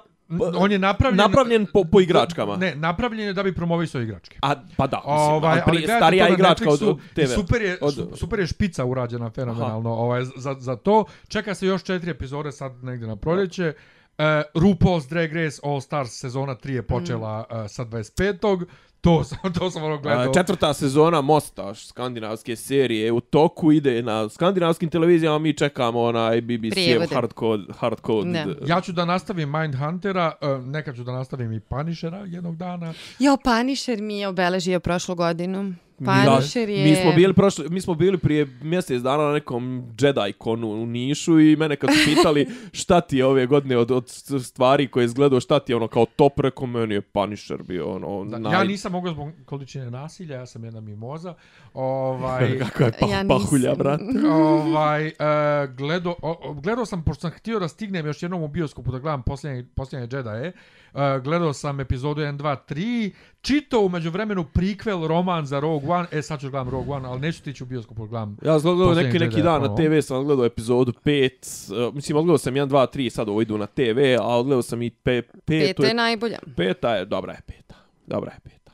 on 0.55 0.71
je 0.71 0.79
napravljen 0.79 1.17
napravljen 1.17 1.65
po, 1.73 1.83
po 1.83 2.01
igračkama. 2.01 2.57
Ne, 2.57 2.75
napravljen 2.75 3.27
je 3.27 3.33
da 3.33 3.43
bi 3.43 3.55
promovisao 3.55 4.01
igračke. 4.01 4.37
A 4.41 4.55
pa 4.77 4.87
da, 4.87 4.97
mislim, 4.97 5.15
ovaj, 5.15 5.61
ali 5.65 5.83
starija 5.83 6.27
igračka 6.27 6.69
od, 6.69 6.81
od 6.81 6.97
TV. 7.13 7.33
Super 7.35 7.61
je 7.61 7.77
od... 7.81 8.09
super 8.15 8.39
je 8.39 8.47
špica 8.47 8.85
urađena 8.85 9.29
fenomenalno, 9.29 9.93
Aha. 9.93 10.01
ovaj 10.01 10.23
za 10.35 10.55
za 10.59 10.75
to. 10.75 11.05
Čeka 11.27 11.55
se 11.55 11.67
još 11.67 11.83
četiri 11.83 12.11
epizode 12.11 12.51
sad 12.51 12.83
negde 12.83 13.07
na 13.07 13.15
proljeće. 13.15 13.73
Uh, 14.17 14.25
RuPaul's 14.53 15.09
Drag 15.09 15.33
Race 15.33 15.61
All 15.63 15.81
Stars 15.81 16.11
sezona 16.11 16.55
3 16.55 16.69
je 16.69 16.83
počela 16.83 17.45
mm. 17.51 17.55
uh, 17.55 17.67
sa 17.67 17.85
25. 17.85 18.65
To 19.01 19.23
sam, 19.23 19.37
to 19.59 19.71
sam 19.71 19.83
ono 19.83 19.97
gledao. 19.97 20.33
Četvrta 20.33 20.73
sezona 20.73 21.21
Mosta, 21.21 21.75
skandinavske 21.75 22.55
serije, 22.55 23.11
u 23.11 23.19
toku 23.19 23.71
ide 23.71 24.01
na 24.01 24.29
skandinavskim 24.29 24.89
televizijama, 24.89 25.39
mi 25.39 25.53
čekamo 25.53 26.01
onaj 26.01 26.41
BBC 26.41 26.77
hardcode. 27.13 27.63
hardcode. 27.79 28.45
Ja 28.67 28.81
ću 28.81 28.91
da 28.91 29.05
nastavim 29.05 29.51
Mindhuntera, 29.51 30.31
e, 30.41 30.47
neka 30.47 30.93
ću 30.93 31.03
da 31.03 31.11
nastavim 31.11 31.53
i 31.53 31.59
Punishera 31.59 32.17
jednog 32.17 32.57
dana. 32.57 32.93
Jo, 33.19 33.37
Punisher 33.43 34.01
mi 34.01 34.19
je 34.19 34.27
obeležio 34.27 34.79
prošlu 34.79 35.15
godinu. 35.15 35.73
Punisher 36.05 36.69
je... 36.69 36.83
Mi 36.83 36.95
smo 36.95 37.11
bili 37.11 37.33
prošli, 37.33 37.69
mi 37.69 37.81
smo 37.81 37.93
bili 37.93 38.17
prije 38.17 38.47
mjesec 38.61 39.01
dana 39.01 39.23
na 39.23 39.33
nekom 39.33 39.83
Jedi 39.99 40.33
konu 40.37 40.67
u 40.67 40.85
Nišu 40.85 41.39
i 41.39 41.55
mene 41.55 41.75
kad 41.75 41.89
su 41.89 41.99
pitali 42.05 42.47
šta 42.79 43.01
ti 43.01 43.17
je 43.17 43.25
ove 43.25 43.45
godine 43.45 43.77
od, 43.77 43.91
od 43.91 44.09
stvari 44.43 44.87
koje 44.87 45.05
izgledao, 45.05 45.39
šta 45.39 45.59
ti 45.59 45.71
je 45.71 45.75
ono 45.75 45.87
kao 45.87 46.05
top, 46.15 46.39
rekao 46.39 46.67
meni 46.67 46.93
je 46.93 47.01
Punisher 47.01 47.63
bio 47.63 47.91
ono... 47.91 48.25
Da, 48.25 48.39
naj... 48.39 48.53
Ja 48.53 48.63
nisam 48.63 48.91
mogao 48.91 49.13
zbog 49.13 49.29
količine 49.45 49.91
nasilja, 49.91 50.35
ja 50.35 50.45
sam 50.45 50.63
jedna 50.63 50.81
mimoza. 50.81 51.33
Ovaj, 51.73 52.59
Kako 52.59 52.83
je 52.83 52.91
pa, 52.99 53.05
Ja 53.07 53.25
pahulja, 53.27 53.69
nisam. 53.69 53.77
brat. 53.77 54.01
ovaj, 54.31 55.07
uh, 55.07 55.75
gledao, 55.75 56.15
o, 56.21 56.53
gledao 56.53 56.85
sam, 56.85 57.03
pošto 57.03 57.21
sam 57.21 57.31
htio 57.31 57.59
da 57.59 57.67
stignem 57.67 58.05
još 58.05 58.23
jednom 58.23 58.43
u 58.43 58.47
bioskopu 58.47 58.91
da 58.91 58.99
gledam 58.99 59.23
posljednje, 59.23 59.65
posljednje 59.75 60.07
Jedi, 60.17 60.51
uh, 60.93 61.23
gledao 61.23 61.53
sam 61.53 61.79
epizodu 61.79 62.21
1, 62.21 62.37
2, 62.37 62.55
3, 62.69 63.11
čitao 63.41 63.81
umeđu 63.81 64.09
vremenu 64.09 64.45
prikvel 64.53 65.07
roman 65.07 65.45
za 65.45 65.59
Rogue 65.59 65.89
One, 65.89 66.07
e 66.11 66.21
sad 66.21 66.41
ću 66.41 66.49
gledam 66.49 66.69
Rogue 66.69 66.95
One, 66.95 67.07
ali 67.07 67.19
neću 67.19 67.43
tići 67.43 67.63
u 67.63 67.65
bioskopu 67.65 68.01
da 68.01 68.09
gledam. 68.09 68.37
Ja 68.45 68.59
sam 68.59 68.75
gledao 68.75 68.95
neki, 68.95 69.19
neki 69.19 69.41
dan 69.41 69.61
na. 69.61 69.75
TV, 69.75 69.99
sam 70.01 70.23
gledao 70.23 70.45
epizodu 70.45 70.93
5, 71.05 71.87
uh, 71.87 71.95
mislim, 71.95 72.17
odgledao 72.17 72.37
sam 72.37 72.53
1, 72.53 72.67
2, 72.67 72.97
3, 72.97 73.09
sad 73.09 73.29
ovo 73.29 73.41
idu 73.41 73.57
na 73.57 73.65
TV, 73.65 73.99
a 74.21 74.37
odgledao 74.37 74.61
sam 74.61 74.81
i 74.81 74.89
5, 74.89 75.23
Peta 75.45 75.85
je 75.85 75.93
najbolja. 75.93 76.39
Peta 76.55 76.95
je, 76.95 77.05
dobra 77.05 77.33
je 77.33 77.41
peta. 77.47 77.75
Dobra 78.07 78.31
je 78.31 78.39
peta. 78.39 78.71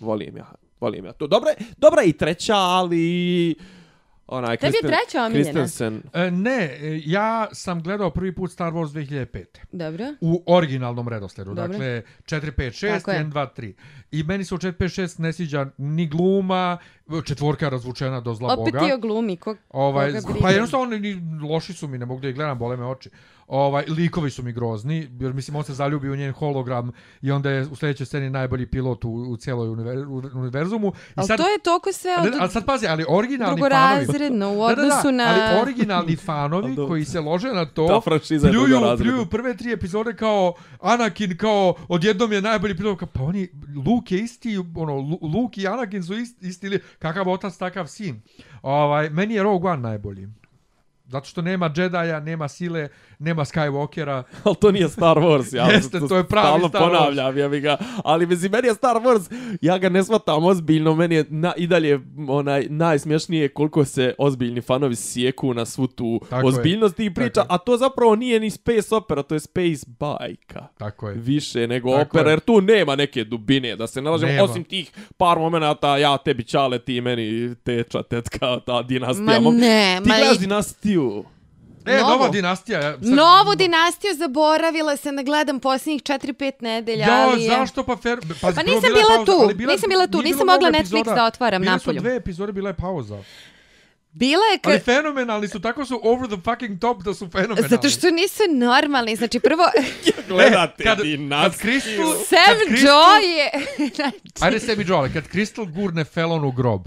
Volim 0.00 0.36
ja, 0.36 0.52
volim 0.80 1.04
ja 1.04 1.12
to. 1.12 1.26
Dobra 1.26 1.50
je, 1.50 1.56
dobra 1.76 2.02
je 2.02 2.08
i 2.08 2.12
treća, 2.12 2.56
ali... 2.56 3.54
Onaj, 4.32 4.56
Tebi 4.56 4.66
je 4.68 4.72
Kristen- 4.72 4.88
treća 4.88 5.22
omiljena? 5.22 5.44
Christensen. 5.44 6.02
E, 6.14 6.30
ne, 6.30 6.50
e, 6.72 7.00
ja 7.04 7.48
sam 7.52 7.82
gledao 7.82 8.10
prvi 8.10 8.34
put 8.34 8.52
Star 8.52 8.72
Wars 8.72 8.88
2005. 8.88 9.44
Dobro. 9.72 10.04
U 10.20 10.42
originalnom 10.46 11.08
redosledu, 11.08 11.50
Dobro. 11.50 11.68
dakle 11.68 12.02
4, 12.24 12.52
5, 12.52 12.72
6, 12.76 12.90
Tako 12.90 13.10
je. 13.10 13.18
1, 13.18 13.30
2, 13.30 13.46
3. 13.52 13.72
I 14.10 14.22
meni 14.22 14.44
se 14.44 14.54
u 14.54 14.58
4, 14.58 14.72
5, 14.74 14.84
6 14.92 15.18
ne 15.18 15.32
sviđa 15.32 15.66
ni 15.78 16.06
gluma, 16.06 16.78
četvorka 17.24 17.66
je 17.66 17.70
razvučena 17.70 18.20
do 18.20 18.34
zla 18.34 18.52
Opet 18.52 18.72
boga. 18.72 18.86
ti 18.86 18.92
oglumi, 18.92 19.36
ko, 19.36 19.56
Ovaj, 19.70 20.12
koga 20.16 20.38
pa 20.40 20.50
jednostavno 20.50 20.86
oni 20.86 21.00
ni 21.00 21.14
loši 21.42 21.72
su 21.72 21.88
mi, 21.88 21.98
ne 21.98 22.06
mogu 22.06 22.20
da 22.20 22.28
ih 22.28 22.34
gledam, 22.34 22.58
bole 22.58 22.76
me 22.76 22.86
oči. 22.86 23.10
Ovaj, 23.46 23.84
likovi 23.88 24.30
su 24.30 24.42
mi 24.42 24.52
grozni, 24.52 25.08
jer 25.20 25.32
mislim 25.32 25.56
on 25.56 25.64
se 25.64 25.74
zaljubi 25.74 26.10
u 26.10 26.16
njen 26.16 26.32
hologram 26.32 26.90
i 27.22 27.30
onda 27.30 27.50
je 27.50 27.66
u 27.66 27.76
sljedećoj 27.76 28.06
sceni 28.06 28.30
najbolji 28.30 28.66
pilot 28.66 29.04
u, 29.04 29.10
u 29.10 29.36
cijeloj 29.36 29.68
univer, 29.68 29.98
u 29.98 30.22
univerzumu. 30.34 30.88
I 30.88 31.12
Ali 31.14 31.26
sad, 31.26 31.36
to 31.36 31.48
je 31.48 31.58
toliko 31.58 31.92
sve 31.92 32.10
od... 32.18 32.32
ali 32.40 32.50
sad 32.50 32.66
pazi, 32.66 32.86
ali 32.86 33.04
originalni 33.08 33.60
fanovi... 33.60 33.70
drugorazredno 34.00 34.52
u 34.52 34.62
odnosu 34.62 35.12
na- 35.12 35.24
Ali 35.24 35.62
originalni 35.62 36.16
fanovi 36.16 36.74
dobro. 36.76 36.88
koji 36.88 37.04
se 37.04 37.20
lože 37.20 37.48
na 37.48 37.64
to... 37.66 37.86
Ta 37.86 38.00
franšiza 38.00 38.46
je 38.46 38.52
pljuju, 38.52 38.80
pljuju 38.98 39.26
prve 39.26 39.56
tri 39.56 39.72
epizode 39.72 40.14
kao 40.14 40.54
Anakin 40.80 41.36
kao 41.36 41.74
odjednom 41.88 42.32
je 42.32 42.40
najbolji 42.42 42.76
pilot. 42.76 42.98
Kao, 42.98 43.08
pa 43.08 43.22
oni, 43.22 43.48
Luke 43.86 44.16
je 44.16 44.22
isti, 44.22 44.58
ono, 44.76 44.94
Lu- 44.94 45.18
Luke 45.24 45.60
i 45.60 45.66
Anakin 45.66 46.02
su 46.02 46.14
isti, 46.14 46.48
isti 46.48 46.66
ili 46.66 46.80
kakav 46.98 47.28
otac, 47.28 47.56
takav 47.56 47.86
sin. 47.86 48.20
Ovaj, 48.62 49.10
meni 49.10 49.34
je 49.34 49.42
Rogue 49.42 49.70
One 49.70 49.82
najbolji. 49.82 50.28
Zato 51.12 51.26
što 51.26 51.42
nema 51.42 51.70
Jedija, 51.76 52.20
nema 52.20 52.48
sile, 52.48 52.88
nema 53.18 53.44
Skywalkera. 53.44 54.22
Ali 54.44 54.56
to 54.56 54.72
nije 54.72 54.88
Star 54.88 55.16
Wars, 55.16 55.56
ja 55.56 55.66
Jeste, 55.66 56.00
to 56.00 56.16
je 56.16 56.24
pravi 56.24 56.60
Star 56.60 56.82
Wars. 56.82 56.88
ponavljam, 56.88 57.38
ja 57.38 57.48
ga. 57.50 57.76
Ali 58.04 58.26
mislim, 58.26 58.52
meni 58.52 58.68
je 58.68 58.74
Star 58.74 58.96
Wars, 58.96 59.32
ja 59.60 59.78
ga 59.78 59.88
ne 59.88 60.04
shvatam 60.04 60.44
ozbiljno, 60.44 60.94
meni 60.94 61.14
je 61.14 61.24
na, 61.30 61.52
i 61.56 61.66
dalje 61.66 62.00
onaj, 62.28 62.66
najsmješnije 62.70 63.48
koliko 63.48 63.84
se 63.84 64.14
ozbiljni 64.18 64.60
fanovi 64.60 64.96
sjeku 64.96 65.54
na 65.54 65.64
svu 65.66 65.86
tu 65.86 66.20
Tako 66.30 66.42
je. 66.42 66.48
ozbiljnost 66.48 66.96
tih 66.96 67.10
priča, 67.12 67.30
Tako 67.32 67.52
je. 67.52 67.54
a 67.54 67.58
to 67.58 67.76
zapravo 67.76 68.16
nije 68.16 68.40
ni 68.40 68.50
space 68.50 68.94
opera, 68.94 69.22
to 69.22 69.34
je 69.34 69.40
space 69.40 69.86
bajka. 69.88 70.66
Tako 70.78 71.08
je. 71.08 71.14
Više 71.16 71.66
nego 71.66 71.90
Tako 71.90 72.02
opera, 72.10 72.28
je. 72.28 72.32
jer 72.32 72.40
tu 72.40 72.60
nema 72.60 72.96
neke 72.96 73.24
dubine, 73.24 73.76
da 73.76 73.86
se 73.86 74.02
nalažemo, 74.02 74.32
Nema. 74.32 74.44
osim 74.44 74.64
tih 74.64 74.90
par 75.16 75.38
momenata, 75.38 75.96
ja 75.96 76.16
tebi 76.18 76.44
čale, 76.44 76.78
ti 76.78 77.00
meni 77.00 77.22
teča, 77.56 78.02
tetka, 78.02 78.60
ta 78.60 78.82
dinastija. 78.82 79.24
Ma 79.24 79.40
Mom- 79.40 79.56
ne, 79.56 80.00
ti 80.02 80.08
ma 80.08 80.14
gledaš 80.16 80.36
i- 80.36 80.40
dinastiju. 81.02 81.24
E, 81.88 81.96
Novu. 81.96 82.10
nova 82.10 82.28
dinastija. 82.28 82.80
ja 82.80 82.92
Sad, 82.92 83.04
Novu 83.04 83.54
dinastiju 83.54 84.10
zaboravila 84.14 84.96
sam 84.96 85.16
da 85.16 85.22
gledam 85.22 85.60
posljednjih 85.60 86.02
4-5 86.02 86.52
nedelja, 86.60 87.06
Ja, 87.06 87.22
ali 87.22 87.42
je... 87.42 87.48
zašto 87.48 87.82
pa 87.82 87.96
fer... 87.96 88.20
Pazi, 88.20 88.40
Pa 88.40 88.50
prvo 88.52 88.62
nisam 88.66 88.80
bila 88.82 88.94
bila 88.94 89.16
pauza, 89.16 89.48
tu, 89.48 89.54
bila- 89.54 89.72
nisam 89.72 89.88
bila 89.88 90.06
tu, 90.06 90.22
nisam 90.22 90.46
mogla 90.46 90.70
Netflix 90.70 90.80
epizoda. 90.92 91.14
da 91.14 91.24
otvaram 91.24 91.62
Bile 91.62 91.72
su 91.72 91.78
napolju. 91.80 92.00
dve 92.00 92.16
epizode, 92.16 92.52
bila 92.52 92.70
je 92.70 92.74
pauza. 92.76 93.18
Bila 94.14 94.44
je 94.44 94.58
Ali 94.64 94.78
kad... 94.78 94.84
fenomenalni 94.84 95.48
su, 95.48 95.60
tako 95.60 95.84
su 95.84 96.00
over 96.02 96.28
the 96.28 96.36
fucking 96.44 96.80
top 96.80 97.02
da 97.02 97.14
su 97.14 97.28
fenomenalni. 97.28 97.68
Zato 97.68 97.88
što 97.88 98.10
nisu 98.10 98.42
normalni. 98.50 99.16
Znači, 99.16 99.40
prvo, 99.40 99.64
Gledate 100.28 100.84
kad, 100.84 100.96
kad 100.96 101.06
dinastiju. 101.06 101.70
Crystal... 101.70 102.24
Sam 102.28 102.38
kad 102.46 102.68
Crystal- 102.68 102.86
Joy 102.86 103.22
je... 103.22 103.50
Ajde 104.40 104.60
sebi 104.60 104.84
Joe, 104.88 104.98
ali 104.98 105.12
kad 105.12 105.24
Crystal 105.24 105.72
gurne 105.72 106.04
Felon 106.04 106.44
u 106.44 106.52
grob. 106.52 106.82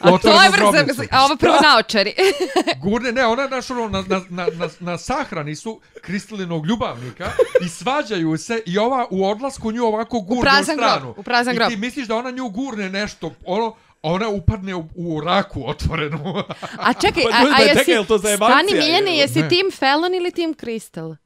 A 0.00 0.18
to 0.18 0.42
je 0.42 0.50
grobnicu. 0.56 1.02
a 1.10 1.24
ovo 1.24 1.36
prvo 1.36 1.56
naočari. 1.62 2.14
Gurne, 2.82 3.12
ne, 3.12 3.26
ona 3.26 3.48
naš 3.48 3.70
ono, 3.70 3.88
na, 3.88 4.04
na, 4.08 4.22
na, 4.28 4.46
na, 4.54 4.68
na 4.80 4.98
sahrani 4.98 5.56
su 5.56 5.80
Kristalinog 6.02 6.66
ljubavnika 6.66 7.30
i 7.64 7.68
svađaju 7.68 8.38
se 8.38 8.62
i 8.66 8.78
ova 8.78 9.06
u 9.10 9.28
odlasku 9.28 9.72
nju 9.72 9.84
ovako 9.84 10.20
gurne 10.20 10.60
u, 10.60 10.64
grob, 10.64 10.78
stranu. 10.78 11.14
u 11.16 11.22
prazan 11.22 11.54
grob. 11.54 11.70
I 11.70 11.74
ti 11.74 11.80
misliš 11.80 12.06
da 12.06 12.16
ona 12.16 12.30
nju 12.30 12.48
gurne 12.48 12.90
nešto, 12.90 13.34
ono, 13.46 13.74
ona 14.02 14.28
upadne 14.28 14.74
u, 14.74 14.88
u 14.94 15.20
raku 15.20 15.62
otvorenu. 15.66 16.34
A 16.86 16.92
čekaj, 16.92 17.22
Pa 17.30 17.36
a, 17.36 17.40
a 17.40 17.56
pa 17.56 17.62
jesi... 17.62 17.78
čekaj, 17.78 18.04
to 18.04 18.18
zajebancija, 18.18 18.58
Stani 18.58 18.80
Miljane, 18.80 19.10
je? 19.10 19.18
jesi 19.18 19.42
Ne. 19.42 19.48
Team 19.48 19.70
Fallon 19.78 20.14
ili 20.14 20.30
Team 20.30 20.54
Crystal? 20.54 21.16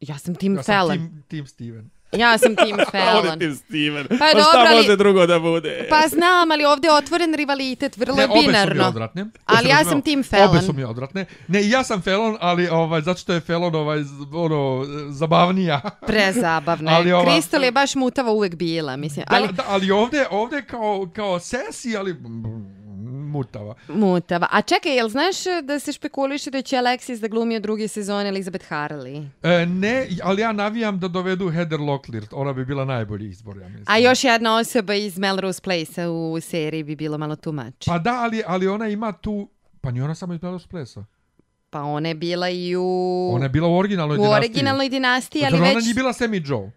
Ja 0.00 0.18
sam 0.18 0.34
Team 0.34 0.56
ja 0.56 0.62
sam 0.62 0.74
Fallon. 0.74 0.98
Team, 0.98 1.24
team 1.28 1.46
Steven. 1.46 1.90
Ja 2.14 2.38
sam 2.38 2.56
Team 2.56 2.72
On 2.72 2.78
je 2.78 2.84
Fallon. 2.86 3.38
Tim 3.38 3.54
Steven. 3.56 4.06
Pa 4.08 4.16
Pa, 4.16 4.26
dobro, 4.26 4.42
šta 4.42 4.58
ali- 4.60 4.76
može 4.76 4.96
drugo 4.96 5.26
da 5.26 5.38
bude? 5.40 5.86
Pa 5.90 6.08
znam, 6.08 6.50
ali 6.50 6.64
ovdje 6.64 6.88
je 6.88 6.94
otvoren 6.94 7.34
rivalitet, 7.34 7.96
vrlo 7.96 8.14
Ne, 8.16 8.22
je 8.22 8.26
obe 8.26 8.34
su 8.34 8.40
mi 8.40 8.46
binarno. 8.46 8.84
odvratne. 8.84 9.26
Ali 9.46 9.68
ja 9.68 9.84
sam 9.84 10.02
Team 10.02 10.22
Fallon. 10.22 10.48
Obe 10.48 10.60
su 10.60 10.72
mi 10.72 10.84
odvratne. 10.84 11.24
Ne, 11.48 11.68
ja 11.68 11.84
sam 11.84 12.02
Felon, 12.02 12.36
ali 12.40 12.68
ovaj, 12.68 13.00
zato 13.00 13.20
što 13.20 13.32
je 13.32 13.40
Felon 13.40 13.74
ovaj, 13.74 13.98
ono, 14.34 14.84
zabavnija. 15.10 15.80
Prezabavno 16.06 16.90
Ali 16.90 17.08
je. 17.08 17.14
ova- 17.16 17.24
Crystal 17.26 17.62
je 17.62 17.72
baš 17.72 17.94
mutava 17.94 18.30
uvek 18.32 18.54
bila, 18.54 18.96
mislim. 18.96 19.24
Da, 19.24 19.36
Ali 19.36 19.44
ali, 19.44 19.52
da, 19.52 19.64
ali 19.66 19.90
ovdje, 19.90 20.26
ovdje 20.30 20.62
kao, 20.62 21.08
kao 21.08 21.38
sesi, 21.40 21.96
ali 21.96 22.16
mutava. 23.32 23.74
mutava. 23.88 24.46
A 24.50 24.62
čekaj, 24.62 24.96
jel 24.96 25.08
znaš 25.08 25.36
da 25.62 25.78
se 25.78 25.92
špekuliše 25.92 26.50
da 26.50 26.62
će 26.62 26.76
Alexis 26.76 27.20
da 27.20 27.28
glumi 27.28 27.56
od 27.56 27.62
druge 27.62 27.88
sezone 27.88 28.28
Elizabeth 28.28 28.66
Harley? 28.70 29.28
E, 29.42 29.66
ne, 29.66 30.06
ali 30.22 30.42
ja 30.42 30.52
navijam 30.52 30.98
da 30.98 31.08
dovedu 31.08 31.50
Heather 31.50 31.80
Locklear. 31.80 32.24
Ona 32.32 32.52
bi 32.52 32.64
bila 32.64 32.84
najbolji 32.84 33.28
izbor, 33.28 33.56
ja 33.56 33.68
mislim. 33.68 33.84
A 33.88 33.98
još 33.98 34.24
jedna 34.24 34.56
osoba 34.56 34.94
iz 34.94 35.18
Melrose 35.18 35.62
Place-a 35.62 36.10
u 36.10 36.40
seriji 36.40 36.82
bi 36.82 36.96
bilo 36.96 37.18
malo 37.18 37.36
too 37.36 37.52
much. 37.52 37.86
Pa 37.86 37.98
da, 37.98 38.20
ali, 38.20 38.42
ali 38.46 38.68
ona 38.68 38.88
ima 38.88 39.12
tu... 39.12 39.48
Pa 39.80 39.90
nije 39.90 40.04
ona 40.04 40.14
samo 40.14 40.34
iz 40.34 40.42
Melrose 40.42 40.68
Place-a. 40.68 41.04
Pa 41.70 41.82
ona 41.82 42.08
je 42.08 42.14
bila 42.14 42.48
i 42.50 42.76
u... 42.76 43.30
Ona 43.34 43.44
je 43.44 43.48
bila 43.48 43.68
u 43.68 43.76
originalnoj 43.76 44.14
u 44.14 44.18
dinastiji. 44.18 44.38
originalnoj 44.38 44.88
dinastiji, 44.88 45.42
ali 45.44 45.50
Zar 45.50 45.60
već... 45.60 45.70
ona 45.70 45.80
nije 45.80 45.94
bila 45.94 46.12
Sammy 46.12 46.50
Joe? 46.50 46.70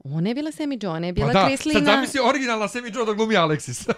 Ona 0.00 0.28
je 0.28 0.34
bila 0.34 0.50
Sammy 0.52 0.78
Jo, 0.78 0.90
ona 0.90 1.06
je 1.06 1.12
Pa 1.12 1.16
bila 1.16 1.26
da, 1.28 1.40
sad 1.40 1.48
Krislina... 1.48 1.80
zamisli 1.86 2.20
originalna 2.20 2.64
Sammy 2.66 2.96
Joe 2.96 3.06
da 3.06 3.12
glumi 3.12 3.34
Alexis. 3.36 3.88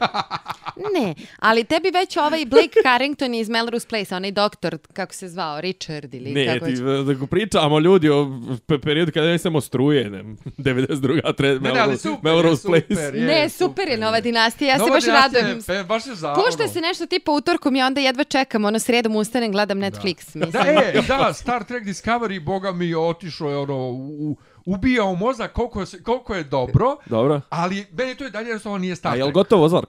Ne, 0.95 1.15
ali 1.39 1.65
tebi 1.65 1.91
već 1.91 2.17
ovaj 2.17 2.45
Blake 2.47 2.81
Carrington 2.83 3.35
iz 3.35 3.49
Melrose 3.49 3.89
Place, 3.89 4.17
onaj 4.17 4.33
doktor, 4.33 4.79
kako 4.93 5.15
se 5.15 5.29
zvao, 5.29 5.61
Richard 5.61 6.15
ili 6.15 6.33
Ne, 6.33 6.47
kako 6.49 6.67
ti, 6.67 6.73
već. 6.73 7.07
da 7.07 7.15
go 7.15 7.27
pričamo 7.27 7.79
ljudi 7.79 8.11
o 8.11 8.25
pe- 8.61 8.79
periodu 8.79 9.13
kada 9.13 9.27
je 9.27 9.39
samo 9.39 9.61
struje, 9.61 10.11
ne, 10.11 10.23
92. 10.59 11.35
Tre, 11.35 11.49
Ne, 11.51 11.61
ne, 11.61 11.71
ali 11.71 11.79
Melrose, 11.79 12.03
super, 12.03 12.19
Melrose 12.25 12.63
super. 12.63 12.87
Place. 12.87 13.03
je, 13.05 13.27
Ne, 13.27 13.49
super 13.49 13.89
je 13.89 13.99
nova 13.99 14.21
dinastija, 14.21 14.69
ja 14.69 14.75
se 14.75 14.81
Nova 14.81 14.91
baš 14.91 15.05
dinastija 15.05 15.41
radujem. 15.41 15.57
je 15.59 15.63
fe- 15.63 15.85
Baš 15.85 16.07
je 16.07 16.15
za... 16.15 16.35
Pušta 16.37 16.69
se 16.69 16.81
nešto 16.81 17.07
tipa 17.07 17.33
utorkom 17.33 17.77
i 17.77 17.83
onda 17.83 18.01
jedva 18.01 18.25
čekam, 18.25 18.65
ono 18.65 18.79
sredom 18.79 19.17
ustanem, 19.17 19.53
gledam 19.53 19.79
Netflix, 19.79 20.17
mislim. 20.37 20.51
Da, 20.53 20.59
e, 20.95 21.03
da, 21.09 21.33
Star 21.35 21.65
Trek 21.65 21.85
Discovery, 21.85 22.41
boga 22.41 22.73
mi, 22.73 22.95
otišao 22.95 23.51
je 23.51 23.57
ono, 23.59 23.77
u, 23.89 24.37
ubijao 24.67 25.15
mozak 25.15 25.53
koliko 25.53 25.81
je, 25.81 25.87
se- 25.87 26.03
koliko 26.03 26.35
je 26.35 26.45
dobro, 26.45 26.97
Dobro. 27.07 27.41
ali 27.51 27.87
meni 27.93 28.15
to 28.15 28.25
je 28.25 28.31
dalje 28.31 28.47
jednostavno 28.47 28.79
nije 28.79 28.97
Star 28.97 29.11
A 29.11 29.15
Trek. 29.15 29.21
jel 29.21 29.33
gotovo? 29.33 29.83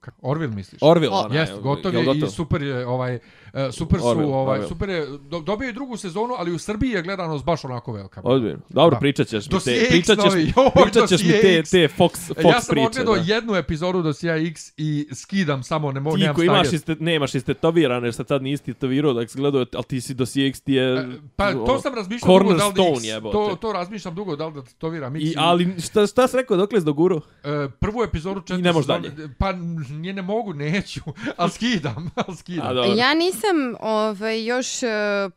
Kako, 0.00 0.18
Orville 0.22 0.54
misliš? 0.54 0.78
Orville, 0.82 1.14
O, 1.14 1.18
ona, 1.18 1.34
Jest, 1.34 1.52
gotov 1.54 1.94
jel 1.94 2.02
je 2.02 2.18
i 2.18 2.30
super 2.30 2.62
je 2.62 2.86
ovaj 2.86 3.18
e, 3.54 3.72
super 3.72 4.00
su 4.00 4.06
Orville, 4.06 4.32
ovaj 4.32 4.50
Orville. 4.50 4.68
super 4.68 4.88
je 4.88 5.06
do, 5.20 5.40
dobio 5.40 5.66
je 5.66 5.72
drugu 5.72 5.96
sezonu, 5.96 6.34
ali 6.34 6.52
u 6.52 6.58
Srbiji 6.58 6.90
je 6.90 7.02
gledanost 7.02 7.44
baš 7.44 7.64
onako 7.64 7.92
velika. 7.92 8.20
Ozbiljno. 8.24 8.58
Dobro, 8.68 8.90
Da. 8.90 9.00
pričat 9.00 9.26
ćeš 9.28 9.44
mi 9.46 9.58
te, 9.60 9.72
X 9.72 9.88
pričat 9.88 10.18
ćeš, 10.18 10.24
novi, 10.24 10.42
joj, 10.56 10.70
pričat 10.82 11.08
ćeš 11.08 11.22
mi 11.22 11.30
te, 11.30 11.58
X. 11.58 11.70
te 11.70 11.88
Fox, 11.88 12.30
E, 12.30 12.34
Fox 12.34 12.46
ja 12.46 12.60
sam 12.60 12.68
priče. 12.68 12.86
odgledao 12.86 13.14
da. 13.16 13.22
jednu 13.24 13.54
epizodu 13.54 14.02
do 14.02 14.10
CX 14.10 14.72
i 14.76 15.08
skidam 15.14 15.62
samo, 15.62 15.92
ne 15.92 16.00
mogu, 16.00 16.16
Ti 16.16 16.20
nemam 16.20 16.36
ko 16.36 16.42
imaš 16.42 16.60
snage. 16.60 16.76
iste, 16.76 16.96
nemaš 16.96 17.34
istetovirane, 17.34 18.06
jer 18.06 18.14
se 18.14 18.24
tad 18.24 18.42
nisi 18.42 18.64
tetovirao, 18.64 19.12
da 19.12 19.28
si 19.28 19.38
gledao, 19.38 19.64
ali 19.72 19.84
ti 19.84 20.00
si 20.00 20.14
do 20.14 20.24
CX 20.24 20.60
ti 20.60 20.72
je... 20.72 20.94
E, 20.94 21.06
Pa 21.36 21.52
to 21.52 21.80
sam 21.80 21.94
razmišljao 21.94 22.38
dugo 22.38 22.54
da 22.54 22.66
li 22.66 22.74
da 22.74 22.82
X, 22.90 23.04
jebote. 23.04 23.32
to, 23.34 23.56
to 23.56 23.72
razmišljam 23.72 24.14
dugo 24.14 24.36
da 24.36 24.46
li 24.46 24.54
da 24.54 24.62
tetoviram 24.62 25.16
X. 25.16 25.24
I, 25.24 25.34
ali 25.36 25.74
šta, 25.80 26.06
šta 26.06 26.28
si 26.28 26.36
rekao, 26.36 26.56
dokle 26.56 26.80
si 26.80 26.84
doguro? 26.84 27.20
E, 27.44 27.48
prvu 27.70 28.02
epizodu 28.02 28.40
četiri 28.40 28.62
ne 28.62 28.72
možeš 28.72 28.86
sezone- 28.88 29.28
Pa 29.38 29.52
nije 29.90 30.12
ne 30.12 30.22
mogu, 30.22 30.52
neću, 30.54 31.00
ali 31.36 31.50
skidam, 31.50 32.10
ali 32.26 32.36
skidam. 32.36 32.66
A, 32.66 32.74
dobro. 32.74 32.92
Ja 32.92 33.14
nisam 33.14 33.43
ovaj, 33.80 34.44
još 34.44 34.82
uh, 34.82 34.88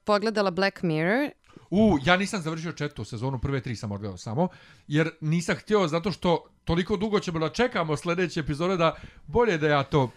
pogledala 0.04 0.52
Black 0.52 0.82
Mirror. 0.82 1.30
U, 1.70 1.98
ja 2.06 2.18
nisam 2.18 2.42
završio 2.42 2.72
četvrtu 2.72 3.06
sezonu, 3.06 3.40
prve 3.40 3.62
tri 3.62 3.76
sam 3.76 3.92
odgledao 3.92 4.18
samo, 4.18 4.48
jer 4.88 5.10
nisam 5.22 5.56
htio 5.56 5.88
zato 5.88 6.12
što 6.12 6.46
toliko 6.64 6.98
dugo 6.98 7.20
ćemo 7.20 7.40
da 7.40 7.50
čekamo 7.50 7.98
sljedeće 7.98 8.40
epizode 8.40 8.78
da 8.78 8.96
bolje 9.28 9.58
da 9.58 9.68
ja 9.68 9.84
to 9.84 10.12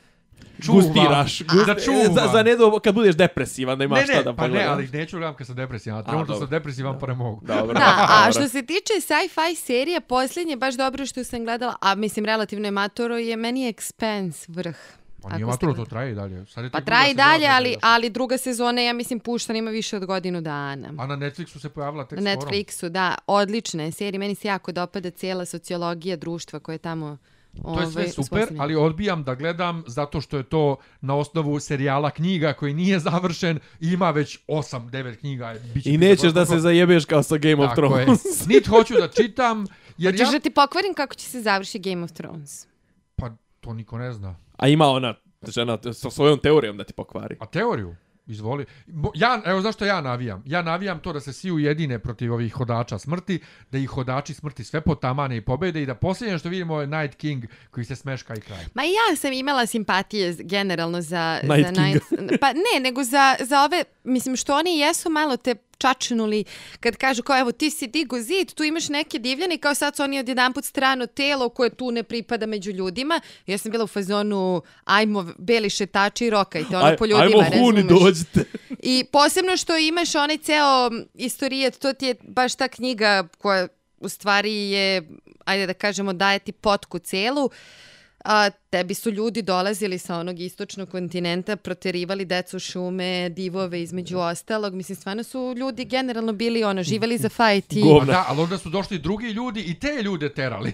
čuvam. 0.63 0.83
Gustiraš. 0.83 1.39
Da 1.39 1.75
Gust- 1.75 1.85
čuvam. 1.85 2.15
Za, 2.15 2.29
za 2.33 2.43
nedo, 2.43 2.81
kad 2.85 2.95
budeš 2.95 3.17
depresivan, 3.17 3.79
da 3.79 3.85
imaš 3.85 3.99
ne, 3.99 4.05
šta 4.05 4.17
ne, 4.17 4.23
da 4.23 4.35
pa 4.35 4.43
ne, 4.43 4.49
pogledaš. 4.49 4.71
ali 4.71 4.89
neću 4.89 5.17
gledam 5.19 5.37
kad 5.37 5.47
sam 5.47 5.57
depresivan. 5.57 6.05
Trenutno 6.05 6.35
dobro. 6.35 6.47
sam 6.47 6.51
depresivan 6.51 6.99
pa 6.99 7.07
ne 7.07 7.15
mogu. 7.15 7.41
Dobro. 7.47 7.75
Da, 7.75 8.07
a 8.09 8.33
što 8.33 8.49
se 8.49 8.63
tiče 8.63 8.93
sci-fi 9.01 9.57
serija, 9.57 10.01
posljednje, 10.01 10.57
baš 10.57 10.75
dobro 10.75 11.07
što 11.07 11.25
sam 11.25 11.45
gledala, 11.45 11.77
a 11.81 11.95
mislim 11.95 12.25
relativno 12.25 12.67
je 12.67 12.71
matoro, 12.71 13.17
je 13.17 13.37
meni 13.37 13.73
Expense 13.73 14.45
vrh. 14.49 14.77
Pa 15.23 15.37
nije 15.37 15.47
maturo, 15.47 15.73
to 15.75 15.85
traje 15.85 16.13
i 16.13 16.15
dalje. 16.15 16.47
Sad 16.47 16.65
je 16.65 16.71
Pa 16.71 16.81
traje 16.81 17.11
i 17.11 17.15
sezona, 17.15 17.29
dalje, 17.29 17.49
ali, 17.49 17.77
ali 17.83 18.11
druga 18.11 18.39
sezona, 18.39 18.81
ja 18.81 18.93
mislim, 18.93 19.21
puštana 19.21 19.59
ima 19.59 19.71
više 19.71 19.97
od 19.97 20.05
godinu 20.07 20.41
dana. 20.41 20.93
A 20.99 21.07
na 21.07 21.17
Netflixu 21.17 21.61
se 21.61 21.69
pojavila 21.69 22.05
tek 22.05 22.21
Na 22.21 22.33
skoro. 22.33 22.51
Netflixu, 22.51 22.89
da, 22.89 23.15
odlična 23.27 23.83
je 23.83 23.93
serija. 23.93 24.19
Meni 24.19 24.35
se 24.35 24.49
jako 24.49 24.73
dopada 24.73 25.11
cijela 25.11 25.45
sociologija 25.45 26.17
društva 26.17 26.61
koja 26.61 26.75
je 26.75 26.79
tamo 26.79 27.19
To 27.63 27.81
je 27.81 27.87
sve 27.87 28.03
ovaj, 28.03 28.09
super, 28.09 28.21
uspostavljena. 28.21 28.63
ali 28.63 28.75
odbijam 28.75 29.25
da 29.25 29.35
gledam 29.35 29.85
zato 29.87 30.21
što 30.21 30.37
je 30.37 30.43
to 30.43 30.77
na 31.01 31.17
osnovu 31.17 31.61
serijala 31.61 32.11
knjiga 32.11 32.53
koji 32.53 32.75
nije 32.75 32.99
završen 33.11 33.59
i 33.81 33.89
ima 33.89 34.11
već 34.11 34.39
8-9 34.49 35.17
knjiga. 35.17 35.55
Biće 35.75 35.91
I 35.91 35.99
nećeš 35.99 36.33
da 36.33 36.47
se 36.47 36.59
zajebeš 36.59 37.05
kao 37.05 37.23
sa 37.23 37.37
Game 37.37 37.65
of 37.65 37.71
Tako 37.71 37.97
je. 37.97 38.05
Thrones. 38.05 38.47
Nit 38.49 38.67
hoću 38.67 38.95
da 38.95 39.09
čitam, 39.09 39.67
jer 39.99 40.15
Hoćeš 40.15 40.29
ja... 40.29 40.33
da 40.33 40.39
ti 40.39 40.51
pokvarim 40.51 40.95
kako 40.95 41.15
će 41.15 41.27
se 41.27 41.41
završiti 41.41 41.91
Game 41.91 42.05
of 42.05 42.13
Thrones? 42.13 42.67
Pa 43.17 43.31
to 43.61 43.73
niko 43.73 43.99
ne 43.99 44.13
zna. 44.13 44.37
A 44.61 44.69
ima 44.69 44.87
ona 44.87 45.15
žena 45.49 45.79
sa 45.93 46.11
svojom 46.11 46.39
teorijom 46.39 46.77
da 46.77 46.85
ti 46.85 46.93
pokvari. 46.93 47.37
A 47.41 47.47
teoriju? 47.47 47.97
Izvoli. 48.27 48.65
Ja, 49.15 49.43
evo 49.45 49.61
zašto 49.61 49.85
ja 49.85 50.01
navijam. 50.01 50.43
Ja 50.47 50.63
navijam 50.63 51.01
to 51.01 51.13
da 51.13 51.21
se 51.21 51.33
svi 51.33 51.51
ujedine 51.51 51.99
protiv 51.99 52.33
ovih 52.33 52.53
hodača 52.53 52.99
smrti, 52.99 53.41
da 53.71 53.79
ih 53.79 53.89
hodači 53.89 54.35
smrti 54.35 54.65
sve 54.65 54.81
potamane 54.81 55.37
i 55.37 55.41
pobede 55.41 55.83
i 55.83 55.87
da 55.87 55.95
posljednje 55.95 56.39
što 56.39 56.49
vidimo 56.49 56.81
je 56.81 56.87
Night 56.87 57.15
King 57.15 57.45
koji 57.71 57.85
se 57.85 57.97
smeška 57.97 58.35
i 58.35 58.41
kraj. 58.41 58.65
Ma 58.75 58.83
ja 58.83 59.17
sam 59.17 59.33
imala 59.33 59.67
simpatije 59.67 60.37
generalno 60.41 61.01
za... 61.01 61.41
Night 61.43 61.67
za 61.67 61.73
Kinga. 61.73 61.83
Night, 61.83 62.41
pa 62.41 62.53
ne, 62.53 62.81
nego 62.81 63.05
za, 63.05 63.37
za 63.41 63.65
ove, 63.65 63.85
mislim 64.05 64.37
što 64.37 64.55
oni 64.55 64.79
jesu 64.79 65.11
malo 65.11 65.37
te 65.37 65.55
čačnuli 65.81 66.45
kad 66.81 66.97
kažu 66.97 67.23
kao 67.23 67.39
evo 67.39 67.53
ti 67.53 67.71
si 67.71 67.87
digo 67.87 68.21
zid, 68.21 68.53
tu 68.55 68.65
imaš 68.65 68.89
neke 68.89 69.19
divljane 69.19 69.55
i 69.55 69.59
kao 69.59 69.75
sad 69.75 69.97
su 69.97 70.03
oni 70.03 70.19
odjedanput 70.19 70.65
strano 70.65 71.07
telo 71.07 71.49
koje 71.49 71.71
tu 71.71 71.91
ne 71.91 72.03
pripada 72.03 72.47
među 72.47 72.71
ljudima. 72.71 73.21
Ja 73.47 73.59
sam 73.59 73.73
bila 73.73 73.85
u 73.85 73.87
fazonu 73.87 74.63
ajmo 74.85 75.33
beli 75.39 75.71
šetači 75.71 76.27
i 76.27 76.31
rokajte 76.31 76.77
ono 76.77 76.87
Aj, 76.87 76.97
po 76.97 77.07
ljudima, 77.07 77.25
ajmo 77.25 77.45
huni 77.59 77.83
dođite. 77.83 78.45
I 78.95 79.05
posebno 79.13 79.57
što 79.57 79.77
imaš 79.77 80.15
onaj 80.15 80.39
ceo 80.39 80.91
istorijet, 81.15 81.79
to 81.79 81.93
ti 81.93 82.07
je 82.07 82.15
baš 82.23 82.55
ta 82.55 82.69
knjiga 82.69 83.29
koja 83.39 83.69
u 84.01 84.09
stvari 84.09 84.71
je, 84.71 85.09
ajde 85.45 85.67
da 85.67 85.75
kažemo, 85.75 86.13
daje 86.13 86.39
ti 86.39 86.53
potku 86.53 86.99
celu. 86.99 87.51
A, 88.21 88.51
tebi 88.51 88.95
su 88.95 89.11
ljudi 89.11 89.43
dolazili 89.43 89.99
sa 89.99 90.17
onog 90.17 90.41
istočnog 90.41 90.89
kontinenta, 90.89 91.57
proterivali 91.57 92.25
decu 92.25 92.59
šume, 92.59 93.29
divove 93.29 93.83
između 93.83 94.19
ostalog. 94.19 94.75
Mislim, 94.75 94.97
stvarno 94.97 95.23
su 95.23 95.55
ljudi 95.57 95.85
generalno 95.85 96.33
bili 96.33 96.65
ono, 96.65 96.83
živeli 96.83 97.19
za 97.19 97.29
fajt 97.29 97.73
i... 97.73 97.83
Go- 97.83 97.99
Pa 97.99 98.05
da, 98.05 98.25
ali 98.29 98.41
onda 98.41 98.59
su 98.59 98.71
došli 98.71 98.99
drugi 98.99 99.27
ljudi 99.27 99.61
i 99.63 99.75
te 99.75 100.03
ljude 100.03 100.35
terali. 100.35 100.73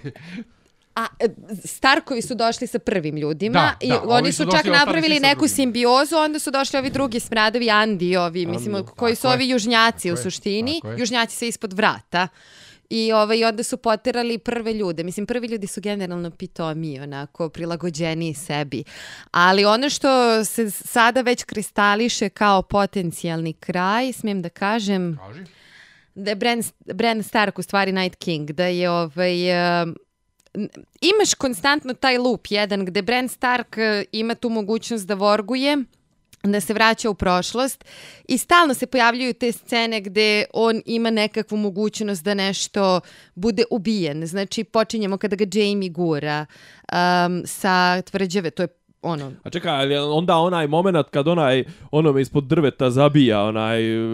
A 0.95 1.07
e, 1.21 1.29
Starkovi 1.65 2.23
su 2.23 2.35
došli 2.35 2.67
sa 2.67 2.79
prvim 2.79 3.17
ljudima 3.17 3.53
Da, 3.53 3.77
i 3.81 3.89
da, 3.89 4.03
oni 4.05 4.33
su 4.33 4.45
su 4.45 4.51
čak 4.53 4.65
napravili 4.67 5.21
neku 5.21 5.35
drugima. 5.37 5.49
simbiozu, 5.49 6.17
onda 6.17 6.39
su 6.39 6.51
došli 6.51 6.79
ovi 6.79 6.91
drugi 6.91 7.21
smradovi 7.21 7.71
Andi, 7.71 8.17
ovi, 8.17 8.47
mislim, 8.47 8.87
koji 8.87 9.15
su 9.15 9.27
je. 9.27 9.33
ovi 9.33 9.49
južnjaci 9.49 10.11
u 10.11 10.15
Tako 10.15 10.23
suštini, 10.23 10.81
je. 10.85 10.97
južnjaci 10.99 11.37
se 11.37 11.49
ispod 11.49 11.73
vrata. 11.73 12.29
I 12.91 13.13
ovaj, 13.13 13.45
onda 13.45 13.63
su 13.63 13.77
poterali 13.77 14.39
prve 14.39 14.73
ljude. 14.73 15.05
Mislim, 15.05 15.27
prvi 15.27 15.47
ljudi 15.47 15.67
su 15.67 15.81
generalno 15.81 16.31
pitomi, 16.31 17.01
onako, 17.01 17.49
prilagođeniji 17.49 18.35
sebi. 18.35 18.85
Ali 19.31 19.65
ono 19.65 19.91
što 19.91 20.45
se 20.45 20.71
sada 20.71 21.21
već 21.21 21.45
kristališe 21.45 22.29
kao 22.29 22.63
potencijalni 22.63 23.53
kraj, 23.53 24.13
smijem 24.13 24.43
da 24.43 24.49
kažem, 24.49 25.19
Kaži. 25.27 25.45
da 26.15 26.31
je 26.31 26.35
Bran, 26.35 26.63
Bran 26.95 27.23
Stark 27.23 27.59
u 27.59 27.63
stvari 27.63 27.93
Night 27.93 28.17
King, 28.17 28.51
da 28.51 28.67
je 28.67 28.91
ovaj... 28.91 29.35
Uh, 29.83 29.95
imaš 31.01 31.35
konstantno 31.35 31.95
taj 31.95 32.19
loop 32.19 32.47
jedan 32.51 32.85
gde 32.85 33.03
Bran 33.03 33.29
Stark 33.29 33.77
ima 34.13 34.35
tu 34.35 34.49
mogućnost 34.49 35.07
da 35.07 35.15
vorguje, 35.15 35.77
da 36.53 36.61
se 36.61 36.75
vraća 36.75 37.11
u 37.11 37.15
prošlost 37.15 37.85
i 38.29 38.39
stalno 38.39 38.75
se 38.75 38.87
pojavljuju 38.87 39.35
te 39.35 39.53
scene 39.53 40.01
gde 40.01 40.45
on 40.53 40.83
ima 40.87 41.11
nekakvu 41.11 41.57
mogućnost 41.57 42.25
da 42.25 42.35
nešto 42.35 43.01
bude 43.35 43.65
ubijen. 43.71 44.27
Znači, 44.27 44.65
počinjemo 44.65 45.19
kada 45.19 45.37
ga 45.37 45.45
Jamie 45.53 45.91
gura 45.91 46.47
um, 46.93 47.43
sa 47.47 48.03
tvrđave, 48.03 48.51
to 48.51 48.63
je 48.63 48.69
ono, 49.07 49.33
A 49.45 49.51
čekaj, 49.51 49.73
ali 49.73 49.97
onda 49.97 50.37
onaj 50.37 50.67
moment 50.69 51.07
kad 51.11 51.29
onaj 51.29 51.65
onome 51.91 52.21
ispod 52.21 52.45
drveta 52.45 52.91
zabija 52.91 53.43
onaj 53.43 53.99
uh, 53.99 54.07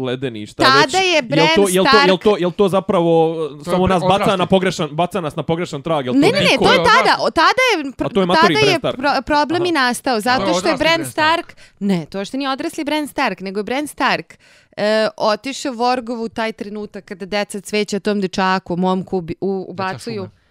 ledeni 0.00 0.46
šta 0.46 0.62
Tada 0.64 0.80
već. 0.82 0.94
je 0.94 1.12
jel 1.12 1.22
Bran 1.24 1.46
to, 1.56 1.60
jel 1.62 1.84
to, 1.84 1.96
jel 1.98 2.06
Stark- 2.08 2.22
to, 2.24 2.36
jel 2.38 2.50
to 2.52 2.68
zapravo 2.68 3.34
je 3.58 3.64
samo 3.64 3.86
nas 3.86 4.02
baca 4.02 4.36
na 4.36 4.46
pogrešan, 4.46 4.88
baca 4.92 5.20
nas 5.20 5.36
na 5.36 5.42
pogrešan 5.42 5.82
trag, 5.82 6.04
jel 6.04 6.14
to 6.14 6.20
Ne, 6.20 6.26
ne, 6.28 6.32
ne, 6.34 6.46
niko- 6.46 6.64
to 6.64 6.72
je 6.72 6.78
tada, 6.78 7.12
tada 7.32 7.46
je, 7.68 7.92
pr 7.92 8.08
to 8.08 8.20
je 8.20 8.26
tada 8.28 8.58
je 8.60 8.78
Stark. 8.78 8.96
pro, 8.96 9.10
problem 9.26 9.66
i 9.66 9.72
nastao, 9.72 10.14
To 10.14 10.20
zato 10.20 10.54
što 10.54 10.68
je 10.68 10.76
Bran 10.76 11.04
Stark. 11.04 11.10
Stark, 11.46 11.46
ne, 11.80 12.06
to 12.06 12.24
što 12.24 12.36
nije 12.36 12.50
odrasli 12.50 12.84
Bran 12.84 13.06
Stark, 13.06 13.40
nego 13.40 13.60
je 13.60 13.64
Bran 13.64 13.86
Stark 13.86 14.38
e, 14.76 15.08
otišao 15.18 15.72
Vorgovu 15.74 16.28
taj 16.28 16.52
trenutak 16.52 17.04
kada 17.04 17.26
deca 17.26 17.60
cveća 17.60 18.00
tom 18.00 18.20
dečaku, 18.20 18.76
momku, 18.76 19.16
ubi- 19.18 19.34
u, 19.40 19.66
ubacuju. 19.68 20.14
šume. 20.16 20.45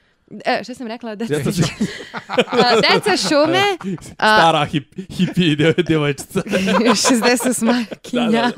E, 0.45 0.63
šta 0.63 0.73
sam 0.73 0.87
rekla? 0.87 1.15
Deca, 1.15 1.37
Deca 1.37 1.51
šume. 1.51 1.67
A, 2.37 2.81
deca 2.81 3.17
šume, 3.17 3.77
a, 4.17 4.39
Stara 4.39 4.65
hip, 4.65 4.95
hippie 5.09 5.55
dje- 5.55 5.83
djevojčica. 5.87 6.41
60 6.41 7.53
smakinja. 7.53 8.51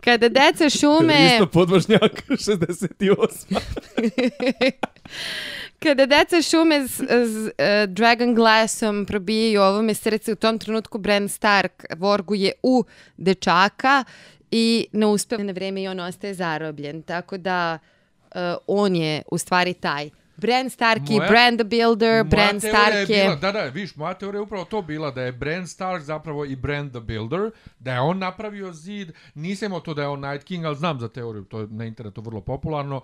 Kada 0.00 0.28
deca 0.28 0.70
šume... 0.70 1.26
Isto 1.34 1.46
podvožnjak, 1.46 2.22
68. 2.28 3.58
Kada 5.78 6.06
deca 6.06 6.42
šume 6.42 6.88
s, 6.88 7.00
s 7.08 7.50
e, 7.58 7.86
Dragon 7.86 8.34
Glassom 8.34 9.06
probijaju 9.06 9.62
ovome 9.62 9.94
srce, 9.94 10.32
u 10.32 10.36
tom 10.36 10.58
trenutku 10.58 10.98
Bran 10.98 11.28
Stark 11.28 11.84
vorguje 11.96 12.52
u 12.62 12.84
dečaka 13.16 14.04
i 14.50 14.86
ne 14.92 15.06
uspeva 15.06 15.42
na 15.42 15.52
vreme 15.52 15.82
i 15.82 15.88
on 15.88 16.00
ostaje 16.00 16.34
zarobljen. 16.34 17.02
Tako 17.02 17.36
da 17.36 17.78
e, 18.34 18.54
on 18.66 18.96
je 18.96 19.22
u 19.30 19.38
stvari 19.38 19.74
taj. 19.74 20.10
Bran 20.40 20.70
Stark 20.70 21.10
i 21.10 21.14
Moja- 21.14 21.28
Bran 21.28 21.56
the 21.56 21.64
Builder, 21.64 22.12
Moja 22.12 22.24
Bran 22.24 22.60
teorija 22.60 22.72
Stark 22.72 23.08
je... 23.08 23.22
Bila, 23.22 23.36
da, 23.36 23.52
da, 23.52 23.64
viš, 23.64 23.96
moja 23.96 24.14
teorija 24.14 24.38
je 24.38 24.42
upravo 24.42 24.64
to 24.64 24.82
bila, 24.82 25.10
da 25.10 25.22
je 25.22 25.32
Bran 25.32 25.66
Stark 25.66 26.02
zapravo 26.02 26.44
i 26.44 26.56
Bran 26.56 26.90
the 26.90 27.00
Builder, 27.00 27.50
da 27.78 27.92
je 27.92 28.00
on 28.00 28.18
napravio 28.18 28.72
zid, 28.72 29.12
nisam 29.34 29.66
imao 29.66 29.80
to 29.80 29.94
da 29.94 30.02
je 30.02 30.08
on 30.08 30.20
Night 30.20 30.44
King, 30.44 30.64
ali 30.64 30.76
znam 30.76 31.00
za 31.00 31.08
teoriju, 31.08 31.44
to 31.44 31.60
je 31.60 31.66
na 31.70 31.84
internetu 31.84 32.20
vrlo 32.20 32.40
popularno, 32.40 33.00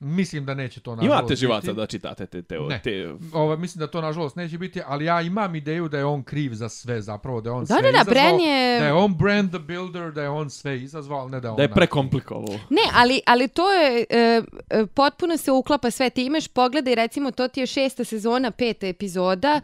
mislim 0.00 0.46
da 0.46 0.54
neće 0.54 0.80
to 0.80 0.90
nažalost 0.92 1.20
Imate 1.20 1.36
živaca 1.36 1.60
biti. 1.62 1.74
da 1.74 1.86
čitate 1.86 2.26
te 2.26 2.42
teorije. 2.42 2.68
Ne. 2.68 2.80
Te, 2.80 3.14
Ovo, 3.32 3.56
mislim 3.56 3.78
da 3.78 3.86
to 3.86 4.00
nažalost 4.00 4.36
neće 4.36 4.58
biti, 4.58 4.80
ali 4.86 5.04
ja 5.04 5.20
imam 5.22 5.54
ideju 5.54 5.88
da 5.88 5.98
je 5.98 6.04
on 6.04 6.22
kriv 6.22 6.52
za 6.52 6.68
sve 6.68 7.02
zapravo, 7.02 7.40
da 7.40 7.50
je 7.50 7.54
on 7.54 7.60
Da, 7.60 7.66
sve 7.68 7.82
da, 7.82 8.04
da, 8.04 8.10
izazvao, 8.10 8.38
je- 8.38 8.80
da 8.80 8.86
je 8.86 8.92
on 8.92 9.14
Bran 9.14 9.48
the 9.48 9.58
Builder, 9.58 10.12
da 10.12 10.22
je 10.22 10.28
on 10.28 10.50
sve 10.50 10.78
izazvao, 10.78 11.28
ne 11.28 11.40
da 11.40 11.48
je 11.48 11.50
on 11.50 11.56
da 11.56 11.62
je 11.62 11.70
prekomplikovao. 11.70 12.58
Ne, 12.70 12.82
ali, 12.94 13.20
ali 13.26 13.48
to 13.48 13.72
je, 13.72 14.06
e, 14.10 14.42
e, 14.70 14.86
potpuno 14.86 15.36
se 15.36 15.50
uklapa 15.52 15.90
sve. 15.90 16.10
Ti 16.10 16.24
imaš 16.24 16.48
pogledaj, 16.48 16.94
recimo, 16.94 17.30
to 17.30 17.48
ti 17.48 17.60
je 17.60 17.66
šesta 17.68 18.04
sezona, 18.04 18.50
peta 18.50 18.86
epizoda. 18.86 19.60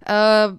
E, 0.00 0.12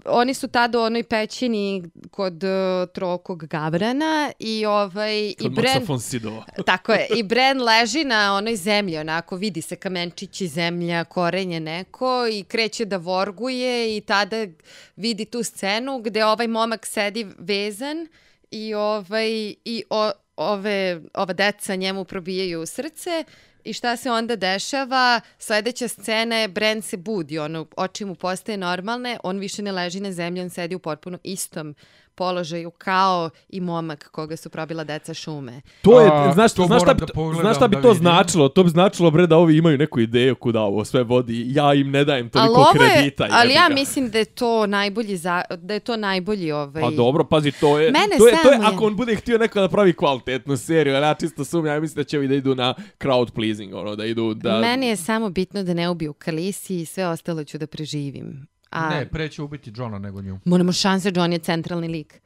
oni 0.05 0.33
su 0.33 0.47
tada 0.47 0.79
u 0.79 0.83
onoj 0.83 1.03
pećini 1.03 1.83
kod 2.11 2.43
e, 2.43 2.47
trokog 2.87 3.45
Gavrana 3.45 4.31
i 4.39 4.65
ovaj 4.65 5.19
i 5.19 5.35
Kod 5.35 5.51
Maxa 5.53 5.81
von 5.81 5.99
Sidova. 6.01 6.45
tako 6.65 6.91
je 6.91 7.07
i 7.11 7.23
Bran 7.23 7.61
leži 7.61 8.03
na 8.03 8.35
onoj 8.35 8.55
zemlji 8.55 8.97
onako 8.97 9.20
vidi 9.31 9.61
se 9.61 9.75
kamenčići 9.75 10.47
zemlja 10.47 11.03
korenje 11.03 11.59
neko 11.59 12.27
i 12.31 12.43
kreće 12.43 12.85
da 12.85 12.97
vorguje 12.97 13.97
i 13.97 14.01
tada 14.01 14.47
vidi 14.95 15.25
tu 15.25 15.43
scenu 15.43 15.99
gde 15.99 16.25
ovaj 16.25 16.47
momak 16.47 16.85
sedi 16.85 17.27
vezan 17.37 18.07
i 18.51 18.73
ovaj 18.73 19.29
i 19.65 19.83
o, 19.89 20.11
ove 20.35 21.01
ova 21.13 21.33
deca 21.33 21.75
njemu 21.75 22.05
probijaju 22.05 22.65
srce 22.65 23.23
I 23.63 23.73
šta 23.73 23.97
se 23.97 24.11
onda 24.11 24.35
dešava? 24.35 25.21
Sledeća 25.39 25.87
scena 25.87 26.35
je 26.35 26.47
Bren 26.47 26.81
se 26.81 26.97
budi, 26.97 27.39
ono, 27.39 27.65
oči 27.77 28.05
mu 28.05 28.15
postaje 28.15 28.57
normalne, 28.57 29.17
on 29.23 29.39
više 29.39 29.61
ne 29.61 29.71
leži 29.71 29.99
na 29.99 30.11
zemlji, 30.11 30.41
on 30.41 30.49
sedi 30.49 30.75
u 30.75 30.79
potpuno 30.79 31.17
istom 31.23 31.75
položaju 32.21 32.71
kao 32.71 33.29
i 33.49 33.61
momak 33.61 34.09
koga 34.09 34.37
su 34.37 34.49
probila 34.49 34.83
deca 34.83 35.13
šume. 35.13 35.61
To 35.81 36.01
je, 36.01 36.09
A, 36.13 36.31
znaš, 36.33 36.53
to 36.53 36.65
znaš, 36.65 36.81
šta 36.81 36.93
bi, 36.93 36.99
da 36.99 37.13
pogledam, 37.13 37.41
znaš 37.41 37.55
šta 37.55 37.67
bi 37.67 37.75
da 37.75 37.81
to 37.81 37.87
vidim. 37.87 38.01
značilo? 38.01 38.49
To 38.49 38.63
bi 38.63 38.69
značilo, 38.69 39.11
bre, 39.11 39.27
da 39.27 39.37
ovi 39.37 39.57
imaju 39.57 39.77
neku 39.77 39.99
ideju 39.99 40.35
kuda 40.35 40.61
ovo 40.61 40.85
sve 40.85 41.03
vodi. 41.03 41.45
Ja 41.49 41.73
im 41.73 41.91
ne 41.91 42.05
dajem 42.05 42.25
Ali 42.25 42.31
toliko 42.45 42.61
ovo 42.61 42.83
je, 42.83 42.89
kredita. 42.91 43.27
ali 43.31 43.49
jebi 43.49 43.53
ja 43.53 43.69
mislim 43.71 44.09
da 44.09 44.17
je 44.17 44.25
to 44.25 44.67
najbolji 44.67 45.17
za, 45.17 45.41
da 45.57 45.73
je 45.73 45.79
to 45.79 45.97
najbolji 45.97 46.51
ovaj 46.51 46.81
Pa 46.81 46.89
dobro, 46.89 47.23
pazi, 47.23 47.51
to 47.51 47.79
je, 47.79 47.91
Mene 47.91 48.17
to 48.17 48.27
je, 48.27 48.35
to 48.43 48.49
je, 48.49 48.55
je- 48.55 48.61
ako 48.63 48.85
on 48.85 48.95
bude 48.95 49.15
htio 49.15 49.37
neko 49.37 49.61
da 49.61 49.67
pravi 49.67 49.93
kvalitetnu 49.93 50.57
seriju, 50.57 50.95
ali 50.95 51.05
ja 51.05 51.13
čisto 51.13 51.45
sumnjam, 51.45 51.75
ja 51.75 51.79
mislim 51.79 51.95
da 51.95 52.03
će 52.03 52.17
ovi 52.17 52.27
da 52.27 52.35
idu 52.35 52.55
na 52.55 52.73
crowd 52.99 53.31
pleasing, 53.31 53.73
ono, 53.75 53.95
da 53.95 54.05
idu 54.05 54.33
da... 54.33 54.59
Meni 54.59 54.87
je 54.87 54.95
samo 54.95 55.29
bitno 55.29 55.63
da 55.63 55.73
ne 55.73 55.89
ubiju 55.89 56.13
Kalisi 56.13 56.81
i 56.81 56.85
sve 56.85 57.07
ostalo 57.07 57.43
ću 57.43 57.57
da 57.57 57.67
preživim. 57.67 58.50
A 58.71 58.89
Ne, 58.89 59.05
pre 59.05 59.29
će 59.29 59.41
ubiti 59.41 59.71
Johna 59.75 59.99
nego 59.99 60.21
nju. 60.21 60.39
Moramo 60.45 60.71
šanse, 60.73 61.11
John 61.15 61.33
je 61.33 61.39
centralni 61.39 61.87
lik. 61.87 62.21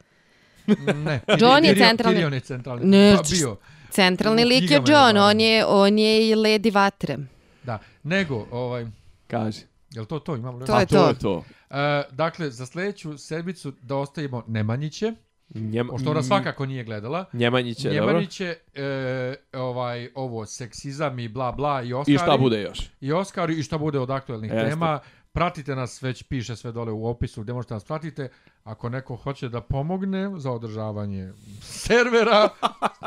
Ne, 0.95 1.19
John 1.41 1.65
je 1.65 1.75
centralni- 1.75 2.17
Tyrion 2.17 2.33
je 2.33 2.39
centralni. 2.41 2.85
Ne, 2.85 3.13
Pa 3.15 3.23
bio. 3.31 3.57
Centralni 3.89 4.43
U 4.43 4.47
lik 4.47 4.61
je 4.61 4.67
je 4.67 4.75
John, 4.77 4.85
glavni. 4.85 5.19
on 5.21 5.39
je, 5.39 5.65
on 5.65 5.99
je 5.99 6.29
i 6.29 6.35
Lady 6.35 6.73
Vatre. 6.73 7.17
Da, 7.63 7.79
nego, 8.03 8.47
ovaj, 8.51 8.85
Kaži. 9.27 9.61
jel 9.91 10.05
to 10.05 10.19
to 10.19 10.35
imamo? 10.35 10.59
To 10.59 10.79
je 10.79 10.85
To 10.85 10.95
to. 10.95 11.07
je 11.07 11.13
to. 11.15 11.43
E, 11.69 11.75
dakle, 12.11 12.49
za 12.49 12.65
sljedeću 12.65 13.17
sedmicu 13.17 13.73
da 13.81 13.95
ostavimo 13.95 14.43
Nemanjiće, 14.47 15.13
Njem, 15.49 15.87
pošto 15.87 16.11
ona 16.11 16.23
svakako 16.23 16.65
nije 16.65 16.83
gledala. 16.83 17.25
Njemanjiće, 17.33 17.89
dobro. 17.89 18.05
Njemaniće, 18.05 18.55
e, 18.75 19.35
ovaj, 19.53 20.09
ovo, 20.15 20.45
seksizam 20.45 21.19
i 21.19 21.27
bla 21.27 21.51
bla 21.51 21.81
i 21.81 21.93
Oskari. 21.93 22.15
I 22.15 22.17
šta 22.17 22.37
bude 22.37 22.61
još? 22.61 22.79
I 23.01 23.11
Oskari 23.11 23.55
i 23.55 23.63
šta 23.63 23.77
bude 23.77 23.99
od 23.99 24.09
aktuelnih 24.09 24.51
Jeste. 24.51 24.69
tema. 24.69 24.99
Pratite 25.35 25.75
nas, 25.75 26.01
već 26.01 26.23
piše 26.23 26.55
sve 26.55 26.71
dole 26.71 26.91
u 26.91 27.07
opisu 27.07 27.41
gdje 27.41 27.53
možete 27.53 27.73
nas 27.73 27.83
pratite. 27.83 28.29
Ako 28.63 28.89
neko 28.89 29.15
hoće 29.15 29.49
da 29.49 29.61
pomogne 29.61 30.31
za 30.37 30.51
održavanje 30.51 31.33
servera, 31.61 32.49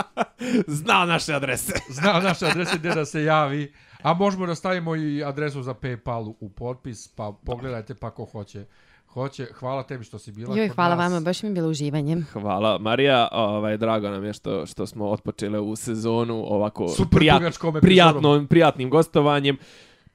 Zna 0.78 1.05
naše 1.05 1.34
adrese. 1.34 1.72
zna 2.00 2.20
naše 2.20 2.46
adrese 2.46 2.78
gdje 2.78 2.94
da 2.94 3.05
se 3.05 3.22
javi. 3.22 3.72
A 4.02 4.14
možemo 4.14 4.46
da 4.46 4.55
stavimo 4.55 4.96
i 4.96 5.24
adresu 5.24 5.62
za 5.62 5.74
Paypal 5.74 6.34
u 6.40 6.48
potpis, 6.48 7.09
pa 7.09 7.32
pogledajte 7.44 7.94
pa 7.94 8.10
ko 8.10 8.24
hoće. 8.24 8.64
Hoće, 9.09 9.46
hvala 9.55 9.82
tebi 9.82 10.05
što 10.05 10.18
si 10.18 10.32
bila 10.32 10.56
Joj, 10.56 10.68
kod 10.68 10.74
hvala 10.74 10.96
nas. 10.96 11.12
vama, 11.12 11.20
baš 11.20 11.42
mi 11.42 11.48
je 11.48 11.52
bilo 11.52 11.68
uživanje. 11.68 12.16
Hvala 12.32 12.78
Marija, 12.78 13.28
ovaj 13.32 13.76
drago 13.76 14.10
nam 14.10 14.24
je 14.24 14.32
što 14.32 14.66
što 14.66 14.86
smo 14.86 15.09
otpočeli 15.10 15.59
u 15.59 15.76
sezonu 15.76 16.44
ovako 16.46 16.88
Super 16.88 17.18
prijat, 17.18 17.42
prijatnom 17.80 18.46
prijatnim 18.46 18.90
gostovanjem. 18.90 19.56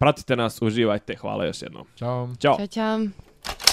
Pratite 0.03 0.35
nas, 0.35 0.61
uživajte. 0.61 1.15
Hvala 1.15 1.45
još 1.45 1.61
jednom. 1.61 1.85
Ćao. 1.99 2.29
Ćao. 2.39 2.57
Ćao, 2.57 2.67
ćao. 2.67 2.99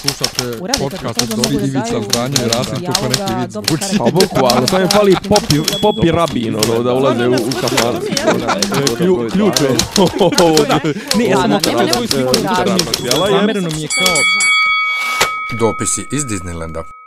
Slušate 0.00 0.58
podcast 0.78 1.22
od 1.22 1.28
Dobri 1.28 1.56
Ivica, 1.56 2.00
Zbranje 2.02 2.36
i 2.46 2.48
Rasim, 2.48 2.86
kako 2.86 3.08
neki 3.08 3.34
vid 3.40 3.50
zvuči. 3.50 3.98
Pa 3.98 4.04
boku, 4.04 4.46
ali 4.54 4.68
sam 4.68 4.80
je 4.80 4.88
fali 4.88 5.16
popi, 5.28 5.54
popi 5.82 6.10
rabin, 6.10 6.56
ono, 6.56 6.82
da 6.82 6.92
ulaze 6.94 7.28
u, 7.28 7.32
u 7.32 7.50
kafar. 7.60 7.94
Ključ 9.32 9.60
je. 9.64 9.76
Ne, 11.18 11.24
ja 11.24 11.36
sam 11.36 11.52
okrat. 11.52 11.88
Zamereno 13.30 13.68
mi 13.76 13.82
je 13.82 13.88
kao... 13.88 14.16
Dopisi 15.58 16.06
iz 16.10 16.24
Disneylanda. 16.24 16.99